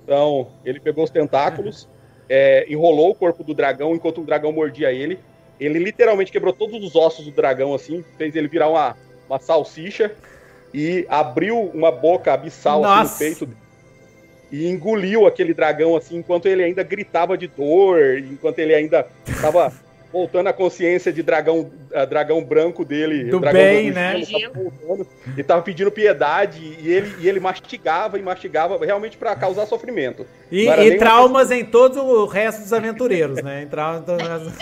Então, 0.04 0.48
ele 0.64 0.80
pegou 0.80 1.04
os 1.04 1.10
tentáculos, 1.10 1.88
é, 2.28 2.66
enrolou 2.68 3.10
o 3.10 3.14
corpo 3.14 3.44
do 3.44 3.54
dragão 3.54 3.94
enquanto 3.94 4.20
o 4.20 4.24
dragão 4.24 4.52
mordia 4.52 4.92
ele. 4.92 5.18
Ele 5.60 5.78
literalmente 5.78 6.32
quebrou 6.32 6.52
todos 6.52 6.82
os 6.82 6.96
ossos 6.96 7.24
do 7.24 7.30
dragão, 7.30 7.74
assim, 7.74 8.04
fez 8.16 8.34
ele 8.34 8.48
virar 8.48 8.68
uma, 8.68 8.96
uma 9.28 9.38
salsicha 9.38 10.12
e 10.74 11.06
abriu 11.08 11.70
uma 11.74 11.92
boca 11.92 12.32
abissal 12.32 12.84
assim, 12.84 13.12
no 13.12 13.18
peito 13.18 13.46
dele 13.46 13.61
e 14.52 14.68
engoliu 14.68 15.26
aquele 15.26 15.54
dragão 15.54 15.96
assim, 15.96 16.18
enquanto 16.18 16.46
ele 16.46 16.62
ainda 16.62 16.82
gritava 16.82 17.38
de 17.38 17.46
dor, 17.46 18.18
enquanto 18.18 18.58
ele 18.58 18.74
ainda 18.74 19.06
estava 19.26 19.72
voltando 20.12 20.48
a 20.48 20.52
consciência 20.52 21.10
de 21.10 21.22
dragão, 21.22 21.70
uh, 21.90 22.06
dragão 22.06 22.44
branco 22.44 22.84
dele, 22.84 23.24
do 23.24 23.40
dragão 23.40 23.60
bem, 23.60 23.88
do 23.88 23.94
né? 23.94 24.22
Voltando, 24.54 25.06
e 25.38 25.42
tava 25.42 25.62
pedindo 25.62 25.90
piedade 25.90 26.60
e 26.80 26.92
ele, 26.92 27.14
e 27.18 27.28
ele 27.28 27.40
mastigava 27.40 28.18
e 28.18 28.22
mastigava 28.22 28.78
realmente 28.84 29.16
para 29.16 29.34
causar 29.34 29.64
sofrimento. 29.64 30.26
E, 30.50 30.68
e 30.68 30.98
traumas 30.98 31.50
em 31.50 31.64
todo 31.64 32.04
o 32.04 32.26
resto 32.26 32.60
dos 32.60 32.74
aventureiros, 32.74 33.42
né? 33.42 33.62
Em 33.62 33.66
traumas 33.66 34.04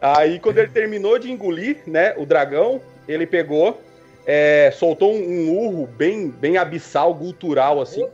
Aí 0.00 0.38
quando 0.38 0.58
ele 0.58 0.68
terminou 0.68 1.18
de 1.18 1.32
engolir, 1.32 1.78
né, 1.84 2.14
o 2.16 2.24
dragão, 2.24 2.80
ele 3.08 3.26
pegou, 3.26 3.82
é, 4.24 4.70
soltou 4.72 5.12
um, 5.12 5.18
um, 5.18 5.58
urro 5.58 5.86
bem, 5.88 6.28
bem 6.28 6.56
abissal, 6.56 7.12
cultural 7.14 7.80
assim. 7.80 8.06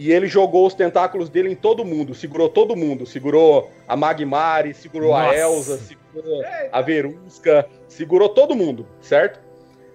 E 0.00 0.10
ele 0.10 0.26
jogou 0.26 0.66
os 0.66 0.72
tentáculos 0.72 1.28
dele 1.28 1.50
em 1.50 1.54
todo 1.54 1.84
mundo, 1.84 2.14
segurou 2.14 2.48
todo 2.48 2.74
mundo. 2.74 3.04
Segurou 3.04 3.70
a 3.86 3.94
Magmari, 3.94 4.72
segurou 4.72 5.10
Nossa. 5.10 5.28
a 5.28 5.36
Elsa, 5.36 5.76
segurou 5.76 6.42
a 6.72 6.80
Verusca, 6.80 7.68
segurou 7.86 8.30
todo 8.30 8.56
mundo, 8.56 8.86
certo? 9.02 9.38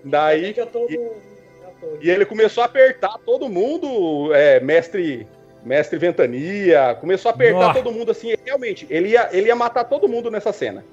Daí. 0.04 0.54
E, 0.90 2.06
e, 2.06 2.08
ele 2.12 2.24
começou 2.24 2.62
a 2.62 2.68
apertar 2.68 3.18
todo 3.26 3.50
mundo, 3.50 4.32
é, 4.32 4.60
mestre. 4.60 5.28
Mestre 5.64 5.98
Ventania, 5.98 6.96
começou 7.02 7.32
a 7.32 7.34
apertar 7.34 7.60
Nossa. 7.60 7.82
todo 7.82 7.92
mundo 7.92 8.12
assim, 8.12 8.36
realmente, 8.46 8.86
ele 8.88 9.10
ia, 9.10 9.30
ele 9.32 9.48
ia 9.48 9.56
matar 9.56 9.84
todo 9.86 10.08
mundo 10.08 10.30
nessa 10.30 10.54
cena. 10.54 10.86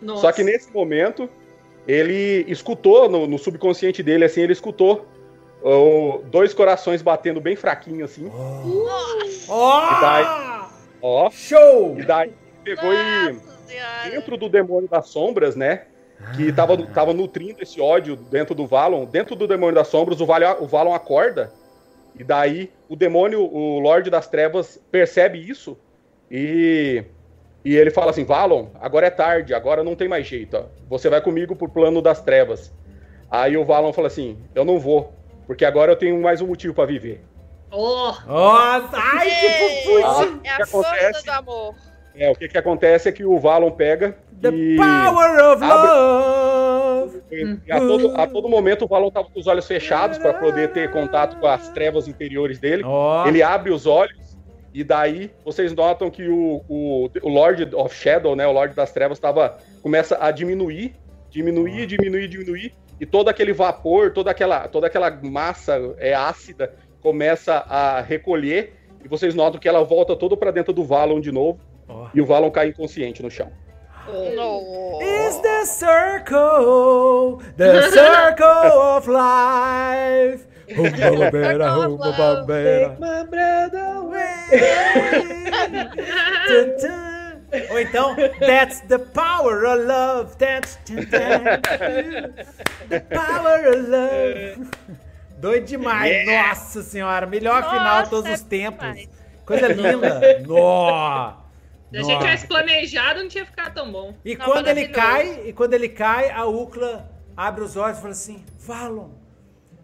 Nossa. 0.00 0.20
Só 0.20 0.30
que 0.30 0.44
nesse 0.44 0.72
momento, 0.72 1.28
ele 1.88 2.44
escutou 2.46 3.08
no, 3.08 3.26
no 3.26 3.36
subconsciente 3.36 4.04
dele, 4.04 4.24
assim, 4.24 4.42
ele 4.42 4.52
escutou 4.52 5.04
o, 5.62 6.22
dois 6.26 6.54
corações 6.54 7.02
batendo 7.02 7.40
bem 7.40 7.56
fraquinho 7.56 8.04
assim. 8.04 8.30
Oh. 9.48 9.80
E 9.82 10.00
daí, 10.00 10.24
ó, 11.02 11.30
Show! 11.30 11.98
E 11.98 12.04
daí 12.04 12.32
pegou 12.64 12.92
e 12.92 14.10
dentro 14.10 14.36
do 14.36 14.48
demônio 14.48 14.88
das 14.88 15.08
sombras, 15.08 15.56
né? 15.56 15.82
Que 16.36 16.52
tava, 16.52 16.76
tava 16.88 17.14
nutrindo 17.14 17.62
esse 17.62 17.80
ódio 17.80 18.14
dentro 18.14 18.54
do 18.54 18.66
Valon. 18.66 19.06
Dentro 19.06 19.34
do 19.34 19.46
demônio 19.46 19.74
das 19.74 19.88
sombras, 19.88 20.20
o 20.20 20.26
Valon, 20.26 20.56
o 20.60 20.66
Valon 20.66 20.92
acorda 20.92 21.50
E 22.18 22.22
daí 22.22 22.70
o 22.88 22.96
demônio, 22.96 23.40
o 23.40 23.78
Lorde 23.78 24.10
das 24.10 24.28
Trevas, 24.28 24.78
percebe 24.90 25.38
isso 25.38 25.78
e, 26.30 27.04
e 27.64 27.76
ele 27.76 27.90
fala 27.90 28.10
assim: 28.10 28.24
Valon, 28.24 28.68
agora 28.80 29.06
é 29.06 29.10
tarde, 29.10 29.52
agora 29.52 29.82
não 29.82 29.96
tem 29.96 30.08
mais 30.08 30.26
jeito. 30.26 30.56
Ó. 30.56 30.64
Você 30.88 31.08
vai 31.08 31.20
comigo 31.20 31.56
pro 31.56 31.68
plano 31.68 32.00
das 32.00 32.22
trevas. 32.22 32.72
Aí 33.30 33.56
o 33.56 33.64
Valon 33.64 33.92
fala 33.92 34.06
assim: 34.06 34.38
Eu 34.54 34.64
não 34.64 34.78
vou, 34.78 35.12
porque 35.50 35.64
agora 35.64 35.90
eu 35.90 35.96
tenho 35.96 36.22
mais 36.22 36.40
um 36.40 36.46
motivo 36.46 36.72
para 36.72 36.86
viver. 36.86 37.24
Oh! 37.72 38.12
Nossa! 38.24 38.96
Ai, 38.96 39.28
que 39.28 39.48
fofuce! 39.48 40.40
É 40.44 40.62
a 40.62 40.64
força 40.64 41.22
do 41.24 41.30
amor. 41.32 41.74
É, 42.14 42.30
o 42.30 42.36
que 42.36 42.46
que 42.46 42.56
acontece 42.56 43.08
é 43.08 43.12
que 43.12 43.24
o 43.24 43.36
Valon 43.36 43.72
pega 43.72 44.16
The 44.40 44.48
e 44.48 44.76
power 44.76 45.52
of 45.52 45.64
abre- 45.64 45.90
love! 45.90 47.22
E 47.66 47.72
a 47.72 47.80
todo, 47.80 48.16
a 48.16 48.26
todo 48.28 48.48
momento 48.48 48.84
o 48.84 48.86
Valon 48.86 49.10
tava 49.10 49.28
com 49.28 49.40
os 49.40 49.48
olhos 49.48 49.66
fechados 49.66 50.18
para 50.18 50.34
poder 50.34 50.70
ter 50.70 50.88
contato 50.92 51.36
com 51.40 51.48
as 51.48 51.68
trevas 51.70 52.06
interiores 52.06 52.60
dele. 52.60 52.84
Ó, 52.86 53.26
Ele 53.26 53.42
abre 53.42 53.72
os 53.72 53.86
olhos 53.88 54.38
e 54.72 54.84
daí 54.84 55.32
vocês 55.44 55.74
notam 55.74 56.12
que 56.12 56.28
o, 56.28 56.62
o, 56.68 57.10
o 57.24 57.28
Lord 57.28 57.74
of 57.74 57.92
Shadow, 57.92 58.36
né, 58.36 58.46
o 58.46 58.52
Lord 58.52 58.76
das 58.76 58.92
Trevas, 58.92 59.18
tava, 59.18 59.58
começa 59.82 60.16
a 60.20 60.30
diminuir, 60.30 60.94
diminuir, 61.28 61.86
diminuir, 61.86 62.28
diminuir, 62.28 62.72
e 63.00 63.06
todo 63.06 63.28
aquele 63.28 63.52
vapor, 63.54 64.12
toda 64.12 64.30
aquela, 64.30 64.68
toda 64.68 64.86
aquela 64.86 65.10
massa 65.22 65.80
é, 65.98 66.12
ácida 66.14 66.74
começa 67.00 67.54
a 67.54 68.02
recolher, 68.02 68.74
e 69.02 69.08
vocês 69.08 69.34
notam 69.34 69.58
que 69.58 69.66
ela 69.66 69.82
volta 69.82 70.14
toda 70.14 70.36
para 70.36 70.50
dentro 70.50 70.74
do 70.74 70.84
Valon 70.84 71.18
de 71.18 71.32
novo, 71.32 71.58
ó. 71.88 72.08
e 72.12 72.20
o 72.20 72.26
Valon 72.26 72.50
cai 72.50 72.68
inconsciente 72.68 73.22
no 73.22 73.30
chão. 73.30 73.50
No. 74.06 75.00
Is 75.00 75.38
the 75.40 75.64
circle, 75.64 77.38
the 77.56 77.90
circle 77.90 78.46
of 78.46 79.08
life. 79.08 80.46
Rumba 80.68 81.10
rumba. 81.10 82.46
Take 82.46 83.00
my 83.00 83.24
breath 83.24 83.74
away. 83.74 84.50
Ou 87.70 87.80
então, 87.80 88.14
that's 88.38 88.80
the 88.82 88.98
power 88.98 89.64
of 89.64 89.84
love. 89.84 90.36
That's 90.36 90.78
the 92.88 93.00
power 93.00 93.68
of 93.68 93.88
love. 93.88 94.70
Doido 95.38 95.64
demais, 95.66 96.26
nossa 96.26 96.82
senhora. 96.82 97.26
Melhor 97.26 97.62
Nossa, 97.62 97.76
final 97.76 98.02
de 98.02 98.10
todos 98.10 98.30
é 98.30 98.34
os 98.34 98.42
tempos. 98.42 98.86
demais. 98.86 99.08
Coisa 99.46 99.68
linda. 99.68 100.20
Nó. 100.46 101.36
Se 101.90 101.96
a 101.96 102.02
gente 102.02 102.18
tivesse 102.18 102.46
planejado, 102.46 103.20
não 103.20 103.28
tinha 103.28 103.44
ficado 103.44 103.74
tão 103.74 103.90
bom. 103.90 104.14
E 104.24 104.36
Não, 104.36 104.44
quando 104.44 104.68
ele 104.68 104.88
cai, 104.88 105.42
e 105.46 105.52
quando 105.52 105.74
ele 105.74 105.88
cai, 105.88 106.30
a 106.30 106.44
Ucla 106.44 107.10
abre 107.36 107.64
os 107.64 107.76
olhos 107.76 107.98
e 107.98 108.00
fala 108.00 108.12
assim: 108.12 108.44
Valon, 108.58 109.10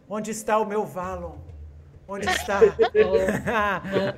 onde 0.09 0.31
está 0.31 0.59
o 0.59 0.65
meu 0.65 0.85
Valon? 0.85 1.39
Onde 2.07 2.29
está? 2.29 2.61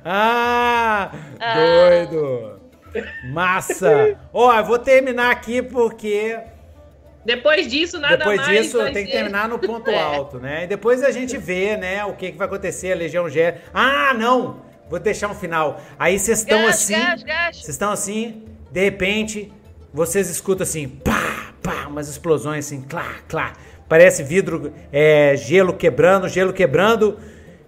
ah, 0.05 1.11
doido. 1.55 2.68
Massa. 3.31 4.17
Ó, 4.33 4.53
eu 4.57 4.63
vou 4.65 4.79
terminar 4.79 5.31
aqui 5.31 5.61
porque 5.61 6.37
Depois 7.25 7.67
disso, 7.67 7.99
nada 7.99 8.17
depois 8.17 8.37
mais. 8.37 8.63
disso 8.63 8.77
vai 8.77 8.91
tem 8.91 9.05
que 9.05 9.11
terminar 9.11 9.47
no 9.47 9.59
ponto 9.59 9.89
É. 9.91 10.01
alto, 10.01 10.39
né? 10.39 10.63
E 10.63 10.67
depois 10.67 11.03
a 11.03 11.11
gente 11.11 11.37
vê, 11.37 11.77
né, 11.77 12.03
o 12.05 12.13
que, 12.13 12.31
que 12.31 12.37
vai 12.37 12.47
acontecer, 12.47 12.91
a 12.91 12.95
Legião 12.95 13.29
Gé. 13.29 13.61
Ah, 13.73 14.13
não! 14.13 14.61
Vou 14.89 14.99
deixar 14.99 15.29
um 15.29 15.35
final. 15.35 15.79
Aí 15.99 16.17
vocês 16.17 16.39
estão 16.39 16.65
assim. 16.67 16.95
Vocês 17.51 17.69
estão 17.69 17.91
assim, 17.91 18.43
de 18.71 18.83
repente, 18.83 19.53
vocês 19.93 20.29
escutam 20.29 20.63
assim, 20.63 20.87
pá, 20.87 21.53
pá, 21.61 21.85
umas 21.87 22.09
explosões 22.09 22.65
assim, 22.65 22.81
clá, 22.81 23.17
clá. 23.27 23.53
Parece 23.87 24.23
vidro, 24.23 24.73
é, 24.91 25.35
gelo 25.35 25.73
quebrando, 25.73 26.27
gelo 26.27 26.51
quebrando. 26.53 27.19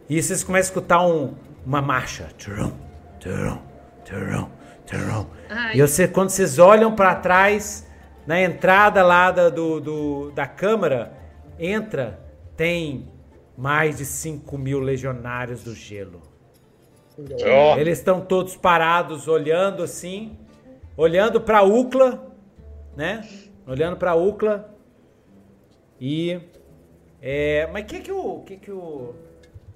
E 0.10 0.22
vocês 0.22 0.44
começam 0.44 0.70
a 0.70 0.72
escutar 0.72 1.06
um, 1.06 1.34
uma 1.66 1.82
marcha. 1.82 2.28
Turum, 2.38 2.74
turum, 3.20 3.60
turum. 4.04 4.50
Ai. 5.50 5.76
E 5.78 5.82
você, 5.82 6.08
quando 6.08 6.30
vocês 6.30 6.60
olham 6.60 6.94
para 6.96 7.16
trás, 7.16 7.88
na 8.26 8.42
entrada 8.42 9.04
lá 9.04 9.32
da, 9.32 9.50
do, 9.50 9.80
do- 9.80 10.32
da 10.32 10.46
câmara, 10.48 11.14
entra, 11.60 12.20
tem 12.56 13.08
mais 13.58 13.98
de 13.98 14.06
5 14.06 14.58
mil 14.58 14.80
legionários 14.80 15.64
do 15.64 15.74
gelo. 15.76 16.22
Ó, 17.46 17.78
Eles 17.78 17.98
estão 18.00 18.22
todos 18.22 18.56
parados, 18.56 19.28
olhando 19.28 19.84
assim, 19.84 20.38
olhando 20.98 21.40
para 21.42 21.62
Ucla, 21.62 22.32
né? 22.96 23.28
Olhando 23.68 23.98
para 23.98 24.16
Ucla. 24.16 24.74
E 26.00 26.40
é, 27.22 27.70
mas 27.72 27.86
que 27.86 28.00
que 28.00 28.12
o 28.12 28.40
que 28.40 28.58
que 28.58 28.72
o 28.72 29.14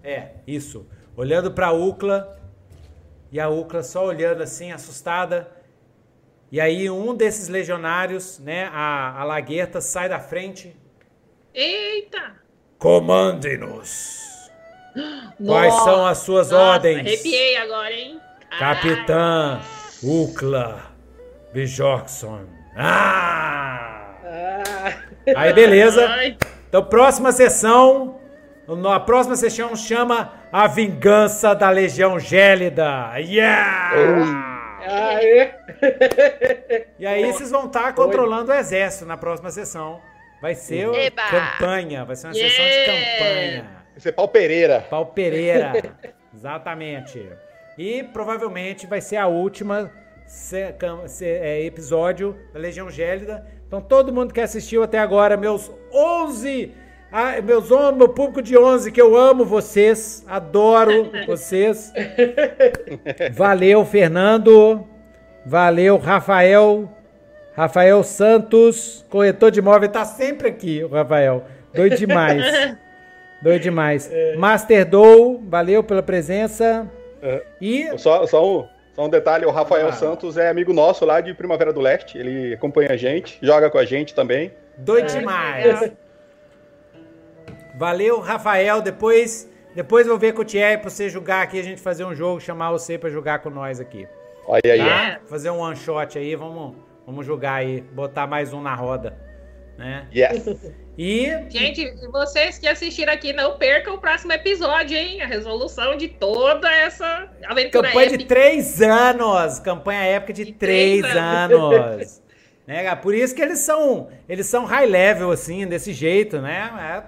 é, 0.04 0.30
isso. 0.48 0.88
Olhando 1.16 1.52
para 1.52 1.72
Ucla 1.72 2.36
e 3.36 3.40
a 3.40 3.50
Ucla 3.50 3.84
só 3.84 4.06
olhando 4.06 4.42
assim, 4.42 4.72
assustada. 4.72 5.52
E 6.50 6.62
aí 6.62 6.90
um 6.90 7.14
desses 7.14 7.50
legionários, 7.50 8.40
né, 8.40 8.70
a, 8.72 9.20
a 9.20 9.26
Lagueta 9.26 9.82
sai 9.82 10.08
da 10.08 10.22
frente. 10.22 10.74
Eita! 11.54 12.38
Comande-nos. 12.80 14.50
Quais 15.46 15.74
são 15.74 16.08
as 16.08 16.20
suas 16.20 16.50
nossa, 16.50 16.64
ordens? 16.64 17.00
Arrepiei 17.00 17.58
agora, 17.58 17.92
hein? 17.92 18.22
Capitã 18.58 19.60
Ucla 20.02 20.94
Bjorkson. 21.52 22.46
Ah! 22.74 24.16
Ah, 24.24 24.94
Aí, 25.36 25.54
beleza. 25.54 26.08
Então, 26.68 26.84
próxima 26.84 27.32
sessão. 27.32 28.15
A 28.92 29.00
próxima 29.00 29.36
sessão 29.36 29.76
chama 29.76 30.34
A 30.52 30.68
Vingança 30.68 31.54
da 31.54 31.70
Legião 31.70 32.20
Gélida. 32.20 33.14
Yeah! 33.18 34.56
aê. 34.88 35.52
E 37.00 37.06
aí, 37.06 37.32
vocês 37.32 37.52
vão 37.52 37.66
estar 37.68 37.94
controlando 37.94 38.52
o 38.52 38.56
exército 38.56 39.06
na 39.06 39.18
próxima 39.18 39.52
sessão. 39.52 40.00
Vai 40.42 40.56
ser 40.56 40.88
Eba! 40.94 41.22
campanha. 41.30 42.04
Vai 42.06 42.16
ser 42.16 42.28
uma 42.28 42.34
Yeah! 42.36 42.50
sessão 42.56 42.66
de 42.66 42.86
campanha. 42.86 43.66
esse 43.98 44.10
é 44.10 44.12
pau 44.12 44.28
Pereira. 44.28 44.82
Pau 44.90 45.06
Pereira. 45.08 45.74
Exatamente. 46.34 47.30
E 47.78 48.04
provavelmente 48.04 48.88
vai 48.88 49.00
ser 49.02 49.18
a 49.18 49.28
última 49.28 49.92
se- 50.26 50.74
se- 51.08 51.26
é, 51.26 51.64
episódio 51.64 52.36
da 52.54 52.60
Legião 52.60 52.90
Gélida. 52.90 53.46
Então 53.68 53.80
todo 53.82 54.12
mundo 54.14 54.34
que 54.34 54.42
assistiu 54.42 54.82
até 54.84 54.98
agora, 55.00 55.38
meus 55.38 55.72
11, 55.94 56.74
ah, 57.18 57.42
meus 57.42 57.70
meu 57.96 58.10
público 58.10 58.42
de 58.42 58.58
11, 58.58 58.92
que 58.92 59.02
eu 59.02 59.16
amo 59.16 59.46
vocês, 59.46 60.26
adoro 60.28 61.10
vocês. 61.26 61.94
Valeu, 63.32 63.86
Fernando. 63.86 64.86
Valeu, 65.46 65.98
Rafael. 65.98 66.92
Rafael 67.56 68.04
Santos, 68.04 69.06
corretor 69.10 69.50
de 69.50 69.60
imóvel, 69.60 69.88
tá 69.88 70.04
sempre 70.04 70.50
aqui, 70.50 70.84
o 70.84 70.90
Rafael. 70.90 71.46
Doido 71.74 71.96
demais. 71.96 72.44
Doido 73.42 73.62
demais. 73.62 74.12
Master 74.38 74.86
Dou, 74.86 75.42
valeu 75.48 75.82
pela 75.82 76.04
presença. 76.04 76.86
É. 77.22 77.44
E 77.62 77.98
Só, 77.98 78.28
só, 78.28 78.46
um, 78.46 78.68
só 78.94 79.06
um 79.06 79.10
detalhe, 79.10 79.46
o 79.46 79.52
Rafael 79.52 79.88
Ah. 79.88 79.94
Santos 79.94 80.36
é 80.36 80.50
amigo 80.50 80.74
nosso 80.74 81.06
lá 81.06 81.22
de 81.22 81.34
Primavera 81.34 81.72
do 81.72 81.80
Leste. 81.80 82.18
Ele 82.18 82.56
acompanha 82.56 82.92
a 82.92 82.98
gente, 82.98 83.40
joga 83.42 83.70
com 83.70 83.78
a 83.78 83.86
gente 83.86 84.14
também. 84.14 84.52
doido 84.78 85.08
demais. 85.08 85.94
Valeu, 87.78 88.20
Rafael. 88.20 88.82
Depois, 88.82 89.50
depois 89.76 90.08
vou 90.08 90.18
ver 90.18 90.34
com 90.34 90.42
o 90.42 90.46
Thierry 90.46 90.80
pra 90.80 90.90
você 90.90 91.10
jogar 91.10 91.42
aqui, 91.42 91.60
a 91.60 91.64
gente 91.64 91.82
fazer 91.82 92.06
um 92.06 92.16
jogo, 92.16 92.40
chamar 92.40 92.72
você 92.72 92.98
pra 92.98 93.10
jogar 93.10 93.40
com 93.40 93.50
nós 93.50 93.80
aqui. 93.80 94.08
Olha 94.48 94.62
aí. 94.64 94.80
Tá? 94.80 95.20
Fazer 95.28 95.50
um 95.50 95.60
one 95.60 95.76
shot 95.76 96.18
aí, 96.18 96.36
vamos, 96.36 96.76
vamos 97.06 97.26
jogar 97.26 97.56
aí, 97.56 97.82
botar 97.82 98.28
mais 98.28 98.54
um 98.54 98.62
na 98.62 98.76
roda, 98.76 99.18
né? 99.78 100.08
Yes. 100.16 100.46
E 100.98 101.26
Gente, 101.50 101.94
vocês 102.10 102.58
que 102.58 102.68
assistiram 102.68 103.12
aqui, 103.12 103.34
não 103.34 103.58
percam 103.58 103.96
o 103.96 103.98
próximo 103.98 104.32
episódio, 104.32 104.96
hein? 104.96 105.22
A 105.22 105.28
resolução 105.28 105.98
de 105.98 106.08
toda 106.08 106.72
essa 106.74 107.30
aventura 107.44 107.90
campanha 107.90 108.08
de 108.08 108.16
épica. 108.16 108.34
três 108.34 108.82
anos, 108.82 109.60
campanha 109.60 110.04
épica 110.04 110.32
de, 110.32 110.46
De 110.46 110.54
três, 110.54 111.02
três 111.02 111.18
anos. 111.18 112.22
né? 112.68 112.96
Por 112.96 113.14
isso 113.14 113.36
que 113.36 113.42
eles 113.42 113.60
são, 113.60 114.10
eles 114.28 114.48
são 114.48 114.66
high 114.66 114.86
level 114.86 115.32
assim, 115.32 115.68
desse 115.68 115.94
jeito, 115.94 116.40
né? 116.40 117.04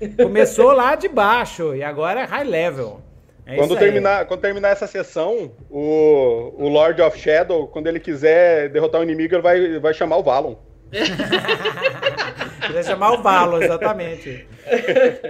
É, 0.00 0.08
começou 0.22 0.72
lá 0.72 0.94
de 0.94 1.08
baixo 1.08 1.74
e 1.74 1.82
agora 1.82 2.20
é 2.20 2.24
high 2.24 2.44
level. 2.44 3.00
É 3.44 3.56
Quando 3.56 3.76
terminar, 3.76 4.26
quando 4.26 4.40
terminar 4.40 4.68
essa 4.68 4.86
sessão, 4.86 5.50
o, 5.68 6.54
o 6.56 6.68
Lord 6.68 7.02
of 7.02 7.18
Shadow, 7.18 7.66
quando 7.66 7.88
ele 7.88 7.98
quiser 7.98 8.68
derrotar 8.68 9.00
o 9.00 9.04
inimigo, 9.04 9.34
ele 9.34 9.42
vai, 9.42 9.78
vai 9.80 9.92
chamar 9.92 10.18
o 10.18 10.22
Valon. 10.22 10.56
Vai 12.72 12.82
chamar 12.84 13.12
o 13.12 13.22
Valo, 13.22 13.62
exatamente. 13.62 14.46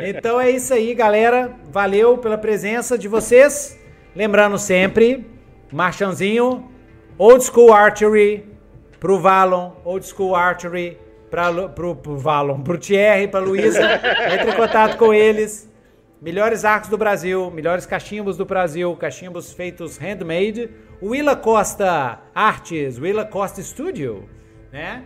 Então 0.05 0.41
é 0.41 0.51
isso 0.51 0.75
aí, 0.75 0.93
galera. 0.95 1.53
Valeu 1.71 2.19
pela 2.19 2.37
presença 2.37 2.99
de 2.99 3.09
vocês. 3.09 3.79
Lembrando 4.15 4.59
sempre, 4.59 5.27
Marchanzinho, 5.73 6.71
Old 7.17 7.43
School 7.45 7.73
Archery 7.73 8.52
pro 9.03 9.19
Valon, 9.19 9.73
Old 9.85 10.07
School 10.07 10.37
Archery 10.37 10.97
pra, 11.29 11.53
pro, 11.71 11.97
pro 11.97 12.17
Valon, 12.17 12.63
pro 12.63 12.79
Thierry, 12.79 13.27
pra 13.27 13.41
Luísa. 13.41 14.01
Entre 14.33 14.53
em 14.53 14.55
contato 14.55 14.97
com 14.97 15.13
eles. 15.13 15.69
melhores 16.21 16.65
arcos 16.65 16.89
do 16.89 16.97
Brasil, 16.97 17.51
melhores 17.51 17.85
cachimbos 17.85 18.37
do 18.37 18.45
Brasil, 18.45 18.95
cachimbos 18.95 19.53
feitos 19.53 19.99
handmade. 19.99 20.71
Willa 21.03 21.35
Costa 21.35 22.21
Artes, 22.33 22.97
Willa 23.01 23.25
Costa 23.25 23.61
Studio, 23.61 24.29
né? 24.71 25.03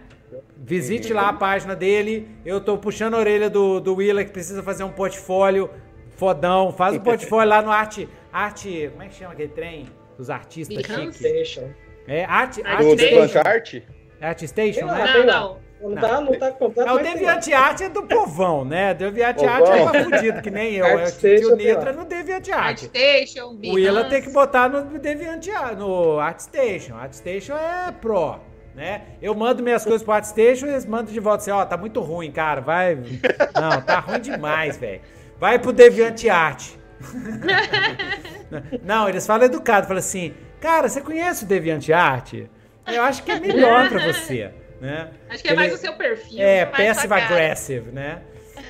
Visite 0.58 1.14
lá 1.14 1.30
a 1.30 1.32
página 1.32 1.74
dele. 1.74 2.28
Eu 2.44 2.60
tô 2.60 2.76
puxando 2.76 3.14
a 3.14 3.18
orelha 3.18 3.48
do, 3.48 3.80
do 3.80 3.94
Willa 3.94 4.22
que 4.22 4.30
precisa 4.30 4.62
fazer 4.62 4.84
um 4.84 4.92
portfólio 4.92 5.70
fodão. 6.16 6.70
Faz 6.70 6.96
um 6.96 7.00
portfólio 7.00 7.48
lá 7.48 7.62
no 7.62 7.70
Arte. 7.70 8.06
Arte. 8.30 8.90
Como 8.90 9.02
é 9.04 9.08
que 9.08 9.14
chama 9.14 9.32
aquele 9.32 9.48
trem? 9.48 9.86
Dos 10.18 10.28
artistas 10.28 10.84
chiques. 10.84 11.58
É, 12.06 12.24
Arte. 12.24 12.62
Arte 12.64 12.84
do 12.84 12.96
DeviantArt? 12.96 13.82
Art 14.20 14.42
Station, 14.42 14.86
né? 14.86 15.04
Não, 15.04 15.26
não. 15.26 15.66
Não, 15.80 15.90
não. 15.90 16.00
Tá, 16.00 16.20
não 16.20 16.38
tá 16.38 16.52
completo. 16.52 16.88
É, 16.88 16.92
o 16.92 16.98
DeviantArt 16.98 17.80
é 17.82 17.88
do 17.88 18.02
povão, 18.04 18.64
né? 18.64 18.94
DeviantArt 18.94 19.68
é 19.68 19.90
pra 19.90 20.04
fudido, 20.04 20.42
que 20.42 20.50
nem 20.50 20.74
eu. 20.74 20.86
Eu 20.86 21.52
o 21.52 21.56
Nitra 21.56 21.92
no 21.92 22.04
DeviantArt. 22.04 22.84
ArtStation, 22.84 23.58
O 23.64 23.74
Willa 23.74 24.04
tem 24.04 24.22
que 24.22 24.30
botar 24.30 24.68
no 24.68 24.98
DeviantArt, 24.98 25.76
no 25.76 26.18
ArtStation. 26.18 26.96
ArtStation 26.96 27.54
é 27.54 27.92
pro, 27.92 28.40
né? 28.74 29.02
Eu 29.20 29.34
mando 29.34 29.62
minhas 29.62 29.84
coisas 29.84 30.02
pro 30.02 30.14
ArtStation 30.14 30.66
e 30.66 30.70
eles 30.70 30.86
mandam 30.86 31.12
de 31.12 31.20
volta 31.20 31.42
assim, 31.42 31.50
ó, 31.50 31.64
tá 31.64 31.76
muito 31.76 32.00
ruim, 32.00 32.30
cara, 32.30 32.60
vai... 32.60 32.94
Não, 32.94 33.82
tá 33.82 34.00
ruim 34.00 34.20
demais, 34.20 34.78
velho. 34.78 35.02
Vai 35.38 35.58
pro 35.58 35.72
DeviantArt. 35.72 36.70
não, 38.82 39.08
eles 39.08 39.26
falam 39.26 39.44
educado, 39.44 39.86
falam 39.86 39.98
assim, 39.98 40.34
cara, 40.60 40.88
você 40.88 41.00
conhece 41.00 41.44
o 41.44 41.46
DeviantArt? 41.46 42.46
Eu 42.86 43.02
acho 43.02 43.22
que 43.22 43.30
é 43.30 43.40
melhor 43.40 43.88
para 43.88 44.12
você, 44.12 44.50
né? 44.80 45.10
Acho 45.28 45.42
que 45.42 45.48
é 45.48 45.54
mais 45.54 45.72
o 45.72 45.76
seu 45.76 45.94
perfil. 45.94 46.40
É, 46.40 46.64
passive 46.64 47.12
aggressive, 47.12 47.90
né? 47.90 48.22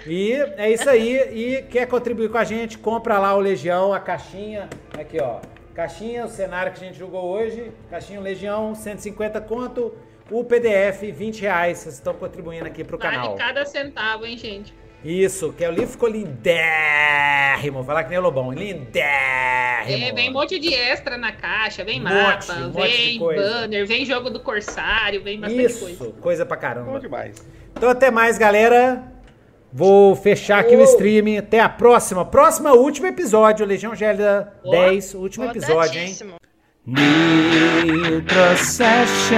E 0.06 0.32
é 0.56 0.70
isso 0.70 0.88
aí. 0.88 1.16
E 1.32 1.62
quer 1.62 1.86
contribuir 1.86 2.30
com 2.30 2.38
a 2.38 2.44
gente, 2.44 2.78
compra 2.78 3.18
lá 3.18 3.34
o 3.34 3.40
Legião, 3.40 3.92
a 3.92 4.00
caixinha. 4.00 4.68
Aqui, 4.98 5.20
ó. 5.20 5.40
Caixinha, 5.74 6.24
o 6.24 6.28
cenário 6.28 6.72
que 6.72 6.82
a 6.82 6.86
gente 6.86 6.98
jogou 6.98 7.24
hoje. 7.24 7.70
Caixinha 7.90 8.20
Legião, 8.20 8.74
150 8.74 9.40
conto. 9.42 9.94
O 10.30 10.42
PDF, 10.44 11.02
20 11.12 11.42
reais. 11.42 11.78
Vocês 11.78 11.94
estão 11.96 12.14
contribuindo 12.14 12.66
aqui 12.66 12.82
pro 12.82 12.98
vale 12.98 13.16
canal. 13.16 13.34
cada 13.36 13.64
centavo, 13.64 14.24
hein, 14.24 14.38
gente? 14.38 14.74
Isso, 15.06 15.52
que 15.52 15.64
é 15.64 15.68
o 15.68 15.72
livro 15.72 15.86
ficou 15.86 16.08
lindérrimo. 16.08 17.84
Falar 17.84 18.02
que 18.02 18.10
nem 18.10 18.18
o 18.18 18.22
Lobão, 18.22 18.50
lindérrimo. 18.50 20.04
É, 20.04 20.12
vem 20.12 20.30
um 20.30 20.32
monte 20.32 20.58
de 20.58 20.74
extra 20.74 21.16
na 21.16 21.30
caixa, 21.30 21.84
vem 21.84 22.00
um 22.00 22.04
mapa, 22.04 22.54
monte, 22.54 22.72
vem 22.72 23.16
um 23.16 23.20
monte 23.20 23.36
banner, 23.36 23.86
vem 23.86 24.04
jogo 24.04 24.30
do 24.30 24.40
Corsário, 24.40 25.22
vem 25.22 25.38
bastante 25.38 25.62
Isso, 25.62 25.78
coisa. 25.78 26.04
Isso, 26.04 26.12
coisa 26.20 26.44
pra 26.44 26.56
caramba. 26.56 26.90
Bom 26.90 26.98
demais. 26.98 27.36
Então 27.76 27.88
até 27.88 28.10
mais, 28.10 28.36
galera. 28.36 29.12
Vou 29.72 30.16
fechar 30.16 30.58
aqui 30.58 30.74
oh. 30.74 30.80
o 30.80 30.84
stream. 30.84 31.38
Até 31.38 31.60
a 31.60 31.68
próxima. 31.68 32.24
Próxima, 32.24 32.72
último 32.72 33.06
episódio. 33.06 33.64
Legião 33.64 33.94
Gélida 33.94 34.54
oh. 34.64 34.70
10, 34.70 35.14
último 35.14 35.44
episódio, 35.44 36.00
hein? 36.00 36.16
Me 36.84 38.22
trouxeste 38.22 39.34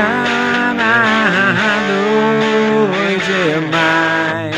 demais 3.26 4.57